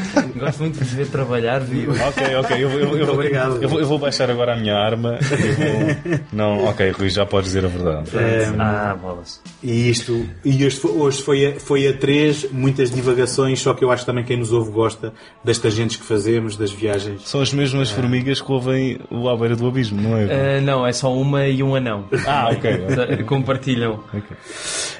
Gosto 0.36 0.60
muito 0.60 0.74
de 0.78 0.84
vos 0.84 0.92
ver 0.92 1.06
trabalhar, 1.08 1.60
viu? 1.60 1.90
Ok, 1.92 2.34
ok, 2.36 2.56
eu, 2.64 2.70
eu, 2.70 2.96
eu, 2.98 3.12
Obrigado. 3.12 3.62
eu, 3.62 3.68
vou, 3.68 3.80
eu 3.80 3.86
vou 3.86 3.98
baixar 3.98 4.30
agora 4.30 4.54
a 4.54 4.56
minha 4.56 4.74
arma. 4.74 5.18
e 5.20 5.52
vou- 5.52 6.20
Não, 6.32 6.64
ok, 6.64 6.90
Rui, 6.90 7.08
já 7.08 7.26
podes 7.26 7.48
dizer 7.52 7.64
a 7.64 7.68
verdade. 7.68 8.10
É, 8.16 8.50
Ah, 8.58 8.96
bolas. 9.00 9.40
E 9.62 9.90
isto, 9.90 10.26
e 10.44 10.62
este 10.64 10.86
hoje 10.86 11.22
foi 11.22 11.46
a, 11.46 11.60
foi 11.60 11.86
a 11.88 11.92
três, 11.92 12.50
muitas 12.50 12.90
divagações, 12.90 13.60
só 13.60 13.74
que 13.74 13.84
eu 13.84 13.90
acho 13.90 14.02
que 14.02 14.06
também 14.06 14.24
quem 14.24 14.36
nos 14.36 14.52
ouve 14.52 14.70
gosta 14.70 15.12
das 15.44 15.58
tangentes 15.58 15.96
que 15.96 16.04
fazemos, 16.04 16.56
das 16.56 16.70
viagens. 16.70 17.28
São 17.28 17.40
as 17.40 17.52
mesmas 17.52 17.90
formigas 17.90 18.40
que 18.40 18.50
ouvem 18.50 18.98
o 19.10 19.28
à 19.28 19.36
beira 19.36 19.56
do 19.56 19.66
abismo, 19.66 20.00
não 20.00 20.16
é? 20.16 20.24
Uh, 20.24 20.62
não, 20.62 20.86
é 20.86 20.92
só 20.92 21.12
uma 21.14 21.46
e 21.46 21.62
um 21.62 21.74
anão. 21.74 22.06
Ah, 22.26 22.48
ok, 22.50 22.70
ok. 23.14 23.24
Compartilham 23.24 24.00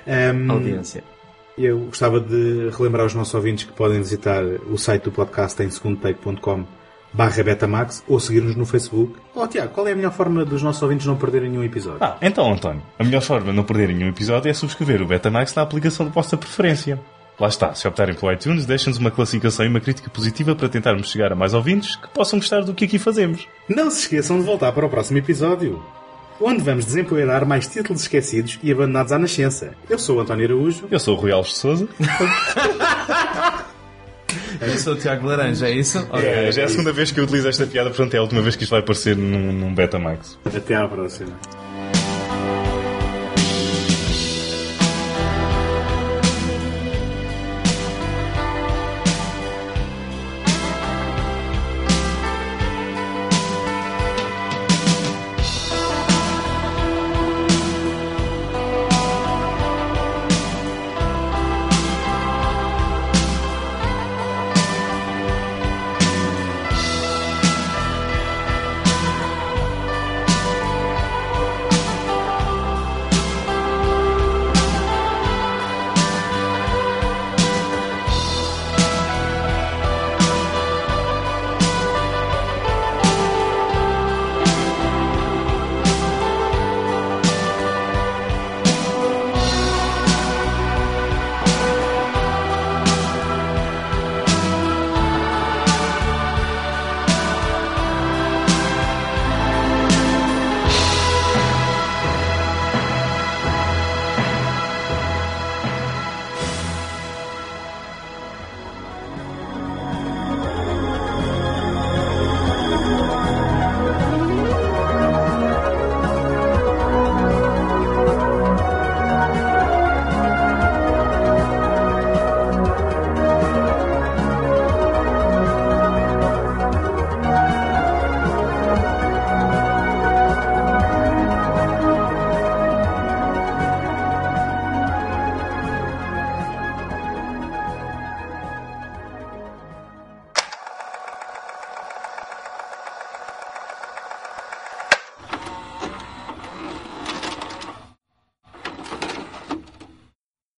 Um, 0.06 0.50
a 0.50 0.55
audiência. 0.55 1.05
Eu 1.58 1.78
gostava 1.80 2.20
de 2.20 2.70
relembrar 2.76 3.02
aos 3.02 3.14
nossos 3.14 3.34
ouvintes 3.34 3.64
que 3.64 3.72
podem 3.72 3.98
visitar 3.98 4.42
o 4.44 4.78
site 4.78 5.04
do 5.04 5.12
podcast 5.12 5.62
em 5.62 5.70
segundotake.com 5.70 6.64
barra 7.12 7.42
Betamax 7.42 8.04
ou 8.08 8.20
seguir-nos 8.20 8.56
no 8.56 8.64
Facebook. 8.64 9.14
Oh, 9.34 9.46
Tiago, 9.46 9.72
qual 9.72 9.86
é 9.88 9.92
a 9.92 9.96
melhor 9.96 10.12
forma 10.12 10.44
dos 10.44 10.62
nossos 10.62 10.82
ouvintes 10.82 11.06
não 11.06 11.16
perderem 11.16 11.50
nenhum 11.50 11.64
episódio? 11.64 11.98
Ah, 12.00 12.16
então, 12.22 12.52
António, 12.52 12.82
a 12.98 13.04
melhor 13.04 13.22
forma 13.22 13.50
de 13.50 13.56
não 13.56 13.64
perderem 13.64 13.96
nenhum 13.96 14.10
episódio 14.10 14.48
é 14.48 14.54
subscrever 14.54 15.02
o 15.02 15.06
Betamax 15.06 15.54
na 15.54 15.62
aplicação 15.62 16.06
de 16.06 16.12
vossa 16.12 16.36
preferência. 16.36 17.00
Lá 17.38 17.48
está, 17.48 17.74
se 17.74 17.88
optarem 17.88 18.14
pelo 18.14 18.30
iTunes, 18.32 18.66
deixem-nos 18.66 18.98
uma 18.98 19.10
classificação 19.10 19.64
e 19.64 19.68
uma 19.68 19.80
crítica 19.80 20.10
positiva 20.10 20.54
para 20.54 20.68
tentarmos 20.68 21.10
chegar 21.10 21.32
a 21.32 21.34
mais 21.34 21.54
ouvintes 21.54 21.96
que 21.96 22.08
possam 22.08 22.38
gostar 22.38 22.60
do 22.60 22.74
que 22.74 22.84
aqui 22.84 22.98
fazemos. 22.98 23.48
Não 23.66 23.90
se 23.90 24.00
esqueçam 24.02 24.38
de 24.38 24.44
voltar 24.44 24.70
para 24.72 24.84
o 24.84 24.90
próximo 24.90 25.18
episódio, 25.18 25.82
onde 26.40 26.62
vamos 26.62 26.84
desempoeirar 26.84 27.46
mais 27.46 27.66
títulos 27.66 28.02
esquecidos 28.02 28.58
e 28.62 28.72
abandonados 28.72 29.12
à 29.12 29.18
nascença. 29.18 29.74
Eu 29.88 29.98
sou 29.98 30.16
o 30.16 30.20
António 30.20 30.46
Araújo. 30.46 30.86
Eu 30.90 30.98
sou 30.98 31.16
o 31.16 31.20
Rui 31.20 31.32
Alves 31.32 31.52
de 31.52 31.58
Souza. 31.58 31.88
Eu 34.60 34.78
sou 34.78 34.92
o 34.92 34.96
Tiago 34.96 35.26
Laranja, 35.26 35.68
é 35.68 35.72
isso? 35.72 36.06
É, 36.12 36.52
já 36.52 36.62
é 36.62 36.64
a 36.66 36.68
segunda 36.68 36.92
vez 36.92 37.10
que 37.10 37.18
eu 37.18 37.24
utilizo 37.24 37.48
esta 37.48 37.66
piada, 37.66 37.90
portanto 37.90 38.14
é 38.14 38.18
a 38.18 38.22
última 38.22 38.42
vez 38.42 38.56
que 38.56 38.62
isto 38.62 38.70
vai 38.70 38.80
aparecer 38.80 39.16
num, 39.16 39.52
num 39.52 39.74
Betamax. 39.74 40.38
Até 40.44 40.74
à 40.74 40.86
próxima. 40.86 41.32